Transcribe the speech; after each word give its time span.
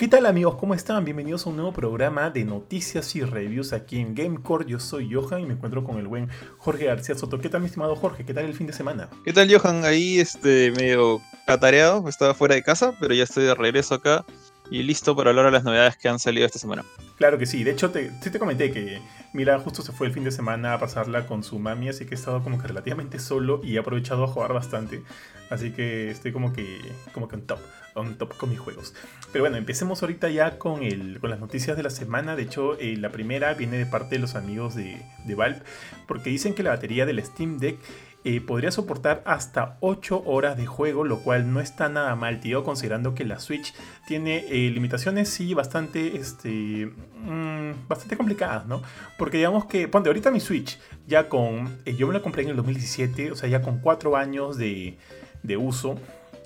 ¿Qué 0.00 0.08
tal 0.08 0.24
amigos? 0.24 0.54
¿Cómo 0.54 0.72
están? 0.72 1.04
Bienvenidos 1.04 1.44
a 1.44 1.50
un 1.50 1.56
nuevo 1.56 1.74
programa 1.74 2.30
de 2.30 2.42
noticias 2.42 3.14
y 3.16 3.22
reviews 3.22 3.74
aquí 3.74 3.98
en 3.98 4.14
Gamecore. 4.14 4.64
Yo 4.66 4.80
soy 4.80 5.12
Johan 5.12 5.42
y 5.42 5.44
me 5.44 5.52
encuentro 5.52 5.84
con 5.84 5.98
el 5.98 6.06
buen 6.06 6.30
Jorge 6.56 6.86
García 6.86 7.14
Soto. 7.14 7.38
¿Qué 7.38 7.50
tal 7.50 7.60
mi 7.60 7.66
estimado 7.66 7.94
Jorge? 7.94 8.24
¿Qué 8.24 8.32
tal 8.32 8.46
el 8.46 8.54
fin 8.54 8.66
de 8.66 8.72
semana? 8.72 9.10
¿Qué 9.26 9.34
tal 9.34 9.54
Johan? 9.54 9.84
Ahí 9.84 10.18
este 10.18 10.70
medio 10.70 11.20
catareado, 11.46 12.08
estaba 12.08 12.32
fuera 12.32 12.54
de 12.54 12.62
casa, 12.62 12.94
pero 12.98 13.12
ya 13.12 13.24
estoy 13.24 13.44
de 13.44 13.54
regreso 13.54 13.94
acá 13.94 14.24
y 14.70 14.82
listo 14.82 15.16
para 15.16 15.30
hablar 15.30 15.46
de 15.46 15.52
las 15.52 15.64
novedades 15.64 15.96
que 15.96 16.08
han 16.08 16.18
salido 16.18 16.46
esta 16.46 16.58
semana. 16.58 16.84
Claro 17.16 17.38
que 17.38 17.46
sí, 17.46 17.64
de 17.64 17.72
hecho 17.72 17.90
te, 17.90 18.10
te 18.10 18.38
comenté 18.38 18.70
que 18.72 19.00
Mira 19.32 19.60
justo 19.60 19.82
se 19.82 19.92
fue 19.92 20.08
el 20.08 20.12
fin 20.12 20.24
de 20.24 20.32
semana 20.32 20.74
a 20.74 20.80
pasarla 20.80 21.26
con 21.26 21.44
su 21.44 21.60
mami, 21.60 21.88
así 21.88 22.04
que 22.04 22.14
he 22.14 22.18
estado 22.18 22.42
como 22.42 22.60
que 22.60 22.66
relativamente 22.66 23.20
solo 23.20 23.60
y 23.62 23.76
he 23.76 23.78
aprovechado 23.78 24.24
a 24.24 24.26
jugar 24.26 24.52
bastante. 24.52 25.04
Así 25.50 25.70
que 25.70 26.10
estoy 26.10 26.32
como 26.32 26.52
que, 26.52 26.80
como 27.12 27.28
que 27.28 27.36
on 27.36 27.42
top, 27.42 27.60
on 27.94 28.18
top 28.18 28.36
con 28.36 28.50
mis 28.50 28.58
juegos. 28.58 28.92
Pero 29.32 29.44
bueno, 29.44 29.56
empecemos 29.56 30.02
ahorita 30.02 30.30
ya 30.30 30.58
con, 30.58 30.82
el, 30.82 31.20
con 31.20 31.30
las 31.30 31.38
noticias 31.38 31.76
de 31.76 31.84
la 31.84 31.90
semana. 31.90 32.34
De 32.34 32.42
hecho, 32.42 32.76
eh, 32.80 32.96
la 32.96 33.12
primera 33.12 33.54
viene 33.54 33.78
de 33.78 33.86
parte 33.86 34.16
de 34.16 34.20
los 34.20 34.34
amigos 34.34 34.74
de, 34.74 35.00
de 35.24 35.34
Valve, 35.36 35.62
porque 36.08 36.30
dicen 36.30 36.54
que 36.54 36.64
la 36.64 36.70
batería 36.70 37.06
del 37.06 37.24
Steam 37.24 37.58
Deck 37.58 37.78
eh, 38.22 38.42
podría 38.42 38.70
soportar 38.70 39.22
hasta 39.24 39.78
8 39.80 40.24
horas 40.26 40.58
de 40.58 40.66
juego, 40.66 41.04
lo 41.04 41.20
cual 41.20 41.54
no 41.54 41.60
está 41.60 41.88
nada 41.88 42.14
mal, 42.16 42.38
tío, 42.40 42.64
considerando 42.64 43.14
que 43.14 43.24
la 43.24 43.38
Switch 43.38 43.72
tiene 44.06 44.44
eh, 44.48 44.70
limitaciones 44.70 45.30
sí 45.30 45.54
bastante, 45.54 46.18
este, 46.18 46.92
mm, 47.16 47.88
bastante 47.88 48.18
complicadas, 48.18 48.66
¿no? 48.66 48.82
Porque 49.16 49.38
digamos 49.38 49.64
que, 49.64 49.88
ponte, 49.88 50.10
ahorita 50.10 50.30
mi 50.30 50.40
Switch, 50.40 50.78
ya 51.06 51.30
con, 51.30 51.78
eh, 51.86 51.96
yo 51.96 52.06
me 52.08 52.12
la 52.12 52.20
compré 52.20 52.42
en 52.42 52.50
el 52.50 52.56
2017, 52.56 53.32
o 53.32 53.36
sea, 53.36 53.48
ya 53.48 53.62
con 53.62 53.78
4 53.78 54.14
años 54.18 54.58
de, 54.58 54.98
de 55.42 55.56
uso, 55.56 55.96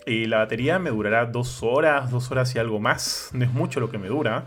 la 0.06 0.38
batería 0.38 0.78
me 0.78 0.90
durará 0.90 1.26
2 1.26 1.62
horas, 1.64 2.10
2 2.10 2.30
horas 2.30 2.54
y 2.54 2.58
algo 2.60 2.78
más, 2.78 3.30
no 3.32 3.44
es 3.44 3.52
mucho 3.52 3.80
lo 3.80 3.90
que 3.90 3.98
me 3.98 4.06
dura. 4.06 4.44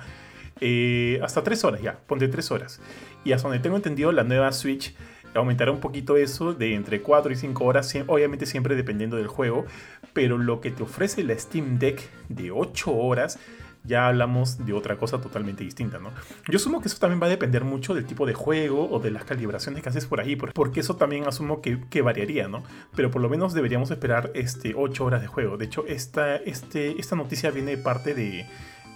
hasta 1.23 1.43
3 1.43 1.63
horas 1.65 1.81
ya, 1.81 1.99
ponte 2.07 2.30
3 2.30 2.52
horas. 2.52 2.80
Y 3.25 3.33
hasta 3.33 3.49
donde 3.49 3.61
tengo 3.61 3.75
entendido, 3.75 4.13
la 4.13 4.23
nueva 4.23 4.53
Switch 4.53 4.95
aumentará 5.39 5.71
un 5.71 5.80
poquito 5.80 6.17
eso 6.17 6.53
de 6.53 6.75
entre 6.75 7.02
4 7.02 7.31
y 7.31 7.35
5 7.35 7.63
horas, 7.63 7.93
obviamente 8.07 8.45
siempre 8.45 8.75
dependiendo 8.75 9.17
del 9.17 9.27
juego, 9.27 9.66
pero 10.13 10.38
lo 10.38 10.61
que 10.61 10.71
te 10.71 10.83
ofrece 10.83 11.23
la 11.23 11.38
Steam 11.38 11.80
Deck 11.80 12.02
de 12.30 12.52
8 12.52 12.91
horas, 12.91 13.39
ya 13.83 14.08
hablamos 14.08 14.65
de 14.65 14.73
otra 14.73 14.97
cosa 14.97 15.21
totalmente 15.21 15.63
distinta, 15.63 15.97
¿no? 15.97 16.11
Yo 16.47 16.58
asumo 16.58 16.81
que 16.81 16.89
eso 16.89 16.97
también 16.99 17.21
va 17.21 17.27
a 17.27 17.30
depender 17.30 17.63
mucho 17.63 17.93
del 17.93 18.05
tipo 18.05 18.25
de 18.25 18.33
juego 18.33 18.89
o 18.91 18.99
de 18.99 19.11
las 19.11 19.23
calibraciones 19.23 19.81
que 19.81 19.89
haces 19.89 20.05
por 20.05 20.19
ahí, 20.19 20.35
porque 20.35 20.81
eso 20.81 20.97
también 20.97 21.25
asumo 21.25 21.61
que, 21.61 22.02
variaría, 22.02 22.47
¿no? 22.47 22.63
Pero 22.95 23.09
por 23.09 23.21
lo 23.21 23.30
menos 23.30 23.53
deberíamos 23.53 23.89
esperar 23.89 24.31
este, 24.35 24.73
8 24.75 25.05
horas 25.05 25.21
de 25.21 25.27
juego. 25.27 25.58
De 25.58 25.65
hecho, 25.65 25.85
esta, 25.88 26.35
este, 26.35 26.99
esta 26.99 27.15
noticia 27.15 27.49
viene 27.52 27.77
de 27.77 27.81
parte 27.81 28.13
de 28.13 28.45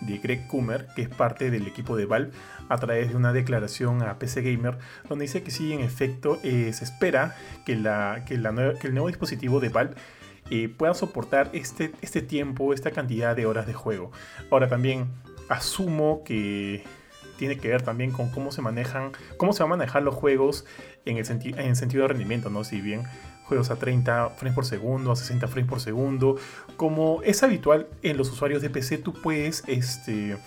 de 0.01 0.17
Greg 0.17 0.47
Kummer, 0.47 0.87
que 0.95 1.03
es 1.03 1.09
parte 1.09 1.49
del 1.49 1.67
equipo 1.67 1.95
de 1.95 2.05
Valve, 2.05 2.31
a 2.71 2.77
través 2.77 3.09
de 3.09 3.17
una 3.17 3.33
declaración 3.33 4.01
a 4.01 4.17
PC 4.17 4.41
Gamer, 4.41 4.77
donde 5.09 5.23
dice 5.23 5.43
que 5.43 5.51
sí, 5.51 5.73
en 5.73 5.81
efecto, 5.81 6.39
eh, 6.41 6.71
se 6.71 6.85
espera 6.85 7.35
que, 7.65 7.75
la, 7.75 8.23
que, 8.25 8.35
el 8.35 8.93
nuevo 8.93 9.07
dispositivo 9.07 9.59
de 9.59 9.67
Valve 9.67 9.95
eh, 10.49 10.69
pueda 10.69 10.93
soportar 10.93 11.49
este, 11.51 11.91
este 12.01 12.21
tiempo, 12.21 12.73
esta 12.73 12.91
cantidad 12.91 13.35
de 13.35 13.45
horas 13.45 13.67
de 13.67 13.73
juego. 13.73 14.13
Ahora 14.49 14.69
también 14.69 15.07
asumo 15.49 16.23
que 16.23 16.85
tiene 17.37 17.57
que 17.57 17.67
ver 17.67 17.81
también 17.81 18.11
con 18.11 18.29
cómo 18.29 18.53
se 18.53 18.61
manejan, 18.61 19.11
cómo 19.35 19.51
se 19.51 19.63
van 19.63 19.73
a 19.73 19.75
manejar 19.75 20.03
los 20.03 20.15
juegos 20.15 20.65
en 21.03 21.17
el, 21.17 21.25
en 21.57 21.75
sentido 21.75 22.03
de 22.03 22.07
rendimiento, 22.07 22.49
¿no? 22.49 22.63
Si 22.63 22.79
bien 22.79 23.03
juegos 23.43 23.69
a 23.69 23.75
30 23.75 24.29
frames 24.29 24.55
por 24.55 24.65
segundo, 24.65 25.11
a 25.11 25.15
60 25.17 25.49
frames 25.49 25.69
por 25.69 25.81
segundo. 25.81 26.37
Como 26.77 27.21
es 27.23 27.43
habitual 27.43 27.87
en 28.01 28.15
los 28.15 28.31
usuarios 28.31 28.61
de 28.61 28.69
PC, 28.69 28.97
tú 28.99 29.11
puedes 29.11 29.65
este, 29.67 30.37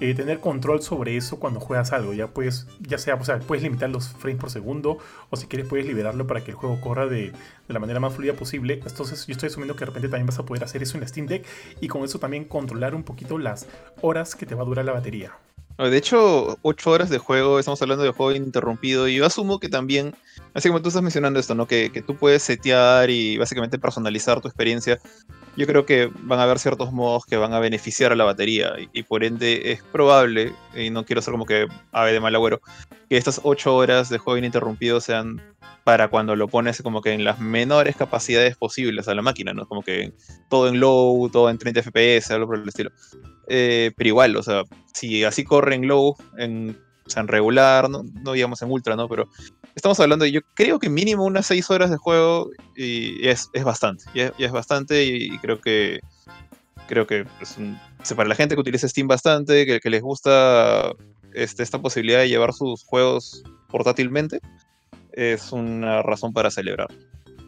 eh, 0.00 0.14
tener 0.14 0.40
control 0.40 0.82
sobre 0.82 1.16
eso 1.16 1.38
cuando 1.38 1.60
juegas 1.60 1.92
algo. 1.92 2.12
Ya 2.12 2.28
puedes, 2.28 2.66
ya 2.80 2.98
sea, 2.98 3.14
o 3.14 3.24
sea, 3.24 3.38
puedes 3.38 3.62
limitar 3.62 3.90
los 3.90 4.08
frames 4.08 4.40
por 4.40 4.50
segundo 4.50 4.98
o 5.30 5.36
si 5.36 5.46
quieres 5.46 5.68
puedes 5.68 5.86
liberarlo 5.86 6.26
para 6.26 6.42
que 6.42 6.50
el 6.50 6.56
juego 6.56 6.80
corra 6.80 7.06
de, 7.06 7.32
de, 7.32 7.74
la 7.74 7.78
manera 7.78 8.00
más 8.00 8.14
fluida 8.14 8.34
posible. 8.34 8.80
Entonces 8.86 9.26
yo 9.26 9.32
estoy 9.32 9.48
asumiendo 9.48 9.74
que 9.74 9.80
de 9.80 9.86
repente 9.86 10.08
también 10.08 10.26
vas 10.26 10.38
a 10.38 10.44
poder 10.44 10.64
hacer 10.64 10.82
eso 10.82 10.96
en 10.96 11.02
la 11.02 11.08
Steam 11.08 11.26
Deck 11.26 11.46
y 11.80 11.88
con 11.88 12.04
eso 12.04 12.18
también 12.18 12.44
controlar 12.44 12.94
un 12.94 13.02
poquito 13.02 13.38
las 13.38 13.66
horas 14.02 14.34
que 14.34 14.46
te 14.46 14.54
va 14.54 14.62
a 14.62 14.66
durar 14.66 14.84
la 14.84 14.92
batería. 14.92 15.32
De 15.78 15.96
hecho, 15.96 16.58
8 16.62 16.90
horas 16.90 17.10
de 17.10 17.18
juego, 17.18 17.58
estamos 17.58 17.82
hablando 17.82 18.02
de 18.02 18.10
juego 18.10 18.32
ininterrumpido 18.32 19.08
y 19.08 19.16
yo 19.16 19.26
asumo 19.26 19.60
que 19.60 19.68
también, 19.68 20.14
así 20.56 20.68
como 20.68 20.80
tú 20.80 20.88
estás 20.88 21.02
mencionando 21.02 21.38
esto, 21.38 21.54
¿no? 21.54 21.66
Que, 21.66 21.92
que, 21.92 22.00
tú 22.00 22.16
puedes 22.16 22.42
setear 22.42 23.10
y 23.10 23.36
básicamente 23.36 23.78
personalizar 23.78 24.40
tu 24.40 24.48
experiencia. 24.48 24.98
Yo 25.54 25.66
creo 25.66 25.84
que 25.84 26.10
van 26.22 26.40
a 26.40 26.44
haber 26.44 26.58
ciertos 26.58 26.92
modos 26.92 27.26
que 27.26 27.36
van 27.36 27.52
a 27.52 27.60
beneficiar 27.60 28.10
a 28.10 28.16
la 28.16 28.24
batería 28.24 28.72
y, 28.92 29.02
por 29.02 29.22
ende 29.22 29.72
es 29.72 29.82
probable, 29.82 30.54
y 30.74 30.88
no 30.88 31.04
quiero 31.04 31.20
ser 31.20 31.32
como 31.32 31.44
que 31.44 31.68
ave 31.92 32.12
de 32.12 32.20
mal 32.20 32.34
agüero, 32.34 32.60
que 33.08 33.18
estas 33.18 33.40
8 33.42 33.76
horas 33.76 34.08
de 34.08 34.18
juego 34.18 34.38
ininterrumpido 34.38 35.00
sean 35.00 35.42
para 35.84 36.08
cuando 36.08 36.34
lo 36.34 36.48
pones 36.48 36.82
como 36.82 37.02
que 37.02 37.12
en 37.12 37.22
las 37.22 37.38
menores 37.38 37.94
capacidades 37.94 38.56
posibles 38.56 39.08
a 39.08 39.14
la 39.14 39.22
máquina, 39.22 39.52
¿no? 39.52 39.66
Como 39.66 39.82
que 39.82 40.14
todo 40.48 40.68
en 40.68 40.80
low, 40.80 41.28
todo 41.28 41.50
en 41.50 41.58
30 41.58 41.82
FPS, 41.82 42.30
algo 42.32 42.46
por 42.46 42.58
el 42.58 42.68
estilo. 42.68 42.90
Eh, 43.46 43.92
pero 43.94 44.08
igual, 44.08 44.36
o 44.36 44.42
sea, 44.42 44.62
si 44.92 45.22
así 45.22 45.44
corre 45.44 45.74
en 45.74 45.86
low, 45.86 46.16
en, 46.38 46.76
en 47.14 47.28
regular, 47.28 47.88
no, 47.88 48.02
no, 48.02 48.32
digamos 48.32 48.60
en 48.62 48.70
ultra, 48.70 48.96
¿no? 48.96 49.08
Pero 49.08 49.28
estamos 49.76 50.00
hablando 50.00 50.26
yo 50.26 50.40
creo 50.54 50.80
que 50.80 50.88
mínimo 50.88 51.24
unas 51.24 51.46
6 51.46 51.70
horas 51.70 51.90
de 51.90 51.98
juego 51.98 52.50
y 52.74 53.28
es, 53.28 53.50
es 53.52 53.62
bastante, 53.62 54.04
y 54.14 54.42
es, 54.42 54.50
bastante 54.50 55.04
y, 55.04 55.38
creo 55.38 55.60
que 55.60 56.00
creo 56.88 57.06
que 57.06 57.26
para 58.16 58.28
la 58.28 58.34
gente 58.34 58.54
que 58.54 58.60
utiliza 58.60 58.88
Steam 58.88 59.06
bastante, 59.06 59.66
que, 59.66 59.80
que 59.80 59.90
les 59.90 60.02
gusta 60.02 60.92
este, 61.34 61.62
esta 61.62 61.80
posibilidad 61.80 62.20
de 62.20 62.28
llevar 62.28 62.52
sus 62.52 62.84
juegos 62.84 63.44
portátilmente, 63.68 64.40
es 65.12 65.52
una 65.52 66.02
razón 66.02 66.32
para 66.32 66.50
celebrar. 66.50 66.88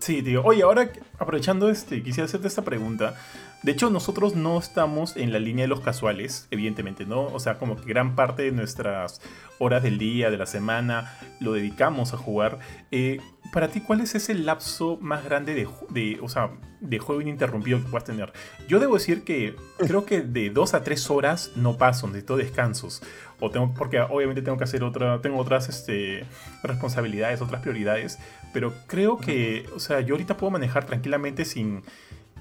Sí, 0.00 0.22
tío. 0.22 0.42
Oye, 0.44 0.62
ahora 0.62 0.92
aprovechando 1.18 1.70
este, 1.70 2.02
quisiera 2.02 2.26
hacerte 2.26 2.48
esta 2.48 2.62
pregunta. 2.62 3.14
De 3.62 3.72
hecho, 3.72 3.90
nosotros 3.90 4.36
no 4.36 4.56
estamos 4.58 5.16
en 5.16 5.32
la 5.32 5.40
línea 5.40 5.64
de 5.64 5.68
los 5.68 5.80
casuales, 5.80 6.46
evidentemente, 6.52 7.04
¿no? 7.06 7.24
O 7.24 7.40
sea, 7.40 7.58
como 7.58 7.76
que 7.76 7.86
gran 7.86 8.14
parte 8.14 8.42
de 8.42 8.52
nuestras 8.52 9.20
horas 9.58 9.82
del 9.82 9.98
día, 9.98 10.30
de 10.30 10.36
la 10.36 10.46
semana, 10.46 11.12
lo 11.40 11.52
dedicamos 11.52 12.14
a 12.14 12.16
jugar. 12.16 12.60
Eh, 12.92 13.20
para 13.52 13.68
ti, 13.68 13.80
¿cuál 13.80 14.00
es 14.00 14.14
ese 14.14 14.34
lapso 14.34 14.98
más 15.00 15.24
grande 15.24 15.54
de, 15.90 16.18
o 16.20 16.28
sea, 16.28 16.50
de 16.80 16.98
juego 17.00 17.20
ininterrumpido 17.20 17.82
que 17.82 17.88
puedas 17.88 18.04
tener? 18.04 18.32
Yo 18.68 18.78
debo 18.78 18.94
decir 18.94 19.24
que 19.24 19.56
creo 19.78 20.04
que 20.04 20.20
de 20.20 20.50
dos 20.50 20.74
a 20.74 20.84
tres 20.84 21.10
horas 21.10 21.50
no 21.56 21.76
paso, 21.76 22.06
necesito 22.06 22.36
descansos. 22.36 23.02
O 23.40 23.50
tengo, 23.50 23.74
porque 23.74 24.00
obviamente 24.00 24.42
tengo 24.42 24.58
que 24.58 24.64
hacer 24.64 24.84
otra, 24.84 25.20
tengo 25.20 25.38
otras 25.38 25.68
este, 25.68 26.24
responsabilidades, 26.62 27.40
otras 27.40 27.62
prioridades. 27.62 28.18
Pero 28.52 28.72
creo 28.86 29.18
que, 29.18 29.66
o 29.74 29.80
sea, 29.80 30.00
yo 30.00 30.14
ahorita 30.14 30.36
puedo 30.36 30.52
manejar 30.52 30.86
tranquilamente 30.86 31.44
sin 31.44 31.82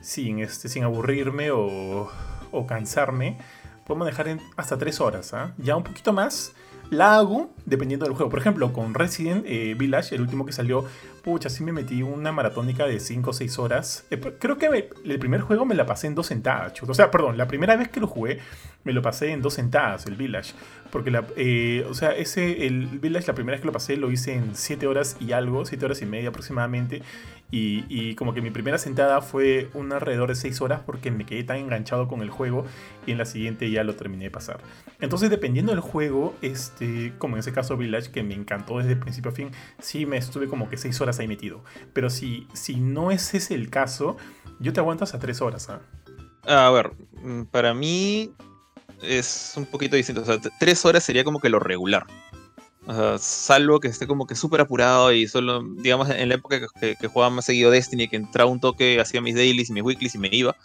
sin, 0.07 0.39
este, 0.39 0.69
sin 0.69 0.85
aburrirme 0.85 1.51
o, 1.51 2.09
cansarme, 2.65 3.37
puedo 3.85 3.99
manejar 3.99 4.29
en 4.29 4.41
hasta 4.55 4.77
3 4.77 5.01
horas. 5.01 5.33
¿ah? 5.33 5.53
Ya 5.57 5.75
un 5.75 5.83
poquito 5.83 6.13
más 6.13 6.53
la 6.89 7.17
hago 7.17 7.49
dependiendo 7.65 8.05
del 8.05 8.15
juego. 8.15 8.29
Por 8.29 8.39
ejemplo, 8.39 8.71
con 8.71 8.93
Resident 8.93 9.43
eh, 9.45 9.75
Village, 9.77 10.15
el 10.15 10.21
último 10.21 10.45
que 10.45 10.53
salió, 10.53 10.85
pucha, 11.23 11.49
sí 11.49 11.61
me 11.61 11.73
metí 11.73 12.01
una 12.03 12.31
maratónica 12.31 12.85
de 12.85 13.01
5 13.01 13.29
o 13.29 13.33
6 13.33 13.59
horas. 13.59 14.05
Eh, 14.09 14.19
creo 14.39 14.57
que 14.57 14.89
el 15.03 15.19
primer 15.19 15.41
juego 15.41 15.65
me 15.65 15.75
la 15.75 15.85
pasé 15.85 16.07
en 16.07 16.15
dos 16.15 16.27
sentadas, 16.27 16.81
O 16.81 16.93
sea, 16.93 17.11
perdón, 17.11 17.37
la 17.37 17.47
primera 17.47 17.75
vez 17.75 17.89
que 17.89 17.99
lo 17.99 18.07
jugué 18.07 18.39
me 18.85 18.93
lo 18.93 19.01
pasé 19.01 19.31
en 19.31 19.41
dos 19.41 19.55
sentadas, 19.55 20.05
el 20.05 20.15
Village. 20.15 20.53
Porque, 20.97 21.11
la, 21.11 21.27
eh, 21.35 21.85
o 21.87 21.93
sea, 21.93 22.09
ese, 22.09 22.65
el 22.65 22.87
Village, 22.87 23.27
la 23.27 23.35
primera 23.35 23.53
vez 23.53 23.61
que 23.61 23.67
lo 23.67 23.71
pasé, 23.71 23.97
lo 23.97 24.09
hice 24.09 24.33
en 24.33 24.55
7 24.55 24.87
horas 24.87 25.15
y 25.19 25.31
algo, 25.31 25.63
7 25.63 25.85
horas 25.85 26.01
y 26.01 26.07
media 26.07 26.29
aproximadamente. 26.29 27.03
Y, 27.51 28.15
como 28.15 28.33
que 28.33 28.41
mi 28.41 28.49
primera 28.49 28.79
sentada 28.79 29.21
fue 29.21 29.69
un 29.75 29.93
alrededor 29.93 30.29
de 30.29 30.33
6 30.33 30.59
horas 30.61 30.81
porque 30.83 31.11
me 31.11 31.23
quedé 31.23 31.43
tan 31.43 31.57
enganchado 31.57 32.07
con 32.07 32.23
el 32.23 32.31
juego 32.31 32.65
y 33.05 33.11
en 33.11 33.19
la 33.19 33.25
siguiente 33.25 33.69
ya 33.69 33.83
lo 33.83 33.93
terminé 33.93 34.23
de 34.23 34.31
pasar. 34.31 34.59
Entonces, 34.99 35.29
dependiendo 35.29 35.71
del 35.71 35.81
juego, 35.81 36.33
este, 36.41 37.13
como 37.19 37.35
en 37.35 37.41
ese 37.41 37.53
caso 37.53 37.77
Village, 37.77 38.09
que 38.09 38.23
me 38.23 38.33
encantó 38.33 38.79
desde 38.79 38.95
principio 38.95 39.29
a 39.29 39.35
fin, 39.35 39.51
sí 39.77 40.07
me 40.07 40.17
estuve 40.17 40.47
como 40.47 40.67
que 40.67 40.77
6 40.77 40.99
horas 40.99 41.19
ahí 41.19 41.27
metido. 41.27 41.63
Pero 41.93 42.09
si, 42.09 42.47
si 42.53 42.77
no 42.77 43.11
es 43.11 43.35
ese 43.35 43.53
el 43.53 43.69
caso, 43.69 44.17
yo 44.59 44.73
te 44.73 44.79
aguanto 44.79 45.03
hasta 45.03 45.19
3 45.19 45.41
horas. 45.41 45.69
¿ah? 45.69 45.79
A 46.47 46.71
ver, 46.71 46.93
mm, 47.21 47.43
para 47.43 47.75
mí 47.75 48.33
es 49.01 49.53
un 49.55 49.65
poquito 49.65 49.95
distinto. 49.95 50.21
O 50.21 50.25
sea, 50.25 50.39
3 50.59 50.85
horas 50.85 51.03
sería 51.03 51.23
como 51.23 51.39
que 51.39 51.49
lo 51.49 51.59
regular. 51.59 52.05
O 52.85 52.93
sea, 52.93 53.17
salvo 53.17 53.79
que 53.79 53.89
esté 53.89 54.07
como 54.07 54.25
que 54.25 54.35
súper 54.35 54.61
apurado 54.61 55.11
y 55.11 55.27
solo, 55.27 55.61
digamos, 55.77 56.09
en 56.09 56.29
la 56.29 56.35
época 56.35 56.61
que, 56.79 57.07
jugaba 57.07 57.35
más 57.35 57.45
seguido 57.45 57.69
Destiny, 57.69 58.07
que 58.07 58.15
entraba 58.15 58.49
un 58.49 58.61
toque, 58.61 58.99
hacía 58.99 59.21
mis 59.21 59.35
dailies 59.35 59.69
y 59.69 59.73
mis 59.73 59.83
weeklies 59.83 60.15
y 60.15 60.17
me 60.17 60.29
iba. 60.31 60.55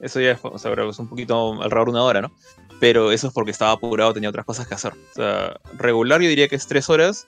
Eso 0.00 0.20
ya 0.20 0.38
o 0.42 0.58
sea, 0.58 0.72
es 0.72 0.98
un 0.98 1.08
poquito 1.08 1.60
alrededor 1.60 1.88
de 1.88 1.90
una 1.90 2.04
hora, 2.04 2.22
¿no? 2.22 2.32
Pero 2.80 3.12
eso 3.12 3.26
es 3.26 3.32
porque 3.34 3.50
estaba 3.50 3.72
apurado, 3.72 4.14
tenía 4.14 4.30
otras 4.30 4.46
cosas 4.46 4.66
que 4.66 4.74
hacer. 4.74 4.92
O 4.92 5.14
sea, 5.14 5.60
regular 5.76 6.20
yo 6.22 6.28
diría 6.28 6.48
que 6.48 6.56
es 6.56 6.66
tres 6.66 6.88
horas 6.88 7.26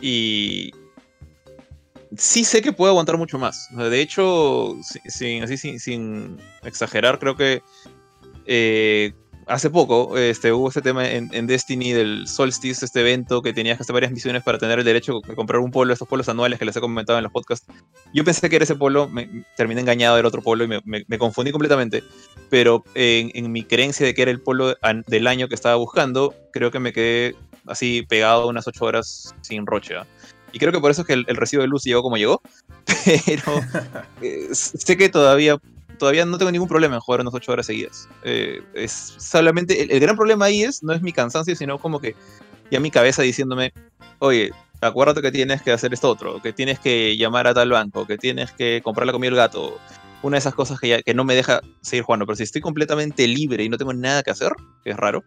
y 0.00 0.72
sí 2.16 2.44
sé 2.44 2.62
que 2.62 2.72
puedo 2.72 2.90
aguantar 2.90 3.16
mucho 3.16 3.38
más. 3.38 3.68
O 3.72 3.76
sea, 3.76 3.88
de 3.88 4.00
hecho, 4.00 4.76
sin, 4.82 5.44
así, 5.44 5.56
sin, 5.56 5.80
sin, 5.80 6.36
exagerar, 6.62 7.18
creo 7.18 7.36
que 7.36 7.62
eh, 8.46 9.12
hace 9.46 9.70
poco 9.70 10.18
este, 10.18 10.52
hubo 10.52 10.68
este 10.68 10.82
tema 10.82 11.08
en, 11.08 11.46
Destiny 11.46 11.92
del 11.92 12.26
Solstice, 12.26 12.84
este 12.84 13.00
evento 13.00 13.42
que 13.42 13.52
tenías 13.52 13.76
que 13.78 13.82
hacer 13.82 13.94
varias 13.94 14.12
misiones 14.12 14.42
para 14.42 14.58
tener 14.58 14.78
el 14.78 14.84
derecho 14.84 15.20
de 15.26 15.34
comprar 15.34 15.60
un 15.60 15.70
polo, 15.70 15.92
estos 15.92 16.08
polos 16.08 16.28
anuales 16.28 16.58
que 16.58 16.64
les 16.64 16.76
he 16.76 16.80
comentado 16.80 17.18
en 17.18 17.22
los 17.22 17.32
podcasts. 17.32 17.66
Yo 18.12 18.24
pensé 18.24 18.50
que 18.50 18.56
era 18.56 18.64
ese 18.64 18.74
polo, 18.74 19.08
me, 19.08 19.44
terminé 19.56 19.80
engañado 19.80 20.16
del 20.16 20.26
otro 20.26 20.42
polo 20.42 20.64
y 20.64 20.68
me, 20.84 21.18
confundí 21.18 21.52
completamente. 21.52 22.02
Pero 22.50 22.84
en, 22.94 23.52
mi 23.52 23.62
creencia 23.62 24.04
de 24.04 24.14
que 24.14 24.22
era 24.22 24.30
el 24.30 24.40
polo 24.40 24.74
del 25.06 25.26
año 25.26 25.48
que 25.48 25.54
estaba 25.54 25.76
buscando, 25.76 26.34
creo 26.52 26.70
que 26.70 26.80
me 26.80 26.92
quedé 26.92 27.36
así 27.66 28.02
pegado 28.08 28.48
unas 28.48 28.66
8 28.66 28.84
horas 28.84 29.34
sin 29.42 29.66
roche. 29.66 29.96
¿ah? 29.96 30.06
Y 30.52 30.58
creo 30.58 30.72
que 30.72 30.80
por 30.80 30.90
eso 30.90 31.02
es 31.02 31.06
que 31.06 31.12
el, 31.12 31.24
recibo 31.36 31.62
de 31.62 31.68
luz 31.68 31.84
llegó 31.84 32.02
como 32.02 32.16
llegó. 32.16 32.40
Pero 33.26 33.60
eh, 34.22 34.48
sé 34.52 34.96
que 34.96 35.08
todavía 35.08 35.58
todavía 35.98 36.24
no 36.24 36.38
tengo 36.38 36.50
ningún 36.50 36.68
problema 36.68 36.94
en 36.94 37.00
jugar 37.00 37.20
unas 37.20 37.34
8 37.34 37.52
horas 37.52 37.66
seguidas. 37.66 38.08
Eh, 38.22 38.62
es 38.74 39.14
solamente, 39.18 39.82
el, 39.82 40.00
gran 40.00 40.16
problema 40.16 40.46
ahí 40.46 40.62
es, 40.62 40.82
no 40.82 40.92
es 40.92 41.02
mi 41.02 41.12
cansancio, 41.12 41.54
sino 41.56 41.78
como 41.78 42.00
que 42.00 42.14
ya 42.70 42.80
mi 42.80 42.90
cabeza 42.90 43.22
diciéndome, 43.22 43.72
oye, 44.18 44.50
acuérdate 44.80 45.22
que 45.22 45.32
tienes 45.32 45.62
que 45.62 45.72
hacer 45.72 45.92
esto 45.92 46.10
otro, 46.10 46.40
que 46.42 46.52
tienes 46.52 46.78
que 46.78 47.16
llamar 47.16 47.46
a 47.46 47.54
tal 47.54 47.70
banco, 47.70 48.06
que 48.06 48.18
tienes 48.18 48.52
que 48.52 48.80
comprar 48.82 49.06
la 49.06 49.12
comida 49.12 49.30
al 49.30 49.36
gato. 49.36 49.78
Una 50.22 50.36
de 50.36 50.38
esas 50.38 50.54
cosas 50.54 50.80
que, 50.80 50.88
ya, 50.88 51.02
que 51.02 51.14
no 51.14 51.24
me 51.24 51.34
deja 51.34 51.60
seguir 51.82 52.04
jugando. 52.04 52.26
Pero 52.26 52.36
si 52.36 52.42
estoy 52.42 52.60
completamente 52.60 53.28
libre 53.28 53.62
y 53.64 53.68
no 53.68 53.76
tengo 53.76 53.92
nada 53.92 54.22
que 54.22 54.30
hacer, 54.30 54.52
que 54.82 54.90
es 54.90 54.96
raro, 54.96 55.22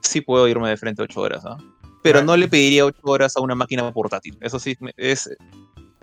sí 0.00 0.20
puedo 0.20 0.48
irme 0.48 0.68
de 0.68 0.76
frente 0.76 1.02
8 1.02 1.20
horas. 1.20 1.44
¿ah? 1.44 1.56
Pero 2.02 2.22
no 2.22 2.36
le 2.36 2.48
pediría 2.48 2.86
8 2.86 2.98
horas 3.02 3.36
a 3.36 3.40
una 3.40 3.54
máquina 3.54 3.90
portátil. 3.92 4.38
Eso 4.40 4.58
sí 4.58 4.76
es 4.96 5.28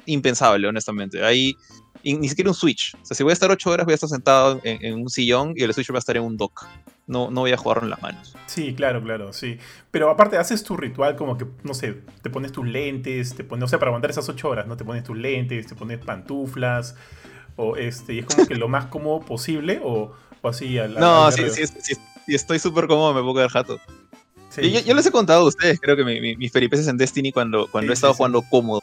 impensable, 0.06 0.68
honestamente. 0.68 1.24
Ahí 1.24 1.56
ni 2.04 2.30
siquiera 2.30 2.50
un 2.50 2.56
Switch. 2.56 2.96
O 3.02 3.06
sea, 3.06 3.16
si 3.16 3.24
voy 3.24 3.32
a 3.32 3.34
estar 3.34 3.52
8 3.52 3.70
horas, 3.70 3.86
voy 3.86 3.94
a 3.94 3.96
estar 3.96 4.10
sentado 4.10 4.60
en, 4.64 4.96
un 4.96 5.10
sillón 5.10 5.54
y 5.56 5.64
el 5.64 5.74
Switch 5.74 5.92
va 5.92 5.96
a 5.96 6.00
estar 6.00 6.16
en 6.18 6.24
un 6.24 6.38
dock. 6.38 6.66
No, 7.08 7.32
no 7.32 7.42
voy 7.42 7.52
a 7.52 7.58
jugarlo 7.58 7.84
en 7.84 7.90
las 7.90 8.02
manos. 8.02 8.36
Sí, 8.46 8.74
claro, 8.76 9.02
claro, 9.02 9.34
sí. 9.34 9.58
Pero 9.90 10.10
aparte, 10.10 10.38
haces 10.38 10.64
tu 10.64 10.78
ritual 10.78 11.16
como 11.16 11.38
que, 11.38 11.46
no 11.64 11.74
sé, 11.74 12.02
te 12.22 12.30
pones 12.30 12.52
tus 12.52 12.68
lentes, 12.68 13.36
te 13.36 13.44
pones, 13.44 13.66
o 13.66 13.68
sea, 13.68 13.80
para 13.80 13.90
aguantar 13.90 14.12
esas 14.12 14.30
8 14.30 14.48
horas, 14.48 14.68
¿no? 14.68 14.78
Te 14.78 14.86
pones 14.86 15.04
tus 15.04 15.18
lentes, 15.18 15.66
te 15.66 15.76
pones 15.76 15.98
pantuflas, 16.00 16.96
o 17.56 17.76
este, 17.76 18.14
y 18.14 18.20
es 18.20 18.26
como 18.26 18.48
que 18.48 18.56
lo 18.56 18.68
más 18.68 18.86
cómodo 18.86 19.22
posible, 19.22 19.82
o, 19.84 20.14
así 20.44 20.78
al. 20.78 21.00
No, 21.00 21.32
sí, 21.32 21.50
sí, 21.50 21.66
sí, 21.66 21.96
estoy 22.28 22.60
súper 22.60 22.88
cómodo, 22.88 23.14
me 23.14 23.22
pongo 23.22 23.42
el 23.42 23.50
jato. 23.50 23.80
yo, 24.58 24.94
les 24.94 25.06
he 25.06 25.12
contado 25.12 25.42
a 25.42 25.48
ustedes, 25.48 25.80
creo 25.80 25.96
que 25.96 26.04
mis 26.04 26.52
peripecias 26.52 26.88
en 26.88 26.98
Destiny 26.98 27.32
cuando, 27.32 27.68
cuando 27.72 27.92
he 27.92 27.96
estado 27.96 28.14
jugando 28.14 28.44
cómodo 28.44 28.79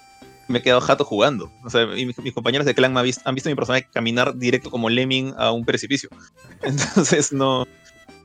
me 0.49 0.59
he 0.59 0.63
quedado 0.63 0.81
jato 0.81 1.05
jugando. 1.05 1.51
O 1.65 1.71
sea, 1.71 1.87
mis, 1.87 2.15
compañeros 2.35 2.67
de 2.67 2.75
clan 2.75 2.97
han 2.97 3.05
visto 3.35 3.49
mi 3.49 3.55
personaje 3.55 3.89
caminar 3.93 4.37
directo 4.37 4.71
como 4.71 4.89
Lemming 4.91 5.35
a 5.37 5.53
un 5.53 5.65
precipicio. 5.65 6.09
Entonces 6.63 7.33
no, 7.33 7.67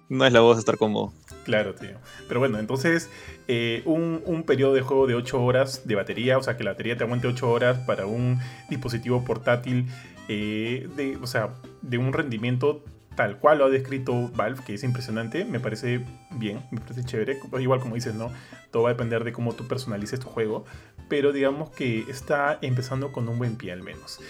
no 0.09 0.25
es 0.25 0.33
la 0.33 0.41
voz 0.41 0.59
estar 0.59 0.77
cómodo. 0.77 1.13
Claro, 1.43 1.73
tío. 1.73 1.97
Pero 2.27 2.39
bueno, 2.39 2.59
entonces 2.59 3.09
eh, 3.47 3.81
un, 3.85 4.21
un, 4.25 4.43
periodo 4.43 4.73
de 4.73 4.81
juego 4.81 5.07
de 5.07 5.15
8 5.15 5.41
horas 5.41 5.87
de 5.87 5.95
batería, 5.95 6.37
o 6.37 6.43
sea, 6.43 6.55
que 6.55 6.63
la 6.63 6.71
batería 6.71 6.97
te 6.97 7.03
aguante 7.03 7.27
8 7.27 7.49
horas 7.49 7.79
para 7.79 8.05
un 8.05 8.39
dispositivo 8.69 9.25
portátil, 9.25 9.87
eh, 10.27 10.87
de, 10.95 11.17
o 11.17 11.25
sea, 11.25 11.55
de 11.81 11.97
un 11.97 12.13
rendimiento 12.13 12.83
tal 13.15 13.37
cual 13.39 13.57
lo 13.57 13.65
ha 13.65 13.69
descrito 13.69 14.29
Valve, 14.35 14.63
que 14.65 14.73
es 14.75 14.83
impresionante, 14.83 15.45
me 15.45 15.59
parece 15.59 16.05
bien, 16.31 16.61
me 16.71 16.79
parece 16.79 17.03
chévere. 17.03 17.39
Igual 17.59 17.79
como 17.79 17.95
dices, 17.95 18.15
¿no? 18.15 18.31
Todo 18.71 18.83
va 18.83 18.89
a 18.89 18.93
depender 18.93 19.23
de 19.23 19.33
cómo 19.33 19.53
tú 19.53 19.67
personalices 19.67 20.19
tu 20.19 20.27
juego, 20.27 20.65
pero 21.11 21.33
digamos 21.33 21.71
que 21.71 22.05
está 22.07 22.57
empezando 22.61 23.11
con 23.11 23.27
un 23.27 23.37
buen 23.37 23.57
pie 23.57 23.73
al 23.73 23.83
menos. 23.83 24.21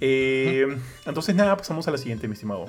Eh, 0.00 0.66
entonces 1.04 1.34
nada, 1.34 1.54
pasamos 1.54 1.86
a 1.86 1.90
la 1.90 1.98
siguiente, 1.98 2.26
mi 2.28 2.32
estimado. 2.32 2.64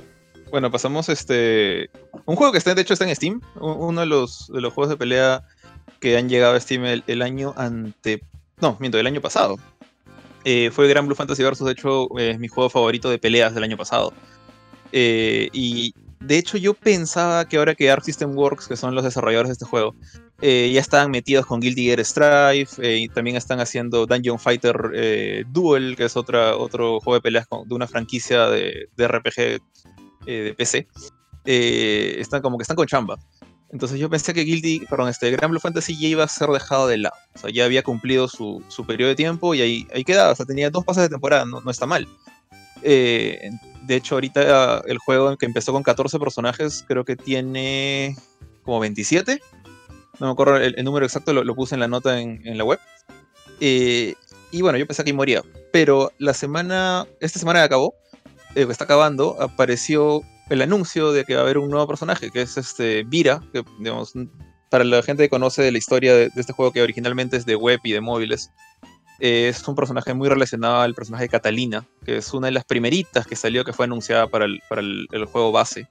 Bueno, 0.50 0.70
pasamos 0.70 1.08
este... 1.08 1.90
Un 2.26 2.36
juego 2.36 2.52
que 2.52 2.58
está, 2.58 2.76
de 2.76 2.82
hecho 2.82 2.92
está 2.92 3.08
en 3.08 3.16
Steam, 3.16 3.40
uno 3.62 4.02
de 4.02 4.08
los, 4.08 4.52
de 4.54 4.60
los 4.60 4.74
juegos 4.74 4.90
de 4.90 4.98
pelea 4.98 5.48
que 6.02 6.18
han 6.18 6.28
llegado 6.28 6.54
a 6.54 6.60
Steam 6.60 6.84
el, 6.84 7.22
año 7.22 7.54
ante... 7.56 8.22
No, 8.60 8.76
miento, 8.82 9.00
el 9.00 9.08
año 9.08 9.22
pasado. 9.22 9.58
Eh, 10.44 10.70
fue 10.74 10.90
Gran 10.90 11.06
Blue 11.06 11.16
Fantasy 11.16 11.42
Versus, 11.42 11.66
de 11.66 11.72
hecho, 11.72 12.10
es 12.20 12.38
mi 12.40 12.50
juego 12.50 12.70
favorito 12.70 13.10
de 13.10 13.20
peleas 13.20 13.56
del 13.56 13.64
año 13.64 13.78
pasado. 13.78 14.12
Eh, 14.92 15.48
y 15.54 15.96
de 16.22 16.38
hecho 16.38 16.58
yo 16.58 16.74
pensaba 16.74 17.48
que 17.48 17.58
ahora 17.58 17.76
que 17.76 17.92
Arc 17.92 18.04
System 18.04 18.36
Works, 18.36 18.68
que 18.68 18.76
son 18.76 18.96
los 18.96 19.04
desarrolladores 19.04 19.50
de 19.50 19.54
este 19.54 19.66
juego, 19.66 19.96
eh, 20.42 20.72
ya 20.74 20.82
estaban 20.82 21.12
metidos 21.12 21.46
con 21.46 21.60
Guilty 21.60 21.86
Gear 21.86 22.04
Strife 22.04 22.82
eh, 22.82 22.98
y 23.00 23.10
también 23.10 23.36
están 23.36 23.60
haciendo 23.60 24.06
Dungeon 24.06 24.40
Fighter 24.40 25.46
Duel, 25.50 25.96
que 25.96 26.06
es 26.06 26.18
otra, 26.18 26.56
otro 26.56 27.00
juego 27.00 27.16
de 27.16 27.22
peleas 27.22 27.48
de 27.66 27.76
una 27.76 27.88
franquicia 27.88 28.48
de, 28.48 28.88
RPG 28.98 29.62
de 30.26 30.54
PC. 30.58 30.88
están 31.46 32.42
como 32.42 32.58
que 32.58 32.64
están 32.64 32.76
con 32.76 32.88
chamba. 32.88 33.18
Entonces 33.72 34.00
yo 34.00 34.10
pensé 34.10 34.34
que 34.34 34.42
Guilty, 34.42 34.86
perdón, 34.90 35.08
este 35.08 35.32
Grand 35.32 35.50
Blue 35.50 35.60
Fantasy 35.60 35.98
ya 35.98 36.08
iba 36.10 36.24
a 36.26 36.28
ser 36.28 36.50
dejado 36.50 36.88
de 36.88 36.98
lado. 36.98 37.16
O 37.36 37.40
sea, 37.40 37.50
ya 37.50 37.64
había 37.64 37.84
cumplido 37.84 38.28
su, 38.28 38.62
su 38.68 38.86
periodo 38.86 39.10
de 39.10 39.16
tiempo 39.16 39.56
y 39.56 39.62
ahí, 39.62 39.88
ahí 39.94 40.04
quedaba. 40.04 40.34
O 40.34 40.36
sea, 40.36 40.46
tenía 40.46 40.70
dos 40.70 40.84
pases 40.84 41.04
de 41.04 41.10
temporada, 41.10 41.46
no, 41.46 41.62
no 41.62 41.72
está 41.72 41.86
mal. 41.86 42.08
Eh, 42.84 43.52
de 43.84 43.96
hecho, 43.96 44.16
ahorita 44.16 44.82
el 44.86 44.98
juego 44.98 45.38
que 45.38 45.46
empezó 45.46 45.74
con 45.74 45.84
14 45.84 46.20
personajes, 46.20 46.86
creo 46.88 47.04
que 47.04 47.16
tiene 47.16 48.16
como 48.64 48.80
27. 48.80 49.40
No 50.20 50.28
me 50.28 50.34
acuerdo 50.34 50.58
el, 50.58 50.84
número 50.84 51.06
exacto, 51.06 51.34
lo, 51.34 51.56
puse 51.56 51.76
en 51.76 51.80
la 51.80 51.88
nota 51.88 52.20
en, 52.20 52.58
la 52.58 52.64
web. 52.64 52.80
Eh, 53.60 54.14
y 54.52 54.62
bueno, 54.62 54.78
yo 54.78 54.86
pensé 54.86 55.04
que 55.04 55.14
moría. 55.14 55.44
Pero 55.72 56.12
la 56.20 56.34
semana, 56.34 57.08
esta 57.20 57.40
semana 57.40 57.60
que 57.60 57.66
acabó, 57.66 57.96
eh, 58.56 58.68
está 58.70 58.84
acabando, 58.84 59.42
apareció 59.42 60.22
el 60.50 60.62
anuncio 60.62 61.12
de 61.14 61.24
que 61.24 61.36
va 61.36 61.42
a 61.42 61.44
haber 61.44 61.58
un 61.58 61.70
nuevo 61.70 61.88
personaje, 61.88 62.30
que 62.30 62.42
es 62.42 62.58
este 62.58 63.04
Vira, 63.04 63.42
que 63.54 63.64
digamos, 63.80 64.14
para 64.70 64.84
la 64.84 65.02
gente 65.02 65.24
que 65.24 65.30
conoce 65.30 65.72
la 65.72 65.78
historia 65.78 66.14
de 66.14 66.32
este 66.36 66.54
juego 66.54 66.72
que 66.72 66.82
originalmente 66.82 67.38
es 67.38 67.46
de 67.46 67.56
web 67.56 67.80
y 67.84 67.94
de 67.94 68.02
móviles, 68.02 68.52
es 69.22 69.68
un 69.68 69.76
personaje 69.76 70.16
muy 70.16 70.28
relacionado 70.28 70.82
al 70.82 70.96
personaje 70.96 71.26
de 71.26 71.30
Catalina, 71.30 71.86
que 72.04 72.18
es 72.18 72.34
una 72.34 72.48
de 72.48 72.54
las 72.54 72.66
primeritas 72.66 73.28
que 73.28 73.36
salió, 73.36 73.64
que 73.64 73.72
fue 73.72 73.86
anunciada 73.86 74.28
para 74.28 74.46
el, 74.46 74.64
para 74.68 74.82
el, 74.82 75.26
juego 75.32 75.52
base. 75.52 75.88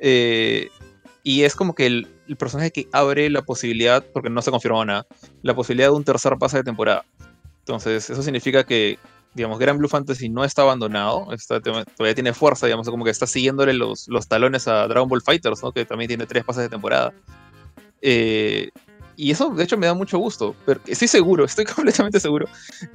Eh, 0.00 0.68
y 1.22 1.44
es 1.44 1.54
como 1.54 1.76
que 1.76 1.86
el, 1.86 2.08
personaje 2.36 2.72
que 2.72 2.88
abre 2.90 3.30
la 3.30 3.42
posibilidad, 3.42 4.04
porque 4.12 4.28
no 4.28 4.42
se 4.42 4.50
confirmó 4.50 4.84
nada, 4.84 5.06
la 5.42 5.54
posibilidad 5.54 5.88
de 5.88 5.94
un 5.94 6.02
tercer 6.02 6.36
pase 6.36 6.56
de 6.56 6.64
temporada. 6.64 7.04
Entonces, 7.60 8.10
eso 8.10 8.22
significa 8.24 8.64
que, 8.64 8.98
digamos, 9.34 9.60
Grand 9.60 9.78
Blue 9.78 9.88
Fantasy 9.88 10.28
no 10.28 10.44
está 10.44 10.62
abandonado, 10.62 11.28
todavía 11.46 12.14
tiene 12.14 12.34
fuerza, 12.34 12.66
digamos, 12.66 12.90
como 12.90 13.04
que 13.04 13.12
está 13.12 13.28
siguiéndole 13.28 13.72
los, 13.72 14.08
los 14.08 14.26
talones 14.26 14.66
a 14.66 14.88
Dragon 14.88 15.08
Ball 15.08 15.22
Fighters, 15.22 15.60
que 15.72 15.84
también 15.84 16.08
tiene 16.08 16.26
tres 16.26 16.42
pases 16.42 16.64
de 16.64 16.68
temporada. 16.70 17.14
Eh, 18.02 18.70
y 19.18 19.32
eso, 19.32 19.50
de 19.50 19.64
hecho, 19.64 19.76
me 19.76 19.86
da 19.86 19.94
mucho 19.94 20.16
gusto. 20.16 20.54
Pero 20.64 20.80
estoy 20.86 21.08
seguro, 21.08 21.44
estoy 21.44 21.64
completamente 21.74 22.20
seguro 22.20 22.46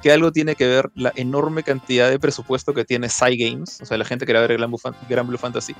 que 0.02 0.10
algo 0.10 0.32
tiene 0.32 0.56
que 0.56 0.66
ver 0.66 0.90
la 0.96 1.12
enorme 1.18 1.64
cantidad 1.64 2.10
de 2.10 2.18
presupuesto 2.18 2.74
que 2.74 2.86
tiene 2.86 3.10
Cygames, 3.10 3.82
o 3.82 3.86
sea, 3.86 3.98
la 3.98 4.06
gente 4.06 4.26
que 4.26 4.32
era 4.32 4.40
ver 4.40 4.58
Gran 4.58 4.72
Blue, 5.28 5.38
Fantasy, 5.38 5.76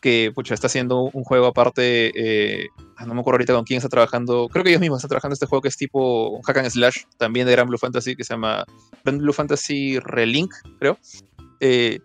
que 0.00 0.32
pucha, 0.34 0.54
está 0.54 0.68
haciendo 0.68 1.02
un 1.12 1.22
juego 1.22 1.44
aparte. 1.46 2.12
Eh, 2.14 2.68
no 3.06 3.12
me 3.12 3.20
acuerdo 3.20 3.34
ahorita 3.34 3.52
con 3.52 3.64
quién 3.64 3.76
está 3.76 3.90
trabajando. 3.90 4.48
Creo 4.50 4.64
que 4.64 4.70
ellos 4.70 4.80
mismos 4.80 5.00
están 5.00 5.10
trabajando 5.10 5.34
este 5.34 5.44
juego 5.44 5.60
que 5.60 5.68
es 5.68 5.76
tipo 5.76 6.40
hack 6.44 6.56
and 6.56 6.70
slash, 6.70 7.02
también 7.18 7.44
de 7.44 7.52
Gran 7.52 7.68
Blue 7.68 7.76
Fantasy, 7.76 8.16
que 8.16 8.24
se 8.24 8.32
llama 8.32 8.64
Gran 9.04 9.18
Blue 9.18 9.34
Fantasy 9.34 9.98
Relink, 9.98 10.54
creo. 10.78 10.96
Eh, 11.60 11.98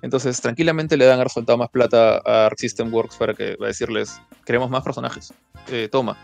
entonces, 0.00 0.40
tranquilamente 0.40 0.96
le 0.96 1.04
dan 1.04 1.20
resultado 1.20 1.58
más 1.58 1.68
plata 1.68 2.22
a 2.24 2.46
Arc 2.46 2.58
System 2.58 2.94
Works 2.94 3.16
para 3.16 3.34
que 3.34 3.56
va 3.56 3.66
a 3.66 3.68
decirles: 3.68 4.22
queremos 4.46 4.70
más 4.70 4.82
personajes. 4.82 5.34
Eh, 5.68 5.90
toma. 5.92 6.16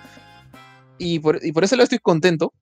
Y 0.98 1.18
por, 1.18 1.44
y 1.44 1.52
por 1.52 1.64
eso 1.64 1.76
lo 1.76 1.82
estoy 1.82 1.98
contento. 1.98 2.52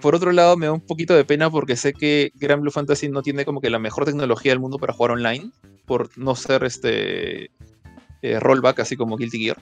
Por 0.00 0.14
otro 0.14 0.32
lado, 0.32 0.56
me 0.56 0.66
da 0.66 0.72
un 0.72 0.80
poquito 0.80 1.14
de 1.14 1.24
pena 1.24 1.50
porque 1.50 1.76
sé 1.76 1.92
que 1.92 2.32
Grand 2.36 2.62
Blue 2.62 2.70
Fantasy 2.70 3.08
no 3.08 3.22
tiene 3.22 3.44
como 3.44 3.60
que 3.60 3.68
la 3.68 3.78
mejor 3.78 4.04
tecnología 4.04 4.52
del 4.52 4.60
mundo 4.60 4.78
para 4.78 4.94
jugar 4.94 5.12
online, 5.12 5.50
por 5.84 6.16
no 6.16 6.34
ser 6.34 6.64
este 6.64 7.50
eh, 8.22 8.40
rollback, 8.40 8.80
así 8.80 8.96
como 8.96 9.16
Guilty 9.16 9.44
Gear. 9.44 9.58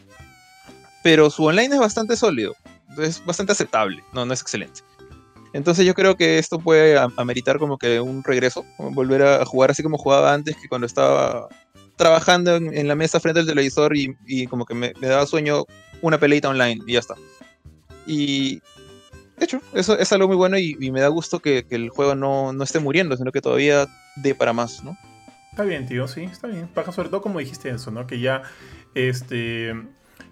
Pero 1.02 1.30
su 1.30 1.44
online 1.44 1.74
es 1.74 1.80
bastante 1.80 2.16
sólido, 2.16 2.54
es 2.98 3.24
bastante 3.24 3.52
aceptable, 3.52 4.02
no, 4.12 4.24
no 4.24 4.32
es 4.32 4.40
excelente. 4.40 4.80
Entonces 5.52 5.86
yo 5.86 5.94
creo 5.94 6.16
que 6.16 6.38
esto 6.38 6.58
puede 6.58 6.98
ameritar 7.16 7.58
como 7.58 7.78
que 7.78 8.00
un 8.00 8.22
regreso, 8.22 8.64
volver 8.78 9.22
a 9.22 9.44
jugar 9.44 9.70
así 9.70 9.82
como 9.82 9.98
jugaba 9.98 10.34
antes, 10.34 10.56
que 10.56 10.68
cuando 10.68 10.86
estaba 10.86 11.48
trabajando 11.96 12.56
en, 12.56 12.86
la 12.86 12.94
mesa 12.94 13.18
frente 13.18 13.40
al 13.40 13.46
televisor 13.46 13.92
y, 13.96 14.46
como 14.46 14.64
que 14.64 14.74
me, 14.74 14.92
daba 15.00 15.26
sueño 15.26 15.64
una 16.00 16.18
peleita 16.18 16.48
online 16.48 16.80
y 16.86 16.92
ya 16.92 17.00
está. 17.00 17.14
Y 18.08 18.62
de 19.36 19.44
hecho, 19.44 19.60
eso 19.74 19.98
es 19.98 20.10
algo 20.12 20.28
muy 20.28 20.36
bueno 20.36 20.58
y, 20.58 20.74
me 20.90 21.00
da 21.00 21.08
gusto 21.08 21.40
que, 21.40 21.66
el 21.68 21.90
juego 21.90 22.14
no, 22.14 22.54
no, 22.54 22.64
esté 22.64 22.80
muriendo, 22.80 23.16
sino 23.16 23.30
que 23.30 23.42
todavía 23.42 23.86
dé 24.16 24.34
para 24.34 24.54
más, 24.54 24.82
¿no? 24.82 24.96
Está 25.50 25.62
bien, 25.64 25.86
tío, 25.86 26.08
sí, 26.08 26.24
está 26.24 26.46
bien. 26.48 26.68
Paja, 26.68 26.90
sobre 26.90 27.10
todo 27.10 27.20
como 27.20 27.38
dijiste 27.38 27.68
eso, 27.68 27.90
¿no? 27.90 28.06
Que 28.06 28.18
ya 28.18 28.42
este, 28.94 29.74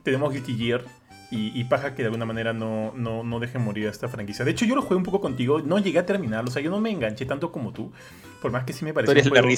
tenemos 0.02 0.32
Guilty 0.32 0.56
Gear 0.56 0.84
y, 1.30 1.64
paja 1.64 1.94
que 1.94 2.02
de 2.02 2.06
alguna 2.06 2.24
manera 2.24 2.52
no, 2.52 2.92
no, 2.96 3.22
no 3.22 3.40
deje 3.40 3.58
morir 3.58 3.88
a 3.88 3.90
esta 3.90 4.08
franquicia. 4.08 4.44
De 4.44 4.52
hecho, 4.52 4.64
yo 4.64 4.74
lo 4.74 4.82
jugué 4.82 4.96
un 4.96 5.02
poco 5.02 5.20
contigo, 5.20 5.60
no 5.60 5.78
llegué 5.78 5.98
a 5.98 6.06
terminarlo, 6.06 6.48
o 6.48 6.52
sea, 6.52 6.62
yo 6.62 6.70
no 6.70 6.80
me 6.80 6.90
enganché 6.90 7.26
tanto 7.26 7.52
como 7.52 7.72
tú, 7.72 7.92
por 8.40 8.52
más 8.52 8.64
que 8.64 8.72
sí 8.72 8.84
me 8.84 8.94
pareció 8.94 9.14
un 9.22 9.28
juego... 9.28 9.48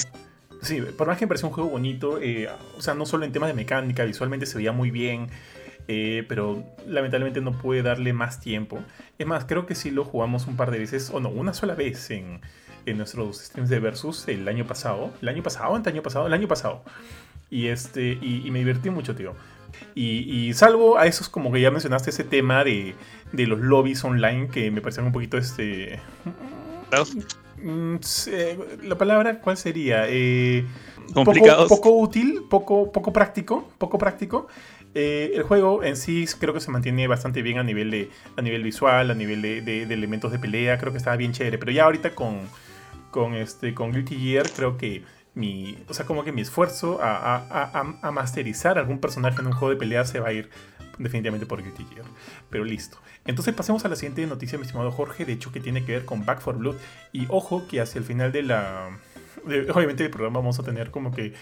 Sí, 0.61 0.81
por 0.81 1.07
más 1.07 1.17
que 1.17 1.25
me 1.25 1.29
pareció 1.29 1.47
un 1.47 1.53
juego 1.53 1.69
bonito, 1.69 2.19
eh, 2.19 2.49
o 2.77 2.81
sea, 2.81 2.93
no 2.93 3.05
solo 3.05 3.23
en 3.23 3.31
temas 3.31 3.47
de 3.47 3.53
mecánica, 3.53 4.03
visualmente 4.03 4.45
se 4.45 4.57
veía 4.57 4.73
muy 4.73 4.91
bien, 4.91 5.29
eh, 5.91 6.23
pero 6.27 6.63
lamentablemente 6.85 7.41
no 7.41 7.51
pude 7.51 7.81
darle 7.81 8.13
más 8.13 8.39
tiempo. 8.39 8.77
Es 9.17 9.25
más, 9.25 9.45
creo 9.45 9.65
que 9.65 9.73
sí 9.73 9.89
lo 9.89 10.05
jugamos 10.05 10.45
un 10.45 10.55
par 10.55 10.69
de 10.69 10.77
veces, 10.77 11.09
o 11.09 11.19
no, 11.19 11.29
una 11.29 11.51
sola 11.55 11.73
vez 11.73 12.11
en, 12.11 12.41
en 12.85 12.97
nuestros 12.99 13.39
streams 13.39 13.71
de 13.71 13.79
Versus 13.79 14.27
el 14.27 14.47
año 14.47 14.67
pasado. 14.67 15.11
¿El 15.19 15.29
año 15.29 15.41
pasado? 15.41 15.75
¿El 15.75 15.87
año 15.87 16.03
pasado? 16.03 16.27
El 16.27 16.33
año 16.33 16.47
pasado. 16.47 16.83
Y, 17.49 17.69
este, 17.69 18.19
y, 18.21 18.51
me 18.51 18.59
divertí 18.59 18.91
mucho, 18.91 19.15
tío. 19.15 19.33
Y, 19.95 20.53
salvo 20.53 20.99
a 20.99 21.07
esos, 21.07 21.27
como 21.27 21.51
que 21.51 21.59
ya 21.59 21.71
mencionaste, 21.71 22.11
ese 22.11 22.23
tema 22.23 22.63
de, 22.63 22.93
de 23.31 23.47
los 23.47 23.59
lobbies 23.59 24.03
online 24.03 24.49
que 24.49 24.69
me 24.69 24.81
parecen 24.81 25.05
un 25.05 25.11
poquito 25.11 25.39
este. 25.39 25.99
Mm, 27.63 27.95
la 28.83 28.95
palabra, 28.95 29.41
¿cuál 29.41 29.57
sería? 29.57 30.03
Eh, 30.07 30.67
Complicados. 31.13 31.67
Poco, 31.67 31.91
útil, 31.91 32.43
poco, 32.49 32.91
poco 32.91 33.11
práctico, 33.11 33.67
poco 33.77 33.97
práctico. 33.97 34.47
Eh, 34.95 35.31
el 35.35 35.43
juego 35.43 35.83
en 35.83 35.95
sí 35.95 36.25
creo 36.39 36.53
que 36.53 36.59
se 36.59 36.71
mantiene 36.71 37.07
bastante 37.07 37.41
bien 37.41 37.59
a 37.59 37.63
nivel, 37.63 37.91
de, 37.91 38.09
a 38.35 38.41
nivel 38.41 38.63
visual, 38.63 39.11
a 39.11 39.13
nivel 39.13 39.41
de, 39.41 39.83
elementos 39.83 40.31
de 40.31 40.39
pelea, 40.39 40.77
creo 40.77 40.91
que 40.91 40.97
estaba 40.97 41.15
bien 41.15 41.31
chévere. 41.31 41.57
Pero 41.57 41.71
ya 41.71 41.85
ahorita 41.85 42.15
con, 42.15 42.39
con, 43.11 43.35
este, 43.35 43.73
con 43.73 43.91
Guilty 43.91 44.15
Gear 44.15 44.49
creo 44.55 44.77
que 44.77 45.03
mi, 45.35 45.77
o 45.87 45.93
sea, 45.93 46.05
como 46.05 46.23
que 46.23 46.31
mi 46.31 46.41
esfuerzo 46.41 46.99
a, 47.01 47.35
a, 47.35 47.97
a, 48.01 48.11
masterizar 48.11 48.77
algún 48.77 48.99
personaje 48.99 49.39
en 49.39 49.47
un 49.47 49.53
juego 49.53 49.69
de 49.69 49.79
pelea 49.79 50.03
se 50.05 50.19
va 50.19 50.29
a 50.29 50.33
ir 50.33 50.49
definitivamente 50.97 51.45
por 51.45 51.63
Guilty 51.63 51.85
Gear. 51.85 52.05
Pero 52.49 52.65
listo. 52.65 52.97
Entonces 53.25 53.53
pasemos 53.53 53.85
a 53.85 53.89
la 53.89 53.95
siguiente 53.95 54.25
noticia, 54.25 54.57
mi 54.57 54.65
estimado 54.65 54.91
Jorge, 54.91 55.25
de 55.25 55.33
hecho 55.33 55.51
que 55.51 55.59
tiene 55.59 55.85
que 55.85 55.93
ver 55.93 56.05
con 56.05 56.25
Back 56.25 56.41
for 56.41 56.57
Blood. 56.57 56.75
Y 57.13 57.25
ojo 57.29 57.67
que 57.67 57.79
hacia 57.79 57.99
el 57.99 58.05
final 58.05 58.31
de 58.31 58.43
la... 58.43 58.89
obviamente 59.73 60.03
el 60.03 60.09
programa 60.09 60.39
vamos 60.39 60.59
a 60.59 60.63
tener 60.63 60.91
como 60.91 61.11
que 61.11 61.33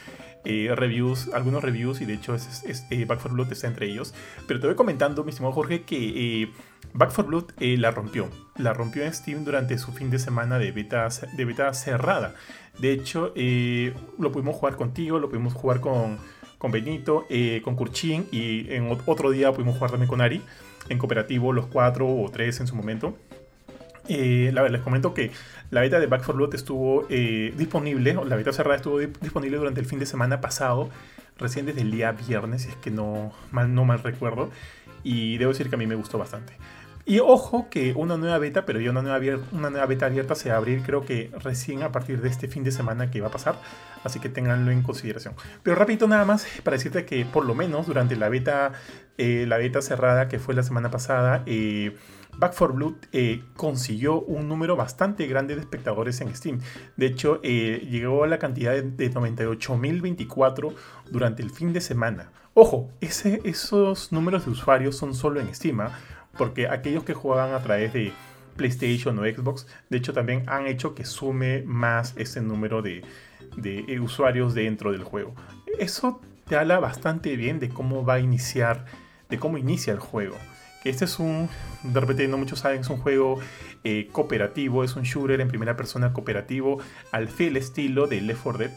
eh, 0.50 0.74
reviews, 0.74 1.30
algunos 1.34 1.62
reviews, 1.62 2.00
y 2.00 2.06
de 2.06 2.14
hecho 2.14 2.34
es, 2.34 2.86
eh, 2.90 3.04
Back 3.04 3.20
for 3.20 3.34
Blood 3.34 3.52
está 3.52 3.68
entre 3.68 3.88
ellos. 3.88 4.14
Pero 4.48 4.62
te 4.62 4.68
voy 4.68 4.78
comentando, 4.78 5.26
mi 5.26 5.32
estimado 5.32 5.54
Jorge, 5.54 5.82
que 5.82 6.44
eh, 6.44 6.52
Back 6.94 7.12
for 7.12 7.26
Blood 7.26 7.52
la 7.60 7.92
rompió. 7.92 8.30
La 8.56 8.74
rompió 8.74 9.04
en 9.04 9.14
Steam 9.14 9.44
durante 9.44 9.78
su 9.78 9.92
fin 9.92 10.10
de 10.10 10.20
semana 10.20 10.58
de 10.58 10.72
beta, 10.72 11.10
de 11.36 11.44
beta 11.44 11.74
cerrada. 11.74 12.34
De 12.80 12.94
hecho, 12.94 13.34
lo 14.18 14.32
pudimos 14.32 14.56
jugar 14.56 14.78
contigo, 14.78 15.20
lo 15.20 15.28
pudimos 15.28 15.54
jugar 15.54 15.82
con, 15.82 16.18
con 16.58 16.72
Benito, 16.72 17.26
con 17.64 17.76
Kurchin, 17.76 18.28
y 18.32 18.72
en 18.72 18.90
otro 19.06 19.32
día 19.32 19.52
pudimos 19.52 19.76
jugar 19.76 19.92
también 19.92 20.08
con 20.08 20.22
Ari 20.22 20.42
en 20.88 20.98
cooperativo, 20.98 21.52
los 21.52 21.66
cuatro 21.66 22.08
o 22.08 22.30
tres 22.32 22.62
en 22.62 22.68
su 22.68 22.76
momento. 22.76 23.18
Eh, 24.10 24.52
la, 24.54 24.68
les 24.70 24.82
comento 24.82 25.14
que 25.14 25.32
la 25.70 25.82
beta 25.82 26.00
de 26.00 26.08
Back 26.08 26.22
4 26.26 26.34
Blood 26.36 26.56
estuvo 26.56 27.06
eh, 27.10 27.54
disponible, 27.58 28.14
la 28.26 28.36
beta 28.36 28.54
cerrada 28.54 28.78
estuvo 28.78 29.00
disponible 29.00 29.58
durante 29.58 29.80
el 29.80 29.86
fin 29.86 30.00
de 30.00 30.06
semana 30.06 30.40
pasado, 30.40 30.90
recién 31.38 31.66
desde 31.66 31.82
el 31.82 31.92
día 31.92 32.12
viernes, 32.14 32.64
si 32.64 32.70
es 32.70 32.76
que 32.78 32.92
no 32.92 33.34
mal, 33.52 33.74
no 33.74 33.86
mal 33.86 34.00
recuerdo, 34.00 34.50
y 35.04 35.38
debo 35.38 35.52
decir 35.52 35.70
que 35.70 35.76
a 35.76 35.78
mí 35.78 35.88
me 35.88 35.96
gustó 35.96 36.18
bastante. 36.18 36.54
Y 37.06 37.20
ojo 37.20 37.70
que 37.70 37.94
una 37.94 38.18
nueva 38.18 38.38
beta, 38.38 38.66
pero 38.66 38.82
ya 38.82 38.92
una 38.92 39.02
nueva, 39.02 39.42
una 39.54 39.70
nueva 39.70 39.86
beta 39.86 40.08
abierta 40.08 40.36
se 40.36 40.50
va 40.50 40.56
a 40.56 40.58
abrir 40.58 40.82
creo 40.82 41.06
que 41.06 41.32
recién 41.42 41.84
a 41.84 41.92
partir 41.94 42.22
de 42.22 42.28
este 42.28 42.50
fin 42.50 42.66
de 42.66 42.72
semana 42.72 43.10
que 43.10 43.22
va 43.22 43.28
a 43.28 43.32
pasar, 43.32 43.56
así 44.04 44.20
que 44.20 44.28
tenganlo 44.28 44.72
en 44.72 44.82
consideración. 44.82 45.34
Pero 45.64 45.78
rapidito 45.78 46.06
nada 46.10 46.26
más 46.26 46.46
para 46.66 46.76
decirte 46.76 47.06
que 47.06 47.24
por 47.24 47.46
lo 47.46 47.56
menos 47.56 47.88
durante 47.88 48.18
la 48.18 48.28
beta, 48.28 48.74
eh, 49.18 49.46
la 49.48 49.58
beta 49.58 49.82
cerrada 49.82 50.28
que 50.28 50.38
fue 50.38 50.54
la 50.54 50.64
semana 50.64 50.92
pasada, 50.92 51.44
eh, 51.46 51.96
Back 52.38 52.56
4 52.58 52.76
Blood 52.76 52.94
eh, 53.12 53.44
consiguió 53.56 54.22
un 54.22 54.48
número 54.48 54.76
bastante 54.76 55.26
grande 55.28 55.56
de 55.56 55.62
espectadores 55.62 56.22
en 56.22 56.36
Steam. 56.36 56.60
De 56.96 57.08
hecho, 57.08 57.42
llegó 57.42 58.24
a 58.24 58.28
la 58.28 58.38
cantidad 58.38 58.74
de, 58.74 58.84
de 58.84 59.12
98.024 59.12 60.74
durante 61.12 61.42
el 61.42 61.50
fin 61.50 61.74
de 61.74 61.82
semana. 61.82 62.32
Ojo, 62.54 62.90
esos 63.02 64.12
números 64.12 64.46
de 64.46 64.52
usuarios 64.52 64.96
son 64.96 65.14
solo 65.14 65.40
en 65.40 65.54
Steam. 65.54 65.82
¿ah? 65.82 65.92
porque 66.38 66.68
aquellos 66.68 67.04
que 67.04 67.14
juegan 67.14 67.54
a 67.54 67.60
través 67.60 67.92
de 67.94 68.14
PlayStation 68.56 69.18
o 69.20 69.24
Xbox, 69.24 69.68
de 69.90 69.98
hecho 69.98 70.14
también 70.14 70.44
han 70.48 70.68
hecho 70.68 70.96
que 70.96 71.04
sume 71.04 71.64
más 71.64 72.14
ese 72.18 72.42
número 72.42 72.82
de, 72.82 73.04
usuarios 74.02 74.54
dentro 74.54 74.92
del 74.92 75.04
juego. 75.04 75.34
Eso 75.80 76.22
te 76.48 76.56
habla 76.56 76.80
bastante 76.80 77.36
bien 77.36 77.60
de 77.60 77.70
cómo 77.70 78.06
va 78.06 78.16
a 78.16 78.20
iniciar, 78.20 78.86
de 79.30 79.38
cómo 79.38 79.58
inicia 79.58 79.94
el 79.94 80.00
juego. 80.00 80.36
Que 80.84 80.90
este 80.90 81.06
es 81.06 81.20
un, 81.20 81.50
de 81.84 82.00
repente 82.00 82.28
no 82.28 82.38
muchos 82.38 82.60
saben, 82.60 82.82
es 82.82 82.90
un 82.90 82.98
juego 82.98 83.40
eh, 83.84 84.10
cooperativo, 84.12 84.84
es 84.84 84.96
un 84.96 85.04
shooter 85.04 85.42
en 85.42 85.48
primera 85.48 85.76
persona 85.76 86.14
cooperativo 86.14 86.80
al 87.12 87.28
fiel 87.28 87.58
estilo 87.58 88.08
de 88.08 88.22
Left 88.22 88.42
4 88.44 88.60
Dead. 88.60 88.72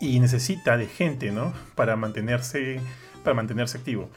Y 0.00 0.20
necesita 0.20 0.76
de 0.76 0.86
gente, 0.86 1.30
¿no? 1.30 1.52
Para 1.74 1.96
mantenerse, 1.96 2.80
para 3.22 3.34
mantenerse 3.34 3.78
activo. 3.78 4.10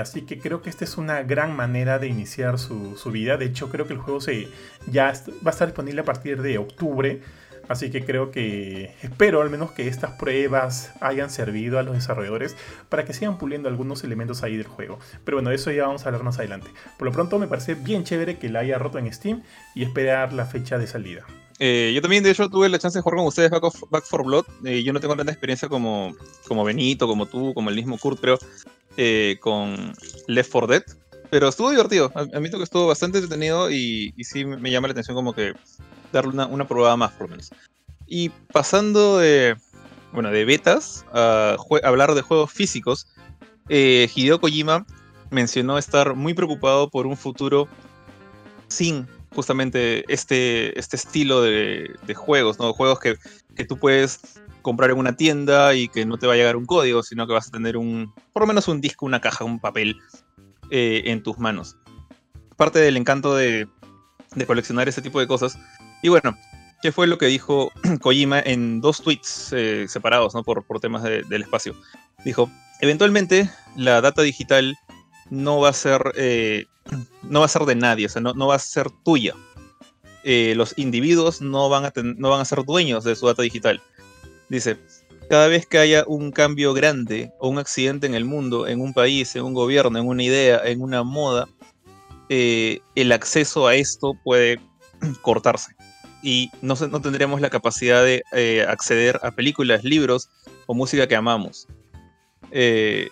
Así 0.00 0.22
que 0.22 0.38
creo 0.38 0.60
que 0.60 0.70
esta 0.70 0.84
es 0.84 0.96
una 0.96 1.22
gran 1.22 1.54
manera 1.54 1.98
de 1.98 2.08
iniciar 2.08 2.58
su, 2.58 2.96
vida. 3.12 3.36
De 3.36 3.46
hecho, 3.46 3.70
creo 3.70 3.86
que 3.86 3.92
el 3.92 4.00
juego 4.00 4.20
se, 4.20 4.48
ya 4.88 5.12
va 5.46 5.50
a 5.50 5.52
estar 5.52 5.68
disponible 5.68 6.00
a 6.00 6.04
partir 6.04 6.42
de 6.42 6.58
octubre. 6.58 7.20
Así 7.68 7.90
que 7.90 8.04
creo 8.04 8.30
que 8.30 8.94
espero 9.02 9.40
al 9.42 9.50
menos 9.50 9.72
que 9.72 9.88
estas 9.88 10.12
pruebas 10.12 10.92
hayan 11.00 11.30
servido 11.30 11.78
a 11.78 11.82
los 11.82 11.94
desarrolladores 11.94 12.56
para 12.88 13.04
que 13.04 13.14
sigan 13.14 13.38
puliendo 13.38 13.68
algunos 13.68 14.04
elementos 14.04 14.42
ahí 14.42 14.56
del 14.56 14.66
juego. 14.66 14.98
Pero 15.24 15.36
bueno, 15.36 15.50
eso 15.50 15.70
ya 15.70 15.86
vamos 15.86 16.04
a 16.04 16.08
hablar 16.08 16.22
más 16.22 16.38
adelante. 16.38 16.68
Por 16.98 17.06
lo 17.06 17.12
pronto 17.12 17.38
me 17.38 17.46
parece 17.46 17.74
bien 17.74 18.04
chévere 18.04 18.38
que 18.38 18.48
la 18.48 18.60
haya 18.60 18.78
roto 18.78 18.98
en 18.98 19.12
Steam 19.12 19.42
y 19.74 19.82
esperar 19.82 20.32
la 20.32 20.46
fecha 20.46 20.78
de 20.78 20.86
salida. 20.86 21.24
Eh, 21.58 21.92
yo 21.94 22.02
también, 22.02 22.24
de 22.24 22.30
hecho, 22.30 22.48
tuve 22.48 22.68
la 22.68 22.78
chance 22.78 22.98
de 22.98 23.02
jugar 23.02 23.18
con 23.18 23.26
ustedes 23.26 23.50
Back, 23.50 23.62
Back 23.90 24.04
for 24.04 24.24
Blood. 24.24 24.44
Eh, 24.64 24.82
yo 24.82 24.92
no 24.92 25.00
tengo 25.00 25.16
tanta 25.16 25.32
experiencia 25.32 25.68
como, 25.68 26.14
como 26.48 26.64
Benito, 26.64 27.06
como 27.06 27.26
tú, 27.26 27.54
como 27.54 27.70
el 27.70 27.76
mismo 27.76 27.96
Kurt, 27.98 28.18
pero 28.20 28.38
eh, 28.96 29.38
con 29.40 29.94
Left 30.26 30.50
4 30.50 30.66
Dead. 30.66 30.82
Pero 31.30 31.48
estuvo 31.48 31.70
divertido. 31.70 32.12
Admito 32.14 32.58
que 32.58 32.64
estuvo 32.64 32.86
bastante 32.86 33.18
entretenido 33.18 33.70
y 33.70 34.12
sí 34.20 34.44
me 34.44 34.70
llama 34.70 34.88
la 34.88 34.92
atención 34.92 35.16
como 35.16 35.32
que 35.32 35.54
darle 36.18 36.32
una, 36.32 36.46
una 36.46 36.66
probada 36.66 36.96
más, 36.96 37.12
por 37.12 37.22
lo 37.22 37.30
menos. 37.30 37.50
Y 38.06 38.28
pasando 38.52 39.18
de, 39.18 39.56
bueno, 40.12 40.30
de 40.30 40.44
betas 40.44 41.04
a 41.12 41.56
hablar 41.82 42.14
de 42.14 42.22
juegos 42.22 42.52
físicos, 42.52 43.08
eh, 43.68 44.08
Hideo 44.14 44.40
Kojima 44.40 44.86
mencionó 45.30 45.78
estar 45.78 46.14
muy 46.14 46.34
preocupado 46.34 46.90
por 46.90 47.06
un 47.06 47.16
futuro 47.16 47.68
sin 48.68 49.06
justamente 49.34 50.04
este, 50.12 50.78
este 50.78 50.96
estilo 50.96 51.42
de, 51.42 51.90
juegos, 52.14 52.58
¿no? 52.58 52.72
Juegos 52.72 53.00
que, 53.00 53.16
que, 53.56 53.64
tú 53.64 53.76
puedes 53.76 54.20
comprar 54.62 54.90
en 54.90 54.98
una 54.98 55.16
tienda 55.16 55.74
y 55.74 55.88
que 55.88 56.06
no 56.06 56.18
te 56.18 56.26
va 56.26 56.34
a 56.34 56.36
llegar 56.36 56.56
un 56.56 56.66
código, 56.66 57.02
sino 57.02 57.26
que 57.26 57.32
vas 57.32 57.48
a 57.48 57.50
tener 57.50 57.76
un, 57.76 58.14
por 58.32 58.42
lo 58.42 58.46
menos 58.46 58.68
un 58.68 58.80
disco, 58.80 59.06
una 59.06 59.20
caja, 59.20 59.44
un 59.44 59.58
papel 59.58 59.98
eh, 60.70 61.02
en 61.06 61.22
tus 61.22 61.38
manos. 61.38 61.76
Parte 62.56 62.78
del 62.78 62.96
encanto 62.96 63.34
de, 63.34 63.66
de 64.34 64.46
coleccionar 64.46 64.88
ese 64.88 65.02
tipo 65.02 65.18
de 65.18 65.26
cosas. 65.26 65.58
Y 66.04 66.10
bueno, 66.10 66.36
¿qué 66.82 66.92
fue 66.92 67.06
lo 67.06 67.16
que 67.16 67.24
dijo 67.24 67.72
Kojima 68.02 68.38
en 68.38 68.82
dos 68.82 69.00
tweets 69.00 69.54
eh, 69.54 69.86
separados, 69.88 70.34
¿no? 70.34 70.44
Por, 70.44 70.62
por 70.62 70.78
temas 70.78 71.02
del 71.02 71.40
espacio. 71.40 71.74
Dijo, 72.26 72.50
eventualmente 72.82 73.50
la 73.74 74.02
data 74.02 74.20
digital 74.20 74.76
no 75.30 75.60
va 75.60 75.70
a 75.70 75.72
ser, 75.72 76.12
eh, 76.16 76.66
no 77.22 77.40
va 77.40 77.46
a 77.46 77.48
ser 77.48 77.62
de 77.62 77.74
nadie, 77.74 78.04
o 78.04 78.08
sea, 78.10 78.20
no, 78.20 78.34
no 78.34 78.48
va 78.48 78.56
a 78.56 78.58
ser 78.58 78.90
tuya. 79.02 79.34
los 80.24 80.74
individuos 80.76 81.40
no 81.40 81.70
van, 81.70 81.86
a 81.86 81.92
no 81.96 82.28
van 82.28 82.42
a 82.42 82.44
ser 82.44 82.64
dueños 82.64 83.02
de 83.04 83.16
su 83.16 83.26
data 83.26 83.40
digital. 83.40 83.80
Dice, 84.50 84.76
cada 85.30 85.48
vez 85.48 85.64
que 85.64 85.78
haya 85.78 86.04
un 86.06 86.32
cambio 86.32 86.74
grande 86.74 87.32
o 87.38 87.48
un 87.48 87.58
accidente 87.58 88.06
en 88.06 88.14
el 88.14 88.26
mundo, 88.26 88.66
en 88.66 88.82
un 88.82 88.92
país, 88.92 89.34
en 89.36 89.44
un 89.44 89.54
gobierno, 89.54 89.98
en 89.98 90.06
una 90.06 90.22
idea, 90.22 90.60
en 90.66 90.82
una 90.82 91.02
moda, 91.02 91.48
eh, 92.28 92.80
el 92.94 93.10
acceso 93.10 93.66
a 93.66 93.74
esto 93.74 94.12
puede 94.22 94.60
cortarse. 95.22 95.73
Y 96.24 96.50
no, 96.62 96.74
no 96.74 97.00
tendremos 97.02 97.40
la 97.40 97.50
capacidad 97.50 98.02
de 98.02 98.24
eh, 98.32 98.64
acceder 98.66 99.20
a 99.22 99.30
películas, 99.30 99.84
libros 99.84 100.30
o 100.66 100.74
música 100.74 101.06
que 101.06 101.14
amamos. 101.14 101.68
Eh, 102.50 103.10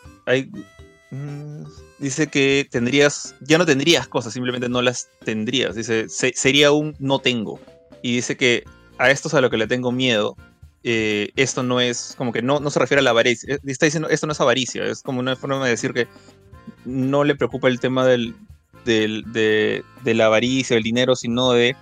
mm, 1.10 1.64
dice 1.98 2.28
que 2.28 2.66
tendrías, 2.70 3.34
ya 3.42 3.58
no 3.58 3.66
tendrías 3.66 4.08
cosas, 4.08 4.32
simplemente 4.32 4.68
no 4.68 4.80
las 4.80 5.08
tendrías. 5.24 5.74
Dice, 5.76 6.08
sería 6.08 6.72
un 6.72 6.96
no 6.98 7.18
tengo. 7.18 7.60
Y 8.00 8.16
dice 8.16 8.36
que 8.36 8.64
a 8.96 9.10
esto 9.10 9.28
es 9.28 9.34
a 9.34 9.42
lo 9.42 9.50
que 9.50 9.58
le 9.58 9.66
tengo 9.66 9.92
miedo, 9.92 10.34
eh, 10.84 11.30
esto 11.36 11.62
no 11.62 11.80
es, 11.80 12.14
como 12.16 12.32
que 12.32 12.42
no, 12.42 12.60
no 12.60 12.70
se 12.70 12.80
refiere 12.80 13.00
a 13.00 13.04
la 13.04 13.10
avaricia, 13.10 13.58
está 13.64 13.86
diciendo, 13.86 14.08
esto 14.08 14.26
no 14.26 14.32
es 14.32 14.40
avaricia, 14.40 14.84
es 14.84 15.02
como 15.02 15.20
una 15.20 15.36
forma 15.36 15.62
de 15.64 15.70
decir 15.70 15.92
que 15.92 16.08
no 16.84 17.22
le 17.22 17.36
preocupa 17.36 17.68
el 17.68 17.78
tema 17.78 18.04
del, 18.06 18.34
de, 18.84 19.84
la 20.04 20.26
avaricia, 20.26 20.74
del 20.74 20.82
dinero, 20.82 21.14
sino 21.14 21.52
de 21.52 21.76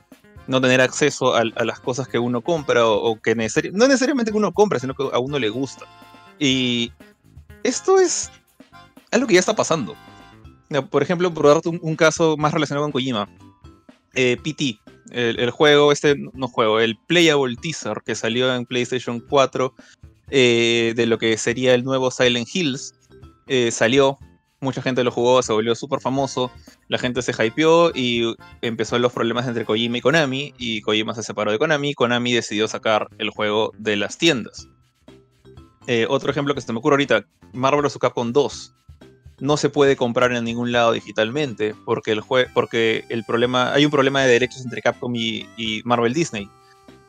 no 0.47 0.61
tener 0.61 0.81
acceso 0.81 1.35
a, 1.35 1.45
las 1.45 1.81
cosas 1.81 2.09
que 2.09 2.19
uno 2.19 2.41
compra 2.41 2.87
o, 2.87 3.21
que 3.21 3.35
no 3.35 3.87
necesariamente 3.87 4.33
que 4.33 4.37
uno 4.37 4.53
compra, 4.53 4.79
sino 4.79 4.95
que 4.95 5.05
a 5.13 5.19
uno 5.19 5.39
le 5.39 5.49
gusta. 5.49 5.87
Y 6.39 6.93
esto 7.63 7.99
es 7.99 8.31
algo 9.11 9.27
que 9.27 9.35
ya 9.35 9.41
está 9.41 9.55
pasando. 9.55 9.95
Por 10.91 11.03
ejemplo, 11.03 11.33
por 11.33 11.47
darte 11.47 11.69
un, 11.69 11.97
caso 11.97 12.37
más 12.37 12.53
relacionado 12.53 12.85
con 12.85 12.93
Kojima, 12.93 13.29
eh, 14.15 14.37
PT, 14.43 14.79
el, 15.11 15.51
juego, 15.51 15.93
este 15.93 16.15
no 16.17 16.49
juego, 16.49 16.81
el 16.81 16.97
Playable 17.07 17.57
Teaser 17.57 17.99
que 18.05 18.15
salió 18.15 18.55
en 18.55 18.67
PlayStation 18.67 19.21
4 19.21 19.75
eh, 20.31 20.93
de 20.95 21.07
lo 21.07 21.19
que 21.19 21.37
sería 21.37 21.75
el 21.75 21.85
nuevo 21.85 22.11
Silent 22.11 22.49
Hills, 22.53 22.95
eh, 23.49 23.73
salió, 23.73 24.19
mucha 24.61 24.83
gente 24.83 25.05
lo 25.05 25.11
jugó, 25.11 25.43
se 25.43 25.53
volvió 25.53 25.75
súper 25.75 26.01
famoso, 26.01 26.51
la 26.89 26.99
gente 26.99 27.23
se 27.23 27.33
hypeó 27.33 27.91
y 27.95 28.35
empezó 28.61 28.99
los 28.99 29.13
problemas 29.13 29.47
entre 29.49 29.65
Kojima 29.65 29.99
y 29.99 30.01
Konami, 30.01 30.55
y 30.59 30.81
Kojima 30.83 31.15
se 31.15 31.23
separó 31.23 31.51
de 31.51 31.59
Konami, 31.59 31.95
Konami 31.95 32.33
decidió 32.33 32.69
sacar 32.69 33.09
el 33.19 33.31
juego 33.31 33.73
de 33.79 33.97
las 33.97 34.19
tiendas. 34.19 34.69
Eh, 35.87 36.07
otro 36.09 36.31
ejemplo 36.31 36.55
que 36.55 36.61
se 36.61 36.73
me 36.73 36.79
ocurre 36.79 36.95
ahorita, 36.95 37.25
Marvel 37.53 37.83
vs. 37.83 37.99
Capcom 37.99 38.33
2 38.33 38.75
no 39.41 39.57
se 39.57 39.71
puede 39.71 39.97
comprar 39.97 40.33
en 40.33 40.45
ningún 40.45 40.71
lado 40.71 40.93
digitalmente 40.93 41.75
porque 41.85 42.13
el 42.13 42.23
porque 42.55 43.05
el 43.09 43.25
problema 43.25 43.73
hay 43.73 43.85
un 43.85 43.91
problema 43.91 44.23
de 44.23 44.29
derechos 44.29 44.63
entre 44.63 44.83
Capcom 44.83 45.15
y, 45.17 45.83
Marvel 45.85 46.13
Disney. 46.13 46.49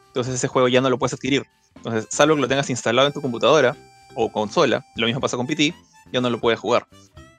Entonces 0.08 0.36
ese 0.36 0.48
juego 0.48 0.68
ya 0.68 0.82
no 0.82 0.90
lo 0.90 0.98
puedes 0.98 1.14
adquirir. 1.14 1.44
Entonces, 1.76 2.08
salvo 2.10 2.36
que 2.36 2.42
lo 2.42 2.48
tengas 2.48 2.70
instalado 2.70 3.08
en 3.08 3.14
tu 3.14 3.22
computadora 3.22 3.76
o 4.16 4.32
consola, 4.32 4.86
lo 4.96 5.06
mismo 5.06 5.22
pasa 5.22 5.38
con 5.38 5.48
PT, 5.48 5.74
ya 6.12 6.22
no 6.22 6.30
lo 6.30 6.40
puedes 6.40 6.60
jugar. 6.60 6.86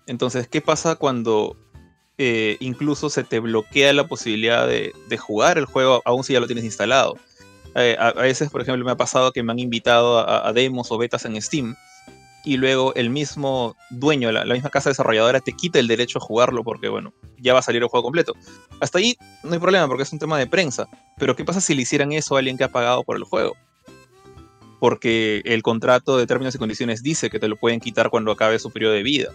Entonces, 0.06 0.48
¿qué 0.48 0.60
pasa 0.60 0.96
cuando 0.96 1.56
eh, 2.18 2.56
incluso 2.60 3.10
se 3.10 3.24
te 3.24 3.40
bloquea 3.40 3.92
la 3.92 4.06
posibilidad 4.06 4.66
de, 4.66 4.92
jugar 5.18 5.58
el 5.58 5.64
juego 5.64 6.02
aún 6.04 6.24
si 6.24 6.32
ya 6.32 6.40
lo 6.40 6.46
tienes 6.46 6.64
instalado? 6.64 7.16
Eh, 7.74 7.96
a, 7.98 8.12
veces, 8.12 8.50
por 8.50 8.60
ejemplo, 8.60 8.84
me 8.84 8.92
ha 8.92 8.96
pasado 8.96 9.32
que 9.32 9.42
me 9.42 9.52
han 9.52 9.58
invitado 9.58 10.28
a 10.28 10.52
demos 10.52 10.90
o 10.92 10.98
betas 10.98 11.24
en 11.24 11.40
Steam 11.40 11.74
y 12.44 12.56
luego 12.56 12.94
el 12.94 13.10
mismo 13.10 13.76
dueño, 13.90 14.32
la, 14.32 14.44
misma 14.44 14.70
casa 14.70 14.90
desarrolladora 14.90 15.40
te 15.40 15.52
quita 15.52 15.78
el 15.78 15.86
derecho 15.86 16.18
a 16.18 16.22
jugarlo 16.22 16.64
porque, 16.64 16.88
bueno, 16.88 17.12
ya 17.38 17.52
va 17.52 17.60
a 17.60 17.62
salir 17.62 17.82
el 17.82 17.88
juego 17.88 18.04
completo. 18.04 18.34
Hasta 18.80 18.98
ahí 18.98 19.16
no 19.44 19.52
hay 19.52 19.58
problema 19.58 19.86
porque 19.86 20.02
es 20.02 20.12
un 20.12 20.18
tema 20.18 20.38
de 20.38 20.46
prensa. 20.46 20.88
Pero 21.18 21.36
¿qué 21.36 21.44
pasa 21.44 21.60
si 21.60 21.74
le 21.74 21.82
hicieran 21.82 22.12
eso 22.12 22.34
a 22.34 22.38
alguien 22.40 22.58
que 22.58 22.64
ha 22.64 22.72
pagado 22.72 23.04
por 23.04 23.16
el 23.16 23.24
juego? 23.24 23.56
Porque 24.80 25.42
el 25.44 25.62
contrato 25.62 26.16
de 26.16 26.26
términos 26.26 26.54
y 26.54 26.58
condiciones 26.58 27.02
dice 27.02 27.30
que 27.30 27.38
te 27.38 27.46
lo 27.46 27.56
pueden 27.56 27.78
quitar 27.78 28.10
cuando 28.10 28.32
acabe 28.32 28.58
su 28.58 28.70
periodo 28.72 28.94
de 28.94 29.04
vida. 29.04 29.28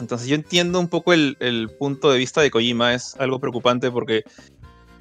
Entonces 0.00 0.28
yo 0.28 0.34
entiendo 0.34 0.78
un 0.80 0.88
poco 0.88 1.12
el, 1.12 1.70
punto 1.78 2.10
de 2.10 2.18
vista 2.18 2.40
de 2.40 2.50
Kojima, 2.50 2.94
es 2.94 3.16
algo 3.18 3.40
preocupante 3.40 3.90
porque 3.90 4.24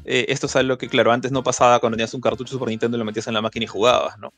eh, 0.05 0.25
esto 0.29 0.47
es 0.47 0.55
algo 0.55 0.77
que, 0.77 0.87
claro, 0.87 1.11
antes 1.11 1.31
no 1.31 1.43
pasaba 1.43 1.79
cuando 1.79 1.97
tenías 1.97 2.13
un 2.13 2.21
cartucho 2.21 2.53
Super 2.53 2.69
Nintendo 2.69 2.97
y 2.97 2.99
lo 2.99 3.05
metías 3.05 3.27
en 3.27 3.33
la 3.33 3.41
máquina 3.41 3.65
y 3.65 3.67
jugabas, 3.67 4.17
¿no? 4.19 4.33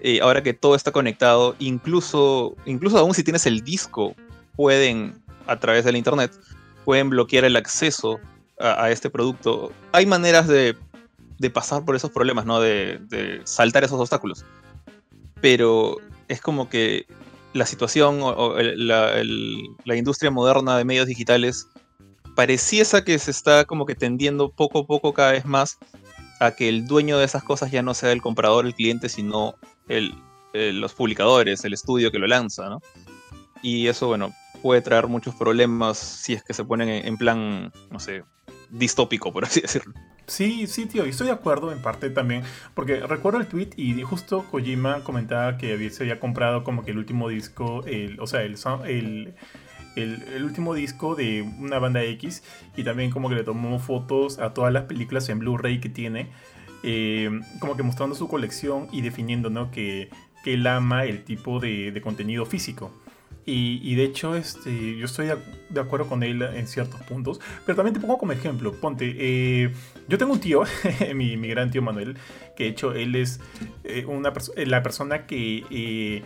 Eh, 0.00 0.20
ahora 0.20 0.42
que 0.42 0.52
todo 0.52 0.74
está 0.74 0.92
conectado, 0.92 1.56
incluso, 1.58 2.54
incluso 2.66 2.98
aún 2.98 3.14
si 3.14 3.24
tienes 3.24 3.46
el 3.46 3.62
disco, 3.62 4.14
pueden, 4.56 5.14
a 5.46 5.58
través 5.58 5.84
del 5.84 5.96
internet, 5.96 6.30
pueden 6.84 7.08
bloquear 7.10 7.44
el 7.44 7.56
acceso 7.56 8.20
a, 8.58 8.90
este 8.90 9.10
producto. 9.10 9.72
Hay 9.92 10.06
maneras 10.06 10.46
de, 10.46 10.76
pasar 11.52 11.84
por 11.84 11.96
esos 11.96 12.10
problemas, 12.10 12.44
¿no? 12.44 12.60
De, 12.60 13.40
saltar 13.44 13.84
esos 13.84 13.98
obstáculos. 13.98 14.44
Pero 15.40 15.96
es 16.28 16.40
como 16.40 16.68
que 16.68 17.06
la 17.54 17.66
situación 17.66 18.18
o, 18.20 18.56
la, 18.58 19.96
industria 19.96 20.30
moderna 20.30 20.76
de 20.76 20.84
medios 20.84 21.06
digitales 21.06 21.68
pareciese 22.34 23.04
que 23.04 23.18
se 23.18 23.30
está 23.30 23.64
como 23.64 23.86
que 23.86 23.94
tendiendo 23.94 24.50
poco 24.50 24.80
a 24.80 24.86
poco 24.86 25.14
cada 25.14 25.32
vez 25.32 25.46
más 25.46 25.78
a 26.40 26.50
que 26.50 26.68
el 26.68 26.86
dueño 26.86 27.16
de 27.16 27.24
esas 27.24 27.44
cosas 27.44 27.70
ya 27.70 27.80
no 27.80 27.94
sea 27.94 28.10
el 28.10 28.20
comprador, 28.20 28.66
el 28.66 28.74
cliente, 28.74 29.08
sino 29.08 29.54
el, 29.88 30.14
los 30.52 30.92
publicadores, 30.94 31.64
el 31.64 31.72
estudio 31.72 32.10
que 32.10 32.18
lo 32.18 32.26
lanza, 32.26 32.68
¿no? 32.68 32.82
Y 33.62 33.86
eso, 33.86 34.08
bueno, 34.08 34.34
puede 34.60 34.82
traer 34.82 35.06
muchos 35.06 35.34
problemas 35.36 35.96
si 35.96 36.34
es 36.34 36.42
que 36.42 36.54
se 36.54 36.64
ponen 36.64 36.88
en, 36.88 37.16
plan, 37.16 37.72
no 37.90 38.00
sé, 38.00 38.24
distópico, 38.68 39.32
por 39.32 39.44
así 39.44 39.60
decirlo. 39.62 39.94
Sí, 40.26 40.66
sí, 40.66 40.86
tío, 40.86 41.04
y 41.06 41.10
estoy 41.10 41.26
de 41.26 41.32
acuerdo 41.32 41.70
en 41.70 41.82
parte 41.82 42.08
también, 42.10 42.42
porque 42.74 43.00
recuerdo 43.00 43.40
el 43.40 43.46
tweet 43.46 43.70
y 43.76 44.00
justo 44.02 44.44
Kojima 44.50 45.04
comentaba 45.04 45.58
que 45.58 45.90
se 45.90 46.02
había 46.02 46.18
comprado 46.18 46.64
como 46.64 46.82
que 46.84 46.92
el 46.92 46.98
último 46.98 47.28
disco, 47.28 47.84
el, 47.84 48.18
o 48.20 48.26
sea, 48.26 48.42
el, 48.42 48.56
el, 48.86 49.34
el, 49.96 50.22
el, 50.34 50.44
último 50.44 50.74
disco 50.74 51.14
de 51.14 51.42
una 51.58 51.78
banda 51.78 52.02
X 52.02 52.42
y 52.76 52.84
también 52.84 53.10
como 53.10 53.28
que 53.28 53.34
le 53.34 53.44
tomó 53.44 53.78
fotos 53.78 54.38
a 54.38 54.54
todas 54.54 54.72
las 54.72 54.84
películas 54.84 55.28
en 55.28 55.40
Blu-ray 55.40 55.78
que 55.80 55.90
tiene 55.90 56.30
eh, 56.86 57.40
como 57.60 57.76
que 57.76 57.82
mostrando 57.82 58.14
su 58.14 58.28
colección 58.28 58.88
y 58.92 59.00
definiendo 59.00 59.48
¿no? 59.48 59.70
que, 59.70 60.10
que 60.44 60.52
él 60.52 60.66
ama 60.66 61.06
el 61.06 61.24
tipo 61.24 61.58
de, 61.58 61.98
contenido 62.02 62.44
físico. 62.44 62.92
Y, 63.46 63.94
de 63.94 64.04
hecho, 64.04 64.34
este, 64.36 64.96
yo 64.96 65.04
estoy 65.04 65.30
de, 65.68 65.80
acuerdo 65.80 66.08
con 66.08 66.22
él 66.22 66.40
en 66.42 66.66
ciertos 66.66 67.02
puntos, 67.02 67.40
pero 67.66 67.76
también 67.76 67.94
te 67.94 68.00
pongo 68.00 68.16
como 68.16 68.32
ejemplo, 68.32 68.72
ponte, 68.72 69.14
eh, 69.18 69.70
yo 70.08 70.16
tengo 70.16 70.32
un 70.32 70.40
tío, 70.40 70.62
mi, 71.14 71.36
mi, 71.36 71.48
gran 71.48 71.70
tío 71.70 71.82
Manuel, 71.82 72.16
que 72.56 72.64
de 72.64 72.70
hecho 72.70 72.92
él 72.94 73.14
es 73.16 73.40
eh, 73.84 74.06
una 74.06 74.32
la 74.56 74.82
persona 74.82 75.26
que 75.26 76.22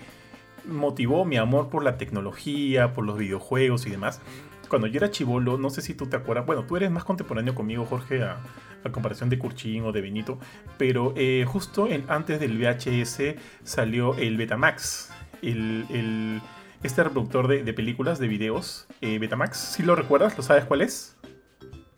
motivó 0.67 1.25
mi 1.25 1.37
amor 1.37 1.71
por 1.71 1.83
la 1.83 1.97
tecnología, 1.97 2.93
por 2.93 3.05
los 3.05 3.19
videojuegos 3.19 3.87
y 3.87 3.91
demás. 3.91 4.21
Cuando 4.69 4.87
yo 4.87 4.99
era 4.99 5.11
chivolo, 5.11 5.57
no 5.57 5.71
sé 5.71 5.81
si 5.81 5.95
tú 5.95 6.07
te 6.07 6.17
acuerdas, 6.17 6.47
bueno, 6.47 6.65
tú 6.65 6.77
eres 6.77 6.91
más 6.91 7.03
contemporáneo 7.03 7.55
conmigo, 7.55 7.87
Jorge, 7.87 8.23
a, 8.23 8.39
a 8.85 8.93
comparación 8.93 9.29
de 9.29 9.39
Curchín 9.39 9.85
o 9.85 9.93
de 9.93 10.01
Benito, 10.01 10.39
pero 10.77 11.13
eh, 11.17 11.45
justo 11.47 11.89
antes 12.09 12.41
del 12.41 12.59
VHS 12.59 13.37
salió 13.63 14.15
el 14.17 14.37
Betamax, 14.37 15.11
el, 15.43 16.41
este 16.83 17.05
reproductor 17.05 17.49
de, 17.49 17.73
películas, 17.73 18.19
de 18.19 18.29
videos, 18.29 18.87
eh, 19.01 19.19
Betamax. 19.19 19.59
¿Sí 19.59 19.83
lo 19.83 19.97
recuerdas? 19.97 20.37
¿Lo 20.37 20.43
sabes 20.43 20.65
cuál 20.65 20.83
es? 20.83 21.17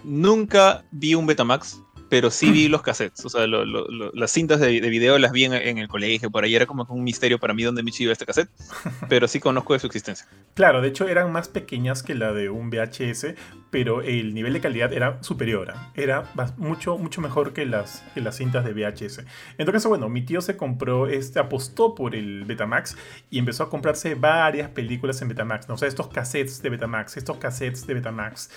Nunca 0.05 0.85
vi 0.91 1.15
un 1.15 1.27
Betamax 1.27 1.83
pero 2.11 2.31
sí 2.31 2.51
vi 2.51 2.69
los 2.69 2.83
cassettes, 2.83 3.25
o 3.25 3.29
sea, 3.29 3.47
las 3.47 4.31
cintas 4.33 4.59
de, 4.59 4.81
video 4.81 5.17
las 5.19 5.31
vi 5.31 5.45
en, 5.45 5.79
el 5.79 5.89
colegio, 5.89 6.31
por 6.31 6.43
ahí 6.43 6.57
era 6.57 6.67
como 6.67 6.85
un 6.91 7.05
misterio 7.05 7.39
para 7.39 7.55
mí 7.55 7.63
dónde 7.63 7.85
me 7.85 7.93
iba 7.97 8.13
este 8.13 8.27
cassette, 8.27 8.51
pero 9.09 9.29
sí 9.29 9.39
conozco 9.39 9.73
de 9.73 9.79
su 9.79 9.87
existencia. 9.87 10.27
Claro, 10.55 10.83
de 10.83 10.89
hecho 10.89 11.09
eran 11.09 11.31
más 11.33 11.49
pequeñas 11.49 12.03
que 12.03 12.17
la 12.17 12.33
de 12.33 12.51
un 12.51 12.69
VHS, 12.69 13.35
pero 13.71 14.03
el 14.03 14.35
nivel 14.35 14.53
de 14.53 14.61
calidad 14.61 14.93
era 14.93 15.23
superior, 15.23 15.73
era 15.95 16.25
mucho, 16.57 16.99
mucho 16.99 17.21
mejor 17.21 17.53
que 17.53 17.65
las, 17.65 18.03
que 18.13 18.21
las 18.21 18.37
cintas 18.37 18.65
de 18.65 18.73
VHS. 18.73 19.21
En 19.59 19.65
todo 19.65 19.73
caso, 19.73 19.89
bueno, 19.89 20.09
mi 20.09 20.23
tío 20.23 20.41
se 20.41 20.57
compró, 20.57 21.07
este, 21.07 21.39
apostó 21.39 21.95
por 21.95 22.17
el 22.17 22.45
Betamax 22.45 22.97
y 23.31 23.39
empezó 23.39 23.63
a 23.63 23.71
comprarse 23.71 24.17
varias 24.17 24.69
películas 24.71 25.23
en 25.23 25.29
Betamax, 25.29 25.69
¿no? 25.69 25.75
o 25.75 25.79
sea, 25.79 25.87
estos 25.87 26.09
cassettes 26.09 26.61
de 26.61 26.71
Betamax, 26.71 27.17
estos 27.17 27.37
cassettes 27.37 27.87
de 27.87 27.95
Betamax. 27.95 28.51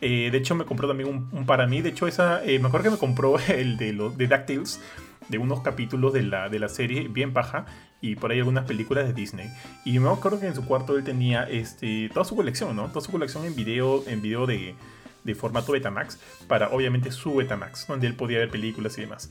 Eh, 0.00 0.30
de 0.30 0.38
hecho, 0.38 0.54
me 0.54 0.64
compró 0.64 0.88
también 0.88 1.28
un, 1.32 1.46
para 1.46 1.66
mí, 1.66 1.82
de 1.82 1.90
hecho, 1.90 2.06
esa, 2.06 2.44
eh, 2.44 2.58
me 2.58 2.68
acuerdo 2.68 2.84
que 2.84 2.90
me 2.90 2.98
compró 2.98 3.36
el 3.48 3.76
de, 3.76 3.92
los 3.92 4.16
de 4.16 4.26
DuckTales, 4.26 4.80
de 5.28 5.38
unos 5.38 5.60
capítulos 5.60 6.12
de 6.12 6.22
la, 6.22 6.48
de 6.48 6.58
la 6.58 6.68
serie, 6.68 7.08
bien 7.08 7.32
paja, 7.32 7.66
y 8.00 8.16
por 8.16 8.30
ahí 8.30 8.38
algunas 8.38 8.64
películas 8.64 9.06
de 9.06 9.12
Disney. 9.12 9.50
Y 9.84 9.98
me 9.98 10.08
acuerdo 10.08 10.40
que 10.40 10.46
en 10.46 10.54
su 10.54 10.64
cuarto 10.64 10.96
él 10.96 11.04
tenía 11.04 11.44
este, 11.44 12.08
toda 12.12 12.24
su 12.24 12.34
colección, 12.34 12.74
¿no? 12.74 12.88
Toda 12.88 13.02
su 13.02 13.12
colección 13.12 13.44
en 13.44 13.54
video, 13.54 14.02
en 14.06 14.22
video 14.22 14.46
de, 14.46 14.74
de 15.24 15.34
formato 15.34 15.72
Betamax, 15.72 16.18
para 16.48 16.70
obviamente 16.70 17.12
su 17.12 17.34
Betamax, 17.34 17.86
donde 17.86 18.06
él 18.06 18.14
podía 18.14 18.38
ver 18.38 18.50
películas 18.50 18.96
y 18.98 19.02
demás. 19.02 19.30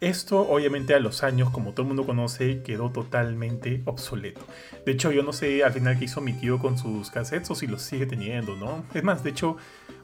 Esto 0.00 0.48
obviamente 0.48 0.94
a 0.94 1.00
los 1.00 1.24
años, 1.24 1.50
como 1.50 1.72
todo 1.72 1.82
el 1.82 1.88
mundo 1.88 2.06
conoce, 2.06 2.62
quedó 2.62 2.90
totalmente 2.90 3.82
obsoleto. 3.84 4.46
De 4.86 4.92
hecho, 4.92 5.10
yo 5.10 5.24
no 5.24 5.32
sé 5.32 5.64
al 5.64 5.72
final 5.72 5.98
qué 5.98 6.04
hizo 6.04 6.20
mi 6.20 6.34
tío 6.34 6.60
con 6.60 6.78
sus 6.78 7.10
cassettes 7.10 7.50
o 7.50 7.56
si 7.56 7.66
los 7.66 7.82
sigue 7.82 8.06
teniendo, 8.06 8.54
¿no? 8.54 8.84
Es 8.94 9.02
más, 9.02 9.24
de 9.24 9.30
hecho, 9.30 9.56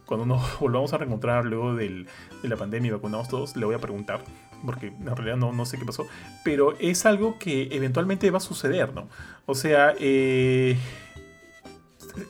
cuando 0.07 0.27
nos 0.27 0.59
volvamos 0.61 0.93
a 0.93 0.99
reencontrar 0.99 1.45
luego 1.45 1.75
de 1.75 2.07
la 2.43 2.57
pandemia 2.57 2.89
y 2.89 2.93
vacunados 2.93 3.29
todos, 3.29 3.57
le 3.57 3.67
voy 3.67 3.75
a 3.75 3.79
preguntar, 3.79 4.21
porque 4.65 4.89
en 4.89 5.17
realidad 5.17 5.37
no, 5.37 5.53
no 5.53 5.67
sé 5.67 5.79
qué 5.79 5.85
pasó, 5.85 6.07
pero 6.45 6.77
es 6.79 7.07
algo 7.07 7.39
que 7.39 7.69
eventualmente 7.73 8.31
va 8.31 8.39
a 8.39 8.41
suceder, 8.41 8.93
¿no? 8.93 9.09
O 9.47 9.55
sea, 9.55 9.95
eh, 9.99 10.77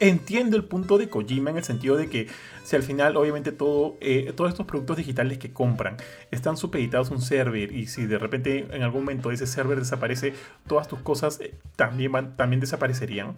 entiendo 0.00 0.56
el 0.56 0.64
punto 0.64 0.98
de 0.98 1.08
Kojima 1.08 1.50
en 1.50 1.58
el 1.58 1.64
sentido 1.64 1.96
de 1.96 2.08
que 2.08 2.28
si 2.64 2.76
al 2.76 2.82
final 2.82 3.16
obviamente 3.16 3.52
todo, 3.52 3.96
eh, 4.00 4.32
todos 4.34 4.50
estos 4.50 4.66
productos 4.66 4.96
digitales 4.96 5.38
que 5.38 5.52
compran 5.52 5.96
están 6.30 6.56
supeditados 6.56 7.10
a 7.10 7.14
un 7.14 7.20
server 7.20 7.72
y 7.72 7.86
si 7.86 8.06
de 8.06 8.18
repente 8.18 8.66
en 8.70 8.82
algún 8.82 9.02
momento 9.02 9.30
ese 9.30 9.46
server 9.46 9.78
desaparece, 9.78 10.34
todas 10.66 10.88
tus 10.88 11.00
cosas 11.00 11.40
eh, 11.40 11.54
también, 11.76 12.12
van, 12.12 12.36
también 12.36 12.60
desaparecerían. 12.60 13.34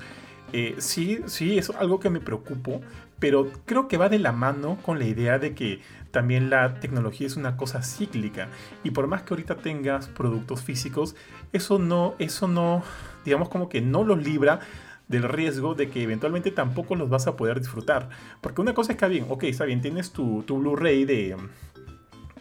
Eh, 0.52 0.76
sí, 0.78 1.20
sí, 1.26 1.58
es 1.58 1.70
algo 1.70 1.98
que 1.98 2.08
me 2.08 2.20
preocupo, 2.20 2.80
pero 3.18 3.50
creo 3.64 3.88
que 3.88 3.96
va 3.96 4.08
de 4.08 4.20
la 4.20 4.30
mano 4.30 4.78
con 4.82 4.98
la 5.00 5.04
idea 5.04 5.40
de 5.40 5.54
que 5.54 5.80
también 6.12 6.50
la 6.50 6.78
tecnología 6.78 7.26
es 7.26 7.36
una 7.36 7.56
cosa 7.56 7.82
cíclica 7.82 8.48
y 8.84 8.92
por 8.92 9.08
más 9.08 9.22
que 9.22 9.34
ahorita 9.34 9.56
tengas 9.56 10.06
productos 10.06 10.62
físicos, 10.62 11.16
eso 11.52 11.80
no, 11.80 12.14
eso 12.20 12.46
no, 12.46 12.84
digamos 13.24 13.48
como 13.48 13.68
que 13.68 13.80
no 13.80 14.04
los 14.04 14.22
libra 14.22 14.60
del 15.08 15.22
riesgo 15.22 15.74
de 15.74 15.88
que 15.88 16.02
eventualmente 16.02 16.50
tampoco 16.50 16.96
los 16.96 17.08
vas 17.08 17.26
a 17.26 17.36
poder 17.36 17.60
disfrutar. 17.60 18.08
Porque 18.40 18.60
una 18.60 18.74
cosa 18.74 18.92
está 18.92 19.08
bien, 19.08 19.26
ok, 19.28 19.44
está 19.44 19.64
bien, 19.64 19.80
tienes 19.80 20.10
tu, 20.10 20.42
tu 20.42 20.58
Blu-ray 20.58 21.04
de, 21.04 21.36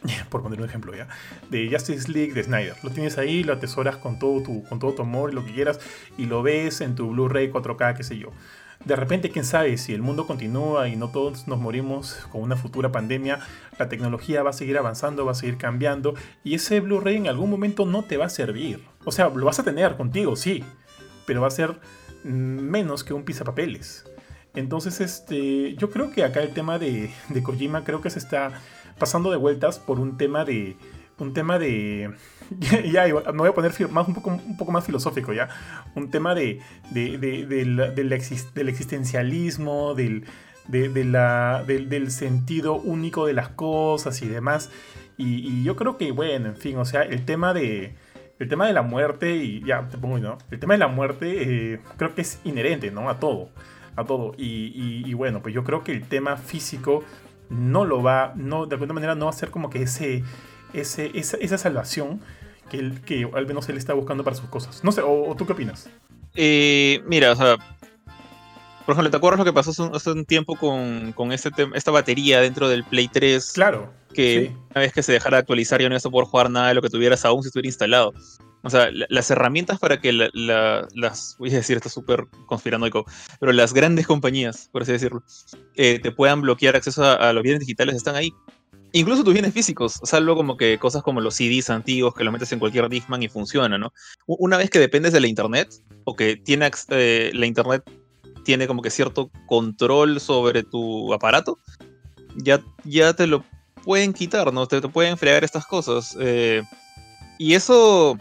por 0.29 0.41
poner 0.41 0.59
un 0.59 0.65
ejemplo 0.65 0.95
ya, 0.95 1.07
de 1.49 1.69
Justice 1.71 2.11
League 2.11 2.33
de 2.33 2.43
Snyder. 2.43 2.75
Lo 2.83 2.89
tienes 2.89 3.17
ahí, 3.17 3.43
lo 3.43 3.53
atesoras 3.53 3.97
con 3.97 4.19
todo 4.19 4.41
tu, 4.41 4.63
con 4.63 4.79
todo 4.79 4.93
tu 4.93 5.01
amor 5.01 5.31
y 5.31 5.35
lo 5.35 5.45
que 5.45 5.53
quieras, 5.53 5.79
y 6.17 6.25
lo 6.25 6.43
ves 6.43 6.81
en 6.81 6.95
tu 6.95 7.09
Blu-ray 7.09 7.51
4K, 7.51 7.97
qué 7.97 8.03
sé 8.03 8.17
yo. 8.17 8.31
de 8.83 8.95
repente, 8.95 9.29
quién 9.29 9.45
sabe, 9.45 9.77
si 9.77 9.93
el 9.93 10.01
mundo 10.01 10.27
continúa 10.27 10.89
y 10.89 10.95
no 10.95 11.09
todos 11.09 11.47
nos 11.47 11.59
morimos 11.59 12.27
con 12.31 12.41
una 12.41 12.55
futura 12.55 12.91
pandemia, 12.91 13.39
la 13.79 13.89
tecnología 13.89 14.43
va 14.43 14.51
a 14.51 14.53
seguir 14.53 14.77
avanzando, 14.77 15.25
va 15.25 15.31
a 15.31 15.35
seguir 15.35 15.57
cambiando 15.57 16.13
y 16.43 16.55
ese 16.55 16.81
Blu-ray 16.81 17.15
en 17.15 17.27
algún 17.27 17.49
momento 17.49 17.85
no 17.85 18.03
te 18.03 18.17
va 18.17 18.25
a 18.25 18.29
servir. 18.29 18.83
O 19.05 19.11
sea, 19.11 19.29
lo 19.29 19.45
vas 19.45 19.59
a 19.59 19.63
tener 19.63 19.95
contigo, 19.95 20.35
sí, 20.35 20.63
pero 21.25 21.41
va 21.41 21.47
a 21.47 21.51
ser 21.51 21.79
menos 22.25 23.03
que 23.03 23.13
un 23.13 23.23
pisapapeles. 23.23 24.05
Entonces, 24.53 25.01
este, 25.01 25.75
yo 25.75 25.89
creo 25.89 26.11
que 26.11 26.23
acá 26.23 26.41
el 26.41 26.53
tema 26.53 26.79
de, 26.79 27.11
de 27.29 27.43
Kojima 27.43 27.83
creo 27.83 28.01
que 28.01 28.09
se 28.09 28.19
está 28.19 28.61
pasando 28.97 29.31
de 29.31 29.37
vueltas 29.37 29.79
por 29.79 29.99
un 29.99 30.17
tema 30.17 30.45
de, 30.45 30.77
un 31.19 31.33
tema 31.33 31.59
de. 31.59 32.13
Ya, 32.91 33.05
me 33.07 33.39
voy 33.39 33.49
a 33.49 33.53
poner 33.53 33.73
más, 33.89 34.07
un, 34.07 34.13
poco, 34.13 34.29
un 34.29 34.55
poco 34.55 34.71
más 34.71 34.85
filosófico 34.85 35.33
ya. 35.33 35.49
Un 35.95 36.11
tema 36.11 36.35
de, 36.35 36.59
de, 36.91 37.17
del, 37.17 38.13
existencialismo, 38.13 39.95
del, 39.95 40.25
del, 40.67 42.11
sentido 42.11 42.75
único 42.75 43.25
de 43.25 43.33
las 43.33 43.49
cosas 43.49 44.21
y 44.21 44.27
demás. 44.27 44.69
Y, 45.17 45.63
yo 45.63 45.75
creo 45.75 45.97
que, 45.97 46.11
bueno, 46.11 46.49
en 46.49 46.57
fin, 46.57 46.77
o 46.77 46.85
sea, 46.85 47.01
el 47.01 47.25
tema 47.25 47.53
de. 47.53 47.95
El 48.37 48.49
tema 48.49 48.67
de 48.67 48.73
la 48.73 48.81
muerte, 48.81 49.35
y 49.35 49.63
ya 49.63 49.87
te 49.89 49.97
pongo, 49.97 50.19
¿no? 50.19 50.37
El 50.51 50.59
tema 50.59 50.73
de 50.73 50.79
la 50.79 50.87
muerte 50.87 51.73
eh, 51.73 51.79
creo 51.97 52.13
que 52.13 52.21
es 52.21 52.39
inherente, 52.43 52.91
¿no? 52.91 53.09
A 53.09 53.19
todo. 53.19 53.49
A 53.95 54.03
todo. 54.03 54.33
Y, 54.37 55.03
y 55.05 55.13
bueno, 55.13 55.41
pues 55.41 55.55
yo 55.55 55.63
creo 55.63 55.83
que 55.83 55.93
el 55.93 56.03
tema 56.03 56.35
físico 56.35 57.03
no 57.49 57.85
lo 57.85 58.03
va. 58.03 58.33
No, 58.35 58.65
de 58.65 58.75
alguna 58.75 58.93
manera 58.93 59.15
no 59.15 59.25
va 59.25 59.31
a 59.31 59.33
ser 59.33 59.51
como 59.51 59.69
que 59.69 59.83
ese 59.83 60.23
ese, 60.75 61.11
esa, 61.13 61.57
salvación 61.57 62.21
que, 62.69 62.77
él, 62.77 63.01
que 63.01 63.29
al 63.33 63.47
menos 63.47 63.67
él 63.69 63.77
está 63.77 63.93
buscando 63.93 64.23
para 64.23 64.35
sus 64.35 64.49
cosas. 64.49 64.83
No 64.83 64.91
sé, 64.91 65.01
¿o, 65.03 65.33
tú 65.37 65.45
qué 65.45 65.53
opinas? 65.53 65.89
Eh, 66.35 67.01
mira, 67.05 67.31
o 67.31 67.35
sea, 67.35 67.57
por 68.85 68.93
ejemplo, 68.93 69.09
¿te 69.09 69.17
acuerdas 69.17 69.39
lo 69.39 69.45
que 69.45 69.53
pasó 69.53 69.91
hace 69.93 70.11
un, 70.11 70.25
tiempo 70.25 70.55
con, 70.55 71.13
con 71.13 71.31
este 71.31 71.49
esta 71.73 71.91
batería 71.91 72.41
dentro 72.41 72.67
del 72.69 72.83
Play 72.83 73.07
3? 73.07 73.53
Claro. 73.53 73.89
Que 74.15 74.55
una 74.71 74.81
vez 74.81 74.93
que 74.93 75.03
se 75.03 75.11
dejara 75.11 75.37
de 75.37 75.41
actualizar 75.41 75.81
ya 75.81 75.89
no 75.89 75.95
ibas 75.95 76.05
a 76.05 76.09
poder 76.09 76.27
jugar 76.27 76.49
nada 76.49 76.69
de 76.69 76.73
lo 76.73 76.81
que 76.81 76.89
tuvieras 76.89 77.25
aún 77.25 77.43
si 77.43 77.47
estuviera 77.47 77.67
instalado. 77.67 78.13
O 78.63 78.69
sea, 78.71 78.89
las 78.91 79.29
herramientas 79.29 79.77
para 79.77 80.01
que 80.01 80.11
las, 80.11 81.35
voy 81.37 81.51
a 81.51 81.57
decir 81.57 81.77
esto 81.77 81.89
súper 81.89 82.25
conspiranoico, 82.47 83.05
pero 83.39 83.51
las 83.51 83.73
grandes 83.75 84.07
compañías, 84.07 84.69
por 84.71 84.81
así 84.81 84.91
decirlo, 84.91 85.21
eh, 85.75 85.99
te 85.99 86.11
puedan 86.11 86.41
bloquear 86.41 86.75
acceso 86.75 87.03
a, 87.03 87.13
a, 87.13 87.31
los 87.31 87.43
bienes 87.43 87.59
digitales 87.59 87.95
están 87.95 88.15
ahí. 88.15 88.33
Incluso 88.91 89.23
tus 89.23 89.33
bienes 89.33 89.53
físicos, 89.53 89.99
salvo 90.03 90.35
como 90.35 90.57
que 90.57 90.79
cosas 90.79 91.03
como 91.03 91.21
los 91.21 91.35
CDs 91.35 91.69
antiguos 91.69 92.15
que 92.15 92.23
lo 92.23 92.31
metes 92.31 92.51
en 92.53 92.59
cualquier 92.59 92.89
Discman 92.89 93.21
y 93.21 93.27
funciona, 93.27 93.77
¿no? 93.77 93.93
Una 94.25 94.57
vez 94.57 94.71
que 94.71 94.79
dependes 94.79 95.13
de 95.13 95.19
la 95.19 95.27
internet, 95.27 95.69
o 96.05 96.15
que 96.15 96.37
tiene, 96.37 96.71
eh, 96.89 97.29
la 97.33 97.45
internet 97.45 97.83
tiene 98.45 98.65
como 98.65 98.81
que 98.81 98.89
cierto 98.89 99.29
control 99.47 100.19
sobre 100.19 100.63
tu 100.63 101.13
aparato, 101.13 101.59
ya, 102.37 102.63
ya 102.83 103.13
te 103.13 103.27
lo 103.27 103.43
pueden 103.83 104.13
quitar, 104.13 104.51
¿no? 104.53 104.67
Te, 104.67 104.81
pueden 104.81 105.17
fregar 105.17 105.43
estas 105.43 105.65
cosas. 105.65 106.15
Eh, 106.19 106.63
y 107.37 107.53
eso, 107.53 108.17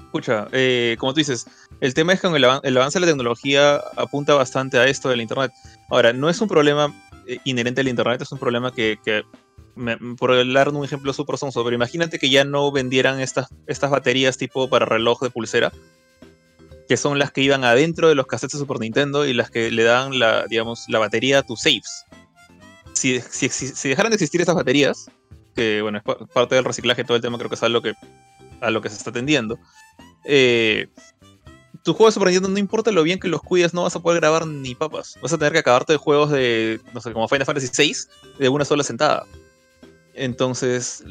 escucha, 0.00 0.48
eh, 0.52 0.96
como 0.98 1.12
tú 1.12 1.18
dices, 1.18 1.46
el 1.80 1.94
tema 1.94 2.12
es 2.12 2.20
que 2.20 2.28
el, 2.28 2.46
el 2.62 2.76
avance 2.76 2.98
de 2.98 3.06
la 3.06 3.12
tecnología 3.12 3.76
apunta 3.96 4.34
bastante 4.34 4.78
a 4.78 4.86
esto 4.86 5.08
de 5.08 5.16
la 5.16 5.22
internet. 5.22 5.52
Ahora, 5.90 6.12
no 6.12 6.28
es 6.28 6.40
un 6.40 6.48
problema 6.48 6.94
inherente 7.44 7.80
al 7.80 7.88
internet, 7.88 8.22
es 8.22 8.32
un 8.32 8.38
problema 8.38 8.72
que, 8.72 8.98
que 9.04 9.24
por 10.18 10.52
dar 10.52 10.68
un 10.70 10.84
ejemplo 10.84 11.12
súper 11.12 11.36
sonso, 11.36 11.62
pero 11.62 11.76
imagínate 11.76 12.18
que 12.18 12.30
ya 12.30 12.44
no 12.44 12.70
vendieran 12.72 13.20
estas, 13.20 13.48
estas 13.66 13.90
baterías 13.90 14.38
tipo 14.38 14.68
para 14.68 14.86
reloj 14.86 15.20
de 15.22 15.30
pulsera, 15.30 15.72
que 16.88 16.96
son 16.96 17.18
las 17.18 17.30
que 17.30 17.42
iban 17.42 17.64
adentro 17.64 18.08
de 18.08 18.14
los 18.14 18.26
cassettes 18.26 18.54
de 18.54 18.58
Super 18.60 18.80
Nintendo 18.80 19.26
y 19.26 19.34
las 19.34 19.50
que 19.50 19.70
le 19.70 19.82
dan 19.82 20.18
la, 20.18 20.46
digamos, 20.46 20.84
la 20.88 20.98
batería 20.98 21.40
a 21.40 21.42
tus 21.42 21.60
saves. 21.60 22.04
Si, 23.30 23.88
dejaran 23.88 24.10
de 24.10 24.16
existir 24.16 24.40
esas 24.40 24.54
baterías, 24.54 25.10
que 25.54 25.82
bueno, 25.82 25.98
es 25.98 26.04
parte 26.32 26.54
del 26.54 26.64
reciclaje, 26.64 27.04
todo 27.04 27.16
el 27.16 27.22
tema 27.22 27.38
creo 27.38 27.48
que 27.48 27.56
es 27.56 27.62
algo 27.62 27.82
que, 27.82 27.94
a 28.60 28.70
lo 28.70 28.80
que 28.80 28.88
se 28.88 28.96
está 28.96 29.10
atendiendo. 29.10 29.58
Eh, 30.24 30.88
tu 31.86 31.94
juego 31.94 32.10
de 32.10 32.40
no 32.40 32.58
importa 32.58 32.90
lo 32.90 33.04
bien 33.04 33.20
que 33.20 33.28
los 33.28 33.42
cuides, 33.42 33.72
no 33.72 33.84
vas 33.84 33.94
a 33.94 34.00
poder 34.00 34.20
grabar 34.20 34.44
ni 34.44 34.74
papas. 34.74 35.16
Vas 35.22 35.32
a 35.32 35.38
tener 35.38 35.52
que 35.52 35.60
acabarte 35.60 35.92
de 35.92 35.98
juegos 35.98 36.32
de, 36.32 36.80
no 36.92 37.00
sé, 37.00 37.12
como 37.12 37.28
Final 37.28 37.46
Fantasy 37.46 37.68
VI 37.76 37.94
de 38.40 38.48
una 38.48 38.64
sola 38.64 38.82
sentada. 38.82 39.24
Entonces, 40.14 41.04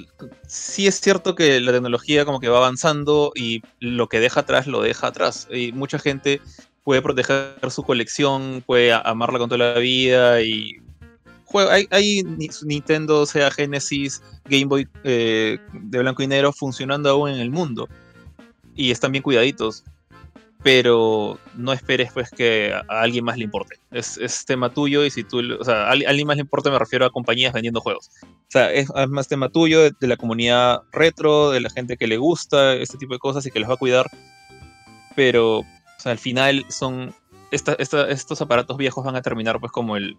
sí 0.48 0.86
es 0.86 1.00
cierto 1.00 1.34
que 1.34 1.62
la 1.62 1.72
tecnología 1.72 2.26
como 2.26 2.42
que 2.42 2.50
va 2.50 2.58
avanzando 2.58 3.32
y 3.36 3.62
lo 3.80 4.10
que 4.10 4.20
deja 4.20 4.42
atrás 4.42 4.68
lo 4.68 4.82
deja 4.82 5.08
atrás. 5.08 5.48
Y 5.50 5.72
mucha 5.72 5.98
gente 5.98 6.42
puede 6.84 7.02
proteger 7.02 7.56
su 7.70 7.84
colección, 7.84 8.62
puede 8.66 8.92
amarla 8.92 9.40
con 9.40 9.48
toda 9.48 9.74
la 9.74 9.80
vida 9.80 10.42
y 10.42 10.82
hay, 11.54 11.88
hay, 11.92 12.24
Nintendo, 12.64 13.26
sea 13.26 13.52
Genesis, 13.52 14.22
Game 14.46 14.66
Boy 14.66 14.88
eh, 15.04 15.58
de 15.74 16.00
blanco 16.00 16.24
y 16.24 16.28
negro 16.28 16.52
funcionando 16.54 17.10
aún 17.10 17.30
en 17.30 17.40
el 17.40 17.52
mundo. 17.52 17.88
Y 18.76 18.92
están 18.92 19.12
bien 19.12 19.24
cuidaditos 19.24 19.84
pero 20.66 21.38
no 21.56 21.74
esperes 21.74 22.12
pues 22.12 22.32
que 22.32 22.74
a 22.74 23.02
alguien 23.02 23.24
más 23.24 23.38
le 23.38 23.44
importe. 23.44 23.76
Es, 23.92 24.18
tema 24.48 24.74
tuyo 24.74 25.06
y 25.06 25.12
si 25.12 25.24
tú, 25.24 25.40
o 25.60 25.64
sea, 25.64 25.84
a 25.84 25.92
alguien 25.92 26.26
más 26.26 26.38
le 26.38 26.42
importa 26.42 26.72
me 26.72 26.80
refiero 26.80 27.06
a 27.06 27.12
compañías 27.12 27.54
vendiendo 27.54 27.82
juegos. 27.82 28.10
O 28.24 28.50
sea, 28.50 28.74
es, 28.74 28.90
más 29.08 29.28
tema 29.28 29.50
tuyo, 29.50 29.84
de, 29.84 30.08
la 30.08 30.18
comunidad 30.18 30.82
retro, 30.92 31.52
de 31.52 31.60
la 31.60 31.70
gente 31.70 31.98
que 31.98 32.08
le 32.08 32.18
gusta 32.18 32.74
este 32.74 32.98
tipo 32.98 33.14
de 33.14 33.20
cosas 33.20 33.46
y 33.46 33.52
que 33.52 33.60
los 33.60 33.70
va 33.70 33.76
a 33.76 33.78
cuidar. 33.78 34.08
Pero, 35.16 35.62
al 36.04 36.18
final 36.18 36.66
son, 36.70 37.14
estos 37.56 38.42
aparatos 38.42 38.78
viejos 38.78 39.04
van 39.04 39.16
a 39.16 39.22
terminar 39.22 39.60
pues 39.60 39.72
como, 39.72 39.98
el, 39.98 40.18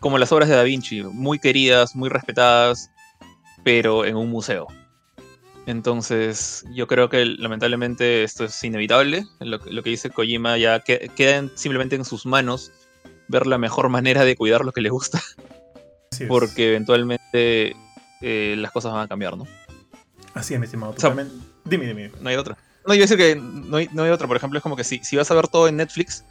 como 0.00 0.18
las 0.18 0.32
obras 0.32 0.48
de 0.48 0.56
Da 0.56 0.62
Vinci, 0.62 1.02
muy 1.02 1.38
queridas, 1.38 1.94
muy 1.94 2.08
respetadas, 2.08 2.90
pero 3.64 4.04
en 4.04 4.16
un 4.16 4.30
museo. 4.30 4.66
Entonces, 5.66 6.64
yo 6.74 6.86
creo 6.86 7.08
que 7.08 7.24
lamentablemente 7.24 8.24
esto 8.24 8.44
es 8.44 8.64
inevitable. 8.64 9.24
Lo, 9.40 9.60
que 9.60 9.90
dice 9.90 10.10
Kojima 10.10 10.56
ya 10.58 10.80
queda 10.80 11.48
simplemente 11.54 11.96
en 11.96 12.04
sus 12.04 12.26
manos 12.26 12.72
ver 13.28 13.46
la 13.46 13.58
mejor 13.58 13.88
manera 13.88 14.24
de 14.24 14.36
cuidar 14.36 14.64
lo 14.64 14.72
que 14.72 14.80
le 14.80 14.90
gusta. 14.90 15.22
Porque 16.28 16.68
eventualmente 16.68 17.76
eh, 18.20 18.54
las 18.58 18.72
cosas 18.72 18.92
van 18.92 19.04
a 19.04 19.08
cambiar, 19.08 19.36
¿no? 19.36 19.46
Así 20.34 20.54
es, 20.54 20.60
mi 20.60 20.64
estimado. 20.64 20.94
dime, 21.64 21.86
dime. 21.86 22.10
No 22.20 22.28
hay 22.28 22.36
otra. 22.36 22.56
No, 22.86 22.94
yo 22.94 22.98
voy 22.98 22.98
a 22.98 23.00
decir 23.02 23.16
que 23.16 23.36
no 23.36 23.76
hay, 23.76 23.88
no 23.92 24.02
hay 24.02 24.10
otra. 24.10 24.26
Por 24.26 24.36
ejemplo, 24.36 24.58
es 24.58 24.62
como 24.62 24.76
que 24.76 24.84
si, 24.84 24.98
si 25.04 25.16
vas 25.16 25.30
a 25.30 25.34
ver 25.34 25.48
todo 25.48 25.68
en 25.68 25.76
Netflix 25.76 26.24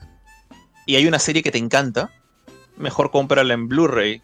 y 0.89 0.95
hay 0.95 1.05
una 1.05 1.19
serie 1.19 1.43
que 1.43 1.51
te 1.51 1.59
encanta, 1.59 2.09
mejor 2.75 3.11
cómprala 3.11 3.53
en 3.53 3.67
Blu-ray 3.67 4.23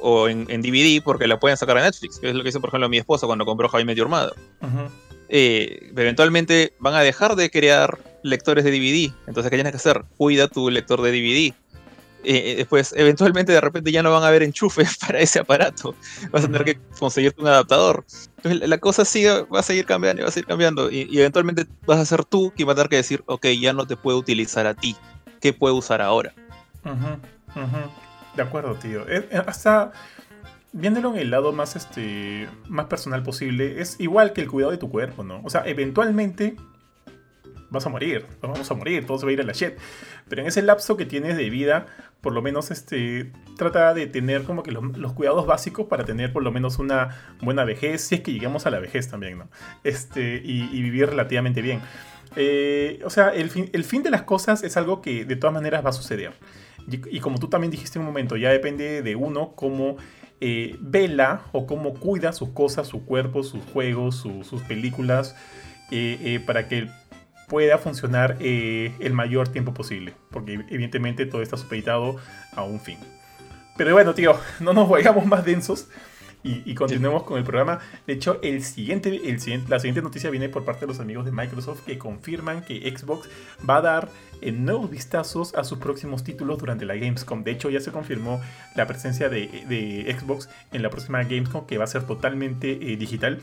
o 0.00 0.28
en, 0.28 0.46
DVD 0.62 1.02
porque 1.02 1.26
la 1.26 1.40
pueden 1.40 1.56
sacar 1.56 1.76
a 1.76 1.82
Netflix, 1.82 2.20
que 2.20 2.28
es 2.28 2.36
lo 2.36 2.44
que 2.44 2.50
hizo, 2.50 2.60
por 2.60 2.70
ejemplo, 2.70 2.88
mi 2.88 2.98
esposa 2.98 3.26
cuando 3.26 3.44
compró 3.44 3.68
Jaime 3.68 3.96
Your 3.96 4.08
eh, 5.28 5.90
eventualmente 5.96 6.72
van 6.78 6.94
a 6.94 7.00
dejar 7.00 7.34
de 7.34 7.50
crear 7.50 7.98
lectores 8.22 8.62
de 8.62 8.70
DVD. 8.70 9.12
Entonces, 9.26 9.50
¿qué 9.50 9.56
tienes 9.56 9.72
que 9.72 9.78
hacer? 9.78 10.04
Cuida 10.16 10.46
tu 10.46 10.70
lector 10.70 11.02
de 11.02 11.10
DVD. 11.10 11.52
Eh, 12.22 12.54
después, 12.58 12.94
eventualmente, 12.96 13.50
de 13.50 13.60
repente 13.60 13.90
ya 13.90 14.04
no 14.04 14.12
van 14.12 14.22
a 14.22 14.28
haber 14.28 14.44
enchufes 14.44 14.96
para 15.04 15.18
ese 15.18 15.40
aparato. 15.40 15.96
Vas 16.30 16.44
a 16.44 16.46
tener 16.46 16.64
que 16.64 16.78
conseguirte 16.96 17.40
un 17.40 17.48
adaptador. 17.48 18.04
Entonces, 18.36 18.68
la 18.68 18.78
cosa 18.78 19.04
sigue, 19.04 19.42
va 19.52 19.58
a 19.58 19.64
seguir 19.64 19.84
cambiando 19.84 20.20
y 20.20 20.22
va 20.22 20.28
a 20.28 20.32
seguir 20.32 20.46
cambiando. 20.46 20.92
Y, 20.92 21.18
eventualmente 21.18 21.66
vas 21.86 21.98
a 21.98 22.06
ser 22.06 22.24
tú 22.24 22.52
quien 22.54 22.68
va 22.68 22.72
a 22.72 22.76
tener 22.76 22.88
que 22.88 22.96
decir, 22.96 23.24
ok, 23.26 23.46
ya 23.60 23.72
no 23.72 23.84
te 23.84 23.96
puedo 23.96 24.16
utilizar 24.16 24.68
a 24.68 24.74
ti. 24.74 24.94
¿Qué 25.44 25.52
puedo 25.52 25.74
usar 25.74 26.00
ahora? 26.00 26.32
De 28.34 28.42
acuerdo, 28.42 28.76
tío. 28.76 29.06
Eh, 29.06 29.28
hasta 29.46 29.92
viéndolo 30.72 31.12
en 31.12 31.18
el 31.18 31.30
lado 31.30 31.52
más, 31.52 31.76
este, 31.76 32.48
más 32.66 32.86
personal 32.86 33.22
posible, 33.22 33.78
es 33.82 34.00
igual 34.00 34.32
que 34.32 34.40
el 34.40 34.50
cuidado 34.50 34.70
de 34.70 34.78
tu 34.78 34.88
cuerpo, 34.88 35.22
¿no? 35.22 35.42
O 35.44 35.50
sea, 35.50 35.62
eventualmente 35.66 36.56
vas 37.68 37.84
a 37.84 37.90
morir, 37.90 38.24
vamos 38.40 38.70
a 38.70 38.74
morir, 38.74 39.04
todo 39.04 39.18
se 39.18 39.26
va 39.26 39.30
a 39.30 39.32
ir 39.34 39.40
a 39.42 39.44
la 39.44 39.52
shit. 39.52 39.74
Pero 40.30 40.40
en 40.40 40.48
ese 40.48 40.62
lapso 40.62 40.96
que 40.96 41.04
tienes 41.04 41.36
de 41.36 41.50
vida, 41.50 41.86
por 42.22 42.32
lo 42.32 42.40
menos 42.40 42.70
este, 42.70 43.30
trata 43.58 43.92
de 43.92 44.06
tener 44.06 44.44
como 44.44 44.62
que 44.62 44.72
los, 44.72 45.12
cuidados 45.12 45.46
básicos 45.46 45.86
para 45.88 46.04
tener 46.04 46.32
por 46.32 46.42
lo 46.42 46.52
menos 46.52 46.78
una 46.78 47.34
buena 47.42 47.64
vejez, 47.64 48.00
si 48.00 48.14
es 48.14 48.20
que 48.22 48.32
llegamos 48.32 48.64
a 48.64 48.70
la 48.70 48.78
vejez 48.78 49.10
también, 49.10 49.36
¿no? 49.36 49.50
Este, 49.82 50.40
y, 50.42 50.82
vivir 50.82 51.10
relativamente 51.10 51.60
bien. 51.60 51.82
Eh, 52.36 53.00
o 53.04 53.10
sea, 53.10 53.28
el 53.28 53.50
fin, 53.50 53.70
el 53.72 53.84
fin 53.84 54.02
de 54.02 54.10
las 54.10 54.22
cosas 54.22 54.62
es 54.62 54.76
algo 54.76 55.00
que 55.00 55.24
de 55.24 55.36
todas 55.36 55.54
maneras 55.54 55.84
va 55.84 55.90
a 55.90 55.92
suceder. 55.92 56.32
Y, 56.86 57.20
como 57.20 57.38
tú 57.38 57.48
también 57.48 57.70
dijiste 57.70 57.98
en 57.98 58.00
un 58.00 58.06
momento, 58.06 58.36
ya 58.36 58.50
depende 58.50 59.00
de 59.00 59.16
uno 59.16 59.54
cómo 59.56 59.96
eh, 60.40 60.76
vela 60.80 61.46
o 61.52 61.66
cómo 61.66 61.94
cuida 61.94 62.32
sus 62.32 62.50
cosas, 62.50 62.86
su 62.86 63.06
cuerpo, 63.06 63.42
sus 63.42 63.64
juegos, 63.64 64.16
sus 64.16 64.62
películas, 64.62 65.34
eh, 65.90 66.40
para 66.46 66.68
que 66.68 66.88
pueda 67.48 67.78
funcionar 67.78 68.36
el 68.40 69.12
mayor 69.14 69.48
tiempo 69.48 69.72
posible. 69.72 70.12
Porque 70.30 70.54
evidentemente 70.68 71.24
todo 71.24 71.40
está 71.40 71.56
supeditado 71.56 72.16
a 72.54 72.64
un 72.64 72.80
fin. 72.80 72.98
Pero 73.78 73.92
bueno, 73.92 74.14
tío, 74.14 74.38
no 74.60 74.74
nos 74.74 74.88
vayamos 74.88 75.24
más 75.24 75.44
densos. 75.44 75.88
Y, 76.44 76.74
continuemos 76.74 77.22
con 77.22 77.38
el 77.38 77.44
programa. 77.44 77.80
De 78.06 78.12
hecho, 78.12 78.38
el 78.42 78.62
siguiente, 78.62 79.08
el 79.08 79.40
siguiente, 79.40 79.70
la 79.70 79.80
siguiente 79.80 80.02
noticia 80.02 80.28
viene 80.28 80.50
por 80.50 80.64
parte 80.64 80.82
de 80.82 80.88
los 80.88 81.00
amigos 81.00 81.24
de 81.24 81.32
Microsoft 81.32 81.84
que 81.86 81.96
confirman 81.98 82.62
que 82.62 82.80
Xbox 82.94 83.30
va 83.68 83.78
a 83.78 83.80
dar 83.80 84.08
eh, 84.42 84.52
nuevos 84.52 84.90
vistazos 84.90 85.54
a 85.54 85.64
sus 85.64 85.78
próximos 85.78 86.22
títulos 86.22 86.58
durante 86.58 86.84
la 86.84 86.96
Gamescom. 86.96 87.44
De 87.44 87.52
hecho, 87.52 87.70
ya 87.70 87.80
se 87.80 87.92
confirmó 87.92 88.42
la 88.76 88.86
presencia 88.86 89.30
de, 89.30 90.14
Xbox 90.20 90.50
en 90.72 90.82
la 90.82 90.90
próxima 90.90 91.22
Gamescom 91.22 91.66
que 91.66 91.78
va 91.78 91.84
a 91.84 91.88
ser 91.88 92.06
totalmente 92.06 92.72
eh, 92.72 92.96
digital. 92.98 93.40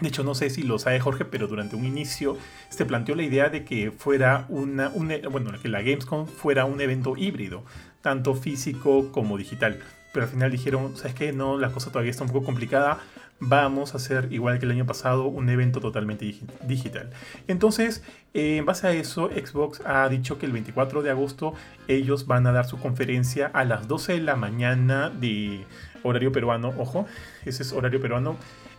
De 0.00 0.08
hecho, 0.08 0.24
no 0.24 0.34
sé 0.34 0.48
si 0.48 0.62
lo 0.62 0.78
sabe 0.78 1.00
Jorge, 1.00 1.26
pero 1.26 1.48
durante 1.48 1.76
un 1.76 1.84
inicio 1.84 2.38
se 2.70 2.86
planteó 2.86 3.14
la 3.14 3.24
idea 3.24 3.50
de 3.50 3.64
que 3.64 3.90
fuera 3.90 4.46
una, 4.48 4.88
bueno, 4.88 5.52
que 5.60 5.68
la 5.68 5.82
Gamescom 5.82 6.26
fuera 6.26 6.64
un 6.64 6.80
evento 6.80 7.14
híbrido, 7.16 7.62
tanto 8.00 8.34
físico 8.34 9.12
como 9.12 9.36
digital 9.36 9.80
pero 10.16 10.24
al 10.24 10.32
final 10.32 10.50
dijeron, 10.50 10.96
¿sabes 10.96 11.12
qué? 11.12 11.30
No, 11.34 11.58
la 11.58 11.72
cosa 11.72 11.90
todavía 11.90 12.10
está 12.10 12.24
un 12.24 12.30
poco 12.30 12.46
complicada, 12.46 13.00
vamos 13.38 13.92
a 13.92 13.98
hacer, 13.98 14.28
igual 14.32 14.58
que 14.58 14.64
el 14.64 14.70
año 14.70 14.86
pasado, 14.86 15.26
un 15.26 15.50
evento 15.50 15.78
totalmente 15.78 16.34
digital. 16.62 17.10
Entonces, 17.48 18.02
en 18.32 18.64
base 18.64 18.86
a 18.86 18.92
eso, 18.92 19.28
Xbox 19.28 19.82
ha 19.84 20.08
dicho 20.08 20.38
que 20.38 20.46
el 20.46 20.52
24 20.52 21.02
de 21.02 21.10
agosto 21.10 21.52
ellos 21.86 22.26
van 22.26 22.46
a 22.46 22.52
dar 22.52 22.64
su 22.64 22.78
conferencia 22.78 23.50
a 23.52 23.66
las 23.66 23.88
12 23.88 24.14
de 24.14 24.20
la 24.22 24.36
mañana 24.36 25.10
de 25.10 25.66
horario 26.02 26.32
peruano, 26.32 26.72
ojo, 26.78 27.04
ese 27.44 27.62
es 27.62 27.74
horario 27.74 28.00
peruano, 28.00 28.36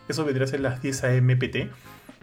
eso 0.08 0.24
vendría 0.24 0.44
a 0.44 0.48
ser 0.48 0.58
las 0.58 0.82
10 0.82 1.04
a.m. 1.04 1.36
PT 1.36 1.70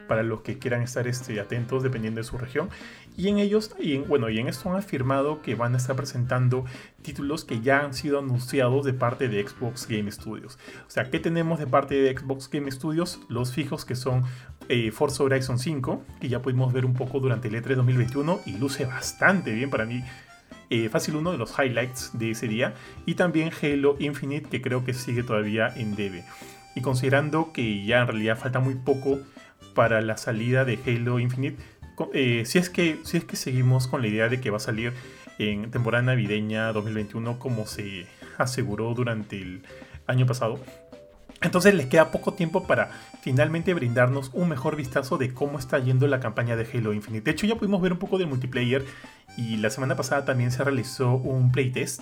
para 0.08 0.24
los 0.24 0.42
que 0.42 0.58
quieran 0.58 0.82
estar 0.82 1.08
este, 1.08 1.40
atentos 1.40 1.84
dependiendo 1.84 2.20
de 2.20 2.24
su 2.24 2.38
región. 2.38 2.70
Y 3.18 3.30
en 3.30 3.38
ellos, 3.38 3.76
y 3.80 3.96
en, 3.96 4.08
bueno, 4.08 4.30
y 4.30 4.40
en 4.40 4.48
esto 4.48 4.70
han 4.70 4.78
afirmado 4.78 5.42
que 5.42 5.56
van 5.56 5.74
a 5.74 5.78
estar 5.78 5.96
presentando 5.96 6.66
títulos 7.02 7.46
que 7.46 7.62
ya 7.62 7.80
han 7.80 7.94
sido 7.94 8.20
anunciados 8.20 8.86
de 8.86 8.94
parte 8.94 9.30
de 9.30 9.48
Xbox 9.48 9.88
Game 9.88 10.12
Studios. 10.12 10.58
O 10.88 10.90
sea, 10.90 11.10
¿qué 11.10 11.20
tenemos 11.20 11.60
de 11.60 11.68
parte 11.68 11.96
de 11.96 12.18
Xbox 12.18 12.50
Game 12.50 12.70
Studios? 12.72 13.20
Los 13.30 13.54
fijos 13.54 13.86
que 13.86 13.96
son 13.96 14.24
eh, 14.68 14.92
Forza 14.92 15.24
Horizon 15.24 15.60
5, 15.60 16.04
que 16.20 16.28
ya 16.28 16.42
pudimos 16.42 16.74
ver 16.74 16.86
un 16.86 16.94
poco 16.94 17.20
durante 17.20 17.48
el 17.48 17.56
E3 17.56 17.76
2021 17.76 18.42
y 18.46 18.58
luce 18.58 18.86
bastante 18.86 19.54
bien 19.54 19.70
para 19.70 19.86
mí. 19.86 20.04
Eh, 20.70 20.90
fácil 20.90 21.16
uno 21.16 21.32
de 21.32 21.38
los 21.38 21.54
highlights 21.58 22.12
de 22.18 22.32
ese 22.32 22.48
día. 22.48 22.74
Y 23.06 23.16
también 23.16 23.52
Halo 23.62 23.96
Infinite, 24.00 24.50
que 24.50 24.62
creo 24.62 24.84
que 24.84 24.94
sigue 24.94 25.24
todavía 25.24 25.72
en 25.76 25.96
debe. 25.96 26.26
Y 26.76 26.82
considerando 26.82 27.54
que 27.54 27.86
ya 27.86 28.02
en 28.02 28.08
realidad 28.08 28.38
falta 28.38 28.60
muy 28.60 28.76
poco 28.76 29.20
para 29.76 30.02
la 30.02 30.18
salida 30.18 30.66
de 30.66 30.80
Halo 30.88 31.20
Infinite. 31.20 31.62
Eh, 32.14 32.44
si, 32.46 32.58
es 32.58 32.72
que, 32.72 33.00
si 33.04 33.18
es 33.18 33.26
que 33.26 33.36
seguimos 33.36 33.88
con 33.88 34.02
la 34.02 34.08
idea 34.08 34.28
de 34.28 34.42
que 34.42 34.50
va 34.50 34.58
a 34.58 34.60
salir 34.60 34.94
en 35.38 35.70
temporada 35.70 36.04
navideña 36.04 36.72
2021 36.72 37.38
como 37.38 37.68
se 37.68 38.08
aseguró 38.38 38.94
durante 38.96 39.40
el 39.40 39.64
año 40.08 40.26
pasado. 40.26 40.60
Entonces 41.42 41.76
les 41.76 41.86
queda 41.88 42.12
poco 42.12 42.34
tiempo 42.34 42.66
para 42.66 42.90
finalmente 43.22 43.74
brindarnos 43.74 44.32
un 44.34 44.50
mejor 44.50 44.76
vistazo 44.76 45.18
de 45.18 45.34
cómo 45.34 45.60
está 45.60 45.78
yendo 45.80 46.08
la 46.08 46.20
campaña 46.20 46.56
de 46.56 46.68
Halo 46.74 46.94
Infinite. 46.94 47.26
De 47.26 47.32
hecho 47.32 47.46
ya 47.46 47.56
pudimos 47.56 47.82
ver 47.82 47.94
un 47.94 48.00
poco 48.00 48.18
del 48.18 48.28
multiplayer 48.28 48.84
y 49.38 49.58
la 49.58 49.70
semana 49.70 49.96
pasada 49.96 50.26
también 50.26 50.52
se 50.52 50.64
realizó 50.64 51.14
un 51.14 51.52
playtest 51.52 52.02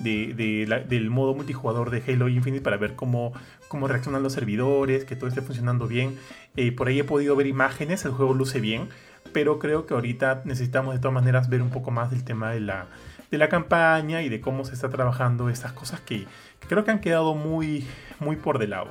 de, 0.00 0.84
del 0.88 1.10
modo 1.10 1.34
multijugador 1.34 1.90
de 1.90 2.02
Halo 2.06 2.28
Infinite 2.28 2.62
para 2.62 2.76
ver 2.76 2.94
cómo, 2.94 3.32
cómo 3.68 3.88
reaccionan 3.88 4.22
los 4.22 4.32
servidores, 4.32 5.04
que 5.04 5.16
todo 5.16 5.28
esté 5.28 5.42
funcionando 5.42 5.88
bien. 5.88 6.16
Eh, 6.60 6.72
por 6.72 6.88
ahí 6.88 6.98
he 6.98 7.04
podido 7.04 7.36
ver 7.36 7.46
imágenes, 7.46 8.04
el 8.04 8.10
juego 8.10 8.34
luce 8.34 8.58
bien, 8.58 8.88
pero 9.32 9.60
creo 9.60 9.86
que 9.86 9.94
ahorita 9.94 10.42
necesitamos 10.44 10.92
de 10.92 10.98
todas 10.98 11.14
maneras 11.14 11.48
ver 11.48 11.62
un 11.62 11.70
poco 11.70 11.92
más 11.92 12.10
del 12.10 12.24
tema 12.24 12.50
de 12.50 12.58
la, 12.58 12.88
de 13.30 13.38
la 13.38 13.48
campaña 13.48 14.22
y 14.22 14.28
de 14.28 14.40
cómo 14.40 14.64
se 14.64 14.74
está 14.74 14.90
trabajando 14.90 15.50
estas 15.50 15.72
cosas 15.72 16.00
que, 16.00 16.26
creo 16.68 16.84
que 16.84 16.90
han 16.90 16.98
quedado 16.98 17.36
muy, 17.36 17.86
muy 18.18 18.34
por 18.34 18.58
de 18.58 18.66
lado. 18.66 18.88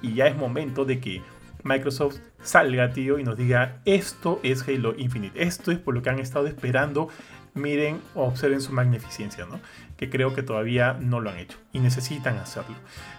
Y 0.00 0.14
ya 0.14 0.28
es 0.28 0.36
momento 0.36 0.84
de 0.84 1.00
que 1.00 1.20
Microsoft 1.64 2.18
salga, 2.40 2.92
tío, 2.92 3.18
y 3.18 3.24
nos 3.24 3.36
diga, 3.36 3.80
esto 3.84 4.38
es 4.44 4.62
Halo 4.68 4.94
Infinite, 4.96 5.42
esto 5.42 5.72
es 5.72 5.78
por 5.80 5.94
lo 5.94 6.02
que 6.02 6.10
han 6.10 6.20
estado 6.20 6.46
esperando, 6.46 7.08
miren, 7.52 8.00
observen 8.14 8.60
su 8.60 8.72
magnificencia, 8.72 9.44
¿no? 9.44 9.58
Que 9.98 10.08
creo 10.08 10.32
que 10.32 10.42
todavía 10.42 10.94
no 10.94 11.20
lo 11.20 11.28
han 11.28 11.38
hecho 11.38 11.58
y 11.72 11.80
necesitan 11.80 12.38
hacerlo. 12.38 12.76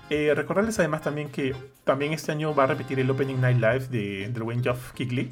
Eh, 0.09 0.33
recordarles 0.33 0.79
además 0.79 1.01
también 1.01 1.29
que 1.29 1.53
también 1.83 2.13
este 2.13 2.31
año 2.31 2.55
va 2.55 2.63
a 2.63 2.67
repetir 2.67 2.99
el 2.99 3.09
Opening 3.11 3.41
Night 3.41 3.57
Live 3.57 3.87
de, 3.89 4.29
del 4.29 4.43
buen 4.43 4.63
Geoff 4.63 4.93
Kigley, 4.93 5.29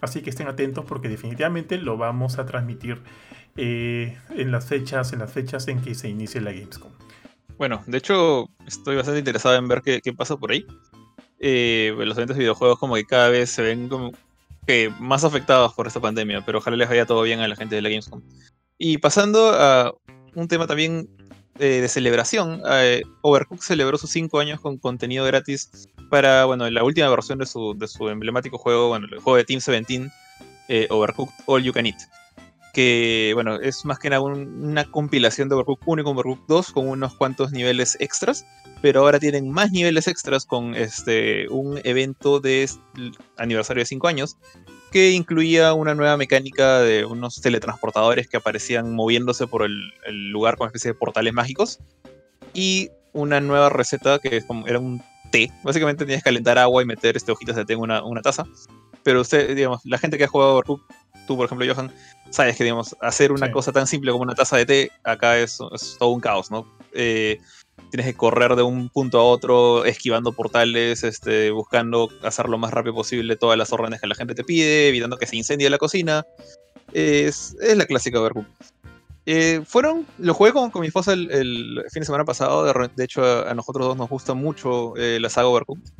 así 0.00 0.20
que 0.20 0.30
estén 0.30 0.48
atentos 0.48 0.84
porque 0.84 1.08
definitivamente 1.08 1.78
lo 1.78 1.96
vamos 1.96 2.38
a 2.38 2.44
transmitir 2.44 3.00
eh, 3.56 4.18
en 4.30 4.50
las 4.50 4.66
fechas 4.66 5.12
en 5.12 5.20
las 5.20 5.32
fechas 5.32 5.66
en 5.68 5.80
que 5.80 5.94
se 5.94 6.08
inicie 6.08 6.40
la 6.40 6.52
Gamescom. 6.52 6.90
Bueno, 7.56 7.82
de 7.86 7.98
hecho 7.98 8.50
estoy 8.66 8.96
bastante 8.96 9.20
interesado 9.20 9.54
en 9.54 9.68
ver 9.68 9.82
qué, 9.82 10.12
pasa 10.12 10.36
por 10.36 10.50
ahí. 10.50 10.66
Eh, 11.38 11.94
los 11.96 12.16
eventos 12.16 12.36
de 12.36 12.42
videojuegos 12.42 12.78
como 12.78 12.96
que 12.96 13.04
cada 13.04 13.28
vez 13.28 13.50
se 13.50 13.62
ven 13.62 13.88
como 13.88 14.12
más 14.98 15.24
afectados 15.24 15.72
por 15.74 15.86
esta 15.86 16.00
pandemia, 16.00 16.44
pero 16.44 16.58
ojalá 16.58 16.76
les 16.76 16.88
vaya 16.88 17.06
todo 17.06 17.22
bien 17.22 17.40
a 17.40 17.48
la 17.48 17.56
gente 17.56 17.76
de 17.76 17.82
la 17.82 17.88
Gamescom. 17.88 18.20
Y 18.76 18.98
pasando 18.98 19.50
a 19.54 19.94
un 20.34 20.48
tema 20.48 20.66
también 20.66 21.08
eh, 21.58 21.80
de 21.80 21.88
celebración. 21.88 22.62
Eh, 22.70 23.02
Overcooked 23.22 23.64
celebró 23.64 23.98
sus 23.98 24.10
5 24.10 24.38
años 24.38 24.60
con 24.60 24.78
contenido 24.78 25.24
gratis 25.24 25.88
para, 26.08 26.44
bueno, 26.44 26.70
la 26.70 26.84
última 26.84 27.08
versión 27.08 27.38
de 27.38 27.46
su, 27.46 27.74
de 27.76 27.88
su 27.88 28.08
emblemático 28.08 28.58
juego, 28.58 28.88
bueno, 28.88 29.06
el 29.10 29.18
juego 29.18 29.36
de 29.36 29.44
Team 29.44 29.60
17, 29.60 30.08
eh, 30.68 30.86
Overcooked 30.88 31.34
All 31.46 31.64
You 31.64 31.72
Can 31.72 31.86
Eat. 31.86 31.98
Que, 32.72 33.32
bueno, 33.34 33.56
es 33.56 33.84
más 33.84 33.98
que 33.98 34.08
nada 34.08 34.22
una 34.22 34.84
compilación 34.88 35.48
de 35.48 35.56
Overcooked 35.56 35.82
1 35.84 36.02
y 36.02 36.04
Overcooked 36.04 36.44
2 36.46 36.70
con 36.70 36.88
unos 36.88 37.14
cuantos 37.14 37.50
niveles 37.50 37.96
extras, 37.98 38.46
pero 38.80 39.00
ahora 39.00 39.18
tienen 39.18 39.50
más 39.50 39.72
niveles 39.72 40.06
extras 40.06 40.46
con 40.46 40.76
este, 40.76 41.48
un 41.48 41.80
evento 41.82 42.38
de 42.38 42.70
aniversario 43.36 43.82
de 43.82 43.86
5 43.86 44.06
años 44.06 44.36
que 44.90 45.12
incluía 45.12 45.74
una 45.74 45.94
nueva 45.94 46.16
mecánica 46.16 46.80
de 46.80 47.04
unos 47.04 47.40
teletransportadores 47.40 48.28
que 48.28 48.36
aparecían 48.36 48.94
moviéndose 48.94 49.46
por 49.46 49.62
el, 49.62 49.92
lugar 50.30 50.56
con 50.56 50.66
especie 50.66 50.92
de 50.92 50.98
portales 50.98 51.32
mágicos 51.32 51.78
y 52.54 52.90
una 53.12 53.40
nueva 53.40 53.68
receta 53.68 54.18
que 54.18 54.42
era 54.66 54.78
un 54.78 55.02
té. 55.30 55.50
Básicamente 55.62 56.04
tenías 56.04 56.22
que 56.22 56.30
calentar 56.30 56.58
agua 56.58 56.82
y 56.82 56.86
meter 56.86 57.16
este 57.16 57.32
hojitas 57.32 57.56
de 57.56 57.64
té 57.64 57.74
en 57.74 57.80
una, 57.80 58.22
taza. 58.22 58.44
Pero 59.02 59.20
usted, 59.20 59.54
digamos, 59.54 59.80
la 59.84 59.98
gente 59.98 60.18
que 60.18 60.24
ha 60.24 60.28
jugado 60.28 60.54
Overcooked, 60.54 60.84
tú 61.26 61.36
por 61.36 61.46
ejemplo, 61.46 61.66
Johan, 61.72 61.92
sabes 62.30 62.56
que, 62.56 62.64
digamos, 62.64 62.96
hacer 63.00 63.32
una 63.32 63.50
cosa 63.50 63.72
tan 63.72 63.86
simple 63.86 64.10
como 64.10 64.22
una 64.22 64.34
taza 64.34 64.56
de 64.56 64.66
té 64.66 64.90
acá 65.04 65.38
es, 65.38 65.58
es 65.72 65.96
todo 65.98 66.10
un 66.10 66.20
caos, 66.20 66.50
¿no? 66.50 66.66
Eh, 66.92 67.38
tienes 67.90 68.06
que 68.06 68.14
correr 68.14 68.56
de 68.56 68.62
un 68.62 68.88
punto 68.88 69.18
a 69.18 69.24
otro, 69.24 69.84
esquivando 69.84 70.32
portales, 70.32 71.04
este, 71.04 71.50
buscando 71.50 72.10
hacer 72.22 72.48
lo 72.48 72.58
más 72.58 72.72
rápido 72.72 72.94
posible 72.94 73.36
todas 73.36 73.56
las 73.56 73.72
órdenes 73.72 74.00
que 74.00 74.06
la 74.06 74.14
gente 74.14 74.34
te 74.34 74.44
pide, 74.44 74.88
evitando 74.88 75.16
que 75.16 75.26
se 75.26 75.36
incendie 75.36 75.70
la 75.70 75.78
cocina. 75.78 76.24
Es, 76.92 77.56
la 77.60 77.86
clásica 77.86 78.20
Overcooked. 78.20 78.48
Eh, 79.26 79.60
fueron, 79.66 80.06
lo 80.18 80.32
jugué 80.32 80.52
con, 80.52 80.70
mi 80.80 80.86
esposa 80.86 81.12
el, 81.12 81.84
fin 81.90 82.00
de 82.00 82.06
semana 82.06 82.24
pasado, 82.24 82.64
de, 82.64 83.04
hecho 83.04 83.22
a, 83.46 83.52
nosotros 83.54 83.86
dos 83.86 83.96
nos 83.96 84.08
gusta 84.08 84.32
mucho 84.32 84.96
eh, 84.96 85.18
la 85.20 85.28
saga 85.28 85.48
Overcooked. 85.48 85.90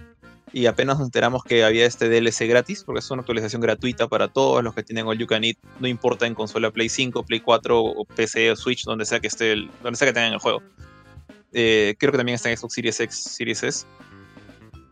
Y 0.50 0.64
apenas 0.64 0.98
nos 0.98 1.06
enteramos 1.06 1.44
que 1.44 1.62
había 1.62 1.84
este 1.84 2.08
DLC 2.08 2.48
gratis, 2.48 2.82
porque 2.84 3.00
es 3.00 3.10
una 3.10 3.20
actualización 3.20 3.60
gratuita 3.60 4.08
para 4.08 4.28
todos 4.28 4.64
los 4.64 4.74
que 4.74 4.82
tienen 4.82 5.06
All 5.06 5.18
You 5.18 5.26
Can 5.26 5.44
Eat, 5.44 5.58
no 5.78 5.88
importa 5.88 6.26
en 6.26 6.34
consola 6.34 6.70
Play 6.70 6.88
5, 6.88 7.22
Play 7.24 7.40
4 7.40 7.78
o 7.78 8.04
PC 8.06 8.50
o 8.52 8.56
Switch, 8.56 8.84
donde 8.84 9.04
sea 9.04 9.20
que 9.20 9.26
esté, 9.26 9.56
donde 9.82 9.96
sea 9.96 10.08
que 10.08 10.14
tengan 10.14 10.32
el 10.32 10.38
juego. 10.38 10.62
Eh, 11.52 11.94
creo 11.98 12.12
que 12.12 12.18
también 12.18 12.37
está 12.37 12.50
en 12.50 12.56
Xbox 12.56 12.74
Series 12.74 13.00
X, 13.00 13.16
Series 13.16 13.62
S. 13.62 13.87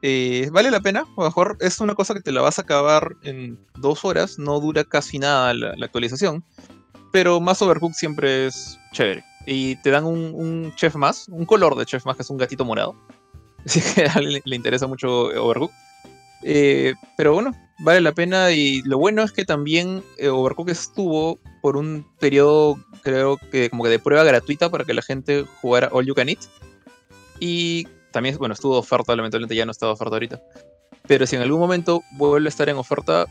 Eh, 0.02 0.48
vale 0.52 0.70
la 0.70 0.80
pena, 0.80 1.00
a 1.00 1.20
lo 1.20 1.24
mejor 1.24 1.56
es 1.60 1.80
una 1.80 1.94
cosa 1.94 2.14
que 2.14 2.20
te 2.20 2.32
la 2.32 2.42
vas 2.42 2.58
a 2.58 2.62
acabar 2.62 3.16
en 3.22 3.58
dos 3.78 4.04
horas, 4.04 4.38
no 4.38 4.60
dura 4.60 4.84
casi 4.84 5.18
nada 5.18 5.52
la, 5.54 5.74
actualización, 5.84 6.44
pero 7.12 7.40
más 7.40 7.62
Overcooked 7.62 7.96
siempre 7.96 8.46
es 8.46 8.78
chévere. 8.92 9.24
Y 9.46 9.76
te 9.76 9.90
dan 9.90 10.04
un, 10.04 10.72
chef 10.76 10.96
más, 10.96 11.28
un 11.28 11.44
color 11.44 11.76
de 11.76 11.86
chef 11.86 12.04
más, 12.04 12.16
que 12.16 12.22
es 12.22 12.30
un 12.30 12.36
gatito 12.36 12.64
morado. 12.64 12.94
Así 13.64 13.80
que 13.80 14.06
a 14.06 14.12
alguien 14.12 14.42
le, 14.44 14.56
interesa 14.56 14.86
mucho 14.86 15.08
Overcooked. 15.08 15.74
Eh, 16.42 16.94
pero 17.16 17.32
bueno, 17.32 17.52
vale 17.78 18.00
la 18.00 18.12
pena 18.12 18.52
y 18.52 18.82
lo 18.82 18.98
bueno 18.98 19.22
es 19.22 19.32
que 19.32 19.44
también 19.44 20.02
Overcooked 20.22 20.72
estuvo 20.72 21.38
por 21.62 21.76
un 21.76 22.06
periodo 22.20 22.78
creo 23.06 23.38
que 23.52 23.70
como 23.70 23.84
que 23.84 23.90
de 23.90 24.00
prueba 24.00 24.24
gratuita 24.24 24.68
para 24.68 24.84
que 24.84 24.92
la 24.92 25.00
gente 25.00 25.44
jugara 25.60 25.90
All 25.92 26.04
You 26.04 26.14
Can 26.14 26.28
Eat. 26.28 26.40
Y 27.38 27.86
también, 28.10 28.36
bueno, 28.36 28.54
estuvo 28.54 28.76
oferta, 28.76 29.14
lamentablemente 29.14 29.54
ya 29.54 29.64
no 29.64 29.70
está 29.70 29.88
oferta 29.88 30.16
ahorita. 30.16 30.42
Pero 31.06 31.24
si 31.24 31.36
en 31.36 31.42
algún 31.42 31.60
momento 31.60 32.02
vuelve 32.12 32.48
a 32.48 32.48
estar 32.48 32.68
en 32.68 32.76
oferta, 32.76 33.26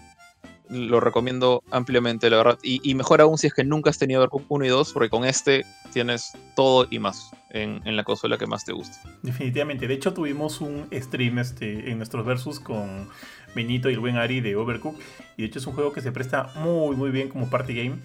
lo 0.70 1.02
recomiendo 1.02 1.62
ampliamente, 1.72 2.30
la 2.30 2.38
verdad. 2.38 2.58
Y, 2.64 2.96
mejor 2.96 3.20
aún 3.20 3.38
si 3.38 3.48
es 3.48 3.54
que 3.54 3.66
nunca 3.66 3.90
has 3.90 3.98
tenido 3.98 4.22
Overcooked 4.22 4.46
1 4.48 4.66
y 4.66 4.70
2, 4.70 4.94
porque 4.94 5.10
con 5.10 5.26
este 5.26 5.66
tienes 5.92 6.32
todo 6.56 6.88
y 6.90 7.00
más 7.00 7.32
en, 7.50 7.82
en, 7.84 7.98
la 7.98 8.06
consola 8.06 8.38
que 8.38 8.48
más 8.48 8.64
te 8.64 8.72
guste. 8.72 8.98
Definitivamente. 9.24 9.90
De 9.90 9.94
hecho, 9.94 10.14
tuvimos 10.14 10.62
un 10.62 10.88
stream 10.94 11.40
este, 11.40 11.92
en 11.92 11.98
nuestros 11.98 12.26
versus 12.26 12.62
con 12.62 13.10
Benito 13.54 13.90
y 13.90 13.94
el 13.94 14.00
buen 14.00 14.16
Ari 14.16 14.40
de 14.40 14.56
Overcooked. 14.56 15.02
Y 15.36 15.42
de 15.42 15.48
hecho 15.48 15.60
es 15.60 15.68
un 15.68 15.74
juego 15.74 15.92
que 15.92 16.00
se 16.00 16.14
presta 16.14 16.52
muy, 16.56 16.96
muy 16.96 17.12
bien 17.12 17.28
como 17.28 17.50
party 17.50 17.74
game. 17.74 17.96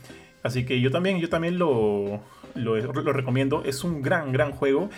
Así 0.42 0.64
que 0.64 0.80
yo 0.80 0.90
también, 0.90 1.18
yo 1.18 1.28
también 1.28 1.58
lo, 1.58 2.22
lo, 2.54 3.12
recomiendo. 3.12 3.62
Es 3.64 3.84
un 3.84 4.02
gran, 4.02 4.32
gran 4.32 4.52
juego. 4.52 4.90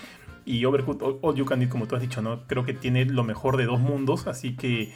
Y 0.45 0.65
Overcooked 0.65 1.21
All 1.23 1.37
You 1.37 1.45
Can 1.45 1.63
Eat, 1.63 1.71
como 1.71 1.87
tú 1.87 1.95
has 1.95 2.03
dicho, 2.03 2.21
¿no? 2.21 2.47
Creo 2.49 2.65
que 2.65 2.75
tiene 2.75 3.05
lo 3.05 3.23
mejor 3.23 3.57
de 3.57 3.65
dos 3.65 3.79
mundos, 3.79 4.27
así 4.27 4.57
que 4.57 4.93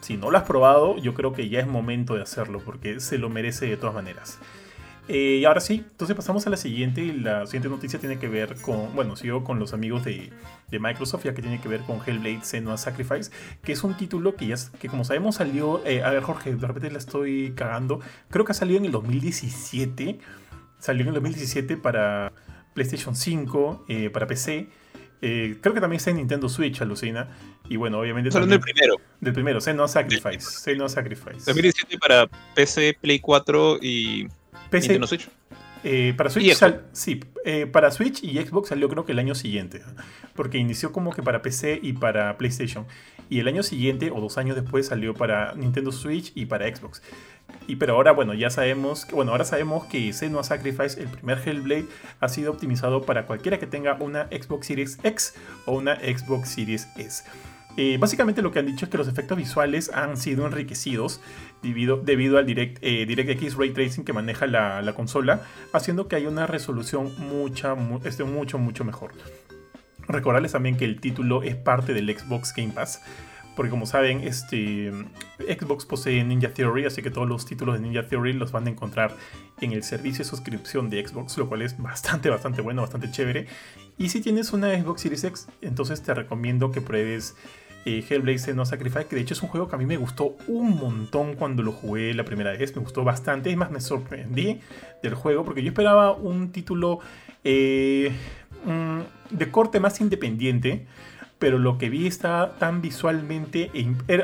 si 0.00 0.18
no 0.18 0.30
lo 0.30 0.36
has 0.36 0.44
probado, 0.44 0.98
yo 0.98 1.14
creo 1.14 1.32
que 1.32 1.48
ya 1.48 1.60
es 1.60 1.66
momento 1.66 2.14
de 2.14 2.22
hacerlo, 2.22 2.60
porque 2.62 3.00
se 3.00 3.16
lo 3.16 3.30
merece 3.30 3.66
de 3.66 3.78
todas 3.78 3.94
maneras. 3.94 4.38
Eh, 5.06 5.38
y 5.40 5.44
ahora 5.44 5.60
sí, 5.60 5.84
entonces 5.90 6.16
pasamos 6.16 6.46
a 6.46 6.50
la 6.50 6.56
siguiente. 6.56 7.02
Y 7.02 7.12
la 7.12 7.46
siguiente 7.46 7.68
noticia 7.68 7.98
tiene 7.98 8.18
que 8.18 8.28
ver 8.28 8.56
con, 8.56 8.94
bueno, 8.94 9.16
sigo 9.16 9.44
con 9.44 9.58
los 9.58 9.72
amigos 9.74 10.04
de, 10.04 10.32
Microsoft, 10.70 11.24
ya 11.24 11.34
que 11.34 11.42
tiene 11.42 11.60
que 11.60 11.68
ver 11.68 11.82
con 11.82 12.00
Hellblade 12.04 12.40
Senua 12.42 12.76
Sacrifice, 12.76 13.30
que 13.62 13.72
es 13.72 13.84
un 13.84 13.96
título 13.96 14.34
que 14.34 14.48
ya, 14.48 14.56
que 14.80 14.88
como 14.88 15.04
sabemos 15.04 15.36
salió, 15.36 15.80
eh, 15.86 16.02
a 16.02 16.10
ver 16.10 16.24
Jorge, 16.24 16.52
de 16.52 16.66
repente 16.66 16.90
la 16.90 16.98
estoy 16.98 17.52
cagando, 17.54 18.00
creo 18.28 18.44
que 18.44 18.50
ha 18.50 18.56
salido 18.56 18.78
en 18.78 18.86
el 18.86 18.90
2017, 18.90 20.18
salió 20.80 21.02
en 21.02 21.08
el 21.08 21.14
2017 21.14 21.76
para 21.76 22.32
PlayStation 22.74 23.14
5, 23.14 23.84
eh, 23.88 24.10
para 24.10 24.26
PC. 24.26 24.68
creo 25.20 25.74
que 25.74 25.80
también 25.80 25.98
está 25.98 26.10
en 26.10 26.16
Nintendo 26.16 26.48
Switch, 26.48 26.80
alucina. 26.82 27.28
Y 27.68 27.76
bueno, 27.76 28.00
obviamente. 28.00 28.32
Solo 28.32 28.46
del 28.46 28.58
primero. 28.58 28.96
Del 29.20 29.32
primero, 29.32 29.60
Senua 29.60 29.86
Sacrifice. 29.86 30.40
Senua 30.40 30.88
Sacrifice. 30.88 31.44
2017 31.46 31.98
para 31.98 32.28
PC, 32.56 32.98
Play 33.00 33.20
4 33.20 33.78
y 33.80 34.26
PC, 34.80 35.06
Switch. 35.06 35.28
Eh, 35.86 36.14
para 36.16 36.30
Switch, 36.30 36.56
sí, 36.92 37.20
eh, 37.44 37.66
para 37.66 37.90
Switch 37.90 38.24
y 38.24 38.38
Xbox 38.38 38.70
salió 38.70 38.88
creo 38.88 39.04
que 39.04 39.12
el 39.12 39.18
año 39.18 39.34
siguiente, 39.34 39.82
porque 40.34 40.56
inició 40.56 40.92
como 40.92 41.12
que 41.12 41.22
para 41.22 41.42
PC 41.42 41.78
y 41.82 41.92
para 41.92 42.38
PlayStation. 42.38 42.86
Y 43.28 43.40
el 43.40 43.48
año 43.48 43.62
siguiente 43.62 44.10
o 44.10 44.20
dos 44.20 44.38
años 44.38 44.56
después 44.56 44.86
salió 44.86 45.14
para 45.14 45.54
Nintendo 45.54 45.92
Switch 45.92 46.32
y 46.34 46.46
para 46.46 46.74
Xbox. 46.74 47.02
Y 47.66 47.76
pero 47.76 47.94
ahora, 47.94 48.12
bueno, 48.12 48.34
ya 48.34 48.50
sabemos, 48.50 49.04
que, 49.04 49.14
bueno, 49.14 49.32
ahora 49.32 49.44
sabemos 49.44 49.84
que 49.84 50.12
Senua 50.12 50.42
Sacrifice, 50.44 51.00
el 51.00 51.08
primer 51.08 51.38
Hellblade, 51.38 51.86
ha 52.20 52.28
sido 52.28 52.52
optimizado 52.52 53.02
para 53.02 53.26
cualquiera 53.26 53.58
que 53.58 53.66
tenga 53.66 53.94
una 54.00 54.26
Xbox 54.28 54.66
Series 54.66 54.98
X 55.02 55.34
o 55.66 55.72
una 55.72 55.96
Xbox 55.96 56.50
Series 56.50 56.88
S. 56.96 57.24
Eh, 57.76 57.96
básicamente 57.98 58.40
lo 58.40 58.52
que 58.52 58.60
han 58.60 58.66
dicho 58.66 58.84
es 58.84 58.90
que 58.90 58.98
los 58.98 59.08
efectos 59.08 59.36
visuales 59.36 59.90
han 59.92 60.16
sido 60.16 60.46
enriquecidos 60.46 61.20
debido, 61.64 62.38
al 62.38 62.46
Direct, 62.46 62.78
eh, 62.82 63.06
DirectX 63.06 63.56
Ray 63.56 63.70
Tracing 63.70 64.04
que 64.04 64.12
maneja 64.12 64.46
la, 64.46 64.92
consola, 64.94 65.42
haciendo 65.72 66.06
que 66.08 66.16
haya 66.16 66.28
una 66.28 66.46
resolución 66.46 67.12
mucha, 67.18 67.74
este, 68.04 68.24
mucho, 68.24 68.58
mucho 68.58 68.84
mejor. 68.84 69.12
Recordarles 70.06 70.52
también 70.52 70.76
que 70.76 70.84
el 70.84 71.00
título 71.00 71.42
es 71.42 71.56
parte 71.56 71.94
del 71.94 72.14
Xbox 72.16 72.52
Game 72.54 72.72
Pass, 72.72 73.00
porque 73.56 73.70
como 73.70 73.86
saben, 73.86 74.20
este, 74.20 74.92
Xbox 75.38 75.86
posee 75.86 76.22
Ninja 76.24 76.52
Theory, 76.52 76.86
así 76.86 77.02
que 77.02 77.10
todos 77.10 77.28
los 77.28 77.46
títulos 77.46 77.76
de 77.76 77.80
Ninja 77.80 78.06
Theory 78.06 78.32
los 78.32 78.52
van 78.52 78.66
a 78.66 78.70
encontrar 78.70 79.14
en 79.60 79.72
el 79.72 79.82
servicio 79.82 80.24
de 80.24 80.30
suscripción 80.30 80.90
de 80.90 81.06
Xbox, 81.06 81.38
lo 81.38 81.48
cual 81.48 81.62
es 81.62 81.78
bastante, 81.80 82.30
bastante 82.30 82.62
bueno, 82.62 82.82
bastante 82.82 83.10
chévere. 83.10 83.46
Y 83.96 84.08
si 84.08 84.20
tienes 84.20 84.52
una 84.52 84.76
Xbox 84.76 85.02
Series 85.02 85.24
X, 85.24 85.48
entonces 85.62 86.02
te 86.02 86.12
recomiendo 86.14 86.72
que 86.72 86.80
pruebes 86.80 87.36
eh, 87.84 88.04
Hellblade 88.08 88.54
No 88.54 88.64
Sacrifice, 88.64 89.06
que 89.06 89.16
de 89.16 89.22
hecho 89.22 89.34
es 89.34 89.42
un 89.42 89.48
juego 89.48 89.68
que 89.68 89.76
a 89.76 89.78
mí 89.78 89.86
me 89.86 89.96
gustó 89.96 90.36
un 90.48 90.76
montón 90.76 91.34
cuando 91.34 91.62
lo 91.62 91.72
jugué 91.72 92.14
la 92.14 92.24
primera 92.24 92.52
vez, 92.52 92.74
me 92.74 92.82
gustó 92.82 93.04
bastante, 93.04 93.50
es 93.50 93.56
más 93.56 93.70
me 93.70 93.80
sorprendí 93.80 94.60
del 95.02 95.14
juego 95.14 95.44
porque 95.44 95.62
yo 95.62 95.68
esperaba 95.68 96.12
un 96.12 96.50
título 96.50 97.00
eh, 97.44 98.10
mm, 98.64 99.36
de 99.36 99.50
corte 99.50 99.80
más 99.80 100.00
independiente, 100.00 100.86
pero 101.38 101.58
lo 101.58 101.76
que 101.76 101.90
vi 101.90 102.06
está 102.06 102.54
tan 102.58 102.80
visualmente, 102.80 103.70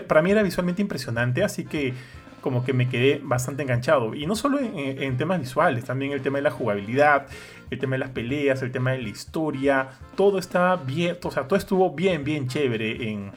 para 0.09 0.23
mí 0.23 0.31
era 0.31 0.43
visualmente 0.43 0.81
impresionante, 0.81 1.45
así 1.45 1.65
que 1.65 1.93
como 2.41 2.65
que 2.65 2.73
me 2.73 2.89
quedé 2.89 3.21
bastante 3.23 3.63
enganchado. 3.63 4.15
Y 4.15 4.27
no 4.27 4.35
solo 4.35 4.59
en, 4.59 5.17
temas 5.19 5.39
visuales, 5.41 5.85
también 5.85 6.13
el 6.13 6.23
tema 6.23 6.39
de 6.39 6.43
la 6.43 6.51
jugabilidad, 6.51 7.27
el 7.71 7.79
tema 7.79 7.97
de 7.97 7.99
las 7.99 8.11
peleas, 8.11 8.63
el 8.63 8.73
tema 8.73 8.93
de 8.93 9.03
la 9.03 9.09
historia, 9.11 9.91
todo 10.17 10.39
está 10.39 10.77
bien, 10.77 11.19
o 11.23 11.31
sea, 11.31 11.47
todo 11.47 11.59
estuvo 11.59 11.91
bien, 11.91 12.25
bien 12.25 12.49
chévere 12.49 13.11
en, 13.11 13.33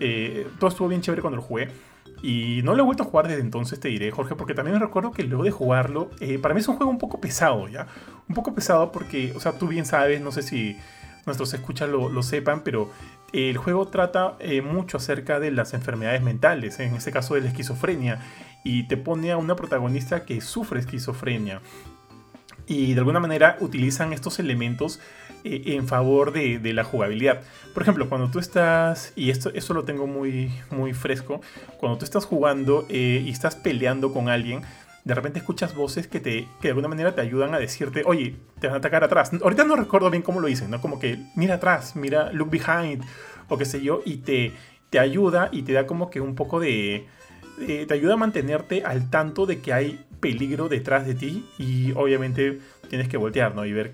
eh, 0.00 0.46
todo 0.58 0.70
estuvo 0.70 0.88
bien 0.88 1.00
chévere 1.00 1.22
cuando 1.22 1.36
lo 1.36 1.42
jugué. 1.42 1.68
Y 2.22 2.60
no 2.62 2.74
lo 2.74 2.82
he 2.82 2.86
vuelto 2.86 3.02
a 3.02 3.06
jugar 3.06 3.26
desde 3.26 3.40
entonces, 3.40 3.80
te 3.80 3.88
diré, 3.88 4.10
Jorge, 4.12 4.36
porque 4.36 4.54
también 4.54 4.78
me 4.78 4.84
recuerdo 4.84 5.10
que 5.10 5.24
luego 5.24 5.42
de 5.42 5.50
jugarlo, 5.50 6.10
eh, 6.20 6.38
para 6.38 6.54
mí 6.54 6.60
es 6.60 6.68
un 6.68 6.76
juego 6.76 6.90
un 6.90 6.98
poco 6.98 7.20
pesado, 7.20 7.66
¿ya? 7.68 7.88
Un 8.28 8.34
poco 8.34 8.54
pesado 8.54 8.92
porque, 8.92 9.32
o 9.34 9.40
sea, 9.40 9.58
tú 9.58 9.66
bien 9.66 9.86
sabes, 9.86 10.20
no 10.20 10.30
sé 10.30 10.42
si 10.42 10.76
nuestros 11.26 11.52
escuchas 11.54 11.88
lo, 11.88 12.22
sepan, 12.22 12.62
pero 12.62 12.90
el 13.32 13.56
juego 13.56 13.88
trata 13.88 14.36
eh, 14.38 14.62
mucho 14.62 14.98
acerca 14.98 15.40
de 15.40 15.50
las 15.50 15.74
enfermedades 15.74 16.22
mentales, 16.22 16.78
en 16.78 16.94
este 16.94 17.10
caso 17.10 17.34
de 17.34 17.40
la 17.40 17.48
esquizofrenia, 17.48 18.20
y 18.64 18.84
te 18.84 18.96
pone 18.96 19.32
a 19.32 19.36
una 19.36 19.56
protagonista 19.56 20.24
que 20.24 20.40
sufre 20.40 20.78
esquizofrenia. 20.80 21.60
Y 22.66 22.94
de 22.94 23.00
alguna 23.00 23.20
manera 23.20 23.56
utilizan 23.60 24.12
estos 24.12 24.38
elementos 24.38 25.00
eh, 25.44 25.62
en 25.66 25.88
favor 25.88 26.32
de, 26.32 26.60
la 26.72 26.84
jugabilidad. 26.84 27.42
Por 27.74 27.82
ejemplo, 27.82 28.08
cuando 28.08 28.30
tú 28.30 28.38
estás, 28.38 29.12
y 29.16 29.30
esto, 29.30 29.50
esto 29.54 29.74
lo 29.74 29.84
tengo 29.84 30.06
muy, 30.06 30.50
muy 30.70 30.94
fresco, 30.94 31.40
cuando 31.78 31.98
tú 31.98 32.04
estás 32.04 32.24
jugando 32.24 32.86
eh, 32.88 33.22
y 33.24 33.30
estás 33.30 33.56
peleando 33.56 34.12
con 34.12 34.28
alguien, 34.28 34.62
de 35.04 35.14
repente 35.14 35.40
escuchas 35.40 35.74
voces 35.74 36.06
que, 36.06 36.20
te, 36.20 36.46
que 36.60 36.68
de 36.68 36.68
alguna 36.68 36.88
manera 36.88 37.14
te 37.14 37.20
ayudan 37.20 37.54
a 37.54 37.58
decirte, 37.58 38.02
oye, 38.06 38.36
te 38.60 38.68
van 38.68 38.76
a 38.76 38.78
atacar 38.78 39.02
atrás. 39.02 39.32
Ahorita 39.42 39.64
no 39.64 39.74
recuerdo 39.74 40.10
bien 40.10 40.22
cómo 40.22 40.40
lo 40.40 40.46
dicen, 40.46 40.70
¿no? 40.70 40.80
Como 40.80 41.00
que 41.00 41.18
mira 41.34 41.56
atrás, 41.56 41.96
mira, 41.96 42.32
look 42.32 42.50
behind, 42.50 43.02
o 43.48 43.58
qué 43.58 43.64
sé 43.64 43.80
yo, 43.80 44.00
y 44.04 44.18
te, 44.18 44.52
te 44.90 45.00
ayuda 45.00 45.48
y 45.50 45.62
te 45.62 45.72
da 45.72 45.86
como 45.86 46.08
que 46.08 46.20
un 46.20 46.36
poco 46.36 46.60
de... 46.60 47.06
te 47.66 47.92
ayuda 47.92 48.14
a 48.14 48.16
mantenerte 48.16 48.84
al 48.84 49.10
tanto 49.10 49.46
de 49.46 49.60
que 49.60 49.72
hay 49.72 50.04
peligro 50.20 50.68
detrás 50.68 51.04
de 51.04 51.14
ti 51.16 51.44
y 51.58 51.92
obviamente 51.92 52.60
tienes 52.88 53.08
que 53.08 53.16
voltear, 53.16 53.54
¿no? 53.54 53.66
Y 53.66 53.72
ver 53.72 53.92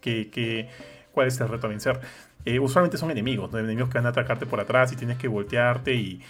que, 0.00 0.30
que, 0.30 0.68
cuál 1.12 1.28
es 1.28 1.40
el 1.40 1.48
reto 1.48 1.66
a 1.66 1.70
vencer. 1.70 2.00
Eh, 2.44 2.58
usualmente 2.60 2.96
son 2.96 3.10
enemigos, 3.10 3.52
enemigos 3.52 3.90
que 3.90 3.98
van 3.98 4.06
a 4.06 4.10
atacarte 4.10 4.46
por 4.46 4.60
atrás 4.60 4.92
y 4.92 4.96
tienes 4.96 5.18
que 5.18 5.28
voltearte 5.28 5.94
y, 5.94 6.22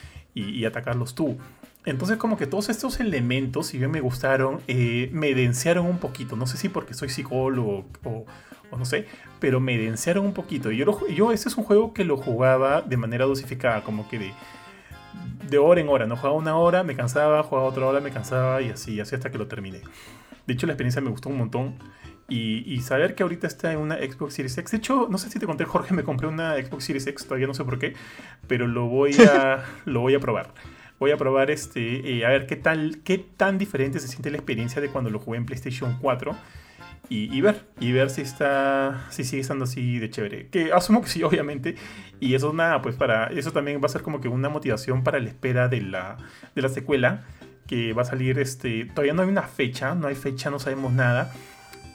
atacarlos 0.65 1.15
tú. 1.15 1.37
Entonces 1.85 2.17
como 2.17 2.37
que 2.37 2.47
todos 2.47 2.69
estos 2.69 3.01
elementos, 3.01 3.69
si 3.69 3.79
bien 3.79 3.91
me 3.91 4.01
gustaron, 4.01 4.61
eh, 4.69 5.11
me 5.13 5.35
densearon 5.35 5.87
un 5.87 5.99
poquito. 5.99 6.37
No 6.37 6.47
sé 6.47 6.57
si 6.57 6.69
porque 6.69 6.95
soy 6.95 7.09
psicólogo 7.09 7.87
o, 8.05 8.25
no 8.77 8.85
sé, 8.85 9.07
pero 9.41 9.59
me 9.59 9.77
densearon 9.79 10.27
un 10.27 10.33
poquito. 10.33 10.71
Yo, 10.71 11.09
yo 11.09 11.33
ese 11.33 11.49
es 11.49 11.57
un 11.57 11.65
juego 11.65 11.93
que 11.93 12.05
lo 12.05 12.17
jugaba 12.17 12.83
de 12.83 12.97
manera 12.97 13.25
dosificada, 13.25 13.83
como 13.83 14.09
que 14.09 14.19
de, 14.19 14.33
de 15.49 15.59
hora 15.59 15.81
en 15.81 15.89
hora. 15.89 16.07
No 16.07 16.17
jugaba 16.17 16.37
una 16.37 16.57
hora, 16.57 16.85
me 16.85 16.95
cansaba, 16.95 17.43
jugaba 17.43 17.69
otra 17.69 17.87
hora, 17.87 18.01
me 18.01 18.11
cansaba 18.11 18.63
y 18.63 18.71
así, 18.71 19.01
así 19.01 19.15
hasta 19.15 19.31
que 19.31 19.39
lo 19.39 19.49
terminé. 19.49 19.81
De 20.47 20.55
hecho 20.55 20.67
la 20.67 20.73
experiencia 20.73 21.01
me 21.01 21.11
gustó 21.11 21.29
un 21.29 21.39
montón. 21.39 21.75
Y, 22.31 22.81
saber 22.83 23.15
que 23.15 23.23
ahorita 23.23 23.47
está 23.47 23.73
en 23.73 23.79
una 23.79 23.97
Xbox 23.97 24.35
Series 24.35 24.59
X. 24.59 24.73
De 24.73 24.77
hecho, 24.77 25.09
no 25.11 25.17
sé 25.17 25.31
si 25.31 25.39
te 25.39 25.47
conté, 25.47 25.65
Jorge, 25.65 25.95
me 25.95 26.05
compré 26.05 26.27
una 26.27 26.57
Xbox 26.57 26.85
Series 26.85 27.07
X, 27.07 27.25
todavía 27.25 27.47
no 27.47 27.55
sé 27.55 27.65
por 27.65 27.79
qué, 27.79 27.95
pero 28.47 28.67
lo 28.67 28.87
voy 28.87 29.15
a, 29.15 29.65
lo 29.87 30.01
voy 30.01 30.15
a 30.15 30.21
probar. 30.21 30.53
Voy 30.99 31.11
a 31.11 31.17
probar 31.17 31.51
este, 31.51 32.19
eh, 32.19 32.27
a 32.27 32.29
ver 32.29 32.47
qué 32.47 32.57
tal, 32.57 33.01
qué 33.03 33.17
tan 33.17 33.57
diferente 33.57 33.99
se 33.99 34.09
siente 34.09 34.31
la 34.31 34.37
experiencia 34.37 34.83
de 34.83 34.91
cuando 34.91 35.09
lo 35.09 35.21
jugué 35.21 35.39
en 35.39 35.47
PlayStation 35.47 35.97
4. 36.03 36.37
Y, 37.11 37.41
ver, 37.41 37.65
y 37.81 37.93
ver 37.93 38.11
si 38.11 38.21
está, 38.21 39.07
si 39.09 39.25
sigue 39.25 39.41
estando 39.41 39.65
así 39.65 39.99
de 39.99 40.11
chévere. 40.11 40.49
Que 40.49 40.75
asumo 40.75 41.01
que 41.01 41.09
sí, 41.09 41.23
obviamente. 41.23 41.77
Y 42.21 42.35
eso 42.35 42.53
nada, 42.53 42.83
pues 42.83 42.97
para, 42.97 43.29
eso 43.29 43.51
también 43.51 43.81
va 43.81 43.87
a 43.87 43.89
ser 43.89 44.03
como 44.03 44.21
que 44.21 44.29
una 44.29 44.51
motivación 44.51 45.03
para 45.03 45.19
la 45.19 45.29
espera 45.31 45.69
de 45.69 45.81
la, 45.81 46.19
de 46.55 46.61
la 46.61 46.69
secuela. 46.69 47.25
Que 47.67 47.95
va 47.95 48.03
a 48.03 48.05
salir, 48.05 48.39
este, 48.39 48.85
todavía 48.85 49.15
no 49.15 49.23
hay 49.23 49.29
una 49.29 49.43
fecha, 49.45 49.95
no 49.95 50.09
hay 50.09 50.15
fecha, 50.17 50.51
no 50.51 50.59
sabemos 50.59 50.93
nada 50.93 51.33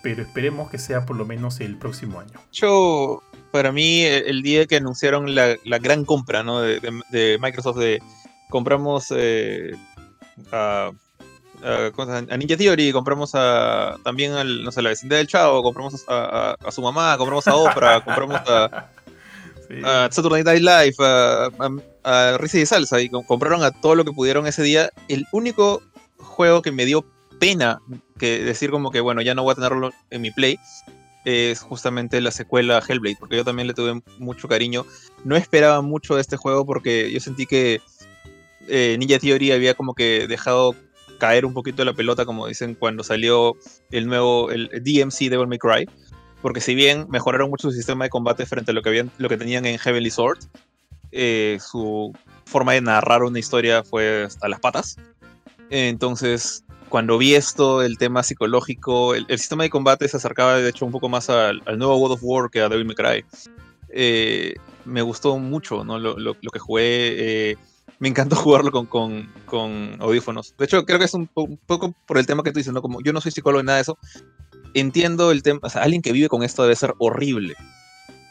pero 0.04 0.22
esperemos 0.22 0.70
que 0.70 0.78
sea 0.78 1.06
por 1.06 1.16
lo 1.16 1.26
menos 1.26 1.62
el 1.62 1.78
próximo 1.78 2.20
año. 2.20 2.34
Yo, 2.52 3.24
para 3.52 3.72
mí, 3.72 4.04
el 4.04 4.44
día 4.44 4.68
que 4.68 4.76
anunciaron 4.76 5.34
la, 5.34 5.56
gran 5.80 6.04
compra 6.04 6.44
¿no? 6.44 6.60
de, 6.60 7.40
Microsoft, 7.42 7.78
de 7.78 8.04
compramos 8.50 9.12
eh, 9.16 9.72
a, 10.52 10.92
Ninja 12.38 12.58
Theory, 12.58 12.92
compramos 12.92 13.32
a, 13.34 13.96
también 14.04 14.34
al, 14.34 14.66
no 14.66 14.72
sé, 14.74 14.82
la 14.82 14.90
vecindad 14.90 15.18
del 15.18 15.28
Chavo, 15.28 15.64
compramos 15.64 16.04
a, 16.10 16.58
su 16.70 16.82
mamá, 16.82 17.18
compramos 17.18 17.48
a 17.48 17.56
Oprah, 17.56 18.02
compramos 18.06 18.42
a, 18.46 18.90
Saturday 20.12 20.44
Night 20.44 20.62
Live, 20.62 20.96
a, 21.00 21.50
a, 22.04 22.38
Risa 22.40 22.60
y 22.60 22.66
Salsa, 22.66 23.00
y 23.00 23.10
compraron 23.10 23.64
a 23.64 23.72
todo 23.72 23.96
lo 23.96 24.04
que 24.04 24.12
pudieron 24.12 24.46
ese 24.48 24.64
día. 24.64 24.90
El 25.08 25.26
único 25.32 25.82
juego 26.18 26.62
que 26.62 26.74
me 26.74 26.86
dio 26.86 27.06
que 28.18 28.44
decir 28.44 28.72
como 28.72 28.92
que, 28.92 29.02
bueno, 29.02 29.22
ya 29.22 29.36
no 29.36 29.44
voy 29.44 29.52
a 29.52 29.56
tenerlo 29.56 29.92
en 30.10 30.22
mi 30.22 30.32
play, 30.32 30.58
es 31.26 31.62
justamente 31.62 32.20
la 32.22 32.32
secuela 32.32 32.82
Hellblade, 32.88 33.18
porque 33.20 33.38
yo 33.38 33.46
también 33.46 33.68
le 33.68 33.74
tuve 33.74 34.02
mucho 34.20 34.48
cariño. 34.48 34.86
No 35.24 35.36
esperaba 35.36 35.82
mucho 35.82 36.16
de 36.16 36.22
este 36.22 36.38
juego 36.38 36.66
porque 36.66 37.12
yo 37.12 37.20
sentí 37.20 37.46
que 37.46 37.82
eh, 38.68 38.96
Ninja 39.00 39.20
Theory 39.20 39.52
había 39.52 39.74
como 39.74 39.94
que 39.94 40.28
dejado 40.28 40.76
caer 41.20 41.46
un 41.46 41.54
poquito 41.54 41.86
la 41.86 41.94
pelota, 41.94 42.26
como 42.26 42.48
dicen, 42.48 42.76
cuando 42.76 43.04
salió 43.04 43.56
el 43.92 44.08
nuevo 44.08 44.52
el 44.52 44.70
DMC 44.70 45.30
Devil 45.30 45.48
May 45.48 45.60
Cry. 45.60 45.90
Porque 46.42 46.60
si 46.60 46.76
bien 46.76 47.08
mejoraron 47.10 47.50
mucho 47.50 47.70
su 47.70 47.78
sistema 47.78 48.04
de 48.04 48.10
combate 48.10 48.46
frente 48.46 48.72
a 48.72 48.74
lo 48.74 48.82
que, 48.82 48.90
habían, 48.90 49.10
lo 49.18 49.30
que 49.30 49.38
tenían 49.38 49.66
en 49.66 49.80
Heavenly 49.80 50.12
Sword, 50.12 50.40
eh, 51.14 51.58
su 51.62 52.12
forma 52.46 52.74
de 52.74 52.82
narrar 52.82 53.24
una 53.24 53.40
historia 53.40 53.84
fue 53.84 54.24
hasta 54.24 54.50
las 54.50 54.60
patas. 54.60 54.98
Entonces, 55.70 56.66
cuando 56.94 57.18
vi 57.18 57.34
esto, 57.34 57.82
el 57.82 57.98
tema 57.98 58.22
psicológico, 58.22 59.16
el, 59.16 59.26
sistema 59.40 59.64
de 59.64 59.72
combate 59.72 60.08
se 60.08 60.18
acercaba 60.18 60.58
de 60.58 60.70
hecho 60.70 60.86
un 60.86 60.92
poco 60.92 61.10
más 61.10 61.28
al, 61.28 61.60
nuevo 61.76 61.98
World 61.98 62.18
of 62.18 62.20
War 62.22 62.52
que 62.52 62.62
a 62.62 62.70
Devil 62.70 62.86
May 62.86 62.96
Cry. 62.96 63.26
Eh, 63.90 64.54
me 64.86 65.02
gustó 65.02 65.40
mucho 65.40 65.84
¿no? 65.84 65.98
lo, 65.98 66.16
lo, 66.20 66.36
que 66.36 66.60
jugué. 66.60 66.84
Eh, 67.50 67.58
me 67.98 68.10
encantó 68.10 68.36
jugarlo 68.36 68.70
con, 68.70 68.86
con, 68.86 69.28
con, 69.48 69.98
audífonos. 70.02 70.54
De 70.56 70.66
hecho, 70.66 70.86
creo 70.86 71.00
que 71.00 71.06
es 71.06 71.16
un, 71.16 71.26
poco 71.26 71.96
por 72.06 72.20
el 72.20 72.28
tema 72.28 72.44
que 72.44 72.52
tú 72.52 72.60
dices, 72.60 72.72
¿no? 72.72 72.84
Como 72.84 73.02
yo 73.02 73.12
no 73.12 73.22
soy 73.22 73.32
psicólogo 73.32 73.64
ni 73.64 73.66
nada 73.66 73.78
de 73.78 73.82
eso. 73.82 73.98
Entiendo 74.76 75.32
el 75.32 75.42
tema. 75.42 75.62
O 75.64 75.70
sea, 75.72 75.82
alguien 75.82 76.04
que 76.04 76.12
vive 76.12 76.30
con 76.30 76.44
esto 76.44 76.62
debe 76.62 76.76
ser 76.76 76.94
horrible 77.00 77.56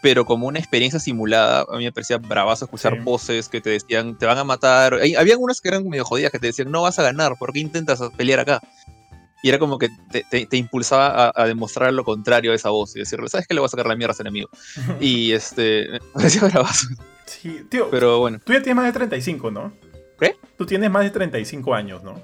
pero 0.02 0.26
como 0.26 0.48
una 0.48 0.58
experiencia 0.58 0.98
simulada, 0.98 1.64
a 1.70 1.76
mí 1.78 1.84
me 1.84 1.92
parecía 1.92 2.18
bravazo 2.18 2.64
escuchar 2.64 3.00
voces 3.02 3.48
que 3.48 3.60
te 3.60 3.70
decían, 3.70 4.18
te 4.18 4.26
van 4.26 4.36
a 4.36 4.44
matar. 4.44 4.94
había 4.94 5.34
algunas 5.34 5.60
que 5.60 5.68
eran 5.68 5.88
medio 5.88 6.04
jodidas 6.04 6.32
que 6.32 6.40
te 6.40 6.48
decían, 6.48 6.72
no 6.72 6.82
vas 6.82 6.98
a 6.98 7.04
ganar, 7.04 7.36
¿por 7.38 7.52
qué 7.52 7.60
intentas 7.60 8.00
pelear 8.16 8.40
acá? 8.40 8.60
Y 9.44 9.48
era 9.48 9.60
como 9.60 9.78
que 9.78 9.88
te, 10.28 10.56
impulsaba 10.56 11.32
a, 11.34 11.46
demostrar 11.46 11.92
lo 11.92 12.04
contrario 12.04 12.50
a 12.50 12.54
esa 12.56 12.70
voz 12.70 12.96
y 12.96 12.98
decirle, 12.98 13.28
¿sabes 13.28 13.46
qué 13.46 13.54
le 13.54 13.60
vas 13.60 13.70
a 13.70 13.76
sacar 13.76 13.86
la 13.86 13.96
mierda 13.96 14.10
a 14.10 14.14
ese 14.14 14.22
enemigo? 14.22 14.48
y 15.00 15.32
este, 15.32 15.88
me 15.88 16.00
parecía 16.14 16.42
bravazo. 16.42 16.88
Sí, 17.24 17.64
tío. 17.68 17.88
Pero 17.90 18.18
bueno. 18.18 18.40
Tú 18.44 18.52
ya 18.52 18.60
tienes 18.60 18.76
más 18.76 18.86
de 18.86 18.92
35, 18.92 19.50
¿no? 19.52 19.72
¿Qué? 20.18 20.36
Tú 20.58 20.66
tienes 20.66 20.90
más 20.90 21.04
de 21.04 21.10
35 21.10 21.74
años, 21.74 22.02
¿no? 22.02 22.20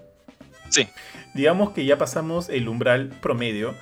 Sí. 0.69 0.89
Digamos 1.35 1.71
que 1.71 1.85
ya 1.85 1.97
pasamos 1.97 2.49
el 2.49 2.69
umbral 2.69 3.09
promedio 3.21 3.75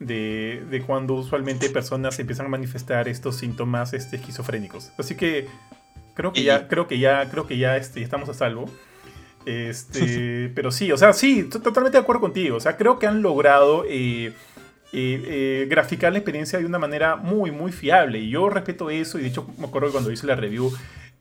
de, 0.00 0.82
cuando 0.86 1.14
usualmente 1.14 1.70
personas 1.70 2.18
empiezan 2.18 2.46
a 2.46 2.48
manifestar 2.48 3.06
estos 3.06 3.36
síntomas 3.36 3.92
este, 3.92 4.16
esquizofrénicos. 4.16 4.90
Así 4.98 5.14
que 5.14 5.46
creo 6.14 6.32
que 6.32 6.42
ya, 6.42 6.66
creo 6.66 6.88
que 6.88 6.98
ya, 6.98 7.30
creo 7.30 7.46
que 7.46 7.58
ya 7.58 7.76
este, 7.76 8.02
estamos 8.02 8.28
a 8.28 8.34
salvo. 8.34 8.68
Este, 9.46 10.50
pero 10.54 10.70
sí, 10.70 10.90
o 10.90 10.96
sea, 10.96 11.12
sí, 11.12 11.44
totalmente 11.44 11.98
de 11.98 12.02
acuerdo 12.02 12.22
contigo. 12.22 12.56
O 12.56 12.60
sea, 12.60 12.76
creo 12.76 12.98
que 12.98 13.06
han 13.06 13.22
logrado 13.22 13.84
eh, 13.86 14.26
eh, 14.26 14.32
eh, 14.92 15.66
graficar 15.68 16.12
la 16.12 16.18
experiencia 16.18 16.58
de 16.58 16.66
una 16.66 16.78
manera 16.78 17.16
muy, 17.16 17.50
muy 17.50 17.70
fiable. 17.70 18.18
Y 18.18 18.30
yo 18.30 18.48
respeto 18.48 18.90
eso. 18.90 19.18
Y 19.18 19.22
de 19.22 19.28
hecho, 19.28 19.46
me 19.58 19.66
acuerdo 19.66 19.88
que 19.88 19.92
cuando 19.92 20.10
hice 20.10 20.26
la 20.26 20.34
review, 20.34 20.72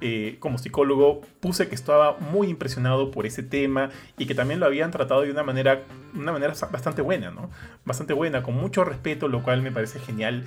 eh, 0.02 0.38
como 0.40 0.58
psicólogo 0.58 1.20
puse 1.42 1.68
que 1.68 1.76
estaba 1.76 2.18
muy 2.20 2.48
impresionado 2.48 3.12
por 3.12 3.26
ese 3.26 3.44
tema 3.44 3.90
y 4.18 4.28
que 4.28 4.34
también 4.34 4.62
lo 4.62 4.66
habían 4.66 4.92
tratado 4.92 5.24
de 5.24 5.32
una 5.32 5.44
manera, 5.44 5.84
una 6.14 6.32
manera 6.32 6.54
bastante 6.72 7.02
buena, 7.02 7.32
¿no? 7.32 7.50
Bastante 7.84 8.14
buena, 8.14 8.42
con 8.42 8.56
mucho 8.56 8.86
respeto, 8.86 9.28
lo 9.28 9.44
cual 9.44 9.62
me 9.62 9.74
parece 9.74 10.00
genial. 10.00 10.46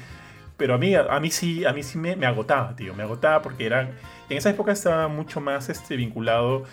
Pero 0.56 0.74
a 0.74 0.78
mí, 0.78 0.94
a 0.94 1.20
mí 1.20 1.30
sí, 1.30 1.66
a 1.66 1.74
mí 1.74 1.82
sí 1.82 1.98
me, 1.98 2.14
agotaba, 2.24 2.74
tío. 2.76 2.94
Me 2.94 3.02
agotaba 3.02 3.42
porque 3.42 3.66
era, 3.66 3.90
en 4.30 4.38
esa 4.38 4.48
época 4.48 4.72
estaba 4.72 5.08
mucho 5.08 5.42
más 5.42 5.68
este, 5.68 5.96
vinculado 5.96 6.64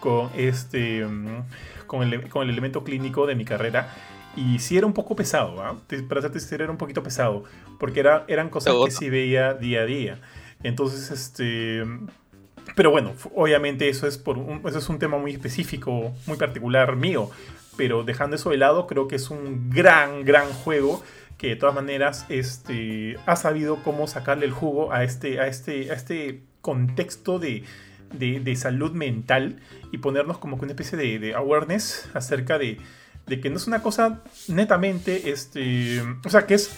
con, 0.00 0.30
este, 0.34 1.04
mm, 1.04 1.42
con, 1.86 2.02
el, 2.02 2.30
con 2.30 2.44
el 2.44 2.50
elemento 2.50 2.82
clínico 2.82 3.26
de 3.26 3.34
mi 3.34 3.44
carrera. 3.44 3.94
Y 4.36 4.58
sí 4.60 4.78
era 4.78 4.86
un 4.86 4.94
poco 4.94 5.14
pesado, 5.16 5.62
¿ah? 5.62 5.76
Para 6.08 6.22
serte 6.22 6.40
sincero, 6.40 6.64
era 6.64 6.72
un 6.72 6.78
poquito 6.78 7.02
pesado. 7.02 7.44
Porque 7.78 8.00
era, 8.00 8.24
eran 8.26 8.48
cosas 8.48 8.74
que 8.86 8.90
sí 8.90 9.10
veía 9.10 9.52
día 9.52 9.82
a 9.82 9.84
día. 9.84 10.18
Entonces, 10.62 11.10
este 11.10 11.84
pero 12.74 12.90
bueno, 12.90 13.12
obviamente 13.34 13.88
eso 13.88 14.06
es, 14.06 14.18
por 14.18 14.38
un, 14.38 14.62
eso 14.66 14.78
es 14.78 14.88
un 14.88 14.98
tema 14.98 15.18
muy 15.18 15.32
específico, 15.32 16.12
muy 16.26 16.36
particular 16.36 16.96
mío. 16.96 17.30
Pero 17.76 18.04
dejando 18.04 18.36
eso 18.36 18.50
de 18.50 18.58
lado, 18.58 18.86
creo 18.86 19.08
que 19.08 19.16
es 19.16 19.30
un 19.30 19.70
gran, 19.70 20.24
gran 20.24 20.48
juego 20.52 21.02
que 21.38 21.48
de 21.48 21.56
todas 21.56 21.74
maneras 21.74 22.26
este, 22.28 23.16
ha 23.26 23.36
sabido 23.36 23.82
cómo 23.82 24.06
sacarle 24.06 24.46
el 24.46 24.52
jugo 24.52 24.92
a 24.92 25.04
este, 25.04 25.40
a 25.40 25.46
este, 25.46 25.90
a 25.90 25.94
este 25.94 26.42
contexto 26.60 27.38
de, 27.38 27.64
de, 28.12 28.56
salud 28.56 28.92
mental 28.92 29.58
y 29.90 29.98
ponernos 29.98 30.38
como 30.38 30.56
que 30.56 30.66
una 30.66 30.72
especie 30.72 30.96
de, 30.96 31.18
de 31.18 31.34
awareness 31.34 32.08
acerca 32.14 32.58
de, 32.58 32.78
de, 33.26 33.40
que 33.40 33.50
no 33.50 33.56
es 33.56 33.66
una 33.66 33.82
cosa 33.82 34.22
netamente, 34.48 35.30
este, 35.30 36.00
o 36.24 36.30
sea, 36.30 36.46
que 36.46 36.54
es, 36.54 36.76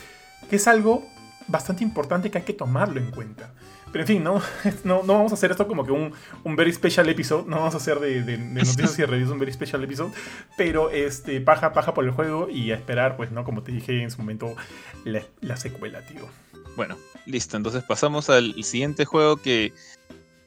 que 0.48 0.56
es 0.56 0.66
algo 0.66 1.06
bastante 1.46 1.84
importante 1.84 2.30
que 2.30 2.38
hay 2.38 2.44
que 2.44 2.54
tomarlo 2.54 3.00
en 3.00 3.10
cuenta. 3.10 3.52
Pero 3.94 4.02
en 4.02 4.08
fin, 4.08 4.24
no, 4.24 4.42
no, 4.82 5.04
no 5.04 5.12
vamos 5.12 5.30
a 5.30 5.36
hacer 5.36 5.52
esto 5.52 5.68
como 5.68 5.86
que 5.86 5.92
un, 5.92 6.12
un 6.42 6.56
very 6.56 6.72
special 6.72 7.08
episode. 7.08 7.48
No 7.48 7.58
vamos 7.58 7.74
a 7.74 7.76
hacer 7.76 8.00
de, 8.00 8.24
de, 8.24 8.38
noticias 8.64 8.98
y 8.98 9.04
reviews 9.04 9.30
un 9.30 9.38
very 9.38 9.52
special 9.52 9.84
episode. 9.84 10.10
Pero 10.56 10.90
este, 10.90 11.40
paja, 11.40 11.72
paja 11.72 11.94
por 11.94 12.04
el 12.04 12.10
juego 12.10 12.50
y 12.50 12.72
a 12.72 12.74
esperar, 12.74 13.16
pues, 13.16 13.30
¿no? 13.30 13.44
Como 13.44 13.62
te 13.62 13.70
dije 13.70 14.02
en 14.02 14.10
su 14.10 14.18
momento, 14.18 14.56
la, 15.04 15.56
secuela, 15.56 16.04
tío. 16.04 16.28
Bueno, 16.74 16.96
listo. 17.26 17.56
Entonces 17.56 17.84
pasamos 17.84 18.28
al 18.30 18.64
siguiente 18.64 19.04
juego 19.04 19.36
que. 19.36 19.72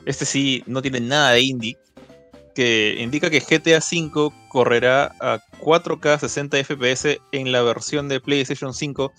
Este 0.03 0.25
sí 0.25 0.61
no 0.67 0.81
tiene 0.81 0.99
nada 0.99 1.31
de 1.31 1.39
indie. 1.39 1.77
Que 2.53 2.97
indica 2.99 3.29
que 3.29 3.39
GTA 3.39 3.79
V 3.79 4.29
correrá 4.49 5.15
a 5.21 5.39
4K 5.61 6.19
60 6.19 6.65
FPS 6.65 7.21
en 7.31 7.53
la 7.53 7.61
versión 7.61 8.09
de 8.09 8.19
PlayStation 8.19 8.73
5. 8.73 9.13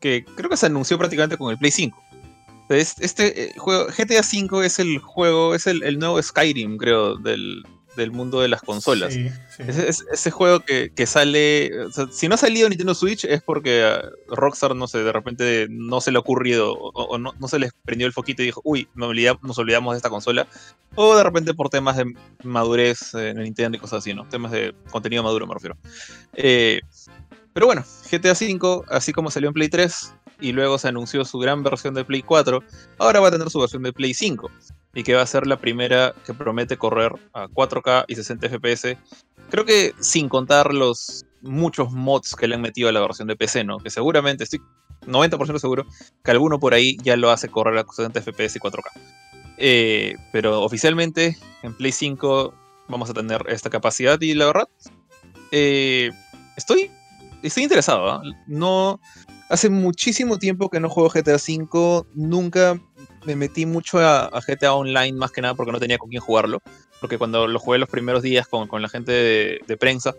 Que 0.00 0.24
creo 0.24 0.50
que 0.50 0.56
se 0.56 0.66
anunció 0.66 0.98
prácticamente 0.98 1.36
con 1.36 1.52
el 1.52 1.58
Play 1.58 1.70
5. 1.70 2.07
Este 2.68 3.44
eh, 3.44 3.54
juego, 3.56 3.86
GTA 3.86 4.20
V 4.20 4.66
es 4.66 4.78
el 4.78 4.98
juego, 4.98 5.54
es 5.54 5.66
el, 5.66 5.98
nuevo 5.98 6.22
Skyrim, 6.22 6.76
creo, 6.76 7.16
del, 7.16 7.64
mundo 8.12 8.40
de 8.40 8.48
las 8.48 8.62
consolas. 8.62 9.16
ese 9.58 10.30
juego 10.30 10.60
que, 10.60 11.06
sale. 11.06 11.70
si 12.12 12.28
no 12.28 12.34
ha 12.34 12.38
salido 12.38 12.68
Nintendo 12.68 12.94
Switch 12.94 13.24
es 13.24 13.42
porque 13.42 14.00
Rockstar, 14.28 14.76
no 14.76 14.86
sé, 14.86 15.02
de 15.02 15.12
repente 15.12 15.66
no 15.68 16.00
se 16.00 16.12
le 16.12 16.18
ha 16.18 16.20
ocurrido 16.20 16.74
o, 16.74 17.18
no, 17.18 17.32
se 17.48 17.58
les 17.58 17.72
prendió 17.84 18.06
el 18.06 18.12
foquito 18.12 18.42
y 18.42 18.46
dijo, 18.46 18.60
uy, 18.64 18.88
nos 18.94 19.58
olvidamos 19.58 19.94
de 19.94 19.96
esta 19.96 20.10
consola. 20.10 20.46
O 20.94 21.16
de 21.16 21.24
repente 21.24 21.54
por 21.54 21.70
temas 21.70 21.96
de 21.96 22.14
madurez 22.44 23.14
en 23.14 23.38
el 23.38 23.44
Nintendo 23.44 23.76
y 23.76 23.80
cosas 23.80 24.00
así, 24.00 24.14
¿no? 24.14 24.28
Temas 24.28 24.52
de 24.52 24.74
contenido 24.90 25.22
maduro, 25.22 25.46
me 25.46 25.54
refiero. 25.54 25.76
Eh, 26.34 26.80
pero 27.58 27.66
bueno, 27.66 27.84
GTA 28.08 28.34
V, 28.34 28.84
así 28.88 29.12
como 29.12 29.32
salió 29.32 29.48
en 29.48 29.52
Play 29.52 29.68
3, 29.68 30.14
y 30.40 30.52
luego 30.52 30.78
se 30.78 30.88
anunció 30.88 31.24
su 31.24 31.38
gran 31.38 31.62
versión 31.62 31.94
de 31.94 32.04
Play 32.04 32.22
4, 32.22 32.62
ahora 32.98 33.20
va 33.20 33.28
a 33.28 33.30
tener 33.30 33.50
su 33.50 33.60
versión 33.60 33.82
de 33.82 33.92
Play 33.92 34.14
5 34.14 34.50
y 34.94 35.02
que 35.02 35.14
va 35.14 35.22
a 35.22 35.26
ser 35.26 35.46
la 35.46 35.58
primera 35.58 36.14
que 36.24 36.34
promete 36.34 36.76
correr 36.76 37.12
a 37.32 37.46
4K 37.48 38.04
y 38.08 38.14
60 38.14 38.48
FPS. 38.48 38.96
Creo 39.50 39.64
que 39.64 39.94
sin 40.00 40.28
contar 40.28 40.72
los 40.74 41.24
muchos 41.42 41.90
mods 41.92 42.34
que 42.34 42.48
le 42.48 42.54
han 42.54 42.60
metido 42.60 42.88
a 42.88 42.92
la 42.92 43.00
versión 43.00 43.28
de 43.28 43.36
PC, 43.36 43.64
¿no? 43.64 43.78
Que 43.78 43.90
seguramente, 43.90 44.44
estoy 44.44 44.60
90% 45.06 45.58
seguro, 45.58 45.86
que 46.24 46.30
alguno 46.30 46.58
por 46.58 46.74
ahí 46.74 46.96
ya 47.02 47.16
lo 47.16 47.30
hace 47.30 47.48
correr 47.48 47.78
a 47.78 47.84
60 47.84 48.20
FPS 48.20 48.56
y 48.56 48.60
4K. 48.60 48.90
Eh, 49.58 50.16
pero 50.32 50.62
oficialmente 50.62 51.36
en 51.62 51.74
Play 51.74 51.92
5 51.92 52.54
vamos 52.88 53.10
a 53.10 53.14
tener 53.14 53.44
esta 53.48 53.70
capacidad 53.70 54.20
y 54.20 54.34
la 54.34 54.46
verdad, 54.46 54.68
eh, 55.50 56.10
estoy, 56.56 56.90
estoy 57.42 57.62
interesado. 57.64 58.10
¿ah? 58.10 58.22
No, 58.46 59.00
Hace 59.48 59.70
muchísimo 59.70 60.38
tiempo 60.38 60.68
que 60.68 60.78
no 60.78 60.90
juego 60.90 61.08
GTA 61.08 61.36
V, 61.36 62.06
nunca 62.14 62.78
me 63.24 63.34
metí 63.34 63.64
mucho 63.64 63.98
a, 63.98 64.30
GTA 64.46 64.74
Online 64.74 65.16
más 65.16 65.32
que 65.32 65.40
nada 65.40 65.54
porque 65.54 65.72
no 65.72 65.80
tenía 65.80 65.98
con 65.98 66.10
quién 66.10 66.20
jugarlo, 66.20 66.60
porque 67.00 67.16
cuando 67.16 67.46
lo 67.46 67.58
jugué 67.58 67.78
los 67.78 67.88
primeros 67.88 68.22
días 68.22 68.46
con, 68.46 68.68
la 68.82 68.88
gente 68.88 69.12
de, 69.66 69.76
prensa, 69.78 70.14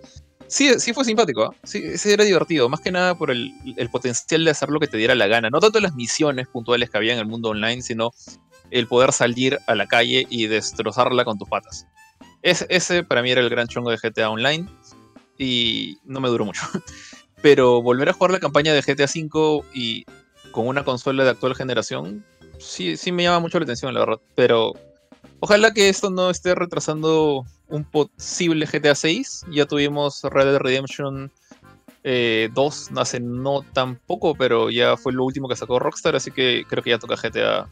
sí, 0.48 0.80
sí 0.80 0.94
fue 0.94 1.06
simpático, 1.06 1.54
sí, 1.64 1.98
sí, 1.98 2.12
era 2.12 2.24
divertido, 2.24 2.70
más 2.70 2.80
que 2.80 2.92
nada 2.92 3.16
por 3.16 3.30
el, 3.30 3.54
potencial 3.92 4.44
de 4.46 4.52
hacer 4.52 4.70
lo 4.70 4.80
que 4.80 4.88
te 4.88 4.98
diera 4.98 5.14
la 5.14 5.28
gana, 5.28 5.50
no 5.52 5.60
tanto 5.60 5.80
las 5.80 5.94
misiones 5.94 6.48
puntuales 6.48 6.90
que 6.90 6.98
había 6.98 7.14
en 7.14 7.20
el 7.20 7.28
mundo 7.28 7.50
online, 7.50 7.84
sino 7.84 8.12
el 8.72 8.88
poder 8.88 9.12
salir 9.14 9.60
a 9.68 9.76
la 9.76 9.88
calle 9.88 10.26
y 10.30 10.48
destrozarla 10.48 11.24
con 11.24 11.38
tus 11.38 11.50
patas. 11.50 11.86
ese 12.42 13.04
para 13.04 13.22
mí 13.22 13.30
era 13.30 13.42
el 13.42 13.50
gran 13.50 13.68
chongo 13.68 13.92
de 13.92 13.98
GTA 13.98 14.30
Online 14.30 14.68
y 15.38 15.98
no 16.04 16.20
me 16.20 16.30
duró 16.30 16.46
mucho. 16.46 16.62
Pero 17.42 17.82
volver 17.82 18.10
a 18.10 18.14
jugar 18.14 18.32
la 18.32 18.40
campaña 18.40 18.74
de 18.74 18.82
GTA 18.82 19.06
V 19.06 19.64
y 19.74 20.06
con 20.52 20.68
una 20.68 20.84
consola 20.84 21.24
de 21.24 21.30
actual 21.30 21.56
generación, 21.56 22.26
sí, 22.58 22.98
sí 22.98 23.12
me 23.12 23.24
llama 23.24 23.40
mucho 23.40 23.60
la 23.60 23.64
atención, 23.64 23.94
la 23.94 24.02
verdad. 24.02 24.20
Pero 24.36 24.74
ojalá 25.40 25.74
que 25.74 25.90
esto 25.90 26.10
no 26.10 26.30
esté 26.30 26.56
retrasando 26.56 27.46
un 27.68 27.84
posible 27.84 28.66
GTA 28.66 28.94
VI. 29.02 29.24
Ya 29.52 29.66
tuvimos 29.66 30.24
Red 30.24 30.46
Dead 30.46 30.60
Redemption 30.60 31.32
2 32.04 32.04
eh, 32.04 32.50
hace 32.98 33.20
no 33.20 33.62
tan 33.74 33.96
poco, 33.96 34.36
pero 34.36 34.70
ya 34.70 34.98
fue 34.98 35.14
lo 35.14 35.24
último 35.24 35.48
que 35.48 35.56
sacó 35.56 35.80
Rockstar, 35.80 36.16
así 36.16 36.32
que 36.32 36.66
creo 36.68 36.84
que 36.84 36.92
ya 36.92 37.00
toca 37.00 37.16
GTA 37.16 37.68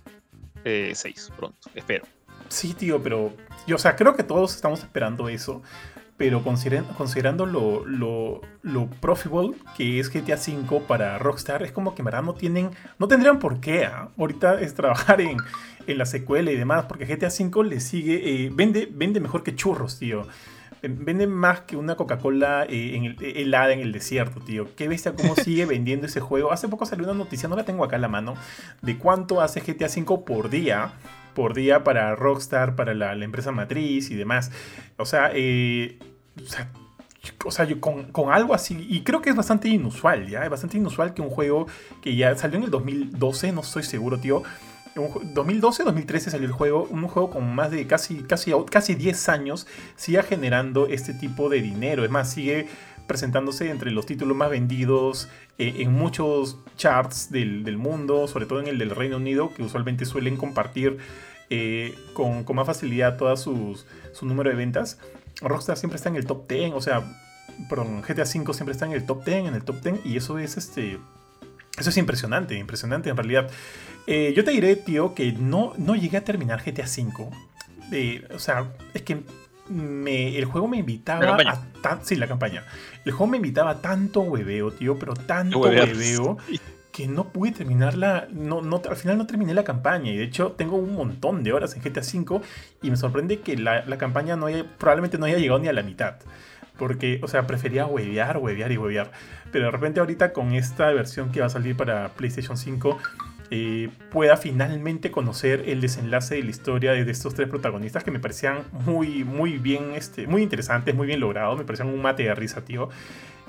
eh, 0.66 0.92
6 0.94 1.32
pronto, 1.38 1.70
espero. 1.76 2.06
Sí, 2.50 2.74
tío, 2.74 3.02
pero 3.02 3.34
yo, 3.66 3.76
o 3.76 3.80
sea, 3.80 3.96
creo 3.96 4.16
que 4.16 4.24
todos 4.24 4.56
estamos 4.56 4.80
esperando 4.80 5.28
eso 5.30 5.62
pero 6.18 6.44
considerando 6.44 7.46
lo, 7.46 7.86
lo, 7.86 8.42
lo, 8.64 8.88
profitable 8.88 9.54
que 9.76 10.00
es 10.00 10.12
GTA 10.12 10.36
V 10.36 10.82
para 10.88 11.20
Rockstar, 11.20 11.62
es 11.62 11.72
como 11.72 11.94
que 11.94 12.02
en 12.02 12.06
verdad 12.06 12.24
no 12.24 12.34
tienen, 12.34 12.72
no 12.98 13.08
tendrían 13.08 13.38
por 13.38 13.60
qué 13.60 13.86
¿ah? 13.86 14.10
ahorita 14.18 14.60
es 14.60 14.74
trabajar 14.74 15.22
en, 15.22 15.38
en, 15.86 15.98
la 15.98 16.08
secuela 16.08 16.52
y 16.52 16.58
demás, 16.58 16.86
porque 16.86 17.06
GTA 17.06 17.28
V 17.28 17.64
le 17.70 17.80
sigue, 17.80 18.46
eh, 18.46 18.52
vende, 18.52 18.90
vende 18.92 19.20
mejor 19.20 19.44
que 19.44 19.56
churros, 19.56 20.00
tío. 20.00 20.28
Vende 20.82 21.26
más 21.26 21.62
que 21.62 21.76
una 21.76 21.96
Coca-Cola 21.96 22.66
eh, 22.70 23.16
helada 23.20 23.74
en 23.74 23.80
el 23.80 23.92
desierto, 23.92 24.40
tío. 24.40 24.68
Qué 24.76 24.88
bestia 24.88 25.14
cómo 25.14 25.36
sigue 25.44 25.66
vendiendo 25.66 26.06
ese 26.06 26.20
juego. 26.20 26.52
Hace 26.52 26.68
poco 26.68 26.86
salió 26.86 27.06
una 27.06 27.16
noticia, 27.16 27.50
no 27.50 27.56
la 27.56 27.66
tengo 27.66 27.84
acá 27.84 27.96
en 27.96 28.04
la 28.04 28.08
mano, 28.08 28.36
de 28.82 28.98
cuánto 28.98 29.42
hace 29.42 29.62
GTA 29.62 29.88
V 29.88 30.24
por 30.26 30.50
día 30.50 30.94
por 31.38 31.54
día 31.54 31.84
para 31.84 32.16
Rockstar, 32.16 32.76
para 32.76 32.96
la, 32.96 33.14
empresa 33.14 33.52
matriz 33.52 34.10
y 34.10 34.16
demás. 34.16 34.52
O 34.98 35.06
sea, 35.06 35.30
eh, 35.36 36.00
o 37.46 37.52
sea, 37.52 37.66
yo 37.66 37.80
con, 37.80 38.06
con, 38.12 38.34
algo 38.34 38.56
así, 38.56 38.88
y 38.90 39.04
creo 39.04 39.22
que 39.22 39.30
es 39.30 39.36
bastante 39.36 39.68
inusual, 39.68 40.28
¿ya? 40.28 40.44
Es 40.44 40.50
bastante 40.50 40.78
inusual 40.78 41.14
que 41.14 41.22
un 41.22 41.30
juego 41.30 41.68
que 42.02 42.16
ya 42.16 42.36
salió 42.36 42.58
en 42.58 42.64
el 42.64 42.72
2012, 42.72 43.52
no 43.52 43.62
estoy 43.62 43.84
seguro, 43.84 44.20
tío. 44.20 44.42
2012, 44.96 45.84
2013 45.84 46.32
salió 46.32 46.48
el 46.48 46.54
juego, 46.54 46.88
un 46.90 47.08
juego 47.08 47.30
con 47.30 47.54
más 47.54 47.70
de 47.70 47.86
casi, 47.86 48.24
casi, 48.24 48.52
casi 48.72 48.96
10 48.96 49.30
años, 49.30 49.68
siga 49.96 50.24
generando 50.24 50.88
este 50.88 51.14
tipo 51.14 51.50
de 51.50 51.62
dinero. 51.62 52.04
Es 52.04 52.10
más, 52.10 52.32
sigue 52.32 52.68
presentándose 53.08 53.70
entre 53.70 53.92
los 53.92 54.06
títulos 54.06 54.36
más 54.36 54.50
vendidos 54.50 55.30
eh, 55.58 55.76
en 55.80 55.94
muchos 55.94 56.60
charts 56.76 57.32
del, 57.32 57.64
del, 57.64 57.78
mundo, 57.78 58.28
sobre 58.28 58.46
todo 58.46 58.60
en 58.60 58.68
el 58.68 58.78
del 58.78 58.92
Reino 58.92 59.18
Unido, 59.18 59.54
que 59.54 59.64
usualmente 59.64 60.06
suelen 60.06 60.38
compartir 60.38 60.98
eh, 61.50 61.96
con, 62.14 62.44
con, 62.44 62.58
más 62.58 62.68
facilidad 62.68 63.18
todas 63.18 63.42
sus, 63.42 63.86
su 64.14 64.26
número 64.26 64.50
de 64.50 64.56
ventas. 64.56 65.00
Rockstar 65.42 65.78
siempre 65.78 65.96
está 65.96 66.10
en 66.10 66.18
el 66.18 66.26
top 66.26 66.48
10, 66.50 66.74
o 66.74 66.82
sea, 66.82 67.04
perdón, 67.70 68.02
GTA 68.02 68.24
V 68.24 68.54
siempre 68.54 68.74
está 68.74 68.86
en 68.86 68.92
el 68.92 69.06
top 69.06 69.24
10, 69.24 69.48
en 69.48 69.56
el 69.56 69.64
top 69.64 69.82
10, 69.82 70.06
y 70.06 70.18
eso 70.18 70.38
es 70.40 70.58
este. 70.58 71.00
Eso 71.80 71.92
es 71.92 71.98
impresionante, 71.98 72.56
impresionante 72.58 73.10
en 73.10 73.18
realidad. 73.18 73.50
Eh, 74.08 74.34
yo 74.36 74.44
te 74.44 74.52
diré, 74.52 74.76
tío, 74.76 75.14
que 75.14 75.32
no, 75.32 75.74
no 75.78 75.96
llegué 75.96 76.18
a 76.18 76.24
terminar 76.24 76.64
GTA 76.66 76.86
V. 76.86 78.26
O 78.34 78.40
sea, 78.40 78.72
es 78.94 79.04
que 79.04 79.22
me, 79.70 80.38
el 80.38 80.46
juego 80.46 80.68
me 80.68 80.78
invitaba 80.78 81.38
a 81.38 82.00
sí, 82.02 82.16
la 82.16 82.28
campaña. 82.28 82.64
El 83.06 83.12
juego 83.12 83.32
me 83.32 83.38
invitaba 83.38 83.72
a 83.72 83.82
tanto 83.82 84.22
hueveo, 84.22 84.72
tío, 84.72 84.98
pero 84.98 85.14
tanto 85.14 85.60
hueveo 85.60 86.38
que 86.92 87.08
no 87.08 87.26
pude 87.26 87.52
terminarla. 87.52 88.28
No, 88.32 88.62
no, 88.62 88.82
al 88.90 88.96
final 88.96 89.18
no 89.18 89.28
terminé 89.28 89.54
la 89.54 89.64
campaña. 89.64 90.12
Y 90.12 90.18
de 90.18 90.24
hecho, 90.24 90.54
tengo 90.54 90.78
un 90.78 90.96
montón 90.96 91.44
de 91.44 91.54
horas 91.54 91.76
en 91.76 91.82
GTA 91.84 92.02
V. 92.02 92.42
Y 92.82 92.90
me 92.90 92.98
sorprende 92.98 93.40
que 93.42 93.56
la, 93.56 93.86
la 93.86 93.98
campaña 93.98 94.36
no 94.36 94.48
haya, 94.48 94.66
probablemente 94.78 95.18
no 95.18 95.26
haya 95.26 95.38
llegado 95.38 95.60
ni 95.60 95.68
a 95.68 95.74
la 95.74 95.84
mitad. 95.84 96.16
Porque, 96.78 97.20
o 97.24 97.28
sea, 97.28 97.46
prefería 97.46 97.86
huevear, 97.86 98.38
huevear 98.38 98.72
y 98.72 98.78
huevear. 98.78 99.12
Pero 99.52 99.66
de 99.66 99.72
repente 99.72 100.00
ahorita 100.00 100.34
con 100.34 100.54
esta 100.54 100.92
versión 100.92 101.32
que 101.32 101.40
va 101.40 101.46
a 101.46 101.50
salir 101.50 101.78
para 101.78 102.10
PlayStation 102.10 102.58
5, 102.58 102.98
eh, 103.50 103.90
pueda 104.12 104.38
finalmente 104.38 105.12
conocer 105.12 105.64
el 105.68 105.82
desenlace 105.82 106.36
de 106.36 106.44
la 106.44 106.50
historia 106.50 106.92
de 106.92 107.10
estos 107.10 107.34
tres 107.34 107.48
protagonistas 107.48 108.04
que 108.04 108.12
me 108.12 108.20
parecían 108.20 108.64
muy, 108.72 109.24
muy 109.24 109.58
bien, 109.58 109.94
este, 109.96 110.28
muy 110.28 110.44
interesantes, 110.44 110.94
muy 110.94 111.08
bien 111.08 111.20
logrados, 111.20 111.58
me 111.58 111.64
parecían 111.64 111.90
un 111.90 112.02
mate 112.02 112.24
de 112.24 112.36
risa, 112.36 112.66
tío. 112.66 112.90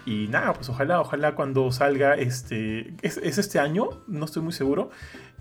Y 0.06 0.28
nada, 0.28 0.54
pues 0.54 0.68
ojalá, 0.68 1.00
ojalá 1.00 1.34
cuando 1.34 1.70
salga 1.70 2.14
este. 2.14 2.94
Es, 3.02 3.18
este 3.18 3.58
año, 3.58 3.90
no 4.06 4.24
estoy 4.24 4.42
muy 4.42 4.52
seguro. 4.52 4.90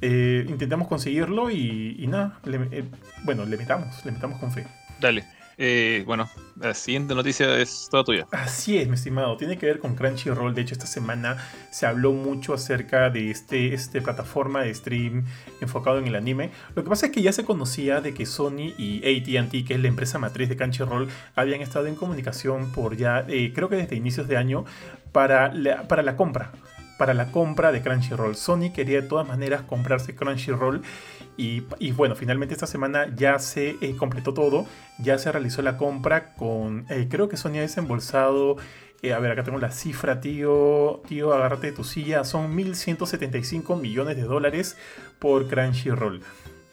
Eh, 0.02 0.46
intentamos 0.50 0.88
conseguirlo 0.88 1.50
y, 1.50 2.06
nada, 2.08 2.40
eh, 2.46 2.84
bueno, 3.24 3.46
le 3.46 3.56
metamos, 3.56 4.04
le 4.06 4.12
metamos 4.12 4.40
con 4.40 4.52
fe. 4.52 4.68
Dale. 5.00 5.37
Eh, 5.60 6.04
bueno, 6.06 6.30
la 6.56 6.76
siguiente 6.76 7.16
noticia 7.16 7.58
es 7.58 7.88
toda 7.90 8.04
tuya. 8.04 8.28
Así 8.32 8.78
es, 8.78 8.88
mi 8.88 8.94
estimado. 8.94 9.36
Tiene 9.38 9.58
que 9.58 9.66
ver 9.66 9.80
con 9.80 9.96
Crunchyroll. 9.96 10.54
De 10.54 10.62
hecho, 10.62 10.74
esta 10.74 10.86
semana 10.86 11.38
se 11.72 11.88
habló 11.88 12.14
mucho 12.14 12.54
acerca 12.54 13.10
de 13.10 13.32
este, 13.32 13.74
este 13.74 14.02
plataforma 14.02 14.62
de 14.62 14.74
stream 14.74 15.26
enfocado 15.60 15.98
en 15.98 16.08
el 16.08 16.16
anime. 16.16 16.52
Lo 16.76 16.84
que 16.84 16.90
pasa 16.90 17.08
es 17.08 17.12
que 17.12 17.24
ya 17.24 17.34
se 17.34 17.44
conocía 17.44 18.02
de 18.02 18.14
que 18.14 18.28
Sony 18.28 18.74
y 18.78 19.02
ATT, 19.04 19.66
que 19.68 19.74
es 19.74 19.80
la 19.80 19.88
empresa 19.88 20.20
matriz 20.20 20.48
de 20.48 20.58
Crunchyroll, 20.58 21.10
habían 21.36 21.62
estado 21.62 21.88
en 21.88 21.96
comunicación 21.96 22.72
por 22.72 22.96
ya, 22.96 23.26
eh, 23.28 23.52
creo 23.54 23.68
que 23.68 23.78
desde 23.78 23.96
inicios 23.96 24.28
de 24.28 24.38
año, 24.38 24.66
para 25.12 25.52
para 25.88 26.04
la 26.04 26.16
compra. 26.16 26.52
Para 27.00 27.14
la 27.14 27.32
compra 27.32 27.72
de 27.72 27.82
Crunchyroll. 27.82 28.36
Sony 28.36 28.72
quería 28.74 29.02
de 29.02 29.08
todas 29.08 29.28
maneras 29.28 29.62
comprarse 29.62 30.16
Crunchyroll 30.16 30.82
y, 31.38 31.92
bueno, 31.92 32.16
finalmente 32.16 32.56
esta 32.56 32.66
semana 32.66 33.14
ya 33.16 33.38
se 33.38 33.78
eh, 33.80 33.96
completó 33.96 34.34
todo, 34.34 34.66
ya 34.98 35.20
se 35.20 35.32
realizó 35.32 35.62
la 35.62 35.78
compra 35.78 36.34
con, 36.34 36.88
eh, 36.90 37.08
creo 37.10 37.30
que 37.30 37.38
Sony 37.38 37.58
ha 37.58 37.62
desembolsado, 37.62 38.58
eh, 39.04 39.14
a 39.14 39.20
ver, 39.20 39.32
acá 39.32 39.44
tengo 39.44 39.60
la 39.60 39.72
cifra, 39.72 40.20
tío, 40.20 41.04
tío, 41.08 41.34
agárrate 41.34 41.68
de 41.68 41.74
tu 41.74 41.84
silla, 41.84 42.24
son 42.24 42.58
1.175 42.58 43.80
millones 43.80 44.16
de 44.16 44.24
dólares 44.24 44.78
por 45.20 45.48
Crunchyroll. 45.48 46.22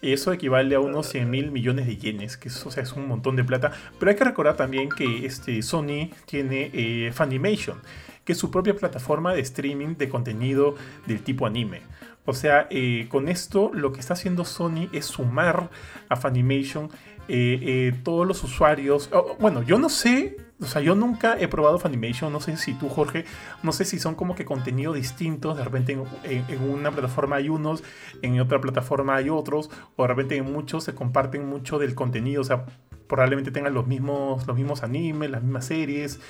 Eso 0.01 0.33
equivale 0.33 0.75
a 0.75 0.81
unos 0.81 1.09
100 1.09 1.31
mil 1.31 1.51
millones 1.51 1.87
de 1.87 1.99
yenes, 1.99 2.39
que 2.39 2.49
es, 2.49 2.67
es 2.77 2.93
un 2.93 3.07
montón 3.07 3.37
de 3.37 3.45
plata. 3.45 3.73
Pero 3.99 4.11
hay 4.11 4.17
que 4.17 4.25
recordar 4.25 4.57
también 4.57 4.89
que 4.91 5.25
este, 5.25 5.63
Sony 5.63 6.11
tiene 6.27 7.11
Funimation, 7.13 7.81
que 8.25 8.33
es 8.33 8.39
su 8.39 8.51
propia 8.51 8.75
plataforma 8.75 9.33
de 9.33 9.41
streaming 9.41 9.97
de 9.97 10.11
contenido 10.11 10.75
del 11.07 11.23
tipo 11.23 11.47
anime. 11.47 11.81
O 12.27 12.33
sea, 12.33 12.67
eh, 12.71 13.07
con 13.11 13.29
esto 13.29 13.71
lo 13.75 13.93
que 13.93 14.01
está 14.01 14.15
haciendo 14.15 14.45
Sony 14.45 14.89
es 14.93 15.07
sumar 15.07 15.71
a 16.09 16.17
Funimation 16.17 16.91
eh, 17.29 17.59
eh, 17.63 18.01
todos 18.03 18.27
los 18.27 18.43
usuarios. 18.45 19.11
bueno, 19.39 19.63
yo 19.63 19.79
no 19.79 19.89
sé, 19.89 20.37
o 20.61 20.67
sea, 20.67 20.83
yo 20.83 20.95
nunca 20.95 21.39
he 21.39 21.49
probado 21.49 21.79
Funimation, 21.79 22.33
no 22.33 22.41
sé 22.41 22.57
si 22.57 22.75
tú, 22.75 22.89
Jorge, 22.89 23.25
no 23.63 23.73
sé 23.73 23.85
si 23.85 23.99
son 23.99 24.15
como 24.15 24.35
que 24.35 24.45
contenido 24.45 24.93
distintos, 24.93 25.57
de 25.57 25.65
repente 25.65 25.99
en, 26.25 26.71
una 26.71 26.91
plataforma 26.91 27.37
hay 27.37 27.49
unos, 27.49 27.83
en 28.21 28.41
otra 28.41 28.61
plataforma 28.61 29.17
hay 29.17 29.31
otros, 29.31 29.71
o 29.97 30.03
de 30.03 30.09
repente 30.09 30.37
en 30.37 30.51
muchos 30.51 30.85
se 30.85 30.95
comparten 30.95 31.47
mucho 31.47 31.79
del 31.79 31.95
contenido, 31.95 32.43
o 32.43 32.45
sea, 32.45 32.67
probablemente 33.07 33.51
tengan 33.51 33.75
los 33.75 33.87
mismos, 33.87 34.47
los 34.47 34.57
mismos 34.57 34.83
animes, 34.83 35.31
las 35.31 35.43
mismas 35.43 35.67
series. 35.67 36.21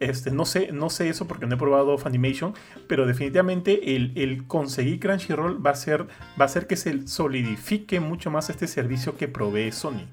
Este, 0.00 0.30
no, 0.30 0.44
sé, 0.44 0.72
no 0.72 0.90
sé 0.90 1.08
eso 1.08 1.26
porque 1.26 1.46
no 1.46 1.54
he 1.54 1.58
probado 1.58 1.96
Funimation, 1.98 2.54
pero 2.88 3.06
definitivamente 3.06 3.94
el, 3.94 4.44
conseguir 4.46 4.98
Crunchyroll 5.00 5.64
va 5.64 5.70
a, 5.70 5.76
ser, 5.76 6.02
va 6.38 6.42
a 6.42 6.44
hacer 6.44 6.66
que 6.66 6.76
se 6.76 7.06
solidifique 7.06 8.00
mucho 8.00 8.30
más 8.30 8.50
este 8.50 8.66
servicio 8.66 9.16
que 9.16 9.28
provee 9.28 9.70
Sony. 9.72 10.06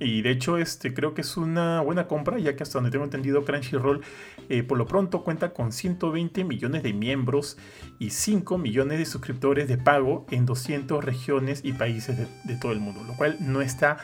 Y 0.00 0.22
de 0.22 0.30
hecho, 0.30 0.56
este, 0.56 0.92
creo 0.92 1.14
que 1.14 1.20
es 1.20 1.36
una 1.36 1.80
buena 1.80 2.08
compra, 2.08 2.38
ya 2.38 2.56
que 2.56 2.64
hasta 2.64 2.78
donde 2.78 2.90
tengo 2.90 3.04
entendido, 3.04 3.44
Crunchyroll 3.44 4.00
eh, 4.48 4.64
por 4.64 4.76
lo 4.76 4.86
pronto 4.86 5.22
cuenta 5.22 5.52
con 5.52 5.70
120 5.70 6.42
millones 6.42 6.82
de 6.82 6.92
miembros 6.92 7.56
y 8.00 8.10
5 8.10 8.58
millones 8.58 8.98
de 8.98 9.06
suscriptores 9.06 9.68
de 9.68 9.78
pago 9.78 10.26
en 10.30 10.46
200 10.46 11.04
regiones 11.04 11.60
y 11.62 11.72
países 11.72 12.18
de 12.44 12.56
todo 12.56 12.72
el 12.72 12.80
mundo, 12.80 13.04
lo 13.04 13.14
cual 13.14 13.36
no 13.40 13.62
está 13.62 13.98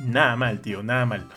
nada 0.00 0.36
mal, 0.36 0.60
tío, 0.60 0.82
nada 0.82 1.04
mal. 1.04 1.28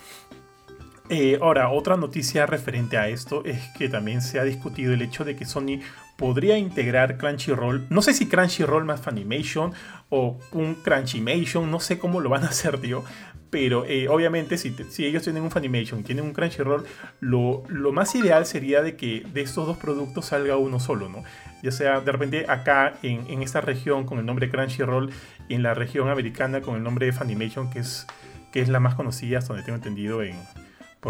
Eh, 1.07 1.37
ahora, 1.39 1.69
otra 1.69 1.97
noticia 1.97 2.47
referente 2.47 2.97
a 2.97 3.09
esto 3.09 3.45
es 3.45 3.61
que 3.77 3.89
también 3.89 4.21
se 4.21 4.39
ha 4.39 4.43
discutido 4.43 4.91
el 4.91 5.03
hecho 5.03 5.23
de 5.23 5.35
que 5.35 5.45
Sony 5.45 5.79
podría 6.17 6.57
integrar 6.57 7.17
Crunchyroll, 7.17 7.85
no 7.89 8.01
sé 8.01 8.13
si 8.13 8.27
Crunchyroll 8.27 8.85
más 8.85 9.01
Funimation 9.01 9.73
o 10.09 10.39
un 10.51 10.75
Crunchymation, 10.75 11.69
no 11.69 11.79
sé 11.79 11.99
cómo 11.99 12.21
lo 12.21 12.29
van 12.29 12.43
a 12.43 12.47
hacer, 12.47 12.79
tío, 12.79 13.03
pero 13.51 13.85
eh, 13.85 14.07
obviamente 14.07 14.57
si, 14.57 14.75
si, 14.89 15.05
ellos 15.05 15.21
tienen 15.21 15.43
un 15.43 15.51
Funimation 15.51 15.99
y 15.99 16.03
tienen 16.03 16.25
un 16.25 16.33
Crunchyroll, 16.33 16.85
lo, 17.19 17.63
lo, 17.67 17.91
más 17.91 18.15
ideal 18.15 18.47
sería 18.47 18.81
de 18.81 18.95
que 18.95 19.23
de 19.31 19.41
estos 19.41 19.67
dos 19.67 19.77
productos 19.77 20.25
salga 20.25 20.57
uno 20.57 20.79
solo, 20.79 21.07
¿no? 21.07 21.23
Ya 21.61 21.71
sea 21.71 22.01
de 22.01 22.11
repente 22.11 22.45
acá 22.47 22.95
en, 23.03 23.27
en 23.27 23.43
esta 23.43 23.61
región 23.61 24.05
con 24.05 24.17
el 24.17 24.25
nombre 24.25 24.49
Crunchyroll 24.49 25.11
y 25.49 25.53
en 25.53 25.61
la 25.61 25.75
región 25.75 26.09
americana 26.09 26.61
con 26.61 26.75
el 26.75 26.83
nombre 26.83 27.05
de 27.05 27.13
Funimation, 27.13 27.69
que 27.69 27.79
es, 27.79 28.07
que 28.51 28.61
es 28.61 28.69
la 28.69 28.79
más 28.79 28.95
conocida 28.95 29.37
hasta 29.37 29.49
donde 29.49 29.63
tengo 29.63 29.77
entendido 29.77 30.23
en, 30.23 30.35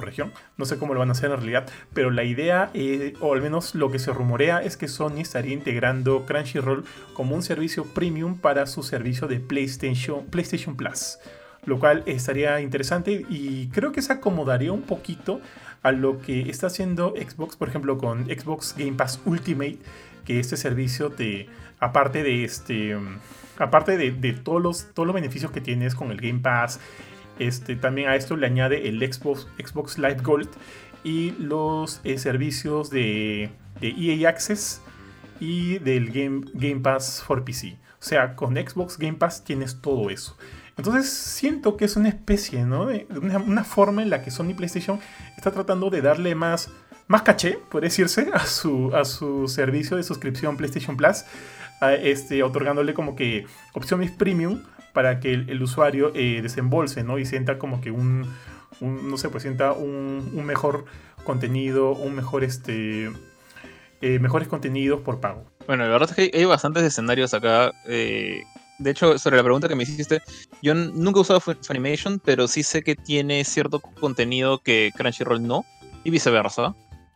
región. 0.01 0.33
No 0.57 0.65
sé 0.65 0.77
cómo 0.77 0.93
lo 0.93 0.99
van 0.99 1.09
a 1.09 1.13
hacer 1.13 1.31
en 1.31 1.37
realidad, 1.37 1.67
pero 1.93 2.11
la 2.11 2.23
idea, 2.23 2.69
eh, 2.73 3.13
o 3.21 3.33
al 3.33 3.41
menos 3.41 3.75
lo 3.75 3.91
que 3.91 3.99
se 3.99 4.11
rumorea, 4.11 4.61
es 4.61 4.77
que 4.77 4.87
Sony 4.87 5.19
estaría 5.19 5.53
integrando 5.53 6.25
Crunchyroll 6.25 6.85
como 7.13 7.35
un 7.35 7.43
servicio 7.43 7.85
premium 7.85 8.37
para 8.37 8.65
su 8.65 8.83
servicio 8.83 9.27
de 9.27 9.39
PlayStation, 9.39 10.25
PlayStation 10.25 10.75
Plus. 10.75 11.17
Lo 11.65 11.79
cual 11.79 12.03
estaría 12.05 12.61
interesante 12.61 13.25
y 13.27 13.69
creo 13.69 13.91
que 13.91 14.03
se 14.03 14.13
acomodaría 14.13 14.71
un 14.71 14.83
poquito 14.83 15.41
a 15.81 15.91
lo 15.91 16.19
que 16.19 16.49
está 16.49 16.67
haciendo 16.67 17.13
Xbox, 17.15 17.55
por 17.55 17.69
ejemplo, 17.69 17.97
con 17.97 18.25
Xbox 18.25 18.75
Game 18.77 18.93
Pass 18.93 19.19
Ultimate, 19.25 19.77
que 20.25 20.39
este 20.39 20.57
servicio 20.57 21.11
te, 21.11 21.47
aparte 21.79 22.23
de 22.23 22.43
este, 22.43 22.97
aparte 23.57 23.97
de, 23.97 24.33
todos, 24.33 24.87
todos 24.93 25.05
los 25.05 25.13
beneficios 25.13 25.51
que 25.51 25.61
tienes 25.61 25.95
con 25.95 26.11
el 26.11 26.19
Game 26.19 26.39
Pass, 26.39 26.79
este, 27.39 27.75
también 27.75 28.09
a 28.09 28.15
esto 28.15 28.35
le 28.35 28.45
añade 28.45 28.87
el 28.87 28.99
Xbox, 29.01 29.47
Xbox 29.57 29.97
Live 29.97 30.21
Gold 30.23 30.49
y 31.03 31.31
los 31.31 32.01
eh, 32.03 32.17
servicios 32.17 32.89
de, 32.89 33.51
EA 33.81 34.29
Access 34.29 34.81
y 35.39 35.79
del 35.79 36.11
Game, 36.11 36.41
Game 36.53 36.81
Pass 36.81 37.23
for 37.25 37.43
PC. 37.43 37.77
O 37.99 38.03
sea, 38.03 38.35
con 38.35 38.55
Xbox 38.55 38.97
Game 38.97 39.17
Pass 39.17 39.43
tienes 39.43 39.81
todo 39.81 40.09
eso. 40.09 40.37
Entonces 40.77 41.09
siento 41.09 41.77
que 41.77 41.85
es 41.85 41.95
una 41.95 42.09
especie, 42.09 42.65
¿no? 42.65 42.87
De 42.87 43.07
una, 43.21 43.63
forma 43.63 44.01
en 44.01 44.09
la 44.09 44.23
que 44.23 44.31
Sony 44.31 44.53
PlayStation 44.55 44.99
está 45.37 45.51
tratando 45.51 45.89
de 45.89 46.01
darle 46.01 46.35
más, 46.35 46.69
más 47.07 47.21
caché, 47.21 47.59
puede 47.69 47.85
decirse, 47.85 48.29
a 48.33 48.45
su, 48.45 48.93
a 48.93 49.05
su 49.05 49.47
servicio 49.47 49.95
de 49.95 50.03
suscripción 50.03 50.57
PlayStation 50.57 50.97
Plus, 50.97 51.23
este, 52.01 52.43
otorgándole 52.43 52.93
como 52.93 53.15
que 53.15 53.45
opciones 53.73 54.11
premium 54.11 54.61
para 54.95 55.19
que 55.19 55.33
el, 55.33 55.61
usuario 55.61 56.13
eh, 56.15 56.39
desembolse, 56.41 57.03
¿no? 57.03 57.19
Y 57.19 57.25
sienta 57.25 57.59
como 57.59 57.81
que 57.81 57.91
un, 57.91 58.25
no 58.79 59.17
sé, 59.17 59.27
pues 59.27 59.43
sienta 59.43 59.73
un, 59.73 60.45
mejor 60.45 60.85
contenido, 61.25 61.91
un 61.91 62.15
mejor, 62.15 62.45
este, 62.45 63.11
eh, 64.01 64.19
mejores 64.19 64.47
contenidos 64.47 65.01
por 65.01 65.19
pago. 65.19 65.43
Bueno, 65.67 65.83
la 65.83 65.89
verdad 65.89 66.09
es 66.09 66.15
que 66.15 66.37
hay 66.37 66.45
bastantes 66.45 66.83
escenarios 66.83 67.33
acá. 67.33 67.73
Eh, 67.87 68.43
de 68.79 68.89
hecho, 68.89 69.17
sobre 69.17 69.35
la 69.35 69.43
pregunta 69.43 69.67
que 69.67 69.75
me 69.75 69.83
hiciste, 69.83 70.21
yo 70.61 70.73
nunca 70.73 71.19
he 71.19 71.21
usado 71.21 71.41
Funimation, 71.41 72.19
pero 72.23 72.47
sí 72.47 72.63
sé 72.63 72.81
que 72.81 72.95
tiene 72.95 73.43
cierto 73.43 73.81
contenido 73.81 74.59
que 74.59 74.93
Crunchyroll 74.95 75.45
no, 75.45 75.65
y 76.05 76.09
viceversa. 76.09 76.73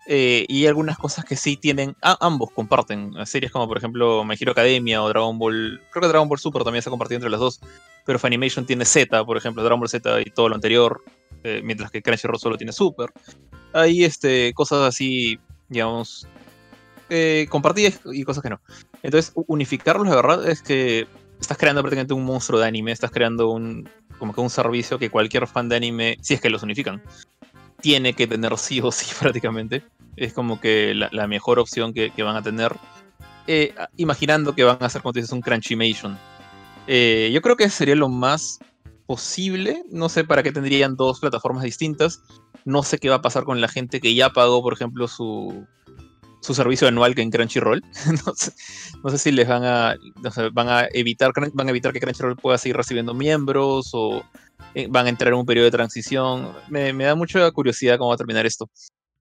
Eh, 0.07 0.45
y 0.47 0.65
algunas 0.65 0.97
cosas 0.97 1.23
que 1.23 1.35
sí 1.35 1.55
tienen, 1.55 1.95
ambos 2.01 2.49
comparten, 2.51 3.13
series 3.25 3.51
como 3.51 3.67
por 3.67 3.77
ejemplo 3.77 4.23
My 4.23 4.35
Hero 4.39 4.53
Academia 4.53 5.03
o 5.03 5.09
Dragon 5.09 5.37
Ball, 5.37 5.81
creo 5.91 6.01
que 6.01 6.07
Dragon 6.07 6.27
Ball 6.27 6.39
Super 6.39 6.63
también 6.63 6.81
se 6.81 6.89
ha 6.89 6.91
compartido 6.91 7.17
entre 7.17 7.29
las 7.29 7.39
dos, 7.39 7.59
pero 8.05 8.17
Funimation 8.17 8.65
tiene 8.65 8.85
Z, 8.85 9.23
por 9.25 9.37
ejemplo, 9.37 9.61
Dragon 9.61 9.79
Ball 9.79 9.89
Z 9.89 10.21
y 10.21 10.25
todo 10.31 10.49
lo 10.49 10.55
anterior, 10.55 11.03
eh, 11.43 11.61
mientras 11.63 11.91
que 11.91 12.01
Crunchyroll 12.01 12.39
solo 12.39 12.57
tiene 12.57 12.71
Super. 12.71 13.11
Hay 13.73 14.03
este, 14.03 14.51
cosas 14.53 14.79
así, 14.79 15.39
digamos, 15.67 16.27
eh, 17.09 17.45
compartidas 17.49 17.99
y 18.11 18.23
cosas 18.23 18.41
que 18.41 18.49
no. 18.49 18.61
Entonces, 19.03 19.31
unificarlos, 19.47 20.07
la 20.07 20.15
verdad, 20.15 20.49
es 20.49 20.61
que 20.63 21.07
estás 21.39 21.57
creando 21.57 21.81
prácticamente 21.81 22.13
un 22.13 22.25
monstruo 22.25 22.59
de 22.59 22.67
anime, 22.67 22.91
estás 22.91 23.11
creando 23.11 23.49
un, 23.51 23.87
como 24.17 24.33
que 24.33 24.41
un 24.41 24.49
servicio 24.49 24.99
que 24.99 25.09
cualquier 25.09 25.47
fan 25.47 25.69
de 25.69 25.75
anime, 25.75 26.17
si 26.21 26.33
es 26.33 26.41
que 26.41 26.49
los 26.49 26.63
unifican, 26.63 27.01
tiene 27.82 28.13
que 28.13 28.27
tener 28.27 28.57
sí 28.57 28.82
o 28.82 28.91
sí 28.91 29.13
prácticamente 29.19 29.84
es 30.19 30.34
como 30.34 30.59
que 30.59 30.93
la, 30.93 31.27
mejor 31.27 31.59
opción 31.59 31.93
que, 31.93 32.11
van 32.21 32.36
a 32.36 32.41
tener. 32.41 32.75
Eh, 33.47 33.73
imaginando 33.95 34.53
que 34.53 34.63
van 34.63 34.77
a 34.82 34.86
hacer, 34.86 35.01
como 35.01 35.13
dices, 35.13 35.32
un 35.32 35.41
Crunchymation. 35.41 36.17
Eh, 36.88 37.32
yo 37.34 37.41
creo 37.41 37.55
que 37.55 37.69
sería 37.69 37.95
lo 37.95 38.09
más 38.09 38.59
posible. 39.07 39.84
No 39.89 40.09
sé 40.09 40.25
para 40.25 40.43
qué 40.43 40.51
tendrían 40.51 40.97
dos 40.97 41.21
plataformas 41.21 41.63
distintas. 41.63 42.21
No 42.65 42.84
sé 42.84 42.97
qué 42.97 43.09
va 43.09 43.15
a 43.15 43.21
pasar 43.21 43.45
con 43.45 43.61
la 43.61 43.69
gente 43.69 44.01
que 44.01 44.13
ya 44.13 44.30
pagó, 44.30 44.61
por 44.61 44.73
ejemplo, 44.73 45.07
su, 45.07 45.65
su 46.41 46.53
servicio 46.53 46.89
anual 46.89 47.15
que 47.15 47.21
en 47.21 47.32
Crunchyroll. 47.32 47.82
no, 48.25 49.09
sé, 49.09 49.17
si 49.17 49.32
les 49.32 49.47
van 49.47 49.63
a, 49.63 49.95
van 50.51 50.67
a 50.67 50.88
evitar 50.91 51.32
van 51.53 51.67
a 51.67 51.69
evitar 51.69 51.93
que 51.93 52.01
Crunchyroll 52.01 52.36
pueda 52.36 52.57
seguir 52.57 52.75
recibiendo 52.75 53.13
miembros 53.13 53.91
o 53.93 54.21
van 54.89 55.05
a 55.07 55.09
entrar 55.09 55.34
en 55.34 55.39
un 55.39 55.45
periodo 55.45 55.65
de 55.65 55.72
transición. 55.72 56.53
Me, 56.70 56.93
me 56.93 57.05
da 57.05 57.15
mucha 57.15 57.49
curiosidad 57.51 57.97
cómo 57.97 58.09
va 58.09 58.15
a 58.15 58.17
terminar 58.17 58.45
esto. 58.45 58.70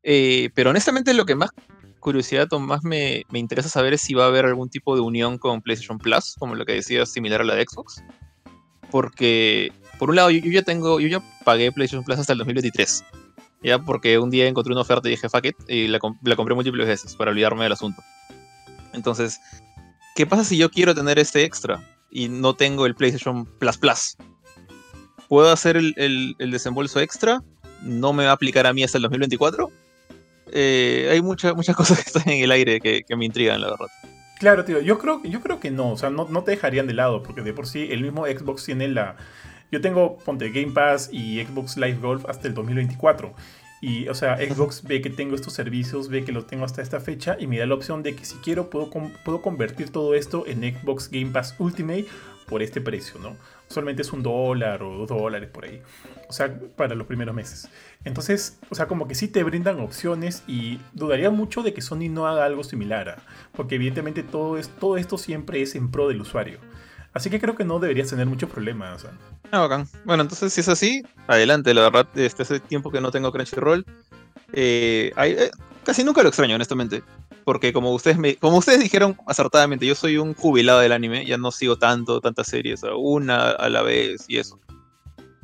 Eh, 0.03 0.51
pero 0.55 0.71
honestamente 0.71 1.13
lo 1.13 1.27
que 1.27 1.35
más 1.35 1.51
curiosidad 1.99 2.51
o 2.53 2.61
más 2.61 2.83
me, 2.85 3.25
interesa 3.33 3.69
saber 3.69 3.93
es 3.93 4.01
si 4.01 4.15
va 4.15 4.25
a 4.25 4.29
haber 4.29 4.47
algún 4.47 4.71
tipo 4.71 4.95
de 4.95 5.03
unión 5.03 5.39
con 5.39 5.61
PlayStation 5.61 5.99
Plus, 5.99 6.35
como 6.39 6.55
lo 6.55 6.65
que 6.65 6.73
decías, 6.73 7.11
similar 7.11 7.41
a 7.41 7.45
la 7.45 7.55
de 7.55 7.67
Xbox. 7.69 8.03
Porque, 8.91 9.73
por 9.99 10.11
un 10.11 10.17
lado, 10.17 10.31
yo, 10.31 10.39
ya 10.51 10.63
tengo, 10.63 11.01
yo 11.01 11.09
ya 11.09 11.23
pagué 11.45 11.73
PlayStation 11.73 12.05
Plus 12.05 12.19
hasta 12.19 12.33
el 12.33 12.39
2023. 12.39 13.05
Ya 13.63 13.79
porque 13.79 14.19
un 14.19 14.31
día 14.31 14.47
encontré 14.47 14.73
una 14.73 14.83
oferta 14.83 15.09
y 15.09 15.13
dije, 15.13 15.29
fuck 15.29 15.45
it, 15.45 15.57
y 15.69 15.89
la, 15.89 15.99
la 16.23 16.37
compré 16.37 16.55
múltiples 16.55 16.87
veces 16.87 17.17
para 17.17 17.33
olvidarme 17.33 17.65
del 17.65 17.73
asunto. 17.73 18.03
Entonces, 18.95 19.41
¿qué 20.15 20.27
pasa 20.27 20.45
si 20.45 20.57
yo 20.57 20.71
quiero 20.71 20.95
tener 20.95 21.19
este 21.19 21.45
extra 21.45 21.85
y 22.11 22.29
no 22.29 22.55
tengo 22.55 22.87
el 22.87 22.95
PlayStation 22.95 23.45
Plus 23.59 23.77
Plus? 23.77 24.17
¿Puedo 25.29 25.53
hacer 25.53 25.77
el, 25.77 26.35
el 26.39 26.51
desembolso 26.51 27.01
extra? 27.01 27.43
¿No 27.83 28.13
me 28.13 28.25
va 28.25 28.31
a 28.31 28.35
aplicar 28.35 28.67
a 28.67 28.73
mí 28.73 28.83
hasta 28.83 28.99
el 28.99 29.03
2024? 29.03 29.71
Eh, 30.53 31.09
hay 31.11 31.23
muchas 31.23 31.55
muchas 31.55 31.77
cosas 31.77 31.99
que 31.99 32.05
están 32.07 32.29
en 32.33 32.43
el 32.43 32.51
aire 32.51 32.81
que, 32.81 33.05
me 33.17 33.25
intrigan, 33.25 33.61
la 33.61 33.71
verdad. 33.71 33.87
Claro, 34.39 34.65
tío, 34.65 34.81
yo 34.81 34.99
creo, 34.99 35.21
yo 35.25 35.41
creo 35.41 35.59
que 35.59 35.71
no, 35.71 35.91
o 35.91 35.97
sea, 35.97 36.11
no, 36.11 36.29
no, 36.29 36.45
te 36.45 36.53
dejarían 36.53 36.87
de 36.87 36.95
lado, 36.95 37.23
porque 37.23 37.43
de 37.43 37.53
por 37.53 37.67
sí 37.67 37.89
el 37.91 38.03
mismo 38.03 38.25
Xbox 38.27 38.65
tiene 38.65 38.89
la... 38.89 39.17
Yo 39.71 39.81
tengo, 39.81 40.19
ponte, 40.19 40.51
Game 40.51 40.73
Pass 40.73 41.11
y 41.13 41.45
Xbox 41.45 41.77
Live 41.77 41.99
Golf 42.01 42.25
hasta 42.29 42.49
el 42.49 42.55
2024. 42.55 43.35
Y, 43.81 44.09
o 44.09 44.15
sea, 44.15 44.37
Xbox 44.37 44.83
ve 44.85 45.03
que 45.03 45.11
tengo 45.11 45.35
estos 45.35 45.53
servicios, 45.53 46.09
ve 46.09 46.25
que 46.25 46.33
los 46.33 46.47
tengo 46.47 46.65
hasta 46.65 46.83
esta 46.83 47.01
fecha 47.01 47.37
y 47.39 47.47
me 47.47 47.59
da 47.59 47.67
la 47.67 47.75
opción 47.75 48.03
de 48.03 48.17
que 48.17 48.25
si 48.25 48.37
quiero 48.37 48.71
puedo, 48.71 48.91
puedo 49.25 49.43
convertir 49.43 49.91
todo 49.91 50.15
esto 50.15 50.45
en 50.47 50.63
Xbox 50.63 51.11
Game 51.11 51.33
Pass 51.33 51.55
Ultimate 51.59 52.07
por 52.49 52.63
este 52.63 52.81
precio, 52.81 53.21
¿no? 53.21 53.37
Solamente 53.69 54.03
es 54.03 54.13
un 54.13 54.23
dólar 54.23 54.83
o 54.83 54.99
dos 54.99 55.09
dólares 55.09 55.49
por 55.51 55.65
ahí. 55.65 55.83
O 56.29 56.33
sea, 56.33 56.59
para 56.77 56.95
los 56.95 57.07
primeros 57.07 57.35
meses. 57.35 57.69
Entonces, 58.05 58.59
o 58.71 58.75
sea, 58.75 58.87
como 58.87 59.09
que 59.09 59.15
sí 59.15 59.29
te 59.29 59.43
brindan 59.43 59.81
opciones 59.81 60.43
y 60.47 60.81
dudaría 60.93 61.31
mucho 61.31 61.63
de 61.63 61.75
que 61.75 61.83
Sony 61.83 62.09
no 62.11 62.27
haga 62.27 62.45
algo 62.45 62.65
similar. 62.65 63.19
Porque 63.55 63.77
evidentemente 63.77 64.23
todo, 64.23 64.59
es, 64.59 64.69
todo 64.69 64.97
esto 64.97 65.19
siempre 65.19 65.63
es 65.63 65.75
en 65.75 65.91
pro 65.91 66.09
del 66.09 66.21
usuario. 66.21 66.59
Así 67.13 67.31
que 67.31 67.41
creo 67.41 67.57
que 67.57 67.65
no 67.65 67.79
deberías 67.79 68.09
tener 68.09 68.27
muchos 68.27 68.51
problemas. 68.51 69.07
Ah, 69.51 69.61
bacán. 69.61 69.89
Bueno, 70.05 70.23
entonces 70.23 70.53
si 70.53 70.61
es 70.61 70.69
así, 70.69 71.03
adelante. 71.27 71.73
La 71.75 71.83
verdad, 71.83 72.07
este 72.15 72.43
hace 72.43 72.61
tiempo 72.61 72.91
que 72.91 73.01
no 73.01 73.11
tengo 73.11 73.33
Crunchyroll. 73.33 73.85
Eh, 74.53 75.13
eh, 75.17 75.51
casi 75.85 76.05
nunca 76.05 76.23
lo 76.23 76.29
extraño, 76.29 76.55
honestamente 76.55 77.03
porque 77.49 77.73
como 77.73 77.93
ustedes 77.93 78.19
me, 78.19 78.37
como 78.37 78.59
ustedes 78.59 78.81
dijeron 78.81 79.17
acertadamente, 79.27 79.87
yo 79.87 79.95
soy 79.95 80.19
un 80.19 80.35
jubilado 80.35 80.81
del 80.81 80.93
anime, 80.93 81.25
ya 81.25 81.39
no 81.39 81.51
sigo 81.51 81.79
tanto, 81.79 82.21
tantas 82.21 82.47
series, 82.47 82.83
una 82.95 83.53
a 83.53 83.71
la 83.71 83.81
vez 83.81 84.27
y 84.29 84.37
eso. 84.37 84.61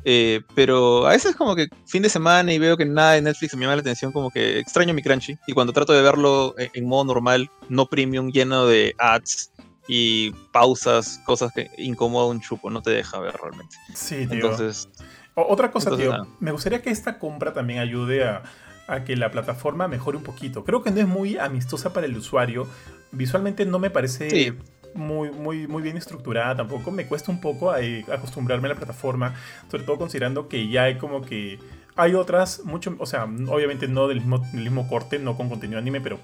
Eh, 0.03 0.41
pero 0.53 1.07
a 1.07 1.13
veces 1.13 1.35
como 1.35 1.55
que 1.55 1.67
fin 1.87 2.03
de 2.03 2.09
semana 2.09 2.53
y 2.53 2.59
veo 2.59 2.77
que 2.77 2.85
nada 2.85 3.13
de 3.13 3.23
Netflix 3.23 3.55
me 3.55 3.61
llama 3.61 3.77
la 3.77 3.81
atención, 3.81 4.11
como 4.11 4.29
que 4.29 4.59
extraño 4.59 4.93
mi 4.93 5.01
Crunchy. 5.01 5.39
Y 5.47 5.53
cuando 5.53 5.73
trato 5.73 5.93
de 5.93 6.03
verlo 6.03 6.53
en, 6.57 6.87
modo 6.87 7.05
normal, 7.05 7.49
no 7.69 7.87
premium, 7.87 8.29
lleno 8.31 8.67
de 8.67 8.93
ads 8.99 9.51
y 9.87 10.29
pausas, 10.53 11.19
cosas 11.25 11.51
que 11.53 11.71
incomoda 11.79 12.27
un 12.27 12.39
chupo, 12.39 12.69
no 12.69 12.83
te 12.83 12.91
deja 12.91 13.19
ver 13.19 13.33
realmente. 13.33 13.75
Sí, 13.95 14.27
tío. 14.27 14.35
Entonces... 14.35 14.89
otra 15.33 15.71
cosa, 15.71 15.97
tío, 15.97 16.27
me 16.39 16.51
gustaría 16.51 16.83
que 16.83 16.91
esta 16.91 17.17
compra 17.17 17.51
también 17.51 17.79
ayude 17.79 18.25
a 18.25 18.43
a 18.87 19.03
que 19.03 19.15
la 19.15 19.31
plataforma 19.31 19.87
mejore 19.87 20.17
un 20.17 20.23
poquito. 20.23 20.63
Creo 20.63 20.83
que 20.83 20.91
no 20.91 20.99
es 20.99 21.07
muy 21.07 21.37
amistosa 21.37 21.93
para 21.93 22.05
el 22.05 22.15
usuario. 22.15 22.67
Visualmente 23.11 23.65
no 23.65 23.79
me 23.79 23.89
parece 23.89 24.55
muy, 24.93 25.31
muy, 25.31 25.67
muy 25.67 25.83
bien 25.83 25.97
estructurada 25.97 26.55
tampoco. 26.55 26.91
Me 26.91 27.07
cuesta 27.07 27.31
un 27.31 27.41
poco 27.41 27.75
eh, 27.75 28.05
acostumbrarme 28.11 28.67
a 28.67 28.69
la 28.69 28.75
plataforma, 28.75 29.35
sobre 29.69 29.83
todo 29.83 29.97
considerando 29.97 30.47
que 30.47 30.67
ya 30.67 30.83
hay 30.83 30.97
como 30.97 31.21
que... 31.21 31.59
Hay 31.97 32.13
otras, 32.13 32.65
mucho, 32.65 32.93
o 32.99 33.05
sea, 33.05 33.23
obviamente 33.23 33.87
no 33.87 34.09
del 34.09 34.17
mismo, 34.17 34.39
del 34.39 34.63
mismo 34.63 34.85
corte, 34.89 35.17
no 35.17 35.37
con 35.37 35.47
contenido 35.47 35.79
anime, 35.79 36.01
pero 36.01 36.19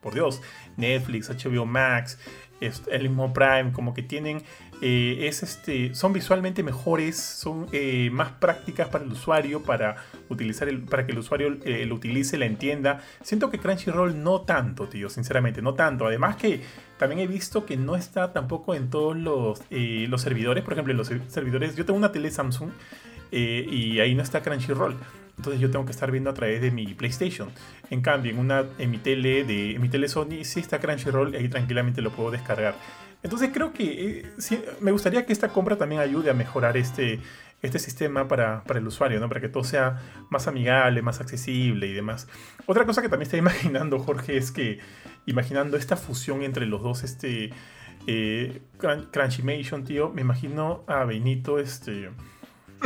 por 0.00 0.14
Dios, 0.14 0.40
Netflix, 0.78 1.28
HBO 1.28 1.66
Max, 1.66 2.18
el 2.90 3.08
mismo 3.08 3.32
Prime, 3.32 3.72
como 3.72 3.94
que 3.94 4.02
tienen, 4.02 4.42
eh, 4.80 5.28
es 5.28 5.42
este, 5.42 5.94
son 5.94 6.12
visualmente 6.12 6.62
mejores, 6.62 7.16
son 7.16 7.66
eh, 7.72 8.10
más 8.10 8.32
prácticas 8.32 8.88
para 8.88 9.04
el 9.04 9.12
usuario, 9.12 9.62
para, 9.62 9.96
utilizar 10.28 10.68
el, 10.68 10.82
para 10.82 11.06
que 11.06 11.12
el 11.12 11.18
usuario 11.18 11.56
eh, 11.64 11.86
lo 11.86 11.94
utilice, 11.94 12.36
la 12.36 12.46
entienda. 12.46 13.00
Siento 13.22 13.50
que 13.50 13.58
Crunchyroll 13.58 14.22
no 14.22 14.42
tanto, 14.42 14.88
tío, 14.88 15.08
sinceramente, 15.08 15.62
no 15.62 15.74
tanto. 15.74 16.06
Además 16.06 16.36
que 16.36 16.62
también 16.98 17.20
he 17.20 17.26
visto 17.26 17.64
que 17.64 17.76
no 17.76 17.94
está 17.94 18.32
tampoco 18.32 18.74
en 18.74 18.90
todos 18.90 19.16
los, 19.16 19.60
los 19.70 20.20
servidores, 20.20 20.64
por 20.64 20.72
ejemplo, 20.72 20.92
en 20.92 20.98
los 20.98 21.10
servidores, 21.28 21.76
yo 21.76 21.84
tengo 21.84 21.96
una 21.96 22.12
tele 22.12 22.30
Samsung 22.30 22.70
y 23.30 23.98
ahí 24.00 24.14
no 24.14 24.22
está 24.22 24.42
Crunchyroll. 24.42 24.96
Entonces 25.42 25.60
yo 25.60 25.72
tengo 25.72 25.84
que 25.84 25.90
estar 25.90 26.08
viendo 26.12 26.30
a 26.30 26.34
través 26.34 26.62
de 26.62 26.70
mi 26.70 26.94
PlayStation. 26.94 27.50
En 27.90 28.00
cambio, 28.00 28.30
en, 28.30 28.38
una, 28.38 28.64
en, 28.78 28.92
mi, 28.92 28.98
tele 28.98 29.42
de, 29.42 29.76
mi 29.80 29.88
tele 29.88 30.08
Sony 30.08 30.44
sí 30.44 30.60
está 30.60 30.78
Crunchyroll 30.78 31.34
y 31.34 31.38
ahí 31.38 31.48
tranquilamente 31.48 32.00
lo 32.00 32.12
puedo 32.12 32.30
descargar. 32.30 32.76
Entonces 33.24 33.50
creo 33.52 33.72
que 33.72 34.20
eh, 34.20 34.64
me 34.80 34.92
gustaría 34.92 35.26
que 35.26 35.32
esta 35.32 35.48
compra 35.48 35.74
también 35.74 36.00
ayude 36.00 36.30
a 36.30 36.32
mejorar 36.32 36.76
este, 36.76 37.18
este 37.60 37.80
sistema 37.80 38.28
para, 38.28 38.62
para, 38.62 38.78
el 38.78 38.86
usuario, 38.86 39.18
¿no? 39.18 39.28
para 39.28 39.40
que 39.40 39.48
todo 39.48 39.64
sea 39.64 40.00
más 40.30 40.46
amigable, 40.46 41.02
más 41.02 41.20
accesible 41.20 41.88
y 41.88 41.92
demás. 41.92 42.28
Otra 42.66 42.86
cosa 42.86 43.02
que 43.02 43.08
también 43.08 43.24
estoy 43.24 43.38
imaginando, 43.40 43.98
Jorge, 43.98 44.36
es 44.36 44.52
que 44.52 44.78
imaginando 45.26 45.76
esta 45.76 45.96
fusión 45.96 46.44
entre 46.44 46.66
los 46.66 46.82
dos, 46.82 47.02
este, 47.02 47.50
eh, 48.06 48.62
Crunchymation, 48.78 49.82
tío, 49.82 50.10
me 50.10 50.20
imagino 50.20 50.84
a 50.86 51.04
Benito, 51.04 51.58
este 51.58 52.10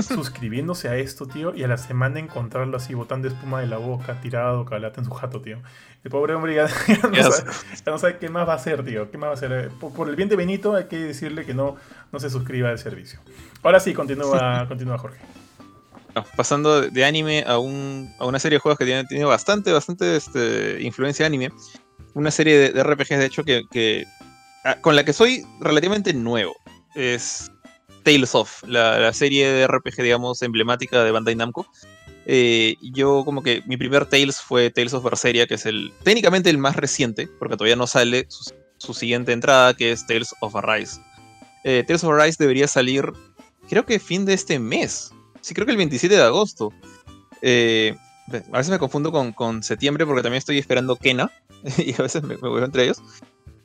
suscribiéndose 0.03 0.89
a 0.89 0.97
esto, 0.97 1.27
tío, 1.27 1.55
y 1.55 1.65
a 1.65 1.69
la 1.69 1.77
semana 1.77 2.21
encontrarlo 2.21 2.77
así 2.77 2.95
botando 2.95 3.29
espuma 3.29 3.61
de 3.61 3.67
la 3.67 3.79
boca, 3.79 4.21
tirado, 4.21 4.65
calata 4.65 5.01
en 5.01 5.07
su 5.07 5.11
jato, 5.13 5.41
tío. 5.41 5.59
El 6.05 6.11
pobre 6.11 6.35
hombre 6.35 6.55
ya, 6.55 6.69
no, 7.87 7.99
sabe, 7.99 8.19
qué 8.19 8.29
más 8.29 8.47
va 8.49 8.53
a 8.53 8.57
hacer, 8.57 8.85
tío. 8.85 9.11
¿Qué 9.11 9.19
más 9.19 9.29
va 9.29 9.31
a 9.33 9.35
hacer? 9.35 9.71
Por, 9.81 10.09
el 10.09 10.17
bien 10.17 10.29
de 10.29 10.37
Benito 10.37 10.75
hay 10.75 10.85
que 10.85 10.99
decirle 10.99 11.45
que 11.45 11.55
no, 11.55 11.77
no 12.13 12.21
se 12.21 12.31
suscriba 12.31 12.71
al 12.71 12.79
servicio. 12.79 13.21
Ahora 13.63 13.81
sí, 13.81 13.93
continúa, 13.93 14.67
continúa 14.69 14.99
Jorge. 14.99 15.19
Pasando 16.37 16.81
de 16.81 17.05
anime 17.05 17.45
a, 17.47 17.59
un, 17.59 18.11
a 18.19 18.25
una 18.25 18.39
serie 18.39 18.57
de 18.57 18.61
juegos 18.61 18.79
que 18.79 18.87
tiene, 18.87 19.05
tiene 19.05 19.25
bastante, 19.25 19.73
bastante 19.73 20.17
este, 20.17 20.79
influencia 20.81 21.27
anime. 21.27 21.51
Una 22.15 22.31
serie 22.31 22.57
de, 22.57 22.71
de 22.71 22.83
RPGs, 22.83 23.19
de 23.19 23.27
hecho, 23.27 23.45
que, 23.45 23.65
que, 23.71 24.07
ah, 24.65 24.77
con 24.81 24.97
la 24.97 25.05
que 25.05 25.13
soy 25.13 25.45
relativamente 25.61 26.15
nuevo. 26.15 26.55
Es 26.95 27.51
Tales 28.07 28.37
of, 28.37 28.63
la, 28.69 29.13
serie 29.13 29.49
de 29.51 29.67
RPG, 29.67 29.97
digamos, 30.01 30.41
emblemática 30.41 31.03
de 31.03 31.11
Bandai 31.11 31.35
Namco. 31.35 31.67
Eh, 32.25 32.77
yo 32.81 33.25
como 33.25 33.43
que 33.43 33.65
mi 33.67 33.77
primer 33.77 34.07
Tales 34.07 34.41
fue 34.41 34.71
Tales 34.71 34.95
of 34.95 35.03
Berseria, 35.03 35.49
que 35.49 35.55
es 35.55 35.67
el 35.67 35.93
técnicamente 36.05 36.49
el 36.49 36.57
más 36.57 36.77
reciente, 36.77 37.29
porque 37.41 37.57
todavía 37.57 37.75
no 37.75 37.89
sale 37.89 38.29
su, 38.29 38.95
siguiente 38.95 39.33
entrada, 39.33 39.75
que 39.75 39.91
es 39.91 40.07
Tales 40.07 40.33
of 40.41 40.55
Arise. 40.55 41.01
Eh, 41.65 41.83
Tales 41.85 42.05
of 42.05 42.13
Arise 42.13 42.37
debería 42.39 42.69
salir, 42.69 43.13
creo 43.69 43.85
que 43.85 43.99
fin 43.99 44.25
de 44.25 44.35
este 44.35 44.61
mes. 44.61 45.11
Sí, 45.41 45.53
creo 45.53 45.67
que 45.67 45.73
el 45.73 45.79
27 45.79 46.15
de 46.15 46.23
agosto. 46.23 46.73
Eh, 47.43 47.97
a 48.53 48.59
veces 48.59 48.71
me 48.71 48.79
confundo 48.79 49.11
con, 49.11 49.65
septiembre 49.65 50.07
porque 50.07 50.23
también 50.23 50.39
estoy 50.39 50.59
esperando 50.59 50.95
Kena 50.95 51.33
y 51.79 51.93
a 51.93 52.03
veces 52.03 52.23
me, 52.23 52.37
me 52.37 52.49
vuelvo 52.49 52.67
entre 52.67 52.85
ellos. 52.85 53.03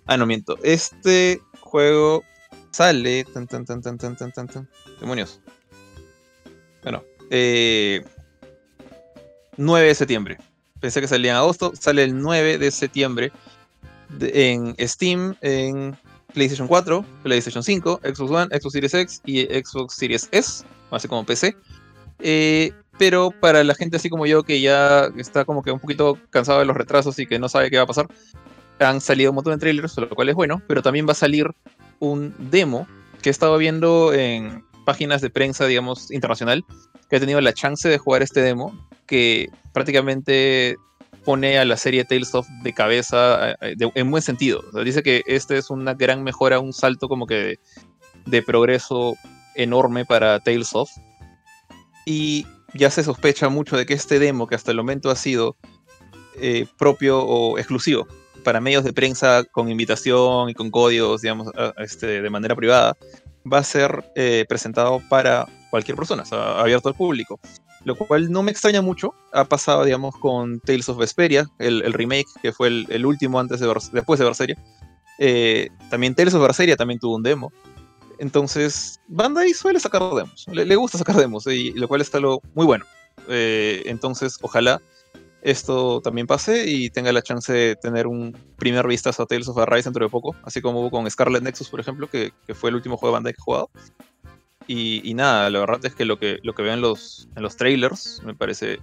Ah, 0.07 0.17
no 0.17 0.25
miento. 0.25 0.57
Este 0.63 1.39
juego 1.59 2.23
sale. 2.71 3.23
Tan, 3.25 3.47
tan, 3.47 3.65
tan, 3.65 3.81
tan, 3.81 3.97
tan, 3.97 4.15
tan, 4.15 4.47
tan, 4.47 4.69
Demonios. 4.99 5.39
Bueno. 6.83 7.03
9 7.29 7.29
eh, 7.29 8.03
de 9.57 9.95
septiembre. 9.95 10.37
pensé 10.79 10.99
que 10.99 11.07
salía 11.07 11.31
en 11.31 11.37
agosto, 11.37 11.71
sale 11.79 12.03
el 12.03 12.19
9 12.19 12.57
de 12.57 12.71
septiembre 12.71 13.31
en 14.19 14.75
Steam, 14.79 15.35
en 15.41 15.95
PlayStation 16.33 16.67
4, 16.67 17.05
PlayStation 17.23 17.63
5, 17.63 18.01
Xbox 18.03 18.31
One, 18.31 18.59
Xbox 18.59 18.73
Series 18.73 18.93
X 18.93 19.21
y 19.25 19.43
Xbox 19.45 19.95
Series 19.95 20.27
S, 20.31 20.65
así 20.91 21.07
como 21.07 21.25
PC. 21.25 21.55
Eh, 22.19 22.73
pero 22.97 23.31
para 23.31 23.63
la 23.63 23.73
gente 23.75 23.97
así 23.97 24.09
como 24.09 24.25
yo 24.25 24.43
que 24.43 24.61
ya 24.61 25.09
está 25.17 25.45
como 25.45 25.63
que 25.63 25.71
un 25.71 25.79
poquito 25.79 26.17
cansado 26.29 26.59
de 26.59 26.65
los 26.65 26.75
retrasos 26.75 27.17
y 27.19 27.25
que 27.25 27.39
no 27.39 27.49
sabe 27.49 27.69
qué 27.69 27.77
va 27.77 27.83
a 27.83 27.87
pasar, 27.87 28.07
han 28.79 29.01
salido 29.01 29.31
un 29.31 29.35
montón 29.35 29.53
de 29.53 29.59
trailers, 29.59 29.97
lo 29.97 30.09
cual 30.09 30.29
es 30.29 30.35
bueno, 30.35 30.61
pero 30.67 30.81
también 30.81 31.07
va 31.07 31.11
a 31.13 31.15
salir 31.15 31.47
un 32.01 32.35
demo 32.51 32.87
que 33.21 33.29
he 33.29 33.31
estado 33.31 33.57
viendo 33.57 34.11
en 34.11 34.65
páginas 34.85 35.21
de 35.21 35.29
prensa, 35.29 35.65
digamos, 35.67 36.11
internacional, 36.11 36.65
que 37.09 37.15
he 37.15 37.19
tenido 37.19 37.39
la 37.39 37.53
chance 37.53 37.87
de 37.87 37.97
jugar 37.97 38.23
este 38.23 38.41
demo, 38.41 38.73
que 39.05 39.49
prácticamente 39.71 40.75
pone 41.23 41.59
a 41.59 41.65
la 41.65 41.77
serie 41.77 42.03
Tales 42.03 42.33
of 42.33 42.47
de 42.63 42.73
cabeza 42.73 43.51
eh, 43.61 43.75
en 43.79 44.11
buen 44.11 44.23
sentido. 44.23 44.63
dice 44.83 45.03
que 45.03 45.21
este 45.27 45.57
es 45.57 45.69
una 45.69 45.93
gran 45.93 46.23
mejora, 46.23 46.59
un 46.59 46.73
salto 46.73 47.07
como 47.07 47.27
que 47.27 47.59
de, 48.25 48.41
progreso 48.41 49.13
enorme 49.55 50.03
para 50.03 50.39
Tales 50.39 50.73
of. 50.73 50.89
Y 52.05 52.47
ya 52.73 52.89
se 52.89 53.03
sospecha 53.03 53.49
mucho 53.49 53.77
de 53.77 53.85
que 53.85 53.93
este 53.93 54.17
demo, 54.17 54.47
que 54.47 54.55
hasta 54.55 54.71
el 54.71 54.77
momento 54.77 55.11
ha 55.11 55.15
sido 55.15 55.55
eh, 56.37 56.65
propio 56.77 57.19
o 57.19 57.59
exclusivo 57.59 58.07
para 58.43 58.59
medios 58.61 58.83
de 58.83 58.93
prensa 58.93 59.43
con 59.51 59.69
invitación 59.69 60.49
y 60.49 60.53
con 60.53 60.69
códigos, 60.69 61.21
digamos, 61.21 61.49
este, 61.77 62.21
de 62.21 62.29
manera 62.29 62.55
privada, 62.55 62.97
va 63.51 63.59
a 63.59 63.63
ser 63.63 64.11
eh, 64.15 64.45
presentado 64.47 65.01
para 65.09 65.47
cualquier 65.69 65.97
persona, 65.97 66.23
abierto 66.57 66.89
al 66.89 66.95
público. 66.95 67.39
Lo 67.83 67.95
cual 67.95 68.31
no 68.31 68.43
me 68.43 68.51
extraña 68.51 68.81
mucho. 68.81 69.15
Ha 69.33 69.45
pasado, 69.45 69.83
digamos, 69.83 70.15
con 70.17 70.59
Tales 70.59 70.87
of 70.89 70.97
Vesperia, 70.97 71.47
el, 71.57 71.93
remake, 71.93 72.27
que 72.41 72.53
fue 72.53 72.67
el, 72.67 73.05
último 73.05 73.39
antes 73.39 73.59
de 73.59 73.73
después 73.91 74.19
de 74.19 74.25
Berseria. 74.25 74.57
Eh, 75.17 75.69
también 75.89 76.13
Tales 76.13 76.35
of 76.35 76.43
Berseria 76.43 76.75
también 76.75 76.99
tuvo 76.99 77.15
un 77.15 77.23
demo. 77.23 77.51
Entonces, 78.19 78.99
Bandai 79.07 79.51
suele 79.53 79.79
sacar 79.79 80.03
demos. 80.13 80.45
Le, 80.51 80.75
gusta 80.75 80.99
sacar 80.99 81.15
demos, 81.15 81.47
y 81.47 81.71
lo 81.71 81.87
cual 81.87 82.01
está 82.01 82.19
lo, 82.19 82.39
muy 82.53 82.67
bueno. 82.67 82.85
Eh, 83.27 83.81
entonces, 83.85 84.37
ojalá 84.41 84.79
esto 85.41 86.01
también 86.01 86.27
pase 86.27 86.65
y 86.67 86.89
tenga 86.89 87.11
la 87.11 87.21
chance 87.21 87.51
de 87.51 87.75
tener 87.75 88.07
un 88.07 88.37
primer 88.57 88.87
vistazo 88.87 89.23
a 89.23 89.25
Tales 89.25 89.47
of 89.47 89.57
Arise 89.57 89.85
dentro 89.85 90.05
de 90.05 90.09
poco, 90.09 90.35
así 90.43 90.61
como 90.61 90.89
con 90.91 91.09
Scarlet 91.09 91.43
Nexus, 91.43 91.69
por 91.69 91.79
ejemplo, 91.79 92.09
que, 92.09 92.31
fue 92.53 92.69
el 92.69 92.75
último 92.75 92.97
juego 92.97 93.11
de 93.11 93.17
Bandai 93.17 93.33
que 93.33 93.39
he 93.39 93.43
jugado. 93.43 93.69
Y, 94.67 95.13
nada, 95.15 95.49
la 95.49 95.59
verdad 95.59 95.83
es 95.83 95.95
que 95.95 96.05
lo 96.05 96.17
que, 96.17 96.39
lo 96.43 96.53
que 96.53 96.63
veo 96.63 96.73
en 96.73 96.79
los, 96.79 97.27
en 97.35 97.43
los 97.43 97.57
trailers 97.57 98.21
me 98.23 98.33
parece 98.33 98.79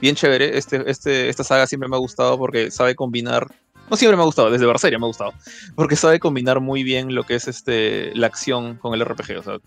bien 0.00 0.14
chévere. 0.14 0.56
Este, 0.56 0.82
este, 0.90 1.28
esta 1.28 1.44
saga 1.44 1.66
siempre 1.66 1.88
me 1.88 1.96
ha 1.96 1.98
gustado 1.98 2.38
porque 2.38 2.70
sabe 2.70 2.94
combinar. 2.94 3.46
No 3.90 3.96
siempre 3.96 4.16
me 4.16 4.22
ha 4.22 4.26
gustado, 4.26 4.50
desde 4.50 4.64
Berseria 4.64 4.98
me 4.98 5.04
ha 5.04 5.08
gustado. 5.08 5.34
Porque 5.74 5.94
sabe 5.94 6.20
combinar 6.20 6.60
muy 6.60 6.82
bien 6.84 7.14
lo 7.14 7.24
que 7.24 7.34
es 7.34 7.48
este, 7.48 8.14
la 8.14 8.28
acción 8.28 8.76
con 8.76 8.94
el 8.94 9.04
RPG. 9.04 9.38
O 9.38 9.42
sea, 9.42 9.58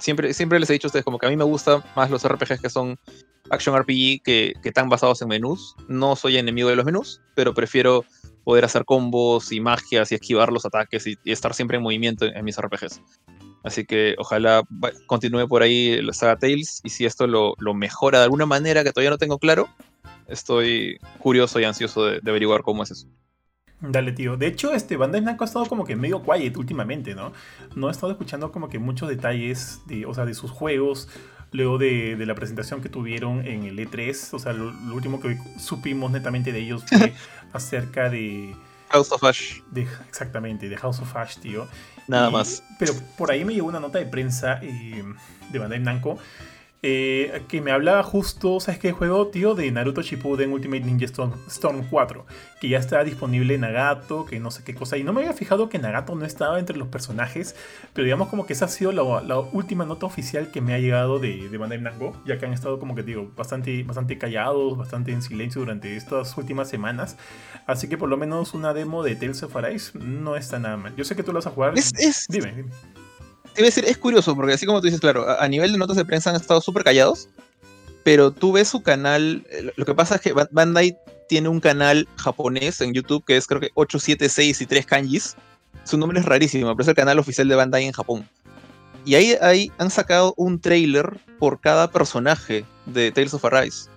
siempre, 0.00 0.34
siempre 0.34 0.58
les 0.58 0.68
he 0.70 0.74
dicho 0.74 0.86
a 0.86 0.90
ustedes 0.90 1.04
como 1.04 1.18
que 1.18 1.26
a 1.26 1.30
mí 1.30 1.36
me 1.36 1.44
gustan 1.44 1.82
más 1.94 2.10
los 2.10 2.26
RPGs 2.26 2.60
que 2.60 2.70
son 2.70 2.98
action 3.50 3.76
RPG 3.76 4.22
que, 4.22 4.54
que 4.62 4.68
están 4.68 4.88
basados 4.88 5.22
en 5.22 5.28
menús. 5.28 5.74
No 5.88 6.16
soy 6.16 6.36
enemigo 6.36 6.68
de 6.68 6.76
los 6.76 6.84
menús, 6.84 7.20
pero 7.34 7.54
prefiero 7.54 8.04
poder 8.44 8.64
hacer 8.64 8.84
combos 8.84 9.52
y 9.52 9.60
magias 9.60 10.10
y 10.10 10.14
esquivar 10.14 10.52
los 10.52 10.64
ataques 10.64 11.06
y, 11.06 11.16
estar 11.24 11.54
siempre 11.54 11.76
en 11.76 11.82
movimiento 11.82 12.26
en 12.26 12.44
mis 12.44 12.60
RPGs. 12.60 13.00
Así 13.62 13.84
que 13.84 14.14
ojalá 14.18 14.62
continúe 15.06 15.46
por 15.46 15.62
ahí 15.62 16.00
la 16.00 16.12
saga 16.12 16.36
Tales 16.36 16.80
y 16.82 16.90
si 16.90 17.04
esto 17.04 17.26
lo, 17.26 17.54
mejora 17.74 18.18
de 18.18 18.24
alguna 18.24 18.46
manera 18.46 18.82
que 18.82 18.92
todavía 18.92 19.10
no 19.10 19.18
tengo 19.18 19.38
claro, 19.38 19.68
estoy 20.28 20.98
curioso 21.18 21.60
y 21.60 21.64
ansioso 21.64 22.06
de, 22.06 22.20
averiguar 22.28 22.62
cómo 22.62 22.82
es 22.82 22.90
eso. 22.90 23.06
Dale, 23.80 24.12
tío. 24.12 24.36
De 24.36 24.46
hecho, 24.46 24.74
este 24.74 24.96
Bandai 24.96 25.22
Namco 25.22 25.44
ha 25.44 25.46
estado 25.46 25.66
como 25.66 25.84
que 25.84 25.96
medio 25.96 26.22
quiet 26.22 26.56
últimamente, 26.56 27.14
¿no? 27.14 27.32
No 27.74 27.88
he 27.88 27.90
estado 27.90 28.12
escuchando 28.12 28.52
como 28.52 28.68
que 28.68 28.78
muchos 28.78 29.08
detalles 29.08 29.80
de, 29.86 30.04
o 30.04 30.12
sea, 30.12 30.26
de 30.26 30.34
sus 30.34 30.50
juegos, 30.50 31.08
luego 31.52 31.78
de, 31.78 32.16
la 32.26 32.34
presentación 32.34 32.82
que 32.82 32.90
tuvieron 32.90 33.46
en 33.46 33.64
el 33.64 33.78
E3. 33.78 34.34
O 34.34 34.38
sea, 34.38 34.52
lo, 34.52 34.72
último 34.94 35.20
que 35.20 35.38
supimos 35.58 36.10
netamente 36.10 36.52
de 36.52 36.60
ellos 36.60 36.84
fue 36.86 37.14
acerca 37.52 38.10
de... 38.10 38.54
House 38.90 39.12
of 39.12 39.22
Ash. 39.24 39.60
exactamente, 40.08 40.68
de 40.68 40.76
House 40.76 41.00
of 41.00 41.16
Ash, 41.16 41.38
tío. 41.38 41.66
Nada 42.08 42.28
más. 42.28 42.62
Pero 42.78 42.92
por 43.16 43.30
ahí 43.30 43.44
me 43.44 43.54
llegó 43.54 43.68
una 43.68 43.80
nota 43.80 43.98
de 43.98 44.06
prensa 44.06 44.58
eh, 44.62 45.04
de 45.50 45.58
Bandai 45.58 45.78
Namco 45.78 46.18
eh, 46.82 47.42
que 47.48 47.60
me 47.60 47.72
hablaba 47.72 48.02
justo, 48.02 48.58
¿sabes 48.58 48.80
qué 48.80 48.92
juego, 48.92 49.26
tío? 49.26 49.54
De 49.54 49.70
Naruto 49.70 50.00
Shippuden 50.00 50.50
Ultimate 50.50 50.80
Ninja 50.80 51.04
Storm, 51.04 51.84
4, 51.90 52.26
que 52.58 52.70
ya 52.70 52.78
está 52.78 53.04
disponible 53.04 53.54
en 53.54 53.60
Nagato, 53.60 54.24
que 54.24 54.40
no 54.40 54.50
sé 54.50 54.64
qué 54.64 54.74
cosa. 54.74 54.96
Y 54.96 55.04
no 55.04 55.12
me 55.12 55.20
había 55.20 55.34
fijado 55.34 55.68
que 55.68 55.78
Nagato 55.78 56.14
no 56.14 56.24
estaba 56.24 56.58
entre 56.58 56.78
los 56.78 56.88
personajes, 56.88 57.54
pero 57.92 58.04
digamos 58.04 58.28
como 58.28 58.46
que 58.46 58.54
esa 58.54 58.64
ha 58.64 58.68
sido 58.68 58.92
la, 58.92 59.38
última 59.38 59.84
nota 59.84 60.06
oficial 60.06 60.50
que 60.50 60.62
me 60.62 60.72
ha 60.72 60.78
llegado 60.78 61.18
de, 61.18 61.50
de 61.50 61.58
Bandai 61.58 61.80
Namco, 61.80 62.16
ya 62.24 62.38
que 62.38 62.46
han 62.46 62.54
estado 62.54 62.78
como 62.78 62.94
que 62.94 63.02
digo, 63.02 63.30
bastante, 63.36 63.82
bastante 63.82 64.16
callados, 64.16 64.78
bastante 64.78 65.12
en 65.12 65.20
silencio 65.20 65.60
durante 65.60 65.96
estas 65.96 66.36
últimas 66.38 66.70
semanas. 66.70 67.18
Así 67.66 67.88
que 67.88 67.98
por 67.98 68.08
lo 68.08 68.16
menos 68.16 68.54
una 68.54 68.72
demo 68.72 69.02
de 69.02 69.16
Tales 69.16 69.42
of 69.42 69.54
Arise 69.54 69.98
no 69.98 70.34
está 70.34 70.58
nada 70.58 70.78
mal. 70.78 70.96
Yo 70.96 71.04
sé 71.04 71.14
que 71.14 71.22
tú 71.22 71.32
lo 71.32 71.38
vas 71.38 71.46
a 71.46 71.50
jugar. 71.50 71.74
Dime, 72.28 72.52
dime 72.52 72.70
te 73.54 73.62
decir, 73.62 73.84
es 73.84 73.98
curioso, 73.98 74.34
porque 74.34 74.54
así 74.54 74.66
como 74.66 74.80
tú 74.80 74.86
dices, 74.86 75.00
claro, 75.00 75.28
a, 75.28 75.46
nivel 75.48 75.72
de 75.72 75.78
notas 75.78 75.96
de 75.96 76.04
prensa 76.04 76.30
han 76.30 76.36
estado 76.36 76.60
súper 76.60 76.84
callados, 76.84 77.28
pero 78.02 78.30
tú 78.30 78.52
ves 78.52 78.68
su 78.68 78.82
canal, 78.82 79.44
eh, 79.50 79.72
lo 79.76 79.84
que 79.84 79.94
pasa 79.94 80.16
es 80.16 80.20
que 80.20 80.32
Bandai 80.32 80.96
tiene 81.28 81.48
un 81.48 81.60
canal 81.60 82.08
japonés 82.16 82.80
en 82.80 82.92
YouTube 82.92 83.24
que 83.24 83.36
es 83.36 83.46
creo 83.46 83.60
que 83.60 83.70
876 83.74 84.60
y 84.62 84.66
3 84.66 84.86
kanjis. 84.86 85.36
Su 85.84 85.96
nombre 85.96 86.18
es 86.18 86.26
rarísimo, 86.26 86.74
pero 86.74 86.82
es 86.82 86.88
el 86.88 86.94
canal 86.94 87.18
oficial 87.18 87.48
de 87.48 87.54
Bandai 87.54 87.84
en 87.84 87.92
Japón. 87.92 88.28
Y 89.04 89.14
ahí, 89.14 89.36
ahí 89.40 89.72
han 89.78 89.90
sacado 89.90 90.34
un 90.36 90.60
trailer 90.60 91.18
por 91.38 91.60
cada 91.60 91.90
personaje 91.90 92.64
de 92.86 93.12
Tales 93.12 93.32
of 93.32 93.44
Arise. 93.44 93.88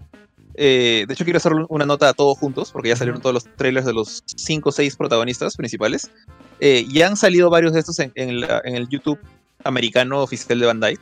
Eh, 0.55 1.05
de 1.07 1.13
hecho, 1.13 1.23
quiero 1.23 1.37
hacer 1.37 1.53
una 1.69 1.85
nota 1.85 2.09
a 2.09 2.13
todos 2.13 2.37
juntos, 2.37 2.71
porque 2.71 2.89
ya 2.89 2.95
salieron 2.95 3.21
todos 3.21 3.33
los 3.33 3.55
trailers 3.55 3.85
de 3.85 3.93
los 3.93 4.23
5 4.35 4.69
o 4.69 4.71
6 4.71 4.95
protagonistas 4.95 5.57
principales. 5.57 6.11
Eh, 6.59 6.85
ya 6.89 7.07
han 7.07 7.17
salido 7.17 7.49
varios 7.49 7.73
de 7.73 7.79
estos 7.79 7.99
en, 7.99 8.13
en 8.15 8.75
el 8.75 8.87
YouTube 8.87 9.19
americano 9.63 10.21
oficial 10.21 10.59
de 10.59 10.65
Bandai. 10.65 10.97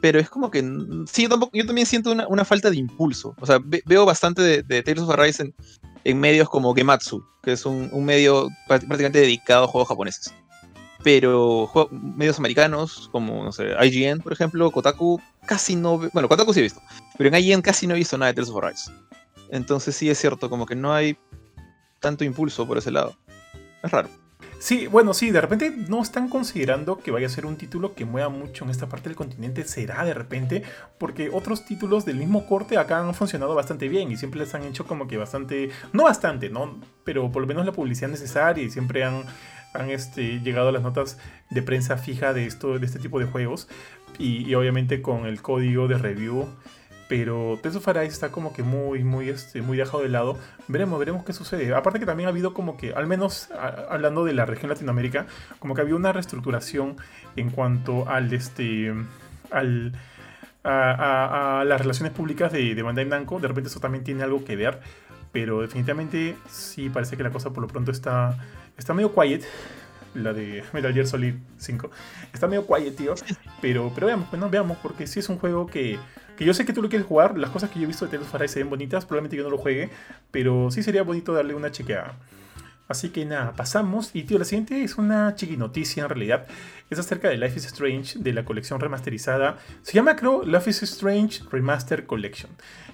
Pero 0.00 0.18
es 0.18 0.28
como 0.28 0.50
que. 0.50 0.60
Sí, 1.10 1.28
yo, 1.52 1.66
también 1.66 1.86
siento 1.86 2.10
una, 2.10 2.44
falta 2.44 2.70
de 2.70 2.76
impulso. 2.76 3.36
O 3.40 3.46
sea, 3.46 3.60
veo 3.62 4.04
bastante 4.04 4.42
de, 4.42 4.62
de, 4.64 4.82
Tales 4.82 5.02
of 5.02 5.10
Arise 5.10 5.54
en, 6.04 6.20
medios 6.20 6.48
como 6.48 6.74
Gematsu, 6.74 7.24
que 7.42 7.52
es 7.52 7.64
un, 7.64 8.04
medio 8.04 8.48
prácticamente 8.66 9.20
dedicado 9.20 9.64
a 9.64 9.68
juegos 9.68 9.88
japoneses. 9.88 10.34
Pero 11.04 11.70
medios 11.92 12.38
americanos, 12.38 13.08
como, 13.12 13.44
no 13.44 13.52
sé, 13.52 13.74
IGN, 13.80 14.20
por 14.20 14.32
ejemplo, 14.32 14.70
Kotaku, 14.72 15.20
casi 15.46 15.76
no. 15.76 15.98
Bueno, 16.12 16.28
Kotaku 16.28 16.52
sí 16.52 16.60
he 16.60 16.64
visto. 16.64 16.80
Pero 17.16 17.28
en 17.28 17.40
IGN 17.40 17.62
casi 17.62 17.86
no 17.86 17.94
he 17.94 17.98
visto 17.98 18.18
nada 18.18 18.32
de 18.32 18.34
Tales 18.34 18.50
of 18.50 18.62
Arise. 18.62 18.90
Entonces 19.50 19.94
sí 19.94 20.10
es 20.10 20.18
cierto, 20.18 20.50
como 20.50 20.66
que 20.66 20.74
no 20.74 20.92
hay 20.92 21.16
tanto 22.00 22.24
impulso 22.24 22.66
por 22.66 22.76
ese 22.76 22.90
lado. 22.90 23.16
Es 23.84 23.90
raro. 23.92 24.08
Sí, 24.62 24.86
bueno, 24.86 25.12
sí, 25.12 25.32
de 25.32 25.40
repente 25.40 25.74
no 25.88 26.00
están 26.00 26.28
considerando 26.28 26.98
que 26.98 27.10
vaya 27.10 27.26
a 27.26 27.30
ser 27.30 27.46
un 27.46 27.56
título 27.56 27.96
que 27.96 28.04
mueva 28.04 28.28
mucho 28.28 28.62
en 28.62 28.70
esta 28.70 28.88
parte 28.88 29.08
del 29.08 29.16
continente. 29.16 29.64
Será 29.64 30.04
de 30.04 30.14
repente, 30.14 30.62
porque 30.98 31.30
otros 31.32 31.64
títulos 31.64 32.04
del 32.04 32.14
mismo 32.14 32.46
corte 32.46 32.78
acá 32.78 33.00
han 33.00 33.12
funcionado 33.12 33.56
bastante 33.56 33.88
bien 33.88 34.12
y 34.12 34.16
siempre 34.16 34.38
les 34.38 34.54
han 34.54 34.62
hecho 34.62 34.86
como 34.86 35.08
que 35.08 35.16
bastante, 35.16 35.70
no 35.92 36.04
bastante, 36.04 36.48
¿no? 36.48 36.80
Pero 37.02 37.32
por 37.32 37.42
lo 37.42 37.48
menos 37.48 37.66
la 37.66 37.72
publicidad 37.72 38.08
necesaria 38.08 38.62
y 38.62 38.70
siempre 38.70 39.02
han, 39.02 39.24
han 39.74 39.90
este, 39.90 40.38
llegado 40.38 40.70
las 40.70 40.82
notas 40.82 41.18
de 41.50 41.60
prensa 41.62 41.96
fija 41.96 42.32
de, 42.32 42.46
esto, 42.46 42.78
de 42.78 42.86
este 42.86 43.00
tipo 43.00 43.18
de 43.18 43.26
juegos. 43.26 43.66
Y 44.16 44.54
obviamente 44.54 45.02
con 45.02 45.26
el 45.26 45.42
código 45.42 45.88
de 45.88 45.98
review 45.98 46.46
pero 47.12 47.58
Tales 47.60 47.76
of 47.76 47.86
está 47.88 48.32
como 48.32 48.54
que 48.54 48.62
muy, 48.62 49.04
muy, 49.04 49.28
este, 49.28 49.60
muy 49.60 49.76
dejado 49.76 50.02
de 50.02 50.08
lado. 50.08 50.38
Veremos, 50.66 50.98
veremos 50.98 51.26
qué 51.26 51.34
sucede. 51.34 51.74
Aparte 51.74 52.00
que 52.00 52.06
también 52.06 52.26
ha 52.26 52.30
habido 52.30 52.54
como 52.54 52.78
que, 52.78 52.94
al 52.94 53.06
menos 53.06 53.50
hablando 53.90 54.24
de 54.24 54.32
la 54.32 54.46
región 54.46 54.70
Latinoamérica, 54.70 55.26
como 55.58 55.74
que 55.74 55.82
había 55.82 55.94
una 55.94 56.14
reestructuración 56.14 56.96
en 57.36 57.50
cuanto 57.50 58.08
al, 58.08 58.32
este, 58.32 58.94
al, 59.50 59.92
a, 60.64 61.64
las 61.66 61.82
relaciones 61.82 62.14
públicas 62.14 62.50
de, 62.50 62.74
de 62.74 62.82
Bandai 62.82 63.04
Namco. 63.04 63.38
De 63.40 63.48
repente 63.48 63.68
eso 63.68 63.78
también 63.78 64.04
tiene 64.04 64.22
algo 64.22 64.42
que 64.42 64.56
ver, 64.56 64.80
pero 65.32 65.60
definitivamente 65.60 66.34
sí 66.48 66.88
parece 66.88 67.18
que 67.18 67.24
la 67.24 67.30
cosa 67.30 67.50
por 67.50 67.60
lo 67.60 67.68
pronto 67.68 67.90
está, 67.90 68.38
está 68.78 68.94
medio 68.94 69.12
quiet 69.12 69.44
la 70.14 70.32
de 70.32 70.64
Metal 70.72 70.94
Gear 70.94 71.06
Solid 71.06 71.34
5. 71.58 71.90
Está 72.32 72.46
medio 72.46 72.66
quiet, 72.66 72.96
tío. 72.96 73.14
Pero, 73.60 73.92
pero 73.94 74.06
veamos, 74.06 74.30
bueno, 74.30 74.48
veamos, 74.48 74.78
porque 74.78 75.06
sí 75.06 75.20
es 75.20 75.28
un 75.28 75.38
juego 75.38 75.66
que 75.66 75.98
que 76.36 76.44
yo 76.44 76.54
sé 76.54 76.64
que 76.64 76.72
tú 76.72 76.82
lo 76.82 76.88
quieres 76.88 77.06
jugar, 77.06 77.38
las 77.38 77.50
cosas 77.50 77.70
que 77.70 77.78
yo 77.78 77.84
he 77.84 77.86
visto 77.86 78.04
de 78.04 78.10
Tales 78.10 78.28
of 78.28 78.34
Arise 78.34 78.54
se 78.54 78.60
ven 78.60 78.70
bonitas, 78.70 79.04
probablemente 79.04 79.36
yo 79.36 79.42
no 79.44 79.50
lo 79.50 79.58
juegue, 79.58 79.90
pero 80.30 80.70
sí 80.70 80.82
sería 80.82 81.02
bonito 81.02 81.32
darle 81.32 81.54
una 81.54 81.70
chequeada. 81.70 82.16
Así 82.88 83.08
que 83.08 83.24
nada, 83.24 83.52
pasamos. 83.54 84.10
Y 84.12 84.24
tío, 84.24 84.38
la 84.38 84.44
siguiente 84.44 84.82
es 84.82 84.98
una 84.98 85.34
chiqui 85.34 85.56
noticia 85.56 86.02
en 86.02 86.08
realidad. 86.10 86.46
Es 86.90 86.98
acerca 86.98 87.30
de 87.30 87.38
Life 87.38 87.56
is 87.56 87.64
Strange, 87.64 88.18
de 88.18 88.34
la 88.34 88.44
colección 88.44 88.80
remasterizada. 88.80 89.56
Se 89.80 89.94
llama, 89.94 90.14
creo, 90.14 90.44
Life 90.44 90.68
is 90.68 90.82
Strange 90.82 91.42
Remaster 91.50 92.04
Collection. 92.04 92.50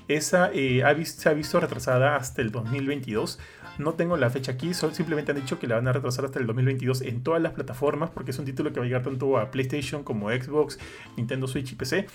Esa 0.07 0.51
eh, 0.55 0.85
se 1.05 1.29
ha 1.29 1.33
visto 1.33 1.59
retrasada 1.59 2.15
hasta 2.15 2.43
el 2.43 2.53
2022. 2.53 3.41
No 3.79 3.95
tengo 3.95 4.17
la 4.17 4.31
fecha 4.31 4.53
aquí, 4.53 4.73
simplemente 4.73 5.33
han 5.33 5.41
dicho 5.41 5.59
que 5.59 5.67
la 5.67 5.77
van 5.77 5.89
a 5.89 5.93
retrasar 5.93 6.25
hasta 6.25 6.39
el 6.39 6.47
2022 6.47 7.03
en 7.03 7.23
todas 7.23 7.41
las 7.43 7.53
plataformas, 7.53 8.11
porque 8.11 8.33
es 8.33 8.39
un 8.39 8.45
título 8.45 8.73
que 8.73 8.81
va 8.81 8.85
a 8.85 8.89
llegar 8.89 9.03
tanto 9.03 9.39
a 9.39 9.51
PlayStation 9.51 10.03
como 10.03 10.31
Xbox, 10.31 10.79
Nintendo 11.17 11.47
Switch 11.47 11.73
y 11.73 11.75
PC. 11.77 12.07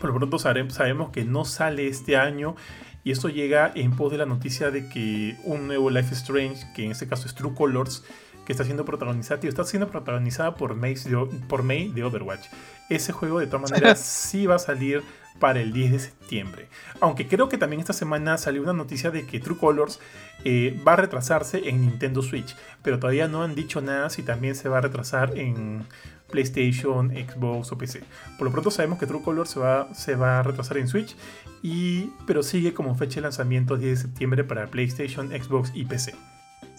Por 0.00 0.10
lo 0.10 0.16
pronto 0.16 0.38
sabemos 0.38 1.10
que 1.10 1.24
no 1.24 1.44
sale 1.44 1.86
este 1.86 2.16
año 2.16 2.56
y 3.04 3.10
esto 3.10 3.28
llega 3.28 3.70
en 3.74 3.94
pos 3.94 4.10
de 4.10 4.18
la 4.18 4.26
noticia 4.26 4.70
de 4.70 4.88
que 4.88 5.36
un 5.44 5.66
nuevo 5.66 5.90
Life 5.90 6.14
Strange, 6.14 6.66
que 6.74 6.84
en 6.84 6.92
este 6.92 7.06
caso 7.06 7.26
es 7.26 7.34
True 7.34 7.54
Colors, 7.54 8.02
que 8.46 8.52
está 8.52 8.64
siendo 8.64 8.84
protagonizada, 8.84 9.40
tío, 9.40 9.50
está 9.50 9.64
siendo 9.64 9.88
protagonizada 9.88 10.54
por 10.54 10.74
May, 10.74 10.94
de, 10.94 11.28
por 11.48 11.62
May 11.62 11.88
de 11.88 12.02
Overwatch. 12.02 12.46
Ese 12.88 13.12
juego 13.12 13.40
de 13.40 13.46
todas 13.46 13.70
maneras 13.70 14.00
sí 14.00 14.46
va 14.46 14.56
a 14.56 14.58
salir 14.58 15.02
para 15.38 15.60
el 15.60 15.72
10 15.72 15.92
de 15.92 15.98
septiembre. 15.98 16.68
Aunque 17.00 17.26
creo 17.26 17.48
que 17.48 17.58
también 17.58 17.80
esta 17.80 17.92
semana 17.92 18.38
salió 18.38 18.62
una 18.62 18.72
noticia 18.72 19.10
de 19.10 19.26
que 19.26 19.40
True 19.40 19.58
Colors 19.58 20.00
eh, 20.44 20.80
va 20.86 20.92
a 20.92 20.96
retrasarse 20.96 21.68
en 21.68 21.80
Nintendo 21.80 22.22
Switch, 22.22 22.56
pero 22.82 22.98
todavía 22.98 23.28
no 23.28 23.42
han 23.42 23.54
dicho 23.54 23.80
nada 23.80 24.10
si 24.10 24.22
también 24.22 24.54
se 24.54 24.68
va 24.68 24.78
a 24.78 24.82
retrasar 24.82 25.36
en 25.36 25.84
PlayStation, 26.30 27.10
Xbox 27.10 27.72
o 27.72 27.78
PC. 27.78 28.00
Por 28.38 28.46
lo 28.46 28.52
pronto 28.52 28.70
sabemos 28.70 28.98
que 28.98 29.06
True 29.06 29.22
Colors 29.22 29.50
se 29.50 29.60
va, 29.60 29.92
se 29.94 30.14
va 30.14 30.40
a 30.40 30.42
retrasar 30.42 30.78
en 30.78 30.88
Switch, 30.88 31.16
y, 31.62 32.10
pero 32.26 32.42
sigue 32.42 32.74
como 32.74 32.94
fecha 32.94 33.16
de 33.16 33.22
lanzamiento 33.22 33.76
10 33.76 33.90
de 33.90 34.02
septiembre 34.02 34.44
para 34.44 34.66
PlayStation, 34.66 35.28
Xbox 35.30 35.70
y 35.74 35.84
PC. 35.84 36.14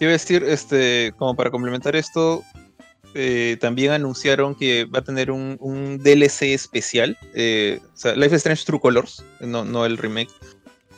A 0.00 0.04
decir, 0.04 0.44
este, 0.44 1.12
como 1.16 1.34
para 1.34 1.50
complementar 1.50 1.96
esto, 1.96 2.42
eh, 3.14 3.56
también 3.60 3.92
anunciaron 3.92 4.54
que 4.54 4.84
va 4.84 4.98
a 4.98 5.02
tener 5.02 5.30
un, 5.30 5.98
DLC 6.02 6.52
especial. 6.52 7.16
Eh, 7.34 7.80
o 7.82 7.96
sea, 7.96 8.14
Life 8.14 8.36
Strange 8.36 8.64
True 8.66 8.78
Colors, 8.78 9.24
no, 9.40 9.64
no 9.64 9.86
el 9.86 9.96
remake. 9.96 10.30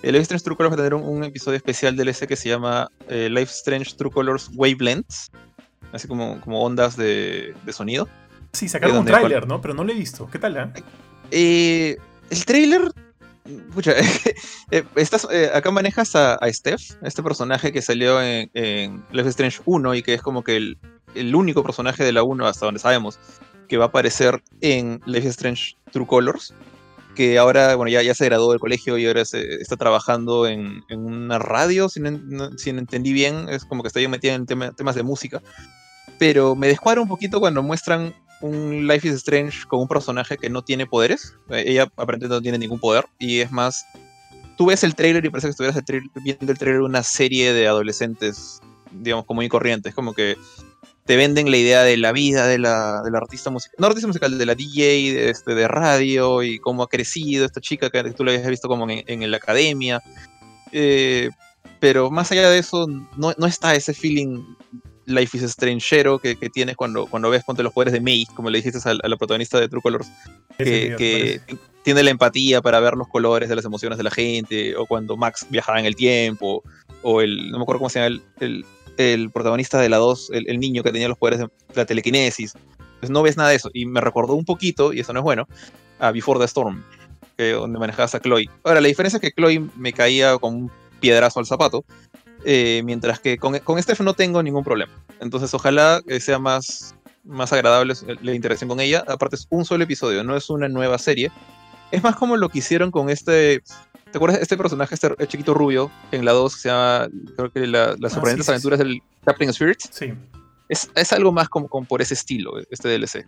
El 0.03 0.13
Life 0.13 0.23
Strange 0.23 0.45
True 0.45 0.57
Colors 0.57 0.73
va 0.73 0.75
a 0.75 0.85
tener 0.85 0.95
un, 0.95 1.23
episodio 1.23 1.57
especial 1.57 1.97
DLC 1.97 2.27
que 2.27 2.37
se 2.37 2.49
llama 2.49 2.91
eh, 3.09 3.29
Life 3.31 3.53
Strange 3.53 3.95
True 3.97 4.11
Colors 4.11 4.51
Wavelengths, 4.55 5.31
así 5.93 6.09
como, 6.09 6.41
como 6.41 6.63
ondas 6.63 6.97
de, 6.97 7.55
sonido. 7.71 8.09
Sí, 8.53 8.69
sacaron 8.69 8.99
un 8.99 9.05
tráiler, 9.05 9.47
¿no? 9.47 9.61
Pero 9.61 9.75
no 9.75 9.85
lo 9.85 9.93
he 9.93 9.95
visto. 9.95 10.29
¿Qué 10.31 10.39
tal? 10.39 10.73
el 11.31 12.45
tráiler 12.45 12.93
Pucha, 13.75 13.93
estás, 14.97 15.27
acá 15.55 15.71
manejas 15.71 16.15
a, 16.15 16.39
Steph, 16.53 16.83
este 17.03 17.23
personaje 17.23 17.73
que 17.73 17.81
salió 17.81 18.21
en, 18.21 18.51
en 18.53 19.03
Life 19.11 19.31
Strange 19.31 19.61
1 19.65 19.95
y 19.95 20.03
que 20.03 20.15
es 20.15 20.23
como 20.23 20.45
que 20.45 20.57
el, 20.57 20.79
el 21.15 21.35
único 21.35 21.63
personaje 21.63 22.05
de 22.05 22.13
la 22.13 22.23
1 22.23 22.47
hasta 22.47 22.67
donde 22.67 22.81
sabemos 22.81 23.19
que 23.69 23.77
va 23.77 23.87
a 23.87 23.89
aparecer 23.89 24.43
en 24.61 25.01
Life 25.07 25.29
Strange 25.29 25.77
True 25.93 26.07
Colors, 26.07 26.55
que 27.15 27.39
ahora, 27.39 27.75
bueno, 27.75 27.91
ya, 27.91 28.03
ya 28.03 28.15
se 28.15 28.25
graduó 28.25 28.51
del 28.51 28.61
colegio 28.61 28.97
y 28.97 29.07
ahora 29.07 29.23
está 29.23 29.77
trabajando 29.77 30.47
en, 30.47 30.83
una 30.89 31.39
radio, 31.39 31.89
si 31.89 32.01
no, 32.01 32.51
entendí 32.65 33.13
bien, 33.13 33.49
es 33.49 33.65
como 33.65 33.83
que 33.83 33.89
está 33.89 34.01
yo 34.01 34.09
metida 34.09 34.35
en 34.35 34.47
temas 34.47 34.95
de 34.95 35.03
música, 35.03 35.43
pero 36.19 36.55
me 36.55 36.69
descuadra 36.69 37.01
un 37.01 37.09
poquito 37.09 37.41
cuando 37.41 37.63
muestran 37.63 38.15
un 38.41 38.87
Life 38.87 39.07
is 39.09 39.15
Strange 39.15 39.67
con 39.67 39.81
un 39.81 39.89
personaje 39.89 40.37
que 40.37 40.51
no 40.51 40.63
tiene 40.63 40.87
poderes, 40.87 41.35
ella 41.51 41.85
aparentemente 41.97 42.37
no 42.37 42.43
tiene 42.43 42.59
ningún 42.59 42.79
poder, 42.79 43.07
y 43.19 43.41
es 43.41 43.51
más, 43.51 43.87
tú 44.57 44.67
ves 44.67 44.85
el 44.85 44.95
trailer 44.95 45.25
y 45.25 45.31
parece 45.31 45.49
que 45.49 45.51
estuvieras 45.51 45.83
viendo 46.23 46.53
el 46.53 46.59
trailer 46.59 46.83
una 46.83 47.03
serie 47.03 47.53
de 47.53 47.67
adolescentes, 47.67 48.61
digamos, 48.93 49.25
como 49.25 49.39
muy 49.39 49.49
corrientes, 49.49 49.95
como 49.95 50.15
que 50.15 50.37
te 51.09 51.17
venden 51.17 51.51
la 51.51 51.57
idea 51.57 51.85
de 51.85 51.97
la 51.97 52.13
vida 52.13 52.47
de 52.47 52.59
la, 52.59 52.99
artista 53.15 53.49
musical, 53.49 53.77
no 53.79 53.87
artista 53.87 54.07
musical, 54.07 54.37
de 54.37 54.45
la 54.45 54.55
DJ 54.55 55.15
de, 55.15 55.31
este, 55.31 55.55
de 55.55 55.67
radio 55.67 56.43
y 56.43 56.59
cómo 56.59 56.83
ha 56.83 56.87
crecido 56.87 57.47
esta 57.47 57.63
chica 57.63 57.89
que 57.89 58.11
tú 58.11 58.25
la 58.25 58.33
habías 58.33 58.47
visto 58.47 58.69
como 58.69 58.87
en, 58.91 59.31
la 59.31 59.37
academia. 59.39 60.03
Eh, 60.71 61.31
pero 61.81 62.11
más 62.11 62.31
allá 62.31 62.51
de 62.51 62.59
eso, 62.59 62.87
no, 63.17 63.33
está 63.47 63.75
ese 63.75 63.95
feeling 63.95 64.45
Life 65.09 65.37
is 65.37 65.51
Strangero 65.51 66.19
que, 66.19 66.37
que 66.37 66.49
tienes 66.51 66.77
cuando, 66.77 67.07
cuando 67.07 67.31
ves 67.31 67.45
ponte 67.45 67.63
los 67.63 67.73
poderes 67.73 67.93
de 67.93 68.01
May, 68.01 68.27
como 68.35 68.51
le 68.51 68.59
dijiste 68.61 68.79
a, 68.89 68.95
la 68.95 69.17
protagonista 69.17 69.59
de 69.59 69.69
True 69.69 69.83
Colors, 69.83 70.09
que, 70.57 71.41
tiene 71.83 72.03
la 72.03 72.11
empatía 72.11 72.61
para 72.61 72.81
ver 72.81 72.95
los 72.95 73.09
colores 73.09 73.49
de 73.49 73.57
las 73.57 73.65
emociones 73.65 73.97
de 73.97 74.05
la 74.05 74.11
gente, 74.11 74.77
o 74.77 74.85
cuando 74.85 75.17
Max 75.17 75.47
viajaba 75.49 75.81
en 75.81 75.87
el 75.87 75.97
tiempo, 75.97 76.63
o 77.03 77.23
el, 77.23 77.51
no 77.51 77.59
me 77.59 77.63
acuerdo 77.63 77.79
cómo 77.79 77.89
se 77.89 78.01
llama, 78.01 78.21
el 78.41 78.65
el 78.99 79.31
protagonista 79.31 79.81
de 79.81 79.89
la 79.89 79.97
2, 79.97 80.31
el, 80.33 80.61
niño 80.61 80.83
que 80.83 80.93
tenía 80.93 81.09
los 81.09 81.17
poderes 81.17 81.39
de 81.39 81.49
la 81.75 81.87
telequinesis. 81.87 82.55
Pues 83.01 83.11
no 83.11 83.23
ves 83.23 83.37
nada 83.37 83.51
de 83.51 83.57
eso. 83.57 83.71
Y 83.73 83.87
me 83.87 84.01
recordó 84.01 84.35
un 84.35 84.45
poquito, 84.45 84.93
y 84.93 85.01
eso 85.01 85.13
no 85.13 85.21
es 85.21 85.25
bueno, 85.25 85.49
a 86.01 86.11
Before 86.11 86.39
the 86.41 86.47
Storm, 86.47 86.83
donde 87.39 87.79
manejabas 87.79 88.17
a 88.17 88.21
Chloe. 88.21 88.51
Ahora, 88.65 88.81
la 88.81 88.89
diferencia 88.89 89.19
es 89.19 89.21
que 89.21 89.31
Chloe 89.31 89.61
me 89.77 89.93
caía 89.93 90.37
con 90.39 90.55
un 90.55 90.71
piedrazo 90.99 91.39
al 91.39 91.47
zapato, 91.47 91.85
eh, 92.45 92.83
mientras 92.85 93.21
que 93.21 93.39
con, 93.39 93.59
con 93.61 93.83
Steph 93.83 94.01
no 94.01 94.15
tengo 94.15 94.43
ningún 94.43 94.65
problema. 94.65 94.93
Entonces, 95.21 95.53
ojalá 95.55 96.01
sea 96.21 96.39
más, 96.39 96.95
más 97.25 97.53
agradable 97.53 97.95
la 98.23 98.35
interacción 98.35 98.69
con 98.69 98.81
ella. 98.81 99.05
Aparte, 99.07 99.37
es 99.37 99.47
un 99.51 99.65
solo 99.65 99.85
episodio, 99.85 100.25
no 100.25 100.37
es 100.37 100.51
una 100.51 100.69
nueva 100.69 100.99
serie. 100.99 101.31
Es 101.91 102.03
más 102.03 102.17
como 102.17 102.37
lo 102.37 102.49
que 102.49 102.59
hicieron 102.59 102.91
con 102.91 103.09
este 103.09 103.63
¿Te 104.11 104.17
acuerdas 104.17 104.39
de 104.39 104.43
este 104.43 104.57
personaje, 104.57 104.95
este 104.95 105.27
chiquito 105.27 105.53
rubio, 105.53 105.91
en 106.13 106.25
la 106.25 106.33
2, 106.33 106.55
que 106.55 106.61
se 106.63 106.69
llama, 106.71 107.09
creo 107.37 107.53
que 107.53 107.67
las 107.67 107.97
ah, 108.03 108.09
sorprendentes 108.09 108.49
aventuras 108.49 108.79
del 108.79 109.03
Captain 109.25 109.51
Spirit? 109.51 109.81
Sí. 109.91 110.15
Es, 110.69 110.91
es, 110.95 111.13
algo 111.13 111.31
más 111.31 111.49
como, 111.49 111.69
como, 111.69 111.87
por 111.87 112.01
ese 112.01 112.15
estilo, 112.15 112.53
este 112.71 112.89
DLC. 112.89 113.27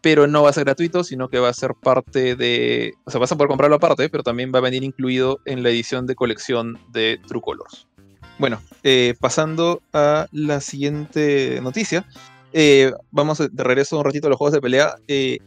Pero 0.00 0.26
no 0.26 0.42
va 0.42 0.50
a 0.50 0.52
ser 0.52 0.64
gratuito, 0.64 1.04
sino 1.04 1.28
que 1.28 1.38
va 1.38 1.50
a 1.50 1.54
ser 1.54 1.74
parte 1.74 2.34
de. 2.34 2.94
O 3.04 3.10
sea, 3.10 3.20
vas 3.20 3.32
a 3.32 3.36
poder 3.36 3.48
comprarlo 3.48 3.76
aparte, 3.76 4.08
pero 4.08 4.22
también 4.22 4.52
va 4.54 4.58
a 4.58 4.62
venir 4.62 4.84
incluido 4.84 5.40
en 5.44 5.62
la 5.62 5.68
edición 5.68 6.06
de 6.06 6.14
colección 6.14 6.78
de 6.92 7.20
True 7.26 7.42
Colors. 7.42 7.86
Bueno, 8.38 8.60
eh, 8.82 9.14
pasando 9.20 9.82
a 9.92 10.26
la 10.32 10.60
siguiente 10.60 11.60
noticia. 11.62 12.06
Eh, 12.52 12.92
vamos 13.10 13.38
de 13.38 13.64
regreso 13.64 13.98
un 13.98 14.04
ratito 14.04 14.26
a 14.26 14.30
los 14.30 14.38
juegos 14.38 14.52
de 14.52 14.60
pelea. 14.60 14.96
Eh, 15.08 15.38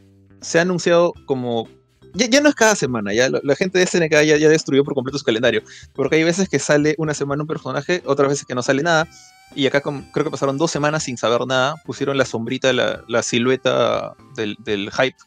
se 0.42 0.60
ha 0.60 0.64
anunciado 0.64 1.14
como 1.26 1.68
ya, 2.14 2.42
no 2.42 2.50
es 2.50 2.56
cada 2.56 2.76
semana, 2.76 3.14
ya 3.14 3.30
la, 3.30 3.56
gente 3.56 3.78
de 3.78 3.86
SNK 3.86 4.12
ya, 4.12 4.38
ya, 4.38 4.50
destruyó 4.50 4.84
por 4.84 4.96
completo 4.96 5.20
su 5.20 5.26
calendario, 5.26 5.62
porque 5.94 6.16
hay 6.16 6.24
veces 6.24 6.50
que 6.50 6.58
sale 6.58 6.96
una 6.98 7.14
semana 7.14 7.44
un 7.44 7.48
personaje, 7.48 8.02
otras 8.06 8.30
veces 8.30 8.46
que 8.46 8.56
no 8.56 8.64
sale 8.64 8.82
nada, 8.82 9.08
y 9.56 9.68
acá 9.68 9.82
creo 9.82 10.26
que 10.26 10.32
pasaron 10.32 10.58
dos 10.58 10.72
semanas 10.72 11.04
sin 11.04 11.18
saber 11.18 11.46
nada, 11.46 11.76
pusieron 11.86 12.18
la 12.18 12.26
sombrita, 12.26 12.74
la, 12.74 13.24
silueta 13.24 14.16
del, 14.36 14.58
hype, 14.92 15.18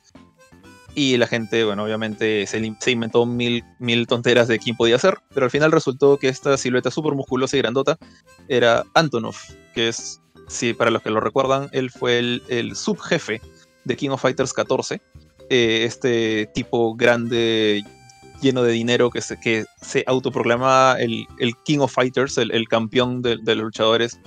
y 0.95 1.17
la 1.17 1.27
gente, 1.27 1.65
bueno, 1.65 1.85
obviamente 1.85 2.47
se, 2.47 2.75
se, 2.79 2.91
inventó 2.91 3.25
mil, 3.27 3.65
mil 3.79 4.07
tonteras 4.07 4.49
de 4.49 4.59
quién 4.59 4.77
podía 4.77 4.99
ser, 4.99 5.19
pero 5.33 5.45
al 5.45 5.51
final 5.51 5.73
resultó 5.73 6.19
que 6.19 6.29
esta 6.29 6.57
silueta 6.57 6.91
súper 6.91 7.15
musculosa 7.15 7.57
y 7.57 7.61
grandota 7.61 7.99
era 8.49 8.85
Antonov, 8.95 9.37
que 9.75 9.89
es, 9.89 10.21
sí, 10.49 10.75
para 10.75 10.91
los 10.91 11.03
que 11.03 11.11
lo 11.11 11.21
recuerdan, 11.21 11.69
él 11.73 11.91
fue 11.91 12.19
el, 12.19 12.43
el 12.49 12.77
subjefe 12.77 13.41
de 13.85 13.97
King 13.97 14.11
of 14.11 14.23
Fighters 14.23 14.53
14 14.53 15.01
eh, 15.55 15.85
este 15.85 16.47
tipo 16.55 16.95
grande, 16.95 17.85
lleno 18.41 18.63
de 18.63 18.73
dinero, 18.73 19.11
que 19.11 19.21
se, 19.21 19.39
que 19.39 19.67
se 19.83 20.03
autoproclama 20.07 20.97
el, 20.99 21.27
el 21.39 21.55
King 21.65 21.81
of 21.81 21.93
Fighters, 21.93 22.39
el, 22.39 22.69
campeón 22.69 23.21
de, 23.21 23.37
los 23.37 23.65
luchadores, 23.65 24.19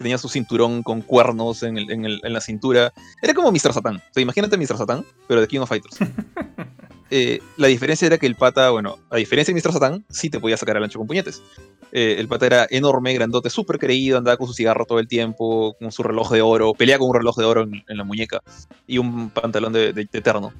que 0.00 0.04
tenía 0.04 0.16
su 0.16 0.30
cinturón 0.30 0.82
con 0.82 1.02
cuernos 1.02 1.62
en, 1.62 1.76
en, 1.76 2.32
la 2.32 2.40
cintura. 2.40 2.90
Era 3.20 3.34
como 3.34 3.52
Mr. 3.52 3.74
Satan. 3.74 3.96
O 3.96 4.14
sea, 4.14 4.22
imagínate 4.22 4.56
Mr. 4.56 4.78
Satan, 4.78 5.04
pero 5.28 5.42
de 5.42 5.46
King 5.46 5.60
of 5.60 5.68
Fighters. 5.68 5.96
Eh, 7.12 7.40
la 7.56 7.66
diferencia 7.66 8.06
era 8.06 8.18
que 8.18 8.26
el 8.28 8.36
pata, 8.36 8.70
bueno, 8.70 8.96
a 9.10 9.16
diferencia 9.16 9.52
de 9.52 9.60
Mr. 9.60 9.72
Satan, 9.72 10.04
sí 10.10 10.30
te 10.30 10.38
podía 10.38 10.56
sacar 10.56 10.76
al 10.76 10.84
ancho 10.84 11.00
con 11.00 11.08
puñetes. 11.08 11.42
Eh, 11.90 12.14
el 12.20 12.28
pata 12.28 12.46
era 12.46 12.68
enorme, 12.70 13.12
grandote, 13.14 13.50
súper 13.50 13.80
creído, 13.80 14.16
andaba 14.16 14.36
con 14.36 14.46
su 14.46 14.52
cigarro 14.52 14.86
todo 14.86 15.00
el 15.00 15.08
tiempo, 15.08 15.74
con 15.80 15.90
su 15.90 16.04
reloj 16.04 16.30
de 16.30 16.40
oro, 16.40 16.72
pelea 16.72 17.00
con 17.00 17.08
un 17.08 17.16
reloj 17.16 17.36
de 17.36 17.44
oro 17.46 17.62
en, 17.62 17.82
la 17.88 18.04
muñeca 18.04 18.44
y 18.86 18.98
un 18.98 19.30
pantalón 19.30 19.72
de, 19.72 20.08
eterno. 20.12 20.52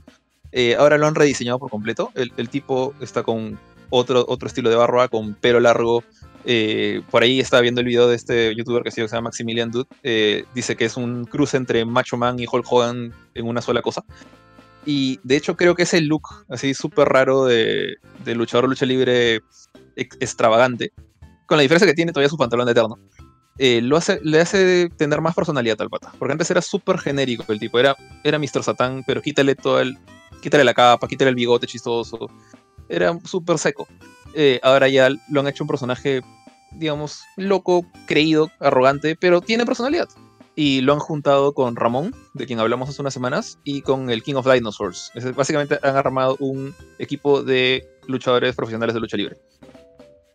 Eh, 0.50 0.74
ahora 0.74 0.98
lo 0.98 1.06
han 1.06 1.14
rediseñado 1.14 1.60
por 1.60 1.70
completo. 1.70 2.10
El, 2.16 2.48
tipo 2.48 2.94
está 3.00 3.22
con 3.22 3.56
otro, 3.90 4.24
otro 4.26 4.48
estilo 4.48 4.70
de 4.70 4.76
barba, 4.76 5.06
con 5.06 5.34
pelo 5.34 5.60
largo. 5.60 6.02
Eh, 6.44 7.02
por 7.10 7.22
ahí 7.22 7.40
estaba 7.40 7.60
viendo 7.60 7.80
el 7.80 7.86
video 7.86 8.08
de 8.08 8.16
este 8.16 8.54
youtuber 8.54 8.82
que 8.82 8.90
se 8.90 9.06
llama 9.06 9.22
Maximilian 9.22 9.70
Dude. 9.70 10.44
dice 10.54 10.76
que 10.76 10.84
es 10.84 10.96
un 10.96 11.24
cruce 11.24 11.56
entre 11.56 11.84
Macho 11.84 12.16
Man 12.16 12.38
y 12.38 12.46
Hulk 12.50 12.66
Hogan 12.70 13.12
en 13.34 13.46
una 13.46 13.60
sola 13.60 13.82
cosa. 13.82 14.04
Y 14.86 15.20
de 15.22 15.36
hecho 15.36 15.56
creo 15.56 15.74
que 15.74 15.82
ese 15.82 16.00
look 16.00 16.22
así 16.48 16.72
súper 16.72 17.08
raro 17.08 17.44
de, 17.44 17.98
luchador 18.26 18.68
lucha 18.68 18.86
libre 18.86 19.42
extravagante 19.96 20.92
con 21.50 21.58
la 21.58 21.62
diferencia 21.62 21.86
que 21.86 21.94
tiene 21.94 22.12
todavía 22.12 22.28
su 22.28 22.38
pantalón 22.38 22.66
de 22.66 22.72
eterno, 22.72 22.96
eh, 23.58 23.80
lo 23.82 23.96
hace, 23.96 24.20
le 24.22 24.40
hace 24.40 24.88
tener 24.96 25.20
más 25.20 25.34
personalidad 25.34 25.80
al 25.82 25.90
pata. 25.90 26.12
Porque 26.16 26.32
antes 26.32 26.50
era 26.50 26.62
súper 26.62 26.96
genérico 26.98 27.52
el 27.52 27.58
tipo, 27.58 27.78
era, 27.78 27.96
era 28.22 28.38
Mr. 28.38 28.62
Satan, 28.62 29.02
pero 29.04 29.20
quítale 29.20 29.56
todo 29.56 29.80
el. 29.80 29.98
Quítale 30.40 30.64
la 30.64 30.72
capa, 30.72 31.08
quítale 31.08 31.30
el 31.30 31.34
bigote 31.34 31.66
chistoso. 31.66 32.30
Era 32.88 33.18
súper 33.24 33.58
seco. 33.58 33.88
Eh, 34.34 34.60
ahora 34.62 34.88
ya 34.88 35.08
lo 35.28 35.40
han 35.40 35.48
hecho 35.48 35.64
un 35.64 35.68
personaje 35.68 36.22
digamos, 36.72 37.24
loco, 37.36 37.84
creído, 38.06 38.48
arrogante, 38.60 39.16
pero 39.16 39.40
tiene 39.40 39.66
personalidad. 39.66 40.08
Y 40.54 40.82
lo 40.82 40.92
han 40.92 41.00
juntado 41.00 41.52
con 41.52 41.74
Ramón, 41.74 42.14
de 42.34 42.46
quien 42.46 42.60
hablamos 42.60 42.88
hace 42.88 43.00
unas 43.02 43.12
semanas, 43.14 43.58
y 43.64 43.82
con 43.82 44.08
el 44.08 44.22
King 44.22 44.34
of 44.36 44.46
Dinosaurs. 44.52 45.10
Es- 45.16 45.34
básicamente 45.34 45.78
han 45.82 45.96
armado 45.96 46.36
un 46.38 46.72
equipo 47.00 47.42
de 47.42 47.84
luchadores 48.06 48.54
profesionales 48.54 48.94
de 48.94 49.00
lucha 49.00 49.16
libre. 49.16 49.36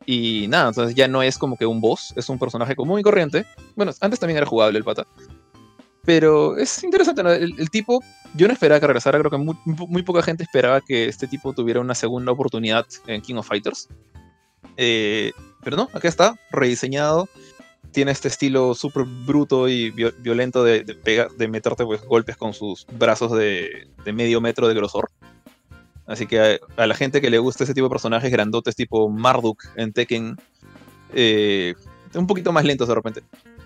Y 0.06 0.48
nada, 0.50 0.68
entonces 0.70 0.94
ya 0.96 1.08
no 1.08 1.24
es 1.24 1.38
como 1.38 1.58
que 1.58 1.66
un 1.66 1.80
boss, 1.82 2.14
es 2.18 2.28
un 2.30 2.38
personaje 2.38 2.76
común 2.76 3.00
y 3.00 3.04
corriente. 3.04 3.46
Bueno, 3.76 3.94
antes 4.02 4.20
también 4.20 4.38
era 4.38 4.46
jugable 4.46 4.78
el 4.78 4.84
pata. 4.84 5.06
Pero 6.04 6.58
es 6.58 6.84
interesante, 6.84 7.24
¿no? 7.24 7.32
el, 7.32 7.60
el 7.60 7.70
tipo, 7.70 8.04
yo 8.36 8.48
no 8.48 8.54
esperaba 8.54 8.80
que 8.80 8.88
regresara, 8.88 9.20
creo 9.20 9.32
que 9.32 9.38
muy, 9.38 9.56
muy 9.66 10.04
poca 10.04 10.22
gente 10.22 10.44
esperaba 10.44 10.82
que 10.82 11.06
este 11.08 11.28
tipo 11.28 11.54
tuviera 11.54 11.80
una 11.80 11.96
segunda 11.96 12.32
oportunidad 12.32 12.86
en 13.08 13.22
King 13.22 13.36
of 13.36 13.48
Fighters. 13.48 13.88
Eh, 14.78 15.32
pero 15.64 15.78
no, 15.78 15.90
acá 15.94 16.08
está, 16.08 16.36
rediseñado. 16.52 17.30
Tiene 17.92 18.12
este 18.12 18.28
estilo 18.28 18.76
súper 18.76 19.06
bruto 19.06 19.70
y 19.70 19.90
vio- 19.92 20.14
violento 20.20 20.64
de, 20.64 20.84
de, 20.84 21.28
de 21.38 21.48
meterte 21.48 21.86
pues, 21.86 22.02
golpes 22.04 22.36
con 22.36 22.54
sus 22.54 22.86
brazos 22.92 23.32
de, 23.32 23.88
medio 24.14 24.42
metro 24.42 24.68
de 24.68 24.74
grosor. 24.74 25.10
Así 26.06 26.28
que 26.28 26.40
a, 26.40 26.82
a 26.82 26.88
la 26.88 26.94
gente 26.96 27.22
que 27.22 27.30
le 27.30 27.40
gusta 27.40 27.64
ese 27.64 27.74
tipo 27.74 27.86
de 27.88 27.92
personajes 27.92 28.32
grandotes 28.32 28.76
tipo 28.76 29.10
Marduk 29.10 29.64
en 29.76 29.94
Tekken, 29.94 30.36
eh, 31.14 31.74
un 32.14 32.28
poquito 32.28 32.52
más 32.52 32.66
lentos 32.66 32.88
de 32.88 32.96
repente, 32.96 33.24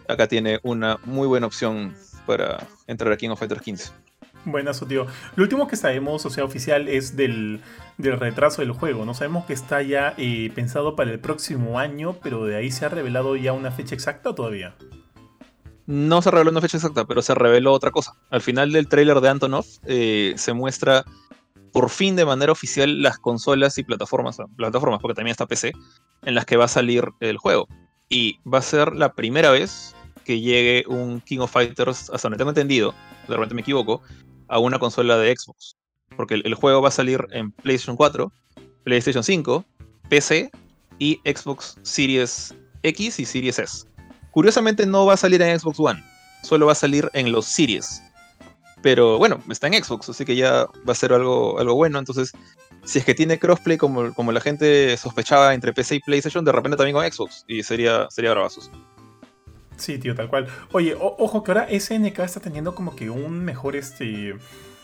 acá 0.07 0.27
tiene 0.27 0.59
una 0.63 0.99
muy 1.05 1.27
buena 1.27 1.47
opción 1.47 1.95
para 2.27 2.65
entrar 2.87 3.11
a 3.11 3.17
King 3.17 3.29
of 3.29 3.39
Fighters 3.39 3.61
15. 3.61 3.91
Buenazo, 4.45 4.85
tío. 4.85 5.05
Lo 5.35 5.43
último 5.43 5.67
que 5.67 5.75
sabemos, 5.75 6.25
o 6.25 6.29
sea, 6.29 6.43
oficial, 6.43 6.87
es 6.87 7.15
del, 7.15 7.61
del 7.97 8.19
retraso 8.19 8.61
del 8.61 8.71
juego. 8.71 9.05
No 9.05 9.13
sabemos 9.13 9.45
que 9.45 9.53
está 9.53 9.81
ya 9.81 10.13
eh, 10.17 10.51
pensado 10.55 10.95
para 10.95 11.11
el 11.11 11.19
próximo 11.19 11.79
año, 11.79 12.17
pero 12.23 12.45
de 12.45 12.55
ahí 12.55 12.71
se 12.71 12.85
ha 12.85 12.89
revelado 12.89 13.35
ya 13.35 13.53
una 13.53 13.71
fecha 13.71 13.95
exacta 13.95 14.33
todavía. 14.33 14.75
No 15.85 16.21
se 16.21 16.29
reveló 16.29 16.51
una 16.51 16.61
fecha 16.61 16.77
exacta, 16.77 17.05
pero 17.05 17.21
se 17.21 17.33
reveló 17.35 17.73
otra 17.73 17.91
cosa. 17.91 18.13
Al 18.29 18.41
final 18.41 18.71
del 18.71 18.87
tráiler 18.87 19.19
de 19.21 19.29
Antonov 19.29 19.65
eh, 19.85 20.33
se 20.37 20.53
muestra 20.53 21.03
por 21.71 21.89
fin 21.89 22.15
de 22.15 22.25
manera 22.25 22.51
oficial 22.51 23.01
las 23.01 23.17
consolas 23.17 23.77
y 23.77 23.83
plataformas, 23.83 24.37
plataformas, 24.55 24.99
porque 25.01 25.15
también 25.15 25.31
está 25.31 25.45
PC, 25.45 25.73
en 26.23 26.35
las 26.35 26.45
que 26.45 26.57
va 26.57 26.65
a 26.65 26.69
salir 26.69 27.05
el 27.19 27.37
juego. 27.37 27.67
Y 28.07 28.39
va 28.51 28.59
a 28.59 28.63
ser 28.63 28.95
la 28.95 29.13
primera 29.13 29.51
vez 29.51 29.95
que 30.25 30.39
llegue 30.39 30.83
un 30.87 31.21
King 31.21 31.39
of 31.39 31.51
Fighters, 31.51 32.09
hasta 32.11 32.27
donde 32.27 32.37
tengo 32.37 32.51
entendido, 32.51 32.93
de 33.27 33.33
repente 33.33 33.55
me 33.55 33.61
equivoco, 33.61 34.01
a 34.49 34.59
una 34.59 34.79
consola 34.79 35.17
de 35.17 35.35
Xbox. 35.35 35.75
Porque 36.15 36.35
el, 36.35 36.45
el 36.45 36.55
juego 36.55 36.81
va 36.81 36.89
a 36.89 36.91
salir 36.91 37.25
en 37.31 37.51
PlayStation 37.51 37.95
4, 37.95 38.31
PlayStation 38.83 39.23
5, 39.23 39.65
PC 40.09 40.49
y 40.97 41.21
Xbox 41.25 41.77
Series 41.83 42.53
X 42.83 43.19
y 43.19 43.25
Series 43.25 43.59
S. 43.59 43.85
Curiosamente 44.31 44.85
no 44.85 45.05
va 45.05 45.13
a 45.13 45.17
salir 45.17 45.41
en 45.41 45.59
Xbox 45.59 45.79
One, 45.79 46.03
solo 46.43 46.65
va 46.67 46.73
a 46.73 46.75
salir 46.75 47.09
en 47.13 47.31
los 47.31 47.45
Series. 47.45 48.01
Pero 48.81 49.17
bueno, 49.17 49.41
está 49.49 49.67
en 49.67 49.83
Xbox, 49.83 50.09
así 50.09 50.23
que 50.23 50.35
ya 50.35 50.65
va 50.87 50.93
a 50.93 50.95
ser 50.95 51.11
algo, 51.11 51.59
algo 51.59 51.75
bueno. 51.75 51.99
Entonces, 51.99 52.31
si 52.85 52.99
es 52.99 53.05
que 53.05 53.13
tiene 53.13 53.37
crossplay 53.37 53.77
como, 53.77 54.13
como 54.13 54.31
la 54.31 54.39
gente 54.39 54.95
sospechaba 54.95 55.53
entre 55.53 55.73
PC 55.73 55.95
y 55.95 55.99
PlayStation, 55.99 56.45
de 56.45 56.51
repente 56.51 56.77
también 56.77 56.95
con 56.95 57.11
Xbox. 57.11 57.43
Y 57.47 57.63
sería, 57.63 58.07
sería 58.09 58.31
bravazos. 58.31 58.71
Sí, 59.79 59.97
tío, 59.97 60.13
tal 60.13 60.29
cual. 60.29 60.47
Oye, 60.73 60.95
ojo 60.99 61.43
que 61.43 61.51
ahora 61.51 61.67
SNK 61.69 62.19
está 62.19 62.39
teniendo 62.41 62.75
como 62.75 62.95
que 62.95 63.09
un 63.09 63.43
mejor, 63.43 63.75
este, 63.75 64.35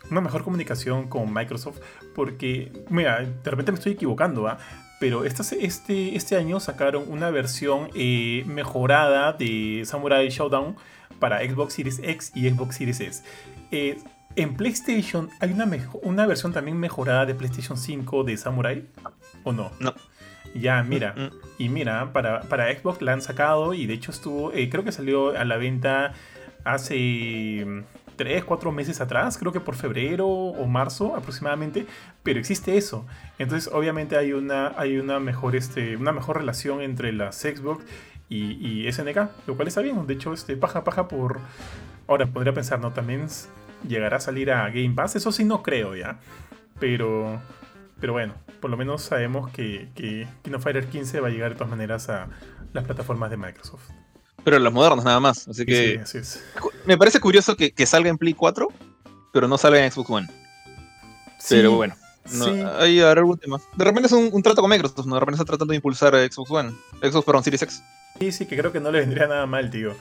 una 0.09 0.21
mejor 0.21 0.43
comunicación 0.43 1.07
con 1.09 1.33
Microsoft, 1.33 1.79
porque, 2.15 2.71
mira, 2.89 3.19
de 3.19 3.51
repente 3.51 3.71
me 3.71 3.77
estoy 3.77 3.91
equivocando, 3.93 4.47
¿ah? 4.47 4.57
Pero 4.99 5.25
esta 5.25 5.43
este, 5.55 6.15
este 6.15 6.37
año 6.37 6.61
sacaron 6.61 7.03
una 7.09 7.29
versión 7.29 7.89
eh, 7.93 8.43
mejorada 8.47 9.33
de 9.33 9.83
Samurai 9.85 10.29
Showdown 10.29 10.77
para 11.19 11.39
Xbox 11.39 11.73
Series 11.73 11.99
X 11.99 12.31
y 12.33 12.49
Xbox 12.49 12.77
Series 12.77 13.01
S. 13.01 13.23
Eh, 13.71 13.97
en 14.37 14.55
PlayStation 14.55 15.29
hay 15.41 15.51
una, 15.51 15.69
una 16.01 16.25
versión 16.25 16.53
también 16.53 16.77
mejorada 16.77 17.25
de 17.25 17.35
PlayStation 17.35 17.77
5 17.77 18.23
de 18.23 18.37
Samurai, 18.37 18.85
¿o 19.43 19.51
no? 19.51 19.71
No. 19.79 19.93
Ya, 20.55 20.81
mira. 20.83 21.13
Mm, 21.15 21.21
mm. 21.21 21.31
Y 21.57 21.69
mira, 21.69 22.11
para, 22.13 22.41
para 22.41 22.73
Xbox 22.73 23.01
la 23.01 23.13
han 23.13 23.21
sacado 23.21 23.73
y 23.73 23.85
de 23.85 23.93
hecho 23.93 24.11
estuvo, 24.11 24.51
eh, 24.53 24.69
creo 24.69 24.83
que 24.83 24.91
salió 24.91 25.37
a 25.37 25.45
la 25.45 25.57
venta 25.57 26.13
hace 26.63 27.83
3, 28.15 28.43
4 28.43 28.71
meses 28.71 29.01
atrás, 29.01 29.37
creo 29.37 29.51
que 29.51 29.59
por 29.59 29.75
febrero 29.75 30.27
o 30.27 30.65
marzo 30.65 31.15
aproximadamente, 31.15 31.85
pero 32.23 32.39
existe 32.39 32.77
eso. 32.77 33.05
Entonces 33.37 33.71
obviamente 33.71 34.17
hay 34.17 34.33
una, 34.33 34.73
hay 34.77 34.97
una, 34.97 35.19
mejor, 35.19 35.55
este, 35.55 35.97
una 35.97 36.11
mejor 36.11 36.37
relación 36.37 36.81
entre 36.81 37.11
las 37.11 37.35
Xbox 37.37 37.83
y, 38.29 38.85
y 38.85 38.91
SNK, 38.91 39.17
lo 39.47 39.55
cual 39.55 39.67
está 39.67 39.81
bien. 39.81 40.07
De 40.07 40.13
hecho, 40.13 40.33
este, 40.33 40.57
paja, 40.57 40.83
paja 40.83 41.07
por... 41.07 41.39
Ahora, 42.07 42.27
podría 42.27 42.53
pensar, 42.53 42.79
¿no? 42.79 42.91
También 42.91 43.27
llegará 43.87 44.17
a 44.17 44.19
salir 44.19 44.51
a 44.51 44.69
Game 44.69 44.93
Pass, 44.95 45.15
eso 45.15 45.31
sí 45.31 45.43
no 45.43 45.63
creo 45.63 45.95
ya, 45.95 46.19
pero... 46.79 47.41
Pero 47.99 48.13
bueno, 48.13 48.33
por 48.59 48.69
lo 48.69 48.77
menos 48.77 49.01
sabemos 49.01 49.51
que, 49.51 49.89
que 49.95 50.27
King 50.43 50.53
of 50.53 50.63
Fighter 50.63 50.87
15 50.87 51.19
va 51.21 51.27
a 51.29 51.31
llegar 51.31 51.51
de 51.51 51.55
todas 51.55 51.69
maneras 51.71 52.09
a 52.09 52.27
las 52.73 52.83
plataformas 52.83 53.29
de 53.29 53.37
Microsoft. 53.37 53.89
Pero 54.43 54.59
las 54.59 54.71
modernas 54.73 55.05
nada 55.05 55.19
más. 55.19 55.47
Así 55.47 55.61
Sí, 55.61 55.65
que 55.65 55.91
sí, 55.93 55.97
así 55.97 56.17
es. 56.19 56.43
me 56.85 56.97
parece 56.97 57.19
curioso 57.19 57.55
que, 57.55 57.71
que 57.71 57.85
salga 57.85 58.09
en 58.09 58.17
Play 58.17 58.33
4, 58.33 58.67
pero 59.33 59.47
no 59.47 59.57
salga 59.57 59.83
en 59.83 59.91
Xbox 59.91 60.09
One. 60.09 60.27
Pero 61.49 61.75
bueno, 61.75 61.95
no, 62.33 62.45
sí. 62.45 62.63
ahí 62.79 62.99
habrá 63.01 63.21
algún 63.21 63.37
tema. 63.37 63.59
De 63.75 63.83
repente 63.85 64.07
es 64.07 64.13
un, 64.13 64.29
un 64.31 64.43
trato 64.43 64.61
con 64.61 64.69
Microsoft, 64.69 65.05
¿no? 65.05 65.15
De 65.15 65.19
repente 65.19 65.35
está 65.41 65.45
tratando 65.45 65.71
de 65.71 65.75
impulsar 65.77 66.15
a 66.15 66.25
Xbox 66.27 66.51
One. 66.51 66.73
Xbox, 67.01 67.25
perdón, 67.25 67.43
Series 67.43 67.61
X. 67.61 67.83
Sí, 68.19 68.31
sí, 68.31 68.45
que 68.45 68.57
creo 68.57 68.71
que 68.71 68.79
no 68.79 68.91
le 68.91 68.99
vendría 68.99 69.27
nada 69.27 69.45
mal, 69.45 69.69
tío. 69.69 69.93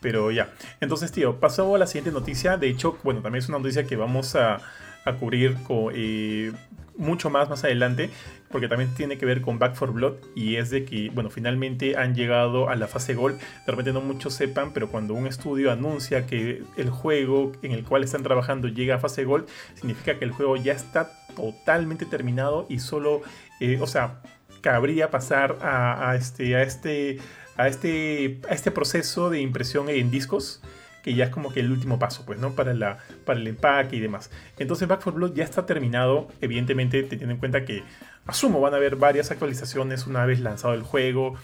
Pero 0.00 0.30
ya. 0.30 0.52
Entonces, 0.80 1.10
tío, 1.12 1.40
pasó 1.40 1.74
a 1.74 1.78
la 1.78 1.86
siguiente 1.86 2.12
noticia. 2.12 2.56
De 2.56 2.68
hecho, 2.68 2.98
bueno, 3.02 3.20
también 3.20 3.42
es 3.42 3.48
una 3.48 3.58
noticia 3.58 3.84
que 3.84 3.96
vamos 3.96 4.34
a, 4.36 4.60
a 5.04 5.12
cubrir 5.14 5.54
con, 5.64 5.92
eh, 5.94 6.52
mucho 6.98 7.30
más 7.30 7.48
más 7.48 7.64
adelante. 7.64 8.10
Porque 8.50 8.68
también 8.68 8.92
tiene 8.94 9.16
que 9.16 9.24
ver 9.24 9.40
con 9.40 9.58
Back 9.58 9.76
4 9.78 9.94
Blood. 9.94 10.14
Y 10.34 10.56
es 10.56 10.68
de 10.70 10.84
que, 10.84 11.10
bueno, 11.10 11.30
finalmente 11.30 11.96
han 11.96 12.14
llegado 12.14 12.68
a 12.68 12.76
la 12.76 12.86
fase 12.86 13.14
Gold. 13.14 13.38
De 13.38 13.72
repente 13.72 13.92
no 13.92 14.02
muchos 14.02 14.34
sepan, 14.34 14.72
pero 14.72 14.88
cuando 14.88 15.14
un 15.14 15.26
estudio 15.26 15.72
anuncia 15.72 16.26
que 16.26 16.62
el 16.76 16.90
juego 16.90 17.52
en 17.62 17.72
el 17.72 17.84
cual 17.84 18.04
están 18.04 18.22
trabajando 18.22 18.68
llega 18.68 18.96
a 18.96 18.98
fase 18.98 19.24
Gold, 19.24 19.46
significa 19.74 20.18
que 20.18 20.24
el 20.24 20.32
juego 20.32 20.56
ya 20.56 20.72
está 20.72 21.10
totalmente 21.34 22.04
terminado 22.04 22.66
y 22.68 22.80
solo, 22.80 23.22
eh, 23.60 23.78
o 23.80 23.86
sea, 23.86 24.20
cabría 24.60 25.10
pasar 25.10 25.56
a 25.62 26.14
este, 26.16 26.56
a 26.56 26.62
este, 26.62 27.18
a 27.58 27.68
este, 27.68 28.40
a 28.48 28.54
este 28.54 28.70
proceso 28.70 29.30
de 29.30 29.40
impresión 29.40 29.88
en 29.88 30.10
discos 30.10 30.62
que 31.08 31.14
ya 31.14 31.24
es 31.24 31.30
como 31.30 31.50
que 31.50 31.60
el 31.60 31.72
último 31.72 31.98
paso, 31.98 32.26
pues, 32.26 32.38
¿no? 32.38 32.52
Para, 32.52 32.74
la, 32.74 32.98
para 33.24 33.40
el 33.40 33.46
empaque 33.46 33.96
y 33.96 34.00
demás. 34.00 34.30
Entonces 34.58 34.86
Back 34.86 35.00
4 35.02 35.12
Blood 35.12 35.34
ya 35.34 35.42
está 35.42 35.64
terminado, 35.64 36.28
evidentemente 36.42 37.02
teniendo 37.02 37.32
en 37.32 37.38
cuenta 37.38 37.64
que, 37.64 37.82
asumo, 38.26 38.60
van 38.60 38.74
a 38.74 38.76
haber 38.76 38.96
varias 38.96 39.30
actualizaciones 39.30 40.06
una 40.06 40.26
vez 40.26 40.40
lanzado 40.40 40.74
el 40.74 40.82
juego, 40.82 41.34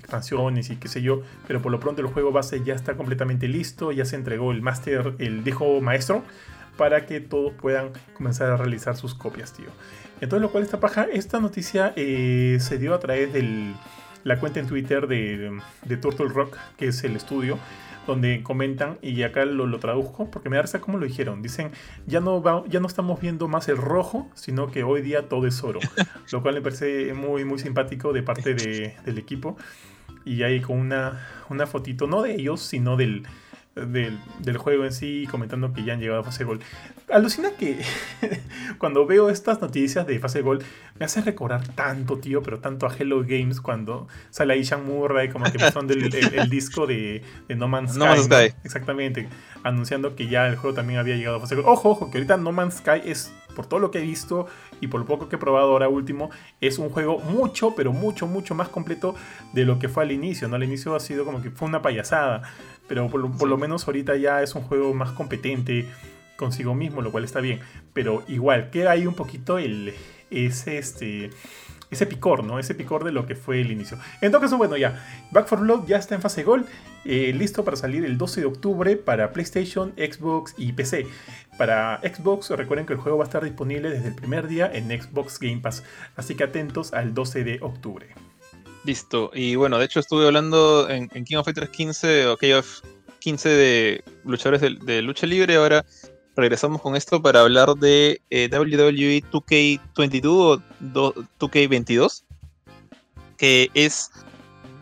expansiones 0.00 0.70
y 0.70 0.76
qué 0.76 0.88
sé 0.88 1.02
yo, 1.02 1.22
pero 1.46 1.62
por 1.62 1.70
lo 1.70 1.78
pronto 1.78 2.02
el 2.02 2.08
juego 2.08 2.32
base 2.32 2.64
ya 2.64 2.74
está 2.74 2.94
completamente 2.94 3.46
listo, 3.46 3.92
ya 3.92 4.04
se 4.04 4.16
entregó 4.16 4.50
el 4.50 4.60
máster, 4.60 5.14
el 5.20 5.44
dijo 5.44 5.80
maestro, 5.80 6.24
para 6.76 7.06
que 7.06 7.20
todos 7.20 7.52
puedan 7.52 7.90
comenzar 8.14 8.50
a 8.50 8.56
realizar 8.56 8.96
sus 8.96 9.14
copias, 9.14 9.52
tío. 9.52 9.68
Entonces, 10.20 10.42
lo 10.42 10.50
cual 10.50 10.64
esta 10.64 10.80
paja, 10.80 11.06
esta 11.12 11.38
noticia 11.38 11.92
eh, 11.94 12.58
se 12.58 12.76
dio 12.78 12.92
a 12.92 12.98
través 12.98 13.32
de 13.32 13.72
la 14.24 14.40
cuenta 14.40 14.58
en 14.58 14.66
Twitter 14.66 15.06
de 15.06 15.96
Turtle 16.00 16.26
Rock, 16.28 16.56
que 16.76 16.88
es 16.88 17.04
el 17.04 17.14
estudio, 17.14 17.60
donde 18.06 18.42
comentan, 18.42 18.98
y 19.02 19.22
acá 19.22 19.44
lo, 19.44 19.66
lo 19.66 19.78
traduzco, 19.78 20.30
porque 20.30 20.48
me 20.48 20.56
da 20.56 20.62
risa 20.62 20.80
cómo 20.80 20.98
lo 20.98 21.06
dijeron. 21.06 21.42
Dicen, 21.42 21.70
ya 22.06 22.20
no, 22.20 22.42
va, 22.42 22.64
ya 22.68 22.80
no 22.80 22.86
estamos 22.86 23.20
viendo 23.20 23.48
más 23.48 23.68
el 23.68 23.76
rojo, 23.76 24.28
sino 24.34 24.70
que 24.70 24.82
hoy 24.82 25.02
día 25.02 25.28
todo 25.28 25.46
es 25.46 25.62
oro. 25.62 25.80
lo 26.32 26.42
cual 26.42 26.54
me 26.54 26.62
parece 26.62 27.14
muy, 27.14 27.44
muy 27.44 27.58
simpático 27.58 28.12
de 28.12 28.22
parte 28.22 28.54
de, 28.54 28.96
del 29.04 29.18
equipo. 29.18 29.56
Y 30.24 30.42
ahí 30.42 30.60
con 30.60 30.78
una, 30.78 31.26
una 31.48 31.66
fotito, 31.66 32.06
no 32.06 32.22
de 32.22 32.34
ellos, 32.34 32.60
sino 32.60 32.96
del, 32.96 33.26
del, 33.74 34.18
del, 34.40 34.58
juego 34.58 34.84
en 34.84 34.92
sí, 34.92 35.26
comentando 35.30 35.72
que 35.72 35.82
ya 35.82 35.94
han 35.94 36.00
llegado 36.00 36.20
a 36.20 36.24
fase 36.24 36.44
gol. 36.44 36.60
Alucina 37.10 37.52
que 37.58 37.80
cuando 38.78 39.06
veo 39.06 39.30
estas 39.30 39.60
noticias 39.60 40.06
de 40.06 40.18
fase 40.18 40.42
gol, 40.42 40.62
me 40.98 41.06
hace 41.06 41.22
recordar 41.22 41.66
tanto, 41.68 42.18
tío, 42.18 42.42
pero 42.42 42.60
tanto 42.60 42.86
a 42.86 42.94
Hello 42.94 43.22
Games 43.26 43.60
cuando 43.60 44.08
sale 44.30 44.54
ahí 44.54 44.64
Sean 44.64 44.84
Murray, 44.86 45.30
como 45.30 45.50
que 45.50 45.58
mostrando 45.58 45.94
el, 45.94 46.14
el, 46.14 46.34
el, 46.34 46.50
disco 46.50 46.86
de, 46.86 47.22
de, 47.48 47.54
No 47.54 47.66
Man's 47.66 47.92
Sky. 47.92 47.98
No 47.98 48.06
Man's 48.06 48.24
Sky. 48.24 48.54
Exactamente, 48.64 49.28
anunciando 49.62 50.14
que 50.16 50.28
ya 50.28 50.46
el 50.48 50.56
juego 50.56 50.74
también 50.74 50.98
había 51.00 51.16
llegado 51.16 51.36
a 51.36 51.40
fase 51.40 51.54
gol. 51.54 51.64
Ojo, 51.66 51.90
ojo, 51.90 52.10
que 52.10 52.18
ahorita 52.18 52.36
No 52.36 52.52
Man's 52.52 52.76
Sky 52.76 53.00
es, 53.04 53.32
por 53.56 53.66
todo 53.66 53.80
lo 53.80 53.90
que 53.90 53.98
he 53.98 54.02
visto 54.02 54.46
y 54.82 54.88
por 54.88 55.00
lo 55.00 55.06
poco 55.06 55.30
que 55.30 55.36
he 55.36 55.38
probado 55.38 55.70
ahora 55.70 55.88
último, 55.88 56.30
es 56.60 56.78
un 56.78 56.90
juego 56.90 57.18
mucho, 57.20 57.74
pero 57.74 57.94
mucho, 57.94 58.26
mucho 58.26 58.54
más 58.54 58.68
completo 58.68 59.14
de 59.54 59.64
lo 59.64 59.78
que 59.78 59.88
fue 59.88 60.02
al 60.02 60.12
inicio, 60.12 60.48
¿no? 60.48 60.56
Al 60.56 60.64
inicio 60.64 60.94
ha 60.94 61.00
sido 61.00 61.24
como 61.24 61.40
que 61.40 61.50
fue 61.50 61.66
una 61.66 61.80
payasada 61.80 62.42
pero 62.92 63.08
por 63.08 63.48
lo, 63.48 63.56
menos 63.56 63.86
ahorita 63.86 64.16
ya 64.16 64.42
es 64.42 64.54
un 64.54 64.62
juego 64.64 64.92
más 64.92 65.12
competente 65.12 65.86
consigo 66.36 66.74
mismo, 66.74 67.00
lo 67.00 67.10
cual 67.10 67.24
está 67.24 67.40
bien. 67.40 67.60
Pero 67.94 68.22
igual, 68.28 68.68
queda 68.68 68.90
ahí 68.90 69.06
un 69.06 69.14
poquito 69.14 69.56
el, 69.56 69.94
ese, 70.30 70.76
este, 70.76 71.30
ese 71.92 72.06
picor, 72.06 72.42
¿no? 72.42 72.58
Ese 72.58 72.74
picor 72.74 73.04
de 73.04 73.12
lo 73.12 73.26
que 73.26 73.36
fue 73.36 73.60
el 73.60 73.70
inicio. 73.70 73.98
En 74.20 74.32
todo 74.32 74.40
caso, 74.40 74.56
bueno, 74.56 74.76
ya. 74.76 75.04
Back 75.30 75.46
for 75.46 75.60
Blood 75.60 75.86
ya 75.86 75.98
está 75.98 76.14
en 76.14 76.22
fase 76.22 76.42
gol, 76.42 76.66
eh, 77.04 77.32
listo 77.36 77.64
para 77.64 77.76
salir 77.76 78.04
el 78.04 78.18
12 78.18 78.40
de 78.40 78.46
octubre 78.46 78.96
para 78.96 79.32
PlayStation, 79.32 79.92
Xbox 79.96 80.54
y 80.56 80.72
PC. 80.72 81.06
Para 81.58 82.00
Xbox, 82.00 82.50
recuerden 82.50 82.86
que 82.86 82.94
el 82.94 82.98
juego 82.98 83.18
va 83.18 83.24
a 83.24 83.26
estar 83.26 83.44
disponible 83.44 83.90
desde 83.90 84.08
el 84.08 84.14
primer 84.14 84.48
día 84.48 84.70
en 84.72 84.88
Xbox 84.88 85.38
Game 85.38 85.58
Pass, 85.58 85.84
así 86.16 86.34
que 86.34 86.44
atentos 86.44 86.94
al 86.94 87.12
12 87.14 87.44
de 87.44 87.58
octubre. 87.60 88.06
Listo, 88.84 89.30
y 89.34 89.54
bueno, 89.54 89.78
de 89.78 89.84
hecho 89.84 90.00
estuve 90.00 90.26
hablando 90.26 90.88
en, 90.88 91.08
King 91.08 91.36
of 91.36 91.44
Fighters 91.44 91.70
15 91.70 92.26
o 92.26 92.36
KOF 92.36 92.80
15 93.20 93.48
de 93.48 94.04
luchadores 94.24 94.60
de, 94.60 95.02
lucha 95.02 95.26
libre, 95.26 95.54
ahora 95.54 95.84
regresamos 96.36 96.80
con 96.80 96.96
esto 96.96 97.22
para 97.22 97.40
hablar 97.40 97.74
de 97.74 98.20
eh, 98.30 98.48
WWE 98.50 99.22
2K22 99.30 100.26
o 100.26 101.14
2K22, 101.38 102.24
que 103.36 103.70
es, 103.74 104.10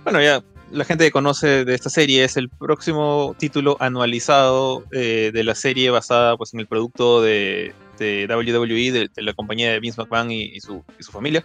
bueno, 0.05 0.20
ya 0.22 0.42
la 0.70 0.84
gente 0.84 1.05
que 1.05 1.11
conoce 1.11 1.64
de 1.64 1.74
esta 1.74 1.90
serie 1.90 2.24
es 2.24 2.36
el 2.36 2.48
próximo 2.48 3.34
título 3.38 3.76
anualizado 3.80 4.84
eh, 4.92 5.30
de 5.32 5.44
la 5.44 5.55
serie 5.55 5.90
basada 5.90 6.36
pues, 6.36 6.55
en 6.55 6.61
el 6.61 6.66
producto 6.66 7.22
de, 7.22 7.74
WWE, 7.98 8.92
de, 8.92 9.11
la 9.16 9.32
compañía 9.34 9.72
de 9.72 9.80
Vince 9.80 10.01
McMahon 10.01 10.30
y, 10.30 10.61
su, 10.61 10.84
familia. 11.11 11.44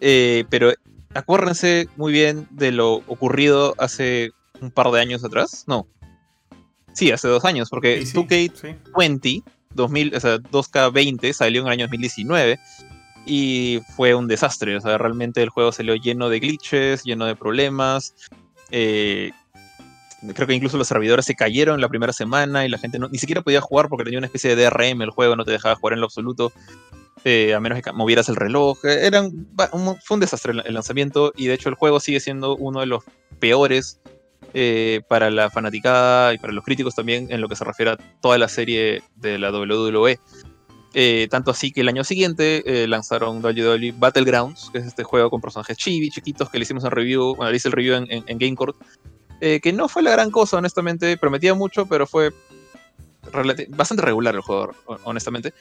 Eh, 0.00 0.44
pero 0.48 0.72
acuérdense 1.14 1.88
muy 1.96 2.12
bien 2.12 2.46
de 2.50 2.70
lo 2.70 2.94
ocurrido 3.06 3.74
hace 3.78 4.32
un 4.60 4.70
par 4.70 4.90
de 4.90 5.00
años 5.00 5.24
atrás. 5.24 5.64
No. 5.66 5.86
Sí, 6.96 7.12
hace 7.12 7.28
dos 7.28 7.44
años, 7.44 7.68
porque 7.68 8.00
2K20, 8.00 9.42
2000, 9.74 10.14
o 10.14 10.20
sea, 10.20 10.38
2K20 10.38 11.32
salió 11.34 11.60
en 11.60 11.66
el 11.66 11.72
año 11.74 11.84
2019 11.84 12.58
y 13.26 13.80
fue 13.94 14.14
un 14.14 14.26
desastre. 14.26 14.74
O 14.76 14.80
sea, 14.80 14.96
realmente 14.96 15.42
el 15.42 15.50
juego 15.50 15.72
salió 15.72 15.94
lleno 15.94 16.30
de 16.30 16.40
glitches, 16.40 17.04
lleno 17.04 17.26
de 17.26 17.36
problemas. 17.36 18.14
Eh, 18.70 19.32
creo 20.34 20.48
que 20.48 20.54
incluso 20.54 20.78
los 20.78 20.88
servidores 20.88 21.26
se 21.26 21.34
cayeron 21.34 21.82
la 21.82 21.90
primera 21.90 22.14
semana 22.14 22.64
y 22.64 22.70
la 22.70 22.78
gente 22.78 22.98
ni 22.98 23.18
siquiera 23.18 23.42
podía 23.42 23.60
jugar 23.60 23.90
porque 23.90 24.04
tenía 24.04 24.18
una 24.18 24.28
especie 24.28 24.56
de 24.56 24.64
DRM 24.64 25.02
el 25.02 25.10
juego, 25.10 25.36
no 25.36 25.44
te 25.44 25.50
dejaba 25.50 25.76
jugar 25.76 25.92
en 25.92 26.00
lo 26.00 26.06
absoluto. 26.06 26.50
Eh, 27.24 27.52
a 27.52 27.60
menos 27.60 27.82
que 27.82 27.92
movieras 27.92 28.30
el 28.30 28.36
reloj. 28.36 28.82
Eh, 28.86 29.06
eran, 29.06 29.48
fue 30.02 30.14
un 30.14 30.20
desastre 30.20 30.52
el, 30.64 30.72
lanzamiento 30.72 31.32
y 31.36 31.46
de 31.46 31.54
hecho 31.54 31.68
el 31.68 31.74
juego 31.74 32.00
sigue 32.00 32.20
siendo 32.20 32.56
uno 32.56 32.80
de 32.80 32.86
los 32.86 33.04
peores 33.38 34.00
para 35.08 35.30
la 35.30 35.50
fanaticada 35.50 36.32
y 36.32 36.38
para 36.38 36.52
los 36.52 36.64
críticos 36.64 36.94
también 36.94 37.26
en 37.30 37.42
lo 37.42 37.48
que 37.48 37.56
se 37.56 37.64
refiere 37.64 37.90
a 37.90 37.96
toda 38.20 38.38
la 38.38 38.48
serie 38.48 39.02
de 39.16 39.38
la 39.38 39.50
WWE. 39.50 40.18
Eh, 40.98 41.28
tanto 41.30 41.50
así 41.50 41.72
que 41.72 41.82
el 41.82 41.88
año 41.88 42.04
siguiente 42.04 42.62
eh, 42.64 42.88
lanzaron 42.88 43.44
WWE 43.44 43.92
Battlegrounds, 43.98 44.70
que 44.72 44.78
es 44.78 44.86
este 44.86 45.04
juego 45.04 45.28
con 45.28 45.42
personajes 45.42 45.76
chibi, 45.76 46.08
chiquitos, 46.08 46.48
que 46.48 46.56
le 46.56 46.62
hicimos 46.62 46.84
en 46.84 46.90
review, 46.90 47.34
bueno, 47.34 47.50
le 47.50 47.56
hice 47.58 47.68
el 47.68 47.72
review 47.72 47.96
en, 47.96 48.24
en, 48.26 48.38
GameCourt, 48.38 48.74
eh, 49.42 49.60
que 49.60 49.74
no 49.74 49.88
fue 49.88 50.02
la 50.02 50.12
gran 50.12 50.30
cosa, 50.30 50.56
honestamente, 50.56 51.18
prometía 51.18 51.52
mucho, 51.52 51.84
pero 51.84 52.06
fue 52.06 52.32
bastante 53.68 54.04
regular 54.04 54.34
el 54.36 54.40
juego, 54.40 54.72
honestamente. 55.04 55.52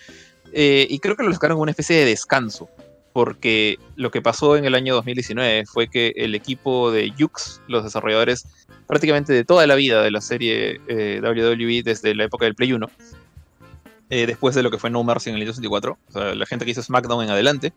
y 0.54 0.98
creo 1.00 1.18
que 1.18 1.24
lo 1.24 1.34
sacaron 1.34 1.56
como 1.56 1.64
una 1.64 1.72
especie 1.72 1.98
de 1.98 2.06
descanso, 2.06 2.70
porque 3.16 3.80
lo 3.96 4.12
que 4.12 4.22
pasó 4.22 4.58
en 4.58 4.66
el 4.66 4.76
año 4.76 4.94
2019 4.94 5.66
fue 5.68 5.88
que 5.88 6.12
el 6.18 6.36
equipo 6.36 6.92
de 6.92 7.12
Yux, 7.12 7.62
los 7.66 7.86
desarrolladores 7.86 8.46
prácticamente 8.88 9.32
de 9.32 9.46
toda 9.46 9.66
la 9.68 9.76
vida 9.76 10.04
de 10.04 10.12
la 10.12 10.20
serie 10.20 10.82
WWE 11.24 11.82
desde 11.82 12.14
la 12.14 12.26
época 12.26 12.44
del 12.44 12.56
Play 12.56 12.74
1, 12.74 12.90
eh, 14.10 14.26
después 14.28 14.54
de 14.54 14.64
lo 14.64 14.70
que 14.70 14.80
fue 14.80 14.90
No 14.90 15.02
Mercy 15.06 15.30
en 15.30 15.38
el 15.38 15.48
64, 15.48 15.98
o 16.10 16.12
sea, 16.12 16.36
la 16.36 16.46
gente 16.46 16.66
que 16.66 16.72
hizo 16.72 16.84
SmackDown 16.84 17.24
en 17.24 17.30
adelante, 17.30 17.72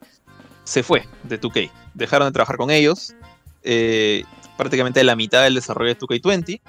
se 0.64 0.82
fue 0.82 1.04
de 1.22 1.40
2K. 1.40 1.70
Dejaron 1.94 2.26
de 2.26 2.32
trabajar 2.32 2.56
con 2.56 2.72
ellos, 2.72 3.14
eh, 3.62 4.24
prácticamente 4.56 5.04
la 5.04 5.14
mitad 5.14 5.44
del 5.44 5.54
desarrollo 5.54 5.94
de 5.94 6.00
2K20, 6.00 6.60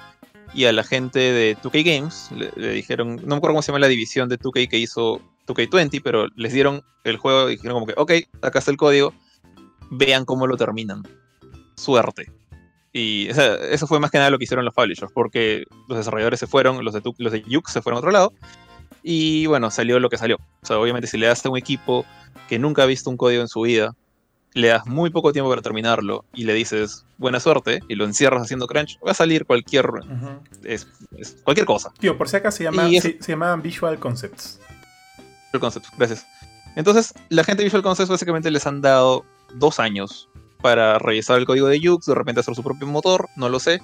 y 0.54 0.66
a 0.66 0.72
la 0.72 0.84
gente 0.84 1.18
de 1.18 1.56
2K 1.56 1.82
Games 1.82 2.30
le, 2.54 2.72
dijeron, 2.72 3.16
no 3.16 3.26
me 3.26 3.36
acuerdo 3.38 3.54
cómo 3.54 3.62
se 3.62 3.72
llama 3.72 3.80
la 3.80 3.88
división 3.88 4.28
de 4.28 4.38
2K 4.38 4.68
que 4.68 4.78
hizo 4.78 5.20
2K20, 5.54 6.00
pero 6.02 6.26
les 6.36 6.52
dieron 6.52 6.82
el 7.04 7.16
juego 7.16 7.48
y 7.48 7.56
dijeron 7.56 7.74
como 7.74 7.86
que, 7.86 7.94
ok, 7.96 8.12
acá 8.42 8.58
está 8.58 8.70
el 8.70 8.76
código, 8.76 9.14
vean 9.90 10.24
cómo 10.24 10.46
lo 10.46 10.56
terminan. 10.56 11.02
Suerte. 11.76 12.30
Y 12.92 13.28
eso 13.28 13.86
fue 13.86 14.00
más 14.00 14.10
que 14.10 14.18
nada 14.18 14.30
lo 14.30 14.38
que 14.38 14.44
hicieron 14.44 14.64
los 14.64 14.74
publishers, 14.74 15.12
porque 15.12 15.64
los 15.88 15.98
desarrolladores 15.98 16.40
se 16.40 16.46
fueron, 16.46 16.84
los 16.84 16.94
de, 16.94 17.02
los 17.18 17.32
de 17.32 17.42
Yuk 17.42 17.68
se 17.68 17.82
fueron 17.82 17.96
a 17.96 18.00
otro 18.00 18.10
lado, 18.10 18.32
y 19.02 19.46
bueno, 19.46 19.70
salió 19.70 20.00
lo 20.00 20.10
que 20.10 20.18
salió. 20.18 20.36
O 20.62 20.66
sea, 20.66 20.78
obviamente 20.78 21.06
si 21.06 21.16
le 21.16 21.26
das 21.26 21.44
a 21.46 21.50
un 21.50 21.56
equipo 21.56 22.04
que 22.48 22.58
nunca 22.58 22.82
ha 22.82 22.86
visto 22.86 23.08
un 23.08 23.16
código 23.16 23.42
en 23.42 23.48
su 23.48 23.62
vida, 23.62 23.94
le 24.54 24.68
das 24.68 24.86
muy 24.86 25.10
poco 25.10 25.32
tiempo 25.32 25.48
para 25.48 25.62
terminarlo 25.62 26.24
y 26.34 26.44
le 26.44 26.54
dices 26.54 27.06
buena 27.18 27.38
suerte 27.38 27.80
y 27.88 27.94
lo 27.94 28.04
encierras 28.04 28.42
haciendo 28.42 28.66
crunch, 28.66 28.98
va 29.06 29.12
a 29.12 29.14
salir 29.14 29.46
cualquier 29.46 29.88
es, 30.64 30.86
cualquier 31.44 31.66
cosa. 31.66 31.92
Tío, 31.98 32.18
por 32.18 32.28
si 32.28 32.36
acá 32.36 32.50
se, 32.50 32.64
llama, 32.64 32.88
se, 32.88 33.18
llaman 33.20 33.62
Visual 33.62 33.98
Concepts. 33.98 34.60
Visual 35.52 35.60
Concepts, 35.60 35.90
gracias. 35.96 36.26
Entonces, 36.76 37.12
la 37.28 37.44
gente 37.44 37.62
de 37.62 37.64
Visual 37.64 37.82
Concepts 37.82 38.10
básicamente 38.10 38.50
les 38.50 38.66
han 38.66 38.80
dado 38.80 39.24
dos 39.54 39.80
años 39.80 40.28
para 40.62 40.98
revisar 40.98 41.38
el 41.38 41.46
código 41.46 41.66
de 41.66 41.80
Yux, 41.80 42.06
de 42.06 42.14
repente 42.14 42.40
hacer 42.40 42.54
su 42.54 42.62
propio 42.62 42.86
motor, 42.86 43.28
no 43.36 43.48
lo 43.48 43.58
sé, 43.58 43.80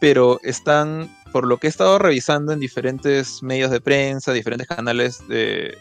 pero 0.00 0.40
están 0.42 1.08
por 1.32 1.46
lo 1.46 1.58
que 1.58 1.68
he 1.68 1.70
estado 1.70 1.98
revisando 1.98 2.52
en 2.52 2.60
diferentes 2.60 3.42
medios 3.42 3.70
de 3.70 3.80
prensa, 3.80 4.32
diferentes 4.32 4.66
canales 4.66 5.26
de, 5.28 5.76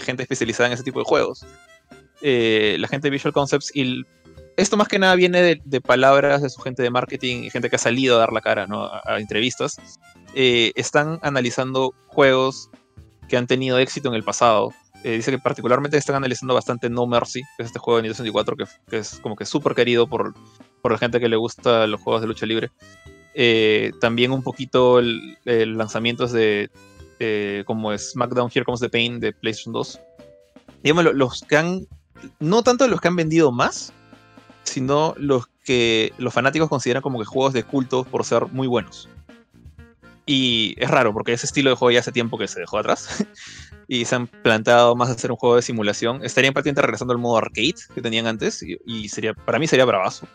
gente 0.00 0.22
especializada 0.22 0.66
en 0.68 0.72
ese 0.72 0.82
tipo 0.82 0.98
de 0.98 1.04
juegos, 1.04 1.46
eh, 2.20 2.76
la 2.78 2.88
gente 2.88 3.06
de 3.06 3.10
Visual 3.12 3.32
Concepts, 3.32 3.74
y 3.74 4.04
esto 4.56 4.76
más 4.76 4.88
que 4.88 4.98
nada 4.98 5.14
viene 5.14 5.60
de, 5.64 5.80
palabras 5.80 6.42
de 6.42 6.50
su 6.50 6.60
gente 6.60 6.82
de 6.82 6.90
marketing 6.90 7.44
y 7.44 7.50
gente 7.50 7.70
que 7.70 7.76
ha 7.76 7.78
salido 7.78 8.16
a 8.16 8.18
dar 8.18 8.32
la 8.32 8.40
cara 8.40 8.66
a, 9.04 9.18
entrevistas, 9.18 9.76
eh, 10.34 10.72
están 10.74 11.18
analizando 11.22 11.94
juegos 12.08 12.70
que 13.32 13.38
han 13.38 13.46
tenido 13.46 13.78
éxito 13.78 14.10
en 14.10 14.14
el 14.14 14.24
pasado. 14.24 14.74
Eh, 15.04 15.12
dice 15.12 15.30
que 15.30 15.38
particularmente 15.38 15.96
están 15.96 16.16
analizando 16.16 16.52
bastante 16.52 16.90
No 16.90 17.06
Mercy, 17.06 17.40
que 17.56 17.62
es 17.62 17.68
este 17.68 17.78
juego 17.78 17.96
de 17.96 18.02
Nintendo 18.02 18.24
64 18.24 18.56
que, 18.90 18.98
es 18.98 19.18
como 19.20 19.36
que 19.36 19.46
súper 19.46 19.74
querido 19.74 20.06
por, 20.06 20.34
por 20.82 20.92
la 20.92 20.98
gente 20.98 21.18
que 21.18 21.30
le 21.30 21.36
gusta 21.36 21.86
los 21.86 21.98
juegos 22.02 22.20
de 22.20 22.28
lucha 22.28 22.44
libre. 22.44 22.70
Eh, 23.32 23.92
también 24.02 24.32
un 24.32 24.42
poquito 24.42 24.98
el, 24.98 25.38
lanzamientos 25.46 26.30
de 26.32 26.68
eh, 27.20 27.64
como 27.66 27.96
SmackDown 27.96 28.50
Here 28.54 28.66
Comes 28.66 28.80
the 28.80 28.90
Pain 28.90 29.18
de 29.18 29.32
PlayStation 29.32 29.72
2. 29.72 29.98
Digamos, 30.82 31.14
los 31.14 31.40
que 31.40 31.56
han, 31.56 31.86
no 32.38 32.62
tanto 32.62 32.86
los 32.86 33.00
que 33.00 33.08
han 33.08 33.16
vendido 33.16 33.50
más, 33.50 33.94
sino 34.64 35.14
los 35.16 35.46
que 35.64 36.12
los 36.18 36.34
fanáticos 36.34 36.68
consideran 36.68 37.02
como 37.02 37.18
que 37.18 37.24
juegos 37.24 37.54
de 37.54 37.64
culto 37.64 38.04
por 38.04 38.26
ser 38.26 38.48
muy 38.48 38.66
buenos. 38.66 39.08
Y 40.24 40.74
es 40.78 40.90
raro, 40.90 41.12
porque 41.12 41.32
ese 41.32 41.46
estilo 41.46 41.70
de 41.70 41.76
juego 41.76 41.90
ya 41.90 42.00
hace 42.00 42.12
tiempo 42.12 42.38
que 42.38 42.48
se 42.48 42.60
dejó 42.60 42.78
atrás. 42.78 43.24
y 43.88 44.04
se 44.04 44.14
han 44.14 44.26
plantado 44.26 44.94
más 44.94 45.10
hacer 45.10 45.30
un 45.30 45.36
juego 45.36 45.56
de 45.56 45.62
simulación. 45.62 46.24
Estarían 46.24 46.52
prácticamente 46.52 46.82
regresando 46.82 47.12
al 47.12 47.18
modo 47.18 47.38
arcade 47.38 47.74
que 47.94 48.00
tenían 48.00 48.26
antes. 48.26 48.62
Y, 48.62 48.78
y 48.86 49.08
sería, 49.08 49.34
para 49.34 49.58
mí 49.58 49.66
sería 49.66 49.84
bravazo. 49.84 50.26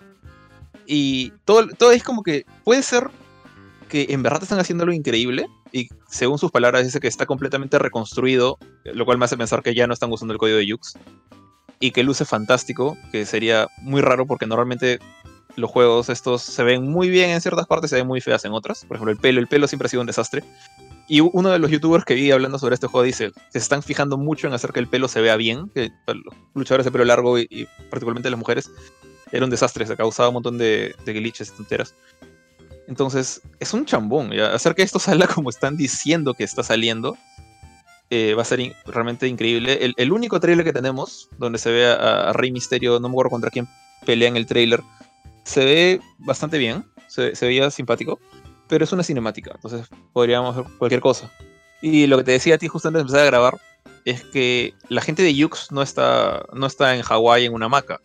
Y 0.85 1.31
todo, 1.45 1.67
todo 1.67 1.91
es 1.91 2.03
como 2.03 2.23
que 2.23 2.45
puede 2.63 2.83
ser 2.83 3.09
que 3.87 4.07
en 4.09 4.23
verdad 4.23 4.43
están 4.43 4.59
haciendo 4.59 4.83
algo 4.83 4.93
increíble 4.93 5.47
y 5.71 5.89
según 6.09 6.37
sus 6.37 6.51
palabras 6.51 6.83
dice 6.83 6.99
que 6.99 7.07
está 7.07 7.25
completamente 7.25 7.79
reconstruido, 7.79 8.57
lo 8.83 9.05
cual 9.05 9.17
me 9.17 9.25
hace 9.25 9.37
pensar 9.37 9.63
que 9.63 9.73
ya 9.73 9.87
no 9.87 9.93
están 9.93 10.11
usando 10.11 10.33
el 10.33 10.39
código 10.39 10.57
de 10.57 10.67
Yux 10.67 10.97
y 11.79 11.91
que 11.91 12.03
luce 12.03 12.25
fantástico, 12.25 12.97
que 13.11 13.25
sería 13.25 13.67
muy 13.81 14.01
raro 14.01 14.25
porque 14.25 14.47
normalmente 14.47 14.99
los 15.57 15.69
juegos 15.69 16.07
estos 16.09 16.41
se 16.41 16.63
ven 16.63 16.89
muy 16.89 17.09
bien 17.09 17.31
en 17.31 17.41
ciertas 17.41 17.67
partes, 17.67 17.89
se 17.89 17.97
ven 17.97 18.07
muy 18.07 18.21
feas 18.21 18.45
en 18.45 18.53
otras. 18.53 18.85
Por 18.85 18.95
ejemplo, 18.95 19.11
el 19.11 19.17
pelo, 19.17 19.41
el 19.41 19.47
pelo 19.47 19.67
siempre 19.67 19.87
ha 19.87 19.89
sido 19.89 20.01
un 20.01 20.07
desastre. 20.07 20.43
Y 21.09 21.19
uno 21.19 21.49
de 21.49 21.59
los 21.59 21.71
youtubers 21.71 22.05
que 22.05 22.15
vi 22.15 22.31
hablando 22.31 22.59
sobre 22.59 22.75
este 22.75 22.87
juego 22.87 23.03
dice 23.03 23.31
se 23.49 23.57
están 23.57 23.81
fijando 23.81 24.17
mucho 24.17 24.47
en 24.47 24.53
hacer 24.53 24.71
que 24.71 24.79
el 24.79 24.87
pelo 24.87 25.07
se 25.07 25.21
vea 25.21 25.35
bien, 25.35 25.69
que 25.69 25.91
los 26.07 26.35
luchadores 26.53 26.85
de 26.85 26.91
pelo 26.91 27.05
largo 27.05 27.39
y, 27.39 27.47
y 27.49 27.65
particularmente 27.89 28.29
las 28.29 28.39
mujeres 28.39 28.69
era 29.31 29.43
un 29.43 29.51
desastre, 29.51 29.85
se 29.85 29.97
causaba 29.97 30.29
un 30.29 30.35
montón 30.35 30.57
de, 30.57 30.95
de 31.05 31.13
glitches 31.13 31.53
tonteras. 31.53 31.95
Entonces, 32.87 33.41
es 33.59 33.73
un 33.73 33.85
chambón. 33.85 34.31
Hacer 34.39 34.75
que 34.75 34.83
esto 34.83 34.99
salga 34.99 35.27
como 35.27 35.49
están 35.49 35.77
diciendo 35.77 36.33
que 36.33 36.43
está 36.43 36.63
saliendo 36.63 37.17
eh, 38.09 38.33
va 38.35 38.41
a 38.41 38.45
ser 38.45 38.73
realmente 38.85 39.27
increíble. 39.27 39.93
El, 39.97 40.11
único 40.11 40.39
trailer 40.39 40.65
que 40.65 40.71
tenemos, 40.71 41.29
donde 41.37 41.59
se 41.59 41.71
ve 41.71 41.85
a, 41.85 42.31
Rey 42.33 42.51
Misterio, 42.51 42.99
no 42.99 43.09
me 43.09 43.13
acuerdo 43.13 43.31
contra 43.31 43.49
quién 43.49 43.67
pelea 44.05 44.29
en 44.29 44.37
el 44.37 44.45
trailer, 44.45 44.81
se 45.47 45.63
ve 45.63 46.01
bastante 46.17 46.57
bien, 46.57 46.83
se, 47.07 47.31
veía 47.41 47.71
simpático, 47.71 48.19
pero 48.67 48.83
es 48.83 48.91
una 48.91 49.03
cinemática, 49.03 49.51
entonces 49.55 49.87
podríamos 50.11 50.55
ver 50.55 50.65
cualquier 50.77 51.01
cosa. 51.01 51.31
Y 51.81 52.07
lo 52.07 52.17
que 52.17 52.23
te 52.25 52.31
decía 52.31 52.55
a 52.55 52.57
ti 52.57 52.67
justo 52.67 52.89
antes 52.89 52.99
de 52.99 53.01
empezar 53.03 53.21
a 53.21 53.25
grabar 53.25 53.57
es 54.03 54.23
que 54.25 54.73
la 54.89 55.01
gente 55.01 55.23
de 55.23 55.33
Yux 55.33 55.71
no 55.71 55.81
está, 55.81 56.45
no 56.53 56.67
está 56.67 56.95
en 56.95 57.01
Hawái 57.01 57.45
en 57.45 57.53
una 57.53 57.67
hamaca 57.67 58.01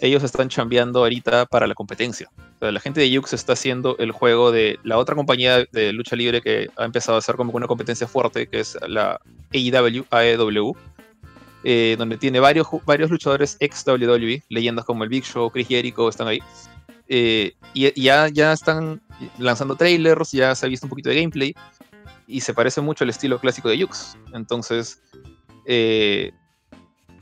ellos 0.00 0.22
están 0.22 0.48
chambeando 0.48 1.00
ahorita 1.00 1.46
para 1.46 1.66
la 1.66 1.74
competencia. 1.74 2.30
la 2.60 2.80
gente 2.80 3.00
de 3.00 3.10
Yux 3.10 3.32
está 3.32 3.54
haciendo 3.54 3.96
el 3.98 4.12
juego 4.12 4.52
de 4.52 4.78
la 4.82 4.98
otra 4.98 5.14
compañía 5.14 5.64
de 5.72 5.92
lucha 5.92 6.16
libre 6.16 6.40
que 6.40 6.68
ha 6.76 6.84
empezado 6.84 7.16
a 7.16 7.18
hacer 7.18 7.36
como 7.36 7.52
una 7.52 7.66
competencia 7.66 8.06
fuerte, 8.06 8.46
que 8.46 8.60
es 8.60 8.76
la 8.86 9.20
AEW, 9.52 10.04
AEW 10.10 10.76
eh, 11.64 11.96
donde 11.98 12.16
tiene 12.16 12.38
varios, 12.38 12.66
varios 12.84 13.10
luchadores 13.10 13.56
ex 13.58 13.84
WWE, 13.86 14.44
leyendas 14.48 14.84
como 14.84 15.02
el 15.02 15.10
Big 15.10 15.24
Show, 15.24 15.50
Chris 15.50 15.66
Jericho, 15.66 16.08
están 16.08 16.28
ahí. 16.28 16.40
Eh, 17.08 17.54
y, 17.74 18.02
ya, 18.02 18.28
ya 18.28 18.52
están 18.52 19.00
lanzando 19.38 19.76
trailers, 19.76 20.32
ya 20.32 20.54
se 20.54 20.66
ha 20.66 20.68
visto 20.68 20.86
un 20.86 20.90
poquito 20.90 21.10
de 21.10 21.16
gameplay, 21.16 21.54
y 22.26 22.40
se 22.40 22.54
parece 22.54 22.80
mucho 22.80 23.04
al 23.04 23.10
estilo 23.10 23.38
clásico 23.38 23.68
de 23.68 23.78
Yux. 23.78 24.16
Entonces, 24.32 25.00
eh, 25.66 26.32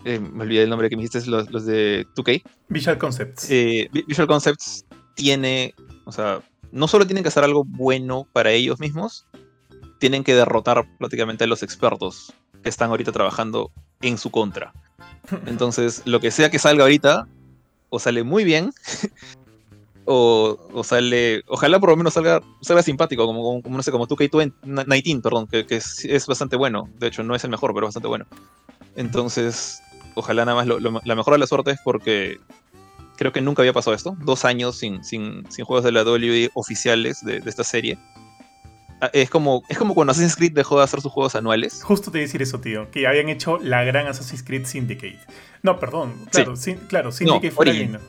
me 0.05 0.43
olvidé 0.43 0.65
el 0.65 0.70
nombre 0.70 0.89
que 0.89 0.97
me 0.97 1.02
dijiste, 1.02 1.28
los, 1.31 1.51
los 1.51 1.66
de 1.66 2.06
2K. 2.15 2.43
Visual 2.69 2.98
Concepts. 2.98 3.48
Visual 3.48 4.28
Concepts 4.28 4.85
tiene, 5.15 5.74
o 6.05 6.12
sea, 6.12 6.43
no 6.73 6.89
solo 6.89 7.06
tienen 7.06 7.23
que 7.23 7.28
hacer 7.28 7.44
algo 7.44 7.65
bueno 7.65 8.27
para 8.32 8.51
ellos 8.51 8.81
mismos, 8.81 9.27
tienen 10.01 10.24
que 10.24 10.35
derrotar 10.35 10.85
prácticamente 10.98 11.44
a 11.44 11.47
los 11.47 11.62
expertos 11.62 12.32
que 12.62 12.69
están 12.69 12.90
ahorita 12.90 13.12
trabajando 13.12 13.70
en 14.01 14.19
su 14.19 14.31
contra. 14.31 14.73
Entonces, 15.47 16.02
lo 16.05 16.20
que 16.20 16.31
sea 16.31 16.51
que 16.51 16.59
salga 16.59 16.82
ahorita, 16.82 17.27
o 17.90 17.98
sale 17.98 18.24
muy 18.24 18.44
bien, 18.44 18.73
o, 20.06 20.82
sale, 20.85 21.43
ojalá 21.47 21.81
por 21.81 21.90
lo 21.90 21.97
menos 21.97 22.14
salga, 22.14 22.43
salga 22.60 22.82
simpático, 22.82 23.26
como, 23.26 23.62
como 23.62 23.76
no 23.76 23.82
sé, 23.82 23.90
como 23.90 24.06
2K19, 24.06 25.22
perdón, 25.22 25.47
que, 25.47 25.66
es, 25.68 26.26
bastante 26.26 26.56
bueno. 26.56 26.89
De 26.98 27.09
hecho, 27.09 27.22
no 27.22 27.35
es 27.35 27.44
el 27.44 27.51
mejor, 27.51 27.72
pero 27.74 27.86
bastante 27.86 28.09
bueno. 28.09 28.26
Entonces, 28.97 29.82
ojalá 30.14 30.44
nada 30.44 30.64
más 30.64 30.81
la 31.05 31.14
mejor 31.14 31.35
de 31.35 31.39
la 31.39 31.47
suerte 31.47 31.72
es 31.72 31.81
porque 31.82 32.39
creo 33.16 33.32
que 33.32 33.40
nunca 33.40 33.62
había 33.62 33.72
pasado 33.72 33.94
esto. 33.94 34.16
Dos 34.20 34.44
años 34.44 34.76
sin, 34.76 35.02
sin, 35.05 35.51
sin 35.51 35.64
juegos 35.64 35.85
de 35.85 35.93
la 35.93 36.02
WWE 36.02 36.51
oficiales 36.55 37.24
de, 37.24 37.40
de 37.40 37.51
esta 37.51 37.64
serie. 37.64 37.98
Ah, 39.01 39.10
es 39.12 39.28
como, 39.28 39.62
es 39.68 39.76
como 39.76 39.94
cuando 39.94 40.12
Assassin's 40.12 40.36
Creed 40.36 40.52
dejó 40.52 40.78
de 40.78 40.85
hacer 40.85 41.01
sus 41.01 41.12
juegos 41.12 41.35
anuales. 41.35 41.82
Justo 41.82 42.10
te 42.10 42.18
decir 42.18 42.43
eso, 42.43 42.60
tío, 42.60 42.90
que 42.90 43.06
habían 43.06 43.28
hecho 43.28 43.59
la 43.59 43.85
gran 43.85 44.06
Assassin's 44.06 44.43
Creed 44.43 44.66
Syndicate. 44.66 45.18
No, 45.62 45.78
perdón, 45.78 46.14
claro, 46.31 46.55
claro 46.89 47.12
Syndicate 47.12 47.51
fue 47.51 47.66
la 47.66 48.01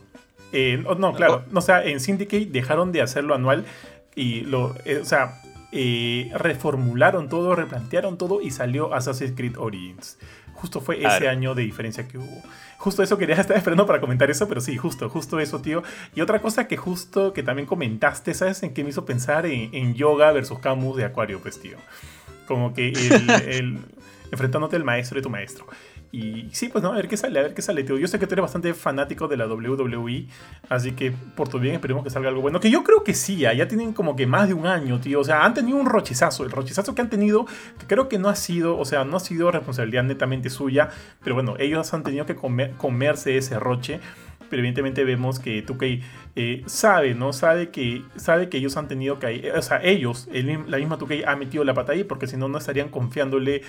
eh, 0.51 0.83
no, 0.97 1.13
claro, 1.13 1.43
no, 1.51 1.59
o 1.59 1.61
sea, 1.61 1.83
en 1.83 1.99
Syndicate 1.99 2.45
dejaron 2.45 2.91
de 2.91 3.01
hacerlo 3.01 3.35
anual 3.35 3.65
y 4.15 4.41
lo, 4.41 4.75
eh, 4.85 4.99
o 5.01 5.05
sea, 5.05 5.41
eh, 5.71 6.31
reformularon 6.33 7.27
todo, 7.27 7.55
replantearon 7.55 8.17
todo 8.17 8.41
y 8.41 8.51
salió 8.51 8.93
Assassin's 8.93 9.33
Creed 9.35 9.57
Origins. 9.57 10.17
Justo 10.53 10.79
fue 10.79 11.05
ese 11.05 11.27
año 11.27 11.53
de 11.53 11.63
diferencia 11.63 12.07
que 12.07 12.17
hubo. 12.17 12.41
Justo 12.77 13.03
eso 13.03 13.17
quería 13.17 13.35
estar 13.41 13.57
esperando 13.57 13.85
para 13.85 13.99
comentar 13.99 14.29
eso, 14.31 14.47
pero 14.47 14.61
sí, 14.61 14.77
justo, 14.77 15.09
justo 15.09 15.39
eso, 15.39 15.59
tío. 15.59 15.83
Y 16.15 16.21
otra 16.21 16.41
cosa 16.41 16.67
que 16.67 16.77
justo 16.77 17.33
que 17.33 17.43
también 17.43 17.65
comentaste, 17.65 18.33
¿sabes 18.33 18.63
en 18.63 18.73
qué 18.73 18.83
me 18.83 18.91
hizo 18.91 19.03
pensar? 19.03 19.45
En, 19.45 19.93
Yoga 19.95 20.31
versus 20.31 20.59
Camus 20.59 20.95
de 20.95 21.03
Acuario, 21.03 21.41
pues, 21.41 21.59
tío. 21.59 21.77
Como 22.47 22.73
que 22.73 22.89
el 22.89 23.79
enfrentándote 24.31 24.77
al 24.77 24.83
maestro 24.83 25.17
de 25.17 25.23
tu 25.23 25.29
maestro. 25.29 25.67
Y 26.11 26.49
sí, 26.51 26.69
pues 26.69 26.83
no, 26.83 26.91
a 26.91 26.95
ver 26.95 27.07
qué 27.07 27.17
sale, 27.17 27.39
a 27.39 27.43
ver 27.43 27.53
qué 27.53 27.61
sale, 27.61 27.83
tío. 27.83 27.97
Yo 27.97 28.07
sé 28.07 28.19
que 28.19 28.27
tú 28.27 28.35
eres 28.35 28.43
bastante 28.43 28.73
fanático 28.73 29.27
de 29.27 29.37
la 29.37 29.47
WWE, 29.47 30.27
así 30.69 30.93
que 30.93 31.11
por 31.11 31.49
tu 31.49 31.59
bien 31.59 31.75
esperemos 31.75 32.03
que 32.03 32.09
salga 32.09 32.29
algo 32.29 32.41
bueno. 32.41 32.59
Que 32.59 32.69
yo 32.69 32.83
creo 32.83 33.03
que 33.03 33.13
sí, 33.13 33.37
ya 33.37 33.67
tienen 33.67 33.93
como 33.93 34.15
que 34.15 34.25
más 34.25 34.47
de 34.47 34.53
un 34.53 34.65
año, 34.65 34.99
tío. 34.99 35.19
O 35.19 35.23
sea, 35.23 35.43
han 35.43 35.53
tenido 35.53 35.77
un 35.77 35.85
rochizazo. 35.85 36.43
El 36.43 36.51
rochizazo 36.51 36.95
que 36.95 37.01
han 37.01 37.09
tenido, 37.09 37.45
que 37.79 37.85
creo 37.87 38.07
que 38.07 38.17
no 38.17 38.29
ha 38.29 38.35
sido, 38.35 38.77
o 38.77 38.85
sea, 38.85 39.03
no 39.03 39.17
ha 39.17 39.19
sido 39.19 39.51
responsabilidad 39.51 40.03
netamente 40.03 40.49
suya, 40.49 40.89
pero 41.23 41.35
bueno, 41.35 41.55
ellos 41.59 41.93
han 41.93 42.03
tenido 42.03 42.25
que 42.25 42.35
comerse 42.35 43.37
ese 43.37 43.59
roche 43.59 43.99
pero 44.49 44.61
evidentemente 44.61 45.03
vemos 45.03 45.39
que 45.39 45.65
2K 45.65 46.01
eh, 46.35 46.63
sabe, 46.65 47.13
¿no? 47.15 47.33
Sabe 47.33 47.69
que, 47.69 48.03
sabe 48.15 48.49
que 48.49 48.57
ellos 48.57 48.77
han 48.77 48.87
tenido 48.87 49.19
que... 49.19 49.51
O 49.51 49.61
sea, 49.61 49.81
ellos, 49.83 50.27
la 50.31 50.77
misma 50.77 50.97
2K 50.97 51.23
ha 51.27 51.35
metido 51.35 51.63
la 51.63 51.73
pata 51.73 51.93
ahí 51.93 52.03
porque 52.03 52.27
si 52.27 52.37
no, 52.37 52.47
no 52.47 52.57
estarían 52.57 52.89
confiándole 52.89 53.61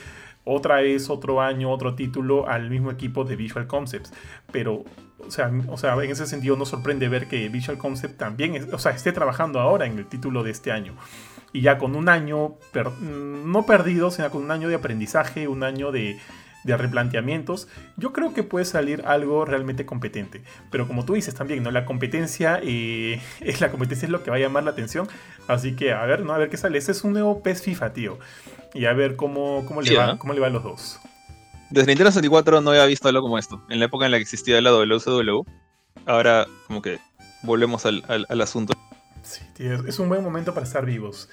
otra 0.44 0.76
vez 0.76 1.10
otro 1.10 1.40
año, 1.40 1.70
otro 1.70 1.94
título 1.94 2.48
al 2.48 2.70
mismo 2.70 2.90
equipo 2.90 3.24
de 3.24 3.36
Visual 3.36 3.66
Concepts. 3.66 4.12
Pero, 4.52 4.84
o 5.18 5.30
sea, 5.30 5.50
o 5.68 5.76
sea 5.76 5.94
en 5.94 6.10
ese 6.10 6.26
sentido 6.26 6.56
no 6.56 6.64
sorprende 6.64 7.08
ver 7.08 7.26
que 7.26 7.48
Visual 7.48 7.78
Concept 7.78 8.16
también, 8.16 8.72
o 8.72 8.78
sea, 8.78 8.92
esté 8.92 9.12
trabajando 9.12 9.60
ahora 9.60 9.86
en 9.86 9.98
el 9.98 10.06
título 10.06 10.44
de 10.44 10.52
este 10.52 10.70
año. 10.70 10.94
Y 11.52 11.62
ya 11.62 11.78
con 11.78 11.96
un 11.96 12.08
año, 12.08 12.56
no 13.00 13.66
perdido, 13.66 14.10
sino 14.10 14.30
con 14.30 14.42
un 14.42 14.50
año 14.50 14.68
de 14.68 14.74
aprendizaje, 14.76 15.48
un 15.48 15.62
año 15.62 15.90
de, 15.90 16.18
de 16.66 16.76
replanteamientos, 16.76 17.68
yo 17.96 18.12
creo 18.12 18.34
que 18.34 18.42
puede 18.42 18.64
salir 18.64 19.02
algo 19.06 19.44
realmente 19.44 19.86
competente. 19.86 20.42
Pero 20.70 20.86
como 20.86 21.04
tú 21.04 21.14
dices 21.14 21.34
también, 21.34 21.62
¿no? 21.62 21.70
La 21.70 21.86
competencia 21.86 22.60
eh, 22.62 23.22
es 23.40 23.60
la 23.60 23.70
competencia 23.70 24.06
es 24.06 24.12
lo 24.12 24.22
que 24.22 24.30
va 24.30 24.36
a 24.36 24.40
llamar 24.40 24.64
la 24.64 24.72
atención. 24.72 25.08
Así 25.48 25.74
que 25.76 25.92
a 25.92 26.04
ver, 26.04 26.20
¿no? 26.24 26.34
A 26.34 26.38
ver 26.38 26.50
qué 26.50 26.56
sale. 26.56 26.76
Este 26.78 26.92
es 26.92 27.04
un 27.04 27.12
nuevo 27.12 27.42
PES 27.42 27.62
FIFA, 27.62 27.92
tío 27.92 28.18
y 28.76 28.84
a 28.84 28.92
ver 28.92 29.16
cómo, 29.16 29.64
cómo, 29.66 29.80
le, 29.80 29.96
va, 29.96 30.18
cómo 30.18 30.34
le 30.34 30.40
van 30.40 30.52
los 30.52 30.62
dos. 30.62 31.00
Desde 31.70 31.88
Nintendo 31.88 32.10
64 32.10 32.60
no 32.60 32.70
había 32.70 32.84
visto 32.84 33.08
algo 33.08 33.22
como 33.22 33.38
esto. 33.38 33.62
En 33.68 33.78
la 33.78 33.86
época 33.86 34.04
en 34.04 34.12
la 34.12 34.18
que 34.18 34.22
existía 34.22 34.58
el 34.58 34.64
WCW, 34.64 35.44
ahora 36.04 36.46
como 36.66 36.82
que 36.82 36.98
volvemos 37.42 37.86
al, 37.86 38.04
al, 38.06 38.40
asunto. 38.40 38.74
Sí, 39.22 39.40
tío, 39.54 39.86
es 39.86 39.98
un 39.98 40.08
buen 40.08 40.22
momento 40.22 40.52
para 40.52 40.66
estar 40.66 40.84
vivos. 40.84 41.28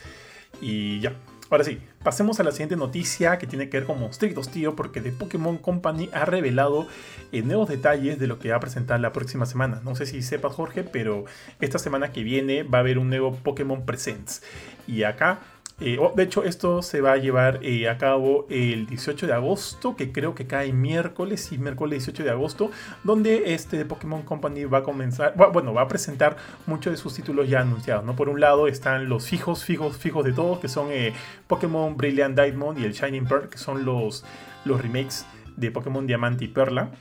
Y 0.62 1.00
ya, 1.02 1.14
Ahora 1.50 1.64
sí, 1.64 1.80
pasemos 2.04 2.40
a 2.40 2.44
la 2.44 2.52
siguiente 2.52 2.76
noticia 2.76 3.38
que 3.38 3.46
tiene 3.46 3.70
que 3.70 3.78
ver 3.78 3.86
con 3.86 4.00
monstruitos, 4.00 4.50
tío, 4.50 4.76
porque 4.76 5.02
The 5.02 5.12
Pokémon 5.12 5.58
Company 5.58 6.10
ha 6.14 6.26
revelado 6.26 6.88
eh, 7.32 7.44
nuevos 7.44 7.70
detalles 7.70 8.18
de 8.18 8.28
lo 8.28 8.40
que 8.40 8.50
va 8.50 8.56
a 8.56 8.60
presentar 8.60 9.00
la 9.00 9.14
próxima 9.14 9.46
semana. 9.46 9.82
No 9.84 9.96
sé 9.96 10.06
si 10.06 10.22
sepas, 10.22 10.54
Jorge, 10.54 10.84
pero 10.84 11.26
esta 11.60 11.78
semana 11.78 12.12
que 12.12 12.24
viene 12.24 12.64
va 12.64 12.80
a 12.80 12.82
haber 12.82 12.98
un 12.98 13.10
nuevo 13.10 13.36
Pokémon 13.36 13.86
Presents. 13.86 14.42
Y 14.88 15.04
acá 15.04 15.42
eh, 15.86 15.98
oh, 16.00 16.14
de 16.16 16.24
hecho, 16.24 16.46
esto 16.46 16.82
se 16.82 17.02
va 17.02 17.12
a 17.12 17.18
llevar 17.18 17.60
eh, 17.62 17.90
a 17.90 17.98
cabo 17.98 18.46
el 18.50 18.86
18 18.86 19.28
de 19.28 19.34
agosto, 19.34 19.98
que 19.98 20.14
creo 20.14 20.34
que 20.34 20.48
cae 20.48 20.72
miércoles, 20.72 21.52
y 21.52 21.58
miércoles 21.58 22.06
18 22.06 22.24
de 22.24 22.30
agosto, 22.30 22.72
donde 23.04 23.54
este 23.54 23.84
Pokémon 23.84 24.22
Company 24.22 24.64
va 24.64 24.78
a 24.78 24.84
comenzar, 24.84 25.34
bueno, 25.52 25.74
va 25.74 25.82
a 25.82 25.88
presentar 25.90 26.38
muchos 26.68 26.94
de 26.94 26.98
sus 26.98 27.14
títulos 27.14 27.50
ya 27.50 27.60
anunciados, 27.60 28.06
¿no? 28.06 28.16
Por 28.16 28.30
un 28.30 28.40
lado 28.40 28.68
están 28.70 29.10
los 29.10 29.28
fijos, 29.28 29.66
fijos, 29.66 29.98
fijos 29.98 30.24
de 30.24 30.32
todos, 30.32 30.60
que 30.60 30.70
son 30.70 30.88
eh, 30.90 31.14
Pokémon 31.48 31.98
Brilliant 31.98 32.40
Diamond 32.40 32.80
y 32.80 32.86
el 32.86 32.94
Shining 32.94 33.26
Pearl, 33.26 33.50
que 33.50 33.58
son 33.58 33.84
los, 33.84 34.24
los 34.64 34.82
remakes 34.82 35.26
de 35.58 35.70
Pokémon 35.70 36.08
Diamante 36.08 36.46
y 36.46 36.48
Perla. 36.48 36.92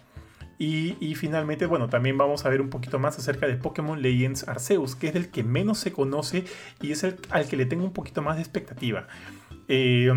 Y, 0.59 1.15
finalmente, 1.16 1.66
bueno, 1.66 1.89
también 1.89 2.16
vamos 2.16 2.45
a 2.45 2.49
ver 2.49 2.61
un 2.61 2.70
poquito 2.70 3.01
más 3.01 3.19
acerca 3.19 3.49
de 3.49 3.57
Pokémon 3.57 4.01
Legends 4.01 4.47
Arceus, 4.47 4.95
que 4.95 5.09
es 5.09 5.16
el 5.16 5.31
que 5.31 5.43
menos 5.43 5.79
se 5.79 5.93
conoce 5.93 6.45
y 6.81 6.93
es 6.93 7.03
el 7.03 7.16
al 7.31 7.49
que 7.49 7.57
le 7.57 7.66
tengo 7.66 7.85
un 7.85 7.93
poquito 7.93 8.23
más 8.23 8.37
de 8.37 8.43
expectativa. 8.43 9.09
Eh, 9.66 10.12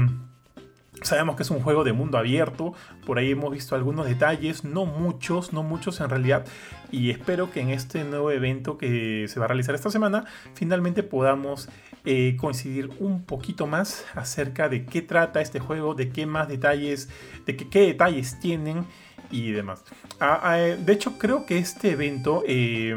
sabemos 1.02 1.36
que 1.36 1.44
es 1.44 1.50
un 1.50 1.62
juego 1.62 1.84
de 1.84 1.94
mundo 1.94 2.18
abierto, 2.18 2.74
por 3.06 3.18
ahí 3.18 3.32
hemos 3.32 3.52
visto 3.52 3.76
algunos 3.76 4.08
detalles, 4.08 4.64
no 4.64 4.86
muchos, 4.86 5.54
no 5.54 5.64
muchos 5.64 6.00
en 6.00 6.10
realidad, 6.10 6.46
y 6.92 7.10
espero 7.10 7.52
que 7.52 7.62
en 7.62 7.70
este 7.70 8.04
nuevo 8.04 8.32
evento 8.32 8.78
que 8.78 9.28
se 9.28 9.40
va 9.40 9.46
a 9.46 9.48
realizar 9.50 9.76
esta 9.76 9.90
semana, 9.90 10.26
finalmente 10.54 11.04
podamos 11.04 11.70
eh, 12.06 12.38
coincidir 12.40 12.90
un 13.00 13.24
poquito 13.24 13.68
más 13.68 14.06
acerca 14.16 14.70
de 14.70 14.86
qué 14.86 15.02
trata 15.02 15.42
este 15.42 15.60
juego, 15.60 15.96
de 15.96 16.10
qué 16.10 16.26
más 16.26 16.48
detalles, 16.48 17.10
de 17.46 17.56
qué 17.58 17.80
detalles 17.82 18.40
tienen 18.40 18.86
y 19.32 19.52
demás. 19.52 19.84
Ah, 20.20 20.40
ah, 20.44 20.60
eh, 20.60 20.78
de 20.78 20.94
hecho, 20.94 21.18
creo 21.18 21.46
que 21.46 21.58
este 21.58 21.92
evento 21.92 22.44
eh, 22.48 22.96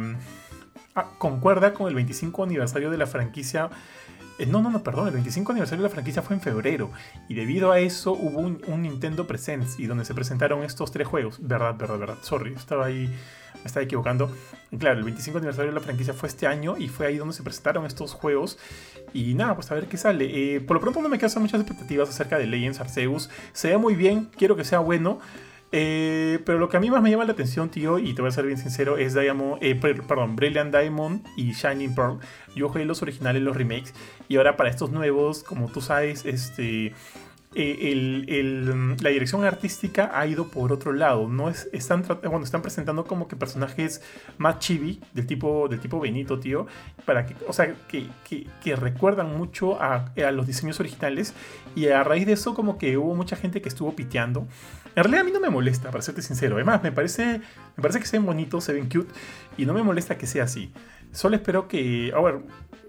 ah, 0.94 1.10
concuerda 1.18 1.74
con 1.74 1.88
el 1.88 1.94
25 1.94 2.44
aniversario 2.44 2.90
de 2.90 2.98
la 2.98 3.06
franquicia. 3.06 3.70
Eh, 4.38 4.46
no, 4.46 4.62
no, 4.62 4.70
no, 4.70 4.84
perdón, 4.84 5.09
el 5.09 5.14
25 5.14 5.50
aniversario 5.50 5.82
de 5.82 5.88
la 5.88 5.92
franquicia 5.92 6.22
fue 6.22 6.36
en 6.36 6.42
febrero. 6.42 6.90
Y 7.28 7.34
debido 7.34 7.72
a 7.72 7.80
eso 7.80 8.12
hubo 8.12 8.40
un, 8.40 8.82
Nintendo 8.82 9.26
Presents 9.26 9.80
y 9.80 9.86
donde 9.86 10.05
se 10.05 10.14
presentaron 10.14 10.62
estos 10.62 10.92
tres 10.92 11.09
juegos. 11.09 11.38
Verdad, 11.40 11.76
verdad, 11.76 11.98
verdad. 11.98 12.18
Sorry, 12.22 12.55
estaba 12.55 12.86
ahí, 12.86 13.09
me 13.55 13.64
estaba 13.64 13.84
equivocando. 13.84 14.32
claro, 14.78 14.98
el 14.98 15.05
25 15.05 15.38
aniversario 15.38 15.72
de 15.72 15.74
la 15.74 15.84
franquicia 15.84 16.14
fue 16.14 16.28
este 16.28 16.46
año 16.46 16.76
y 16.78 16.88
fue 16.88 17.06
ahí 17.06 17.16
donde 17.16 17.34
se 17.34 17.42
presentaron 17.42 17.84
estos 17.84 18.12
juegos. 18.12 18.59
Y 19.12 19.34
nada, 19.34 19.56
pues 19.56 19.70
a 19.72 19.74
ver 19.74 19.86
qué 19.86 19.96
sale. 19.96 20.60
por 20.60 20.76
lo 20.76 20.80
pronto 20.80 21.02
no 21.02 21.09
me 21.09 21.18
quedan 21.18 21.42
muchas 21.42 21.60
expectativas 21.60 22.09
acerca 22.09 22.38
de 22.38 22.46
Legends 22.46 22.78
Arceus. 22.78 23.30
Se 23.52 23.70
ve 23.70 23.78
muy 23.78 23.96
bien, 23.96 24.30
quiero 24.36 24.55
que 24.55 24.64
sea 24.64 24.78
bueno. 24.78 25.18
Eh, 25.70 26.40
pero 26.46 26.58
lo 26.58 26.68
que 26.68 26.78
a 26.78 26.80
mí 26.80 26.90
más 26.90 27.02
me 27.02 27.10
llama 27.10 27.24
la 27.24 27.32
atención, 27.32 27.68
tío, 27.68 27.98
y 27.98 28.14
te 28.14 28.22
voy 28.22 28.30
a 28.30 28.32
ser 28.32 28.46
bien 28.46 28.58
sincero, 28.58 28.96
es 28.96 29.14
Diamond, 29.14 29.62
eh, 29.62 29.74
perdón, 29.74 30.34
Brilliant 30.34 30.74
Diamond 30.74 31.26
y 31.36 31.52
Shining 31.52 31.94
Pearl. 31.94 32.18
Yo 32.54 32.68
jugué 32.68 32.84
los 32.84 33.02
originales, 33.02 33.42
los 33.42 33.56
remakes, 33.56 33.92
y 34.28 34.36
ahora 34.36 34.56
para 34.56 34.70
estos 34.70 34.90
nuevos, 34.90 35.42
como 35.42 35.70
tú 35.70 35.80
sabes, 35.80 36.24
este, 36.24 36.94
eh, 37.60 38.94
la 39.01 39.10
dirección 39.10 39.44
artística 39.44 40.10
ha 40.14 40.26
ido 40.26 40.48
por 40.48 40.72
otro 40.72 40.93
lado. 40.93 41.28
No 41.28 41.51
es, 41.51 41.68
están, 41.72 42.05
bueno, 42.22 42.44
están 42.44 42.62
presentando 42.62 43.05
como 43.05 43.26
que 43.26 43.36
personajes 43.36 44.01
más 44.39 44.60
chibi, 44.60 45.01
del 45.12 45.26
tipo, 45.26 45.68
del 45.68 45.80
tipo 45.80 45.98
Benito, 45.98 46.39
tío, 46.39 46.66
para 47.05 47.26
que, 47.26 47.35
o 47.47 47.52
sea, 47.52 47.74
que, 47.89 48.06
que, 48.62 48.76
recuerdan 48.76 49.36
mucho 49.36 49.80
a, 49.80 50.12
los 50.32 50.47
diseños 50.47 50.78
originales. 50.78 51.35
Y 51.74 51.89
a 51.89 52.05
raíz 52.05 52.26
de 52.26 52.35
eso, 52.35 52.55
como 52.55 52.78
que 52.78 52.97
hubo 52.97 53.14
mucha 53.14 53.35
gente 53.35 53.60
que 53.60 53.68
estuvo 53.68 53.94
piteando. 53.94 54.47
En 54.94 55.05
realidad 55.05 55.22
a 55.22 55.24
mí 55.24 55.32
no 55.32 55.40
me 55.40 55.51
molesta, 55.51 55.90
para 55.90 56.02
serte 56.02 56.22
sincero. 56.22 56.56
Además, 56.56 56.82
me 56.82 56.93
parece, 56.93 57.40
me 57.76 57.82
parece 57.82 57.98
que 58.01 58.06
se 58.06 58.18
ven 58.18 58.26
bonitos, 58.26 58.64
se 58.64 58.72
ven 58.72 58.89
cute 58.89 59.12
y 59.56 59.66
no 59.66 59.74
me 59.74 59.82
molesta 59.82 60.16
que 60.16 60.26
sea 60.26 60.44
así. 60.44 60.72
Solo 61.12 61.36
espero 61.36 61.66
que, 61.66 62.12
a 62.14 62.20
ver, 62.20 62.40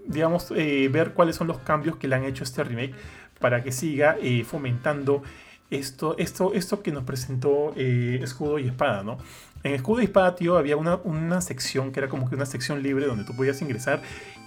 digamos, 0.06 0.52
eh, 0.56 0.88
ver 0.92 1.12
cuáles 1.12 1.36
son 1.36 1.46
los 1.46 1.58
cambios 1.58 1.96
que 1.96 2.08
le 2.08 2.16
han 2.16 2.24
hecho 2.24 2.44
este 2.44 2.64
remake 2.64 2.94
para 3.40 3.62
que 3.62 3.72
siga 3.72 4.16
eh, 4.22 4.44
fomentando 4.44 5.22
esto, 5.70 6.16
esto, 6.18 6.52
esto 6.54 6.82
que 6.82 6.92
nos 6.92 7.04
presentó 7.04 7.72
eh, 7.76 8.20
Escudo 8.22 8.58
y 8.58 8.66
Espada, 8.66 9.02
¿no? 9.02 9.18
En 9.62 9.74
Escudo 9.74 10.00
y 10.00 10.04
Espada, 10.04 10.34
tío, 10.36 10.56
había 10.56 10.76
una, 10.76 10.96
una 10.96 11.40
sección 11.40 11.92
que 11.92 12.00
era 12.00 12.08
como 12.08 12.28
que 12.28 12.34
una 12.34 12.46
sección 12.46 12.82
libre 12.82 13.06
donde 13.06 13.24
tú 13.24 13.36
podías 13.36 13.60
ingresar 13.62 14.00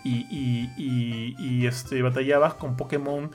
y, 0.04 0.26
y, 0.30 1.36
y, 1.38 1.66
este, 1.68 2.02
batallabas 2.02 2.56
con 2.56 2.76
Pokémon. 2.76 3.32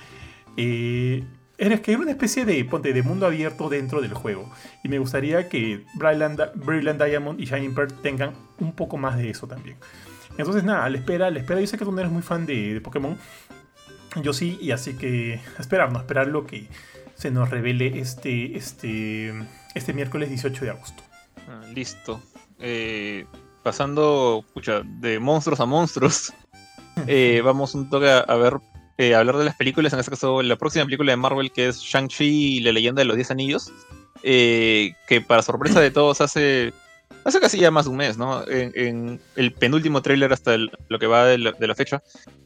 Eh, 0.56 1.24
era 1.56 1.80
que 1.80 1.93
era 1.93 2.01
una 2.01 2.10
especie 2.10 2.44
de, 2.44 2.64
ponte, 2.64 2.93
de 2.93 3.02
mundo 3.02 3.26
abierto 3.26 3.68
dentro 3.68 4.01
del 4.01 4.12
juego. 4.12 4.51
Y 4.85 4.89
me 4.89 4.98
gustaría 4.98 5.48
que 5.48 5.85
Brilliant, 5.94 7.02
Diamond 7.02 7.40
y 7.40 7.47
Shining 7.47 7.74
Pearl 7.74 7.93
tengan 8.02 8.32
un 8.59 8.72
poco 8.72 8.97
más 8.97 9.16
de 9.16 9.30
eso 9.30 9.47
también. 9.47 9.76
Entonces, 10.36 10.62
nada, 10.62 10.89
le 10.89 10.98
espera, 10.98 11.30
le 11.30 11.40
espera. 11.40 11.60
Yo 11.60 11.66
sé 11.66 11.78
que 11.78 11.85
tú 11.85 11.90
no 11.90 11.98
eres 11.98 12.12
muy 12.12 12.22
fan 12.22 12.47
de, 12.47 12.74
de 12.74 12.80
Pokémon. 12.80 13.16
Yo 14.22 14.32
sí, 14.32 14.59
y 14.60 14.70
así 14.70 14.94
que 14.94 15.40
esperar, 15.59 15.93
no 15.93 15.98
esperar 15.98 16.28
lo 16.28 16.47
que 16.47 16.68
se 17.14 17.30
nos 17.30 17.51
revele 17.51 17.98
este, 17.98 18.56
este, 18.56 19.32
este 19.74 19.93
miércoles 19.93 20.28
18 20.28 20.64
de 20.64 20.70
agosto. 20.70 21.02
Ah, 21.48 21.62
listo. 21.74 22.22
Eh, 22.60 23.26
pasando 23.62 24.44
pucha, 24.55 24.82
de 24.85 25.18
monstruos 25.18 25.60
a 25.60 25.66
monstruos, 25.66 26.32
eh, 27.06 27.40
vamos 27.44 27.74
un 27.74 27.90
toque 27.90 28.09
a, 28.09 28.35
ver, 28.36 28.59
eh, 28.98 29.14
hablar 29.14 29.36
de 29.36 29.44
las 29.44 29.56
películas, 29.56 29.93
en 29.93 29.98
este 29.98 30.10
caso 30.10 30.43
la 30.43 30.56
próxima 30.56 30.85
película 30.85 31.12
de 31.12 31.16
Marvel 31.16 31.52
que 31.52 31.68
es 31.68 31.80
Shang-Chi 31.80 32.56
y 32.56 32.60
la 32.60 32.72
leyenda 32.72 33.01
de 33.01 33.06
los 33.06 33.16
10 33.16 33.30
anillos, 33.30 33.72
que 34.22 35.24
para 35.26 35.43
sorpresa 35.43 35.80
de 35.80 35.90
todos 35.90 36.20
hace, 36.20 36.72
hace 37.24 37.40
casi 37.40 37.59
ya 37.59 37.70
más 37.70 37.85
de 37.85 37.90
un 37.90 37.97
mes, 37.97 38.16
¿no? 38.18 38.47
En, 38.48 39.20
el 39.36 39.52
penúltimo 39.52 40.02
tráiler 40.02 40.32
hasta 40.32 40.56
lo 40.56 40.98
que 40.98 41.06
va 41.06 41.26
de 41.26 41.39
la 41.39 41.74
fecha, 41.74 42.02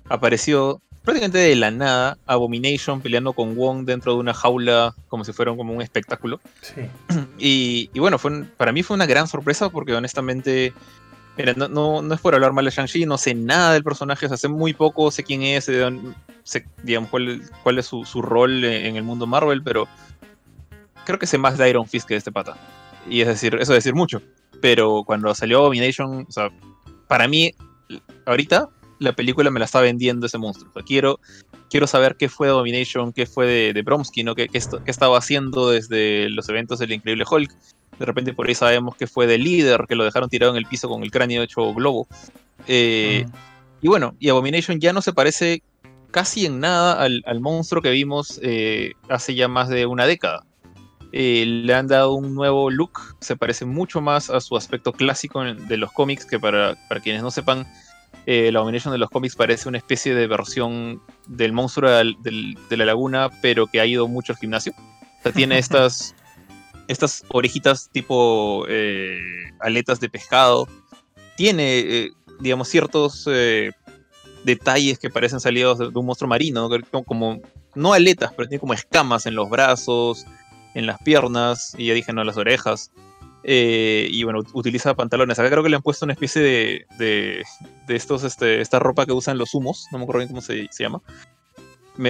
apareció 0.08 0.80
prácticamente 1.04 1.38
de 1.38 1.56
la 1.56 1.70
nada 1.70 2.18
Abomination 2.26 3.00
peleando 3.00 3.32
con 3.32 3.56
Wong 3.56 3.84
dentro 3.84 4.14
de 4.14 4.18
una 4.18 4.34
jaula 4.34 4.94
como 5.08 5.24
si 5.24 5.32
fuera 5.32 5.54
como 5.54 5.72
un 5.72 5.82
espectáculo. 5.82 6.40
Sí. 6.60 6.82
Y, 7.38 7.98
bueno, 7.98 8.18
fue 8.18 8.44
para 8.56 8.72
mí 8.72 8.82
fue 8.82 8.94
una 8.94 9.06
gran 9.06 9.26
sorpresa 9.26 9.68
porque 9.68 9.94
honestamente, 9.94 10.72
mira, 11.36 11.54
no, 11.54 11.68
no, 11.68 12.14
es 12.14 12.20
por 12.20 12.34
hablar 12.34 12.52
mal 12.52 12.64
de 12.64 12.70
Shang-Chi, 12.70 13.04
no 13.04 13.18
sé 13.18 13.34
nada 13.34 13.72
del 13.72 13.82
personaje, 13.82 14.26
hace 14.26 14.48
muy 14.48 14.74
poco 14.74 15.10
sé 15.10 15.24
quién 15.24 15.42
es, 15.42 15.64
sé, 16.44 16.66
digamos, 16.82 17.10
cuál, 17.10 17.42
cuál 17.62 17.78
es 17.78 17.86
su, 17.86 18.04
su, 18.04 18.22
rol 18.22 18.64
en 18.64 18.96
el 18.96 19.02
mundo 19.02 19.26
Marvel, 19.26 19.62
pero 19.62 19.88
creo 21.04 21.18
que 21.18 21.26
sé 21.26 21.38
más 21.38 21.58
de 21.58 21.68
Iron 21.68 21.86
Fist 21.86 22.06
que 22.06 22.14
de 22.14 22.18
este 22.18 22.32
pata. 22.32 22.56
Y 23.08 23.20
es 23.22 23.26
decir, 23.26 23.54
eso 23.54 23.72
es 23.72 23.84
decir 23.84 23.94
mucho. 23.94 24.22
Pero 24.62 25.02
cuando 25.04 25.34
salió 25.34 25.58
Abomination, 25.58 26.24
o 26.26 26.32
sea, 26.32 26.48
para 27.08 27.28
mí, 27.28 27.52
ahorita 28.24 28.70
la 29.00 29.12
película 29.12 29.50
me 29.50 29.58
la 29.58 29.66
está 29.66 29.80
vendiendo 29.80 30.26
ese 30.26 30.38
monstruo. 30.38 30.72
quiero, 30.86 31.18
quiero 31.68 31.88
saber 31.88 32.16
qué 32.16 32.28
fue 32.28 32.46
Domination, 32.48 33.12
qué 33.12 33.26
fue 33.26 33.46
de, 33.46 33.72
de 33.72 33.82
Bromsky, 33.82 34.22
¿no? 34.22 34.36
¿Qué, 34.36 34.48
qué, 34.48 34.58
estaba 34.86 35.18
haciendo 35.18 35.68
desde 35.68 36.30
los 36.30 36.48
eventos 36.48 36.78
del 36.78 36.92
Increíble 36.92 37.24
Hulk. 37.28 37.52
De 37.98 38.06
repente 38.06 38.32
por 38.32 38.46
ahí 38.46 38.54
sabemos 38.54 38.96
que 38.96 39.08
fue 39.08 39.26
del 39.26 39.42
líder, 39.42 39.86
que 39.88 39.96
lo 39.96 40.04
dejaron 40.04 40.30
tirado 40.30 40.52
en 40.52 40.58
el 40.58 40.66
piso 40.66 40.88
con 40.88 41.02
el 41.02 41.10
cráneo 41.10 41.42
hecho 41.42 41.74
globo. 41.74 42.06
Eh, 42.68 43.26
y 43.80 43.88
bueno, 43.88 44.14
y 44.20 44.28
Abomination 44.28 44.80
ya 44.80 44.92
no 44.92 45.02
se 45.02 45.12
parece 45.12 45.62
casi 46.12 46.46
en 46.46 46.60
nada 46.60 47.02
al, 47.02 47.40
monstruo 47.40 47.82
que 47.82 47.90
vimos 47.90 48.38
eh, 48.42 48.92
hace 49.08 49.34
ya 49.34 49.48
más 49.48 49.68
de 49.68 49.86
una 49.86 50.06
década. 50.06 50.44
Eh, 51.12 51.44
le 51.46 51.74
han 51.74 51.88
dado 51.88 52.14
un 52.14 52.34
nuevo 52.34 52.70
look, 52.70 52.98
se 53.20 53.36
parece 53.36 53.66
mucho 53.66 54.00
más 54.00 54.30
a 54.30 54.40
su 54.40 54.56
aspecto 54.56 54.92
clásico 54.92 55.44
de 55.44 55.76
los 55.76 55.92
cómics, 55.92 56.24
que 56.24 56.40
para, 56.40 56.74
para 56.88 57.00
quienes 57.00 57.22
no 57.22 57.30
sepan, 57.30 57.66
eh, 58.24 58.52
la 58.52 58.60
Abomination 58.60 58.92
de 58.92 58.98
los 58.98 59.10
cómics 59.10 59.34
parece 59.34 59.68
una 59.68 59.78
especie 59.78 60.14
de 60.14 60.26
versión 60.26 61.02
del 61.26 61.52
monstruo 61.52 61.90
de 61.90 62.76
la 62.76 62.84
laguna, 62.84 63.30
pero 63.40 63.66
que 63.66 63.80
ha 63.80 63.86
ido 63.86 64.06
mucho 64.06 64.32
al 64.32 64.38
gimnasio. 64.38 64.72
O 64.76 65.22
sea, 65.22 65.32
tiene 65.32 65.58
estas, 65.58 66.14
estas 66.88 67.24
orejitas 67.28 67.90
tipo 67.90 68.64
eh, 68.68 69.18
aletas 69.60 69.98
de 69.98 70.08
pescado. 70.08 70.68
Tiene, 71.36 71.78
eh, 71.80 72.10
digamos, 72.38 72.68
ciertos 72.68 73.28
detalles 74.44 74.98
que 74.98 75.10
parecen 75.10 75.40
salidos 75.40 75.78
de, 75.78 75.86
un 75.86 76.06
monstruo 76.06 76.28
marino, 76.28 76.68
como, 77.04 77.40
no 77.74 77.92
aletas, 77.92 78.32
pero 78.36 78.48
tiene 78.48 78.60
como 78.60 78.74
escamas 78.74 79.26
en 79.26 79.34
los 79.34 79.50
brazos, 79.50 80.24
en 80.74 80.86
las 80.86 81.00
piernas, 81.02 81.74
y 81.76 81.86
ya 81.86 81.94
dije, 81.94 82.12
no, 82.12 82.24
las 82.24 82.36
orejas. 82.36 82.92
Eh, 83.44 84.08
y 84.10 84.22
bueno, 84.22 84.40
utiliza 84.52 84.94
pantalones. 84.94 85.38
Acá 85.38 85.50
creo 85.50 85.62
que 85.62 85.68
le 85.68 85.76
han 85.76 85.82
puesto 85.82 86.04
una 86.04 86.12
especie 86.12 86.42
de, 86.42 86.86
de, 86.98 87.44
estos, 87.88 88.24
este, 88.24 88.60
esta 88.60 88.78
ropa 88.78 89.04
que 89.04 89.12
usan 89.12 89.38
los 89.38 89.54
humos, 89.54 89.86
no 89.90 89.98
me 89.98 90.04
acuerdo 90.04 90.20
bien 90.20 90.28
cómo 90.28 90.40
se, 90.40 90.68
llama. 90.78 91.00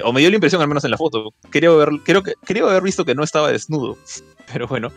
o 0.04 0.12
me 0.12 0.20
dio 0.20 0.30
la 0.30 0.36
impresión, 0.36 0.60
al 0.60 0.68
menos 0.68 0.84
en 0.84 0.90
la 0.90 0.98
foto. 0.98 1.30
Quería 1.50 1.70
haber, 1.70 1.88
creo 2.04 2.22
que, 2.22 2.34
quería 2.44 2.64
haber 2.64 2.82
visto 2.82 3.04
que 3.04 3.14
no 3.14 3.24
estaba 3.24 3.50
desnudo, 3.50 3.96
pero 4.52 4.66
bueno. 4.66 4.92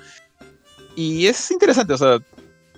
Y 0.95 1.27
es 1.27 1.51
interesante, 1.51 1.93
o 1.93 1.97
sea, 1.97 2.19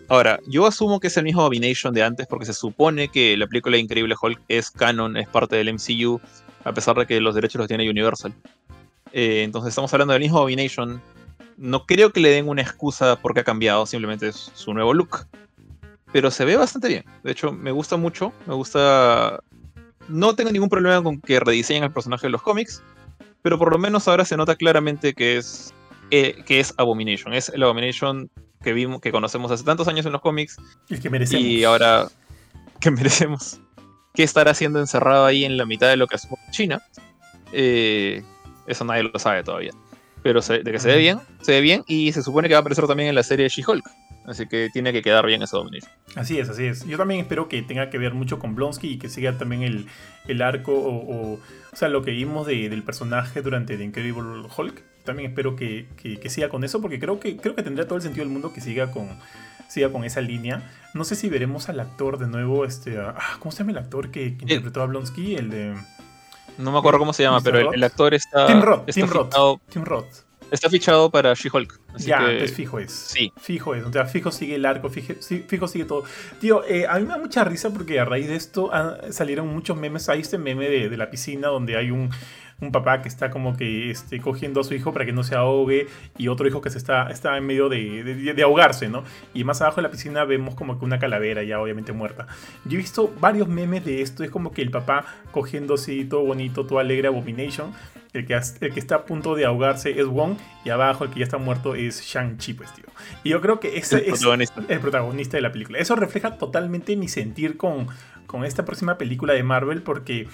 ahora, 0.08 0.40
yo 0.48 0.66
asumo 0.66 1.00
que 1.00 1.08
es 1.08 1.18
el 1.18 1.24
mismo 1.24 1.42
Abomination 1.42 1.94
de 1.94 2.04
antes 2.04 2.26
porque 2.28 2.46
se 2.46 2.54
supone 2.54 3.10
que 3.10 3.38
la 3.38 3.46
película 3.46 3.78
Increíble 3.78 4.16
Hulk 4.20 4.42
es 4.48 4.72
canon, 4.72 5.18
es 5.18 5.28
parte 5.28 5.56
del 5.56 5.74
MCU, 5.74 6.20
a 6.64 6.74
pesar 6.74 6.96
de 6.96 7.06
que 7.06 7.22
los 7.22 7.36
derechos 7.36 7.60
los 7.60 7.68
tiene 7.68 7.90
Universal. 7.90 8.34
Eh, 9.14 9.44
entonces 9.44 9.70
estamos 9.70 9.94
hablando 9.94 10.14
del 10.14 10.22
mismo 10.22 10.38
Abomination, 10.38 11.02
no 11.58 11.86
creo 11.86 12.14
que 12.14 12.20
le 12.20 12.30
den 12.30 12.48
una 12.48 12.62
excusa 12.62 13.18
porque 13.18 13.42
ha 13.42 13.44
cambiado, 13.44 13.86
simplemente 13.86 14.28
es 14.28 14.52
su 14.54 14.74
nuevo 14.74 14.94
look. 14.94 15.28
Pero 16.12 16.32
se 16.32 16.46
ve 16.46 16.56
bastante 16.56 16.88
bien. 16.88 17.04
De 17.24 17.32
hecho, 17.32 17.52
me 17.52 17.72
gusta 17.72 17.98
mucho. 17.98 18.32
Me 18.46 18.54
gusta. 18.54 19.42
No 20.08 20.36
tengo 20.36 20.52
ningún 20.52 20.70
problema 20.70 21.04
con 21.04 21.20
que 21.20 21.40
rediseñen 21.40 21.84
el 21.84 21.92
personaje 21.92 22.28
de 22.28 22.32
los 22.32 22.42
cómics. 22.42 22.82
Pero 23.42 23.58
por 23.58 23.72
lo 23.72 23.78
menos 23.78 24.08
ahora 24.08 24.24
se 24.24 24.38
nota 24.38 24.56
claramente 24.56 25.14
que 25.14 25.38
es. 25.38 25.74
Eh, 26.12 26.44
que 26.46 26.62
es 26.62 26.74
Abomination. 26.78 27.34
Es 27.34 27.50
el 27.50 27.62
Abomination 27.64 28.30
que 28.64 28.72
vimos, 28.72 29.02
que 29.02 29.12
conocemos 29.12 29.52
hace 29.52 29.66
tantos 29.66 29.88
años 29.88 30.06
en 30.06 30.14
los 30.14 30.22
cómics. 30.22 30.58
Y 30.90 31.00
que 31.00 31.10
merecemos. 31.10 31.46
Y 31.46 31.64
ahora. 31.66 32.08
que 32.80 32.90
merecemos. 32.90 33.60
Que 34.14 34.24
estará 34.24 34.54
siendo 34.54 34.80
encerrado 34.80 35.26
ahí 35.26 35.44
en 35.44 35.58
la 35.58 35.66
mitad 35.66 35.90
de 35.90 35.98
lo 35.98 36.08
que 36.08 36.16
hacemos 36.16 36.40
China. 36.52 36.82
Eh, 37.52 38.24
eso 38.68 38.86
nadie 38.86 39.04
lo 39.04 39.18
sabe 39.18 39.44
todavía 39.44 39.72
pero 40.28 40.42
de 40.42 40.72
que 40.72 40.80
se 40.80 40.90
ve 40.90 40.98
bien, 40.98 41.20
se 41.42 41.54
ve 41.54 41.62
bien 41.62 41.84
y 41.88 42.12
se 42.12 42.22
supone 42.22 42.48
que 42.48 42.54
va 42.54 42.60
a 42.60 42.62
aparecer 42.62 42.86
también 42.86 43.10
en 43.10 43.16
la 43.16 43.24
serie 43.24 43.48
She-Hulk. 43.48 43.84
Así 44.26 44.46
que 44.46 44.70
tiene 44.74 44.92
que 44.92 45.02
quedar 45.02 45.26
bien 45.26 45.42
eso 45.42 45.58
Domination. 45.58 45.90
Así 46.16 46.38
es, 46.38 46.50
así 46.50 46.66
es. 46.66 46.86
Yo 46.86 46.98
también 46.98 47.22
espero 47.22 47.48
que 47.48 47.62
tenga 47.62 47.90
que 47.90 47.98
ver 47.98 48.14
mucho 48.14 48.38
con 48.40 48.54
Blonsky 48.54 48.90
y 48.90 48.98
que 48.98 49.08
siga 49.08 49.38
también 49.38 49.64
el, 49.64 49.88
el 50.28 50.42
arco 50.42 50.74
o, 50.74 51.36
o, 51.36 51.40
sea, 51.74 51.88
lo 51.88 52.02
que 52.02 52.12
vimos 52.12 52.46
del 52.46 52.84
personaje 52.84 53.42
durante 53.42 53.78
The 53.78 53.84
Incredible 53.86 54.50
Hulk. 54.56 54.84
También 55.06 55.30
espero 55.30 55.56
que, 55.56 55.86
que, 55.96 56.30
siga 56.30 56.50
con 56.50 56.66
eso 56.66 56.82
porque 56.82 57.00
creo 57.00 57.22
que, 57.22 57.38
creo 57.38 57.56
que 57.56 57.64
tendría 57.64 57.88
todo 57.88 57.96
el 57.96 58.02
sentido 58.02 58.26
del 58.26 58.34
mundo 58.34 58.52
que 58.52 58.60
siga 58.60 58.92
con, 58.92 59.08
siga 59.70 59.90
con 59.94 60.04
esa 60.04 60.20
línea. 60.20 60.70
No 60.94 61.06
sé 61.06 61.16
si 61.16 61.30
veremos 61.30 61.70
al 61.70 61.80
actor 61.80 62.18
de 62.18 62.28
nuevo, 62.28 62.66
este, 62.66 62.98
ah, 62.98 63.38
¿cómo 63.40 63.54
se 63.54 63.60
llama 63.60 63.72
el 63.72 63.78
actor 63.78 64.12
que, 64.12 64.26
interpretó 64.26 64.82
a 64.82 64.88
Blonsky? 64.88 65.36
El 65.36 65.50
de... 65.50 65.74
No 66.58 66.72
me 66.72 66.80
acuerdo 66.80 67.00
cómo 67.00 67.14
se 67.14 67.24
llama, 67.24 67.42
pero 67.42 67.72
el, 67.72 67.84
actor 67.84 68.14
está. 68.14 68.48
Tim 68.48 68.62
Roth. 68.62 68.86
Tim 68.92 69.08
Roth. 69.08 69.62
Tim 69.70 69.84
Roth. 69.84 70.28
Está 70.50 70.70
fichado 70.70 71.12
para 71.12 71.34
She-Hulk. 71.34 71.80
Ya, 71.98 72.26
que... 72.26 72.48
fijo 72.48 72.80
es. 72.80 72.92
Sí. 72.92 73.34
Fijo 73.38 73.76
es. 73.76 73.84
O 73.84 73.92
sea, 73.92 74.06
fijo 74.06 74.32
sigue 74.32 74.56
el 74.56 74.66
arco, 74.66 74.90
fijo, 74.90 75.68
sigue 75.68 75.86
todo. 75.86 76.04
Tío, 76.40 76.64
eh, 76.66 76.86
a 76.88 76.96
mí 77.00 77.02
me 77.02 77.10
da 77.10 77.18
mucha 77.18 77.44
risa 77.44 77.70
porque 77.70 78.00
a 78.00 78.06
raíz 78.06 78.28
de 78.28 78.36
esto 78.36 78.70
ah, 78.72 78.98
salieron 79.10 79.48
muchos 79.48 79.76
memes. 79.76 80.08
Hay 80.08 80.22
este 80.22 80.38
meme 80.38 80.70
de, 80.70 80.90
de 80.90 80.98
la 80.98 81.10
piscina 81.10 81.50
donde 81.50 81.76
hay 81.76 81.92
un 81.92 82.12
un 82.60 82.72
papá 82.72 83.02
que 83.02 83.08
está 83.08 83.30
como 83.30 83.56
que 83.56 83.92
este, 83.92 84.20
cogiendo 84.20 84.62
a 84.62 84.64
su 84.64 84.74
hijo 84.74 84.92
para 84.92 85.06
que 85.06 85.12
no 85.12 85.24
se 85.24 85.36
ahogue 85.36 85.88
y 86.18 86.28
otro 86.28 86.48
hijo 86.48 86.62
que 86.62 86.70
se 86.70 86.78
está, 86.78 87.10
está 87.10 87.38
en 87.38 87.46
medio 87.46 87.70
de, 87.70 88.34
de, 88.34 88.44
ahogarse, 88.44 88.90
¿no? 88.90 89.04
Y 89.34 89.44
más 89.44 89.62
abajo 89.62 89.78
de 89.78 89.84
la 89.84 89.92
piscina 89.92 90.26
vemos 90.26 90.56
como 90.56 90.80
que 90.80 90.86
una 90.86 90.98
calavera 90.98 91.44
ya 91.44 91.60
obviamente 91.60 91.92
muerta. 91.92 92.28
Yo 92.66 92.74
he 92.74 92.78
visto 92.78 93.14
varios 93.20 93.48
memes 93.48 93.86
de 93.86 94.02
esto, 94.02 94.24
es 94.24 94.32
como 94.32 94.52
que 94.52 94.64
el 94.64 94.72
papá 94.72 95.06
cogiendo 95.32 95.76
así 95.76 96.06
todo 96.06 96.24
bonito, 96.24 96.66
todo 96.66 96.80
alegre 96.80 97.08
Abomination. 97.08 97.74
El 98.14 98.26
que, 98.26 98.34
el 98.34 98.74
que 98.74 98.80
está 98.80 98.96
a 98.96 99.06
punto 99.06 99.36
de 99.36 99.46
ahogarse 99.46 100.00
es 100.00 100.08
Wong 100.08 100.38
y 100.66 100.70
abajo 100.70 101.04
el 101.04 101.12
que 101.12 101.20
ya 101.20 101.26
está 101.26 101.38
muerto 101.38 101.76
es 101.76 102.02
Shang-Chi, 102.02 102.54
pues, 102.54 102.74
tío. 102.74 102.86
Y 103.24 103.30
yo 103.30 103.42
creo 103.42 103.60
que 103.60 103.78
ese 103.78 104.10
es 104.10 104.24
el 104.70 104.80
protagonista 104.80 105.38
de 105.38 105.42
la 105.42 105.52
película. 105.52 105.78
Eso 105.78 105.96
refleja 105.96 106.38
totalmente 106.38 106.96
mi 106.96 107.10
sentir 107.10 107.58
con, 107.58 107.88
con 108.26 108.44
esta 108.46 108.66
próxima 108.66 108.98
película 108.98 109.34
de 109.34 109.44
Marvel 109.44 109.84
porque 109.84 110.28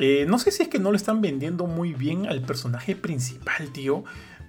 eh, 0.00 0.24
no 0.26 0.38
sé 0.38 0.50
si 0.50 0.62
es 0.62 0.68
que 0.68 0.78
no 0.78 0.90
lo 0.90 0.96
están 0.96 1.20
vendiendo 1.20 1.66
muy 1.66 1.92
bien 1.92 2.26
al 2.26 2.40
personaje 2.40 2.96
principal, 2.96 3.70
tío. 3.70 4.02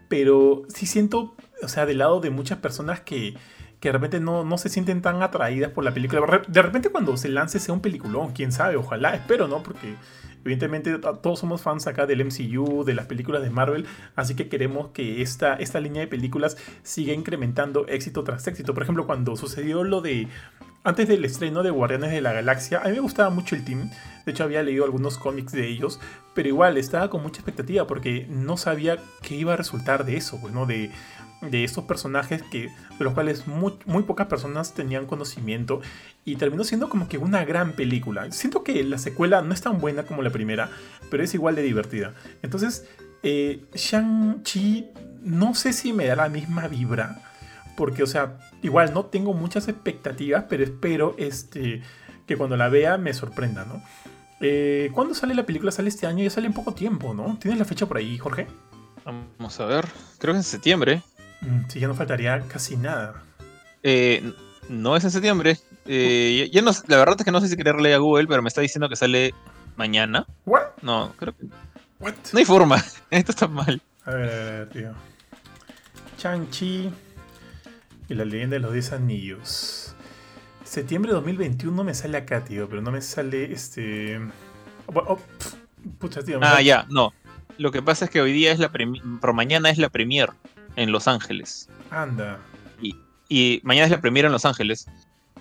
Pero 0.08 0.64
sí 0.74 0.86
siento, 0.86 1.36
o 1.62 1.68
sea, 1.68 1.86
del 1.86 2.00
lado 2.00 2.22
de 2.22 2.30
muchas 2.30 2.60
personas 2.60 3.02
que, 3.02 3.36
que 3.82 3.90
de 3.90 3.94
repente 3.94 4.20
no, 4.20 4.46
no 4.46 4.58
se 4.58 4.70
sienten 4.70 5.02
tan 5.02 5.22
atraídas 5.22 5.72
por 5.72 5.84
la 5.84 5.94
película. 5.94 6.22
De 6.48 6.62
repente 6.62 6.90
cuando 6.90 7.18
se 7.18 7.28
lance 7.28 7.60
sea 7.60 7.74
un 7.74 7.82
peliculón, 7.82 8.32
quién 8.32 8.52
sabe, 8.52 8.78
ojalá, 8.78 9.14
espero, 9.14 9.48
¿no? 9.48 9.62
Porque 9.62 9.96
evidentemente 10.46 10.98
todos 10.98 11.40
somos 11.40 11.62
fans 11.62 11.86
acá 11.88 12.06
del 12.06 12.26
MCU, 12.26 12.84
de 12.84 12.94
las 12.94 13.06
películas 13.06 13.42
de 13.42 13.50
Marvel, 13.50 13.86
así 14.16 14.36
que 14.36 14.50
queremos 14.50 14.90
que 14.90 15.22
esta, 15.22 15.56
esta 15.56 15.80
línea 15.80 16.02
de 16.02 16.08
películas 16.08 16.58
siga 16.84 17.14
incrementando 17.14 17.88
éxito 17.88 18.24
tras 18.24 18.48
éxito. 18.48 18.74
Por 18.74 18.84
ejemplo, 18.84 19.06
cuando 19.06 19.36
sucedió 19.36 19.84
lo 19.84 20.02
de 20.02 20.28
antes 20.84 21.08
del 21.08 21.24
estreno 21.26 21.62
de 21.62 21.70
Guardianes 21.70 22.12
de 22.12 22.22
la 22.22 22.34
Galaxia, 22.34 22.82
a 22.82 22.88
mí 22.88 22.94
me 22.94 23.02
gustaba 23.02 23.30
mucho 23.30 23.56
el 23.56 23.64
team. 23.64 23.90
De 24.26 24.32
hecho, 24.32 24.44
había 24.44 24.64
leído 24.64 24.86
algunos 24.86 25.18
cómics 25.18 25.52
de 25.52 25.68
ellos, 25.68 26.00
pero 26.34 26.48
igual 26.48 26.78
estaba 26.78 27.10
con 27.10 27.22
mucha 27.22 27.40
expectativa 27.40 27.88
porque 27.88 28.28
no 28.30 28.58
sabía 28.58 28.98
qué 29.22 29.36
iba 29.36 29.54
a 29.54 29.58
resultar 29.58 30.06
de 30.06 30.18
eso, 30.18 30.40
pues, 30.40 30.54
¿no? 30.54 30.66
De, 30.66 30.92
de 31.42 31.64
estos 31.64 31.86
personajes 31.86 32.44
que, 32.44 32.68
de 32.68 33.04
los 33.04 33.14
cuales 33.14 33.48
muy, 33.48 33.74
muy, 33.86 34.04
pocas 34.04 34.28
personas 34.28 34.74
tenían 34.74 35.08
conocimiento 35.08 35.82
y 36.24 36.36
terminó 36.36 36.64
siendo 36.64 36.88
como 36.88 37.08
que 37.08 37.18
una 37.18 37.44
gran 37.46 37.74
película. 37.74 38.32
Siento 38.32 38.64
que 38.64 38.84
la 38.84 38.98
secuela 38.98 39.42
no 39.42 39.54
es 39.54 39.62
tan 39.62 39.80
buena 39.80 40.04
como 40.04 40.22
la 40.22 40.30
primera, 40.30 40.70
pero 41.10 41.24
es 41.24 41.34
igual 41.34 41.56
de 41.56 41.64
divertida. 41.64 42.14
Entonces, 42.44 42.88
eh, 43.24 43.66
Shang-Chi 43.74 44.88
no 45.22 45.56
sé 45.56 45.74
si 45.74 45.94
me 45.94 46.06
da 46.06 46.16
la 46.16 46.30
misma 46.30 46.68
vibra, 46.68 47.22
porque, 47.76 48.04
o 48.04 48.08
sea, 48.08 48.38
igual 48.62 48.94
no 48.94 49.06
tengo 49.06 49.34
muchas 49.34 49.68
expectativas, 49.68 50.46
pero 50.50 50.64
espero 50.64 51.16
este, 51.18 51.82
que 52.28 52.38
cuando 52.38 52.58
la 52.58 52.70
vea 52.70 52.98
me 52.98 53.14
sorprenda, 53.14 53.66
¿no? 53.66 53.82
Eh, 54.42 54.90
¿Cuándo 54.94 55.14
sale 55.14 55.36
la 55.36 55.46
película? 55.46 55.72
Sale 55.72 55.90
este 55.90 56.08
año, 56.08 56.24
ya 56.24 56.30
sale 56.30 56.48
en 56.48 56.54
poco 56.54 56.74
tiempo, 56.74 57.14
¿no? 57.14 57.38
¿Tienes 57.40 57.60
la 57.60 57.66
fecha 57.66 57.86
por 57.86 57.98
ahí, 57.98 58.18
Jorge? 58.18 58.48
Vamos 59.06 59.60
a 59.60 59.66
ver, 59.66 59.86
creo 60.20 60.34
que 60.34 60.40
en 60.40 60.44
septiembre. 60.44 61.02
Mm, 61.42 61.70
sí, 61.70 61.80
ya 61.80 61.88
no 61.88 61.96
faltaría 61.96 62.40
casi 62.48 62.78
nada. 62.78 63.24
Eh, 63.84 64.34
no 64.70 64.96
es 64.96 65.04
en 65.04 65.12
septiembre. 65.12 65.58
Eh, 65.86 66.50
ya, 66.52 66.62
no, 66.62 66.72
la 66.88 66.98
verdad 66.98 67.16
es 67.20 67.26
que 67.26 67.32
no 67.32 67.42
sé 67.42 67.48
si 67.48 67.58
quererle 67.58 67.94
a 67.94 67.98
Google, 67.98 68.28
pero 68.28 68.42
me 68.42 68.48
está 68.48 68.62
diciendo 68.62 68.90
que 68.90 68.96
sale 68.96 69.34
mañana. 69.76 70.26
¿What? 70.46 70.64
No, 70.82 71.14
creo 71.18 71.36
que. 71.36 71.46
No 71.46 72.40
hay 72.40 72.46
forma. 72.46 72.84
Esto 73.10 73.32
está 73.32 73.48
mal. 73.48 73.82
A 74.06 74.12
ver, 74.12 74.30
a 74.30 74.52
ver, 74.52 74.70
tío. 74.70 74.94
Chang-Chi 76.18 76.92
y 78.10 78.14
la 78.14 78.26
leyenda 78.26 78.56
de 78.56 78.60
los 78.60 78.74
10 78.74 78.94
anillos. 78.94 79.91
Septiembre 80.72 81.10
de 81.10 81.16
2021 81.16 81.84
me 81.84 81.94
sale 81.94 82.18
acá, 82.18 82.46
tío, 82.46 82.70
pero 82.70 82.82
no 82.82 82.94
me 82.94 83.02
sale 83.02 83.52
este. 83.52 84.18
Oh, 84.86 85.04
oh, 85.06 85.20
pucha, 86.00 86.24
tío. 86.24 86.40
Ah, 86.42 86.62
ya, 86.62 86.86
no. 86.90 87.12
Lo 87.58 87.74
que 87.74 87.82
pasa 87.82 88.06
es 88.06 88.12
que 88.12 88.22
hoy 88.22 88.32
día 88.32 88.54
es 88.54 88.60
la 88.60 88.72
por 89.20 89.34
mañana 89.34 89.70
es 89.70 89.78
la 89.78 89.90
premier 89.90 90.30
en 90.78 90.94
Los 90.94 91.10
Ángeles. 91.10 91.68
Anda. 91.90 92.40
Y, 92.82 92.96
y 93.28 93.60
mañana 93.66 93.88
es 93.88 93.92
la 93.92 94.00
premier 94.00 94.24
en 94.24 94.32
Los 94.32 94.46
Ángeles. 94.46 94.88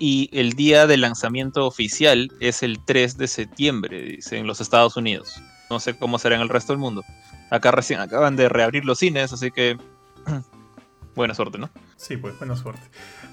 Y 0.01 0.31
el 0.32 0.55
día 0.55 0.89
de 0.89 0.97
lanzamiento 0.97 1.65
oficial 1.65 2.32
es 2.40 2.65
el 2.65 2.85
3 2.85 3.16
de 3.16 3.28
septiembre, 3.28 4.02
dice, 4.02 4.36
en 4.36 4.48
los 4.48 4.61
Estados 4.61 4.97
Unidos. 4.97 5.40
No 5.70 5.78
sé 5.78 5.97
cómo 5.97 6.19
será 6.19 6.35
en 6.35 6.43
el 6.43 6.48
resto 6.48 6.73
del 6.73 6.81
mundo. 6.81 7.05
Acá 7.51 7.70
recién 7.70 8.01
acaban 8.01 8.35
de 8.35 8.48
reabrir 8.48 8.85
los 8.85 8.98
cines, 8.98 9.32
así 9.32 9.52
que 9.52 9.78
buena 11.15 11.35
suerte, 11.35 11.59
¿no? 11.59 11.70
Sí, 11.94 12.16
pues 12.16 12.36
buena 12.36 12.57
suerte. 12.57 12.82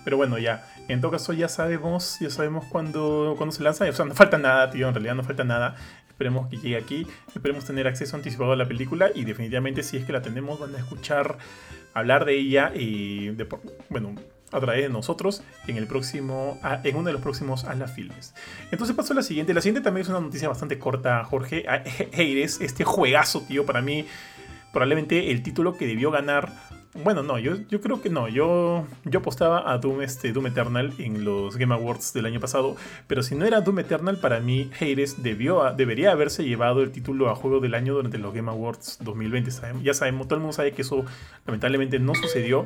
Pero 0.07 0.15
bueno, 0.15 0.37
ya. 0.37 0.65
En 0.87 1.01
todo 1.01 1.11
caso, 1.11 1.33
ya 1.33 1.49
sabemos, 1.49 2.17
ya 2.21 2.29
sabemos 2.29 2.63
cuándo, 2.67 3.33
cuándo 3.35 3.53
se 3.53 3.61
lanza. 3.61 3.83
O 3.89 3.91
sea, 3.91 4.05
no 4.05 4.15
falta 4.15 4.37
nada, 4.37 4.69
tío. 4.69 4.87
En 4.87 4.93
realidad 4.93 5.15
no 5.15 5.23
falta 5.25 5.43
nada. 5.43 5.75
Esperemos 6.07 6.47
que 6.47 6.55
llegue 6.55 6.77
aquí. 6.77 7.05
Esperemos 7.35 7.65
tener 7.65 7.87
acceso 7.87 8.15
anticipado 8.15 8.53
a 8.53 8.55
la 8.55 8.65
película. 8.65 9.11
Y 9.13 9.25
definitivamente, 9.25 9.83
si 9.83 9.97
es 9.97 10.05
que 10.05 10.13
la 10.13 10.21
tenemos, 10.21 10.61
van 10.61 10.73
a 10.75 10.77
escuchar 10.77 11.37
hablar 11.93 12.23
de 12.23 12.39
ella. 12.39 12.71
Y 12.73 13.31
bueno, 13.89 14.15
a 14.53 14.59
través 14.61 14.83
de 14.83 14.87
nosotros 14.87 15.43
en 15.67 15.75
el 15.75 15.87
próximo 15.87 16.57
en 16.85 16.95
uno 16.95 17.07
de 17.07 17.11
los 17.11 17.21
próximos 17.21 17.65
a 17.65 17.75
filmes. 17.89 18.33
Entonces 18.71 18.95
pasó 18.95 19.13
la 19.13 19.23
siguiente. 19.23 19.53
La 19.53 19.59
siguiente 19.59 19.81
también 19.81 20.03
es 20.03 20.09
una 20.09 20.21
noticia 20.21 20.47
bastante 20.47 20.79
corta, 20.79 21.21
Jorge. 21.25 21.65
Heires, 22.13 22.61
este 22.61 22.85
juegazo, 22.85 23.41
tío, 23.41 23.65
para 23.65 23.81
mí 23.81 24.05
probablemente 24.71 25.31
el 25.31 25.43
título 25.43 25.75
que 25.75 25.87
debió 25.87 26.11
ganar 26.11 26.51
bueno, 27.03 27.23
no, 27.23 27.39
yo, 27.39 27.55
yo 27.69 27.81
creo 27.81 28.01
que 28.01 28.09
no. 28.09 28.27
Yo, 28.27 28.85
yo 29.05 29.19
apostaba 29.19 29.71
a 29.71 29.77
Doom, 29.77 30.01
este, 30.01 30.31
Doom 30.31 30.47
Eternal 30.47 30.93
en 30.97 31.23
los 31.23 31.57
Game 31.57 31.73
Awards 31.73 32.13
del 32.13 32.25
año 32.25 32.39
pasado. 32.39 32.75
Pero 33.07 33.23
si 33.23 33.35
no 33.35 33.45
era 33.45 33.61
Doom 33.61 33.79
Eternal, 33.79 34.17
para 34.17 34.39
mí, 34.39 34.69
Hades 34.79 35.23
debió, 35.23 35.73
debería 35.75 36.11
haberse 36.11 36.43
llevado 36.43 36.81
el 36.81 36.91
título 36.91 37.29
a 37.29 37.35
juego 37.35 37.59
del 37.59 37.73
año 37.73 37.93
durante 37.93 38.17
los 38.17 38.33
Game 38.33 38.49
Awards 38.49 38.97
2020. 39.01 39.51
Ya 39.83 39.93
sabemos, 39.93 40.27
todo 40.27 40.35
el 40.35 40.41
mundo 40.41 40.53
sabe 40.53 40.71
que 40.71 40.81
eso 40.81 41.05
lamentablemente 41.45 41.99
no 41.99 42.13
sucedió. 42.15 42.65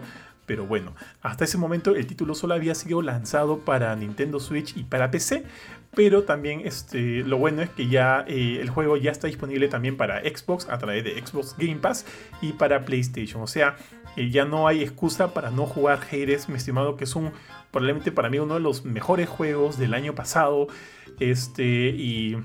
Pero 0.52 0.66
bueno, 0.66 0.94
hasta 1.22 1.46
ese 1.46 1.58
momento 1.58 1.96
el 1.96 2.06
título 2.06 2.36
solo 2.36 2.56
había 2.56 2.76
sido 2.76 3.02
lanzado 3.02 3.60
para 3.60 3.96
Nintendo 3.96 4.38
Switch 4.38 4.76
y 4.76 4.84
para 4.84 5.10
PC. 5.10 5.46
Pero 5.96 6.24
también 6.24 6.64
este, 6.66 7.24
lo 7.24 7.38
bueno 7.38 7.62
es 7.62 7.70
que 7.70 7.88
ya 7.88 8.26
eh, 8.28 8.60
el 8.60 8.70
juego 8.70 8.98
ya 8.98 9.12
está 9.12 9.28
disponible 9.28 9.70
también 9.70 9.96
para 9.96 10.20
Xbox 10.20 10.68
a 10.68 10.78
través 10.78 11.06
de 11.06 11.26
Xbox 11.26 11.56
Game 11.58 11.78
Pass 11.78 12.06
y 12.42 12.52
para 12.52 12.84
PlayStation. 12.84 13.42
O 13.42 13.48
sea, 13.48 13.78
eh, 14.18 14.30
ya 14.30 14.44
no 14.44 14.68
hay 14.68 14.82
excusa 14.82 15.34
para 15.34 15.52
no 15.52 15.68
jugar 15.68 16.02
Hades, 16.12 16.50
mi 16.50 16.58
estimado, 16.58 16.98
que 16.98 17.06
es 17.06 17.16
un 17.16 17.32
probablemente 17.72 18.12
para 18.12 18.30
mí 18.30 18.38
uno 18.38 18.56
de 18.56 18.60
los 18.60 18.84
mejores 18.84 19.30
juegos 19.30 19.80
del 19.80 19.94
año 19.94 20.16
pasado. 20.16 20.68
Este, 21.22 21.64
y 21.64 22.36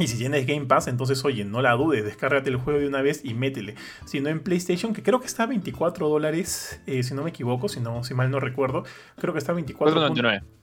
y 0.00 0.06
si 0.06 0.16
tienes 0.16 0.46
Game 0.46 0.66
Pass, 0.66 0.88
entonces 0.88 1.24
oye, 1.24 1.44
no 1.44 1.62
la 1.62 1.72
dudes, 1.72 2.04
descárgate 2.04 2.50
el 2.50 2.56
juego 2.56 2.80
de 2.80 2.88
una 2.88 3.02
vez 3.02 3.20
y 3.24 3.34
métele. 3.34 3.74
Si 4.04 4.20
no 4.20 4.28
en 4.28 4.40
PlayStation, 4.40 4.92
que 4.92 5.02
creo 5.02 5.20
que 5.20 5.26
está 5.26 5.44
a 5.44 5.46
24 5.46 6.08
dólares, 6.08 6.80
eh, 6.86 7.02
si 7.02 7.14
no 7.14 7.22
me 7.22 7.30
equivoco, 7.30 7.68
si, 7.68 7.80
no, 7.80 8.02
si 8.04 8.14
mal 8.14 8.30
no 8.30 8.40
recuerdo, 8.40 8.84
creo 9.18 9.32
que 9.32 9.38
está 9.38 9.52
a 9.52 9.54
24 9.54 10.10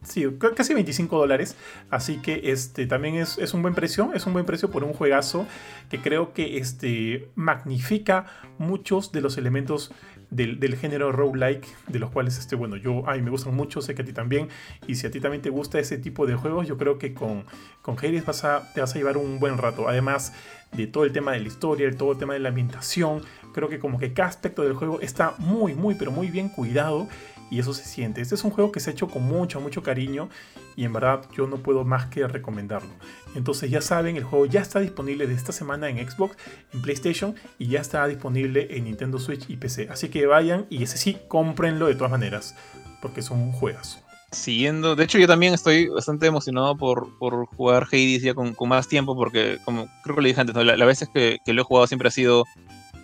Sí, 0.03 0.25
casi 0.55 0.73
25 0.73 1.17
dólares. 1.17 1.55
Así 1.89 2.17
que 2.17 2.51
este 2.51 2.87
también 2.87 3.15
es, 3.15 3.37
es, 3.37 3.53
un 3.53 3.61
buen 3.61 3.75
precio, 3.75 4.11
es 4.13 4.25
un 4.25 4.33
buen 4.33 4.45
precio 4.45 4.69
por 4.71 4.83
un 4.83 4.93
juegazo 4.93 5.45
que 5.89 5.99
creo 5.99 6.33
que 6.33 6.57
este, 6.57 7.29
magnifica 7.35 8.25
muchos 8.57 9.11
de 9.11 9.21
los 9.21 9.37
elementos 9.37 9.91
del, 10.29 10.59
del, 10.59 10.75
género 10.75 11.11
roguelike, 11.11 11.67
de 11.87 11.99
los 11.99 12.11
cuales, 12.11 12.37
este, 12.37 12.55
bueno, 12.55 12.75
yo, 12.75 13.03
ay, 13.07 13.21
me 13.21 13.29
gustan 13.29 13.55
mucho, 13.55 13.81
sé 13.81 13.95
que 13.95 14.01
a 14.01 14.05
ti 14.05 14.13
también, 14.13 14.49
y 14.87 14.95
si 14.95 15.07
a 15.07 15.11
ti 15.11 15.19
también 15.19 15.41
te 15.41 15.49
gusta 15.49 15.79
ese 15.79 15.97
tipo 15.97 16.25
de 16.25 16.35
juegos, 16.35 16.67
yo 16.67 16.77
creo 16.77 16.97
que 16.97 17.13
con, 17.13 17.45
con 17.81 17.97
Hades 17.97 18.23
te 18.23 18.81
vas 18.81 18.95
a 18.95 18.97
llevar 18.97 19.17
un 19.17 19.39
buen 19.39 19.57
rato, 19.57 19.87
además 19.87 20.33
de 20.71 20.87
todo 20.87 21.05
el 21.05 21.11
tema 21.11 21.31
de 21.31 21.39
la 21.39 21.47
historia, 21.47 21.89
todo 21.95 22.11
el 22.11 22.17
tema 22.17 22.33
de 22.33 22.39
la 22.39 22.49
ambientación, 22.49 23.21
creo 23.53 23.69
que 23.69 23.79
como 23.79 23.97
que 23.97 24.13
cada 24.13 24.29
aspecto 24.29 24.63
del 24.63 24.73
juego 24.73 24.99
está 25.01 25.33
muy, 25.37 25.73
muy, 25.73 25.95
pero 25.95 26.11
muy 26.11 26.27
bien 26.27 26.49
cuidado, 26.49 27.07
y 27.49 27.59
eso 27.59 27.73
se 27.73 27.85
siente. 27.85 28.21
Este 28.21 28.35
es 28.35 28.43
un 28.43 28.51
juego 28.51 28.71
que 28.71 28.79
se 28.79 28.89
ha 28.89 28.93
hecho 28.93 29.07
con 29.07 29.23
mucho, 29.23 29.61
mucho 29.61 29.83
cariño 29.83 30.29
y 30.75 30.83
en 30.85 30.93
verdad 30.93 31.23
yo 31.35 31.47
no 31.47 31.57
puedo 31.57 31.83
más 31.83 32.07
que 32.07 32.27
recomendarlo. 32.27 32.89
Entonces 33.35 33.69
ya 33.69 33.81
saben, 33.81 34.17
el 34.17 34.23
juego 34.23 34.45
ya 34.45 34.61
está 34.61 34.79
disponible 34.79 35.27
de 35.27 35.33
esta 35.33 35.51
semana 35.51 35.89
en 35.89 35.97
Xbox, 36.09 36.37
en 36.73 36.81
PlayStation 36.81 37.35
y 37.57 37.67
ya 37.67 37.79
está 37.79 38.07
disponible 38.07 38.67
en 38.71 38.85
Nintendo 38.85 39.19
Switch 39.19 39.49
y 39.49 39.57
PC. 39.57 39.87
Así 39.89 40.09
que 40.09 40.25
vayan 40.25 40.65
y 40.69 40.83
ese 40.83 40.97
sí, 40.97 41.17
cómprenlo 41.27 41.87
de 41.87 41.95
todas 41.95 42.11
maneras, 42.11 42.55
porque 43.01 43.21
son 43.21 43.51
juegos. 43.51 43.99
Siguiendo, 44.31 44.97
de 44.97 45.05
hecho 45.05 45.17
yo 45.19 45.27
también 45.27 45.53
estoy 45.53 45.87
bastante 45.87 46.27
emocionado 46.27 46.75
por, 46.75 47.07
jugar 47.55 47.83
Hades 47.83 48.21
ya 48.21 48.33
con, 48.33 48.55
más 48.67 48.89
tiempo, 48.89 49.15
porque 49.15 49.57
como 49.63 49.87
creo 50.03 50.17
que 50.17 50.21
le 50.21 50.29
dije 50.29 50.41
antes, 50.41 50.55
la, 50.55 50.75
las 50.75 50.87
veces 50.87 51.09
que, 51.13 51.37
que 51.45 51.53
lo 51.53 51.61
he 51.61 51.65
jugado 51.65 51.87
siempre 51.87 52.09
ha 52.09 52.11
sido 52.11 52.43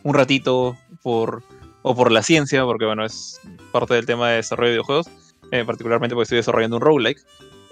un 0.04 0.14
ratito 0.14 0.78
por 1.02 1.44
o 1.84 1.96
por 1.96 2.12
la 2.12 2.24
ciencia, 2.24 2.64
porque 2.64 2.86
bueno, 2.86 3.06
es 3.06 3.40
parte 3.74 3.96
del 3.96 4.06
tema 4.06 4.30
de 4.30 4.38
desarrollo 4.38 4.70
de 4.70 4.74
videojuegos, 4.76 5.10
eh, 5.52 5.66
particularmente 5.66 6.16
porque 6.16 6.24
estoy 6.24 6.38
desarrollando 6.38 6.78
un 6.78 6.82
roguelike, 6.82 7.22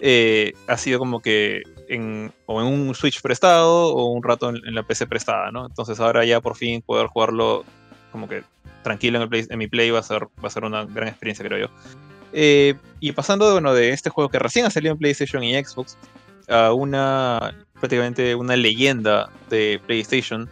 eh, 0.02 0.54
ha 0.68 0.78
sido 0.78 1.00
como 1.00 1.22
que 1.22 1.64
o 2.46 2.62
en 2.62 2.68
un 2.68 2.96
Switch 2.96 3.22
prestado 3.22 3.94
o 3.94 4.12
un 4.12 4.24
rato 4.24 4.50
en, 4.50 4.76
la 4.76 4.84
PC 4.84 5.08
prestada, 5.08 5.52
¿no? 5.52 5.66
Entonces 5.66 6.00
ahora 6.00 6.26
ya 6.26 6.42
por 6.42 6.56
fin 6.56 6.82
poder 6.82 7.08
jugarlo 7.08 7.66
como 8.12 8.28
que 8.28 8.44
tranquilo 8.82 9.30
en 9.32 9.60
mi 9.60 9.68
Play 9.68 9.92
va 9.92 10.00
a, 10.00 10.04
ser, 10.04 10.24
va 10.44 10.48
a 10.48 10.50
ser 10.50 10.64
una 10.64 10.86
gran 10.86 11.10
experiencia, 11.10 11.46
creo 11.46 11.68
yo. 11.68 11.74
Eh, 12.34 12.76
y 13.00 13.12
pasando 13.12 13.52
bueno, 13.52 13.74
de 13.74 13.90
este 13.90 14.10
juego 14.10 14.30
que 14.30 14.40
recién 14.40 14.66
ha 14.66 14.70
salido 14.70 14.94
en 14.94 14.98
PlayStation 14.98 15.44
y 15.44 15.62
Xbox 15.64 15.98
a 16.48 16.74
una 16.74 17.54
prácticamente 17.80 18.36
una 18.36 18.56
leyenda 18.56 19.30
de 19.50 19.82
PlayStation, 19.86 20.50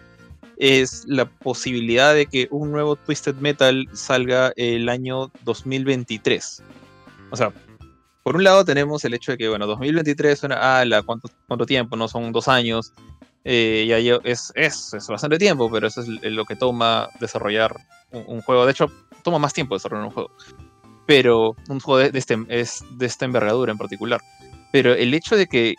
es 0.60 1.06
la 1.08 1.26
posibilidad 1.26 2.14
de 2.14 2.26
que 2.26 2.48
un 2.52 2.72
nuevo 2.72 2.98
Twisted 2.98 3.36
Metal 3.36 3.88
salga 3.94 4.52
el 4.58 4.90
año 4.90 5.32
2023. 5.46 6.62
O 7.32 7.36
sea, 7.36 7.54
por 8.24 8.36
un 8.36 8.44
lado 8.44 8.66
tenemos 8.66 9.04
el 9.06 9.14
hecho 9.14 9.32
de 9.32 9.38
que, 9.38 9.48
bueno, 9.48 9.66
2023 9.66 10.38
suena, 10.38 10.58
ah, 10.60 10.86
la, 10.86 11.02
¿cuánto, 11.02 11.30
¿cuánto 11.48 11.66
tiempo? 11.66 11.96
No 11.96 12.10
son 12.10 12.34
dos 12.34 12.50
años. 12.50 12.94
Eh, 13.46 13.86
ya 13.88 13.98
es, 14.26 14.52
es, 14.54 14.94
es, 14.94 15.08
bastante 15.08 15.38
tiempo, 15.38 15.72
pero 15.72 15.88
eso 15.88 16.02
es 16.02 16.08
lo 16.08 16.44
que 16.44 16.58
toma 16.58 17.08
desarrollar 17.22 17.74
un, 18.12 18.42
juego. 18.42 18.66
De 18.66 18.72
hecho, 18.72 18.92
toma 19.24 19.40
más 19.40 19.54
tiempo 19.54 19.76
desarrollar 19.76 20.08
un 20.08 20.12
juego. 20.12 20.32
Pero 21.08 21.56
un 21.70 21.80
juego 21.80 22.00
de, 22.00 22.20
este, 22.20 22.38
es 22.50 22.84
de 22.98 23.06
esta 23.06 23.24
envergadura 23.24 23.72
en 23.72 23.78
particular. 23.78 24.20
Pero 24.74 24.94
el 24.94 25.14
hecho 25.14 25.38
de 25.38 25.48
que 25.48 25.76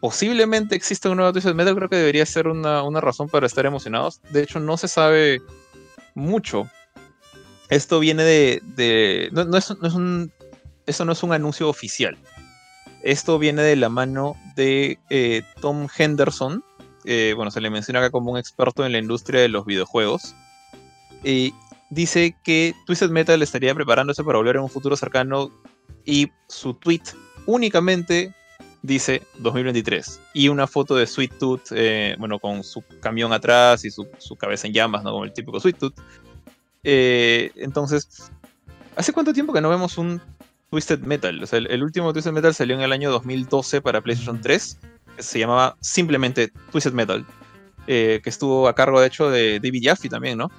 posiblemente 0.00 0.74
exista 0.74 1.10
un 1.10 1.16
nuevo 1.16 1.32
Twisted 1.32 1.54
Metal, 1.54 1.74
creo 1.74 1.88
que 1.88 1.96
debería 1.96 2.26
ser 2.26 2.48
una, 2.48 2.82
razón 3.00 3.28
para 3.28 3.46
estar 3.46 3.66
emocionados. 3.66 4.20
De 4.30 4.42
hecho, 4.42 4.60
no 4.60 4.76
se 4.76 4.88
sabe 4.88 5.40
mucho. 6.14 6.68
Esto 7.68 8.00
viene 8.00 8.22
de. 8.24 9.30
no, 9.32 9.56
es, 9.56 9.70
un. 9.70 10.32
Eso 10.86 11.04
no 11.04 11.12
es 11.12 11.22
un 11.22 11.32
anuncio 11.32 11.68
oficial. 11.68 12.16
Esto 13.02 13.38
viene 13.38 13.62
de 13.62 13.76
la 13.76 13.88
mano 13.88 14.36
de 14.56 14.98
eh, 15.10 15.42
Tom 15.60 15.88
Henderson. 15.96 16.64
bueno, 17.04 17.50
se 17.50 17.60
le 17.60 17.70
menciona 17.70 18.00
acá 18.00 18.10
como 18.10 18.32
un 18.32 18.38
experto 18.38 18.84
en 18.84 18.92
la 18.92 18.98
industria 18.98 19.40
de 19.40 19.48
los 19.48 19.66
videojuegos. 19.66 20.34
Y 21.24 21.52
dice 21.90 22.36
que 22.44 22.74
Twisted 22.86 23.10
Metal 23.10 23.42
estaría 23.42 23.74
preparándose 23.74 24.24
para 24.24 24.38
volver 24.38 24.56
en 24.56 24.62
un 24.62 24.70
futuro 24.70 24.96
cercano. 24.96 25.50
Y 26.04 26.30
su 26.48 26.72
tweet 26.72 27.02
únicamente 27.44 28.34
dice 28.82 29.22
2023. 29.38 30.20
Y 30.34 30.48
una 30.48 30.66
foto 30.66 30.96
de 30.96 31.06
Sweet 31.06 31.38
Tooth, 31.38 31.72
eh, 31.72 32.16
bueno, 32.18 32.38
con 32.38 32.62
su 32.62 32.82
camión 33.00 33.32
atrás 33.32 33.84
y 33.84 33.90
su, 33.90 34.06
su, 34.18 34.36
cabeza 34.36 34.66
en 34.66 34.72
llamas, 34.72 35.02
¿no? 35.02 35.12
Como 35.12 35.24
el 35.24 35.32
típico 35.32 35.60
Sweet 35.60 35.78
Tooth. 35.78 35.94
Eh, 36.84 37.50
entonces, 37.56 38.30
¿hace 38.96 39.12
cuánto 39.12 39.32
tiempo 39.32 39.52
que 39.52 39.60
no 39.60 39.68
vemos 39.68 39.98
un 39.98 40.20
Twisted 40.70 41.00
Metal? 41.00 41.42
O 41.42 41.46
sea, 41.46 41.58
el, 41.58 41.82
último 41.82 42.12
Twisted 42.12 42.32
Metal 42.32 42.54
salió 42.54 42.76
en 42.76 42.82
el 42.82 42.92
año 42.92 43.10
2012 43.10 43.80
para 43.80 44.00
PlayStation 44.00 44.40
3. 44.40 44.78
Se 45.18 45.38
llamaba 45.38 45.76
simplemente 45.80 46.52
Twisted 46.70 46.92
Metal. 46.92 47.26
Eh, 47.86 48.20
que 48.22 48.30
estuvo 48.30 48.68
a 48.68 48.74
cargo, 48.74 49.00
de 49.00 49.06
hecho, 49.06 49.30
de 49.30 49.60
David 49.60 49.82
Jaffe 49.84 50.08
también, 50.08 50.36
¿no? 50.36 50.50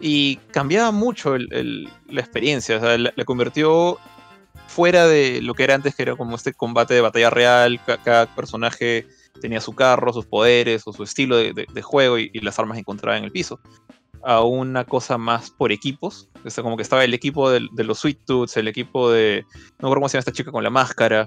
Y 0.00 0.36
cambiaba 0.52 0.92
mucho 0.92 1.34
el, 1.34 1.52
el, 1.52 1.88
la 2.08 2.20
experiencia, 2.20 2.76
o 2.76 2.80
sea, 2.80 2.96
la, 2.96 3.12
la, 3.16 3.24
convirtió 3.24 3.98
fuera 4.78 5.08
de 5.08 5.42
lo 5.42 5.54
que 5.54 5.64
era 5.64 5.74
antes, 5.74 5.96
que 5.96 6.02
era 6.02 6.14
como 6.14 6.36
este 6.36 6.52
combate 6.52 6.94
de 6.94 7.00
batalla 7.00 7.30
real, 7.30 7.80
cada, 8.04 8.32
personaje 8.36 9.08
tenía 9.40 9.60
su 9.60 9.74
carro, 9.74 10.12
sus 10.12 10.26
poderes 10.26 10.84
o 10.86 10.92
su 10.92 11.02
estilo 11.02 11.36
de, 11.36 11.52
de, 11.52 11.66
de 11.68 11.82
juego 11.82 12.16
y, 12.16 12.30
y, 12.32 12.38
las 12.38 12.60
armas 12.60 12.76
que 12.76 12.82
encontraba 12.82 13.18
en 13.18 13.24
el 13.24 13.32
piso, 13.32 13.58
a 14.22 14.44
una 14.44 14.84
cosa 14.84 15.18
más 15.18 15.50
por 15.50 15.72
equipos, 15.72 16.28
o 16.44 16.48
sea, 16.48 16.62
como 16.62 16.76
que 16.76 16.84
estaba 16.84 17.02
el 17.02 17.12
equipo 17.12 17.50
de, 17.50 17.66
de 17.72 17.82
los 17.82 17.98
Sweet 17.98 18.20
Tooths, 18.24 18.56
el 18.56 18.68
equipo 18.68 19.10
de, 19.10 19.44
no 19.80 19.88
recuerdo 19.88 19.94
cómo 19.94 20.08
se 20.10 20.12
llama 20.12 20.20
esta 20.20 20.32
chica 20.32 20.52
con 20.52 20.62
la 20.62 20.70
máscara, 20.70 21.26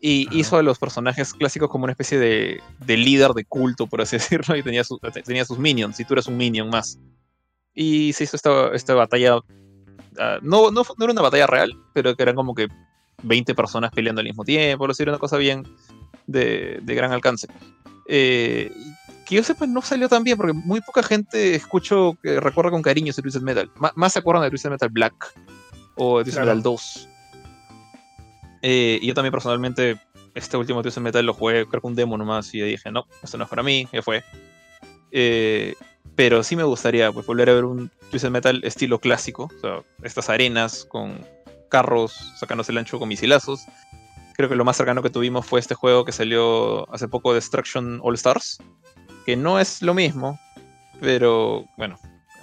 y 0.00 0.26
hizo 0.34 0.56
a 0.56 0.62
los 0.62 0.78
personajes 0.78 1.34
clásicos 1.34 1.68
como 1.68 1.84
una 1.84 1.92
especie 1.92 2.18
de, 2.18 2.58
de, 2.86 2.96
líder 2.96 3.32
de 3.32 3.44
culto, 3.44 3.86
por 3.86 4.00
así 4.00 4.16
decirlo, 4.16 4.56
y 4.56 4.62
tenía, 4.62 4.82
su, 4.82 4.98
tenía 5.26 5.44
sus 5.44 5.58
minions, 5.58 6.00
y 6.00 6.06
tú 6.06 6.14
eras 6.14 6.26
un 6.26 6.38
minion 6.38 6.70
más. 6.70 6.98
Y 7.74 8.14
se 8.14 8.24
hizo 8.24 8.34
esta, 8.34 8.74
esta 8.74 8.94
batalla, 8.94 9.40
uh, 10.18 10.38
no, 10.42 10.70
no, 10.70 10.82
no, 10.96 11.04
era 11.04 11.12
una 11.12 11.22
batalla 11.22 11.46
real, 11.46 11.76
pero 11.92 12.14
que 12.16 12.22
eran 12.22 12.34
como 12.34 12.54
que 12.54 12.68
20 13.22 13.54
personas 13.54 13.90
peleando 13.90 14.20
al 14.20 14.26
mismo 14.26 14.44
tiempo, 14.44 14.82
por 14.82 14.90
decir 14.90 15.08
una 15.08 15.18
cosa 15.18 15.36
bien 15.36 15.66
de, 16.26 16.80
de 16.82 16.94
gran 16.94 17.12
alcance. 17.12 17.48
Eh, 18.06 18.72
que 19.26 19.34
yo 19.34 19.42
sepa 19.42 19.66
no 19.66 19.82
salió 19.82 20.08
tan 20.08 20.24
bien, 20.24 20.36
porque 20.36 20.52
muy 20.52 20.80
poca 20.80 21.02
gente 21.02 21.54
escucho 21.54 22.16
que 22.22 22.40
recuerda 22.40 22.70
con 22.70 22.82
cariño 22.82 23.10
ese 23.10 23.22
Twisted 23.22 23.42
Metal. 23.42 23.70
M 23.76 23.90
más 23.94 24.12
se 24.12 24.18
acuerdan 24.18 24.42
de 24.42 24.50
Twisted 24.50 24.70
Metal 24.70 24.88
Black 24.88 25.34
o 25.96 26.18
de 26.18 26.24
Twisted 26.24 26.42
claro. 26.42 26.56
Metal 26.56 26.62
2 26.62 27.08
eh, 28.62 28.98
y 29.00 29.06
yo 29.06 29.14
también 29.14 29.32
personalmente, 29.32 30.00
este 30.34 30.56
último 30.56 30.82
Twisted 30.82 31.02
Metal 31.02 31.24
lo 31.24 31.34
jugué, 31.34 31.66
creo 31.66 31.80
que 31.80 31.86
un 31.86 31.94
demo 31.94 32.16
nomás, 32.16 32.52
y 32.54 32.60
dije, 32.60 32.90
no, 32.90 33.06
esto 33.22 33.38
no 33.38 33.44
es 33.44 33.50
para 33.50 33.62
mí, 33.62 33.86
ya 33.92 34.02
fue. 34.02 34.24
Eh, 35.10 35.74
pero 36.16 36.42
sí 36.42 36.56
me 36.56 36.64
gustaría 36.64 37.12
pues, 37.12 37.26
volver 37.26 37.50
a 37.50 37.54
ver 37.54 37.64
un 37.64 37.90
Twisted 38.10 38.30
Metal 38.30 38.60
estilo 38.64 38.98
clásico, 39.00 39.50
o 39.56 39.60
sea, 39.60 39.82
estas 40.02 40.28
arenas 40.28 40.84
con 40.84 41.26
carros 41.68 42.34
sacándose 42.38 42.72
el 42.72 42.78
ancho 42.78 42.98
con 42.98 43.08
misilazos. 43.08 43.66
Creo 44.34 44.48
que 44.48 44.56
lo 44.56 44.64
más 44.64 44.76
cercano 44.76 45.02
que 45.02 45.10
tuvimos 45.10 45.46
fue 45.46 45.60
este 45.60 45.74
juego 45.74 46.04
que 46.04 46.12
salió 46.12 46.92
hace 46.92 47.08
poco, 47.08 47.34
Destruction 47.34 48.00
All 48.02 48.14
Stars, 48.14 48.58
que 49.26 49.36
no 49.36 49.58
es 49.58 49.82
lo 49.82 49.94
mismo, 49.94 50.38
pero 51.00 51.66
bueno, 51.76 51.98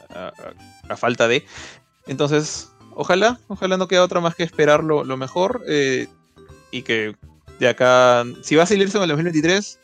a, 0.10 0.98
falta 0.98 1.28
de. 1.28 1.46
Entonces, 2.08 2.72
ojalá, 2.96 3.40
ojalá 3.48 3.78
no 3.78 3.88
quede 3.88 4.00
otra 4.00 4.20
más 4.20 4.36
que 4.36 4.44
esperar 4.44 4.84
lo, 4.84 5.04
lo 5.04 5.18
mejor 5.18 5.64
eh, 5.68 6.08
y 6.72 6.82
que 6.84 7.16
de 7.60 7.70
acá, 7.70 8.26
si 8.44 8.56
va 8.56 8.64
a 8.64 8.66
salirse 8.66 8.98
en 8.98 9.04
el 9.04 9.10
2023, 9.10 9.80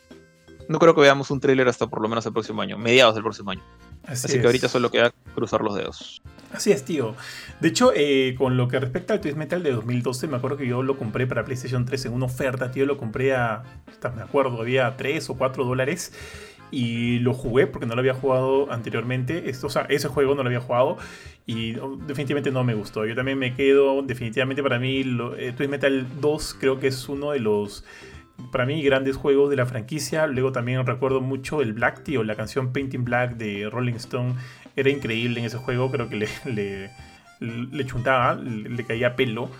no 0.72 0.78
creo 0.78 0.94
que 0.94 1.02
veamos 1.02 1.30
un 1.30 1.38
tráiler 1.38 1.68
hasta 1.68 1.86
por 1.86 2.00
lo 2.00 2.08
menos 2.08 2.24
el 2.24 2.32
próximo 2.32 2.62
año, 2.62 2.78
mediados 2.78 3.14
del 3.14 3.22
próximo 3.22 3.50
año. 3.50 3.62
Así, 4.04 4.26
Así 4.26 4.40
que 4.40 4.46
ahorita 4.46 4.68
solo 4.68 4.90
queda 4.90 5.12
cruzar 5.34 5.60
los 5.60 5.76
dedos. 5.76 6.22
Así 6.52 6.72
es, 6.72 6.84
tío. 6.84 7.14
De 7.60 7.68
hecho, 7.68 7.92
eh, 7.94 8.34
con 8.36 8.56
lo 8.56 8.68
que 8.68 8.80
respecta 8.80 9.12
al 9.12 9.20
Twist 9.20 9.36
Metal 9.36 9.62
de 9.62 9.70
2012, 9.70 10.26
me 10.28 10.36
acuerdo 10.38 10.56
que 10.56 10.66
yo 10.66 10.82
lo 10.82 10.96
compré 10.96 11.26
para 11.26 11.44
PlayStation 11.44 11.84
3 11.84 12.06
en 12.06 12.12
una 12.14 12.24
oferta, 12.26 12.72
tío. 12.72 12.86
Lo 12.86 12.96
compré 12.96 13.34
a, 13.34 13.62
me 14.16 14.22
acuerdo, 14.22 14.60
había 14.60 14.96
3 14.96 15.30
o 15.30 15.34
4 15.34 15.64
dólares 15.64 16.12
y 16.70 17.18
lo 17.18 17.34
jugué 17.34 17.66
porque 17.66 17.86
no 17.86 17.94
lo 17.94 18.00
había 18.00 18.14
jugado 18.14 18.72
anteriormente. 18.72 19.50
Esto, 19.50 19.66
o 19.66 19.70
sea, 19.70 19.82
ese 19.90 20.08
juego 20.08 20.34
no 20.34 20.42
lo 20.42 20.48
había 20.48 20.60
jugado 20.60 20.96
y 21.46 21.76
oh, 21.76 21.96
definitivamente 22.06 22.50
no 22.50 22.64
me 22.64 22.74
gustó. 22.74 23.04
Yo 23.06 23.14
también 23.14 23.38
me 23.38 23.54
quedo, 23.54 24.02
definitivamente 24.02 24.62
para 24.62 24.78
mí, 24.78 25.04
lo, 25.04 25.36
eh, 25.36 25.52
Twist 25.52 25.70
Metal 25.70 26.06
2 26.20 26.56
creo 26.58 26.80
que 26.80 26.88
es 26.88 27.08
uno 27.08 27.32
de 27.32 27.40
los, 27.40 27.84
para 28.50 28.66
mí, 28.66 28.82
grandes 28.82 29.16
juegos 29.16 29.50
de 29.50 29.56
la 29.56 29.66
franquicia. 29.66 30.26
Luego 30.26 30.52
también 30.52 30.84
recuerdo 30.86 31.20
mucho 31.20 31.62
el 31.62 31.72
Black 31.72 32.04
Tea 32.04 32.20
o 32.20 32.24
la 32.24 32.34
canción 32.34 32.72
Painting 32.72 33.04
Black 33.04 33.36
de 33.36 33.68
Rolling 33.70 33.94
Stone. 33.94 34.34
Era 34.76 34.90
increíble 34.90 35.40
en 35.40 35.46
ese 35.46 35.58
juego, 35.58 35.90
creo 35.90 36.08
que 36.08 36.16
le, 36.16 36.28
le, 36.46 36.90
le 37.40 37.86
chuntaba, 37.86 38.34
le, 38.34 38.68
le 38.68 38.84
caía 38.84 39.16
pelo 39.16 39.50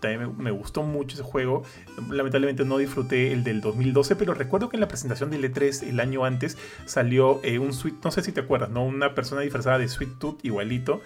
también 0.00 0.36
me, 0.36 0.44
me, 0.44 0.50
gustó 0.50 0.82
mucho 0.82 1.14
ese 1.14 1.22
juego. 1.22 1.62
Lamentablemente 2.10 2.64
no 2.64 2.78
disfruté 2.78 3.32
el 3.32 3.44
del 3.44 3.60
2012, 3.60 4.16
pero 4.16 4.34
recuerdo 4.34 4.68
que 4.68 4.76
en 4.76 4.80
la 4.80 4.88
presentación 4.88 5.30
del 5.30 5.52
E3 5.52 5.88
el 5.88 6.00
año 6.00 6.24
antes 6.24 6.56
salió 6.86 7.40
eh, 7.42 7.58
un 7.58 7.72
Sweet, 7.72 7.96
no 8.04 8.10
sé 8.10 8.22
si 8.22 8.32
te 8.32 8.40
acuerdas, 8.40 8.70
¿no? 8.70 8.84
Una 8.84 9.14
persona 9.14 9.40
disfrazada 9.42 9.78
de 9.78 9.88
Sweet 9.88 10.18
Tooth 10.18 10.44
igualito 10.44 11.00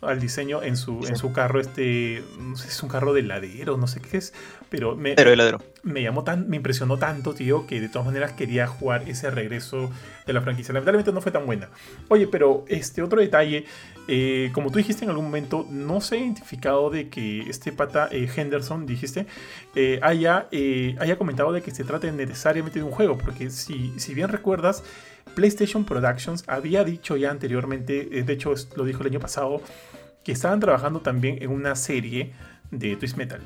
al 0.00 0.20
diseño 0.20 0.62
en 0.62 0.76
su, 0.76 1.06
en 1.06 1.16
su 1.16 1.32
carro, 1.32 1.60
este, 1.60 2.22
no 2.38 2.56
sé 2.56 2.64
si 2.64 2.70
es 2.70 2.82
un 2.82 2.88
carro 2.88 3.12
de 3.12 3.20
heladero, 3.20 3.76
no 3.76 3.86
sé 3.86 4.00
qué 4.00 4.18
es, 4.18 4.32
pero 4.68 4.96
me, 4.96 5.14
pero 5.14 5.32
heladero. 5.32 5.62
me 5.82 6.02
llamó 6.02 6.24
tan, 6.24 6.48
me 6.48 6.56
impresionó 6.56 6.98
tanto, 6.98 7.34
tío, 7.34 7.66
que 7.66 7.80
de 7.80 7.88
todas 7.88 8.06
maneras 8.06 8.32
quería 8.32 8.66
jugar 8.66 9.08
ese 9.08 9.30
regreso 9.30 9.90
de 10.26 10.32
la 10.32 10.40
franquicia. 10.40 10.72
Lamentablemente 10.72 11.12
no 11.12 11.20
fue 11.20 11.32
tan 11.32 11.46
buena. 11.46 11.68
Oye, 12.08 12.26
pero 12.26 12.64
este 12.68 13.02
otro 13.02 13.20
detalle, 13.20 13.64
eh, 14.08 14.50
como 14.52 14.70
tú 14.70 14.78
dijiste 14.78 15.04
en 15.04 15.10
algún 15.10 15.26
momento, 15.26 15.66
no 15.70 16.00
se 16.00 16.16
ha 16.16 16.18
identificado 16.18 16.90
de 16.90 17.08
que 17.08 17.48
este 17.50 17.72
pata 17.72 18.08
eh, 18.10 18.28
Henderson, 18.34 18.86
dijiste, 18.86 19.26
eh, 19.74 19.98
haya, 20.02 20.48
haya 20.98 21.18
comentado 21.18 21.52
de 21.52 21.62
que 21.62 21.70
se 21.70 21.84
trate 21.84 22.10
necesariamente 22.12 22.78
de 22.78 22.84
un 22.84 22.92
juego, 22.92 23.18
porque 23.18 23.50
si, 23.50 23.92
si 23.98 24.14
bien 24.14 24.28
recuerdas, 24.28 24.82
PlayStation 25.34 25.84
Productions 25.84 26.44
había 26.46 26.84
dicho 26.84 27.16
ya 27.16 27.30
anteriormente, 27.30 28.04
de 28.04 28.32
hecho 28.32 28.54
lo 28.76 28.84
dijo 28.84 29.02
el 29.02 29.08
año 29.08 29.20
pasado, 29.20 29.60
que 30.22 30.32
estaban 30.32 30.60
trabajando 30.60 31.00
también 31.00 31.42
en 31.42 31.50
una 31.50 31.74
serie 31.76 32.32
de 32.70 32.96
Twist 32.96 33.16
Metal. 33.16 33.40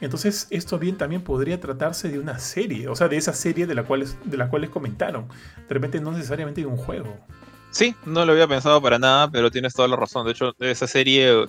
Entonces, 0.00 0.46
esto 0.50 0.78
bien 0.78 0.96
también 0.96 1.22
podría 1.22 1.60
tratarse 1.60 2.08
de 2.08 2.18
una 2.18 2.38
serie, 2.38 2.88
o 2.88 2.96
sea, 2.96 3.08
de 3.08 3.16
esa 3.16 3.34
serie 3.34 3.66
de 3.66 3.74
la 3.74 3.82
cual, 3.82 4.06
de 4.24 4.36
la 4.36 4.48
cual 4.48 4.62
les 4.62 4.70
comentaron. 4.70 5.28
De 5.68 5.74
repente, 5.74 6.00
no 6.00 6.10
necesariamente 6.12 6.62
de 6.62 6.66
un 6.66 6.76
juego. 6.76 7.18
Sí, 7.70 7.94
no 8.04 8.24
lo 8.24 8.32
había 8.32 8.48
pensado 8.48 8.82
para 8.82 8.98
nada, 8.98 9.30
pero 9.30 9.50
tienes 9.50 9.74
toda 9.74 9.88
la 9.88 9.96
razón. 9.96 10.26
De 10.26 10.32
hecho, 10.32 10.54
esa 10.58 10.86
serie 10.86 11.46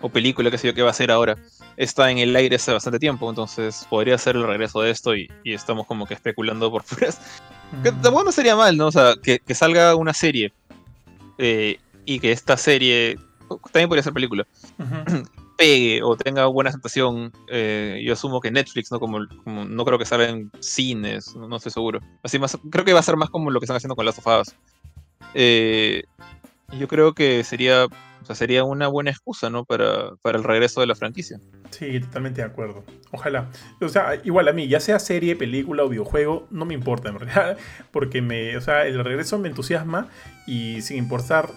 o 0.00 0.08
película, 0.08 0.50
que 0.50 0.58
sé 0.58 0.66
yo, 0.66 0.74
que 0.74 0.82
va 0.82 0.90
a 0.90 0.94
ser 0.94 1.10
ahora, 1.10 1.36
está 1.76 2.10
en 2.10 2.18
el 2.18 2.34
aire 2.34 2.56
hace 2.56 2.72
bastante 2.72 2.98
tiempo, 2.98 3.28
entonces 3.28 3.86
podría 3.88 4.18
ser 4.18 4.36
el 4.36 4.46
regreso 4.46 4.80
de 4.80 4.90
esto 4.90 5.14
y, 5.14 5.30
y 5.44 5.54
estamos 5.54 5.86
como 5.86 6.06
que 6.06 6.14
especulando 6.14 6.70
por 6.70 6.82
fuera. 6.84 7.14
Mm. 7.72 7.82
Que 7.82 7.92
tampoco 7.92 8.24
no 8.24 8.32
sería 8.32 8.56
mal, 8.56 8.76
¿no? 8.76 8.88
O 8.88 8.92
sea, 8.92 9.14
que, 9.22 9.38
que 9.38 9.54
salga 9.54 9.94
una 9.94 10.12
serie 10.12 10.52
eh, 11.38 11.78
y 12.04 12.18
que 12.18 12.32
esta 12.32 12.56
serie, 12.56 13.18
también 13.70 13.88
podría 13.88 14.02
ser 14.02 14.12
película, 14.12 14.46
uh 14.78 14.82
-huh. 14.82 15.28
pegue 15.56 16.02
o 16.02 16.16
tenga 16.16 16.46
buena 16.46 16.70
aceptación. 16.70 17.32
Eh, 17.48 18.02
yo 18.04 18.12
asumo 18.12 18.40
que 18.40 18.50
Netflix, 18.50 18.90
¿no? 18.90 18.98
Como, 18.98 19.18
como, 19.44 19.64
no 19.64 19.84
creo 19.84 19.98
que 19.98 20.04
salga 20.04 20.28
en 20.28 20.50
cines, 20.60 21.34
no, 21.36 21.46
no, 21.48 21.56
estoy 21.56 21.72
seguro. 21.72 22.00
Así 22.22 22.38
más, 22.38 22.58
creo 22.70 22.84
que 22.84 22.92
va 22.92 23.00
a 23.00 23.04
ser 23.04 23.16
más 23.16 23.30
como 23.30 23.50
lo 23.50 23.60
que 23.60 23.66
están 23.66 23.76
haciendo 23.76 23.94
con 23.94 24.04
las 24.04 24.16
sofadas. 24.16 24.56
Eh, 25.34 26.04
yo 26.78 26.88
creo 26.88 27.14
que 27.14 27.44
sería 27.44 27.86
sería 28.34 28.64
una 28.64 28.88
buena 28.88 29.10
excusa, 29.10 29.50
¿no? 29.50 29.64
Para, 29.64 30.16
para, 30.22 30.38
el 30.38 30.44
regreso 30.44 30.80
de 30.80 30.86
la 30.86 30.94
franquicia. 30.94 31.38
Sí, 31.70 32.00
totalmente 32.00 32.40
de 32.40 32.46
acuerdo. 32.46 32.84
Ojalá. 33.10 33.50
O 33.80 33.88
sea, 33.88 34.20
igual 34.24 34.48
a 34.48 34.52
mí, 34.52 34.68
ya 34.68 34.80
sea 34.80 34.98
serie, 34.98 35.36
película 35.36 35.84
o 35.84 35.88
videojuego, 35.88 36.46
no 36.50 36.64
me 36.64 36.74
importa 36.74 37.08
en 37.08 37.18
realidad. 37.18 37.58
Porque 37.90 38.22
me, 38.22 38.56
o 38.56 38.60
sea, 38.60 38.86
el 38.86 39.02
regreso 39.02 39.38
me 39.38 39.48
entusiasma 39.48 40.08
y 40.46 40.82
sin 40.82 40.98
importar 40.98 41.50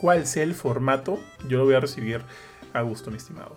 cuál 0.00 0.26
sea 0.26 0.42
el 0.42 0.54
formato, 0.54 1.20
yo 1.48 1.58
lo 1.58 1.64
voy 1.64 1.74
a 1.74 1.80
recibir 1.80 2.20
a 2.72 2.82
gusto, 2.82 3.10
mi 3.10 3.16
estimado. 3.16 3.56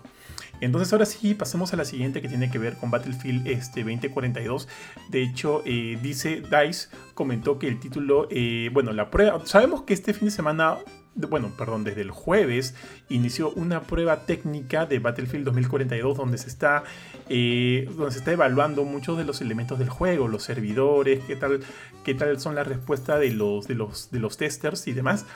Entonces 0.60 0.92
ahora 0.92 1.06
sí, 1.06 1.34
pasemos 1.34 1.72
a 1.72 1.76
la 1.76 1.84
siguiente 1.84 2.20
que 2.20 2.28
tiene 2.28 2.50
que 2.50 2.58
ver 2.58 2.76
con 2.76 2.90
Battlefield 2.90 3.46
este, 3.46 3.82
2042. 3.82 4.68
De 5.08 5.22
hecho, 5.22 5.62
eh, 5.64 5.98
dice 6.02 6.42
DICE, 6.42 6.88
comentó 7.14 7.58
que 7.58 7.68
el 7.68 7.80
título, 7.80 8.28
eh, 8.30 8.70
bueno, 8.72 8.92
la 8.92 9.10
prueba, 9.10 9.40
sabemos 9.46 9.82
que 9.82 9.94
este 9.94 10.14
fin 10.14 10.26
de 10.26 10.32
semana 10.32 10.78
bueno, 11.14 11.50
perdón, 11.56 11.84
desde 11.84 12.02
el 12.02 12.10
jueves 12.10 12.74
inició 13.08 13.50
una 13.50 13.82
prueba 13.82 14.26
técnica 14.26 14.86
de 14.86 15.00
Battlefield 15.00 15.44
2042 15.46 16.16
donde 16.16 16.38
se 16.38 16.48
está, 16.48 16.84
eh, 17.28 17.88
donde 17.96 18.12
se 18.12 18.18
está 18.18 18.32
evaluando 18.32 18.84
muchos 18.84 19.18
de 19.18 19.24
los 19.24 19.40
elementos 19.40 19.78
del 19.78 19.88
juego, 19.88 20.28
los 20.28 20.44
servidores, 20.44 21.22
qué 21.26 21.36
tal, 21.36 21.60
qué 22.04 22.14
tal 22.14 22.38
son 22.40 22.54
las 22.54 22.66
respuestas 22.66 23.20
de 23.20 23.32
los, 23.32 23.66
de 23.66 23.74
los, 23.74 24.10
de 24.10 24.20
los 24.20 24.36
testers 24.36 24.86
y 24.86 24.92
demás. 24.92 25.26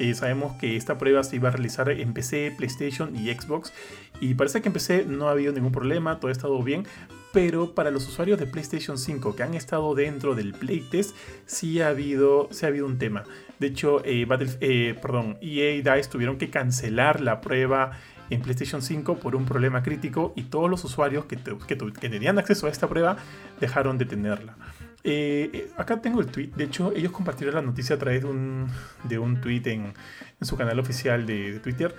Eh, 0.00 0.14
sabemos 0.14 0.54
que 0.54 0.76
esta 0.76 0.96
prueba 0.96 1.22
se 1.22 1.36
iba 1.36 1.50
a 1.50 1.52
realizar 1.52 1.90
en 1.90 2.14
PC, 2.14 2.54
PlayStation 2.56 3.14
y 3.14 3.30
Xbox. 3.32 3.72
Y 4.18 4.32
parece 4.32 4.62
que 4.62 4.68
en 4.68 4.72
PC 4.72 5.04
no 5.06 5.28
ha 5.28 5.32
habido 5.32 5.52
ningún 5.52 5.72
problema, 5.72 6.18
todo 6.18 6.30
ha 6.30 6.32
estado 6.32 6.62
bien. 6.62 6.86
Pero 7.34 7.74
para 7.74 7.90
los 7.90 8.08
usuarios 8.08 8.40
de 8.40 8.46
PlayStation 8.46 8.96
5 8.96 9.36
que 9.36 9.42
han 9.42 9.54
estado 9.54 9.94
dentro 9.94 10.34
del 10.34 10.54
playtest, 10.54 11.14
sí 11.44 11.82
ha 11.82 11.88
habido, 11.88 12.48
sí 12.50 12.64
ha 12.64 12.70
habido 12.70 12.86
un 12.86 12.98
tema. 12.98 13.24
De 13.58 13.66
hecho, 13.66 14.02
eh, 14.04 14.26
eh, 14.60 14.98
perdón, 15.00 15.36
EA 15.42 15.94
DICE 15.94 16.08
tuvieron 16.08 16.38
que 16.38 16.48
cancelar 16.48 17.20
la 17.20 17.42
prueba 17.42 17.92
en 18.30 18.40
PlayStation 18.40 18.80
5 18.80 19.18
por 19.18 19.36
un 19.36 19.44
problema 19.44 19.82
crítico 19.82 20.32
y 20.34 20.44
todos 20.44 20.70
los 20.70 20.82
usuarios 20.84 21.26
que, 21.26 21.36
tenían 21.36 22.38
acceso 22.38 22.68
a 22.68 22.70
esta 22.70 22.88
prueba 22.88 23.18
dejaron 23.60 23.98
de 23.98 24.06
tenerla. 24.06 24.56
Eh, 25.02 25.50
eh, 25.52 25.70
acá 25.76 26.00
tengo 26.02 26.20
el 26.20 26.26
tweet, 26.26 26.50
de 26.56 26.64
hecho 26.64 26.92
ellos 26.92 27.10
compartieron 27.10 27.54
la 27.54 27.62
noticia 27.62 27.96
a 27.96 27.98
través 27.98 28.22
de 28.22 28.28
un, 28.28 28.68
de 29.04 29.18
un 29.18 29.40
tweet 29.40 29.62
en, 29.64 29.94
en 30.40 30.46
su 30.46 30.56
canal 30.56 30.78
oficial 30.78 31.26
de, 31.26 31.52
de 31.52 31.60
Twitter. 31.60 31.94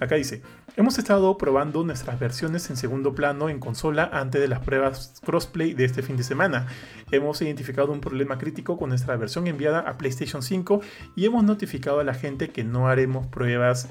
Acá 0.00 0.16
dice, 0.16 0.42
hemos 0.76 0.98
estado 0.98 1.38
probando 1.38 1.84
nuestras 1.84 2.18
versiones 2.18 2.68
en 2.70 2.76
segundo 2.76 3.14
plano 3.14 3.48
en 3.48 3.60
consola 3.60 4.10
antes 4.12 4.40
de 4.40 4.48
las 4.48 4.58
pruebas 4.60 5.20
crossplay 5.24 5.74
de 5.74 5.84
este 5.84 6.02
fin 6.02 6.16
de 6.16 6.24
semana. 6.24 6.66
Hemos 7.12 7.40
identificado 7.40 7.92
un 7.92 8.00
problema 8.00 8.36
crítico 8.36 8.76
con 8.76 8.88
nuestra 8.88 9.16
versión 9.16 9.46
enviada 9.46 9.80
a 9.80 9.96
PlayStation 9.98 10.42
5 10.42 10.80
y 11.14 11.24
hemos 11.24 11.44
notificado 11.44 12.00
a 12.00 12.04
la 12.04 12.14
gente 12.14 12.48
que 12.48 12.64
no 12.64 12.88
haremos 12.88 13.28
pruebas 13.28 13.88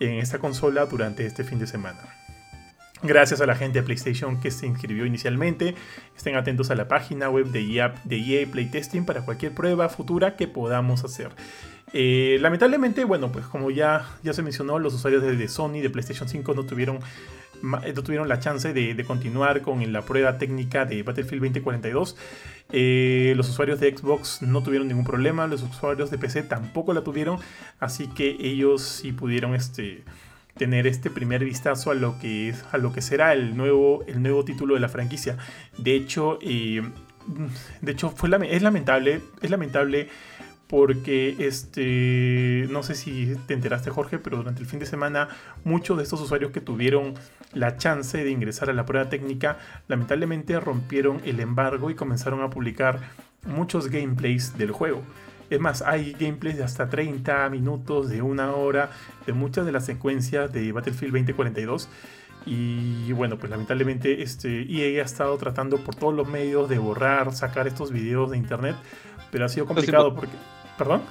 en 0.00 0.14
esta 0.18 0.38
consola 0.38 0.84
durante 0.86 1.24
este 1.24 1.44
fin 1.44 1.58
de 1.58 1.66
semana. 1.66 2.23
Gracias 3.04 3.42
a 3.42 3.46
la 3.46 3.54
gente 3.54 3.80
de 3.80 3.82
PlayStation 3.84 4.40
que 4.40 4.50
se 4.50 4.66
inscribió 4.66 5.04
inicialmente. 5.04 5.74
Estén 6.16 6.36
atentos 6.36 6.70
a 6.70 6.74
la 6.74 6.88
página 6.88 7.28
web 7.28 7.48
de 7.48 7.60
EA, 7.60 7.92
de 8.04 8.16
EA 8.16 8.46
Playtesting 8.50 9.04
para 9.04 9.26
cualquier 9.26 9.54
prueba 9.54 9.90
futura 9.90 10.36
que 10.36 10.48
podamos 10.48 11.04
hacer. 11.04 11.28
Eh, 11.92 12.38
lamentablemente, 12.40 13.04
bueno, 13.04 13.30
pues 13.30 13.44
como 13.44 13.70
ya, 13.70 14.06
ya 14.22 14.32
se 14.32 14.40
mencionó, 14.40 14.78
los 14.78 14.94
usuarios 14.94 15.22
de, 15.22 15.48
Sony, 15.48 15.82
de 15.82 15.90
PlayStation 15.90 16.30
5 16.30 16.54
no 16.54 16.64
tuvieron, 16.64 17.00
no 17.62 18.02
tuvieron 18.02 18.26
la 18.26 18.40
chance 18.40 18.72
de, 18.72 19.04
continuar 19.04 19.60
con 19.60 19.92
la 19.92 20.00
prueba 20.00 20.38
técnica 20.38 20.86
de 20.86 21.02
Battlefield 21.02 21.42
2042. 21.42 22.16
Eh, 22.72 23.34
los 23.36 23.50
usuarios 23.50 23.80
de 23.80 23.94
Xbox 23.94 24.40
no 24.40 24.62
tuvieron 24.62 24.88
ningún 24.88 25.04
problema, 25.04 25.46
los 25.46 25.62
usuarios 25.62 26.10
de 26.10 26.16
PC 26.16 26.42
tampoco 26.44 26.94
la 26.94 27.04
tuvieron, 27.04 27.38
así 27.80 28.06
que 28.06 28.38
ellos 28.40 28.80
sí 28.80 29.12
pudieron 29.12 29.54
este, 29.54 30.04
tener 30.56 30.86
este 30.86 31.10
primer 31.10 31.44
vistazo 31.44 31.90
a 31.90 31.94
lo 31.94 32.18
que, 32.18 32.48
es, 32.50 32.64
a 32.72 32.78
lo 32.78 32.92
que 32.92 33.02
será 33.02 33.32
el 33.32 33.56
nuevo, 33.56 34.04
el 34.06 34.22
nuevo 34.22 34.44
título 34.44 34.74
de 34.74 34.80
la 34.80 34.88
franquicia. 34.88 35.36
De 35.78 35.94
hecho, 35.94 36.38
eh, 36.42 36.82
de 37.80 37.92
hecho 37.92 38.10
fue, 38.10 38.30
es 38.50 38.62
lamentable, 38.62 39.20
es 39.42 39.50
lamentable 39.50 40.08
porque 40.66 41.36
este 41.40 42.66
no 42.70 42.82
sé 42.82 42.94
si 42.94 43.36
te 43.46 43.54
enteraste 43.54 43.90
Jorge, 43.90 44.18
pero 44.18 44.38
durante 44.38 44.60
el 44.60 44.66
fin 44.66 44.80
de 44.80 44.86
semana 44.86 45.28
muchos 45.62 45.96
de 45.96 46.02
estos 46.02 46.20
usuarios 46.20 46.52
que 46.52 46.60
tuvieron 46.60 47.14
la 47.52 47.76
chance 47.76 48.22
de 48.22 48.30
ingresar 48.30 48.70
a 48.70 48.72
la 48.72 48.86
prueba 48.86 49.08
técnica 49.08 49.58
lamentablemente 49.88 50.58
rompieron 50.58 51.20
el 51.24 51.40
embargo 51.40 51.90
y 51.90 51.94
comenzaron 51.94 52.42
a 52.42 52.50
publicar 52.50 53.00
muchos 53.46 53.88
gameplays 53.88 54.56
del 54.56 54.72
juego. 54.72 55.02
Es 55.50 55.60
más, 55.60 55.82
hay 55.82 56.12
gameplays 56.12 56.56
de 56.56 56.64
hasta 56.64 56.88
30 56.88 57.48
minutos, 57.50 58.08
de 58.08 58.22
una 58.22 58.52
hora, 58.52 58.90
de 59.26 59.32
muchas 59.32 59.66
de 59.66 59.72
las 59.72 59.84
secuencias 59.84 60.52
de 60.52 60.72
Battlefield 60.72 61.12
2042. 61.12 61.88
Y 62.46 63.12
bueno, 63.12 63.38
pues 63.38 63.50
lamentablemente 63.50 64.22
este, 64.22 64.62
EA 64.70 65.02
ha 65.02 65.04
estado 65.04 65.36
tratando 65.38 65.78
por 65.78 65.94
todos 65.94 66.14
los 66.14 66.28
medios 66.28 66.68
de 66.68 66.78
borrar, 66.78 67.32
sacar 67.34 67.66
estos 67.66 67.90
videos 67.90 68.30
de 68.30 68.36
internet, 68.36 68.76
pero 69.30 69.46
ha 69.46 69.48
sido 69.48 69.66
complicado 69.66 70.14
porque... 70.14 70.36
¿Perdón? 70.76 71.02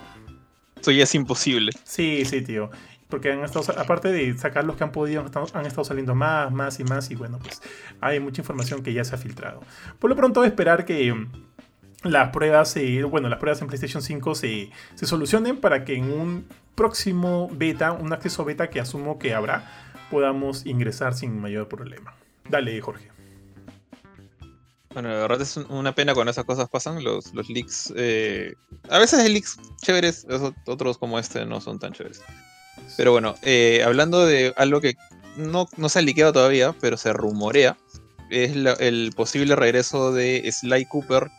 Eso 0.79 0.91
ya 0.91 1.03
es 1.03 1.15
imposible. 1.15 1.71
Sí, 1.83 2.25
sí, 2.25 2.41
tío. 2.41 2.69
Porque 3.07 3.31
han 3.31 3.43
estado, 3.43 3.79
aparte 3.79 4.11
de 4.11 4.37
sacar 4.37 4.65
los 4.65 4.75
que 4.75 4.83
han 4.83 4.91
podido, 4.91 5.21
han 5.53 5.65
estado 5.65 5.83
saliendo 5.85 6.13
más, 6.13 6.51
más 6.51 6.79
y 6.79 6.83
más. 6.83 7.09
Y 7.09 7.15
bueno, 7.15 7.39
pues 7.39 7.61
hay 8.01 8.19
mucha 8.19 8.41
información 8.41 8.83
que 8.83 8.91
ya 8.91 9.03
se 9.03 9.15
ha 9.15 9.17
filtrado. 9.17 9.61
Por 9.99 10.09
lo 10.09 10.15
pronto, 10.15 10.43
esperar 10.43 10.83
que 10.83 11.15
las 12.03 12.29
pruebas, 12.29 12.75
bueno, 13.09 13.29
las 13.29 13.39
pruebas 13.39 13.61
en 13.61 13.67
PlayStation 13.67 14.01
5 14.01 14.35
se, 14.35 14.69
se 14.95 15.05
solucionen 15.05 15.57
para 15.57 15.85
que 15.85 15.95
en 15.95 16.11
un 16.11 16.45
próximo 16.75 17.49
beta, 17.51 17.91
un 17.91 18.11
acceso 18.13 18.43
beta 18.45 18.69
que 18.69 18.79
asumo 18.79 19.19
que 19.19 19.33
habrá, 19.33 19.93
podamos 20.11 20.65
ingresar 20.65 21.13
sin 21.13 21.39
mayor 21.39 21.67
problema. 21.67 22.13
Dale, 22.49 22.79
Jorge. 22.81 23.09
Bueno, 24.93 25.09
la 25.09 25.15
verdad 25.15 25.41
es 25.41 25.57
una 25.57 25.95
pena 25.95 26.13
cuando 26.13 26.31
esas 26.31 26.45
cosas 26.45 26.69
pasan, 26.69 27.03
los, 27.03 27.33
los 27.33 27.49
leaks. 27.49 27.91
Eh, 27.95 28.53
a 28.89 28.99
veces 28.99 29.19
hay 29.19 29.33
leaks 29.33 29.57
chéveres, 29.81 30.27
otros 30.67 30.99
como 30.99 31.17
este 31.17 31.45
no 31.45 31.61
son 31.61 31.79
tan 31.79 31.93
chéveres. 31.93 32.21
Pero 32.95 33.11
bueno, 33.11 33.35
eh, 33.41 33.81
hablando 33.83 34.25
de 34.25 34.53
algo 34.55 34.81
que 34.81 34.95
no, 35.35 35.67
no 35.77 35.89
se 35.89 35.99
ha 35.99 36.01
liqueado 36.03 36.33
todavía, 36.33 36.75
pero 36.79 36.97
se 36.97 37.11
rumorea, 37.11 37.75
es 38.29 38.51
el 38.55 39.11
posible 39.15 39.55
regreso 39.55 40.13
de 40.13 40.47
Sly 40.51 40.85
Cooper 40.85 41.31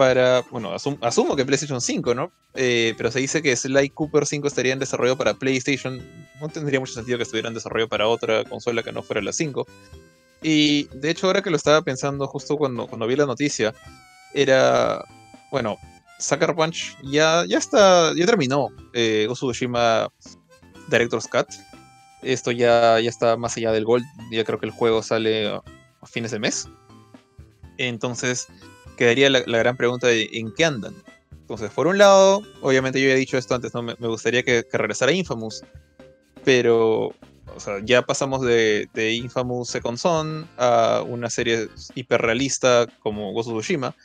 para, 0.00 0.40
bueno, 0.50 0.74
asumo 1.02 1.36
que 1.36 1.44
PlayStation 1.44 1.78
5, 1.78 2.14
¿no? 2.14 2.32
Eh, 2.54 2.94
pero 2.96 3.10
se 3.10 3.18
dice 3.18 3.42
que 3.42 3.54
Sly 3.54 3.90
Cooper 3.90 4.24
5 4.24 4.48
estaría 4.48 4.72
en 4.72 4.78
desarrollo 4.78 5.18
para 5.18 5.34
PlayStation. 5.34 6.00
No 6.40 6.48
tendría 6.48 6.80
mucho 6.80 6.94
sentido 6.94 7.18
que 7.18 7.24
estuviera 7.24 7.48
en 7.48 7.54
desarrollo 7.54 7.86
para 7.86 8.08
otra 8.08 8.44
consola 8.44 8.82
que 8.82 8.92
no 8.92 9.02
fuera 9.02 9.20
la 9.20 9.34
5. 9.34 9.66
Y 10.42 10.84
de 10.84 11.10
hecho, 11.10 11.26
ahora 11.26 11.42
que 11.42 11.50
lo 11.50 11.56
estaba 11.56 11.82
pensando 11.82 12.26
justo 12.28 12.56
cuando, 12.56 12.86
cuando 12.86 13.06
vi 13.06 13.14
la 13.14 13.26
noticia, 13.26 13.74
era, 14.32 15.04
bueno, 15.50 15.76
Sucker 16.18 16.54
Punch 16.54 16.96
ya, 17.02 17.44
ya 17.46 17.58
está, 17.58 18.14
ya 18.16 18.24
terminó 18.24 18.68
eh, 18.94 19.28
Director's 20.88 21.28
Cut. 21.28 21.48
Esto 22.22 22.52
ya, 22.52 22.98
ya 23.00 23.10
está 23.10 23.36
más 23.36 23.54
allá 23.58 23.70
del 23.70 23.84
Gold, 23.84 24.06
ya 24.32 24.44
creo 24.44 24.58
que 24.58 24.64
el 24.64 24.72
juego 24.72 25.02
sale 25.02 25.48
a 25.48 25.62
fines 26.06 26.30
de 26.30 26.38
mes. 26.38 26.70
Entonces, 27.76 28.48
quedaría 29.00 29.30
la, 29.30 29.40
gran 29.40 29.78
pregunta 29.78 30.08
de 30.08 30.28
en 30.34 30.52
qué 30.52 30.66
andan. 30.66 30.94
Entonces, 31.32 31.70
por 31.70 31.86
un 31.86 31.96
lado, 31.96 32.42
obviamente 32.60 33.00
yo 33.00 33.08
ya 33.08 33.14
he 33.14 33.16
dicho 33.16 33.38
esto 33.38 33.54
antes, 33.54 33.72
¿no? 33.72 33.82
me, 33.82 33.94
gustaría 33.94 34.42
que, 34.42 34.62
regresara 34.70 35.10
Infamous, 35.10 35.64
pero 36.44 37.06
o 37.56 37.60
sea, 37.60 37.78
ya 37.82 38.02
pasamos 38.02 38.42
de, 38.42 38.88
Infamous 38.94 39.70
Second 39.70 39.96
Son 39.96 40.46
a 40.58 41.02
una 41.08 41.30
serie 41.30 41.68
hiperrealista 41.94 42.86
como 42.98 43.32
Ghost 43.32 43.48
of 43.48 43.54
Tsushima. 43.54 43.96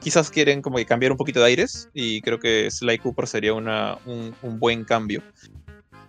Quizás 0.00 0.28
quieren 0.28 0.60
como 0.60 0.76
que 0.76 0.86
cambiar 0.86 1.12
un 1.12 1.18
poquito 1.18 1.38
de 1.38 1.46
aires 1.46 1.88
y 1.94 2.20
creo 2.22 2.40
que 2.40 2.68
Sly 2.68 2.98
Cooper 2.98 3.28
sería 3.28 3.54
una, 3.54 3.96
un, 4.06 4.34
buen 4.58 4.82
cambio 4.82 5.22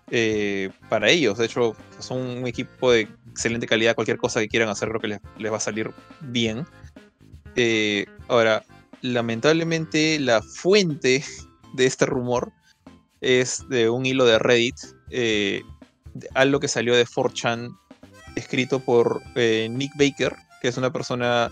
eh, 0.09 0.71
para 0.89 1.07
ellos. 1.07 1.37
De 1.37 1.45
hecho, 1.45 1.75
son 1.99 2.19
un 2.19 2.47
equipo 2.47 2.91
de 2.91 3.07
excelente 3.29 3.67
calidad. 3.67 3.93
Cualquier 3.93 4.17
cosa 4.17 4.39
que 4.39 4.47
quieran 4.47 4.69
hacer 4.69 4.89
creo 4.89 4.99
que 4.99 5.19
les 5.37 5.51
va 5.51 5.57
a 5.57 5.59
salir 5.59 5.91
bien. 6.21 6.65
Eh, 7.55 8.05
ahora, 8.27 8.65
lamentablemente 9.01 10.19
la 10.19 10.41
fuente 10.41 11.23
de 11.73 11.85
este 11.85 12.05
rumor 12.05 12.51
es 13.21 13.67
de 13.69 13.89
un 13.89 14.05
hilo 14.05 14.25
de 14.25 14.39
Reddit, 14.39 14.75
eh, 15.09 15.61
algo 16.33 16.59
que 16.59 16.67
salió 16.67 16.95
de 16.95 17.05
4chan, 17.05 17.77
escrito 18.35 18.79
por 18.79 19.21
eh, 19.35 19.67
Nick 19.71 19.91
Baker, 19.95 20.35
que 20.61 20.67
es 20.67 20.77
una 20.77 20.91
persona, 20.91 21.51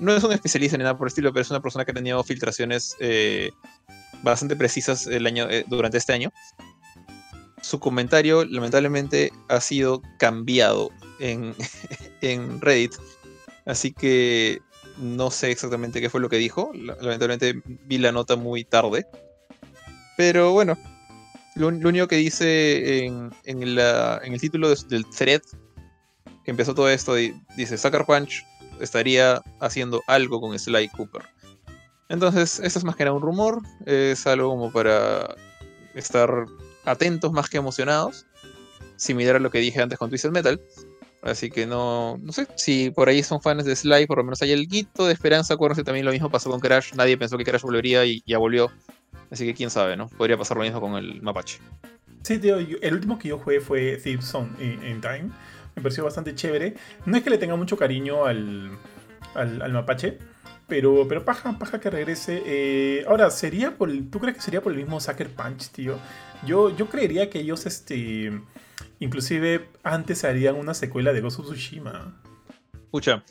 no 0.00 0.14
es 0.14 0.24
un 0.24 0.32
especialista 0.32 0.76
ni 0.76 0.82
nada 0.82 0.98
por 0.98 1.06
el 1.06 1.10
estilo, 1.10 1.32
pero 1.32 1.42
es 1.42 1.50
una 1.50 1.60
persona 1.60 1.84
que 1.84 1.92
ha 1.92 1.94
tenido 1.94 2.22
filtraciones 2.24 2.96
bastante 4.22 4.56
precisas 4.56 5.06
el 5.06 5.26
año, 5.26 5.46
durante 5.68 5.98
este 5.98 6.12
año. 6.12 6.32
Su 7.60 7.78
comentario, 7.78 8.44
lamentablemente, 8.44 9.32
ha 9.48 9.60
sido 9.60 10.02
cambiado 10.18 10.90
en, 11.20 11.54
en 12.20 12.60
Reddit. 12.60 12.94
Así 13.64 13.92
que 13.92 14.60
no 15.02 15.30
sé 15.30 15.50
exactamente 15.50 16.00
qué 16.00 16.08
fue 16.08 16.20
lo 16.20 16.28
que 16.28 16.36
dijo. 16.36 16.72
Lamentablemente 16.74 17.60
vi 17.64 17.98
la 17.98 18.12
nota 18.12 18.36
muy 18.36 18.64
tarde. 18.64 19.06
Pero 20.16 20.52
bueno, 20.52 20.78
lo, 21.56 21.68
único 21.68 22.08
que 22.08 22.16
dice 22.16 23.04
en, 23.04 23.32
el 23.44 24.40
título 24.40 24.74
del 24.88 25.06
thread 25.06 25.42
que 26.44 26.50
empezó 26.50 26.74
todo 26.74 26.88
esto, 26.88 27.14
dice 27.56 27.78
Sucker 27.78 28.04
Punch 28.04 28.44
estaría 28.80 29.42
haciendo 29.60 30.02
algo 30.06 30.40
con 30.40 30.58
Sly 30.58 30.88
Cooper. 30.88 31.22
Entonces, 32.08 32.60
esto 32.60 32.78
es 32.78 32.84
más 32.84 32.96
que 32.96 33.04
nada 33.04 33.16
un 33.16 33.22
rumor, 33.22 33.62
es 33.86 34.26
algo 34.26 34.50
como 34.50 34.72
para 34.72 35.34
estar 35.94 36.46
atentos 36.84 37.32
más 37.32 37.48
que 37.48 37.58
emocionados, 37.58 38.26
similar 38.96 39.36
a 39.36 39.38
lo 39.38 39.50
que 39.50 39.58
dije 39.58 39.80
antes 39.80 39.98
con 39.98 40.10
Twisted 40.10 40.30
Metal. 40.30 40.60
Así 41.22 41.50
que 41.50 41.66
no, 41.66 42.18
no 42.20 42.32
sé, 42.32 42.48
si 42.56 42.90
por 42.90 43.08
ahí 43.08 43.22
son 43.22 43.40
fans 43.40 43.64
de 43.64 43.76
Sly, 43.76 44.06
por 44.06 44.18
lo 44.18 44.24
menos 44.24 44.42
hay 44.42 44.50
el 44.50 44.66
guito 44.66 45.06
de 45.06 45.12
esperanza. 45.12 45.54
Acuérdense 45.54 45.84
también 45.84 46.04
lo 46.04 46.10
mismo 46.10 46.28
pasó 46.30 46.50
con 46.50 46.58
Crash. 46.58 46.94
Nadie 46.94 47.16
pensó 47.16 47.38
que 47.38 47.44
Crash 47.44 47.62
volvería 47.62 48.04
y 48.04 48.24
ya 48.26 48.38
volvió. 48.38 48.72
Así 49.30 49.46
que 49.46 49.54
quién 49.54 49.70
sabe, 49.70 49.96
¿no? 49.96 50.08
Podría 50.08 50.36
pasar 50.36 50.56
lo 50.56 50.64
mismo 50.64 50.80
con 50.80 50.96
el 50.96 51.22
Mapache. 51.22 51.60
Sí, 52.22 52.38
tío, 52.38 52.56
el 52.58 52.94
último 52.94 53.20
que 53.20 53.28
yo 53.28 53.38
jugué 53.38 53.60
fue 53.60 53.98
Thief 53.98 54.20
Zone 54.20 54.50
in, 54.60 55.00
Time. 55.00 55.30
Me 55.76 55.82
pareció 55.82 56.02
bastante 56.02 56.34
chévere. 56.34 56.74
No 57.06 57.16
es 57.16 57.22
que 57.22 57.30
le 57.30 57.38
tenga 57.38 57.54
mucho 57.54 57.76
cariño 57.76 58.24
al, 58.24 58.76
al, 59.34 59.72
Mapache, 59.72 60.18
pero, 60.66 61.06
pero 61.08 61.24
paja, 61.24 61.56
paja 61.56 61.78
que 61.78 61.88
regrese. 61.88 62.42
Eh, 62.44 63.04
ahora, 63.06 63.30
¿sería 63.30 63.76
por 63.76 63.90
¿tú 64.10 64.18
crees 64.18 64.36
que 64.36 64.42
sería 64.42 64.60
por 64.60 64.72
el 64.72 64.78
mismo 64.78 64.98
Sucker 64.98 65.30
Punch, 65.30 65.70
tío? 65.70 65.98
Yo, 66.44 66.76
yo 66.76 66.88
creería 66.88 67.30
que 67.30 67.38
ellos, 67.38 67.64
este 67.64 68.32
Inclusive 69.02 69.68
antes 69.82 70.22
harían 70.22 70.54
una 70.54 70.74
secuela 70.74 71.12
de 71.12 71.20
Ghost 71.20 71.40
of 71.40 71.46
Tsushima. 71.46 72.22
Escucha. 72.72 73.24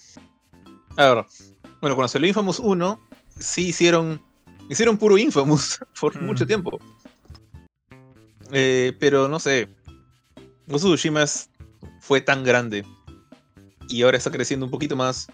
A 0.97 1.13
ver. 1.13 1.25
Bueno, 1.79 1.95
cuando 1.95 2.09
salió 2.09 2.27
Infamous 2.27 2.59
1, 2.59 2.99
sí 3.39 3.69
hicieron. 3.69 4.21
Hicieron 4.69 4.97
puro 4.97 5.17
Infamous 5.17 5.79
por 6.01 6.21
mm. 6.21 6.25
mucho 6.25 6.45
tiempo. 6.45 6.77
Eh, 8.51 8.97
pero 8.99 9.29
no 9.29 9.39
sé. 9.39 9.69
Ghost 10.67 10.83
of 10.83 10.91
Tsushima 10.95 11.23
es 11.23 11.49
fue 12.01 12.19
tan 12.19 12.43
grande 12.43 12.83
y 13.87 14.01
ahora 14.01 14.17
está 14.17 14.29
creciendo 14.29 14.65
un 14.65 14.71
poquito 14.71 14.97
más. 14.97 15.27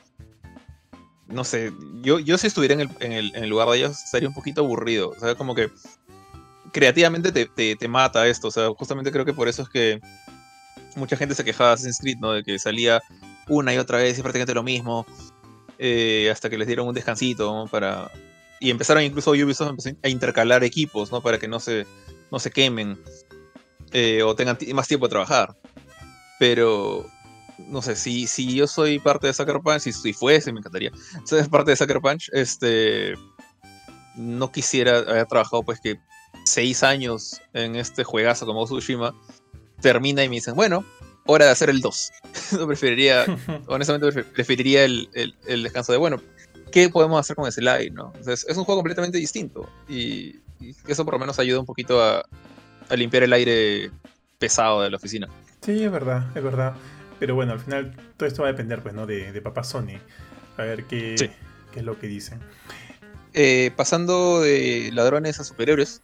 No 1.25 1.43
sé, 1.43 1.73
yo, 2.03 2.19
yo 2.19 2.37
si 2.37 2.45
estuviera 2.45 2.75
en 2.75 2.81
el, 2.81 2.89
en, 2.99 3.11
el, 3.11 3.35
en 3.35 3.43
el 3.43 3.49
lugar 3.49 3.69
de 3.69 3.77
ellos 3.77 4.03
estaría 4.03 4.29
un 4.29 4.35
poquito 4.35 4.61
aburrido. 4.61 5.09
O 5.09 5.19
sea, 5.19 5.33
como 5.33 5.55
que 5.55 5.71
creativamente 6.71 7.31
te, 7.31 7.47
te, 7.47 7.75
te, 7.75 7.87
mata 7.87 8.27
esto. 8.27 8.49
O 8.49 8.51
sea, 8.51 8.69
justamente 8.69 9.11
creo 9.11 9.25
que 9.25 9.33
por 9.33 9.47
eso 9.47 9.63
es 9.63 9.69
que 9.69 9.99
mucha 10.97 11.15
gente 11.15 11.35
se 11.35 11.45
quejaba 11.45 11.69
de 11.69 11.73
Assassin's 11.75 11.99
Creed, 11.99 12.17
¿no? 12.19 12.33
De 12.33 12.43
que 12.43 12.59
salía 12.59 13.01
una 13.47 13.73
y 13.73 13.77
otra 13.77 13.99
vez 13.99 14.17
y 14.17 14.21
prácticamente 14.21 14.53
lo 14.53 14.63
mismo. 14.63 15.05
Eh, 15.79 16.29
hasta 16.31 16.49
que 16.49 16.57
les 16.57 16.67
dieron 16.67 16.87
un 16.87 16.93
descansito 16.93 17.65
para. 17.71 18.11
Y 18.59 18.71
empezaron 18.71 19.03
incluso 19.03 19.31
Ubisoft 19.31 19.85
a 20.03 20.09
intercalar 20.09 20.63
equipos, 20.63 21.11
¿no? 21.11 21.21
Para 21.21 21.37
que 21.37 21.47
no 21.47 21.59
se, 21.59 21.85
no 22.31 22.39
se 22.39 22.51
quemen. 22.51 22.99
Eh, 23.93 24.23
o 24.23 24.35
tengan 24.35 24.57
más 24.73 24.87
tiempo 24.87 25.05
de 25.05 25.11
trabajar. 25.11 25.55
Pero 26.39 27.05
no 27.57 27.81
sé, 27.81 27.95
si, 27.95 28.27
si 28.27 28.55
yo 28.55 28.67
soy 28.67 28.99
parte 28.99 29.27
de 29.27 29.33
Sucker 29.33 29.59
Punch, 29.63 29.81
si, 29.81 29.93
si 29.93 30.13
fuese, 30.13 30.51
me 30.51 30.59
encantaría. 30.59 30.91
Si 31.23 31.35
es 31.35 31.47
parte 31.47 31.71
de 31.71 31.77
Sucker 31.77 32.01
Punch, 32.01 32.29
este. 32.33 33.13
No 34.15 34.51
quisiera 34.51 34.97
haber 34.97 35.27
trabajado, 35.27 35.61
pues, 35.61 35.79
que 35.79 35.99
seis 36.43 36.81
años 36.81 37.39
en 37.53 37.75
este 37.75 38.03
juegazo 38.03 38.45
como 38.45 38.65
Tsushima, 38.65 39.13
termina 39.81 40.23
y 40.23 40.29
me 40.29 40.35
dicen, 40.35 40.55
bueno, 40.55 40.85
hora 41.25 41.45
de 41.45 41.51
hacer 41.51 41.69
el 41.69 41.81
2. 41.81 42.11
no 42.53 42.67
preferiría, 42.67 43.25
honestamente, 43.67 44.23
preferiría 44.23 44.83
el, 44.83 45.09
el, 45.45 45.63
descanso 45.63 45.91
de, 45.91 45.97
bueno, 45.97 46.21
¿qué 46.71 46.89
podemos 46.89 47.19
hacer 47.19 47.35
con 47.35 47.47
ese 47.47 47.61
live? 47.61 47.91
¿no? 47.91 48.13
es 48.25 48.45
un 48.49 48.63
juego 48.63 48.79
completamente 48.79 49.17
distinto 49.17 49.69
y, 49.87 50.39
y, 50.59 50.75
eso 50.87 51.05
por 51.05 51.13
lo 51.13 51.19
menos 51.19 51.39
ayuda 51.39 51.59
un 51.59 51.65
poquito 51.65 52.01
a, 52.01 52.25
a 52.89 52.95
limpiar 52.95 53.23
el 53.23 53.33
aire 53.33 53.91
pesado 54.39 54.81
de 54.81 54.89
la 54.89 54.97
oficina. 54.97 55.27
Sí, 55.61 55.83
es 55.83 55.91
verdad, 55.91 56.25
es 56.35 56.43
verdad. 56.43 56.75
Pero 57.19 57.35
bueno, 57.35 57.53
al 57.53 57.59
final 57.59 57.95
todo 58.15 58.27
esto 58.27 58.43
va 58.43 58.49
a 58.49 58.51
depender, 58.51 58.81
pues, 58.81 58.93
¿no? 58.93 59.05
De, 59.05 59.31
de 59.31 59.41
Papá 59.41 59.63
Sony. 59.63 59.99
A 60.57 60.63
ver 60.63 60.85
qué, 60.85 61.15
sí. 61.17 61.29
qué 61.73 61.79
es 61.79 61.85
lo 61.85 61.99
que 61.99 62.07
dicen. 62.07 62.39
Eh, 63.33 63.71
pasando 63.75 64.41
de 64.41 64.89
ladrones 64.93 65.39
a 65.39 65.43
superhéroes, 65.43 66.01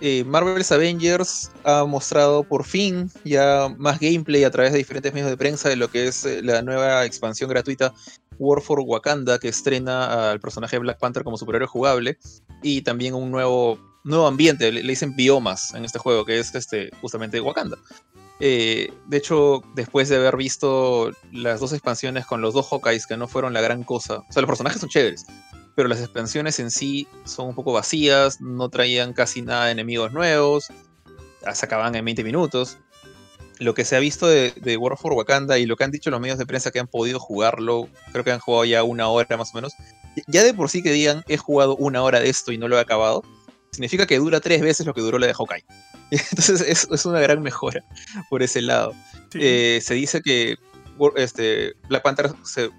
eh, 0.00 0.24
Marvel's 0.24 0.72
Avengers 0.72 1.50
ha 1.64 1.84
mostrado 1.84 2.42
por 2.42 2.64
fin 2.64 3.10
ya 3.24 3.74
más 3.78 4.00
gameplay 4.00 4.44
a 4.44 4.50
través 4.50 4.72
de 4.72 4.78
diferentes 4.78 5.12
medios 5.14 5.30
de 5.30 5.36
prensa 5.36 5.68
de 5.68 5.76
lo 5.76 5.88
que 5.88 6.08
es 6.08 6.24
eh, 6.24 6.42
la 6.42 6.62
nueva 6.62 7.04
expansión 7.04 7.48
gratuita 7.48 7.94
War 8.38 8.60
for 8.60 8.80
Wakanda, 8.80 9.38
que 9.38 9.48
estrena 9.48 10.30
al 10.30 10.40
personaje 10.40 10.76
de 10.76 10.80
Black 10.80 10.98
Panther 10.98 11.22
como 11.22 11.36
superhéroe 11.36 11.68
jugable, 11.68 12.18
y 12.62 12.82
también 12.82 13.14
un 13.14 13.30
nuevo, 13.30 13.78
nuevo 14.02 14.26
ambiente, 14.26 14.72
le, 14.72 14.82
dicen 14.82 15.14
biomas 15.14 15.72
en 15.74 15.84
este 15.84 15.98
juego, 15.98 16.24
que 16.24 16.38
es 16.38 16.54
este, 16.54 16.90
justamente 17.00 17.40
Wakanda. 17.40 17.78
Eh, 18.40 18.92
de 19.06 19.16
hecho, 19.16 19.62
después 19.76 20.08
de 20.08 20.16
haber 20.16 20.36
visto 20.36 21.12
las 21.32 21.60
dos 21.60 21.72
expansiones 21.72 22.26
con 22.26 22.40
los 22.40 22.52
dos 22.52 22.68
Hawkeyes, 22.68 23.06
que 23.06 23.16
no 23.16 23.28
fueron 23.28 23.52
la 23.52 23.60
gran 23.60 23.84
cosa, 23.84 24.18
o 24.18 24.32
sea, 24.32 24.42
los 24.42 24.48
personajes 24.48 24.80
son 24.80 24.88
chéveres, 24.88 25.24
pero 25.74 25.88
las 25.88 26.00
expansiones 26.00 26.58
en 26.60 26.70
sí 26.70 27.08
son 27.24 27.48
un 27.48 27.54
poco 27.54 27.72
vacías, 27.72 28.40
no 28.40 28.68
traían 28.68 29.12
casi 29.12 29.42
nada 29.42 29.66
de 29.66 29.72
enemigos 29.72 30.12
nuevos, 30.12 30.68
se 31.52 31.66
acababan 31.66 31.94
en 31.94 32.04
20 32.04 32.24
minutos. 32.24 32.78
Lo 33.58 33.74
que 33.74 33.84
se 33.84 33.94
ha 33.94 34.00
visto 34.00 34.26
de, 34.26 34.52
de 34.56 34.76
War 34.76 34.96
for 34.96 35.12
Wakanda 35.12 35.58
y 35.58 35.66
lo 35.66 35.76
que 35.76 35.84
han 35.84 35.90
dicho 35.90 36.10
los 36.10 36.20
medios 36.20 36.38
de 36.38 36.46
prensa 36.46 36.70
que 36.70 36.80
han 36.80 36.88
podido 36.88 37.20
jugarlo, 37.20 37.88
creo 38.12 38.24
que 38.24 38.32
han 38.32 38.40
jugado 38.40 38.64
ya 38.64 38.82
una 38.82 39.08
hora 39.08 39.36
más 39.36 39.50
o 39.52 39.56
menos, 39.56 39.74
ya 40.26 40.42
de 40.42 40.54
por 40.54 40.70
sí 40.70 40.82
que 40.82 40.92
digan 40.92 41.22
he 41.28 41.36
jugado 41.36 41.76
una 41.76 42.02
hora 42.02 42.20
de 42.20 42.30
esto 42.30 42.52
y 42.52 42.58
no 42.58 42.68
lo 42.68 42.76
he 42.76 42.80
acabado, 42.80 43.22
significa 43.70 44.06
que 44.06 44.18
dura 44.18 44.40
tres 44.40 44.60
veces 44.60 44.86
lo 44.86 44.94
que 44.94 45.00
duró 45.00 45.18
la 45.18 45.26
de 45.26 45.34
Hawkeye. 45.34 45.64
Entonces 46.10 46.60
es, 46.60 46.88
es 46.90 47.06
una 47.06 47.20
gran 47.20 47.42
mejora 47.42 47.84
por 48.28 48.42
ese 48.42 48.60
lado. 48.60 48.92
Sí. 49.30 49.38
Eh, 49.40 49.80
se 49.82 49.94
dice 49.94 50.22
que 50.22 50.56
este, 51.16 51.74
Black 51.88 52.02
Panther 52.02 52.32
se 52.44 52.70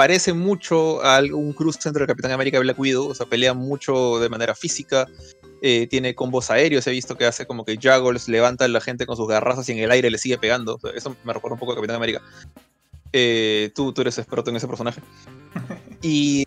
parece 0.00 0.32
mucho 0.32 1.04
a 1.04 1.20
un 1.20 1.52
cruce 1.52 1.86
entre 1.86 2.04
el 2.04 2.08
Capitán 2.08 2.30
América 2.30 2.56
y 2.56 2.60
Black 2.60 2.78
Widow, 2.78 3.08
o 3.08 3.14
sea, 3.14 3.26
pelea 3.26 3.52
mucho 3.52 4.18
de 4.18 4.30
manera 4.30 4.54
física, 4.54 5.06
eh, 5.60 5.86
tiene 5.90 6.14
combos 6.14 6.50
aéreos, 6.50 6.86
he 6.86 6.90
visto 6.90 7.18
que 7.18 7.26
hace 7.26 7.44
como 7.44 7.66
que 7.66 7.76
juggles, 7.76 8.26
levanta 8.26 8.64
a 8.64 8.68
la 8.68 8.80
gente 8.80 9.04
con 9.04 9.18
sus 9.18 9.28
garrazas 9.28 9.68
y 9.68 9.72
en 9.72 9.78
el 9.80 9.90
aire 9.90 10.10
le 10.10 10.16
sigue 10.16 10.38
pegando, 10.38 10.76
o 10.76 10.80
sea, 10.80 10.92
eso 10.92 11.14
me 11.22 11.34
recuerda 11.34 11.52
un 11.52 11.60
poco 11.60 11.72
a 11.72 11.74
Capitán 11.74 11.96
América. 11.96 12.22
Eh, 13.12 13.72
tú, 13.74 13.92
tú 13.92 14.00
eres 14.00 14.16
experto 14.16 14.48
en 14.48 14.56
ese 14.56 14.66
personaje. 14.66 15.02
y 16.00 16.46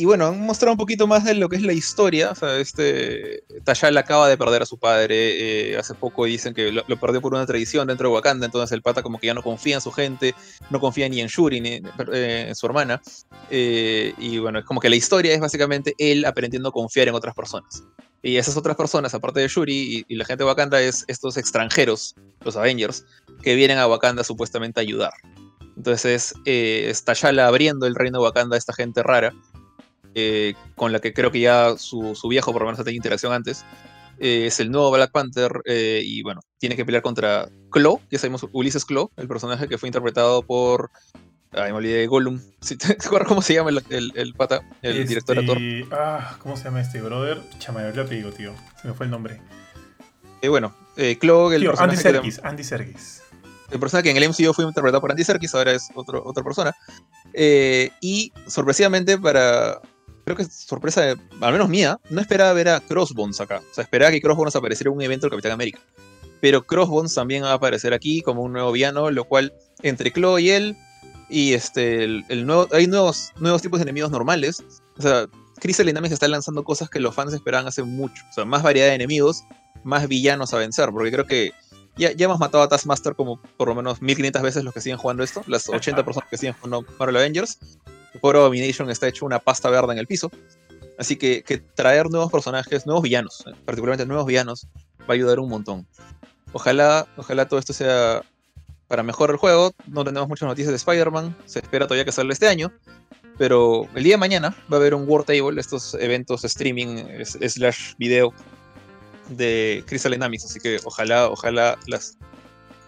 y 0.00 0.06
bueno, 0.06 0.28
han 0.28 0.40
mostrado 0.40 0.72
un 0.72 0.78
poquito 0.78 1.06
más 1.06 1.26
de 1.26 1.34
lo 1.34 1.50
que 1.50 1.56
es 1.56 1.62
la 1.62 1.74
historia. 1.74 2.30
O 2.30 2.34
sea, 2.34 2.56
este 2.56 3.44
T'Challa 3.64 4.00
acaba 4.00 4.30
de 4.30 4.38
perder 4.38 4.62
a 4.62 4.64
su 4.64 4.78
padre. 4.78 5.72
Eh, 5.72 5.76
hace 5.76 5.92
poco 5.92 6.24
dicen 6.24 6.54
que 6.54 6.72
lo, 6.72 6.84
perdió 6.98 7.20
por 7.20 7.34
una 7.34 7.44
tradición 7.44 7.86
dentro 7.86 8.08
de 8.08 8.14
Wakanda. 8.14 8.46
Entonces 8.46 8.72
el 8.72 8.80
pata 8.80 9.02
como 9.02 9.18
que 9.18 9.26
ya 9.26 9.34
no 9.34 9.42
confía 9.42 9.74
en 9.74 9.82
su 9.82 9.92
gente, 9.92 10.34
no 10.70 10.80
confía 10.80 11.06
ni 11.10 11.20
en 11.20 11.26
Shuri 11.26 11.60
ni 11.60 11.82
eh, 12.14 12.46
en 12.48 12.54
su 12.54 12.64
hermana. 12.64 13.02
Eh, 13.50 14.14
y 14.16 14.38
bueno, 14.38 14.60
es 14.60 14.64
como 14.64 14.80
que 14.80 14.88
la 14.88 14.96
historia 14.96 15.34
es 15.34 15.40
básicamente 15.40 15.94
él 15.98 16.24
aprendiendo 16.24 16.70
a 16.70 16.72
confiar 16.72 17.08
en 17.08 17.14
otras 17.14 17.34
personas. 17.34 17.84
Y 18.22 18.38
esas 18.38 18.56
otras 18.56 18.76
personas, 18.76 19.12
aparte 19.12 19.40
de 19.40 19.48
Shuri 19.48 20.06
y, 20.08 20.14
la 20.14 20.24
gente 20.24 20.44
de 20.44 20.48
Wakanda, 20.48 20.80
es 20.80 21.04
estos 21.08 21.36
extranjeros, 21.36 22.14
los 22.42 22.56
Avengers, 22.56 23.04
que 23.42 23.54
vienen 23.54 23.76
a 23.76 23.86
Wakanda 23.86 24.24
supuestamente 24.24 24.80
a 24.80 24.82
ayudar. 24.82 25.12
Entonces 25.76 26.32
eh, 26.46 26.86
es 26.88 27.04
T'Challa 27.04 27.46
abriendo 27.46 27.86
el 27.86 27.94
reino 27.94 28.18
de 28.18 28.24
Wakanda 28.24 28.56
a 28.56 28.58
esta 28.58 28.72
gente 28.72 29.02
rara 29.02 29.34
eh, 30.14 30.54
con 30.76 30.92
la 30.92 31.00
que 31.00 31.12
creo 31.12 31.30
que 31.30 31.40
ya 31.40 31.76
su, 31.78 32.14
su, 32.14 32.28
viejo 32.28 32.52
por 32.52 32.62
lo 32.62 32.66
menos 32.66 32.80
ha 32.80 32.84
tenido 32.84 32.98
interacción 32.98 33.32
antes, 33.32 33.64
eh, 34.18 34.46
es 34.46 34.60
el 34.60 34.70
nuevo 34.70 34.90
Black 34.90 35.12
Panther 35.12 35.62
eh, 35.64 36.02
y 36.04 36.22
bueno, 36.22 36.40
tiene 36.58 36.76
que 36.76 36.84
pelear 36.84 37.02
contra 37.02 37.48
Claw, 37.70 38.00
ya 38.10 38.18
sabemos 38.18 38.46
Ulises 38.52 38.84
Claw, 38.84 39.10
el 39.16 39.28
personaje 39.28 39.66
que 39.68 39.78
fue 39.78 39.88
interpretado 39.88 40.42
por... 40.42 40.90
Ay, 41.52 41.72
me 41.72 41.78
olvidé 41.78 41.98
de 41.98 42.06
Gollum. 42.06 42.40
¿Te 42.78 42.92
acuerdas 42.92 43.26
cómo 43.26 43.42
se 43.42 43.54
llama 43.54 43.70
el, 43.70 43.82
el, 43.88 44.12
el 44.14 44.34
pata, 44.34 44.62
el 44.82 44.98
este... 44.98 45.08
director 45.08 45.38
actor? 45.38 45.58
Ah, 45.90 46.36
¿cómo 46.38 46.56
se 46.56 46.64
llama 46.64 46.80
este 46.80 47.00
brother? 47.00 47.40
Chama, 47.58 47.90
ya 47.92 48.04
te 48.04 48.14
digo, 48.14 48.30
tío. 48.30 48.54
Se 48.80 48.86
me 48.86 48.94
fue 48.94 49.06
el 49.06 49.10
nombre. 49.10 49.40
Eh, 50.42 50.48
bueno, 50.48 50.74
eh, 50.96 51.18
Claw, 51.18 51.50
el 51.50 51.62
tío, 51.62 51.70
personaje 51.70 51.96
Andy 51.96 52.02
Serkis, 52.02 52.38
que... 52.38 52.46
Andy 52.46 52.64
Serkis. 52.64 53.22
El 53.70 53.78
personaje 53.78 54.04
que 54.04 54.10
en 54.10 54.22
el 54.22 54.28
MCU 54.28 54.52
fue 54.52 54.64
interpretado 54.64 55.00
por 55.00 55.10
Andy 55.10 55.24
Serkis, 55.24 55.54
ahora 55.54 55.72
es 55.72 55.88
otro, 55.94 56.22
otra 56.24 56.42
persona. 56.42 56.74
Eh, 57.32 57.90
y 58.00 58.32
sorpresivamente 58.46 59.18
para, 59.18 59.80
creo 60.34 60.46
que 60.46 60.52
sorpresa, 60.52 61.02
de, 61.02 61.16
al 61.40 61.52
menos 61.52 61.68
mía, 61.68 61.98
no 62.10 62.20
esperaba 62.20 62.52
ver 62.52 62.68
a 62.68 62.80
Crossbones 62.80 63.40
acá. 63.40 63.62
O 63.70 63.74
sea, 63.74 63.84
esperaba 63.84 64.10
que 64.10 64.20
Crossbones 64.20 64.56
apareciera 64.56 64.90
en 64.90 64.96
un 64.96 65.02
evento 65.02 65.26
del 65.26 65.30
Capitán 65.30 65.52
América. 65.52 65.80
Pero 66.40 66.62
Crossbones 66.66 67.14
también 67.14 67.44
va 67.44 67.50
a 67.50 67.54
aparecer 67.54 67.92
aquí 67.92 68.22
como 68.22 68.42
un 68.42 68.52
nuevo 68.52 68.72
villano, 68.72 69.10
lo 69.10 69.24
cual 69.24 69.52
entre 69.82 70.12
Chloe 70.12 70.42
y 70.42 70.50
él, 70.50 70.76
y 71.28 71.52
este, 71.52 72.04
el, 72.04 72.24
el 72.28 72.46
nuevo, 72.46 72.68
hay 72.72 72.86
nuevos, 72.86 73.32
nuevos 73.38 73.62
tipos 73.62 73.78
de 73.78 73.84
enemigos 73.84 74.10
normales. 74.10 74.64
O 74.98 75.02
sea, 75.02 75.26
Crystal 75.60 75.86
Dynamics 75.86 76.14
está 76.14 76.26
lanzando 76.28 76.64
cosas 76.64 76.90
que 76.90 77.00
los 77.00 77.14
fans 77.14 77.32
esperaban 77.32 77.68
hace 77.68 77.82
mucho. 77.82 78.22
O 78.30 78.32
sea, 78.32 78.44
más 78.44 78.62
variedad 78.62 78.88
de 78.88 78.94
enemigos, 78.94 79.44
más 79.84 80.08
villanos 80.08 80.52
a 80.54 80.58
vencer, 80.58 80.90
porque 80.90 81.12
creo 81.12 81.26
que 81.26 81.52
ya, 81.96 82.12
ya 82.12 82.24
hemos 82.24 82.38
matado 82.38 82.64
a 82.64 82.68
Taskmaster 82.68 83.14
como 83.14 83.40
por 83.56 83.68
lo 83.68 83.74
menos 83.74 84.00
1500 84.00 84.42
veces 84.42 84.64
los 84.64 84.72
que 84.72 84.80
siguen 84.80 84.98
jugando 84.98 85.22
esto, 85.22 85.42
las 85.46 85.68
80 85.68 86.04
personas 86.04 86.28
que 86.30 86.38
siguen 86.38 86.54
jugando 86.54 86.84
Marvel 86.98 87.16
Avengers. 87.16 87.58
Por 88.20 88.36
Abomination 88.36 88.90
está 88.90 89.08
hecho 89.08 89.26
una 89.26 89.38
pasta 89.38 89.70
verde 89.70 89.92
en 89.92 89.98
el 89.98 90.06
piso. 90.06 90.30
Así 90.98 91.16
que, 91.16 91.42
que, 91.42 91.58
traer 91.58 92.10
nuevos 92.10 92.30
personajes, 92.30 92.84
nuevos 92.86 93.02
villanos, 93.02 93.44
particularmente 93.64 94.04
nuevos 94.04 94.26
villanos, 94.26 94.66
va 95.00 95.06
a 95.08 95.12
ayudar 95.12 95.38
un 95.38 95.48
montón. 95.48 95.86
Ojalá, 96.52 97.06
ojalá 97.16 97.48
todo 97.48 97.58
esto 97.58 97.72
sea 97.72 98.22
para 98.88 99.02
mejorar 99.02 99.34
el 99.34 99.38
juego. 99.38 99.72
No 99.86 100.04
tenemos 100.04 100.28
muchas 100.28 100.48
noticias 100.48 100.70
de 100.70 100.76
Spider-Man. 100.76 101.36
Se 101.46 101.60
espera 101.60 101.86
todavía 101.86 102.04
que 102.04 102.12
salga 102.12 102.32
este 102.32 102.48
año. 102.48 102.72
Pero 103.38 103.88
el 103.94 104.02
día 104.02 104.14
de 104.14 104.18
mañana 104.18 104.54
va 104.70 104.76
a 104.76 104.80
haber 104.80 104.94
un 104.94 105.08
War 105.08 105.24
Table, 105.24 105.58
estos 105.58 105.94
eventos 105.94 106.44
streaming 106.44 107.04
slash 107.24 107.94
video 107.96 108.34
de 109.28 109.82
Crystal 109.86 110.12
Dynamics. 110.12 110.44
Así 110.44 110.58
que 110.60 110.78
ojalá, 110.84 111.30
ojalá 111.30 111.78
las 111.86 112.18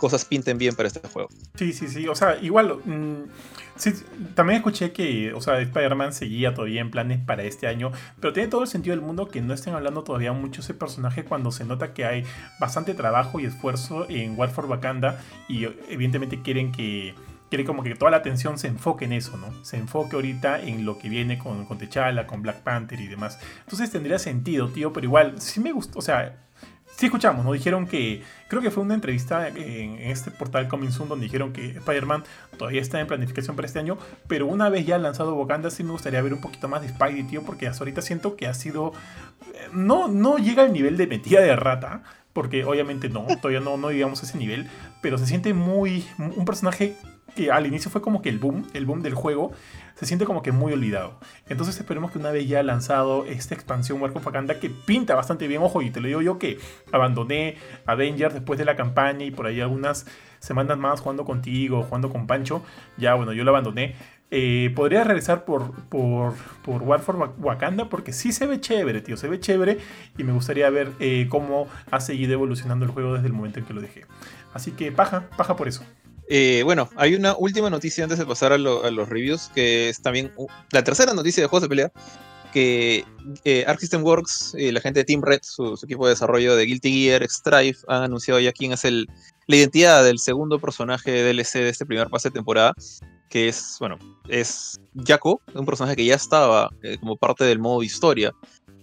cosas 0.03 0.24
pinten 0.24 0.59
bien 0.59 0.74
para 0.74 0.89
este 0.89 1.07
juego. 1.07 1.29
Sí, 1.55 1.73
sí, 1.73 1.87
sí. 1.87 2.09
O 2.09 2.16
sea, 2.16 2.37
igual. 2.43 2.79
Mmm, 2.85 3.29
sí, 3.77 3.93
también 4.35 4.57
escuché 4.57 4.91
que, 4.91 5.33
o 5.33 5.41
sea, 5.41 5.61
Spider-Man 5.61 6.12
seguía 6.12 6.55
todavía 6.55 6.81
en 6.81 6.91
planes 6.91 7.20
para 7.24 7.45
este 7.45 7.69
año. 7.69 7.93
Pero 8.19 8.33
tiene 8.33 8.49
todo 8.49 8.62
el 8.62 8.69
sentido 8.69 8.97
del 8.97 9.05
mundo 9.05 9.29
que 9.29 9.41
no 9.41 9.55
estén 9.55 9.74
hablando 9.74 10.03
todavía 10.03 10.33
mucho 10.33 10.61
ese 10.61 10.74
personaje 10.74 11.24
cuando 11.24 11.53
se 11.53 11.65
nota 11.65 11.95
que 11.95 12.05
hay 12.05 12.24
bastante 12.59 12.95
trabajo 12.95 13.39
y 13.39 13.45
esfuerzo 13.47 14.07
en 14.09 14.37
War 14.37 14.51
for 14.51 14.66
Wakanda. 14.66 15.23
Y 15.49 15.66
evidentemente 15.89 16.43
quieren 16.43 16.73
que. 16.73 17.15
Quiere 17.49 17.66
como 17.66 17.83
que 17.83 17.95
toda 17.95 18.11
la 18.11 18.16
atención 18.16 18.59
se 18.59 18.66
enfoque 18.66 19.05
en 19.05 19.12
eso, 19.12 19.37
¿no? 19.37 19.53
Se 19.62 19.77
enfoque 19.77 20.16
ahorita 20.16 20.62
en 20.62 20.87
lo 20.87 20.97
que 20.97 21.11
viene 21.11 21.39
con, 21.39 21.66
con 21.66 21.77
T'Challa, 21.77 22.27
con 22.27 22.41
Black 22.41 22.62
Panther 22.62 22.99
y 22.99 23.09
demás. 23.09 23.39
Entonces 23.65 23.91
tendría 23.91 24.19
sentido, 24.19 24.70
tío, 24.70 24.91
pero 24.95 25.05
igual, 25.05 25.39
sí 25.39 25.61
me 25.61 25.70
gustó, 25.70 25.99
o 25.99 26.03
sea, 26.03 26.39
sí 26.97 27.06
escuchamos, 27.06 27.44
¿no? 27.44 27.52
Dijeron 27.52 27.86
que, 27.86 28.23
creo 28.48 28.62
que 28.62 28.70
fue 28.70 28.82
una 28.82 28.94
entrevista 28.94 29.48
en, 29.48 29.98
este 29.98 30.31
portal 30.31 30.69
Coming 30.69 30.90
Soon 30.90 31.09
donde 31.09 31.24
dijeron 31.24 31.52
que 31.52 31.70
Spider-Man 31.70 32.24
todavía 32.56 32.81
está 32.81 33.01
en 33.01 33.06
planificación 33.06 33.56
para 33.56 33.66
este 33.66 33.78
año, 33.78 33.98
pero 34.28 34.47
una 34.47 34.69
vez 34.69 34.86
ya 34.86 34.98
lanzado 34.98 35.35
Wakanda 35.35 35.70
sí 35.70 35.85
me 35.85 35.93
gustaría 35.93 36.23
ver 36.23 36.32
un 36.32 36.40
poquito 36.40 36.69
más 36.69 36.82
de 36.82 36.89
Spidey, 36.89 37.24
tío, 37.24 37.43
porque 37.43 37.66
hasta 37.66 37.82
ahorita 37.82 38.02
siento 38.02 38.36
que 38.36 38.47
ha 38.47 38.55
sido, 38.55 38.93
no, 39.73 40.09
no 40.09 40.39
llega 40.39 40.62
al 40.62 40.73
nivel 40.73 40.97
de 40.97 41.06
metida 41.06 41.40
de 41.40 41.56
rata, 41.56 42.02
porque 42.32 42.64
obviamente 42.64 43.09
no, 43.09 43.27
todavía 43.40 43.60
no, 43.60 43.77
no 43.77 43.90
llegamos 43.90 44.23
a 44.23 44.27
ese 44.27 44.39
nivel, 44.39 44.69
pero 45.01 45.19
se 45.19 45.27
siente 45.27 45.55
muy, 45.55 46.06
un 46.19 46.44
personaje 46.44 46.97
que 47.35 47.51
al 47.51 47.66
inicio 47.66 47.90
fue 47.90 48.02
como 48.02 48.23
que 48.23 48.28
el 48.28 48.39
boom, 48.39 48.66
el 48.74 48.86
boom 48.86 49.02
del 49.02 49.14
juego, 49.14 49.52
se 49.94 50.06
siente 50.06 50.24
como 50.24 50.43
que 50.43 50.52
muy 50.52 50.73
olvidado. 50.73 51.19
Entonces 51.48 51.78
esperemos 51.78 52.10
que 52.10 52.19
una 52.19 52.31
vez 52.31 52.48
ya 52.48 52.62
lanzado 52.62 53.24
esta 53.27 53.55
expansión 53.55 54.01
War 54.01 54.12
of 54.14 54.27
Wakanda 54.27 54.59
que 54.59 54.70
pinta 54.70 55.14
bastante 55.14 55.47
bien, 55.48 55.62
ojo, 55.62 55.82
y 55.82 55.90
te 55.90 56.01
lo 56.01 56.09
digo 56.09 56.23
yo 56.23 56.39
que 56.39 56.59
abandoné 56.93 57.56
Avengers 57.86 58.35
después 58.35 58.59
de 58.59 58.64
la 58.64 58.77
campaña 58.77 59.24
y 59.24 59.31
por 59.31 59.47
ahí 59.47 59.60
algunas 59.60 60.06
semanas 60.39 60.78
más 60.78 61.01
jugando 61.01 61.24
contigo, 61.24 61.82
jugando 61.82 62.10
con 62.10 62.27
Pancho, 62.27 62.62
ya 62.97 63.14
bueno, 63.14 63.32
yo 63.32 63.44
lo 63.44 63.51
abandoné. 63.51 63.94
Eh, 64.35 64.73
podría 64.74 65.05
regresar 65.05 65.44
por, 65.44 65.73
por, 65.90 66.32
por 66.64 66.82
War 66.82 67.01
for 67.01 67.35
Wakanda 67.39 67.90
porque 67.90 68.14
sí 68.14 68.32
se 68.32 68.47
ve 68.47 68.60
chévere, 68.60 69.02
tío, 69.02 69.19
se 69.19 69.28
ve 69.28 69.39
chévere 69.39 69.77
y 70.16 70.24
me 70.24 70.32
gustaría 70.32 70.70
ver 70.70 70.90
eh, 71.01 71.27
cómo 71.28 71.69
ha 71.90 72.01
seguido 72.01 72.32
evolucionando 72.32 72.86
el 72.86 72.90
juego 72.90 73.12
desde 73.12 73.27
el 73.27 73.35
momento 73.35 73.59
en 73.59 73.66
que 73.66 73.74
lo 73.74 73.82
dejé. 73.82 74.06
Así 74.55 74.73
que 74.73 74.90
paja, 74.90 75.28
paja 75.36 75.55
por 75.55 75.69
eso. 75.69 75.85
Eh, 76.28 76.62
bueno, 76.65 76.89
hay 76.97 77.15
una 77.15 77.36
última 77.36 77.70
noticia 77.70 78.05
antes 78.05 78.19
de 78.19 78.27
pasar 78.27 78.53
a, 78.53 78.59
los 78.59 79.09
reviews, 79.09 79.51
que 79.55 79.89
es 79.89 80.01
también 80.01 80.32
la 80.70 80.85
tercera 80.85 81.15
noticia 81.15 81.43
de 81.43 81.49
juegos 81.49 81.62
de 81.62 81.69
pelea, 81.69 81.93
que 82.53 83.05
eh, 83.44 83.65
Arc 83.66 83.81
System 83.81 84.05
Works, 84.05 84.55
y 84.57 84.70
la 84.70 84.81
gente 84.81 85.01
de 85.01 85.05
Team 85.05 85.23
Red, 85.23 85.40
su, 85.43 85.78
equipo 85.82 86.07
de 86.07 86.11
desarrollo 86.11 86.55
de 86.55 86.66
Guilty 86.66 87.05
Gear, 87.05 87.28
Strife, 87.28 87.81
han 87.89 88.03
anunciado 88.03 88.39
ya 88.40 88.53
quién 88.53 88.73
es 88.73 88.85
el, 88.85 89.09
la 89.47 89.57
identidad 89.57 90.05
del 90.05 90.19
segundo 90.19 90.59
personaje 90.61 91.23
DLC 91.23 91.55
de 91.55 91.69
este 91.70 91.86
primer 91.86 92.09
pase 92.09 92.28
de 92.28 92.35
temporada, 92.35 92.74
que 93.28 93.49
es, 93.49 93.77
bueno, 93.81 93.99
es 94.28 94.78
Jaco, 95.07 95.40
un 95.55 95.65
personaje 95.65 95.97
que 95.97 96.05
ya 96.05 96.15
estaba 96.15 96.69
eh, 96.82 96.99
como 97.01 97.16
parte 97.16 97.44
del 97.44 97.59
modo 97.59 97.82
historia 97.82 98.32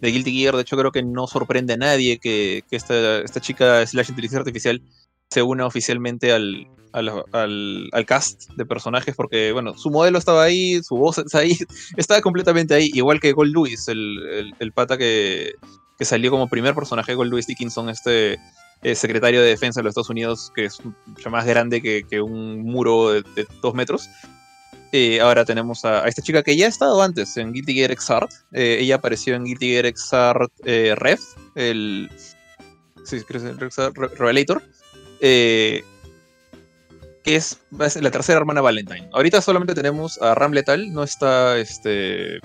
de 0.02 0.12
Guilty 0.12 0.32
Gear. 0.34 0.56
De 0.56 0.64
hecho, 0.64 0.76
creo 0.76 0.92
que 0.92 1.04
no 1.04 1.28
sorprende 1.28 1.74
a 1.74 1.78
nadie 1.78 2.18
que, 2.18 2.64
que 2.68 2.76
esta, 2.76 3.20
esta 3.20 3.40
chica 3.40 3.86
slash 3.86 4.10
inteligencia 4.10 4.40
artificial 4.40 4.82
se 5.30 5.44
una 5.44 5.66
oficialmente 5.66 6.32
al, 6.32 6.68
al, 6.92 8.06
cast 8.08 8.50
de 8.56 8.66
personajes 8.66 9.16
porque, 9.16 9.52
bueno, 9.52 9.78
su 9.78 9.92
modelo 9.92 10.18
estaba 10.18 10.44
ahí, 10.44 10.82
su 10.82 10.96
voz 10.96 11.20
está 11.20 11.40
ahí, 11.40 11.58
estaba 11.98 12.22
completamente 12.22 12.74
ahí, 12.74 12.90
igual 12.94 13.20
que 13.20 13.34
Gold 13.34 13.54
Lewis, 13.54 13.88
el, 13.88 14.54
el, 14.60 14.72
pata 14.72 14.98
que, 14.98 15.54
que, 15.98 16.06
salió 16.06 16.32
como 16.32 16.50
primer 16.50 16.74
personaje, 16.74 17.14
Gold 17.14 17.32
Lewis 17.32 17.46
Dickinson, 17.46 17.90
este 17.90 18.40
eh, 18.82 18.96
secretario 18.96 19.42
de 19.42 19.50
defensa 19.50 19.80
de 19.80 19.84
los 19.84 19.92
Estados 19.92 20.10
Unidos, 20.10 20.52
que 20.56 20.66
es 20.66 20.80
mucho 21.06 21.30
más 21.30 21.46
grande 21.46 21.82
que, 21.82 22.04
que 22.10 22.22
un 22.22 22.62
muro 22.64 23.12
de, 23.12 23.24
dos 23.62 23.76
metros. 23.76 24.10
Eh, 24.92 25.22
ahora 25.22 25.46
tenemos 25.46 25.86
a, 25.86 26.08
esta 26.08 26.24
chica 26.24 26.42
que 26.42 26.58
ya 26.58 26.66
ha 26.66 26.70
estado 26.70 27.00
antes 27.04 27.38
en 27.38 27.54
Guilty 27.54 27.76
Gear 27.76 27.96
Xrd. 27.96 28.30
Eh, 28.54 28.78
ella 28.80 28.96
apareció 28.96 29.36
en 29.36 29.44
Guilty 29.44 29.68
Gear 29.68 29.94
Xrd 29.96 30.50
Rev, 30.96 31.20
el. 31.54 32.10
Sí, 33.06 33.18
el 33.18 33.60
Revelator. 34.18 34.64
Eh, 35.22 35.84
que 37.24 37.36
es, 37.36 37.60
la 37.70 38.12
tercera 38.12 38.40
hermana 38.40 38.62
Valentine. 38.62 39.10
Ahorita 39.14 39.42
solamente 39.42 39.74
tenemos 39.74 40.22
a 40.22 40.36
Ram 40.36 40.54
Letal, 40.54 40.92
no 40.94 41.04
está 41.04 41.58
este. 41.58 42.40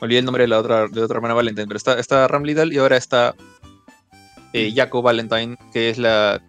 Olvidé 0.00 0.18
el 0.18 0.24
nombre 0.24 0.44
de 0.44 0.48
la 0.48 0.58
otra, 0.58 0.88
de 0.88 1.02
otra 1.02 1.16
hermana 1.16 1.34
Valentine, 1.34 1.66
pero 1.66 1.76
está, 1.76 1.98
está 1.98 2.28
Ram 2.28 2.42
Letal 2.42 2.72
y 2.72 2.78
ahora 2.78 2.96
está 2.96 3.34
eh, 4.52 4.72
Jaco 4.74 5.02
Valentine, 5.02 5.56
que 5.72 5.90
es 5.90 5.98
la. 5.98 6.42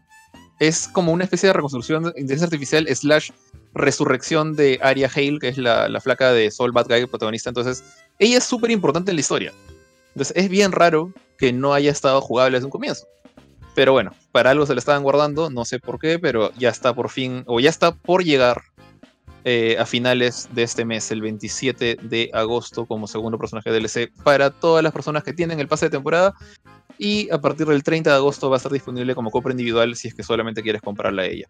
Es 0.60 0.88
como 0.88 1.12
una 1.12 1.24
especie 1.24 1.48
de 1.48 1.54
reconstrucción 1.54 2.04
de 2.04 2.10
inteligencia 2.10 2.45
artificial 2.45 2.88
slash 2.95 3.32
resurrección 3.74 4.56
de 4.56 4.80
Arya 4.82 5.10
Hale, 5.14 5.40
que 5.40 5.50
es 5.50 5.58
la, 5.58 5.90
la 5.90 6.00
flaca 6.00 6.32
de 6.32 6.52
Soul 6.52 6.72
Bad 6.72 6.88
Guy, 6.88 7.06
protagonista. 7.08 7.50
Entonces, 7.50 7.84
ella 8.20 8.38
es 8.38 8.44
súper 8.44 8.72
importante 8.72 9.12
en 9.12 9.18
la 9.18 9.22
historia. 9.22 9.54
Entonces, 10.10 10.34
es 10.36 10.50
bien 10.50 10.72
raro 10.72 11.12
que 11.38 11.52
no 11.52 11.74
haya 11.74 11.91
estado 11.91 12.22
jugable 12.22 12.58
desde 12.58 12.66
un 12.66 12.72
comienzo. 12.72 13.08
Pero 13.76 13.91
bueno, 13.91 14.12
para 14.32 14.52
algo 14.52 14.66
se 14.66 14.74
lo 14.74 14.80
estaban 14.80 15.04
guardando, 15.04 15.50
no 15.50 15.66
sé 15.66 15.80
por 15.80 16.00
qué, 16.00 16.20
pero 16.20 16.52
ya 16.58 16.70
está 16.70 16.94
por 16.94 17.10
fin, 17.10 17.44
o 17.48 17.60
ya 17.60 17.70
está 17.70 17.94
por 17.94 18.24
llegar 18.24 18.62
eh, 19.45 19.76
a 19.78 19.86
finales 19.86 20.48
de 20.54 20.64
este 20.64 20.86
mes, 20.86 21.12
el 21.12 21.22
27 21.22 21.98
de 22.02 22.30
agosto, 22.34 22.86
como 22.86 23.08
segundo 23.08 23.38
personaje 23.38 23.72
DLC 23.72 24.10
para 24.24 24.52
todas 24.52 24.84
las 24.84 24.94
personas 24.94 25.24
que 25.24 25.34
tienen 25.34 25.60
el 25.60 25.68
pase 25.68 25.88
de 25.88 25.91
temporada. 25.91 26.34
Y 26.98 27.30
a 27.32 27.41
partir 27.41 27.66
del 27.68 27.84
30 27.84 28.12
de 28.12 28.16
agosto 28.16 28.50
va 28.50 28.56
a 28.56 28.58
estar 28.58 28.72
disponible 28.72 29.16
como 29.16 29.32
compra 29.32 29.52
individual 29.52 29.95
si 29.95 30.08
es 30.08 30.14
que 30.14 30.24
solamente 30.24 30.62
quieres 30.62 30.82
comprarla 30.82 31.24
a 31.24 31.26
ella. 31.26 31.50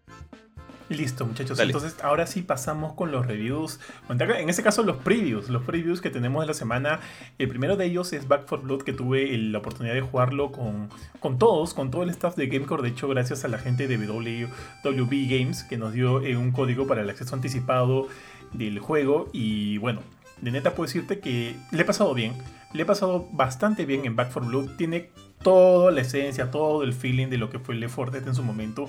Listo, 0.90 1.24
muchachos. 1.24 1.58
Entonces, 1.58 1.96
ahora 2.02 2.26
sí 2.26 2.42
pasamos 2.42 2.92
con 2.92 3.10
los 3.10 3.26
reviews. 3.26 3.80
En 4.08 4.50
este 4.50 4.62
caso, 4.62 4.82
los 4.82 4.98
previews. 4.98 5.48
Los 5.48 5.62
previews 5.62 6.00
que 6.00 6.10
tenemos 6.10 6.42
de 6.42 6.48
la 6.48 6.54
semana. 6.54 7.00
El 7.38 7.48
primero 7.48 7.76
de 7.76 7.86
ellos 7.86 8.12
es 8.12 8.28
Back 8.28 8.46
for 8.46 8.60
Blood, 8.60 8.82
que 8.82 8.92
tuve 8.92 9.36
la 9.38 9.58
oportunidad 9.58 9.94
de 9.94 10.02
jugarlo 10.02 10.52
con, 10.52 10.90
con 11.20 11.38
todos, 11.38 11.72
con 11.72 11.90
todo 11.90 12.02
el 12.02 12.10
staff 12.10 12.36
de 12.36 12.48
Gamecore. 12.48 12.82
De 12.82 12.90
hecho, 12.90 13.08
gracias 13.08 13.44
a 13.44 13.48
la 13.48 13.58
gente 13.58 13.88
de 13.88 13.96
WB 13.96 15.28
Games, 15.28 15.64
que 15.64 15.78
nos 15.78 15.94
dio 15.94 16.22
eh, 16.22 16.36
un 16.36 16.52
código 16.52 16.86
para 16.86 17.00
el 17.00 17.08
acceso 17.08 17.34
anticipado 17.34 18.08
del 18.52 18.78
juego. 18.78 19.30
Y 19.32 19.78
bueno, 19.78 20.02
de 20.42 20.50
neta 20.50 20.74
puedo 20.74 20.86
decirte 20.86 21.18
que 21.18 21.56
le 21.70 21.82
he 21.82 21.84
pasado 21.84 22.12
bien. 22.12 22.34
Le 22.74 22.82
he 22.82 22.86
pasado 22.86 23.26
bastante 23.32 23.86
bien 23.86 24.04
en 24.04 24.16
Back 24.16 24.30
for 24.30 24.44
Blood. 24.44 24.76
Tiene 24.76 25.10
toda 25.42 25.92
la 25.92 26.02
esencia, 26.02 26.50
todo 26.50 26.82
el 26.82 26.92
feeling 26.92 27.28
de 27.28 27.38
lo 27.38 27.48
que 27.48 27.58
fue 27.58 27.74
Left 27.74 27.94
4 27.94 28.12
Dead 28.12 28.28
en 28.28 28.34
su 28.34 28.42
momento. 28.42 28.86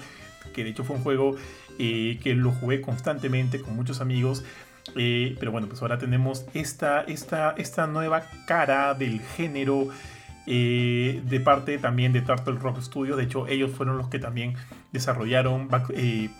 Que 0.53 0.63
de 0.63 0.71
hecho 0.71 0.83
fue 0.83 0.95
un 0.95 1.03
juego 1.03 1.35
eh, 1.79 2.19
que 2.23 2.35
lo 2.35 2.51
jugué 2.51 2.81
constantemente 2.81 3.61
con 3.61 3.75
muchos 3.75 4.01
amigos. 4.01 4.43
Eh, 4.95 5.35
pero 5.39 5.51
bueno, 5.51 5.67
pues 5.67 5.81
ahora 5.81 5.97
tenemos 5.97 6.45
esta, 6.53 7.01
esta, 7.01 7.51
esta 7.57 7.87
nueva 7.87 8.23
cara 8.45 8.93
del 8.93 9.19
género 9.19 9.89
eh, 10.47 11.23
de 11.25 11.39
parte 11.39 11.79
también 11.79 12.13
de 12.13 12.21
Turtle 12.21 12.59
Rock 12.59 12.81
Studios. 12.81 13.17
De 13.17 13.23
hecho, 13.23 13.47
ellos 13.47 13.71
fueron 13.71 13.97
los 13.97 14.09
que 14.09 14.19
también 14.19 14.53
desarrollaron 14.91 15.69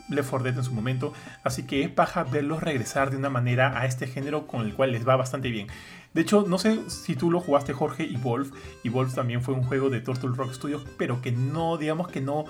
Left 0.09 0.29
4 0.29 0.43
Dead 0.43 0.57
en 0.57 0.63
su 0.63 0.73
momento. 0.73 1.13
Así 1.43 1.63
que 1.63 1.81
es 1.81 1.89
paja 1.89 2.23
verlos 2.23 2.61
regresar 2.61 3.09
de 3.09 3.17
una 3.17 3.29
manera 3.29 3.79
a 3.79 3.85
este 3.85 4.05
género 4.05 4.45
con 4.45 4.61
el 4.61 4.73
cual 4.73 4.91
les 4.91 5.07
va 5.07 5.15
bastante 5.15 5.49
bien. 5.49 5.67
De 6.13 6.21
hecho, 6.21 6.45
no 6.47 6.57
sé 6.59 6.87
si 6.89 7.15
tú 7.15 7.31
lo 7.31 7.41
jugaste 7.41 7.73
Jorge 7.73 8.03
y 8.03 8.15
Wolf. 8.17 8.51
Y 8.83 8.89
Wolf 8.89 9.15
también 9.15 9.41
fue 9.41 9.53
un 9.55 9.63
juego 9.63 9.89
de 9.89 10.01
Turtle 10.01 10.31
Rock 10.35 10.53
Studios, 10.53 10.85
pero 10.97 11.21
que 11.21 11.31
no, 11.31 11.77
digamos 11.77 12.07
que 12.07 12.21
no 12.21 12.45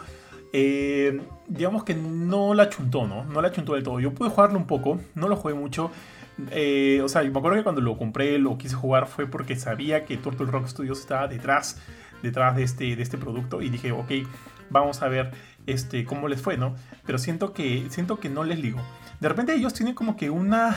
eh, 0.57 1.19
digamos 1.47 1.83
que 1.83 1.93
no 1.95 2.53
la 2.53 2.69
chuntó, 2.69 3.05
¿no? 3.05 3.25
No 3.25 3.41
la 3.41 3.51
chuntó 3.51 3.73
del 3.73 3.83
todo. 3.83 3.99
Yo 3.99 4.13
pude 4.13 4.29
jugarlo 4.29 4.57
un 4.57 4.67
poco, 4.67 5.01
no 5.13 5.27
lo 5.27 5.35
jugué 5.35 5.53
mucho. 5.53 5.91
Eh, 6.51 7.01
o 7.03 7.09
sea, 7.09 7.23
me 7.23 7.37
acuerdo 7.37 7.57
que 7.57 7.63
cuando 7.63 7.81
lo 7.81 7.97
compré, 7.97 8.39
lo 8.39 8.57
quise 8.57 8.73
jugar 8.73 9.07
fue 9.07 9.27
porque 9.27 9.57
sabía 9.57 10.05
que 10.05 10.15
Turtle 10.15 10.45
Rock 10.45 10.67
Studios 10.67 11.01
estaba 11.01 11.27
detrás, 11.27 11.81
detrás 12.23 12.55
de, 12.55 12.63
este, 12.63 12.95
de 12.95 13.03
este 13.03 13.17
producto 13.17 13.61
y 13.61 13.69
dije, 13.69 13.91
ok, 13.91 14.11
vamos 14.69 15.01
a 15.01 15.09
ver 15.09 15.31
este, 15.67 16.05
cómo 16.05 16.29
les 16.29 16.41
fue, 16.41 16.55
¿no? 16.55 16.73
Pero 17.05 17.17
siento 17.17 17.51
que, 17.51 17.87
siento 17.89 18.21
que 18.21 18.29
no 18.29 18.45
les 18.45 18.57
ligo 18.59 18.79
de 19.19 19.29
repente 19.29 19.53
ellos 19.53 19.73
tienen 19.73 19.95
como 19.95 20.17
que 20.17 20.29
una, 20.29 20.75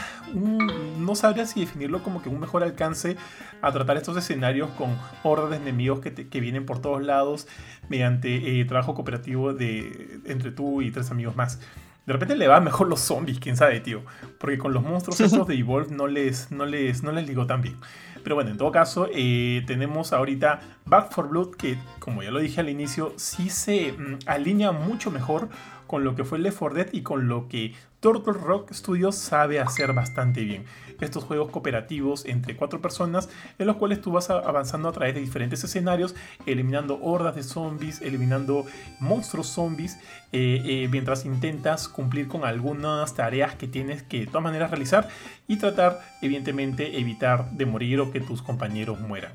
no 0.98 1.14
sabría 1.14 1.46
si 1.46 1.60
definirlo 1.60 2.02
como 2.02 2.22
que 2.22 2.28
un 2.28 2.40
mejor 2.40 2.62
alcance 2.62 3.16
a 3.62 3.72
tratar 3.72 3.96
estos 3.96 4.16
escenarios 4.16 4.70
con 4.70 4.96
hordas 5.22 5.50
de 5.50 5.56
enemigos 5.56 6.00
que, 6.00 6.12
que 6.12 6.40
vienen 6.40 6.64
por 6.64 6.80
todos 6.80 7.02
lados 7.02 7.48
mediante 7.88 8.60
eh, 8.60 8.64
trabajo 8.64 8.94
cooperativo 8.94 9.54
de, 9.54 10.20
entre 10.26 10.52
tú 10.52 10.82
y 10.82 10.90
tres 10.90 11.10
amigos 11.10 11.36
más. 11.36 11.58
De 12.06 12.14
repente 12.14 12.36
le 12.36 12.48
va 12.48 12.58
mejor 12.60 12.88
los 12.88 13.00
zombies, 13.00 13.38
quién 13.38 13.54
sabe, 13.54 13.80
tío. 13.80 14.00
Porque 14.38 14.56
con 14.56 14.72
los 14.72 14.82
monstruos 14.82 15.20
estos 15.20 15.46
de 15.46 15.56
Evolve 15.56 15.94
no 15.94 16.06
les, 16.06 16.50
no 16.50 16.64
les, 16.64 17.02
no 17.02 17.12
les 17.12 17.28
digo 17.28 17.46
tan 17.46 17.60
bien. 17.60 17.76
Pero 18.22 18.34
bueno, 18.34 18.50
en 18.50 18.56
todo 18.56 18.72
caso, 18.72 19.08
eh, 19.12 19.62
tenemos 19.66 20.14
ahorita 20.14 20.60
Back 20.86 21.12
for 21.12 21.28
Blood, 21.28 21.56
que 21.56 21.76
como 21.98 22.22
ya 22.22 22.30
lo 22.30 22.38
dije 22.38 22.60
al 22.60 22.70
inicio, 22.70 23.12
sí 23.16 23.50
se 23.50 23.92
mm, 23.92 24.20
alinea 24.24 24.72
mucho 24.72 25.10
mejor 25.10 25.50
con 25.86 26.02
lo 26.02 26.14
que 26.14 26.24
fue 26.24 26.38
Left 26.38 26.58
4 26.58 26.76
Dead 26.76 26.88
y 26.92 27.02
con 27.02 27.28
lo 27.28 27.46
que 27.48 27.74
Turtle 28.00 28.32
Rock 28.32 28.72
Studios 28.72 29.16
sabe 29.16 29.58
hacer 29.58 29.92
bastante 29.92 30.44
bien. 30.44 30.64
Estos 31.00 31.24
juegos 31.24 31.50
cooperativos 31.50 32.24
entre 32.26 32.56
cuatro 32.56 32.80
personas 32.80 33.28
en 33.58 33.66
los 33.66 33.76
cuales 33.76 34.00
tú 34.00 34.12
vas 34.12 34.30
avanzando 34.30 34.88
a 34.88 34.92
través 34.92 35.14
de 35.14 35.20
diferentes 35.20 35.64
escenarios, 35.64 36.14
eliminando 36.46 37.00
hordas 37.02 37.34
de 37.34 37.42
zombies, 37.42 38.00
eliminando 38.00 38.64
monstruos 39.00 39.48
zombies, 39.48 39.96
eh, 40.32 40.62
eh, 40.64 40.88
mientras 40.90 41.24
intentas 41.24 41.88
cumplir 41.88 42.28
con 42.28 42.44
algunas 42.44 43.14
tareas 43.14 43.56
que 43.56 43.66
tienes 43.66 44.02
que 44.04 44.20
de 44.20 44.26
todas 44.26 44.44
maneras 44.44 44.70
realizar 44.70 45.08
y 45.48 45.56
tratar 45.56 46.00
evidentemente 46.22 47.00
evitar 47.00 47.50
de 47.50 47.66
morir 47.66 48.00
o 48.00 48.12
que 48.12 48.20
tus 48.20 48.42
compañeros 48.42 49.00
mueran. 49.00 49.32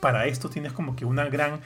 Para 0.00 0.26
esto 0.26 0.48
tienes 0.48 0.72
como 0.72 0.94
que 0.94 1.04
una 1.04 1.24
gran 1.26 1.60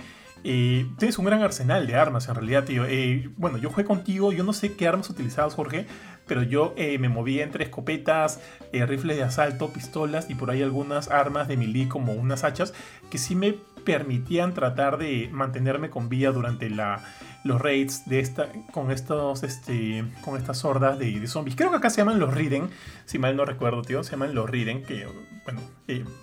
eh, 0.44 0.86
tienes 0.98 1.18
un 1.18 1.24
gran 1.24 1.42
arsenal 1.42 1.86
de 1.86 1.94
armas 1.94 2.28
en 2.28 2.34
realidad, 2.34 2.64
tío. 2.64 2.84
Eh, 2.86 3.30
bueno, 3.36 3.58
yo 3.58 3.70
jugué 3.70 3.84
contigo, 3.84 4.32
yo 4.32 4.44
no 4.44 4.52
sé 4.52 4.76
qué 4.76 4.86
armas 4.86 5.08
utilizabas, 5.10 5.54
Jorge, 5.54 5.86
pero 6.26 6.42
yo 6.42 6.74
eh, 6.76 6.98
me 6.98 7.08
movía 7.08 7.42
entre 7.42 7.64
escopetas, 7.64 8.40
rifles 8.72 9.16
de 9.16 9.22
asalto, 9.22 9.72
pistolas 9.72 10.28
y 10.30 10.34
por 10.34 10.50
ahí 10.50 10.62
algunas 10.62 11.10
armas 11.10 11.48
de 11.48 11.56
melee 11.56 11.88
como 11.88 12.12
unas 12.12 12.44
hachas 12.44 12.74
que 13.10 13.18
sí 13.18 13.34
me 13.34 13.54
permitían 13.84 14.54
tratar 14.54 14.98
de 14.98 15.28
mantenerme 15.32 15.90
con 15.90 16.08
vida 16.08 16.32
durante 16.32 16.70
la, 16.70 17.02
los 17.44 17.60
raids 17.60 18.06
de 18.06 18.20
esta, 18.20 18.48
con, 18.72 18.90
estos, 18.90 19.42
este, 19.42 20.04
con 20.22 20.36
estas 20.36 20.64
hordas 20.64 20.98
de, 20.98 21.26
zombies. 21.26 21.56
Creo 21.56 21.70
que 21.70 21.76
acá 21.76 21.90
se 21.90 21.98
llaman 21.98 22.18
los 22.18 22.34
Riden, 22.34 22.70
si 23.04 23.18
mal 23.18 23.36
no 23.36 23.44
recuerdo, 23.44 23.82
tío. 23.82 24.02
Se 24.02 24.12
llaman 24.12 24.34
los 24.34 24.48
Riden, 24.48 24.82
que, 24.82 25.06
bueno, 25.44 25.60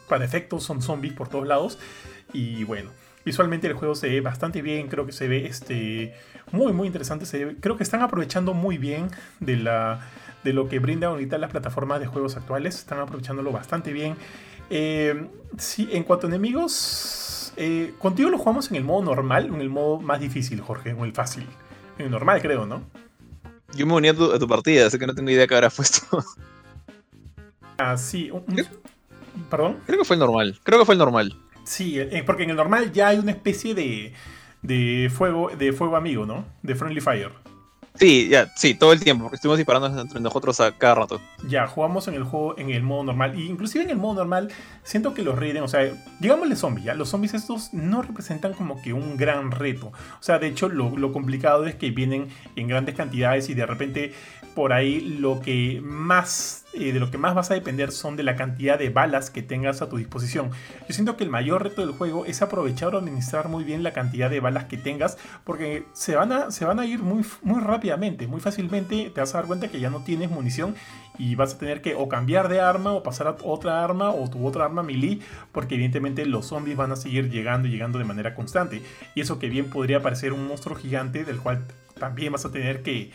para 0.10 0.26
efectos 0.26 0.64
son 0.64 0.82
zombies 0.82 1.14
por 1.14 1.30
todos 1.30 1.48
lados. 1.48 1.78
Y 2.34 2.64
bueno, 2.64 2.90
Visualmente 3.26 3.68
el 3.68 3.74
juego 3.74 3.96
se 3.96 4.10
ve 4.10 4.22
bastante 4.22 4.62
bien, 4.62 4.88
creo 4.88 5.06
que 5.06 5.12
se 5.12 5.28
ve 5.28 5.46
este, 5.46 6.16
muy 6.52 6.74
muy 6.74 6.88
interesante. 6.88 7.26
creo 7.60 7.78
que 7.78 7.84
están 7.84 8.02
aprovechando 8.02 8.54
muy 8.54 8.78
bien 8.78 9.10
de, 9.40 9.58
la, 9.58 10.08
de 10.44 10.54
lo 10.54 10.68
que 10.70 10.80
brindan 10.80 11.12
ahorita 11.12 11.38
las 11.38 11.52
plataformas 11.52 12.00
de 12.00 12.08
juegos 12.08 12.38
actuales. 12.38 12.76
Están 12.76 13.00
aprovechándolo 13.00 13.52
bastante 13.52 13.94
bien. 13.94 14.16
Eh, 14.70 15.28
sí, 15.58 15.90
en 15.92 16.04
cuanto 16.04 16.28
a 16.28 16.30
enemigos, 16.30 17.54
eh, 17.58 17.94
contigo 18.00 18.30
lo 18.30 18.38
jugamos 18.38 18.72
en 18.72 18.78
el 18.78 18.84
modo 18.84 19.04
normal 19.04 19.50
o 19.52 19.56
en 19.56 19.62
el 19.62 19.70
modo 19.70 20.00
más 20.00 20.20
difícil, 20.20 20.62
Jorge, 20.62 20.92
en 20.92 21.00
el 21.00 21.12
fácil. 21.12 21.46
En 21.98 22.06
el 22.06 22.12
normal, 22.12 22.42
creo, 22.42 22.66
¿no? 22.66 22.82
Yo 23.74 23.86
me 23.86 23.94
uní 23.94 24.10
a 24.10 24.14
tu, 24.14 24.48
partida, 24.48 24.88
así 24.88 24.98
que 24.98 25.08
no 25.08 25.14
tengo 25.14 25.30
idea 25.30 25.48
qué 25.48 25.56
habrá 25.56 25.70
puesto. 25.70 26.24
Ah, 27.78 27.98
sí. 27.98 28.32
¿Perdón? 29.50 29.78
Creo 29.86 30.00
que 30.00 30.06
fue 30.06 30.16
el 30.16 30.20
normal. 30.20 30.60
Creo 30.64 30.80
que 30.80 30.86
fue 30.86 30.96
el 30.96 31.00
normal. 31.00 31.36
Sí, 31.72 31.98
eh, 31.98 32.22
porque 32.26 32.44
en 32.44 32.50
el 32.50 32.58
normal 32.58 32.92
ya 32.92 33.08
hay 33.08 33.18
una 33.18 33.32
especie 33.32 33.74
de, 33.74 34.12
de 34.62 35.10
fuego, 35.10 35.52
de 35.58 35.72
fuego 35.72 35.96
amigo, 35.96 36.26
¿no? 36.26 36.46
De 36.64 36.76
Friendly 36.76 37.00
Fire. 37.00 37.32
Sí, 37.96 38.28
ya, 38.28 38.52
sí, 38.58 38.74
todo 38.74 38.92
el 38.92 39.00
tiempo, 39.00 39.24
porque 39.24 39.36
estuvimos 39.36 39.58
disparando 39.58 39.88
entre 40.02 40.20
nosotros 40.20 40.60
a 40.60 40.78
cada 40.78 40.96
rato. 40.96 41.22
Ya, 41.48 41.68
jugamos 41.68 42.10
en 42.10 42.16
el 42.16 42.24
juego 42.24 42.58
en 42.58 42.72
el 42.72 42.84
modo 42.84 43.06
normal. 43.06 43.40
Y 43.40 43.48
inclusive 43.48 43.86
en 43.86 43.90
el 43.90 43.98
modo 43.98 44.16
normal, 44.16 44.50
siento 44.84 45.14
que 45.14 45.24
los 45.24 45.40
Raiden, 45.40 45.64
o 45.64 45.70
sea, 45.70 45.90
digámosle 46.20 46.58
zombies, 46.58 46.86
¿ya? 46.86 46.94
Los 46.94 47.08
zombies 47.08 47.34
estos 47.34 47.74
no 47.74 48.02
representan 48.02 48.54
como 48.54 48.82
que 48.82 48.92
un 48.92 49.16
gran 49.16 49.52
reto. 49.52 49.88
O 49.88 50.24
sea, 50.24 50.40
de 50.40 50.48
hecho, 50.48 50.68
lo, 50.68 50.98
lo 50.98 51.14
complicado 51.14 51.66
es 51.68 51.76
que 51.76 51.92
vienen 51.92 52.28
en 52.58 52.68
grandes 52.68 52.96
cantidades 52.96 53.50
y 53.50 53.54
de 53.54 53.66
repente 53.66 54.14
por 54.56 54.74
ahí 54.74 55.02
lo 55.02 55.40
que 55.40 55.82
más 55.84 56.62
de 56.74 56.94
lo 56.94 57.12
que 57.12 57.18
más 57.18 57.36
vas 57.36 57.52
a 57.52 57.54
depender 57.54 57.92
son 57.92 58.16
de 58.16 58.24
la 58.24 58.36
cantidad 58.36 58.80
de 58.80 58.90
balas 58.90 59.30
que 59.30 59.42
tengas 59.42 59.82
a 59.82 59.90
tu 59.90 59.98
disposición. 59.98 60.52
Yo 60.88 60.94
siento 60.94 61.18
que 61.18 61.24
el 61.24 61.30
mayor 61.30 61.64
reto 61.64 61.86
del 61.86 61.92
juego 61.92 62.26
es 62.26 62.42
aprovechar 62.42 62.96
o 62.96 62.98
administrar 62.98 63.50
muy 63.50 63.64
bien 63.64 63.84
la 63.84 63.92
cantidad 63.92 64.30
de 64.30 64.40
balas 64.40 64.66
que 64.66 64.78
tengas, 64.78 65.18
porque 65.44 65.86
se 65.94 66.16
van 66.16 66.32
a, 66.32 66.52
se 66.52 66.66
van 66.66 66.80
a 66.80 66.86
ir 66.86 67.00
muy, 67.00 67.26
muy 67.42 67.60
rápidamente, 67.62 68.28
muy 68.28 68.40
fácilmente 68.40 69.12
te 69.14 69.20
vas 69.20 69.36
a 69.36 69.40
dar 69.40 69.48
cuenta 69.48 69.68
que 69.68 69.80
ya 69.80 69.90
no 69.90 70.04
tienes 70.04 70.32
munición 70.32 70.76
y 71.18 71.36
vas 71.36 71.56
a 71.56 71.58
tener 71.58 71.82
que 71.82 71.96
o 71.96 72.08
cambiar 72.08 72.48
de 72.48 72.62
arma 72.62 72.94
o 72.94 73.04
pasar 73.04 73.28
a 73.28 73.36
otra 73.44 73.84
arma 73.84 74.12
o 74.12 74.30
tu 74.30 74.46
otra 74.46 74.66
arma 74.66 74.82
melee, 74.82 75.20
porque 75.52 75.76
evidentemente 75.76 76.26
los 76.26 76.48
zombies 76.48 76.78
van 76.78 76.92
a 76.92 76.96
seguir 76.96 77.30
llegando 77.30 77.68
y 77.68 77.72
llegando 77.72 78.00
de 78.00 78.06
manera 78.06 78.34
constante. 78.34 78.82
Y 79.14 79.22
eso 79.22 79.40
que 79.40 79.50
bien 79.50 79.70
podría 79.70 80.02
parecer 80.02 80.34
un 80.34 80.48
monstruo 80.48 80.76
gigante 80.76 81.26
del 81.26 81.40
cual 81.40 81.66
también 82.00 82.32
vas 82.32 82.46
a 82.46 82.52
tener 82.52 82.82
que 82.82 83.12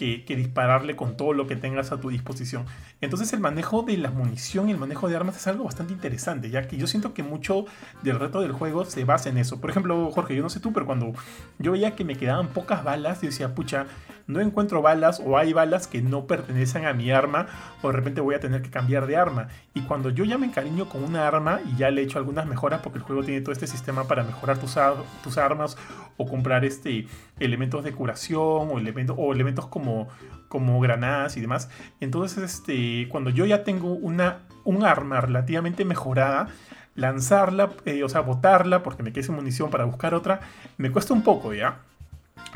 que, 0.00 0.36
dispararle 0.36 0.96
con 0.96 1.16
todo 1.16 1.34
lo 1.34 1.46
que 1.46 1.56
tengas 1.56 1.92
a 1.92 2.00
tu 2.00 2.08
disposición. 2.08 2.64
Entonces 3.02 3.32
el 3.34 3.40
manejo 3.40 3.82
de 3.82 3.98
la 3.98 4.10
munición 4.10 4.68
y 4.68 4.72
el 4.72 4.78
manejo 4.78 5.08
de 5.08 5.16
armas 5.16 5.36
es 5.36 5.46
algo 5.46 5.64
bastante 5.64 5.92
interesante, 5.92 6.48
ya 6.48 6.66
que 6.66 6.78
yo 6.78 6.86
siento 6.86 7.12
que 7.12 7.22
mucho 7.22 7.66
del 8.02 8.18
reto 8.18 8.40
del 8.40 8.52
juego 8.52 8.86
se 8.86 9.04
basa 9.04 9.28
en 9.28 9.36
eso. 9.36 9.60
Por 9.60 9.68
ejemplo, 9.68 10.10
Jorge, 10.10 10.34
yo 10.34 10.42
no 10.42 10.48
sé 10.48 10.60
tú, 10.60 10.72
pero 10.72 10.86
cuando 10.86 11.12
yo 11.58 11.72
veía 11.72 11.94
que 11.96 12.04
me 12.04 12.16
quedaban 12.16 12.48
pocas 12.48 12.82
balas, 12.82 13.20
yo 13.20 13.28
decía, 13.28 13.54
pucha, 13.54 13.86
no 14.30 14.40
encuentro 14.40 14.82
balas 14.82 15.20
o 15.24 15.36
hay 15.36 15.52
balas 15.52 15.86
que 15.86 16.02
no 16.02 16.26
pertenecen 16.26 16.86
a 16.86 16.92
mi 16.92 17.10
arma 17.10 17.46
o 17.82 17.88
de 17.88 17.92
repente 17.92 18.20
voy 18.20 18.34
a 18.34 18.40
tener 18.40 18.62
que 18.62 18.70
cambiar 18.70 19.06
de 19.06 19.16
arma. 19.16 19.48
Y 19.74 19.82
cuando 19.82 20.10
yo 20.10 20.24
ya 20.24 20.38
me 20.38 20.46
encariño 20.46 20.88
con 20.88 21.04
una 21.04 21.26
arma 21.26 21.60
y 21.64 21.76
ya 21.76 21.90
le 21.90 22.00
he 22.00 22.04
hecho 22.04 22.18
algunas 22.18 22.46
mejoras 22.46 22.80
porque 22.82 22.98
el 22.98 23.04
juego 23.04 23.22
tiene 23.22 23.40
todo 23.40 23.52
este 23.52 23.66
sistema 23.66 24.04
para 24.04 24.22
mejorar 24.22 24.58
tus, 24.58 24.76
tus 25.22 25.38
armas 25.38 25.76
o 26.16 26.26
comprar 26.26 26.64
este, 26.64 27.06
elementos 27.38 27.84
de 27.84 27.92
curación 27.92 28.68
o, 28.70 28.78
elementos, 28.78 29.16
o 29.18 29.32
elementos 29.32 29.66
como, 29.66 30.08
como 30.48 30.80
granadas 30.80 31.36
y 31.36 31.40
demás. 31.40 31.68
Entonces 32.00 32.42
este, 32.42 33.08
cuando 33.08 33.30
yo 33.30 33.46
ya 33.46 33.64
tengo 33.64 33.92
una, 33.92 34.40
un 34.64 34.84
arma 34.84 35.20
relativamente 35.20 35.84
mejorada, 35.84 36.48
lanzarla, 36.94 37.70
eh, 37.84 38.04
o 38.04 38.08
sea, 38.08 38.20
botarla 38.20 38.82
porque 38.82 39.02
me 39.02 39.12
quede 39.12 39.24
sin 39.24 39.34
munición 39.34 39.70
para 39.70 39.84
buscar 39.84 40.14
otra, 40.14 40.40
me 40.76 40.90
cuesta 40.90 41.14
un 41.14 41.22
poco, 41.22 41.54
¿ya? 41.54 41.78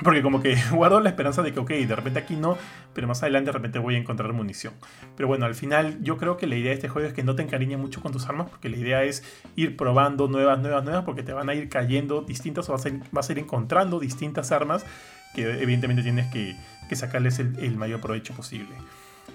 Porque 0.02 0.22
como 0.22 0.42
que 0.42 0.56
guardo 0.72 1.00
la 1.00 1.10
esperanza 1.10 1.42
de 1.42 1.52
que, 1.52 1.60
ok, 1.60 1.70
de 1.70 1.94
repente 1.94 2.18
aquí 2.18 2.36
no, 2.36 2.58
pero 2.94 3.06
más 3.06 3.22
adelante 3.22 3.48
de 3.48 3.52
repente 3.52 3.78
voy 3.78 3.94
a 3.94 3.98
encontrar 3.98 4.32
munición. 4.32 4.74
Pero 5.16 5.28
bueno, 5.28 5.46
al 5.46 5.54
final 5.54 6.02
yo 6.02 6.16
creo 6.16 6.36
que 6.36 6.46
la 6.46 6.56
idea 6.56 6.70
de 6.70 6.74
este 6.74 6.88
juego 6.88 7.08
es 7.08 7.14
que 7.14 7.22
no 7.22 7.34
te 7.36 7.42
encariñes 7.42 7.78
mucho 7.78 8.00
con 8.00 8.12
tus 8.12 8.26
armas, 8.26 8.48
porque 8.50 8.68
la 8.68 8.76
idea 8.76 9.04
es 9.04 9.22
ir 9.56 9.76
probando 9.76 10.28
nuevas, 10.28 10.58
nuevas, 10.58 10.84
nuevas, 10.84 11.04
porque 11.04 11.22
te 11.22 11.32
van 11.32 11.48
a 11.48 11.54
ir 11.54 11.68
cayendo 11.68 12.22
distintas 12.22 12.68
o 12.68 12.72
vas 12.72 12.84
a 12.86 12.88
ir, 12.88 13.00
vas 13.12 13.28
a 13.28 13.32
ir 13.32 13.38
encontrando 13.38 14.00
distintas 14.00 14.52
armas 14.52 14.84
que 15.34 15.62
evidentemente 15.62 16.02
tienes 16.02 16.32
que, 16.32 16.56
sacarles 16.94 17.40
el, 17.40 17.76
mayor 17.76 18.00
provecho 18.00 18.34
posible. 18.34 18.72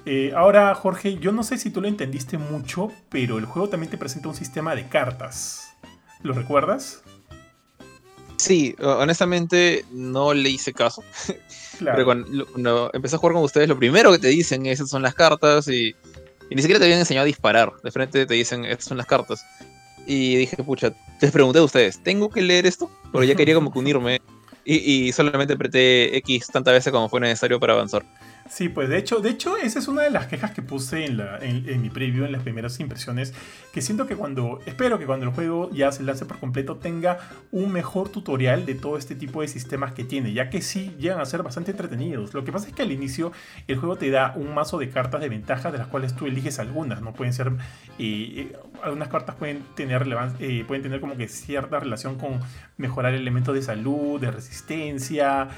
Eh, 0.06 0.32
ahora, 0.34 0.74
Jorge, 0.76 1.18
yo 1.18 1.34
no 1.34 1.44
sé 1.44 1.58
si 1.58 1.72
tú 1.72 1.82
lo 1.82 1.90
entendiste 1.90 2.38
mucho, 2.38 2.90
pero 3.10 3.38
el 3.38 3.44
juego 3.44 3.68
también 3.68 3.92
te 3.92 3.98
presenta 3.98 4.30
un 4.30 4.36
sistema 4.36 4.76
de 4.76 4.88
cartas. 4.88 5.76
¿Lo 6.24 6.34
recuerdas? 6.34 7.04
Sí, 8.40 8.74
honestamente 8.80 9.84
no 9.92 10.34
le 10.34 10.50
hice 10.50 10.74
caso. 10.74 11.04
Claro. 11.80 11.96
Pero 11.96 12.06
cuando, 12.54 12.92
empecé 12.92 13.16
a 13.16 13.20
jugar 13.20 13.36
con 13.36 13.44
ustedes, 13.44 13.70
lo 13.70 13.80
primero 13.80 14.12
que 14.12 14.20
te 14.20 14.28
dicen 14.28 14.66
esas 14.66 14.90
son 14.90 15.02
las 15.02 15.16
cartas 15.16 15.66
y, 15.70 15.96
ni 16.52 16.62
siquiera 16.62 16.78
te 16.78 16.84
habían 16.84 17.00
enseñado 17.00 17.24
a 17.24 17.26
disparar. 17.26 17.72
De 17.82 17.90
frente 17.90 18.26
te 18.26 18.34
dicen 18.34 18.66
estas 18.66 18.90
son 18.90 18.98
las 18.98 19.06
cartas. 19.06 19.46
Y 20.06 20.36
dije, 20.36 20.58
pucha, 20.58 20.94
les 21.22 21.32
pregunté 21.32 21.60
a 21.60 21.64
ustedes, 21.64 22.04
¿tengo 22.04 22.30
que 22.30 22.42
leer 22.42 22.66
esto? 22.66 22.92
Porque 23.14 23.28
ya 23.28 23.36
quería 23.36 23.56
como 23.56 23.72
que 23.72 23.80
unirme 23.80 24.20
y, 24.66 24.76
y 25.08 25.12
solamente 25.14 25.54
apreté 25.54 26.18
X 26.18 26.48
tantas 26.48 26.74
veces 26.74 26.92
como 26.92 27.08
fue 27.08 27.22
necesario 27.22 27.62
para 27.62 27.72
avanzar. 27.72 28.04
Sí, 28.50 28.68
pues 28.68 28.90
de 28.90 28.98
hecho, 28.98 29.20
de 29.20 29.30
hecho, 29.30 29.58
esa 29.58 29.78
es 29.78 29.88
una 29.88 30.02
de 30.02 30.10
las 30.10 30.26
quejas 30.26 30.52
que 30.52 30.64
puse 30.64 31.06
en, 31.06 31.18
la, 31.18 31.38
en, 31.38 31.82
mi 31.84 31.92
preview, 31.92 32.26
en 32.26 32.32
las 32.32 32.42
primeras 32.42 32.80
impresiones, 32.80 33.32
que 33.72 33.82
siento 33.82 34.08
que 34.08 34.16
cuando, 34.16 34.60
espero 34.66 34.98
que 34.98 35.06
cuando 35.06 35.28
el 35.28 35.32
juego 35.32 35.70
ya 35.72 35.92
se 35.92 36.02
lance 36.02 36.26
por 36.26 36.40
completo 36.40 36.78
tenga 36.78 37.20
un 37.52 37.72
mejor 37.72 38.10
tutorial 38.10 38.66
de 38.66 38.74
todo 38.74 38.98
este 38.98 39.14
tipo 39.14 39.42
de 39.42 39.48
sistemas 39.48 39.94
que 39.94 40.04
tiene, 40.04 40.34
ya 40.34 40.50
que 40.50 40.62
sí 40.62 40.96
llegan 40.98 41.22
a 41.22 41.26
ser 41.26 41.44
bastante 41.44 41.72
entretenidos. 41.72 42.34
Lo 42.34 42.44
que 42.44 42.52
pasa 42.52 42.68
es 42.68 42.74
que 42.74 42.82
al 42.82 42.92
inicio 42.92 43.32
el 43.68 43.78
juego 43.78 43.98
te 43.98 44.10
da 44.10 44.34
un 44.36 44.52
mazo 44.56 44.80
de 44.80 44.90
cartas 44.90 45.22
de 45.22 45.30
ventaja 45.30 45.72
de 45.72 45.78
las 45.78 45.88
cuales 45.88 46.16
tú 46.16 46.26
eliges 46.26 46.58
algunas, 46.58 47.04
¿no? 47.04 47.14
Pueden 47.14 47.34
ser, 47.34 47.52
eh, 48.00 48.58
algunas 48.82 49.10
cartas 49.10 49.36
pueden 49.36 49.64
tener, 49.76 50.08
eh, 50.40 50.64
pueden 50.68 50.82
tener 50.82 51.00
como 51.00 51.16
que 51.16 51.28
cierta 51.28 51.80
relación 51.80 52.18
con 52.18 52.40
mejorar 52.78 53.14
elementos 53.14 53.54
de 53.54 53.62
salud, 53.62 54.20
de 54.20 54.32
resistencia, 54.32 55.50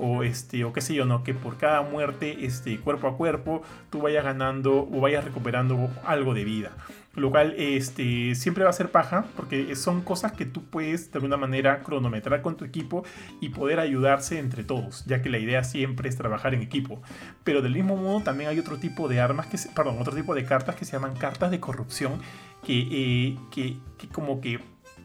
o 0.00 0.22
este 0.22 0.64
o 0.64 0.72
qué 0.72 0.80
sé 0.80 0.94
yo 0.94 1.04
no 1.04 1.22
que 1.22 1.34
por 1.34 1.58
cada 1.58 1.82
muerte 1.82 2.46
este 2.46 2.78
cuerpo 2.78 3.08
a 3.08 3.16
cuerpo 3.16 3.62
tú 3.90 4.00
vayas 4.00 4.24
ganando 4.24 4.88
o 4.90 5.00
vayas 5.00 5.24
recuperando 5.24 5.90
algo 6.04 6.34
de 6.34 6.44
vida. 6.44 6.72
Lo 7.14 7.30
cual 7.30 7.54
este 7.58 8.36
siempre 8.36 8.62
va 8.62 8.70
a 8.70 8.72
ser 8.72 8.90
paja 8.90 9.24
porque 9.36 9.74
son 9.74 10.00
cosas 10.00 10.32
que 10.32 10.46
tú 10.46 10.62
puedes 10.64 11.10
de 11.10 11.18
alguna 11.18 11.36
manera 11.36 11.82
cronometrar 11.82 12.40
con 12.40 12.56
tu 12.56 12.64
equipo 12.64 13.04
y 13.40 13.48
poder 13.48 13.80
ayudarse 13.80 14.38
entre 14.38 14.62
todos 14.62 15.04
ya 15.06 15.20
que 15.20 15.28
la 15.28 15.38
idea 15.38 15.64
siempre 15.64 16.08
es 16.08 16.16
trabajar 16.16 16.54
en 16.54 16.62
equipo. 16.62 17.02
Pero 17.44 17.62
del 17.62 17.74
mismo 17.74 17.96
modo 17.96 18.20
también 18.20 18.48
hay 18.50 18.58
otro 18.58 18.78
tipo 18.78 19.08
de 19.08 19.20
armas 19.20 19.46
que 19.46 19.58
perdón 19.74 19.98
otro 19.98 20.14
tipo 20.14 20.34
de 20.34 20.44
cartas 20.44 20.76
que 20.76 20.84
se 20.84 20.92
llaman 20.92 21.16
cartas 21.16 21.50
de 21.50 21.60
corrupción 21.60 22.20
que, 22.64 22.88
eh, 22.90 23.38
que, 23.50 23.76
como 24.12 24.40
que 24.40 24.60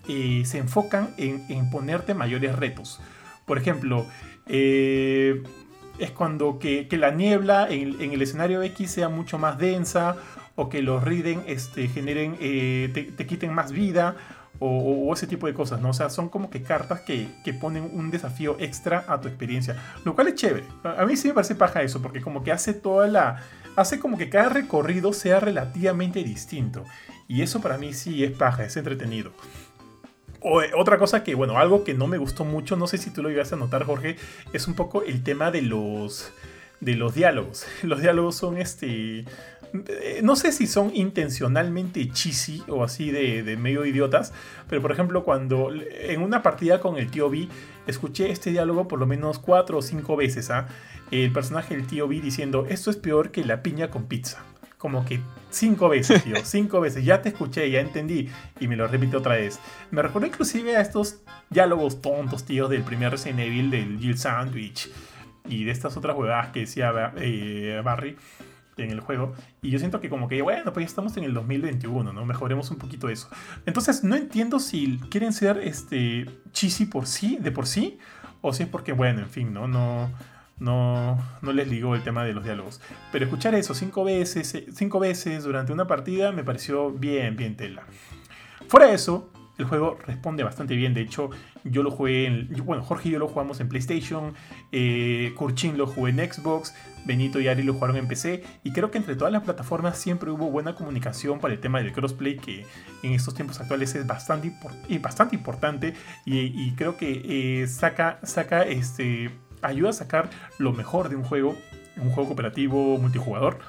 eh, 0.08 0.44
se 0.46 0.60
enfocan 0.60 1.10
en, 1.18 1.44
en 1.50 1.70
ponerte 1.70 2.14
mayores 2.14 2.56
retos. 2.56 3.02
Por 3.46 3.58
ejemplo 3.58 4.06
eh, 4.48 5.44
es 5.98 6.12
cuando 6.12 6.60
que, 6.60 6.88
la 6.92 7.12
niebla 7.12 7.68
en, 7.70 8.00
el 8.00 8.22
escenario 8.22 8.62
X 8.64 8.92
sea 8.92 9.10
mucho 9.10 9.38
más 9.38 9.58
densa 9.58 10.18
o 10.56 10.70
que 10.70 10.82
los 10.82 11.04
Riden 11.04 11.44
este, 11.48 11.88
generen, 11.88 12.38
eh, 12.40 13.12
te, 13.16 13.26
quiten 13.26 13.54
más 13.54 13.72
vida 13.72 14.16
o, 14.60 15.14
ese 15.14 15.28
tipo 15.28 15.48
de 15.48 15.54
cosas, 15.54 15.82
¿no? 15.82 15.90
O 15.90 15.94
sea, 15.94 16.10
son 16.10 16.30
como 16.30 16.50
que 16.50 16.62
cartas 16.62 17.02
que, 17.02 17.30
ponen 17.60 17.90
un 17.94 18.10
desafío 18.12 18.56
extra 18.60 19.06
a 19.08 19.20
tu 19.20 19.28
experiencia, 19.28 19.76
lo 20.06 20.16
cual 20.16 20.30
es 20.30 20.36
chévere. 20.36 20.66
A 20.84 21.06
mí 21.06 21.18
sí 21.18 21.28
me 21.28 21.34
parece 21.34 21.56
paja 21.56 21.82
eso, 21.82 22.02
porque 22.02 22.22
como 22.22 22.44
que 22.44 22.52
hace 22.52 22.74
toda 22.74 23.08
la... 23.08 23.44
hace 23.76 24.00
como 24.00 24.18
que 24.18 24.30
cada 24.30 24.50
recorrido 24.50 25.14
sea 25.14 25.40
relativamente 25.40 26.24
distinto. 26.24 26.84
Y 27.28 27.42
eso 27.42 27.60
para 27.60 27.78
mí 27.78 27.94
sí 27.94 28.24
es 28.24 28.32
paja, 28.32 28.64
es 28.64 28.78
entretenido. 28.78 29.32
Eh, 30.46 30.72
otra 30.78 31.00
cosa 31.00 31.24
que, 31.24 31.34
bueno, 31.34 31.58
algo 31.58 31.84
que 31.84 31.96
no 31.96 32.06
me 32.06 32.20
gustó 32.20 32.46
mucho, 32.46 32.76
no 32.76 32.86
sé 32.86 33.00
si 33.00 33.10
tú 33.10 33.24
lo 33.24 33.32
ibas 33.32 33.52
a 33.52 33.56
notar, 33.56 33.84
Jorge, 33.84 34.16
es 34.54 34.68
un 34.68 34.76
poco 34.76 35.02
el 35.02 35.24
tema 35.24 35.50
de 35.50 35.64
los, 35.64 36.32
de 36.82 36.96
los 36.96 37.16
diálogos. 37.16 37.66
Los 37.84 38.02
diálogos 38.02 38.36
son 38.36 38.58
este. 38.58 39.26
Eh, 39.74 40.22
no 40.24 40.36
sé 40.36 40.52
si 40.52 40.68
son 40.68 40.96
intencionalmente 40.96 42.10
cheesy 42.12 42.64
o 42.68 42.84
así 42.84 43.12
de, 43.12 43.58
medio 43.58 43.86
idiotas, 43.86 44.32
pero 44.70 44.82
por 44.82 44.92
ejemplo, 44.92 45.26
cuando 45.26 45.70
en 45.74 46.22
una 46.22 46.44
partida 46.44 46.80
con 46.80 46.98
el 46.98 47.10
tío 47.10 47.30
B 47.30 47.50
escuché 47.88 48.30
este 48.30 48.52
diálogo 48.52 48.88
por 48.88 49.00
lo 49.00 49.06
menos 49.06 49.40
cuatro 49.40 49.80
o 49.80 49.82
cinco 49.82 50.16
veces, 50.16 50.52
¿ah? 50.52 50.68
El 51.12 51.34
personaje 51.34 51.76
del 51.76 51.88
tío 51.88 52.08
B 52.08 52.22
diciendo: 52.22 52.68
Esto 52.70 52.90
es 52.92 52.96
peor 52.98 53.32
que 53.32 53.44
la 53.44 53.64
piña 53.64 53.90
con 53.90 54.06
pizza 54.06 54.46
como 54.86 55.04
que 55.04 55.20
cinco 55.50 55.90
veces, 55.90 56.24
tío, 56.24 56.36
cinco 56.44 56.80
veces. 56.80 57.04
Ya 57.04 57.20
te 57.20 57.30
escuché, 57.30 57.72
ya 57.72 57.80
entendí 57.80 58.30
y 58.60 58.68
me 58.68 58.76
lo 58.76 58.88
repito 58.88 59.18
otra 59.18 59.34
vez. 59.34 59.60
Me 59.90 60.04
recuerdo 60.04 60.28
inclusive 60.28 60.78
a 60.78 60.82
estos 60.82 61.24
diálogos 61.50 62.04
tontos, 62.04 62.46
tío, 62.46 62.68
del 62.68 62.84
primer 62.84 63.10
Resident 63.10 63.40
Evil, 63.40 63.72
del 63.72 63.98
Jill 63.98 64.16
Sandwich 64.16 64.92
y 65.50 65.64
de 65.64 65.72
estas 65.72 65.98
otras 65.98 66.16
jugadas 66.16 66.50
que 66.50 66.60
decía 66.60 67.14
eh, 67.18 67.82
Barry. 67.84 68.16
en 68.78 68.92
el 68.92 69.00
juego. 69.00 69.34
Y 69.64 69.72
yo 69.72 69.80
siento 69.80 70.00
que 70.00 70.08
como 70.08 70.28
que, 70.28 70.44
bueno, 70.44 70.72
pues 70.72 70.84
ya 70.84 70.90
estamos 70.90 71.18
en 71.18 71.24
el 71.24 71.34
2021, 71.34 72.14
¿no? 72.14 72.26
Mejoremos 72.28 72.70
un 72.70 72.78
poquito 72.78 73.10
eso. 73.10 73.28
Entonces, 73.66 74.04
no 74.04 74.16
entiendo 74.16 74.60
si 74.60 75.00
quieren 75.10 75.34
ser 75.34 75.58
este 75.64 76.28
cheesy 76.52 76.86
por 76.86 77.08
sí, 77.08 77.40
de 77.42 77.52
por 77.52 77.66
sí, 77.66 77.98
o 78.42 78.54
si 78.54 78.62
es 78.62 78.70
porque, 78.70 78.92
bueno, 78.92 79.22
en 79.22 79.30
fin, 79.32 79.52
¿no? 79.52 79.68
No, 79.68 80.12
no, 80.60 81.18
no 81.42 81.54
les 81.54 81.68
ligó 81.68 81.96
el 81.96 82.04
tema 82.04 82.24
de 82.24 82.34
los 82.34 82.44
diálogos. 82.44 82.82
Pero 83.12 83.26
escuchar 83.26 83.56
eso 83.56 83.74
cinco 83.74 84.04
veces, 84.04 84.54
eh, 84.56 84.68
cinco 84.74 85.00
veces 85.00 85.44
durante 85.44 85.74
una 85.74 85.88
partida 85.88 86.32
me 86.32 86.44
pareció 86.44 86.92
bien, 86.92 87.36
bien 87.36 87.56
tela. 87.56 87.84
Fuera 88.68 88.88
de 88.88 88.96
eso, 88.96 89.30
el 89.58 89.66
juego 89.66 89.98
responde 90.06 90.44
bastante 90.44 90.76
bien. 90.76 90.94
De 90.94 91.02
hecho, 91.02 91.30
yo 91.64 91.84
lo 91.84 91.92
jugué 91.92 92.26
en. 92.26 92.50
Bueno, 92.66 92.84
Jorge 92.84 93.10
y 93.10 93.12
yo 93.14 93.20
lo 93.20 93.28
jugamos 93.28 93.60
en 93.60 93.70
PlayStation. 93.70 94.34
Eh, 94.72 95.34
Kurchin 95.36 95.78
lo 95.78 95.88
jugué 95.88 96.12
en 96.12 96.34
Xbox. 96.34 96.74
Benito 97.06 97.40
y 97.40 97.48
Ari 97.48 97.64
lo 97.64 97.74
jugaron 97.74 97.96
en 97.98 98.08
PC. 98.08 98.44
Y 98.64 98.74
creo 98.74 98.92
que 98.92 98.98
entre 98.98 99.16
todas 99.16 99.32
las 99.32 99.44
plataformas 99.44 99.98
siempre 99.98 100.32
hubo 100.32 100.50
buena 100.50 100.76
comunicación 100.76 101.40
para 101.40 101.54
el 101.54 101.60
tema 101.60 101.80
del 101.80 101.94
crossplay. 101.94 102.38
Que 102.38 102.66
en 103.04 103.14
estos 103.14 103.34
tiempos 103.34 103.60
actuales 103.62 103.96
es 103.96 104.06
bastante, 104.06 104.48
importante. 105.36 105.94
Y, 106.26 106.72
creo 106.76 106.98
que 106.98 107.62
eh, 107.62 107.68
saca. 107.68 108.20
saca 108.24 108.64
este. 108.64 109.32
Ayuda 109.68 109.90
a 109.90 109.94
sacar 109.94 110.30
lo 110.58 110.74
mejor 110.74 111.10
de 111.10 111.16
un 111.16 111.24
juego. 111.24 111.56
Un 111.98 112.12
juego 112.12 112.30
cooperativo 112.30 112.98
multijugador. 112.98 113.60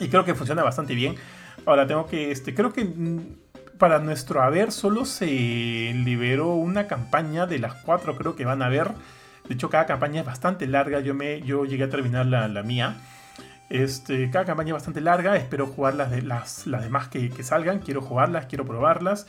Y 0.00 0.08
creo 0.08 0.24
que 0.24 0.34
funciona 0.34 0.62
bastante 0.62 0.94
bien. 0.94 1.16
Ahora 1.66 1.86
tengo 1.86 2.06
que. 2.06 2.30
Este, 2.30 2.54
creo 2.54 2.72
que 2.72 2.84
mm, 2.84 3.18
para 3.78 4.00
nuestro 4.00 4.42
haber 4.42 4.72
solo 4.72 5.04
se 5.04 5.26
liberó 5.26 6.54
una 6.54 6.86
campaña 6.86 7.46
de 7.46 7.58
las 7.58 7.74
cuatro 7.74 8.16
creo 8.16 8.36
que 8.36 8.44
van 8.44 8.62
a 8.62 8.66
haber. 8.66 8.92
De 9.48 9.54
hecho, 9.54 9.70
cada 9.70 9.86
campaña 9.86 10.20
es 10.20 10.26
bastante 10.26 10.66
larga. 10.66 11.00
Yo, 11.00 11.14
me, 11.14 11.40
yo 11.42 11.64
llegué 11.64 11.84
a 11.84 11.88
terminar 11.88 12.26
la, 12.26 12.62
mía. 12.62 12.96
Este, 13.70 14.30
cada 14.30 14.44
campaña 14.44 14.68
es 14.68 14.74
bastante 14.74 15.00
larga. 15.00 15.36
Espero 15.36 15.66
jugar 15.66 15.94
las, 15.94 16.10
de, 16.10 16.22
las, 16.22 16.66
las 16.66 16.82
demás 16.82 17.08
que, 17.08 17.30
salgan. 17.42 17.78
Quiero 17.78 18.02
jugarlas, 18.02 18.46
quiero 18.46 18.66
probarlas. 18.66 19.26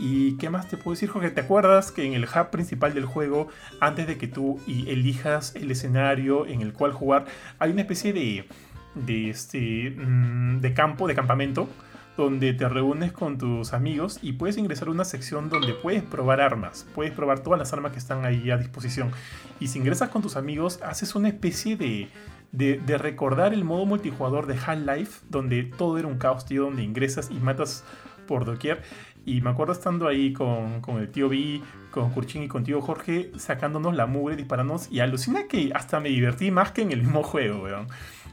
¿Y 0.00 0.38
qué 0.38 0.48
más 0.48 0.66
te 0.66 0.78
puedo 0.78 0.94
decir, 0.94 1.10
Jorge? 1.10 1.30
¿Te 1.30 1.42
acuerdas 1.42 1.92
que 1.92 2.06
en 2.06 2.14
el 2.14 2.24
hub 2.24 2.48
principal 2.50 2.94
del 2.94 3.04
juego, 3.04 3.48
antes 3.80 4.06
de 4.06 4.16
que 4.16 4.28
tú 4.28 4.58
elijas 4.66 5.54
el 5.54 5.70
escenario 5.70 6.46
en 6.46 6.62
el 6.62 6.72
cual 6.72 6.92
jugar, 6.92 7.26
hay 7.58 7.70
una 7.70 7.82
especie 7.82 8.14
de, 8.14 8.46
de, 8.94 9.28
este, 9.28 9.94
mm, 9.94 10.60
de 10.60 10.72
campo, 10.72 11.06
de 11.06 11.14
campamento? 11.14 11.68
donde 12.16 12.52
te 12.52 12.68
reúnes 12.68 13.12
con 13.12 13.38
tus 13.38 13.72
amigos 13.72 14.18
y 14.20 14.32
puedes 14.32 14.58
ingresar 14.58 14.88
a 14.88 14.90
una 14.90 15.06
sección 15.06 15.48
donde 15.48 15.72
puedes 15.72 16.02
probar 16.02 16.42
armas, 16.42 16.86
puedes 16.94 17.14
probar 17.14 17.40
todas 17.40 17.58
las 17.58 17.72
armas 17.72 17.92
que 17.92 17.98
están 17.98 18.26
ahí 18.26 18.50
a 18.50 18.58
disposición. 18.58 19.10
Y 19.58 19.68
si 19.68 19.78
ingresas 19.78 20.10
con 20.10 20.20
tus 20.20 20.36
amigos, 20.36 20.80
haces 20.82 21.14
una 21.14 21.28
especie 21.28 21.76
de, 21.76 22.08
de, 22.52 22.98
recordar 22.98 23.54
el 23.54 23.64
modo 23.64 23.86
multijugador 23.86 24.46
de 24.46 24.54
Half-Life, 24.54 25.20
donde 25.30 25.62
todo 25.62 25.96
era 25.98 26.08
un 26.08 26.18
caos, 26.18 26.44
tío, 26.44 26.64
donde 26.64 26.82
ingresas 26.82 27.30
y 27.30 27.34
matas 27.34 27.84
por 28.30 28.44
doquier. 28.44 28.82
Y 29.24 29.40
me 29.40 29.50
acuerdo 29.50 29.72
estando 29.72 30.08
ahí 30.08 30.32
con, 30.32 30.80
con 30.80 30.98
el 30.98 31.10
tío 31.10 31.28
B, 31.28 31.60
con 31.90 32.10
Kurchin 32.10 32.44
y 32.44 32.48
con 32.48 32.64
tío 32.64 32.80
Jorge, 32.80 33.32
sacándonos 33.36 33.94
la 33.94 34.06
mugre, 34.06 34.36
disparándonos. 34.36 34.90
Y 34.90 35.00
alucina 35.00 35.46
que 35.48 35.70
hasta 35.74 36.00
me 36.00 36.08
divertí 36.08 36.50
más 36.50 36.72
que 36.72 36.82
en 36.82 36.92
el 36.92 37.02
mismo 37.02 37.22
juego, 37.22 37.62
weón 37.62 37.86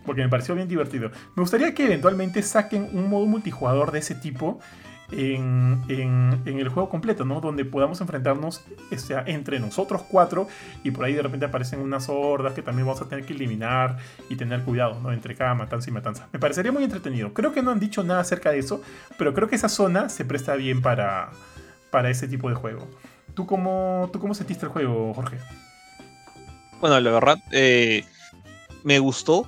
porque 0.08 0.22
me 0.22 0.30
pareció 0.30 0.56
bien 0.56 0.70
divertido. 0.70 1.12
Me 1.36 1.42
gustaría 1.42 1.76
que 1.76 1.84
eventualmente 1.84 2.42
saquen 2.42 2.90
un 2.94 3.10
modo 3.10 3.26
multijugador 3.28 3.92
de 3.92 4.00
ese 4.00 4.16
tipo 4.16 4.60
en, 5.12 5.84
el 6.46 6.70
juego 6.70 6.90
completo, 6.90 7.26
¿no? 7.26 7.42
Donde 7.42 7.66
podamos 7.66 8.02
enfrentarnos 8.02 8.64
entre 9.26 9.60
nosotros 9.60 10.04
cuatro 10.10 10.48
y 10.84 10.92
por 10.92 11.06
ahí 11.06 11.14
de 11.14 11.22
repente 11.22 11.46
aparecen 11.46 11.80
unas 11.80 12.10
hordas 12.10 12.54
que 12.54 12.62
también 12.62 12.86
vamos 12.88 13.02
a 13.02 13.08
tener 13.08 13.26
que 13.26 13.34
eliminar 13.34 13.98
y 14.30 14.36
tener 14.36 14.64
cuidado, 14.64 15.00
¿no? 15.02 15.12
Entre 15.12 15.36
cada 15.36 15.54
matanza 15.54 15.90
y 15.90 15.94
matanza. 15.94 16.28
Me 16.32 16.40
parecería 16.40 16.72
muy 16.72 16.84
entretenido. 16.84 17.34
Creo 17.34 17.54
que 17.54 17.62
no 17.62 17.72
han 17.72 17.80
dicho 17.80 18.04
nada 18.04 18.22
acerca 18.22 18.52
de 18.52 18.60
eso, 18.60 18.82
pero 19.18 19.34
creo 19.34 19.48
que 19.48 19.56
esa 19.56 19.70
zona 19.70 20.10
se 20.10 20.26
presta 20.26 20.56
bien 20.56 20.82
para, 20.82 21.32
para 21.92 22.10
ese 22.10 22.28
tipo 22.28 22.50
de 22.50 22.56
juego. 22.56 22.88
¿Tú 23.34 23.46
cómo, 23.46 24.10
¿Tú 24.12 24.20
cómo 24.20 24.34
sentiste 24.34 24.66
el 24.66 24.72
juego, 24.72 25.14
Jorge? 25.14 25.38
Bueno, 26.80 27.00
la 27.00 27.12
verdad, 27.12 27.38
eh, 27.52 28.04
me 28.84 29.00
gustó, 29.00 29.48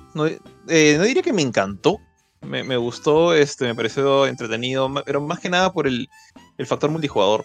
eh, 0.68 0.96
no, 0.96 1.04
diría 1.04 1.22
que 1.22 1.32
me 1.32 1.42
encantó, 1.42 1.98
me, 2.42 2.76
gustó, 2.76 3.34
este, 3.34 3.66
me 3.66 3.74
pareció 3.74 4.26
entretenido, 4.26 4.92
pero 5.04 5.20
más 5.20 5.40
que 5.40 5.50
nada 5.50 5.72
por 5.72 5.86
el, 5.86 6.08
factor 6.66 6.90
multijugador. 6.90 7.44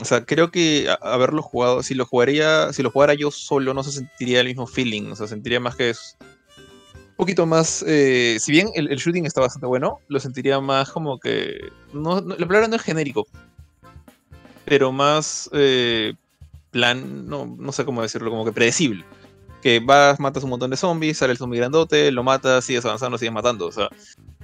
O 0.00 0.04
sea, 0.04 0.24
creo 0.24 0.50
que 0.50 0.88
haberlo 1.00 1.42
jugado, 1.42 1.82
si 1.82 1.94
lo 1.94 2.06
jugaría, 2.06 2.72
si 2.72 2.82
lo 2.82 2.90
jugara 2.90 3.14
yo 3.14 3.30
solo, 3.30 3.74
no 3.74 3.82
se 3.82 3.92
sentiría 3.92 4.40
el 4.40 4.46
mismo 4.46 4.66
feeling. 4.66 5.10
O 5.10 5.16
sea, 5.16 5.26
sentiría 5.26 5.58
más 5.58 5.74
que 5.74 5.90
un 5.90 7.16
poquito 7.16 7.46
más. 7.46 7.84
Eh, 7.86 8.36
si 8.40 8.52
bien 8.52 8.70
el, 8.74 8.88
shooting 8.96 9.26
está 9.26 9.40
bastante 9.40 9.66
bueno, 9.66 9.98
lo 10.06 10.20
sentiría 10.20 10.60
más 10.60 10.90
como 10.90 11.18
que. 11.18 11.58
No, 11.92 12.20
la 12.20 12.46
palabra 12.46 12.68
no 12.68 12.76
es 12.76 12.82
genérico. 12.82 13.26
Pero 14.64 14.92
más 14.92 15.50
eh, 15.52 16.14
plan. 16.70 17.26
No, 17.26 17.56
no 17.58 17.72
sé 17.72 17.84
cómo 17.84 18.02
decirlo, 18.02 18.30
como 18.30 18.44
que 18.44 18.52
predecible 18.52 19.04
que 19.62 19.80
vas, 19.80 20.20
matas 20.20 20.44
un 20.44 20.50
montón 20.50 20.70
de 20.70 20.76
zombies, 20.76 21.18
sale 21.18 21.32
el 21.32 21.38
zombie 21.38 21.58
grandote, 21.58 22.10
lo 22.12 22.22
matas, 22.22 22.64
sigues 22.64 22.84
avanzando, 22.84 23.18
sigues 23.18 23.32
matando. 23.32 23.66
O 23.66 23.72
sea, 23.72 23.88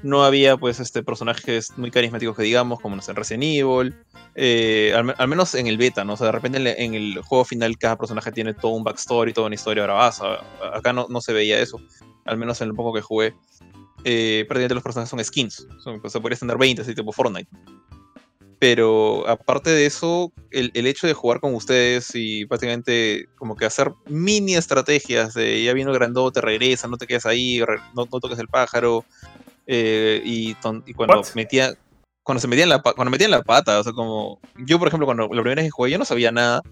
no 0.02 0.24
había 0.24 0.56
pues 0.56 0.80
este 0.80 1.02
personajes 1.02 1.72
muy 1.76 1.90
carismáticos 1.90 2.36
que 2.36 2.42
digamos, 2.42 2.80
como 2.80 2.96
no 2.96 3.02
sé, 3.02 3.12
en 3.12 3.16
Resident 3.16 3.44
Evil. 3.44 3.94
Eh, 4.34 4.92
al, 4.94 5.28
menos 5.28 5.54
en 5.54 5.66
el 5.66 5.78
beta, 5.78 6.04
¿no? 6.04 6.14
O 6.14 6.16
sea, 6.16 6.26
de 6.26 6.32
repente 6.32 6.84
en, 6.84 6.94
el 6.94 7.20
juego 7.22 7.44
final 7.44 7.78
cada 7.78 7.96
personaje 7.96 8.32
tiene 8.32 8.54
todo 8.54 8.72
un 8.72 8.84
backstory, 8.84 9.32
toda 9.32 9.46
una 9.46 9.54
historia 9.54 9.84
bravaza. 9.84 10.40
Acá 10.72 10.92
no, 10.92 11.06
no 11.08 11.20
se 11.20 11.32
veía 11.32 11.60
eso. 11.60 11.80
Al 12.24 12.36
menos 12.36 12.60
en 12.60 12.68
lo 12.68 12.74
poco 12.74 12.92
que 12.92 13.00
jugué. 13.00 13.34
Eh, 14.04 14.44
prácticamente 14.46 14.74
los 14.74 14.82
personajes 14.82 15.10
son 15.10 15.24
skins. 15.24 15.66
o 15.84 16.10
sea, 16.10 16.20
podrías 16.20 16.40
tener 16.40 16.58
20, 16.58 16.82
así 16.82 16.94
tipo 16.94 17.12
Fortnite. 17.12 17.48
Pero 18.64 19.28
aparte 19.28 19.68
de 19.68 19.84
eso, 19.84 20.32
el, 20.50 20.86
hecho 20.86 21.06
de 21.06 21.12
jugar 21.12 21.38
con 21.38 21.54
ustedes 21.54 22.12
y 22.14 22.46
prácticamente 22.46 23.28
como 23.36 23.56
que 23.56 23.66
hacer 23.66 23.92
mini 24.06 24.54
estrategias 24.54 25.34
de 25.34 25.62
ya 25.62 25.74
vino 25.74 25.92
grandote, 25.92 26.40
regresa, 26.40 26.88
no 26.88 26.96
te 26.96 27.06
quedes 27.06 27.26
ahí, 27.26 27.62
no, 27.94 28.06
toques 28.06 28.38
el 28.38 28.48
pájaro. 28.48 29.04
Eh, 29.66 30.22
y, 30.24 30.54
cuando 30.94 31.20
metía 31.34 31.74
cuando 32.22 32.40
se 32.40 32.48
metían 32.48 32.70
la 32.70 32.80
cuando 32.80 33.10
metían 33.10 33.32
la 33.32 33.42
pata, 33.42 33.80
o 33.80 33.84
sea, 33.84 33.92
como 33.92 34.40
yo 34.56 34.78
por 34.78 34.88
ejemplo 34.88 35.04
cuando 35.04 35.24
la 35.24 35.42
primera 35.42 35.60
vez 35.60 35.66
que 35.66 35.70
jugué 35.70 35.90
yo 35.90 35.98
no 35.98 36.06
sabía 36.06 36.32
nada 36.32 36.62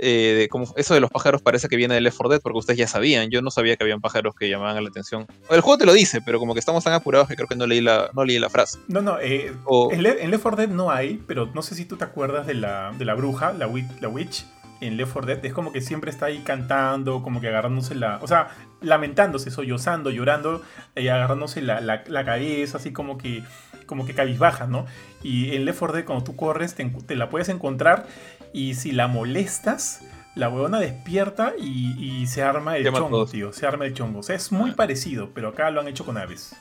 eh, 0.00 0.34
de 0.38 0.48
como 0.48 0.72
eso 0.76 0.94
de 0.94 1.00
los 1.00 1.10
pájaros 1.10 1.42
parece 1.42 1.68
que 1.68 1.76
viene 1.76 1.94
del 1.94 2.04
Left 2.04 2.16
4 2.16 2.30
Dead 2.30 2.40
porque 2.40 2.58
ustedes 2.58 2.78
ya 2.78 2.86
sabían, 2.86 3.30
yo 3.30 3.42
no 3.42 3.50
sabía 3.50 3.76
que 3.76 3.82
habían 3.82 4.00
pájaros 4.00 4.34
que 4.34 4.48
llamaban 4.48 4.82
la 4.82 4.88
atención. 4.88 5.26
El 5.50 5.60
juego 5.60 5.78
te 5.78 5.86
lo 5.86 5.92
dice, 5.92 6.20
pero 6.20 6.38
como 6.38 6.54
que 6.54 6.60
estamos 6.60 6.84
tan 6.84 6.92
apurados 6.92 7.26
que 7.26 7.34
creo 7.34 7.48
que 7.48 7.56
no 7.56 7.66
leí 7.66 7.80
la, 7.80 8.10
no 8.14 8.24
leí 8.24 8.38
la 8.38 8.48
frase. 8.48 8.78
No, 8.86 9.02
no, 9.02 9.18
eh, 9.20 9.52
en, 9.90 10.02
Left 10.02 10.42
4 10.42 10.56
Dead 10.56 10.68
no 10.68 10.90
hay, 10.90 11.20
pero 11.26 11.46
no 11.52 11.62
sé 11.62 11.74
si 11.74 11.84
tú 11.84 11.96
te 11.96 12.04
acuerdas 12.04 12.46
de 12.46 12.54
la, 12.54 12.92
de 12.96 13.04
la 13.04 13.14
bruja, 13.14 13.52
la, 13.52 13.68
la 14.00 14.08
witch, 14.08 14.46
en 14.80 14.96
Left 14.96 15.12
4 15.12 15.34
Dead, 15.34 15.44
es 15.44 15.52
como 15.52 15.72
que 15.72 15.80
siempre 15.80 16.10
está 16.10 16.26
ahí 16.26 16.38
cantando, 16.44 17.22
como 17.22 17.40
que 17.40 17.48
agarrándose 17.48 17.96
la, 17.96 18.20
o 18.22 18.28
sea, 18.28 18.50
lamentándose, 18.80 19.50
sollozando, 19.50 20.10
llorando, 20.10 20.62
y 20.94 21.08
agarrándose 21.08 21.60
la, 21.62 21.80
la, 21.80 22.04
la 22.06 22.24
cabeza, 22.24 22.78
así 22.78 22.92
como 22.92 23.18
que 23.18 23.42
como 23.86 24.06
que 24.06 24.14
cabizbaja, 24.14 24.66
¿no? 24.66 24.86
Y 25.22 25.56
en 25.56 25.64
Left 25.64 25.80
4 25.80 25.96
Dead 25.96 26.04
cuando 26.04 26.22
tú 26.22 26.36
corres 26.36 26.74
te, 26.74 26.84
te 26.84 27.16
la 27.16 27.30
puedes 27.30 27.48
encontrar 27.48 28.06
y 28.52 28.74
si 28.74 28.92
la 28.92 29.08
molestas, 29.08 30.00
la 30.34 30.48
huevona 30.48 30.78
despierta 30.78 31.54
y, 31.58 32.26
se 32.26 32.42
arma 32.42 32.76
el 32.76 32.84
chongo, 32.92 33.26
tío. 33.26 33.52
Se 33.52 33.66
arma 33.66 33.86
el 33.86 33.94
chongo. 33.94 34.20
O 34.20 34.22
sea, 34.22 34.36
es 34.36 34.52
muy 34.52 34.70
ah. 34.70 34.74
parecido, 34.76 35.30
pero 35.34 35.48
acá 35.48 35.70
lo 35.70 35.80
han 35.80 35.88
hecho 35.88 36.04
con 36.04 36.16
aves. 36.16 36.54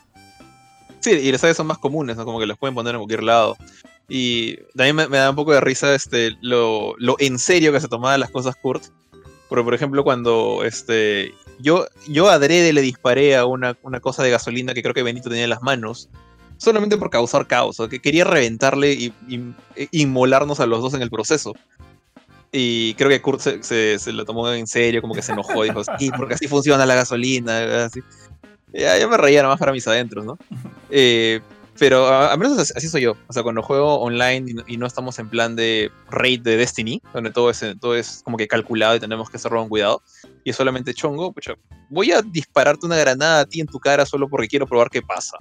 Sí, 1.00 1.12
y 1.12 1.32
las 1.32 1.44
aves 1.44 1.58
son 1.58 1.68
más 1.68 1.78
comunes, 1.78 2.18
¿no? 2.18 2.26
Como 2.26 2.40
que 2.40 2.48
las 2.48 2.58
pueden 2.58 2.74
poner 2.74 2.96
en 2.96 3.00
cualquier 3.00 3.24
lado. 3.24 3.56
Y 4.10 4.58
también 4.76 4.96
me, 4.96 5.18
da 5.18 5.30
un 5.30 5.36
poco 5.36 5.54
de 5.54 5.62
risa 5.62 5.94
este, 5.94 6.36
lo, 6.42 6.96
en 7.20 7.38
serio 7.38 7.72
que 7.72 7.80
se 7.80 7.88
tomaban 7.88 8.20
las 8.20 8.32
cosas 8.32 8.56
Kurt. 8.56 8.84
Porque, 9.50 9.64
por 9.64 9.74
ejemplo, 9.74 10.04
cuando 10.04 10.64
este, 10.66 11.34
yo, 11.60 11.86
yo 12.08 12.30
adrede 12.30 12.74
le 12.74 12.82
disparé 12.82 13.36
a 13.36 13.46
una, 13.46 13.78
una 13.84 14.00
cosa 14.00 14.24
de 14.24 14.32
gasolina 14.32 14.74
que 14.74 14.82
creo 14.82 14.94
que 14.94 15.04
Benito 15.04 15.30
tenía 15.30 15.46
en 15.46 15.50
las 15.50 15.62
manos 15.62 16.10
solamente 16.58 16.98
por 16.98 17.10
causar 17.10 17.48
caos, 17.48 17.78
que 17.90 18.00
quería 18.00 18.24
reventarle 18.24 18.94
y, 18.94 19.14
e 19.76 19.88
inmolarnos 19.92 20.60
a 20.60 20.66
los 20.66 20.82
dos 20.82 20.94
en 20.94 21.02
el 21.02 21.10
proceso. 21.10 21.54
Y 22.52 22.94
creo 22.96 23.10
que 23.10 23.22
Kurt 23.22 23.42
se, 23.42 24.00
se, 24.00 24.12
lo 24.14 24.26
tomó 24.26 24.52
en 24.52 24.68
serio, 24.68 25.02
como 25.02 25.14
que 25.14 25.22
se 25.22 25.34
enojó, 25.34 25.64
dijo, 25.64 25.82
sí, 26.00 26.12
porque 26.16 26.36
así 26.36 26.48
funciona 26.48 26.86
la 26.86 26.96
gasolina. 26.96 27.86
Así. 27.86 28.02
Ya, 28.74 28.98
ya 28.98 29.08
me 29.08 29.18
reía 29.18 29.42
nada 29.42 29.54
más 29.54 29.60
para 29.60 29.72
mis 29.72 29.88
adentros, 29.88 30.26
¿no? 30.26 30.38
Eh, 30.90 31.42
pero 31.80 32.08
a, 32.08 32.36
menos 32.38 32.72
así 32.76 32.88
soy 32.88 33.04
yo. 33.04 33.16
O 33.28 33.34
sea, 33.34 33.44
cuando 33.44 33.62
juego 33.62 34.00
online 34.00 34.64
y 34.68 34.78
no, 34.78 34.86
estamos 34.86 35.20
en 35.20 35.30
plan 35.30 35.56
de 35.56 35.92
raid 36.10 36.42
de 36.42 36.58
Destiny, 36.58 37.02
donde 37.14 37.32
todo 37.32 37.50
es, 37.50 37.64
todo 37.80 37.96
es 37.96 38.22
como 38.24 38.38
que 38.38 38.48
calculado 38.48 38.96
y 38.96 39.00
tenemos 39.00 39.30
que 39.30 39.38
hacerlo 39.38 39.60
con 39.60 39.70
cuidado, 39.70 40.02
y 40.44 40.50
es 40.50 40.56
solamente 40.56 40.94
chongo, 40.94 41.32
pucha, 41.32 41.54
voy 41.90 42.12
a 42.12 42.22
dispararte 42.22 42.86
una 42.86 42.98
granada 42.98 43.42
a 43.42 43.46
ti 43.46 43.62
en 43.62 43.68
tu 43.68 43.80
cara 43.80 44.06
solo 44.06 44.28
porque 44.28 44.48
quiero 44.48 44.66
probar 44.66 44.90
qué 44.90 45.02
pasa. 45.02 45.38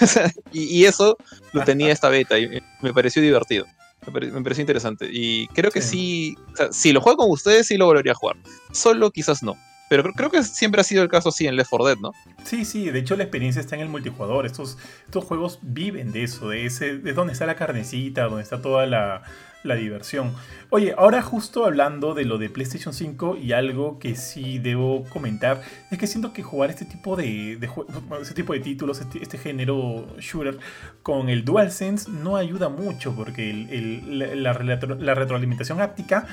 y, 0.52 0.84
eso 0.84 1.16
lo 1.52 1.64
tenía 1.64 1.92
esta 1.92 2.08
beta 2.08 2.38
y 2.38 2.62
me 2.80 2.92
pareció 2.92 3.22
divertido. 3.22 3.66
Me, 4.06 4.42
pareció 4.42 4.62
interesante. 4.62 5.08
Y 5.10 5.46
creo 5.48 5.70
que 5.70 5.80
sí, 5.80 6.36
si 6.72 6.92
lo 6.92 7.00
juego 7.00 7.18
con 7.18 7.30
ustedes, 7.30 7.68
sí 7.68 7.76
lo 7.76 7.86
volvería 7.86 8.12
a 8.12 8.16
jugar. 8.16 8.36
Solo 8.72 9.10
quizás 9.10 9.42
no. 9.42 9.56
Pero 9.88 10.04
creo, 10.14 10.30
que 10.30 10.42
siempre 10.42 10.80
ha 10.80 10.84
sido 10.84 11.02
el 11.02 11.10
caso 11.10 11.28
así 11.28 11.46
en 11.46 11.54
Left 11.54 11.68
4 11.68 11.86
Dead, 11.86 11.98
¿no? 11.98 12.12
Sí, 12.44 12.64
sí, 12.64 12.90
de 12.90 12.98
hecho 12.98 13.14
la 13.14 13.24
experiencia 13.24 13.60
está 13.60 13.76
en 13.76 13.82
el 13.82 13.88
multijugador. 13.90 14.46
Estos, 14.46 14.78
estos 15.04 15.22
juegos 15.24 15.58
viven 15.60 16.12
de 16.12 16.24
eso, 16.24 16.48
de 16.48 16.64
ese, 16.64 16.96
de 16.96 17.12
donde 17.12 17.34
está 17.34 17.44
la 17.44 17.56
carnecita, 17.56 18.24
donde 18.24 18.42
está 18.42 18.62
toda 18.62 18.86
la, 18.86 19.22
la 19.62 19.74
diversión. 19.74 20.34
Oye, 20.70 20.94
ahora 20.96 21.22
justo 21.22 21.64
hablando 21.64 22.14
de 22.14 22.24
lo 22.24 22.38
de 22.38 22.50
PlayStation 22.50 22.94
5 22.94 23.36
y 23.36 23.52
algo 23.52 23.98
que 23.98 24.14
sí 24.16 24.58
debo 24.58 25.04
comentar, 25.04 25.62
es 25.90 25.98
que 25.98 26.06
siento 26.06 26.32
que 26.32 26.42
jugar 26.42 26.70
este 26.70 26.84
tipo 26.84 27.16
de, 27.16 27.56
de 27.56 27.70
ese 28.20 28.34
tipo 28.34 28.52
de 28.52 28.60
títulos, 28.60 29.00
este, 29.00 29.22
este, 29.22 29.38
género 29.38 30.06
shooter, 30.18 30.58
con 31.02 31.28
el 31.28 31.44
DualSense 31.44 32.10
no 32.10 32.36
ayuda 32.36 32.68
mucho 32.68 33.14
porque 33.14 33.50
el, 33.50 34.18
la, 34.18 34.52
la, 34.54 35.14
retroalimentación 35.14 35.80
áptica 35.80 36.26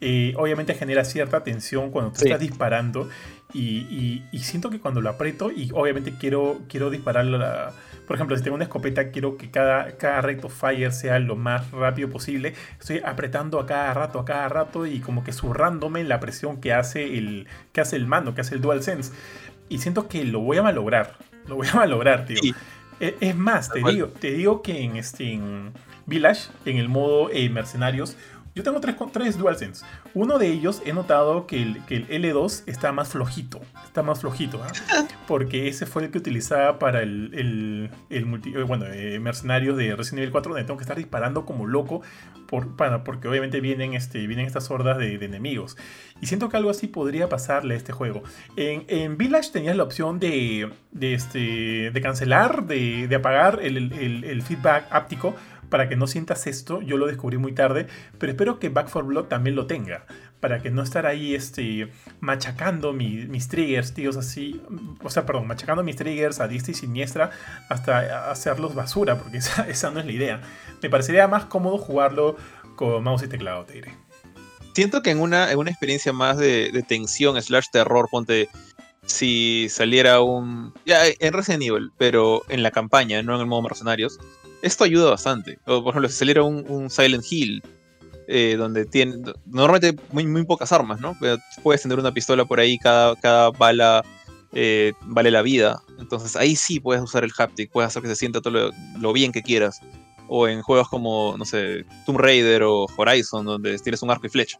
eh, 0.00 0.34
obviamente 0.36 0.74
genera 0.74 1.04
cierta 1.04 1.44
tensión 1.44 1.90
cuando 1.90 2.12
tú 2.12 2.24
estás 2.24 2.40
disparando 2.40 3.08
y, 3.52 4.22
y, 4.32 4.38
siento 4.38 4.70
que 4.70 4.80
cuando 4.80 5.00
lo 5.00 5.10
aprieto 5.10 5.50
y 5.50 5.70
obviamente 5.74 6.14
quiero, 6.18 6.60
quiero 6.68 6.88
disparar 6.88 7.26
la 7.26 7.72
por 8.10 8.16
ejemplo, 8.16 8.36
si 8.36 8.42
tengo 8.42 8.56
una 8.56 8.64
escopeta, 8.64 9.12
quiero 9.12 9.36
que 9.36 9.52
cada, 9.52 9.96
cada 9.96 10.20
recto 10.20 10.48
fire 10.48 10.90
sea 10.90 11.20
lo 11.20 11.36
más 11.36 11.70
rápido 11.70 12.10
posible. 12.10 12.54
Estoy 12.80 13.00
apretando 13.04 13.60
a 13.60 13.66
cada 13.66 13.94
rato, 13.94 14.18
a 14.18 14.24
cada 14.24 14.48
rato 14.48 14.84
y 14.84 14.98
como 14.98 15.22
que 15.22 15.32
zurrándome 15.32 16.02
la 16.02 16.18
presión 16.18 16.60
que 16.60 16.72
hace 16.72 17.16
el, 17.16 17.46
que 17.72 17.82
hace 17.82 17.94
el 17.94 18.08
mando, 18.08 18.34
que 18.34 18.40
hace 18.40 18.56
el 18.56 18.62
DualSense. 18.62 19.12
Y 19.68 19.78
siento 19.78 20.08
que 20.08 20.24
lo 20.24 20.40
voy 20.40 20.56
a 20.56 20.64
malograr. 20.64 21.18
Lo 21.46 21.54
voy 21.54 21.68
a 21.68 21.76
malograr, 21.76 22.26
tío. 22.26 22.40
E, 22.98 23.16
es 23.20 23.36
más, 23.36 23.70
te 23.70 23.78
digo, 23.78 24.08
te 24.08 24.32
digo 24.32 24.60
que 24.60 24.82
en, 24.82 24.96
este, 24.96 25.38
Village, 26.06 26.50
en 26.64 26.78
el 26.78 26.88
modo 26.88 27.30
eh, 27.30 27.48
mercenarios, 27.48 28.16
yo 28.56 28.64
tengo 28.64 28.80
tres, 28.80 28.96
tres 29.12 29.38
DualSense. 29.38 29.86
Uno 30.14 30.38
de 30.38 30.48
ellos 30.48 30.82
he 30.84 30.92
notado 30.92 31.46
que 31.46 31.62
el, 31.62 31.84
que 31.84 31.96
el 31.96 32.08
L2 32.08 32.64
está 32.66 32.92
más 32.92 33.10
flojito. 33.10 33.60
Está 33.84 34.02
más 34.02 34.20
flojito, 34.20 34.62
¿ah? 34.62 34.72
Porque 35.28 35.68
ese 35.68 35.86
fue 35.86 36.04
el 36.04 36.10
que 36.10 36.18
utilizaba 36.18 36.78
para 36.78 37.02
el, 37.02 37.30
el, 37.34 37.90
el 38.10 38.26
multi, 38.26 38.52
eh, 38.54 38.62
bueno, 38.64 38.86
eh, 38.86 39.18
Mercenarios 39.20 39.76
de 39.76 39.94
Resident 39.94 40.20
Evil 40.20 40.32
4, 40.32 40.52
donde 40.52 40.66
tengo 40.66 40.78
que 40.78 40.84
estar 40.84 40.96
disparando 40.96 41.44
como 41.44 41.66
loco. 41.66 42.02
Por, 42.46 42.74
para, 42.74 43.04
porque 43.04 43.28
obviamente 43.28 43.60
vienen, 43.60 43.94
este, 43.94 44.26
vienen 44.26 44.44
estas 44.44 44.72
hordas 44.72 44.98
de, 44.98 45.14
enemigos. 45.14 45.76
Y 46.20 46.26
siento 46.26 46.48
que 46.48 46.56
algo 46.56 46.70
así 46.70 46.88
podría 46.88 47.28
pasarle 47.28 47.74
a 47.74 47.76
este 47.76 47.92
juego. 47.92 48.24
En, 48.56 48.84
en 48.88 49.16
Village 49.16 49.52
tenías 49.52 49.76
la 49.76 49.84
opción 49.84 50.18
de, 50.18 50.68
de, 50.90 51.14
este, 51.14 51.92
de 51.92 52.00
cancelar, 52.00 52.66
de, 52.66 53.06
de 53.06 53.14
apagar 53.14 53.60
el, 53.62 53.92
el 54.24 54.42
feedback 54.42 54.88
áptico 54.90 55.36
para 55.70 55.88
que 55.88 55.96
no 55.96 56.06
sientas 56.06 56.46
esto. 56.46 56.82
Yo 56.82 56.98
lo 56.98 57.06
descubrí 57.06 57.38
muy 57.38 57.52
tarde, 57.52 57.86
pero 58.18 58.32
espero 58.32 58.58
que 58.58 58.68
Back 58.68 58.90
4 58.92 59.08
Blood 59.08 59.24
también 59.26 59.56
lo 59.56 59.66
tenga. 59.66 60.04
Para 60.40 60.60
que 60.60 60.70
no 60.70 60.82
estar 60.82 61.06
ahí 61.06 61.34
este, 61.34 61.90
machacando 62.20 62.92
mis 62.92 63.48
triggers, 63.48 63.94
tíos, 63.94 64.16
así. 64.16 64.60
O 65.02 65.10
sea, 65.10 65.24
perdón, 65.24 65.46
machacando 65.46 65.82
mis 65.82 65.96
triggers 65.96 66.40
a 66.40 66.48
diestra 66.48 66.72
y 66.72 66.74
siniestra 66.74 67.30
hasta 67.68 68.30
hacerlos 68.30 68.74
basura, 68.74 69.16
porque 69.16 69.38
esa, 69.68 69.90
no 69.90 70.00
es 70.00 70.06
la 70.06 70.12
idea. 70.12 70.40
Me 70.82 70.90
parecería 70.90 71.28
más 71.28 71.44
cómodo 71.46 71.78
jugarlo 71.78 72.36
con 72.76 73.02
mouse 73.02 73.22
y 73.22 73.28
teclado, 73.28 73.64
te 73.64 73.74
diré. 73.74 73.94
Siento 74.74 75.02
que 75.02 75.10
en 75.10 75.20
una, 75.20 75.50
en 75.50 75.58
una 75.58 75.70
experiencia 75.70 76.12
más 76.12 76.38
de, 76.38 76.70
de 76.72 76.82
tensión 76.82 77.40
slash 77.40 77.66
terror, 77.72 78.08
ponte 78.10 78.48
si 79.04 79.66
saliera 79.68 80.20
un. 80.20 80.72
Ya, 80.86 81.02
en 81.06 81.32
Resident 81.32 81.64
Evil, 81.64 81.90
pero 81.98 82.42
en 82.48 82.62
la 82.62 82.70
campaña, 82.70 83.22
no 83.22 83.34
en 83.34 83.40
el 83.40 83.46
modo 83.46 83.62
mercenarios 83.62 84.18
esto 84.62 84.84
ayuda 84.84 85.10
bastante. 85.10 85.58
Por 85.64 85.88
ejemplo, 85.88 86.08
si 86.08 86.16
saliera 86.16 86.42
un, 86.42 86.90
Silent 86.90 87.24
Hill, 87.30 87.62
eh, 88.28 88.56
donde 88.56 88.84
tiene 88.84 89.16
normalmente 89.46 90.00
muy, 90.12 90.26
muy 90.26 90.44
pocas 90.44 90.72
armas, 90.72 91.00
¿no? 91.00 91.16
Puedes 91.62 91.82
tener 91.82 91.98
una 91.98 92.12
pistola 92.12 92.44
por 92.44 92.60
ahí, 92.60 92.78
cada, 92.78 93.16
cada 93.16 93.50
bala 93.50 94.04
eh, 94.52 94.92
vale 95.02 95.30
la 95.30 95.42
vida. 95.42 95.82
Entonces 95.98 96.36
ahí 96.36 96.56
sí 96.56 96.80
puedes 96.80 97.02
usar 97.02 97.24
el 97.24 97.32
haptic, 97.36 97.70
puedes 97.70 97.88
hacer 97.88 98.02
que 98.02 98.08
se 98.08 98.16
sienta 98.16 98.40
todo 98.40 98.72
lo, 98.98 99.12
bien 99.12 99.32
que 99.32 99.42
quieras. 99.42 99.80
O 100.28 100.46
en 100.48 100.62
juegos 100.62 100.88
como, 100.88 101.34
no 101.36 101.44
sé, 101.44 101.84
Tomb 102.06 102.18
Raider 102.18 102.62
o 102.62 102.86
Horizon, 102.96 103.44
donde 103.44 103.78
tienes 103.78 104.02
un 104.02 104.10
arco 104.10 104.26
y 104.26 104.30
flecha. 104.30 104.58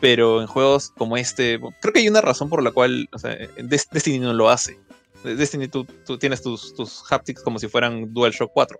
Pero 0.00 0.40
en 0.40 0.46
juegos 0.46 0.92
como 0.96 1.16
este, 1.16 1.58
creo 1.80 1.92
que 1.92 2.00
hay 2.00 2.08
una 2.08 2.20
razón 2.20 2.48
por 2.48 2.62
la 2.62 2.70
cual 2.70 3.08
o 3.12 3.18
sea, 3.18 3.36
Destiny 3.56 4.18
no 4.18 4.32
lo 4.32 4.50
hace. 4.50 4.78
Destiny 5.24 5.68
tú, 5.68 5.86
tienes 6.18 6.42
tus, 6.42 6.74
tus 6.74 7.02
haptics 7.10 7.42
como 7.42 7.58
si 7.58 7.68
fueran 7.68 8.12
DualShock 8.12 8.52
4. 8.52 8.78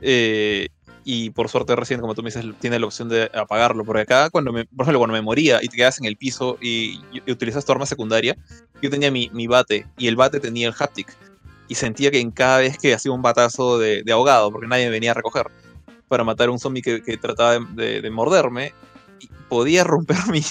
Eh, 0.00 0.68
y 1.08 1.30
por 1.30 1.48
suerte 1.48 1.76
recién, 1.76 2.00
como 2.00 2.16
tú 2.16 2.22
me 2.24 2.30
dices, 2.30 2.44
tiene 2.58 2.80
la 2.80 2.86
opción 2.86 3.08
de 3.08 3.30
apagarlo. 3.32 3.84
Porque 3.84 4.02
acá, 4.02 4.28
cuando 4.28 4.52
me, 4.52 4.64
por 4.64 4.82
ejemplo, 4.84 4.98
cuando 4.98 5.12
me 5.12 5.22
moría 5.22 5.62
y 5.62 5.68
te 5.68 5.76
quedas 5.76 6.00
en 6.00 6.04
el 6.04 6.16
piso 6.16 6.58
y, 6.60 7.00
utilizas 7.30 7.64
tu 7.64 7.70
arma 7.70 7.86
secundaria, 7.86 8.36
yo 8.82 8.90
tenía 8.90 9.12
mi, 9.12 9.30
mi, 9.32 9.46
bate 9.46 9.86
y 9.96 10.08
el 10.08 10.16
bate 10.16 10.40
tenía 10.40 10.66
el 10.66 10.74
haptic. 10.76 11.16
Y 11.68 11.76
sentía 11.76 12.10
que 12.10 12.18
en 12.18 12.32
cada 12.32 12.58
vez 12.58 12.76
que 12.76 12.92
hacía 12.92 13.12
un 13.12 13.22
batazo 13.22 13.78
de, 13.78 14.04
ahogado, 14.10 14.50
porque 14.50 14.66
nadie 14.66 14.86
me 14.86 14.90
venía 14.90 15.12
a 15.12 15.14
recoger, 15.14 15.46
para 16.08 16.24
matar 16.24 16.48
a 16.48 16.50
un 16.50 16.58
zombie 16.58 16.82
que, 16.82 17.16
trataba 17.18 17.58
de, 17.74 18.10
morderme, 18.10 18.72
podía 19.48 19.84
romper 19.84 20.16
mi, 20.32 20.42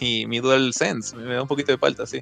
mi, 0.00 0.26
mi 0.26 0.40
Dual 0.40 0.74
Sense. 0.74 1.16
Me 1.16 1.32
da 1.32 1.40
un 1.40 1.48
poquito 1.48 1.72
de 1.72 1.78
falta, 1.78 2.06
sí. 2.06 2.20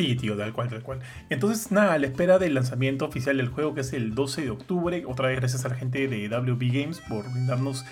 Sí, 0.00 0.16
tío, 0.16 0.34
tal 0.34 0.54
cual, 0.54 0.70
tal 0.70 0.82
cual. 0.82 1.00
Entonces, 1.28 1.70
nada, 1.70 1.92
a 1.92 1.98
la 1.98 2.06
espera 2.06 2.38
del 2.38 2.54
lanzamiento 2.54 3.04
oficial 3.04 3.36
del 3.36 3.48
juego, 3.48 3.74
que 3.74 3.82
es 3.82 3.92
el 3.92 4.14
12 4.14 4.40
de 4.40 4.48
octubre. 4.48 5.02
Otra 5.06 5.28
vez 5.28 5.38
gracias 5.38 5.66
a 5.66 5.68
la 5.68 5.74
gente 5.74 6.08
de 6.08 6.26
WB 6.26 6.72
Games 6.72 7.02
por 7.06 7.30
brindarnos 7.30 7.84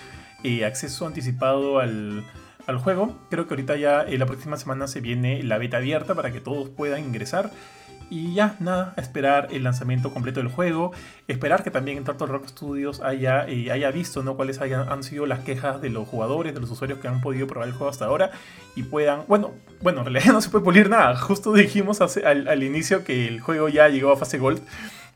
eh, 0.43 0.65
acceso 0.65 1.05
anticipado 1.05 1.77
al, 1.77 2.25
juego. 2.79 3.19
Creo 3.29 3.47
que 3.47 3.53
ahorita 3.53 3.75
ya 3.75 4.01
eh, 4.01 4.17
la 4.17 4.25
próxima 4.25 4.57
semana 4.57 4.87
se 4.87 5.01
viene 5.01 5.43
la 5.43 5.59
beta 5.59 5.77
abierta 5.77 6.15
para 6.15 6.31
que 6.31 6.41
todos 6.41 6.69
puedan 6.69 7.01
ingresar. 7.01 7.51
Y 8.09 8.33
ya, 8.33 8.55
nada, 8.59 8.93
esperar 8.97 9.49
el 9.51 9.63
lanzamiento 9.63 10.11
completo 10.11 10.39
del 10.39 10.49
juego. 10.49 10.91
Esperar 11.27 11.63
que 11.63 11.69
también 11.69 11.97
en 11.97 12.03
Turtle 12.03 12.27
Rock 12.27 12.47
Studios 12.47 13.01
haya, 13.01 13.47
eh, 13.47 13.71
haya 13.71 13.91
visto 13.91 14.23
¿no? 14.23 14.35
cuáles 14.35 14.61
hayan, 14.61 14.89
han 14.89 15.03
sido 15.03 15.27
las 15.27 15.41
quejas 15.41 15.79
de 15.79 15.89
los 15.89 16.07
jugadores, 16.07 16.55
de 16.55 16.59
los 16.59 16.71
usuarios 16.71 16.99
que 16.99 17.07
han 17.07 17.21
podido 17.21 17.45
probar 17.45 17.67
el 17.67 17.73
juego 17.73 17.89
hasta 17.89 18.05
ahora. 18.05 18.31
Y 18.75 18.83
puedan. 18.83 19.23
Bueno, 19.27 19.51
bueno, 19.81 19.99
en 19.99 20.05
realidad 20.05 20.33
no 20.33 20.41
se 20.41 20.49
puede 20.49 20.63
pulir 20.63 20.89
nada. 20.89 21.15
Justo 21.15 21.53
dijimos 21.53 22.01
al, 22.01 22.47
al 22.47 22.63
inicio 22.63 23.03
que 23.03 23.27
el 23.27 23.41
juego 23.41 23.69
ya 23.69 23.87
llegó 23.89 24.11
a 24.11 24.17
fase 24.17 24.39
Gold. 24.39 24.61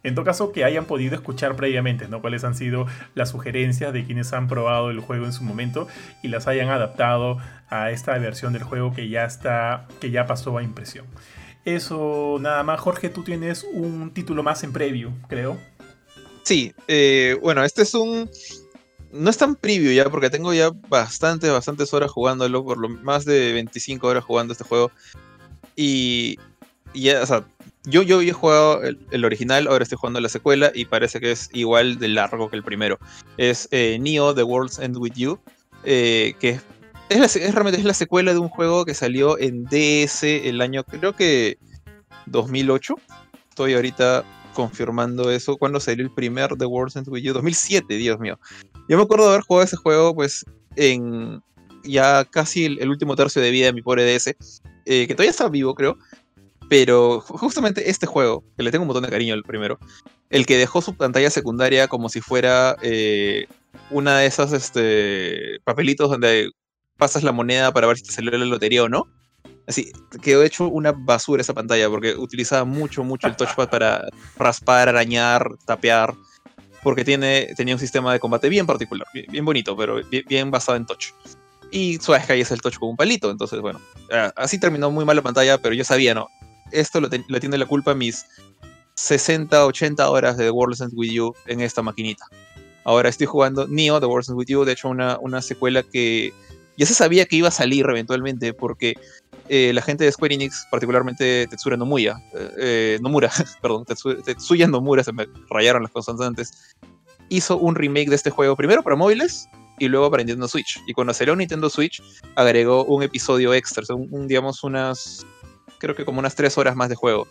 En 0.03 0.15
todo 0.15 0.25
caso, 0.25 0.51
que 0.51 0.65
hayan 0.65 0.83
podido 0.83 1.15
escuchar 1.15 1.55
previamente, 1.55 2.09
¿no? 2.09 2.21
Cuáles 2.21 2.43
han 2.43 2.55
sido 2.55 2.85
las 3.15 3.29
sugerencias 3.29 3.93
de 3.93 4.03
quienes 4.03 4.33
han 4.33 4.49
probado 4.49 4.91
el 4.91 4.99
juego 4.99 5.25
en 5.25 5.31
su 5.31 5.45
momento 5.45 5.87
y 6.21 6.27
las 6.27 6.47
hayan 6.47 6.69
adaptado 6.69 7.37
a 7.69 7.89
esta 7.89 8.17
versión 8.17 8.51
del 8.51 8.63
juego 8.63 8.93
que 8.93 9.07
ya 9.07 9.23
está, 9.23 9.87
que 10.01 10.11
ya 10.11 10.27
pasó 10.27 10.57
a 10.57 10.63
impresión. 10.63 11.05
Eso 11.65 12.37
nada 12.41 12.63
más, 12.63 12.79
Jorge, 12.81 13.09
tú 13.09 13.23
tienes 13.23 13.65
un 13.71 14.11
título 14.13 14.43
más 14.43 14.63
en 14.63 14.73
preview, 14.73 15.11
creo. 15.27 15.57
Sí, 16.43 16.73
eh, 16.87 17.37
bueno, 17.41 17.63
este 17.63 17.83
es 17.83 17.93
un... 17.93 18.29
No 19.11 19.29
es 19.29 19.37
tan 19.37 19.55
preview 19.55 19.93
ya, 19.93 20.09
porque 20.09 20.29
tengo 20.29 20.53
ya 20.53 20.71
bastantes, 20.89 21.51
bastantes 21.51 21.93
horas 21.93 22.11
jugándolo, 22.11 22.65
por 22.65 22.79
lo 22.79 22.89
más 22.89 23.25
de 23.25 23.53
25 23.53 24.07
horas 24.07 24.23
jugando 24.23 24.51
este 24.53 24.63
juego. 24.63 24.91
Y, 25.75 26.37
ya, 26.95 27.21
o 27.21 27.25
sea, 27.25 27.45
yo, 27.85 28.01
yo 28.01 28.17
había 28.17 28.33
jugado 28.33 28.81
el, 28.81 29.25
original, 29.25 29.67
ahora 29.67 29.83
estoy 29.83 29.99
jugando 29.99 30.19
la 30.19 30.29
secuela 30.29 30.71
y 30.73 30.85
parece 30.85 31.19
que 31.19 31.31
es 31.31 31.49
igual 31.53 31.99
de 31.99 32.07
largo 32.07 32.49
que 32.49 32.55
el 32.55 32.63
primero. 32.63 32.97
Es 33.37 33.67
eh, 33.71 33.97
Neo, 34.01 34.33
The 34.33 34.43
World's 34.43 34.79
End 34.79 34.97
With 34.97 35.13
You, 35.13 35.39
eh, 35.83 36.33
que 36.39 36.49
es 36.49 36.61
es, 37.09 37.53
realmente 37.53 37.79
es 37.79 37.85
la 37.85 37.93
secuela 37.93 38.33
de 38.33 38.39
un 38.39 38.49
juego 38.49 38.85
que 38.85 38.93
salió 38.93 39.37
en 39.39 39.65
DS 39.65 40.23
el 40.23 40.61
año, 40.61 40.83
creo 40.83 41.13
que 41.13 41.57
2008. 42.27 42.95
Estoy 43.49 43.73
ahorita 43.73 44.23
confirmando 44.53 45.29
eso. 45.31 45.57
Cuando 45.57 45.79
salió 45.79 46.03
el 46.03 46.11
primer 46.11 46.55
The 46.57 46.65
World's 46.65 46.95
End 46.95 47.07
With 47.09 47.21
You? 47.21 47.33
2007, 47.33 47.95
Dios 47.95 48.19
mío. 48.19 48.39
Yo 48.89 48.97
me 48.97 49.03
acuerdo 49.03 49.25
de 49.25 49.31
haber 49.31 49.41
jugado 49.41 49.65
ese 49.65 49.77
juego, 49.77 50.15
pues, 50.15 50.45
en 50.75 51.41
ya 51.83 52.25
casi 52.25 52.65
el, 52.65 52.89
último 52.89 53.15
tercio 53.15 53.41
de 53.41 53.51
vida 53.51 53.67
de 53.67 53.73
mi 53.73 53.81
pobre 53.81 54.05
DS, 54.05 54.35
eh, 54.85 55.07
que 55.07 55.13
todavía 55.13 55.31
está 55.31 55.49
vivo, 55.49 55.75
creo. 55.75 55.97
Pero 56.69 57.19
justamente 57.21 57.89
este 57.89 58.05
juego, 58.07 58.43
que 58.57 58.63
le 58.63 58.71
tengo 58.71 58.83
un 58.83 58.87
montón 58.87 59.03
de 59.03 59.09
cariño 59.09 59.33
al 59.33 59.43
primero, 59.43 59.77
el 60.29 60.45
que 60.45 60.57
dejó 60.57 60.81
su 60.81 60.95
pantalla 60.95 61.29
secundaria 61.29 61.87
como 61.87 62.09
si 62.09 62.21
fuera 62.21 62.75
eh, 62.81 63.45
una 63.91 64.17
de 64.17 64.25
esas 64.25 64.53
este, 64.53 65.59
papelitos 65.63 66.09
donde 66.09 66.49
pasas 67.03 67.23
la 67.23 67.33
moneda 67.33 67.73
para 67.73 67.85
ver 67.85 67.97
si 67.97 68.03
te 68.03 68.13
salió 68.13 68.31
la 68.31 68.45
lotería 68.45 68.81
o 68.81 68.87
no. 68.87 69.09
Así, 69.67 69.91
quedó 70.21 70.41
hecho 70.41 70.69
una 70.69 70.93
basura 70.93 71.41
esa 71.41 71.53
pantalla 71.53 71.89
porque 71.89 72.15
utilizaba 72.15 72.63
mucho, 72.63 73.03
mucho 73.03 73.27
el 73.27 73.35
touchpad 73.35 73.69
para 73.69 74.07
raspar, 74.37 74.87
arañar, 74.87 75.45
tapear. 75.65 76.13
Porque 76.81 77.03
tiene, 77.03 77.49
tenía 77.57 77.75
un 77.75 77.79
sistema 77.79 78.13
de 78.13 78.21
combate 78.21 78.47
bien 78.47 78.65
particular, 78.65 79.05
bien, 79.13 79.43
bonito, 79.43 79.75
pero 79.75 79.99
bien, 80.29 80.49
basado 80.49 80.77
en 80.77 80.85
touch. 80.85 81.07
Y 81.71 81.99
ahí 82.29 82.39
es 82.39 82.51
el 82.51 82.61
touch 82.61 82.77
con 82.77 82.89
un 82.91 82.95
palito, 82.95 83.29
entonces 83.29 83.59
bueno, 83.59 83.81
así 84.37 84.57
terminó 84.57 84.89
muy 84.89 85.03
mal 85.03 85.17
la 85.17 85.21
pantalla, 85.21 85.57
pero 85.57 85.75
yo 85.75 85.83
sabía, 85.83 86.13
¿no? 86.13 86.27
Esto 86.71 87.01
lo, 87.01 87.09
tiene 87.09 87.57
la 87.57 87.65
culpa 87.65 87.93
mis 87.93 88.25
60, 88.95 89.65
80 89.65 90.09
horas 90.09 90.37
de 90.37 90.45
The 90.45 90.51
World 90.51 90.81
Ends 90.81 90.93
With 90.95 91.11
You 91.11 91.33
en 91.47 91.59
esta 91.59 91.81
maquinita. 91.81 92.25
Ahora 92.85 93.09
estoy 93.09 93.27
jugando 93.27 93.67
Neo, 93.67 93.99
The 93.99 94.05
World 94.05 94.29
Ends 94.29 94.37
With 94.37 94.47
You, 94.47 94.63
de 94.63 94.71
hecho 94.71 94.87
una, 94.87 95.17
una 95.19 95.41
secuela 95.41 95.83
que 95.83 96.33
ya 96.77 96.85
se 96.85 96.93
sabía 96.93 97.25
que 97.25 97.35
iba 97.35 97.47
a 97.47 97.51
salir 97.51 97.85
eventualmente 97.89 98.53
porque 98.53 98.95
la 99.49 99.81
gente 99.81 100.05
de 100.05 100.11
Square 100.11 100.35
Enix, 100.35 100.65
particularmente 100.71 101.47
Tetsura 101.47 101.77
Nomura, 101.77 102.19
Nomura, 103.01 103.29
perdón, 103.61 103.85
Tetsuya 103.85 104.67
Nomura, 104.67 105.03
se 105.03 105.13
me 105.13 105.27
rayaron 105.49 105.83
las 105.83 105.91
consonantes, 105.91 106.73
hizo 107.29 107.57
un 107.57 107.75
remake 107.75 108.09
de 108.09 108.15
este 108.15 108.29
juego, 108.29 108.55
primero 108.55 108.81
para 108.83 108.95
móviles 108.95 109.47
y 109.79 109.87
luego 109.87 110.09
para 110.09 110.23
Nintendo 110.23 110.47
Switch. 110.47 110.79
Y 110.87 110.93
cuando 110.93 111.13
salió 111.13 111.35
Nintendo 111.35 111.69
Switch, 111.69 112.01
agregó 112.35 112.85
un 112.85 113.03
episodio 113.03 113.53
extra, 113.53 113.83
un, 113.95 114.27
digamos 114.27 114.63
unas, 114.63 115.25
creo 115.79 115.95
que 115.95 116.05
como 116.05 116.19
unas 116.19 116.35
tres 116.35 116.57
horas 116.57 116.75
más 116.75 116.89
de 116.89 116.95
juego, 116.95 117.27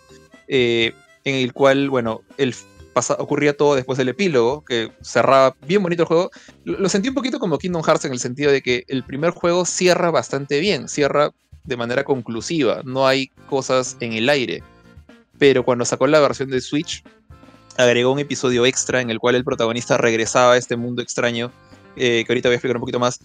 en 0.49 0.95
el 1.25 1.53
cual, 1.53 1.89
bueno, 1.89 2.21
el 2.37 2.55
ocurría 2.95 3.57
todo 3.57 3.75
después 3.75 3.99
del 3.99 4.09
epílogo, 4.09 4.65
que 4.65 4.93
cerraba 5.03 5.57
bien 5.67 5.83
bonito 5.83 6.03
el 6.03 6.09
juego. 6.09 6.31
Lo, 6.65 6.89
sentí 6.89 7.09
un 7.09 7.15
poquito 7.15 7.39
como 7.39 7.59
Kingdom 7.59 7.83
Hearts 7.83 8.05
en 8.05 8.13
el 8.13 8.21
sentido 8.21 8.53
de 8.53 8.63
que 8.63 8.85
el 8.89 9.05
primer 9.05 9.31
juego 9.31 9.65
cierra 9.65 10.11
bastante 10.11 10.61
bien, 10.61 10.89
cierra 10.89 11.31
de 11.65 11.77
manera 11.77 12.05
conclusiva, 12.05 12.83
no 12.85 13.07
hay 13.07 13.29
cosas 13.49 13.97
en 14.01 14.13
el 14.13 14.29
aire. 14.29 14.63
Pero 15.39 15.65
cuando 15.65 15.85
sacó 15.85 16.07
la 16.07 16.21
versión 16.21 16.51
de 16.51 16.61
Switch, 16.61 17.03
agregó 17.77 18.13
un 18.13 18.19
episodio 18.19 18.67
extra 18.67 19.01
en 19.01 19.11
el 19.11 19.19
cual 19.19 19.35
el 19.35 19.45
protagonista 19.45 19.97
regresaba 19.97 20.55
a 20.55 20.57
este 20.57 20.77
mundo 20.77 21.03
extraño, 21.03 21.51
eh, 21.97 22.25
que 22.27 22.33
ahorita 22.33 22.49
voy 22.49 22.55
a 22.55 22.57
explicar 22.57 22.77
un 22.77 22.83
poquito 22.83 23.01
más. 23.01 23.21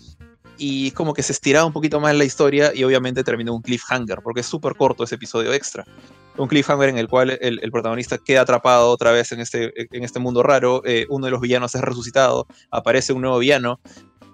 Y 0.59 0.91
como 0.91 1.13
que 1.13 1.21
se 1.21 1.33
estiraba 1.33 1.65
un 1.65 1.73
poquito 1.73 1.99
más 1.99 2.15
la 2.15 2.23
historia 2.23 2.71
y 2.73 2.83
obviamente 2.83 3.23
terminó 3.23 3.53
un 3.53 3.61
cliffhanger, 3.61 4.21
porque 4.23 4.41
es 4.41 4.47
súper 4.47 4.75
corto 4.75 5.03
ese 5.03 5.15
episodio 5.15 5.53
extra 5.53 5.85
un 6.37 6.47
cliffhanger 6.47 6.89
en 6.89 6.97
el 6.97 7.07
cual 7.07 7.37
el, 7.41 7.71
protagonista 7.71 8.17
queda 8.17 8.41
atrapado 8.41 8.89
otra 8.89 9.11
vez 9.11 9.31
en 9.31 9.39
este, 9.39 9.73
en 9.75 10.03
este 10.03 10.19
mundo 10.19 10.43
raro, 10.43 10.81
eh, 10.85 11.05
uno 11.09 11.25
de 11.25 11.31
los 11.31 11.41
villanos 11.41 11.75
es 11.75 11.81
resucitado, 11.81 12.47
aparece 12.71 13.13
un 13.13 13.21
nuevo 13.21 13.39
villano, 13.39 13.79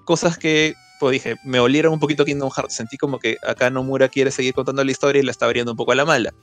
cosas 0.05 0.37
que, 0.37 0.75
pues 0.99 1.13
dije, 1.13 1.35
me 1.43 1.59
olieron 1.59 1.93
un 1.93 1.99
poquito 1.99 2.25
Kingdom 2.25 2.51
Hearts, 2.51 2.75
sentí 2.75 2.97
como 2.97 3.19
que 3.19 3.37
acá 3.47 3.69
Nomura 3.69 4.09
quiere 4.09 4.31
seguir 4.31 4.53
contando 4.53 4.83
la 4.83 4.91
historia 4.91 5.21
y 5.21 5.25
la 5.25 5.31
está 5.31 5.45
abriendo 5.45 5.71
un 5.71 5.77
poco 5.77 5.91
a 5.91 5.95
la 5.95 6.05
mala. 6.05 6.33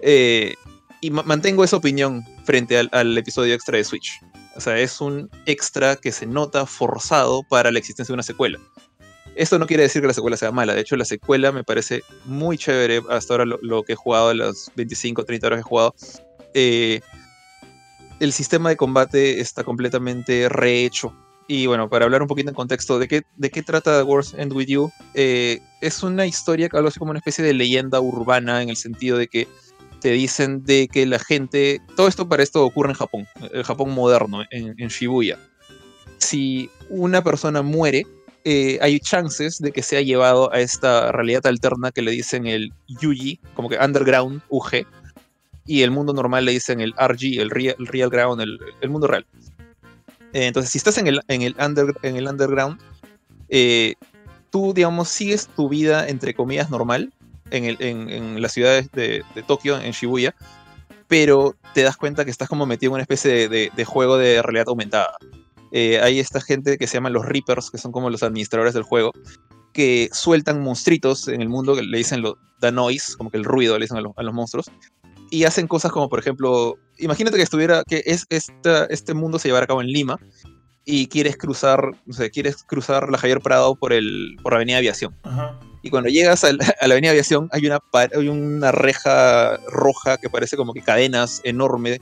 Eh, 0.00 0.54
y 1.00 1.10
mantengo 1.10 1.64
esa 1.64 1.76
opinión 1.76 2.24
frente 2.44 2.78
al, 2.78 2.88
al 2.92 3.16
episodio 3.18 3.52
extra 3.54 3.76
de 3.76 3.84
Switch. 3.84 4.20
O 4.56 4.60
sea, 4.60 4.78
es 4.78 5.00
un 5.00 5.28
extra 5.46 5.96
que 5.96 6.12
se 6.12 6.26
nota 6.26 6.64
forzado 6.64 7.42
para 7.42 7.70
la 7.70 7.78
existencia 7.78 8.12
de 8.12 8.14
una 8.14 8.22
secuela. 8.22 8.58
Esto 9.36 9.58
no 9.58 9.66
quiere 9.66 9.82
decir 9.82 10.00
que 10.00 10.08
la 10.08 10.14
secuela 10.14 10.36
sea 10.36 10.52
mala. 10.52 10.74
De 10.74 10.80
hecho, 10.80 10.96
la 10.96 11.04
secuela 11.04 11.50
me 11.50 11.64
parece 11.64 12.02
muy 12.24 12.56
chévere 12.56 13.02
hasta 13.10 13.34
ahora 13.34 13.44
lo, 13.44 13.82
que 13.82 13.94
he 13.94 13.96
jugado, 13.96 14.32
las 14.32 14.70
25, 14.76 15.24
30 15.24 15.46
horas 15.46 15.56
que 15.58 15.60
he 15.60 15.62
jugado. 15.64 15.94
Eh, 16.54 17.00
el 18.20 18.32
sistema 18.32 18.68
de 18.68 18.76
combate 18.76 19.40
está 19.40 19.64
completamente 19.64 20.48
rehecho. 20.48 21.14
Y 21.46 21.66
bueno, 21.66 21.90
para 21.90 22.04
hablar 22.04 22.22
un 22.22 22.28
poquito 22.28 22.48
en 22.48 22.54
contexto, 22.54 22.98
¿de 22.98 23.08
qué, 23.08 23.22
de 23.36 23.50
qué 23.50 23.62
trata 23.62 23.98
The 23.98 24.04
Wars 24.04 24.34
End 24.38 24.52
With 24.52 24.66
You? 24.66 24.90
Eh, 25.14 25.60
es 25.82 26.02
una 26.02 26.26
historia 26.26 26.68
que 26.68 26.76
habla 26.76 26.88
así 26.88 26.98
como 26.98 27.10
una 27.10 27.18
especie 27.18 27.44
de 27.44 27.52
leyenda 27.52 28.00
urbana 28.00 28.62
en 28.62 28.70
el 28.70 28.76
sentido 28.76 29.18
de 29.18 29.28
que 29.28 29.46
te 30.00 30.10
dicen 30.12 30.64
de 30.64 30.88
que 30.88 31.06
la 31.06 31.18
gente... 31.18 31.82
Todo 31.96 32.08
esto 32.08 32.28
para 32.28 32.42
esto 32.42 32.64
ocurre 32.64 32.90
en 32.90 32.96
Japón, 32.96 33.26
el 33.52 33.64
Japón 33.64 33.90
moderno, 33.90 34.42
en, 34.50 34.74
en 34.78 34.88
Shibuya. 34.88 35.38
Si 36.18 36.70
una 36.88 37.22
persona 37.22 37.62
muere, 37.62 38.06
eh, 38.46 38.78
hay 38.82 39.00
chances 39.00 39.58
de 39.58 39.72
que 39.72 39.82
sea 39.82 40.02
llevado 40.02 40.52
a 40.52 40.60
esta 40.60 41.10
realidad 41.12 41.46
alterna 41.46 41.90
que 41.90 42.02
le 42.02 42.10
dicen 42.10 42.46
el 42.46 42.74
Yuji, 42.88 43.40
como 43.54 43.70
que 43.70 43.78
Underground 43.78 44.42
UG, 44.50 44.86
y 45.64 45.80
el 45.80 45.90
mundo 45.90 46.12
normal 46.12 46.44
le 46.44 46.52
dicen 46.52 46.80
el 46.82 46.92
RG, 46.92 47.40
el 47.40 47.48
Real, 47.48 47.74
real 47.78 48.10
Ground, 48.10 48.42
el, 48.42 48.90
mundo 48.90 49.06
real. 49.06 49.24
Eh, 50.34 50.46
entonces, 50.46 50.70
si 50.70 50.76
estás 50.76 50.98
en 50.98 51.06
el, 51.06 51.22
en 51.28 51.40
el, 51.40 51.56
en 52.02 52.16
el 52.16 52.28
Underground, 52.28 52.78
eh, 53.48 53.94
tú, 54.50 54.74
digamos, 54.74 55.08
sigues 55.08 55.48
tu 55.48 55.70
vida, 55.70 56.06
entre 56.06 56.34
comillas, 56.34 56.68
normal 56.68 57.14
en, 57.50 57.64
el, 57.64 57.76
en, 57.80 58.42
las 58.42 58.52
ciudades 58.52 58.90
de, 58.92 59.24
Tokio, 59.46 59.80
en 59.80 59.92
Shibuya, 59.92 60.34
pero 61.08 61.56
te 61.72 61.82
das 61.82 61.96
cuenta 61.96 62.26
que 62.26 62.30
estás 62.30 62.50
como 62.50 62.66
metido 62.66 62.90
en 62.90 62.94
una 62.94 63.02
especie 63.02 63.48
de 63.48 63.84
juego 63.86 64.18
de 64.18 64.42
realidad 64.42 64.68
aumentada. 64.68 65.16
Eh, 65.76 65.98
hay 66.00 66.20
esta 66.20 66.40
gente 66.40 66.78
que 66.78 66.86
se 66.86 66.94
llaman 66.94 67.12
los 67.12 67.26
Reapers, 67.26 67.68
que 67.68 67.78
son 67.78 67.90
como 67.90 68.08
los 68.08 68.22
administradores 68.22 68.74
del 68.74 68.84
juego, 68.84 69.10
que 69.72 70.08
sueltan 70.12 70.62
monstruitos 70.62 71.26
en 71.26 71.42
el 71.42 71.48
mundo, 71.48 71.74
que 71.74 71.82
le 71.82 71.98
dicen 71.98 72.22
lo, 72.22 72.38
the 72.60 72.70
noise, 72.70 73.16
como 73.16 73.28
que 73.28 73.38
el 73.38 73.44
ruido 73.44 73.76
le 73.76 73.86
dicen 73.86 73.98
a, 73.98 74.22
los 74.22 74.34
monstruos, 74.34 74.70
y 75.32 75.42
hacen 75.42 75.66
cosas 75.66 75.90
como, 75.90 76.08
por 76.08 76.20
ejemplo, 76.20 76.76
imagínate 76.96 77.36
que 77.36 77.42
estuviera, 77.42 77.82
que 77.88 78.04
es, 78.06 78.24
este 78.30 79.14
mundo 79.14 79.40
se 79.40 79.48
llevara 79.48 79.64
a 79.64 79.66
cabo 79.66 79.82
en 79.82 79.88
Lima, 79.88 80.16
y 80.84 81.08
quieres 81.08 81.36
cruzar, 81.36 81.90
no 82.06 82.14
sé, 82.14 82.30
quieres 82.30 82.62
cruzar 82.62 83.10
la 83.10 83.18
Javier 83.18 83.40
Prado 83.40 83.74
por, 83.74 83.92
el, 83.92 84.36
por 84.44 84.52
la 84.52 84.58
Avenida 84.58 84.78
Aviación. 84.78 85.16
Y 85.82 85.90
cuando 85.90 86.08
llegas 86.08 86.44
a 86.44 86.52
la, 86.52 86.72
Avenida 86.80 87.10
Aviación 87.10 87.48
hay 87.50 87.66
una, 87.66 87.80
hay 87.92 88.28
una 88.28 88.70
reja 88.70 89.56
roja 89.66 90.18
que 90.18 90.30
parece 90.30 90.56
como 90.56 90.72
que 90.72 90.82
cadenas 90.82 91.40
enorme 91.42 92.00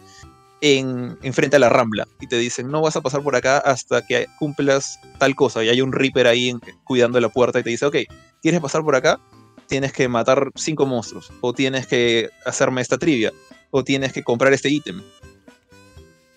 en, 0.62 1.18
frente 1.32 1.56
a 1.56 1.58
la 1.58 1.68
rambla 1.68 2.06
y 2.20 2.28
te 2.28 2.38
dicen, 2.38 2.70
no 2.70 2.80
vas 2.80 2.94
a 2.96 3.00
pasar 3.00 3.22
por 3.22 3.34
acá 3.34 3.58
hasta 3.58 4.06
que 4.06 4.28
cumplas 4.38 4.98
tal 5.18 5.34
cosa. 5.34 5.62
Y 5.62 5.68
hay 5.68 5.80
un 5.80 5.92
Reaper 5.92 6.28
ahí 6.28 6.54
cuidando 6.84 7.20
la 7.20 7.28
puerta 7.28 7.58
y 7.58 7.64
te 7.64 7.70
dice, 7.70 7.84
ok, 7.84 7.96
¿quieres 8.40 8.60
pasar 8.60 8.82
por 8.82 8.94
acá? 8.94 9.20
Tienes 9.66 9.92
que 9.92 10.08
matar 10.08 10.50
cinco 10.54 10.86
monstruos, 10.86 11.32
o 11.40 11.52
tienes 11.52 11.86
que 11.86 12.30
hacerme 12.46 12.80
esta 12.80 12.96
trivia, 12.96 13.32
o 13.70 13.82
tienes 13.82 14.12
que 14.12 14.22
comprar 14.22 14.52
este 14.52 14.70
ítem. 14.70 15.02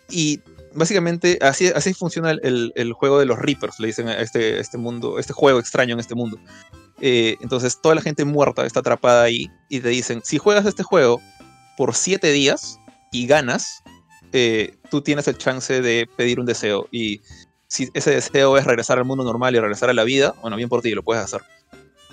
Y 0.09 0.41
básicamente 0.73 1.37
así, 1.41 1.67
así 1.67 1.93
funciona 1.93 2.31
el, 2.31 2.93
juego 2.93 3.19
de 3.19 3.25
los 3.25 3.37
Reapers, 3.37 3.79
le 3.79 3.87
dicen 3.87 4.07
a 4.07 4.19
este, 4.19 4.59
este 4.59 4.79
mundo, 4.79 5.19
este 5.19 5.33
juego 5.33 5.59
extraño 5.59 5.93
en 5.93 5.99
este 5.99 6.15
mundo. 6.15 6.39
Eh, 6.99 7.35
entonces 7.41 7.79
toda 7.79 7.93
la 7.93 8.01
gente 8.01 8.25
muerta 8.25 8.65
está 8.65 8.79
atrapada 8.79 9.23
ahí 9.23 9.51
y 9.69 9.81
te 9.81 9.89
dicen, 9.89 10.21
si 10.23 10.39
juegas 10.39 10.65
este 10.65 10.81
juego 10.81 11.21
por 11.77 11.93
siete 11.93 12.31
días 12.31 12.79
y 13.11 13.27
ganas, 13.27 13.83
eh, 14.37 14.75
tú 14.91 14.99
tienes 14.99 15.29
el 15.29 15.37
chance 15.37 15.81
de 15.81 16.09
pedir 16.13 16.41
un 16.41 16.45
deseo. 16.45 16.89
Y 16.91 17.21
si 17.67 17.89
ese 17.93 18.11
deseo 18.11 18.57
es 18.57 18.65
regresar 18.65 18.97
al 18.97 19.05
mundo 19.05 19.23
normal 19.23 19.55
y 19.55 19.59
regresar 19.61 19.89
a 19.89 19.93
la 19.93 20.03
vida, 20.03 20.35
bueno, 20.41 20.57
bien 20.57 20.67
por 20.67 20.81
ti, 20.81 20.91
lo 20.91 21.03
puedes 21.03 21.23
hacer. 21.23 21.41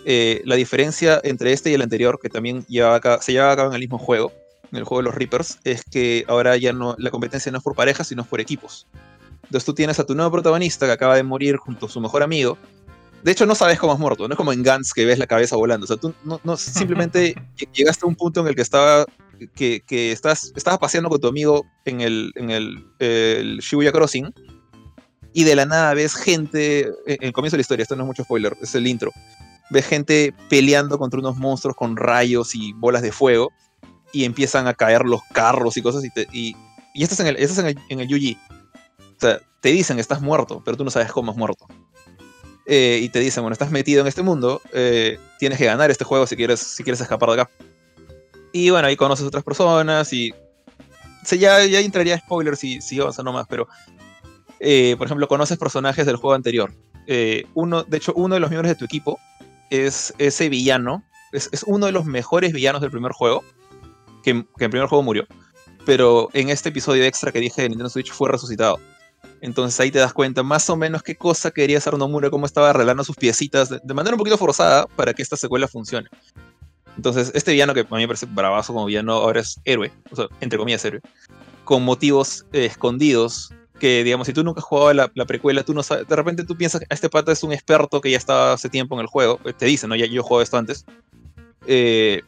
Eh, 0.05 0.41
la 0.45 0.55
diferencia 0.55 1.21
entre 1.25 1.53
este 1.53 1.71
y 1.71 1.75
el 1.75 1.83
anterior, 1.83 2.21
que 2.23 2.29
también 2.29 2.63
se 2.63 2.73
llevaba 2.73 2.95
a 2.95 3.57
cabo 3.57 3.71
en 3.71 3.75
el 3.75 3.81
mismo 3.81 3.99
juego, 3.99 4.33
en 4.71 4.79
el 4.79 4.85
juego 4.85 5.03
de 5.03 5.07
los 5.07 5.17
Reapers, 5.17 5.59
es 5.65 5.83
que 5.83 6.25
ahora 6.29 6.57
ya 6.57 6.73
no, 6.73 6.95
la 6.97 7.11
competencia 7.11 7.51
no 7.51 7.59
es 7.59 7.65
por 7.65 7.75
parejas, 7.75 8.07
sino 8.07 8.25
por 8.25 8.41
equipos. 8.41 8.87
Entonces 9.43 9.65
tú 9.65 9.75
tienes 9.75 9.99
a 9.99 10.07
tu 10.07 10.15
nuevo 10.15 10.31
protagonista 10.31 10.87
que 10.87 10.93
acaba 10.93 11.17
de 11.17 11.25
morir 11.25 11.57
junto 11.57 11.87
a 11.87 11.89
su 11.89 12.01
mejor 12.01 12.23
amigo. 12.23 12.57
De 13.25 13.33
hecho, 13.33 13.47
no 13.47 13.57
sabes 13.57 13.81
cómo 13.81 13.93
has 13.93 13.99
muerto, 13.99 14.29
no 14.29 14.35
es 14.35 14.39
como 14.39 14.53
en 14.53 14.63
Guns 14.63 14.95
que 14.95 15.05
ves 15.05 15.19
la 15.19 15.27
cabeza 15.27 15.57
volando. 15.57 15.85
O 15.85 15.89
sea, 15.89 15.97
tú 15.97 16.15
no, 16.23 16.41
no 16.45 16.57
simplemente 16.57 17.35
llegaste 17.73 18.05
a 18.05 18.09
un 18.09 18.15
punto 18.15 18.43
en 18.43 18.47
el 18.47 18.55
que 18.55 18.63
estaba 18.63 19.07
que, 19.55 20.13
estás, 20.13 20.53
estabas 20.57 20.79
paseando 20.79 21.09
con 21.09 21.21
tu 21.21 21.29
amigo 21.29 21.65
en 21.85 22.01
el, 22.01 22.33
en 22.37 22.51
el, 22.51 23.59
Shibuya 23.59 23.93
Crossing 23.93 24.33
y 25.33 25.45
de 25.45 25.57
la 25.57 25.67
nada 25.67 25.95
ves 25.95 26.15
gente, 26.15 26.89
en 27.07 27.19
el 27.21 27.33
comienzo 27.33 27.57
de 27.57 27.59
la 27.59 27.63
historia, 27.63 27.83
esto 27.83 27.97
no 27.97 28.03
es 28.03 28.07
mucho 28.07 28.25
spoiler, 28.25 28.57
es 28.61 28.75
el 28.75 28.87
intro, 28.87 29.11
ves 29.71 29.87
gente 29.87 30.35
peleando 30.49 30.99
contra 30.99 31.21
unos 31.21 31.37
monstruos 31.37 31.77
con 31.77 31.97
rayos 31.97 32.55
y 32.55 32.73
bolas 32.75 33.03
de 33.03 33.13
fuego 33.13 33.51
y 34.13 34.25
empiezan 34.25 34.67
a 34.67 34.75
caer 34.75 35.05
los 35.05 35.23
carros 35.33 35.77
y 35.77 35.83
cosas 35.83 36.05
y, 36.05 36.55
y, 36.95 37.03
estás, 37.03 37.21
en 37.21 37.29
el, 37.29 37.37
estás 37.37 37.59
en 37.59 37.67
el, 37.67 37.79
en 37.89 38.01
el. 38.01 38.37
O 39.17 39.21
sea, 39.21 39.41
te 39.61 39.71
dicen 39.71 39.99
estás 39.99 40.21
muerto, 40.21 40.63
pero 40.65 40.77
tú 40.77 40.85
no 40.85 40.91
sabes 40.91 41.11
cómo 41.11 41.33
has 41.33 41.39
muerto. 41.39 41.67
Eh, 42.67 43.01
y 43.03 43.09
te 43.09 43.19
dicen, 43.19 43.43
bueno, 43.43 43.55
estás 43.55 43.71
metido 43.71 44.03
en 44.03 44.07
este 44.07 44.23
mundo, 44.23 44.61
eh, 44.73 45.19
tienes 45.39 45.59
que 45.59 45.65
ganar 45.65 45.91
este 45.91 46.05
juego 46.05 46.27
si 46.27 46.37
quieres, 46.37 46.61
si 46.61 46.85
quieres 46.85 47.01
escapar 47.01 47.31
de 47.31 47.41
acá. 47.41 47.51
Y 48.53 48.71
bueno, 48.71 48.89
ahí 48.89 48.97
conoces 48.97 49.27
otras 49.27 49.45
personas 49.45 50.13
y. 50.13 50.35
ya, 51.31 51.65
ya 51.65 51.81
entraría 51.81 52.19
spoilers 52.19 52.59
si, 52.59 52.81
si 52.81 53.01
avanzando 53.01 53.33
más, 53.33 53.47
pero. 53.49 53.69
Eh, 54.61 54.95
por 54.97 55.07
ejemplo, 55.07 55.27
conoces 55.27 55.59
personajes 55.59 56.07
del 56.07 56.17
juego 56.17 56.35
anterior. 56.35 56.73
Eh, 57.07 57.45
uno, 57.55 57.83
de 57.83 57.97
hecho, 57.97 58.13
uno 58.15 58.35
de 58.35 58.41
los 58.41 58.49
miembros 58.49 58.69
de 58.69 58.77
tu 58.77 58.85
equipo 58.85 59.19
es 59.71 60.15
ese 60.19 60.49
villano. 60.49 61.03
Es, 61.33 61.49
uno 61.67 61.87
de 61.87 61.93
los 61.93 62.05
mejores 62.05 62.53
villanos 62.53 62.81
del 62.81 62.91
primer 62.91 63.13
juego. 63.13 63.43
Que, 64.23 64.31
en 64.31 64.47
el 64.59 64.71
primer 64.71 64.87
juego 64.87 65.03
murió. 65.03 65.27
Pero 65.85 66.29
en 66.33 66.49
este 66.49 66.69
episodio 66.69 67.03
extra 67.03 67.33
que 67.33 67.41
dije 67.41 67.63
de 67.63 67.71
Nintendo 67.71 67.91
Switch 67.91 68.13
fue 68.13 68.31
resucitado. 68.31 68.79
Entonces 69.41 69.81
ahí 69.81 69.91
te 69.91 69.99
das 69.99 70.13
cuenta 70.13 70.45
más 70.45 70.71
o 70.71 70.77
menos 70.77 71.03
qué 71.03 71.17
cosa 71.17 71.51
quería 71.51 71.79
hacer 71.79 71.99
Nomura, 71.99 72.31
cómo 72.31 72.47
estaba 72.47 72.71
arreglando 72.71 73.03
sus 73.03 73.17
piecitas 73.17 73.69
de, 73.69 73.95
manera 73.95 74.15
un 74.15 74.19
poquito 74.19 74.39
forzada 74.39 74.87
para 74.87 75.13
que 75.13 75.23
esta 75.23 75.37
secuela 75.37 75.67
funcione. 75.67 76.09
Entonces, 76.97 77.33
este 77.35 77.53
villano 77.53 77.75
que 77.75 77.81
a 77.81 77.85
mí 77.85 78.03
me 78.03 78.07
parece 78.07 78.27
bravazo 78.27 78.73
como 78.73 78.87
villano, 78.87 79.13
ahora 79.13 79.41
es 79.41 79.61
héroe, 79.65 79.93
o 80.11 80.17
sea, 80.17 80.27
entre 80.41 80.59
comillas 80.59 80.85
héroe, 80.85 81.01
con 81.65 81.85
motivos 81.85 82.45
eh, 82.53 82.67
escondidos 82.67 83.53
que, 83.79 84.05
digamos, 84.05 84.27
si 84.27 84.33
tú 84.33 84.45
nunca 84.45 84.61
has 84.61 84.65
jugado 84.65 84.93
la, 84.93 85.27
precuela, 85.27 85.65
tú 85.65 85.75
no 85.75 85.83
sabes, 85.83 86.07
de 86.07 86.15
repente 86.15 86.45
tú 86.45 86.57
piensas 86.57 86.81
que 86.81 86.87
este 86.89 87.09
pata 87.09 87.33
es 87.33 87.43
un 87.43 87.53
experto 87.53 88.01
que 88.01 88.11
ya 88.11 88.17
estaba 88.17 88.53
hace 88.53 88.69
tiempo 88.69 88.95
en 88.95 89.01
el 89.01 89.07
juego, 89.07 89.41
eh, 89.45 89.53
te 89.53 89.67
dice, 89.67 89.89
¿no? 89.89 89.97
Ya 89.97 90.07
yo 90.07 90.21
he 90.21 90.23
jugado 90.23 90.43
esto 90.43 90.57
antes, 90.57 90.85
eh, 91.67 92.23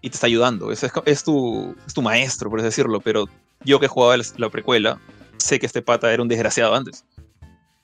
y 0.00 0.10
te 0.10 0.14
está 0.14 0.26
ayudando, 0.26 0.70
es, 0.70 0.84
es, 1.06 1.24
tu, 1.24 1.74
es 1.86 1.94
tu 1.94 2.02
maestro, 2.02 2.50
por 2.50 2.60
así 2.60 2.66
decirlo, 2.66 3.00
pero 3.00 3.28
yo 3.64 3.80
que 3.80 3.86
he 3.86 3.88
jugado 3.88 4.22
la, 4.36 4.50
precuela, 4.50 5.00
sé 5.38 5.58
que 5.58 5.66
este 5.66 5.82
pata 5.82 6.12
era 6.12 6.22
un 6.22 6.28
desgraciado 6.28 6.74
antes. 6.74 7.04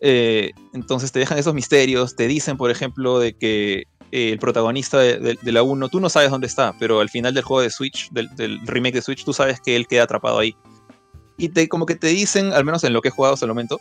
entonces 0.00 1.10
te 1.10 1.18
dejan 1.18 1.38
esos 1.38 1.54
misterios, 1.54 2.14
te 2.14 2.28
dicen, 2.28 2.56
por 2.56 2.70
ejemplo, 2.70 3.18
de 3.18 3.32
que 3.32 3.84
eh, 4.10 4.32
el 4.32 4.38
protagonista 4.38 4.98
de, 4.98 5.38
la 5.42 5.62
1, 5.62 5.88
tú 5.88 6.00
no 6.00 6.08
sabes 6.08 6.30
dónde 6.30 6.46
está, 6.46 6.74
pero 6.78 7.00
al 7.00 7.08
final 7.08 7.34
del 7.34 7.44
juego 7.44 7.62
de 7.62 7.70
Switch, 7.70 8.10
del, 8.10 8.60
remake 8.66 8.94
de 8.94 9.02
Switch, 9.02 9.24
tú 9.24 9.32
sabes 9.32 9.60
que 9.60 9.76
él 9.76 9.86
queda 9.86 10.04
atrapado 10.04 10.38
ahí. 10.38 10.56
Y 11.36 11.50
te, 11.50 11.68
como 11.68 11.86
que 11.86 11.94
te 11.94 12.08
dicen, 12.08 12.52
al 12.52 12.64
menos 12.64 12.82
en 12.84 12.92
lo 12.92 13.02
que 13.02 13.08
he 13.08 13.10
jugado 13.12 13.34
hasta 13.34 13.46
el 13.46 13.50
momento, 13.50 13.78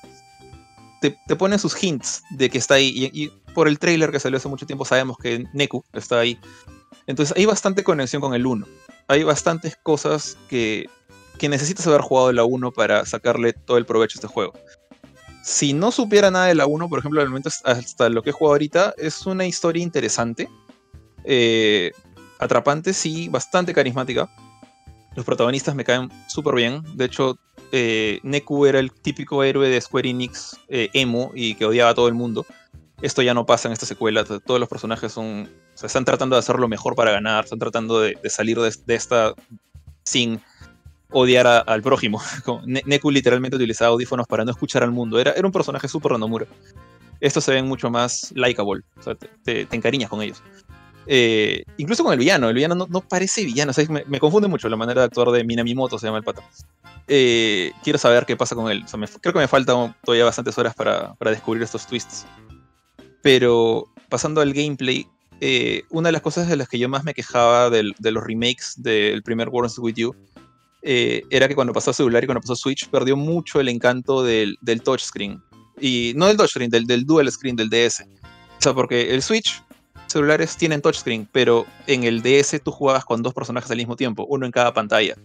te, 1.01 1.11
ponen 1.35 1.59
sus 1.59 1.81
hints 1.81 2.23
de 2.31 2.49
que 2.49 2.57
está 2.57 2.75
ahí. 2.75 3.09
Y, 3.13 3.31
por 3.53 3.67
el 3.67 3.79
trailer 3.79 4.11
que 4.11 4.19
salió 4.19 4.37
hace 4.37 4.49
mucho 4.49 4.67
tiempo 4.67 4.85
sabemos 4.85 5.17
que 5.17 5.45
Neku 5.53 5.83
está 5.93 6.19
ahí. 6.19 6.39
Entonces 7.07 7.35
hay 7.35 7.45
bastante 7.45 7.83
conexión 7.83 8.21
con 8.21 8.35
el 8.35 8.45
1. 8.45 8.67
Hay 9.07 9.23
bastantes 9.23 9.75
cosas 9.81 10.37
que, 10.47 10.87
que 11.39 11.49
necesitas 11.49 11.87
haber 11.87 12.01
jugado 12.01 12.31
la 12.33 12.43
1 12.43 12.71
para 12.71 13.03
sacarle 13.05 13.53
todo 13.53 13.77
el 13.77 13.87
provecho 13.87 14.17
a 14.17 14.19
este 14.19 14.27
juego 14.27 14.53
si 15.47 15.71
no 15.71 15.93
supiera 15.93 16.29
nada 16.29 16.47
de 16.47 16.55
la 16.55 16.65
1, 16.65 16.89
por 16.89 16.99
ejemplo, 16.99 17.21
al 17.21 17.41
hasta 17.63 18.09
lo 18.09 18.21
que 18.21 18.31
he 18.31 18.33
jugado 18.33 18.55
ahorita, 18.55 18.93
es 18.97 19.25
una 19.25 19.45
historia 19.45 19.81
interesante. 19.81 20.49
Eh, 21.23 21.93
atrapante, 22.37 22.91
sí, 22.91 23.29
bastante 23.29 23.73
carismática. 23.73 24.29
Los 25.15 25.25
protagonistas 25.25 25.73
me 25.73 25.85
caen 25.85 26.11
súper 26.27 26.53
bien. 26.53 26.83
De 26.97 27.05
hecho, 27.05 27.39
eh, 27.71 28.19
Neku 28.23 28.65
era 28.65 28.79
el 28.79 28.91
típico 28.91 29.41
héroe 29.41 29.69
de 29.69 29.79
Square 29.79 30.09
Enix 30.09 30.59
eh, 30.67 30.89
emo 30.91 31.31
y 31.33 31.55
que 31.55 31.65
odiaba 31.65 31.91
a 31.91 31.95
todo 31.95 32.09
el 32.09 32.13
mundo. 32.13 32.45
Esto 33.01 33.21
ya 33.21 33.33
no 33.33 33.45
pasa 33.45 33.69
en 33.69 33.71
esta 33.71 33.85
secuela. 33.85 34.25
Todos 34.25 34.59
los 34.59 34.67
personajes 34.67 35.13
son, 35.13 35.49
están 35.81 36.03
tratando 36.03 36.35
de 36.35 36.41
hacer 36.41 36.59
lo 36.59 36.67
mejor 36.67 36.93
para 36.93 37.11
ganar, 37.11 37.45
están 37.45 37.59
tratando 37.59 38.01
de, 38.01 38.17
salir 38.29 38.59
de, 38.59 38.95
esta 38.95 39.33
sin 40.03 40.41
odiar 41.11 41.63
al 41.65 41.81
prójimo. 41.81 42.21
Neku 42.65 43.11
literalmente 43.11 43.55
utilizaba 43.55 43.91
audífonos 43.91 44.27
para 44.27 44.45
no 44.45 44.51
escuchar 44.51 44.84
al 44.84 44.91
mundo. 44.91 45.19
Era, 45.19 45.31
era 45.31 45.45
un 45.45 45.53
personaje 45.53 45.88
súper 45.88 46.17
Nomura. 46.17 46.45
Estos 47.19 47.43
se 47.43 47.53
ven 47.53 47.67
mucho 47.67 47.89
más 47.89 48.31
likeable. 48.35 48.84
O 49.05 49.15
te, 49.15 49.67
encariñas 49.71 50.09
con 50.09 50.21
ellos. 50.21 50.41
Eh, 51.07 51.63
incluso 51.77 52.03
con 52.03 52.13
el 52.13 52.19
villano. 52.19 52.49
El 52.49 52.55
villano 52.55 52.75
no, 52.75 53.01
parece 53.01 53.45
villano. 53.45 53.71
me, 54.07 54.19
confunde 54.19 54.47
mucho 54.47 54.69
la 54.69 54.75
manera 54.75 55.01
de 55.01 55.05
actuar 55.05 55.29
de 55.29 55.43
Minamimoto, 55.43 55.97
se 55.97 56.07
llama 56.07 56.19
el 56.19 56.23
pata. 56.23 56.43
Eh, 57.07 57.71
quiero 57.84 57.97
saber 57.97 58.25
qué 58.25 58.35
pasa 58.35 58.55
con 58.55 58.69
él. 58.69 58.85
creo 59.21 59.34
que 59.34 59.39
me 59.39 59.47
faltan 59.47 59.95
todavía 60.03 60.25
bastantes 60.25 60.57
horas 60.57 60.75
para, 60.75 61.15
descubrir 61.21 61.63
estos 61.63 61.88
twists. 61.88 62.25
Pero 63.21 63.85
pasando 64.09 64.41
al 64.41 64.53
gameplay, 64.53 65.07
eh, 65.39 65.84
una 65.89 66.09
de 66.09 66.13
las 66.13 66.21
cosas 66.21 66.47
de 66.47 66.55
las 66.55 66.67
que 66.67 66.79
yo 66.79 66.89
más 66.89 67.03
me 67.03 67.13
quejaba 67.13 67.69
de 67.69 68.11
los 68.11 68.23
remakes 68.23 68.73
del 68.77 69.23
primer 69.23 69.49
World 69.49 69.71
With 69.79 69.95
You 69.95 70.15
eh, 70.81 71.23
era 71.29 71.47
que 71.47 71.55
cuando 71.55 71.73
pasó 71.73 71.91
a 71.91 71.93
celular 71.93 72.23
y 72.23 72.27
cuando 72.27 72.41
pasó 72.41 72.53
a 72.53 72.57
Switch 72.57 72.87
perdió 72.89 73.15
mucho 73.17 73.59
el 73.59 73.69
encanto 73.69 74.23
del, 74.23 74.57
del 74.61 74.81
touchscreen. 74.81 75.41
Y 75.79 76.13
no 76.15 76.27
del 76.27 76.37
touchscreen, 76.37 76.69
del, 76.69 76.85
del 76.85 77.05
dual 77.05 77.31
screen 77.31 77.55
del 77.55 77.69
DS. 77.69 78.01
O 78.01 78.61
sea, 78.61 78.73
porque 78.73 79.13
el 79.13 79.21
Switch, 79.21 79.61
celulares 80.07 80.57
tienen 80.57 80.81
touchscreen, 80.81 81.27
pero 81.31 81.65
en 81.85 82.03
el 82.03 82.21
DS 82.21 82.61
tú 82.63 82.71
jugabas 82.71 83.05
con 83.05 83.21
dos 83.21 83.33
personajes 83.33 83.69
al 83.69 83.77
mismo 83.77 83.95
tiempo, 83.95 84.25
uno 84.29 84.45
en 84.45 84.51
cada 84.51 84.73
pantalla. 84.73 85.15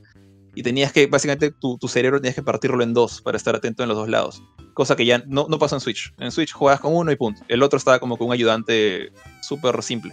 Y 0.55 0.63
tenías 0.63 0.93
que, 0.93 1.07
básicamente, 1.07 1.51
tu, 1.51 1.79
tu 1.79 1.89
cerebro 1.89 2.21
tenías 2.21 2.35
que 2.35 2.43
partirlo 2.43 2.83
en 2.83 2.93
dos 2.93 3.23
para 3.23 3.39
estar 3.39 3.57
atento 3.57 3.83
en 3.83 3.89
los 3.89 3.97
dos 3.97 4.09
lados. 4.09 4.43
Cosa 4.75 4.97
que 4.97 5.07
ya 5.07 5.23
no, 5.27 5.47
no 5.49 5.59
pasó 5.59 5.77
en 5.77 5.81
Switch. 5.81 6.13
En 6.19 6.31
Switch 6.31 6.53
jugabas 6.53 6.81
con 6.81 6.95
uno 6.95 7.11
y 7.11 7.17
punto. 7.17 7.43
El 7.49 7.63
otro 7.63 7.79
estaba 7.79 7.99
como 7.99 8.19
con 8.19 8.27
un 8.27 8.33
ayudante 8.35 9.13
súper 9.41 9.83
simple. 9.83 10.13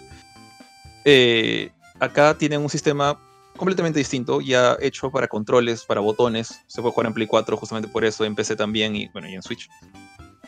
Eh, 1.04 1.72
acá 2.00 2.38
tienen 2.38 2.62
un 2.62 2.70
sistema 2.70 3.20
completamente 3.60 4.00
distinto, 4.00 4.42
ya 4.42 4.78
hecho 4.80 5.12
para 5.12 5.28
controles, 5.28 5.84
para 5.84 6.02
botones. 6.02 6.64
Se 6.68 6.82
puede 6.82 6.94
jugar 6.94 7.08
en 7.08 7.14
Play 7.14 7.28
4 7.28 7.58
justamente 7.58 7.90
por 7.90 8.06
eso, 8.06 8.26
en 8.26 8.34
PC 8.34 8.56
también 8.56 8.96
y, 8.96 9.10
bueno, 9.10 9.30
y 9.30 9.36
en 9.36 9.44
Switch. 9.44 9.70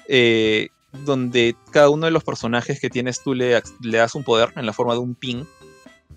Eh, 0.07 0.69
donde 1.05 1.55
cada 1.71 1.89
uno 1.89 2.05
de 2.05 2.11
los 2.11 2.23
personajes 2.23 2.79
que 2.79 2.89
tienes 2.89 3.21
tú 3.21 3.35
le, 3.35 3.61
das 3.81 4.15
un 4.15 4.23
poder 4.23 4.53
en 4.55 4.65
la 4.65 4.73
forma 4.73 4.93
de 4.93 4.99
un 4.99 5.13
pin. 5.13 5.45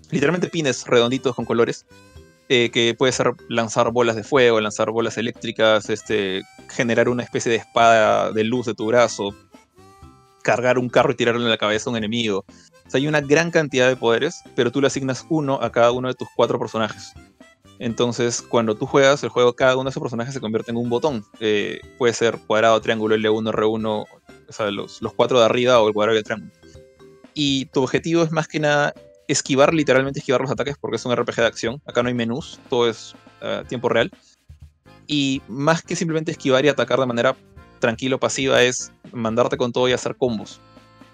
Literalmente 0.09 0.49
pines 0.49 0.87
redonditos 0.87 1.35
con 1.35 1.45
colores. 1.45 1.85
Eh, 2.47 2.69
que 2.69 2.93
puede 2.93 3.11
ser 3.11 3.31
lanzar 3.49 3.91
bolas 3.91 4.15
de 4.15 4.23
fuego, 4.23 4.61
lanzar 4.61 4.91
bolas 4.91 5.17
eléctricas, 5.17 5.89
este, 5.89 6.43
generar 6.69 7.09
una 7.09 7.23
especie 7.23 7.51
de 7.51 7.57
espada 7.57 8.31
de 8.31 8.43
luz 8.43 8.67
de 8.67 8.75
tu 8.75 8.85
brazo, 8.85 9.35
cargar 10.43 10.77
un 10.77 10.87
carro 10.87 11.11
y 11.11 11.15
tirarlo 11.15 11.41
en 11.41 11.49
la 11.49 11.57
cabeza 11.57 11.89
a 11.89 11.91
un 11.91 11.97
enemigo. 11.97 12.45
Hay 12.95 13.07
una 13.07 13.21
gran 13.21 13.51
cantidad 13.51 13.87
de 13.87 13.95
poderes, 13.95 14.41
pero 14.55 14.71
tú 14.71 14.81
le 14.81 14.87
asignas 14.87 15.25
uno 15.29 15.59
a 15.61 15.71
cada 15.71 15.91
uno 15.91 16.07
de 16.07 16.13
tus 16.13 16.27
cuatro 16.35 16.57
personajes. 16.57 17.13
Entonces, 17.79 18.41
cuando 18.41 18.75
tú 18.75 18.85
juegas 18.85 19.23
el 19.23 19.29
juego, 19.29 19.53
cada 19.53 19.75
uno 19.75 19.85
de 19.85 19.89
esos 19.89 20.01
personajes 20.01 20.33
se 20.33 20.39
convierte 20.39 20.71
en 20.71 20.77
un 20.77 20.89
botón. 20.89 21.25
Eh, 21.39 21.81
puede 21.97 22.13
ser 22.13 22.37
cuadrado, 22.47 22.79
triángulo, 22.79 23.15
L1, 23.15 23.51
R1, 23.51 24.05
o 24.47 24.53
sea, 24.53 24.71
los, 24.71 25.01
cuatro 25.15 25.39
de 25.39 25.45
arriba 25.45 25.79
o 25.81 25.87
el 25.87 25.93
cuadrado 25.93 26.15
y 26.15 26.19
el 26.19 26.23
triángulo. 26.23 26.51
Y 27.33 27.65
tu 27.65 27.83
objetivo 27.83 28.23
es 28.23 28.31
más 28.31 28.47
que 28.47 28.59
nada 28.59 28.93
esquivar, 29.27 29.73
literalmente 29.73 30.19
esquivar 30.19 30.41
los 30.41 30.51
ataques, 30.51 30.77
porque 30.79 30.95
es 30.95 31.05
un 31.05 31.15
RPG 31.15 31.35
de 31.35 31.45
acción. 31.45 31.81
Acá 31.85 32.01
no 32.01 32.07
hay 32.07 32.13
menús, 32.13 32.59
todo 32.69 32.89
es 32.89 33.13
eh, 33.41 33.63
tiempo 33.67 33.89
real. 33.89 34.09
Y 35.07 35.41
más 35.47 35.81
que 35.81 35.95
simplemente 35.95 36.31
esquivar 36.31 36.63
y 36.63 36.69
atacar 36.69 36.99
de 36.99 37.05
manera 37.05 37.35
tranquilo, 37.79 38.19
pasiva, 38.19 38.63
es 38.63 38.93
mandarte 39.11 39.57
con 39.57 39.73
todo 39.73 39.89
y 39.89 39.91
hacer 39.91 40.15
combos. 40.15 40.61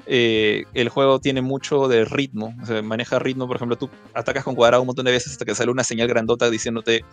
Eh, 0.08 0.66
el 0.74 0.90
juego 0.90 1.20
tiene 1.20 1.42
mucho 1.42 1.88
de 1.88 2.06
ritmo, 2.06 2.56
maneja 2.84 3.20
ritmo, 3.20 3.48
por 3.48 3.56
ejemplo, 3.56 3.78
tú 3.78 3.90
atacas 4.14 4.44
con 4.44 4.56
cuadrado 4.56 4.82
un 4.82 4.88
montón 4.88 5.06
de 5.06 5.12
veces 5.12 5.34
hasta 5.34 5.46
que 5.46 5.56
sale 5.56 5.72
una 5.72 5.84
señal 5.84 6.08
grandota 6.08 6.50
diciéndote 6.50 7.06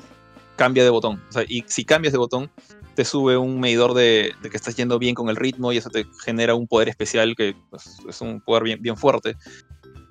cambia 0.56 0.85
de 0.85 0.90
botón. 0.90 1.23
y 1.48 1.65
si 1.69 1.85
cambias 1.85 2.12
de 2.12 2.19
botón, 2.19 2.51
te 2.94 3.05
sube 3.05 3.36
un 3.36 3.60
medidor 3.60 3.94
de, 3.94 4.35
que 4.43 4.56
estás 4.56 4.74
yendo 4.74 4.98
bien 4.98 5.15
con 5.15 5.28
el 5.28 5.36
ritmo 5.36 5.73
y 5.73 5.77
eso 5.77 5.89
te 5.89 6.05
genera 6.24 6.56
un 6.56 6.66
poder 6.66 6.89
especial 6.89 7.36
que 7.36 7.55
pues, 7.70 8.01
es 8.09 8.20
un 8.20 8.40
poder 8.40 8.78
bien, 8.81 8.97
fuerte. 8.97 9.36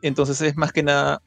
Entonces 0.02 0.40
es 0.42 0.56
más 0.56 0.72
que 0.72 0.84
nada 0.84 1.22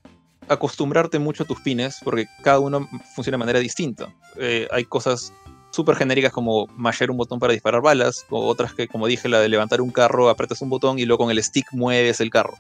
acostumbrarte 0.49 1.19
mucho 1.19 1.43
a 1.43 1.47
tus 1.47 1.61
pines 1.61 1.99
porque 2.03 2.27
cada 2.43 2.61
uno 2.61 2.89
funciona 3.15 3.37
de 3.37 3.41
manera 3.41 3.59
distinta. 3.59 4.09
Eh, 4.37 4.67
hay 4.71 4.85
cosas 4.87 5.35
súper 5.71 5.97
genéricas 5.97 6.33
como 6.33 6.67
mashear 6.77 7.11
un 7.11 7.17
botón 7.17 7.39
para 7.39 7.53
disparar 7.53 7.81
balas, 7.81 8.27
o 8.29 8.47
otras 8.47 8.75
que, 8.75 8.89
como 8.89 9.07
dije, 9.07 9.29
la 9.29 9.41
de 9.41 9.49
levantar 9.49 9.81
un 9.81 9.91
carro, 9.91 10.29
apretas 10.29 10.61
un 10.63 10.71
botón 10.71 10.99
y 10.99 11.05
luego 11.05 11.25
con 11.25 11.31
el 11.31 11.43
stick 11.43 11.67
mueves 11.73 12.21
el 12.21 12.31
carro. 12.31 12.55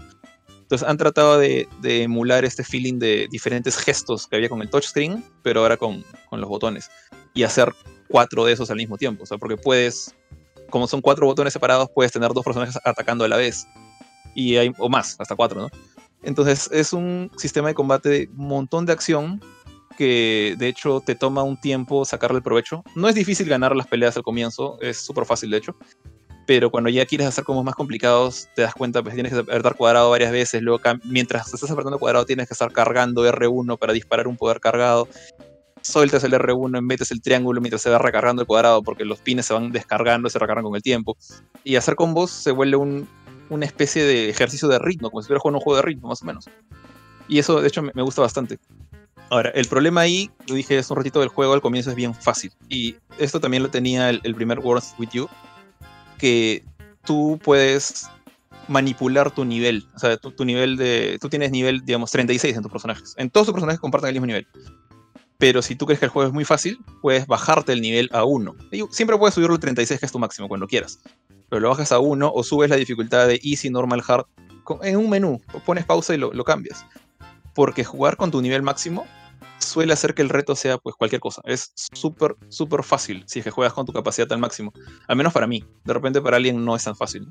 Entonces 0.70 0.89
han 0.89 0.99
tratado 0.99 1.37
de, 1.39 1.66
emular 1.82 2.45
este 2.45 2.62
feeling 2.62 3.01
de 3.01 3.27
diferentes 3.28 3.77
gestos 3.77 4.28
que 4.28 4.37
había 4.37 4.49
con 4.49 4.62
el 4.62 4.70
touchscreen, 4.70 5.24
pero 5.43 5.62
ahora 5.62 5.77
con, 5.77 6.05
con, 6.28 6.41
los 6.41 6.49
botones. 6.49 6.89
Y 7.35 7.43
hacer 7.43 7.74
cuatro 8.09 8.45
de 8.45 8.53
esos 8.53 8.70
al 8.70 8.77
mismo 8.77 8.97
tiempo. 8.97 9.24
O 9.24 9.27
sea, 9.27 9.37
porque 9.37 9.57
puedes, 9.57 10.15
como 10.70 10.87
son 10.87 11.01
cuatro 11.01 11.27
botones 11.27 11.53
separados, 11.53 11.89
puedes 11.93 12.12
tener 12.12 12.32
dos 12.32 12.45
personajes 12.45 12.78
atacando 12.85 13.24
a 13.24 13.28
la 13.28 13.37
vez. 13.37 13.66
Y 14.37 14.59
hay, 14.59 14.73
o 14.78 14.89
más, 14.89 15.16
hasta 15.19 15.35
cuatro, 15.35 15.61
¿no? 15.61 15.69
Entonces 16.23 16.69
es 16.73 16.93
un 16.93 17.32
sistema 17.37 17.66
de 17.66 17.74
combate 17.74 18.09
de 18.09 18.31
un 18.37 18.47
montón 18.47 18.87
de 18.87 18.93
acción 18.93 19.43
que 19.97 20.55
de 20.59 20.69
hecho 20.69 21.03
te 21.05 21.15
toma 21.15 21.43
un 21.43 21.61
tiempo 21.61 22.05
sacarle 22.05 22.39
el 22.39 22.43
provecho. 22.43 22.83
No 22.95 23.09
es 23.09 23.15
difícil 23.15 23.49
ganar 23.49 23.75
las 23.77 23.87
peleas 23.87 24.17
al 24.17 24.23
comienzo, 24.23 24.79
es 24.81 24.99
súper 24.99 25.25
fácil 25.25 25.51
de 25.51 25.59
hecho. 25.59 25.77
Pero 26.47 26.71
cuando 26.71 26.91
ya 26.91 27.07
quieres 27.07 27.29
hacer 27.29 27.45
combos 27.45 27.65
más 27.65 27.75
complicados, 27.75 28.49
te 28.57 28.62
das 28.62 28.75
cuenta, 28.75 29.03
pues 29.03 29.15
tienes 29.15 29.33
que 29.33 29.39
apretar 29.39 29.77
cuadrado 29.77 30.11
varias 30.11 30.33
veces. 30.33 30.62
Luego, 30.62 30.81
mientras 31.05 31.53
estás 31.53 31.71
apretando 31.71 31.99
cuadrado, 31.99 32.25
tienes 32.27 32.49
que 32.49 32.55
estar 32.55 32.73
cargando 32.73 33.25
R1 33.25 33.79
para 33.79 33.93
disparar 33.93 34.27
un 34.27 34.37
poder 34.37 34.59
cargado. 34.59 35.09
Sueltas 35.83 36.25
el 36.25 36.33
R1, 36.33 36.83
metes 36.83 37.11
el 37.11 37.23
triángulo 37.23 37.61
mientras 37.61 37.83
se 37.83 37.91
va 37.91 37.99
recargando 37.99 38.43
el 38.43 38.49
cuadrado, 38.49 38.83
porque 38.83 39.05
los 39.05 39.21
pines 39.21 39.47
se 39.47 39.55
van 39.55 39.71
descargando 39.71 40.29
se 40.29 40.39
recargan 40.39 40.65
con 40.65 40.75
el 40.75 40.83
tiempo. 40.83 41.17
Y 41.62 41.77
hacer 41.77 41.95
combos 41.95 42.31
se 42.31 42.51
vuelve 42.51 42.77
una 42.77 43.65
especie 43.65 44.03
de 44.03 44.29
ejercicio 44.29 44.67
de 44.67 44.79
ritmo, 44.81 45.11
como 45.11 45.23
si 45.23 45.29
fuera 45.29 45.41
jugando 45.41 45.59
un 45.59 45.65
juego 45.65 45.77
de 45.77 45.83
ritmo, 45.83 46.09
más 46.09 46.23
o 46.23 46.27
menos. 46.27 46.51
Y 47.29 47.39
eso, 47.39 47.61
de 47.61 47.69
hecho, 47.69 47.81
me 47.83 48.03
gusta 48.03 48.23
bastante. 48.23 48.59
Ahora, 49.31 49.51
el 49.51 49.66
problema 49.66 50.01
ahí, 50.01 50.28
lo 50.48 50.57
dije 50.57 50.77
hace 50.77 50.93
un 50.93 50.97
ratito 50.97 51.20
del 51.20 51.28
juego, 51.28 51.52
al 51.52 51.61
comienzo 51.61 51.90
es 51.90 51.97
bien 51.97 52.15
fácil. 52.15 52.52
Y 52.69 52.97
esto 53.19 53.40
también 53.40 53.62
lo 53.62 53.70
tenía 53.70 54.11
el, 54.11 54.35
primer 54.35 54.59
World 54.59 54.82
With 54.98 55.11
You, 55.11 55.28
que 56.19 56.65
tú 57.05 57.39
puedes 57.43 58.09
manipular 58.66 59.31
tu 59.31 59.44
nivel. 59.44 59.86
O 59.94 59.98
sea, 60.01 60.16
tu, 60.16 60.44
nivel 60.44 60.77
de. 60.77 61.16
Tú 61.20 61.28
tienes 61.28 61.52
nivel, 61.52 61.85
digamos, 61.85 62.11
36 62.11 62.57
en 62.57 62.62
tus 62.62 62.73
personajes. 62.73 63.15
En 63.19 63.31
todos 63.31 63.47
tus 63.47 63.55
personajes 63.55 63.78
comparten 63.78 64.09
el 64.09 64.15
mismo 64.15 64.27
nivel. 64.27 64.48
Pero 65.39 65.62
si 65.62 65.77
tú 65.77 65.86
crees 65.86 66.01
que 66.01 66.07
el 66.07 66.11
juego 66.11 66.27
es 66.27 66.35
muy 66.35 66.44
fácil, 66.44 66.81
puedes 67.01 67.28
bajarte 67.28 67.73
el 67.73 67.81
nivel 67.81 68.11
a 68.12 68.24
1. 68.24 68.57
Siempre 68.90 69.16
puedes 69.16 69.35
subirlo 69.35 69.55
al 69.55 69.61
36, 69.61 70.01
que 70.01 70.07
es 70.07 70.12
tu 70.12 70.19
máximo, 70.19 70.48
cuando 70.48 70.66
quieras. 70.66 70.98
Pero 71.48 71.61
lo 71.61 71.69
bajas 71.69 71.93
a 71.93 72.01
1 72.01 72.32
o 72.35 72.43
subes 72.43 72.69
la 72.69 72.77
dificultad 72.77 73.28
de 73.28 73.40
Easy, 73.44 73.70
Normal, 73.70 74.02
Hard 74.07 74.27
en 74.82 74.97
un 74.97 75.09
menú. 75.09 75.40
Pones 75.65 75.85
pausa 75.85 76.15
y 76.15 76.19
lo, 76.19 76.32
lo 76.32 76.44
cambias. 76.44 76.85
Porque 77.55 77.85
jugar 77.85 78.16
con 78.16 78.32
tu 78.32 78.43
nivel 78.43 78.62
máximo 78.62 79.07
suele 79.61 79.93
hacer 79.93 80.15
que 80.15 80.23
el 80.23 80.28
reto 80.28 80.57
sea 80.57 80.78
pues 80.78 80.97
cualquier 80.97 81.20
cosa. 81.20 81.43
Es 81.45 81.73
súper, 81.74 82.37
súper 82.49 82.82
fácil 82.82 83.24
si 83.27 83.39
es 83.41 83.45
que 83.45 83.51
juegas 83.51 83.73
con 83.73 83.87
tu 83.87 83.93
capacidad 83.93 84.31
al 84.32 84.39
máximo. 84.39 84.73
Al 85.07 85.16
menos 85.16 85.32
para 85.32 85.47
mí. 85.47 85.65
De 85.85 85.93
repente 85.93 86.20
para 86.20 86.37
alguien 86.37 86.65
no 86.65 86.77
es 86.77 86.85
tan 86.85 86.97
fácil. 86.97 87.28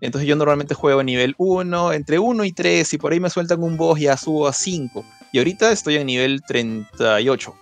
Entonces 0.00 0.28
yo 0.28 0.36
normalmente 0.36 0.74
juego 0.74 1.00
a 1.00 1.04
nivel 1.04 1.34
1, 1.38 1.92
entre 1.92 2.18
1 2.18 2.44
y 2.44 2.52
3, 2.52 2.94
y 2.94 2.98
por 2.98 3.12
ahí 3.12 3.20
me 3.20 3.30
sueltan 3.30 3.62
un 3.62 3.76
boss 3.76 3.98
ya 3.98 4.16
subo 4.16 4.46
a 4.46 4.52
5. 4.52 5.04
Y 5.32 5.38
ahorita 5.38 5.72
estoy 5.72 5.96
en 5.96 6.06
nivel 6.06 6.40
38. 6.46 7.54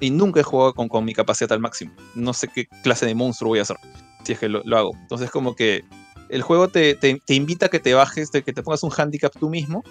y 0.00 0.10
nunca 0.10 0.40
he 0.40 0.44
jugado 0.44 0.74
con, 0.74 1.04
mi 1.04 1.12
capacidad 1.12 1.52
al 1.52 1.60
máximo. 1.60 1.92
No 2.14 2.32
sé 2.32 2.48
qué 2.48 2.66
clase 2.82 3.06
de 3.06 3.14
monstruo 3.14 3.48
voy 3.48 3.58
a 3.58 3.62
hacer 3.62 3.76
si 4.24 4.32
es 4.32 4.38
que 4.38 4.48
lo, 4.48 4.62
lo 4.64 4.78
hago. 4.78 4.92
Entonces 5.02 5.30
como 5.30 5.54
que 5.54 5.82
el 6.28 6.42
juego 6.42 6.68
te, 6.68 6.94
te, 6.94 7.20
invita 7.34 7.66
a 7.66 7.68
que 7.68 7.80
te 7.80 7.94
bajes, 7.94 8.30
que 8.30 8.40
te 8.42 8.62
pongas 8.62 8.82
un 8.82 8.90
handicap 8.96 9.32
tú 9.38 9.50
mismo 9.50 9.82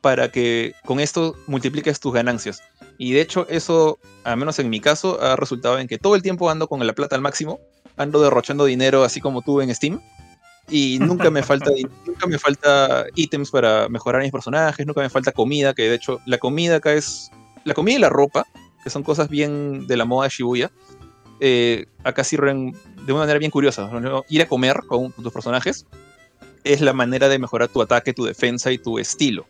para 0.00 0.30
que 0.30 0.74
con 0.84 1.00
esto 1.00 1.34
multipliques 1.46 2.00
tus 2.00 2.12
ganancias. 2.12 2.62
Y 2.98 3.12
de 3.12 3.20
hecho 3.20 3.46
eso, 3.48 3.98
al 4.24 4.36
menos 4.36 4.58
en 4.58 4.70
mi 4.70 4.80
caso, 4.80 5.20
ha 5.22 5.36
resultado 5.36 5.78
en 5.78 5.88
que 5.88 5.98
todo 5.98 6.14
el 6.14 6.22
tiempo 6.22 6.50
ando 6.50 6.68
con 6.68 6.84
la 6.86 6.92
plata 6.92 7.16
al 7.16 7.22
máximo, 7.22 7.60
ando 7.96 8.20
derrochando 8.22 8.64
dinero 8.64 9.04
así 9.04 9.20
como 9.20 9.42
tú 9.42 9.60
en 9.60 9.74
Steam. 9.74 10.00
Y 10.68 10.98
nunca 11.00 11.30
me 11.30 11.42
falta 11.42 11.70
nunca 12.06 12.26
me 12.26 12.38
falta 12.38 13.06
ítems 13.14 13.50
para 13.50 13.88
mejorar 13.88 14.22
mis 14.22 14.32
personajes, 14.32 14.86
nunca 14.86 15.00
me 15.00 15.10
falta 15.10 15.32
comida, 15.32 15.74
que 15.74 15.82
de 15.82 15.94
hecho 15.94 16.20
la 16.26 16.38
comida 16.38 16.76
acá 16.76 16.92
es 16.92 17.30
la 17.64 17.74
comida 17.74 17.96
y 17.96 18.00
la 18.00 18.08
ropa, 18.08 18.46
que 18.82 18.90
son 18.90 19.02
cosas 19.02 19.28
bien 19.28 19.86
de 19.86 19.96
la 19.96 20.04
moda 20.04 20.28
de 20.28 20.34
Shibuya. 20.34 20.70
Eh, 21.40 21.86
acá 22.02 22.24
sirven 22.24 22.72
de 23.04 23.12
una 23.12 23.22
manera 23.22 23.38
bien 23.38 23.50
curiosa. 23.50 23.90
Ir 24.28 24.42
a 24.42 24.48
comer 24.48 24.82
con, 24.86 25.12
tus 25.12 25.32
personajes 25.32 25.86
es 26.64 26.80
la 26.80 26.92
manera 26.92 27.28
de 27.28 27.38
mejorar 27.38 27.68
tu 27.68 27.80
ataque, 27.80 28.12
tu 28.12 28.24
defensa 28.24 28.72
y 28.72 28.78
tu 28.78 28.98
estilo. 28.98 29.46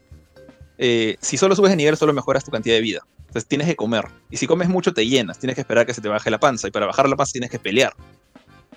Eh, 0.79 1.17
si 1.21 1.37
solo 1.37 1.57
subes 1.57 1.71
de 1.71 1.77
nivel, 1.77 1.97
solo 1.97 2.13
mejoras 2.13 2.45
tu 2.45 2.51
cantidad 2.51 2.75
de 2.75 2.81
vida. 2.81 3.01
Entonces 3.21 3.47
tienes 3.47 3.67
que 3.67 3.77
comer. 3.77 4.05
Y 4.31 4.37
si 4.37 4.47
comes 4.47 4.69
mucho, 4.69 4.93
te 4.93 5.07
llenas. 5.07 5.39
Tienes 5.39 5.55
que 5.55 5.61
esperar 5.63 5.87
que 5.87 5.95
se 5.95 6.01
te 6.01 6.09
baje 6.09 6.31
la 6.31 6.39
panza. 6.39 6.69
Y 6.69 6.71
para 6.71 6.87
bajar 6.87 7.09
la 7.09 7.17
panza 7.17 7.33
tienes 7.33 7.51
que 7.51 7.59
pelear. 7.59 7.95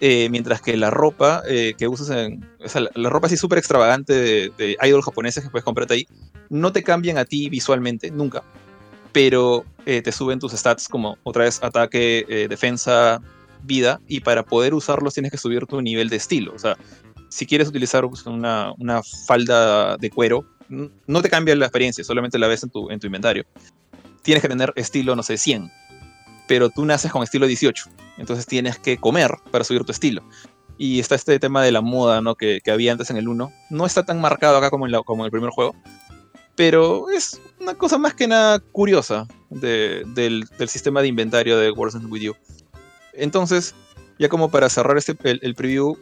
Eh, 0.01 0.29
mientras 0.31 0.61
que 0.61 0.77
la 0.77 0.89
ropa 0.89 1.43
que 1.45 1.87
usas 1.87 2.09
en. 2.09 2.47
la, 2.95 3.09
ropa 3.09 3.27
así 3.27 3.35
súper 3.35 3.57
extravagante 3.57 4.13
de, 4.13 4.51
de 4.57 4.77
idol 4.81 5.01
japoneses 5.01 5.43
que 5.43 5.49
puedes 5.49 5.65
comprarte 5.65 5.93
ahí, 5.93 6.07
no 6.49 6.71
te 6.71 6.83
cambian 6.83 7.17
a 7.17 7.25
ti 7.25 7.49
visualmente, 7.49 8.09
nunca 8.09 8.43
pero 9.11 9.65
eh, 9.85 10.01
te 10.01 10.11
suben 10.11 10.39
tus 10.39 10.51
stats 10.53 10.87
como 10.87 11.17
otra 11.23 11.43
vez 11.43 11.61
ataque, 11.63 12.25
eh, 12.27 12.47
defensa, 12.47 13.21
vida, 13.63 13.99
y 14.07 14.21
para 14.21 14.43
poder 14.43 14.73
usarlos 14.73 15.13
tienes 15.13 15.31
que 15.31 15.37
subir 15.37 15.65
tu 15.65 15.81
nivel 15.81 16.09
de 16.09 16.17
estilo. 16.17 16.53
O 16.53 16.59
sea, 16.59 16.77
si 17.29 17.45
quieres 17.45 17.67
utilizar 17.67 18.07
pues, 18.07 18.25
una, 18.25 18.73
falda 19.27 19.97
de 19.97 20.09
cuero, 20.09 20.45
no 20.69 21.21
te 21.21 21.29
cambia 21.29 21.55
la 21.55 21.65
experiencia, 21.65 22.03
solamente 22.03 22.39
la 22.39 22.47
ves 22.47 22.63
en 22.63 22.69
tu, 22.69 22.89
en 22.89 22.99
tu 22.99 23.07
inventario. 23.07 23.45
Tienes 24.21 24.41
que 24.41 24.49
tener 24.49 24.71
estilo, 24.75 25.15
no 25.15 25.23
sé, 25.23 25.37
100, 25.37 25.71
pero 26.47 26.69
tú 26.69 26.85
naces 26.85 27.11
con 27.11 27.23
estilo 27.23 27.47
18, 27.47 27.85
entonces 28.17 28.45
tienes 28.45 28.77
que 28.79 28.97
comer 28.97 29.31
para 29.51 29.63
subir 29.63 29.83
tu 29.83 29.91
estilo. 29.91 30.23
Y 30.77 30.99
está 30.99 31.15
este 31.15 31.39
tema 31.39 31.61
de 31.61 31.71
la 31.71 31.81
moda 31.81 32.21
¿no? 32.21 32.35
que, 32.35 32.61
había 32.71 32.93
antes 32.93 33.09
en 33.09 33.17
el 33.17 33.27
1. 33.27 33.51
No 33.69 33.85
está 33.85 34.05
tan 34.05 34.21
marcado 34.21 34.57
acá 34.57 34.69
como 34.69 34.87
en, 34.87 34.93
como 35.03 35.23
en 35.23 35.25
el 35.25 35.31
primer 35.31 35.49
juego, 35.49 35.75
pero 36.55 37.09
es 37.09 37.41
una 37.59 37.73
cosa 37.75 37.97
más 37.97 38.13
que 38.13 38.27
nada 38.27 38.59
curiosa 38.59 39.27
del, 39.49 40.47
sistema 40.67 41.01
de 41.01 41.07
inventario 41.07 41.57
de 41.57 41.71
Words 41.71 41.95
With 42.09 42.21
You. 42.21 42.35
Entonces, 43.13 43.75
ya 44.17 44.29
como 44.29 44.51
para 44.51 44.69
cerrar 44.69 44.97
este, 44.97 45.15
el, 45.23 45.55
preview, 45.55 45.97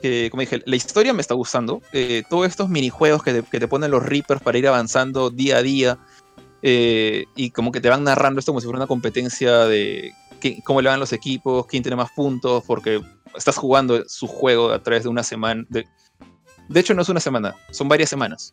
que 0.00 0.28
como 0.30 0.40
dije, 0.40 0.62
la 0.64 0.76
historia 0.76 1.12
me 1.12 1.20
está 1.20 1.34
gustando. 1.34 1.82
Eh, 1.92 2.22
todos 2.28 2.46
estos 2.46 2.68
minijuegos 2.68 3.22
que 3.22 3.42
te, 3.42 3.68
ponen 3.68 3.90
los 3.90 4.04
Reapers 4.04 4.40
para 4.42 4.58
ir 4.58 4.66
avanzando 4.68 5.30
día 5.30 5.58
a 5.58 5.62
día. 5.62 5.98
Eh, 6.62 7.24
y 7.36 7.50
como 7.50 7.72
que 7.72 7.80
te 7.80 7.88
van 7.88 8.04
narrando 8.04 8.38
esto 8.38 8.52
como 8.52 8.60
si 8.60 8.66
fuera 8.66 8.78
una 8.78 8.86
competencia 8.86 9.64
de 9.64 10.12
cómo 10.64 10.80
le 10.82 10.88
van 10.88 11.00
los 11.00 11.12
equipos, 11.12 11.66
quién 11.66 11.82
tiene 11.82 11.96
más 11.96 12.10
puntos, 12.12 12.64
porque 12.66 13.00
estás 13.34 13.56
jugando 13.56 14.02
su 14.08 14.26
juego 14.26 14.70
a 14.70 14.82
través 14.82 15.04
de 15.04 15.08
una 15.08 15.22
semana. 15.22 15.64
De, 15.68 15.86
de 16.68 16.80
hecho, 16.80 16.94
no 16.94 17.02
es 17.02 17.08
una 17.08 17.20
semana, 17.20 17.56
son 17.70 17.88
varias 17.88 18.10
semanas 18.10 18.52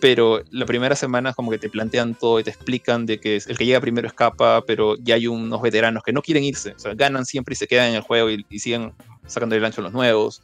pero 0.00 0.42
la 0.50 0.66
primera 0.66 0.94
semana 0.94 1.32
como 1.32 1.50
que 1.50 1.58
te 1.58 1.68
plantean 1.68 2.14
todo 2.14 2.40
y 2.40 2.44
te 2.44 2.50
explican 2.50 3.06
de 3.06 3.20
que 3.20 3.36
el 3.36 3.58
que 3.58 3.66
llega 3.66 3.80
primero 3.80 4.06
escapa, 4.06 4.62
pero 4.66 4.96
ya 4.98 5.16
hay 5.16 5.26
unos 5.26 5.60
veteranos 5.60 6.02
que 6.02 6.12
no 6.12 6.22
quieren 6.22 6.44
irse, 6.44 6.72
o 6.72 6.78
sea, 6.78 6.94
ganan 6.94 7.24
siempre 7.24 7.52
y 7.54 7.56
se 7.56 7.66
quedan 7.66 7.90
en 7.90 7.96
el 7.96 8.02
juego 8.02 8.30
y, 8.30 8.44
siguen 8.58 8.92
sacando 9.26 9.54
el 9.54 9.64
ancho 9.64 9.82
los 9.82 9.92
nuevos. 9.92 10.42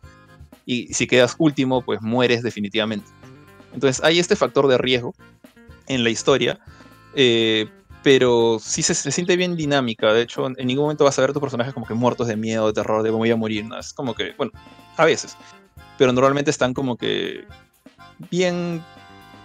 Y 0.67 0.93
si 0.95 1.07
quedas 1.07 1.35
último, 1.39 1.83
pues 1.83 2.01
mueres 2.03 2.43
definitivamente. 2.43 3.11
Entonces 3.73 4.03
hay 4.05 4.19
este 4.19 4.37
factor 4.37 4.69
de 4.69 4.79
riesgo 4.79 5.15
en 5.87 6.05
la 6.05 6.11
historia, 6.11 6.59
eh, 7.15 7.67
pero 8.03 8.59
sí 8.61 8.83
se, 8.83 8.95
siente 8.95 9.37
bien 9.37 9.57
dinámica. 9.57 10.13
De 10.13 10.23
hecho, 10.23 10.47
en 10.47 10.67
ningún 10.67 10.85
momento 10.85 11.05
vas 11.05 11.19
a 11.19 11.23
ver 11.23 11.33
tus 11.33 11.41
personajes 11.41 11.75
como 11.75 11.87
que 11.87 11.95
muertos 11.95 12.27
de 12.29 12.37
miedo, 12.37 12.67
de 12.67 12.73
terror, 12.73 13.03
de 13.03 13.11
voy 13.11 13.31
a 13.31 13.37
morir. 13.37 13.65
¿no? 13.65 13.79
Es 13.79 13.93
como 13.93 14.15
que, 14.15 14.33
bueno, 14.37 14.53
a 14.97 15.05
veces. 15.05 15.37
Pero 15.99 16.13
normalmente 16.13 16.51
están 16.51 16.75
como 16.75 16.97
que 16.97 17.45
bien 18.31 18.83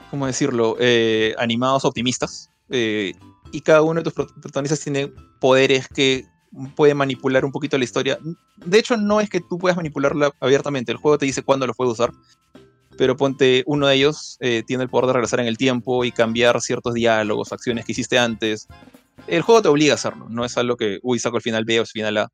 ¿cómo 0.10 0.26
decirlo?, 0.26 0.76
eh, 0.80 1.34
animados 1.38 1.86
optimistas. 1.86 2.50
Eh, 2.70 3.14
y 3.52 3.62
cada 3.62 3.82
uno 3.82 4.02
de 4.02 4.12
tus 4.12 4.14
protagonistas 4.14 4.80
tiene 4.82 5.12
poderes 5.40 5.88
que 5.88 6.26
puede 6.76 6.94
manipular 6.94 7.46
un 7.46 7.52
poquito 7.52 7.78
la 7.78 7.84
historia. 7.84 8.20
De 8.58 8.80
hecho, 8.80 8.98
no 8.98 9.22
es 9.22 9.30
que 9.30 9.42
tú 9.42 9.58
puedas 9.58 9.78
manipularla 9.78 10.32
abiertamente. 10.40 10.92
El 10.92 10.98
juego 10.98 11.18
te 11.18 11.26
dice 11.26 11.44
cuándo 11.44 11.68
lo 11.68 11.74
puedes 11.74 11.94
usar. 11.94 12.12
Pero 12.98 13.16
ponte, 13.16 13.64
uno 13.66 13.88
de 13.88 13.96
ellos 13.96 14.38
eh, 14.42 14.64
tiene 14.66 14.84
el 14.84 14.90
poder 14.90 15.08
de 15.08 15.14
regresar 15.14 15.40
en 15.40 15.48
el 15.48 15.58
tiempo 15.58 16.04
y 16.04 16.12
cambiar 16.12 16.60
ciertos 16.62 16.94
diálogos, 16.94 17.54
acciones 17.54 17.86
que 17.86 17.94
hiciste 17.94 18.18
antes. 18.18 18.68
El 19.28 19.42
juego 19.42 19.62
te 19.62 19.68
obliga 19.70 19.94
a 19.94 19.96
hacerlo. 19.96 20.28
No 20.30 20.44
es 20.44 20.58
algo 20.58 20.76
que, 20.76 21.00
uy, 21.04 21.20
saco 21.20 21.38
el 21.38 21.44
final 21.44 21.66
B 21.66 21.80
o 21.80 21.84
el 21.84 21.88
final 21.88 22.18
A 22.18 22.32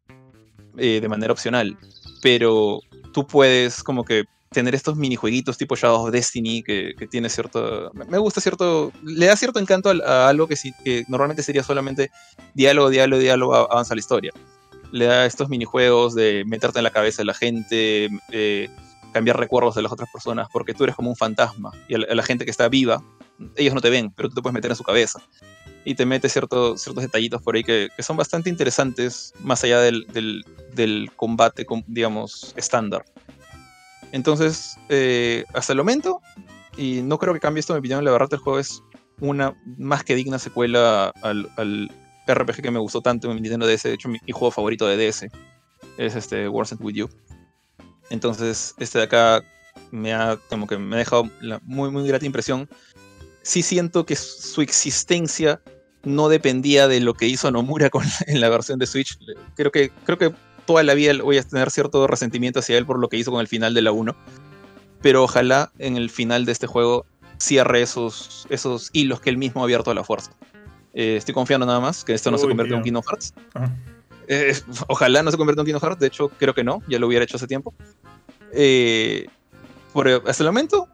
de 0.75 1.07
manera 1.07 1.31
opcional. 1.31 1.77
Pero 2.21 2.79
tú 3.13 3.25
puedes 3.27 3.83
como 3.83 4.03
que 4.03 4.23
tener 4.55 4.73
estos 4.73 4.95
minijueguitos 4.95 5.57
tipo 5.57 5.75
Shadow 5.75 6.05
of 6.05 6.11
Destiny 6.11 6.63
que, 6.63 6.95
tiene 7.11 7.29
cierto. 7.29 7.91
Me 7.93 8.17
gusta 8.17 8.39
cierto. 8.39 8.91
Le 9.03 9.25
da 9.25 9.35
cierto 9.35 9.59
encanto 9.59 9.89
a, 9.89 10.29
algo 10.29 10.47
que, 10.47 10.55
que 10.83 11.03
normalmente 11.09 11.43
sería 11.43 11.61
solamente 11.61 12.09
diálogo, 12.53 12.89
diálogo, 12.89 13.21
diálogo, 13.21 13.53
avanza 13.53 13.93
la 13.93 13.99
historia. 13.99 14.31
Le 14.91 15.05
da 15.05 15.25
estos 15.25 15.49
minijuegos 15.49 16.15
de 16.15 16.43
meterte 16.47 16.79
en 16.79 16.83
la 16.85 16.91
cabeza 16.91 17.21
de 17.21 17.25
la 17.25 17.33
gente, 17.33 18.09
eh, 18.31 18.69
cambiar 19.11 19.37
recuerdos 19.37 19.75
de 19.75 19.81
las 19.81 19.91
otras 19.91 20.09
personas, 20.09 20.47
porque 20.51 20.73
tú 20.73 20.85
eres 20.85 20.95
como 20.95 21.09
un 21.09 21.17
fantasma. 21.17 21.71
Y 21.89 21.95
a 21.95 22.15
la, 22.15 22.23
gente 22.23 22.45
que 22.45 22.51
está 22.51 22.69
viva, 22.69 23.03
ellos 23.57 23.73
no 23.73 23.81
te 23.81 23.89
ven, 23.89 24.09
pero 24.15 24.29
tú 24.29 24.35
te 24.35 24.41
puedes 24.41 24.53
meter 24.53 24.71
en 24.71 24.77
su 24.77 24.83
cabeza. 24.83 25.19
Y 25.83 25.95
te 25.95 26.05
metes 26.05 26.31
ciertos 26.31 26.81
ciertos 26.81 27.03
detallitos 27.03 27.41
por 27.41 27.57
ahí 27.57 27.63
que, 27.63 27.89
son 27.99 28.15
bastante 28.15 28.49
interesantes, 28.49 29.33
más 29.41 29.63
allá 29.65 29.81
del, 29.81 30.07
del, 30.13 30.45
del 30.73 31.11
combate, 31.17 31.65
digamos, 31.87 32.53
estándar. 32.55 33.03
Entonces, 34.15 34.77
eh, 34.87 35.43
hasta 35.53 35.73
el 35.73 35.79
momento, 35.79 36.21
y 36.77 37.01
no 37.01 37.19
creo 37.19 37.33
que 37.33 37.41
cambie 37.41 37.59
esto 37.59 37.73
mi 37.73 37.79
opinión, 37.79 38.05
la 38.05 38.13
verdad 38.13 38.29
el 38.31 38.39
juego 38.39 38.59
es 38.59 38.81
una 39.19 39.53
más 39.77 40.05
que 40.05 40.15
digna 40.15 40.39
secuela 40.39 41.11
al, 41.21 41.91
RPG 42.25 42.61
que 42.61 42.71
me 42.71 42.79
gustó 42.79 43.01
tanto 43.01 43.29
en 43.29 43.41
Nintendo 43.41 43.67
DS. 43.67 43.83
De 43.83 43.93
hecho, 43.93 44.07
mi, 44.07 44.19
juego 44.31 44.51
favorito 44.51 44.87
de 44.87 44.95
DS 44.95 45.27
es 45.97 46.15
este 46.15 46.47
Wars 46.47 46.73
With 46.79 46.95
You. 46.95 47.09
Entonces, 48.09 48.73
este 48.77 48.99
de 48.99 49.03
acá 49.03 49.43
me 49.91 50.13
ha, 50.13 50.37
como 50.49 50.65
que 50.65 50.77
me 50.77 50.95
ha 50.95 50.99
dejado 50.99 51.29
la 51.41 51.59
muy, 51.65 51.91
muy 51.91 52.07
grata 52.07 52.25
impresión. 52.25 52.69
Sí 53.41 53.63
siento 53.63 54.05
que 54.05 54.15
su 54.15 54.61
existencia 54.61 55.61
no 56.03 56.29
dependía 56.29 56.87
de 56.87 57.01
lo 57.01 57.15
que 57.15 57.27
hizo 57.27 57.51
Nomura 57.51 57.89
con, 57.89 58.05
en 58.27 58.39
la 58.39 58.47
versión 58.47 58.79
de 58.79 58.87
Switch. 58.87 59.19
Creo 59.55 59.73
que, 59.73 59.89
creo 60.05 60.17
que 60.17 60.33
toda 60.65 60.83
la 60.83 60.93
vida 60.93 61.13
voy 61.21 61.37
a 61.37 61.43
tener 61.43 61.71
cierto 61.71 62.05
resentimiento 62.07 62.59
hacia 62.59 62.77
él 62.77 62.85
por 62.85 62.99
lo 62.99 63.09
que 63.09 63.17
hizo 63.17 63.31
con 63.31 63.41
el 63.41 63.47
final 63.47 63.73
de 63.73 63.81
la 63.81 63.91
1. 63.91 64.15
Pero 65.01 65.23
ojalá 65.23 65.71
en 65.79 65.97
el 65.97 66.09
final 66.09 66.45
de 66.45 66.51
este 66.51 66.67
juego 66.67 67.05
cierre 67.37 67.81
esos, 67.81 68.47
esos 68.49 68.89
hilos 68.93 69.19
que 69.21 69.29
él 69.29 69.37
mismo 69.37 69.61
ha 69.61 69.65
abierto 69.65 69.91
a 69.91 69.93
la 69.93 70.03
fuerza. 70.03 70.31
Eh, 70.93 71.17
estoy 71.17 71.33
confiando 71.33 71.65
nada 71.65 71.79
más 71.79 72.03
que 72.03 72.13
esto 72.13 72.31
no 72.31 72.37
se 72.37 72.47
convierta 72.47 72.73
en 72.73 72.77
un 72.79 72.83
Kingdom 72.83 73.03
Hearts. 73.03 73.33
Eh, 74.27 74.55
ojalá 74.87 75.21
no 75.21 75.31
se 75.31 75.37
convierta 75.37 75.61
en 75.61 75.63
un 75.63 75.65
Kingdom 75.67 75.83
Hearts, 75.83 75.99
de 75.99 76.07
hecho 76.07 76.29
creo 76.29 76.53
que 76.53 76.63
no, 76.63 76.81
ya 76.87 76.97
lo 76.97 77.07
hubiera 77.07 77.23
hecho 77.23 77.37
hace 77.37 77.47
tiempo. 77.47 77.73
Eh, 78.51 79.27
hasta 80.25 80.43
el 80.43 80.49
momento 80.49 80.87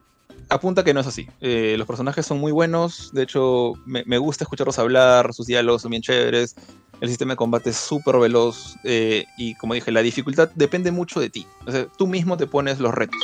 apunta 0.50 0.84
que 0.84 0.94
no 0.94 1.00
es 1.00 1.08
así. 1.08 1.28
los 1.40 1.88
personajes 1.88 2.26
son 2.26 2.40
muy 2.40 2.52
buenos, 2.52 3.12
de 3.14 3.24
hecho 3.24 3.74
me, 3.86 4.04
me, 4.06 4.18
gusta 4.18 4.44
escucharlos 4.44 4.80
hablar, 4.80 5.34
sus 5.34 5.48
diálogos 5.48 5.84
son 5.84 5.92
bien 5.92 6.02
chéveres 6.02 6.56
el 7.02 7.10
sistema 7.10 7.34
de 7.34 7.38
combate 7.38 7.72
es 7.72 7.78
súper 7.78 8.18
veloz 8.18 8.78
eh, 8.84 9.26
y 9.36 9.56
como 9.56 9.74
dije, 9.74 9.92
la 9.92 10.04
dificultad 10.04 10.52
depende 10.54 10.92
mucho 10.92 11.20
de 11.20 11.30
ti. 11.30 11.48
O 11.66 11.72
sea, 11.72 11.88
tú 11.98 12.06
mismo 12.08 12.38
te 12.38 12.46
pones 12.46 12.80
los 12.80 12.94
retos. 12.94 13.20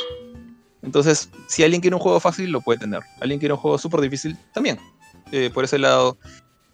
Entonces, 0.82 1.30
si 1.46 1.62
alguien 1.62 1.80
quiere 1.80 1.94
un 1.94 2.02
juego 2.02 2.18
fácil, 2.18 2.50
lo 2.50 2.60
puede 2.60 2.80
tener. 2.80 3.00
Alguien 3.20 3.38
quiere 3.38 3.54
un 3.54 3.60
juego 3.60 3.78
súper 3.78 4.00
difícil, 4.00 4.36
también. 4.52 4.78
Eh, 5.30 5.50
por 5.54 5.62
ese 5.62 5.78
lado, 5.78 6.18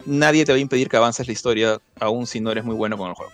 nadie 0.06 0.46
te 0.46 0.52
va 0.52 0.56
a 0.56 0.60
impedir 0.60 0.88
que 0.88 0.96
avances 0.96 1.26
la 1.26 1.32
historia, 1.32 1.78
aún 2.00 2.26
si 2.26 2.40
no 2.40 2.50
eres 2.50 2.64
muy 2.64 2.74
bueno 2.74 2.96
con 2.96 3.08
el 3.08 3.14
juego. 3.14 3.32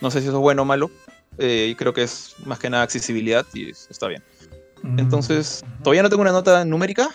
No 0.00 0.10
sé 0.10 0.20
si 0.20 0.28
eso 0.28 0.36
es 0.36 0.42
bueno 0.42 0.62
o 0.62 0.64
malo. 0.64 0.90
Eh, 1.38 1.74
creo 1.76 1.92
que 1.92 2.02
es 2.02 2.34
más 2.46 2.58
que 2.58 2.70
nada 2.70 2.82
accesibilidad 2.82 3.44
y 3.52 3.70
está 3.70 4.08
bien. 4.08 4.22
Mm. 4.82 4.98
Entonces, 4.98 5.62
todavía 5.82 6.02
no 6.02 6.08
tengo 6.08 6.22
una 6.22 6.32
nota 6.32 6.64
numérica, 6.64 7.10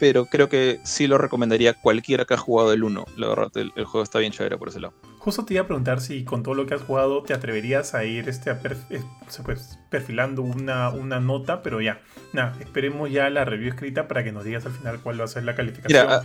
pero 0.00 0.24
creo 0.24 0.48
que 0.48 0.80
sí 0.82 1.06
lo 1.06 1.18
recomendaría 1.18 1.74
cualquiera 1.74 2.24
que 2.24 2.32
ha 2.32 2.38
jugado 2.38 2.72
el 2.72 2.82
1. 2.82 3.04
La 3.18 3.28
verdad, 3.28 3.50
el, 3.54 3.70
juego 3.84 4.02
está 4.02 4.18
bien 4.18 4.32
chévere 4.32 4.56
por 4.56 4.70
ese 4.70 4.80
lado. 4.80 4.94
Justo 5.18 5.44
te 5.44 5.52
iba 5.54 5.62
a 5.62 5.66
preguntar 5.66 6.00
si 6.00 6.24
con 6.24 6.42
todo 6.42 6.54
lo 6.54 6.64
que 6.64 6.72
has 6.72 6.80
jugado 6.80 7.22
te 7.22 7.34
atreverías 7.34 7.94
a 7.94 8.04
ir 8.04 8.26
este, 8.26 8.50
eh, 8.50 9.02
pues, 9.44 9.78
perfilando 9.90 10.40
una, 10.40 10.88
una 10.88 11.20
nota, 11.20 11.62
pero 11.62 11.82
ya, 11.82 12.00
nada, 12.32 12.56
esperemos 12.60 13.10
ya 13.10 13.28
la 13.28 13.44
review 13.44 13.68
escrita 13.68 14.08
para 14.08 14.24
que 14.24 14.32
nos 14.32 14.42
digas 14.42 14.64
al 14.64 14.72
final 14.72 15.00
cuál 15.00 15.20
va 15.20 15.24
a 15.24 15.28
ser 15.28 15.44
la 15.44 15.54
calificación. 15.54 16.06
Mira, 16.06 16.22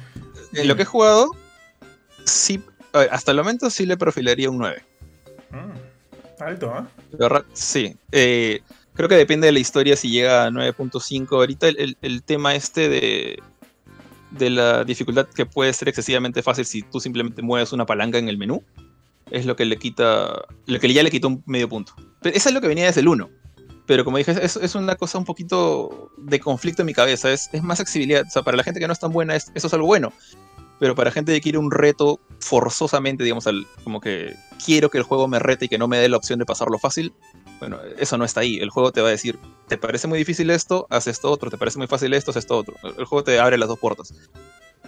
en 0.54 0.68
lo 0.70 0.78
que 0.78 0.84
he 0.84 0.86
jugado, 0.86 1.32
sí, 2.24 2.64
hasta 2.94 3.32
el 3.32 3.38
momento 3.38 3.70
sí 3.70 3.86
le 3.86 3.98
perfilaría 3.98 4.50
un 4.50 4.58
9. 4.60 4.82
Mm, 5.52 6.42
alto, 6.42 6.74
¿ah? 6.74 6.88
¿eh? 7.20 7.42
Sí. 7.52 7.98
Eh, 8.14 8.62
Creo 8.96 9.10
que 9.10 9.16
depende 9.16 9.48
de 9.48 9.52
la 9.52 9.60
historia 9.60 9.98
si 9.98 10.10
llega 10.10 10.46
a 10.46 10.50
9.5. 10.50 11.28
Ahorita 11.32 11.68
el, 11.68 12.24
tema 12.24 12.56
este 12.56 12.88
de, 12.88 13.44
de 14.38 14.50
la 14.50 14.84
dificultad 14.84 15.28
que 15.28 15.46
puede 15.46 15.74
ser 15.74 15.90
excesivamente 15.90 16.42
fácil 16.42 16.66
si 16.66 16.82
tú 16.82 17.00
simplemente 17.00 17.42
mueves 17.42 17.74
una 17.74 17.86
palanca 17.86 18.18
en 18.18 18.30
el 18.30 18.38
menú 18.38 18.64
es 19.32 19.46
lo 19.46 19.56
que 19.56 19.66
le 19.66 19.78
quita, 19.78 20.46
lo 20.66 20.80
que 20.80 20.94
ya 20.94 21.04
le 21.04 21.12
quitó 21.12 21.28
un 21.28 21.44
medio 21.46 21.68
punto. 21.70 21.94
Pero 22.22 22.36
eso 22.36 22.50
es 22.50 22.56
lo 22.56 22.62
que 22.62 22.68
venía 22.68 22.86
desde 22.86 23.02
el 23.02 23.08
1. 23.08 23.30
Pero 23.86 24.04
como 24.04 24.18
dije, 24.18 24.32
es, 24.42 24.56
es 24.56 24.76
una 24.76 24.96
cosa 24.96 25.18
un 25.18 25.26
poquito 25.26 26.12
de 26.18 26.40
conflicto 26.40 26.82
en 26.82 26.88
mi 26.88 26.94
cabeza. 26.94 27.32
Es, 27.32 27.50
es 27.54 27.64
más 27.64 27.80
accesibilidad. 27.80 28.24
O 28.28 28.30
sea, 28.30 28.42
para 28.42 28.58
la 28.58 28.64
gente 28.64 28.80
que 28.80 28.88
no 28.88 28.94
es 28.94 29.00
tan 29.00 29.12
buena, 29.12 29.36
eso 29.36 29.52
es 29.54 29.74
algo 29.74 29.88
bueno. 29.88 30.12
Pero 30.80 30.96
para 30.96 31.12
gente 31.12 31.32
que 31.34 31.42
quiere 31.42 31.58
un 31.58 31.72
reto 31.72 32.20
forzosamente, 32.40 33.24
digamos, 33.24 33.48
al, 33.48 33.66
como 33.84 34.02
que 34.02 34.36
quiero 34.64 34.90
que 34.90 34.98
el 34.98 35.04
juego 35.04 35.28
me 35.28 35.40
rete 35.40 35.66
y 35.66 35.70
que 35.70 35.78
no 35.78 35.88
me 35.88 35.98
dé 35.98 36.10
la 36.10 36.18
opción 36.18 36.40
de 36.40 36.46
pasarlo 36.46 36.80
fácil, 36.80 37.14
bueno, 37.60 37.80
eso 37.98 38.18
no 38.18 38.26
está 38.26 38.42
ahí. 38.42 38.58
El 38.58 38.70
juego 38.70 38.92
te 38.92 39.02
va 39.02 39.08
a 39.08 39.12
decir, 39.12 39.40
¿te 39.68 39.78
parece 39.78 40.08
muy 40.08 40.18
difícil 40.18 40.50
esto? 40.50 40.88
Haz 40.90 41.08
esto 41.08 41.32
otro. 41.32 41.50
¿Te 41.50 41.58
parece 41.58 41.78
muy 41.78 41.88
fácil 41.88 42.14
esto? 42.14 42.32
Haz 42.32 42.38
esto 42.38 42.58
otro. 42.58 42.76
El 42.84 43.06
juego 43.06 43.24
te 43.24 43.40
abre 43.40 43.58
las 43.58 43.70
dos 43.70 43.80
puertas. 43.80 44.14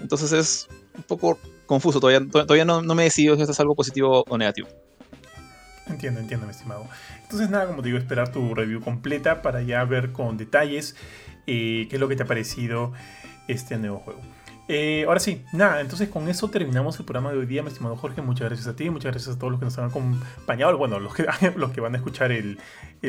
Entonces 0.02 0.32
es 0.32 0.68
un 0.96 1.04
poco 1.04 1.40
confuso. 1.66 2.00
Todavía, 2.00 2.28
todavía 2.30 2.66
no, 2.66 2.82
no 2.82 2.96
me 2.96 3.04
decido 3.04 3.36
si 3.36 3.42
esto 3.42 3.52
es 3.52 3.60
algo 3.60 3.76
positivo 3.76 4.24
o 4.28 4.38
negativo. 4.38 4.68
Entiendo, 5.88 6.20
entiendo, 6.20 6.46
mi 6.46 6.52
estimado. 6.52 6.88
Entonces, 7.24 7.50
nada, 7.50 7.68
como 7.68 7.82
te 7.82 7.88
digo, 7.88 7.98
esperar 7.98 8.32
tu 8.32 8.54
review 8.54 8.82
completa 8.82 9.42
para 9.42 9.62
ya 9.62 9.84
ver 9.86 10.12
con 10.12 10.38
detalles 10.38 10.96
eh, 11.48 11.88
qué 11.90 11.96
es 11.96 12.00
lo 12.00 12.08
que 12.08 12.16
te 12.16 12.24
ha 12.24 12.26
parecido 12.26 12.92
este 13.48 13.78
nuevo 13.78 14.00
juego. 14.00 14.20
Eh, 14.70 15.06
ahora 15.08 15.22
sí, 15.22 15.44
nada, 15.54 15.80
entonces 15.80 16.10
con 16.10 16.28
eso 16.28 16.50
terminamos 16.50 17.00
el 17.00 17.06
programa 17.06 17.32
de 17.32 17.38
hoy 17.38 17.46
día, 17.46 17.64
mi 17.64 17.70
estimado 17.70 17.96
Jorge. 17.96 18.22
Muchas 18.22 18.50
gracias 18.50 18.68
a 18.68 18.76
ti, 18.76 18.90
muchas 18.90 19.14
gracias 19.14 19.36
a 19.36 19.40
todos 19.40 19.52
los 19.52 19.60
que 19.60 19.66
nos 19.66 19.78
han 19.78 19.86
acompañado, 19.86 20.78
bueno, 20.78 21.00
los 21.00 21.14
que, 21.14 21.24
van 21.82 21.94
a 21.96 21.98
escuchar 21.98 22.34
el, 22.34 22.60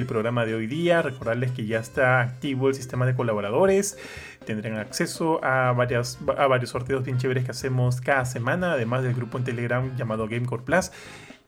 programa 0.06 0.46
de 0.46 0.54
hoy 0.54 0.68
día. 0.68 1.02
Recordarles 1.02 1.50
que 1.50 1.66
ya 1.66 1.80
está 1.80 2.20
activo 2.20 2.68
el 2.68 2.74
sistema 2.74 3.06
de 3.06 3.16
colaboradores. 3.16 3.98
Tendrán 4.46 4.76
acceso 4.76 5.40
a 5.42 5.72
varios 5.72 6.18
sorteos 6.66 7.04
bien 7.04 7.18
chéveres 7.18 7.44
que 7.44 7.50
hacemos 7.50 8.00
cada 8.00 8.24
semana, 8.24 8.72
además 8.74 9.02
del 9.02 9.14
grupo 9.14 9.36
en 9.38 9.44
Telegram 9.44 9.96
llamado 9.96 10.28
Gamecore 10.28 10.62
Plus. 10.62 10.92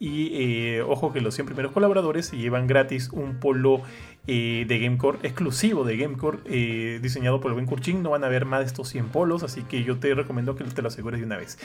Y 0.02 0.30
eh, 0.32 0.80
ojo 0.80 1.12
que 1.12 1.20
los 1.20 1.34
100 1.34 1.44
primeros 1.44 1.72
colaboradores 1.72 2.24
se 2.24 2.38
llevan 2.38 2.66
gratis 2.66 3.10
un 3.12 3.38
polo 3.38 3.82
eh, 4.26 4.64
de 4.66 4.78
Gamecore, 4.78 5.18
exclusivo 5.22 5.84
de 5.84 5.98
Gamecore, 5.98 6.38
eh, 6.46 7.00
diseñado 7.02 7.38
por 7.38 7.50
el 7.50 7.54
buen 7.54 7.66
Kurchin. 7.66 8.02
No 8.02 8.08
van 8.08 8.24
a 8.24 8.28
ver 8.28 8.46
más 8.46 8.60
de 8.60 8.66
estos 8.66 8.88
100 8.88 9.10
polos, 9.10 9.42
así 9.42 9.62
que 9.62 9.84
yo 9.84 9.98
te 9.98 10.14
recomiendo 10.14 10.56
que 10.56 10.64
te 10.64 10.80
lo 10.80 10.88
asegures 10.88 11.20
de 11.20 11.26
una 11.26 11.36
vez. 11.36 11.58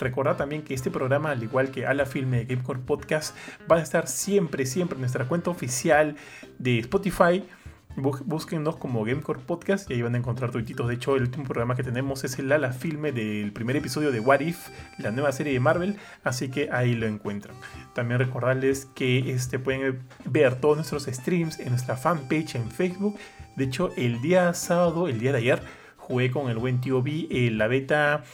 Recuerda 0.00 0.38
también 0.38 0.62
que 0.62 0.72
este 0.72 0.90
programa, 0.90 1.32
al 1.32 1.42
igual 1.42 1.70
que 1.70 1.84
a 1.84 1.92
la 1.92 2.06
filme 2.06 2.38
de 2.38 2.44
Gamecore 2.46 2.80
Podcast, 2.80 3.36
va 3.70 3.76
a 3.76 3.82
estar 3.82 4.08
siempre, 4.08 4.64
siempre 4.64 4.96
en 4.96 5.02
nuestra 5.02 5.26
cuenta 5.26 5.50
oficial 5.50 6.16
de 6.58 6.78
Spotify 6.78 7.44
Búsquennos 7.96 8.76
como 8.76 9.04
Gamecore 9.04 9.40
Podcast 9.40 9.90
y 9.90 9.94
ahí 9.94 10.02
van 10.02 10.14
a 10.14 10.18
encontrar 10.18 10.50
tuititos. 10.50 10.88
De 10.88 10.94
hecho, 10.94 11.14
el 11.14 11.22
último 11.22 11.44
programa 11.44 11.76
que 11.76 11.82
tenemos 11.82 12.24
es 12.24 12.38
el 12.38 12.50
ala 12.50 12.72
filme 12.72 13.12
del 13.12 13.52
primer 13.52 13.76
episodio 13.76 14.10
de 14.10 14.20
What 14.20 14.40
If, 14.40 14.68
la 14.98 15.10
nueva 15.10 15.30
serie 15.32 15.52
de 15.52 15.60
Marvel, 15.60 15.96
así 16.24 16.48
que 16.48 16.70
ahí 16.72 16.94
lo 16.94 17.06
encuentran. 17.06 17.54
También 17.94 18.18
recordarles 18.20 18.86
que 18.94 19.30
este, 19.32 19.58
pueden 19.58 20.00
ver 20.24 20.56
todos 20.56 20.76
nuestros 20.76 21.04
streams 21.04 21.58
en 21.60 21.70
nuestra 21.70 21.96
fanpage 21.96 22.54
en 22.54 22.70
Facebook. 22.70 23.18
De 23.56 23.64
hecho, 23.64 23.90
el 23.96 24.22
día 24.22 24.54
sábado, 24.54 25.08
el 25.08 25.18
día 25.18 25.32
de 25.32 25.38
ayer, 25.38 25.62
jugué 25.96 26.30
con 26.30 26.50
el 26.50 26.58
buen 26.58 26.80
tío 26.80 27.02
B 27.02 27.28
eh, 27.30 27.50
la 27.50 27.68
beta. 27.68 28.24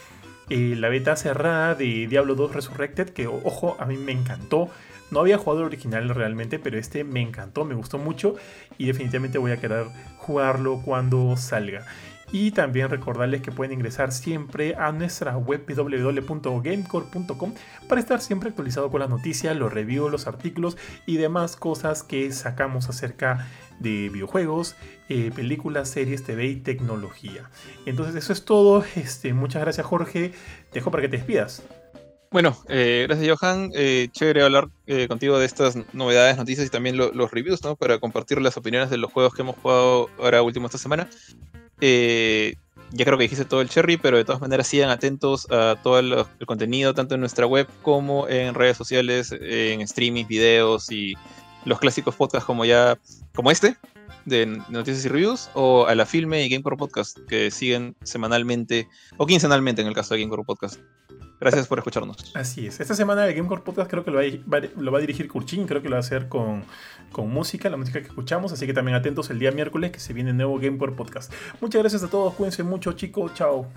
Eh, 0.51 0.75
la 0.75 0.89
beta 0.89 1.15
cerrada 1.15 1.75
de 1.75 2.07
Diablo 2.07 2.33
2 2.33 2.55
Resurrected, 2.55 3.09
que 3.09 3.27
ojo, 3.27 3.77
a 3.79 3.85
mí 3.85 3.97
me 3.97 4.13
encantó. 4.13 4.71
No 5.11 5.19
había 5.19 5.37
jugado 5.37 5.61
el 5.61 5.67
original 5.67 6.09
realmente, 6.09 6.57
pero 6.57 6.79
este 6.79 7.03
me 7.03 7.21
encantó, 7.21 7.65
me 7.65 7.75
gustó 7.75 7.99
mucho 7.99 8.35
y 8.79 8.87
definitivamente 8.87 9.37
voy 9.37 9.51
a 9.51 9.57
querer 9.57 9.85
jugarlo 10.17 10.81
cuando 10.83 11.37
salga. 11.37 11.85
Y 12.31 12.51
también 12.51 12.89
recordarles 12.89 13.41
que 13.41 13.51
pueden 13.51 13.73
ingresar 13.73 14.11
siempre 14.11 14.75
a 14.75 14.91
nuestra 14.91 15.37
web 15.37 15.65
www.gamecore.com 15.67 17.53
para 17.87 18.01
estar 18.01 18.21
siempre 18.21 18.49
actualizado 18.49 18.91
con 18.91 18.99
las 18.99 19.09
noticias, 19.09 19.55
los 19.55 19.73
reviews, 19.73 20.11
los 20.11 20.27
artículos 20.27 20.77
y 21.05 21.17
demás 21.17 21.55
cosas 21.55 22.03
que 22.03 22.31
sacamos 22.31 22.89
acerca 22.89 23.47
de 23.79 24.09
videojuegos, 24.09 24.75
eh, 25.07 25.31
películas, 25.33 25.89
series, 25.89 26.23
TV 26.23 26.45
y 26.47 26.55
tecnología. 26.57 27.49
Entonces 27.85 28.15
eso 28.15 28.33
es 28.33 28.45
todo. 28.45 28.83
Este, 28.95 29.33
muchas 29.33 29.61
gracias 29.61 29.87
Jorge. 29.87 30.33
Te 30.71 30.79
dejo 30.79 30.91
para 30.91 31.01
que 31.01 31.09
te 31.09 31.17
despidas. 31.17 31.63
Bueno, 32.31 32.55
eh, 32.67 33.05
gracias 33.07 33.39
Johan. 33.39 33.71
Eh, 33.73 34.09
chévere 34.11 34.43
hablar 34.43 34.69
eh, 34.85 35.07
contigo 35.07 35.39
de 35.39 35.47
estas 35.47 35.75
novedades, 35.93 36.37
noticias 36.37 36.67
y 36.67 36.69
también 36.69 36.95
los 36.95 37.31
reviews, 37.31 37.63
¿no? 37.63 37.75
Para 37.75 37.99
compartir 37.99 38.39
las 38.39 38.55
opiniones 38.55 38.91
de 38.91 38.97
los 38.97 39.11
juegos 39.11 39.33
que 39.33 39.41
hemos 39.41 39.55
jugado 39.55 40.09
ahora 40.19 40.43
último 40.43 40.67
esta 40.67 40.77
semana. 40.77 41.09
Ya 41.81 43.05
creo 43.05 43.17
que 43.17 43.23
dijiste 43.23 43.45
todo 43.45 43.61
el 43.61 43.69
cherry, 43.69 43.97
pero 43.97 44.17
de 44.17 44.25
todas 44.25 44.41
maneras 44.41 44.67
sigan 44.67 44.89
atentos 44.89 45.47
a 45.51 45.77
todo 45.81 45.99
el, 45.99 46.25
contenido, 46.45 46.93
tanto 46.93 47.15
en 47.15 47.21
nuestra 47.21 47.45
web 47.45 47.67
como 47.81 48.27
en 48.27 48.53
redes 48.55 48.77
sociales, 48.77 49.31
en 49.31 49.81
streaming, 49.81 50.25
videos 50.25 50.91
y 50.91 51.15
los 51.65 51.79
clásicos 51.79 52.15
podcasts 52.15 52.45
como 52.45 52.65
ya, 52.65 52.97
como 53.35 53.51
este, 53.51 53.77
de 54.25 54.45
noticias 54.69 55.05
y 55.05 55.09
reviews, 55.09 55.49
o 55.53 55.85
a 55.85 55.95
la 55.95 56.05
Filme 56.05 56.43
y 56.43 56.49
Gamecore 56.49 56.77
Podcast, 56.77 57.17
que 57.27 57.51
siguen 57.51 57.95
semanalmente, 58.03 58.87
o 59.17 59.25
quincenalmente 59.25 59.81
en 59.81 59.87
el 59.87 59.93
caso 59.93 60.13
de 60.13 60.21
Gamecore 60.21 60.43
Podcast. 60.43 60.79
Gracias 61.39 61.67
por 61.67 61.77
escucharnos. 61.77 62.35
Así 62.35 62.67
es. 62.67 62.79
Esta 62.79 62.93
semana 62.93 63.25
el 63.25 63.33
Gamecore 63.33 63.61
Podcast 63.61 63.89
creo 63.89 64.03
que 64.03 64.11
lo 64.11 64.17
va, 64.17 64.97
a, 64.97 64.99
dirigir 64.99 65.27
Kurchin, 65.29 65.65
creo 65.65 65.81
que 65.81 65.87
lo 65.87 65.93
va 65.93 65.97
a 65.97 66.01
hacer 66.01 66.27
con, 66.27 66.63
con 67.11 67.29
música, 67.29 67.69
la 67.69 67.77
música 67.77 68.01
que 68.01 68.07
escuchamos, 68.07 68.51
así 68.51 68.65
que 68.65 68.73
también 68.73 68.95
atentos 68.95 69.29
el 69.29 69.39
día 69.39 69.51
miércoles 69.51 69.91
que 69.91 69.99
se 69.99 70.13
viene 70.13 70.31
el 70.31 70.37
nuevo 70.37 70.59
Gamecore 70.59 70.93
Podcast. 70.93 71.31
Muchas 71.61 71.81
gracias 71.81 72.03
a 72.03 72.09
todos, 72.09 72.33
cuídense 72.33 72.63
mucho 72.63 72.91
chicos, 72.93 73.33
chao. 73.35 73.67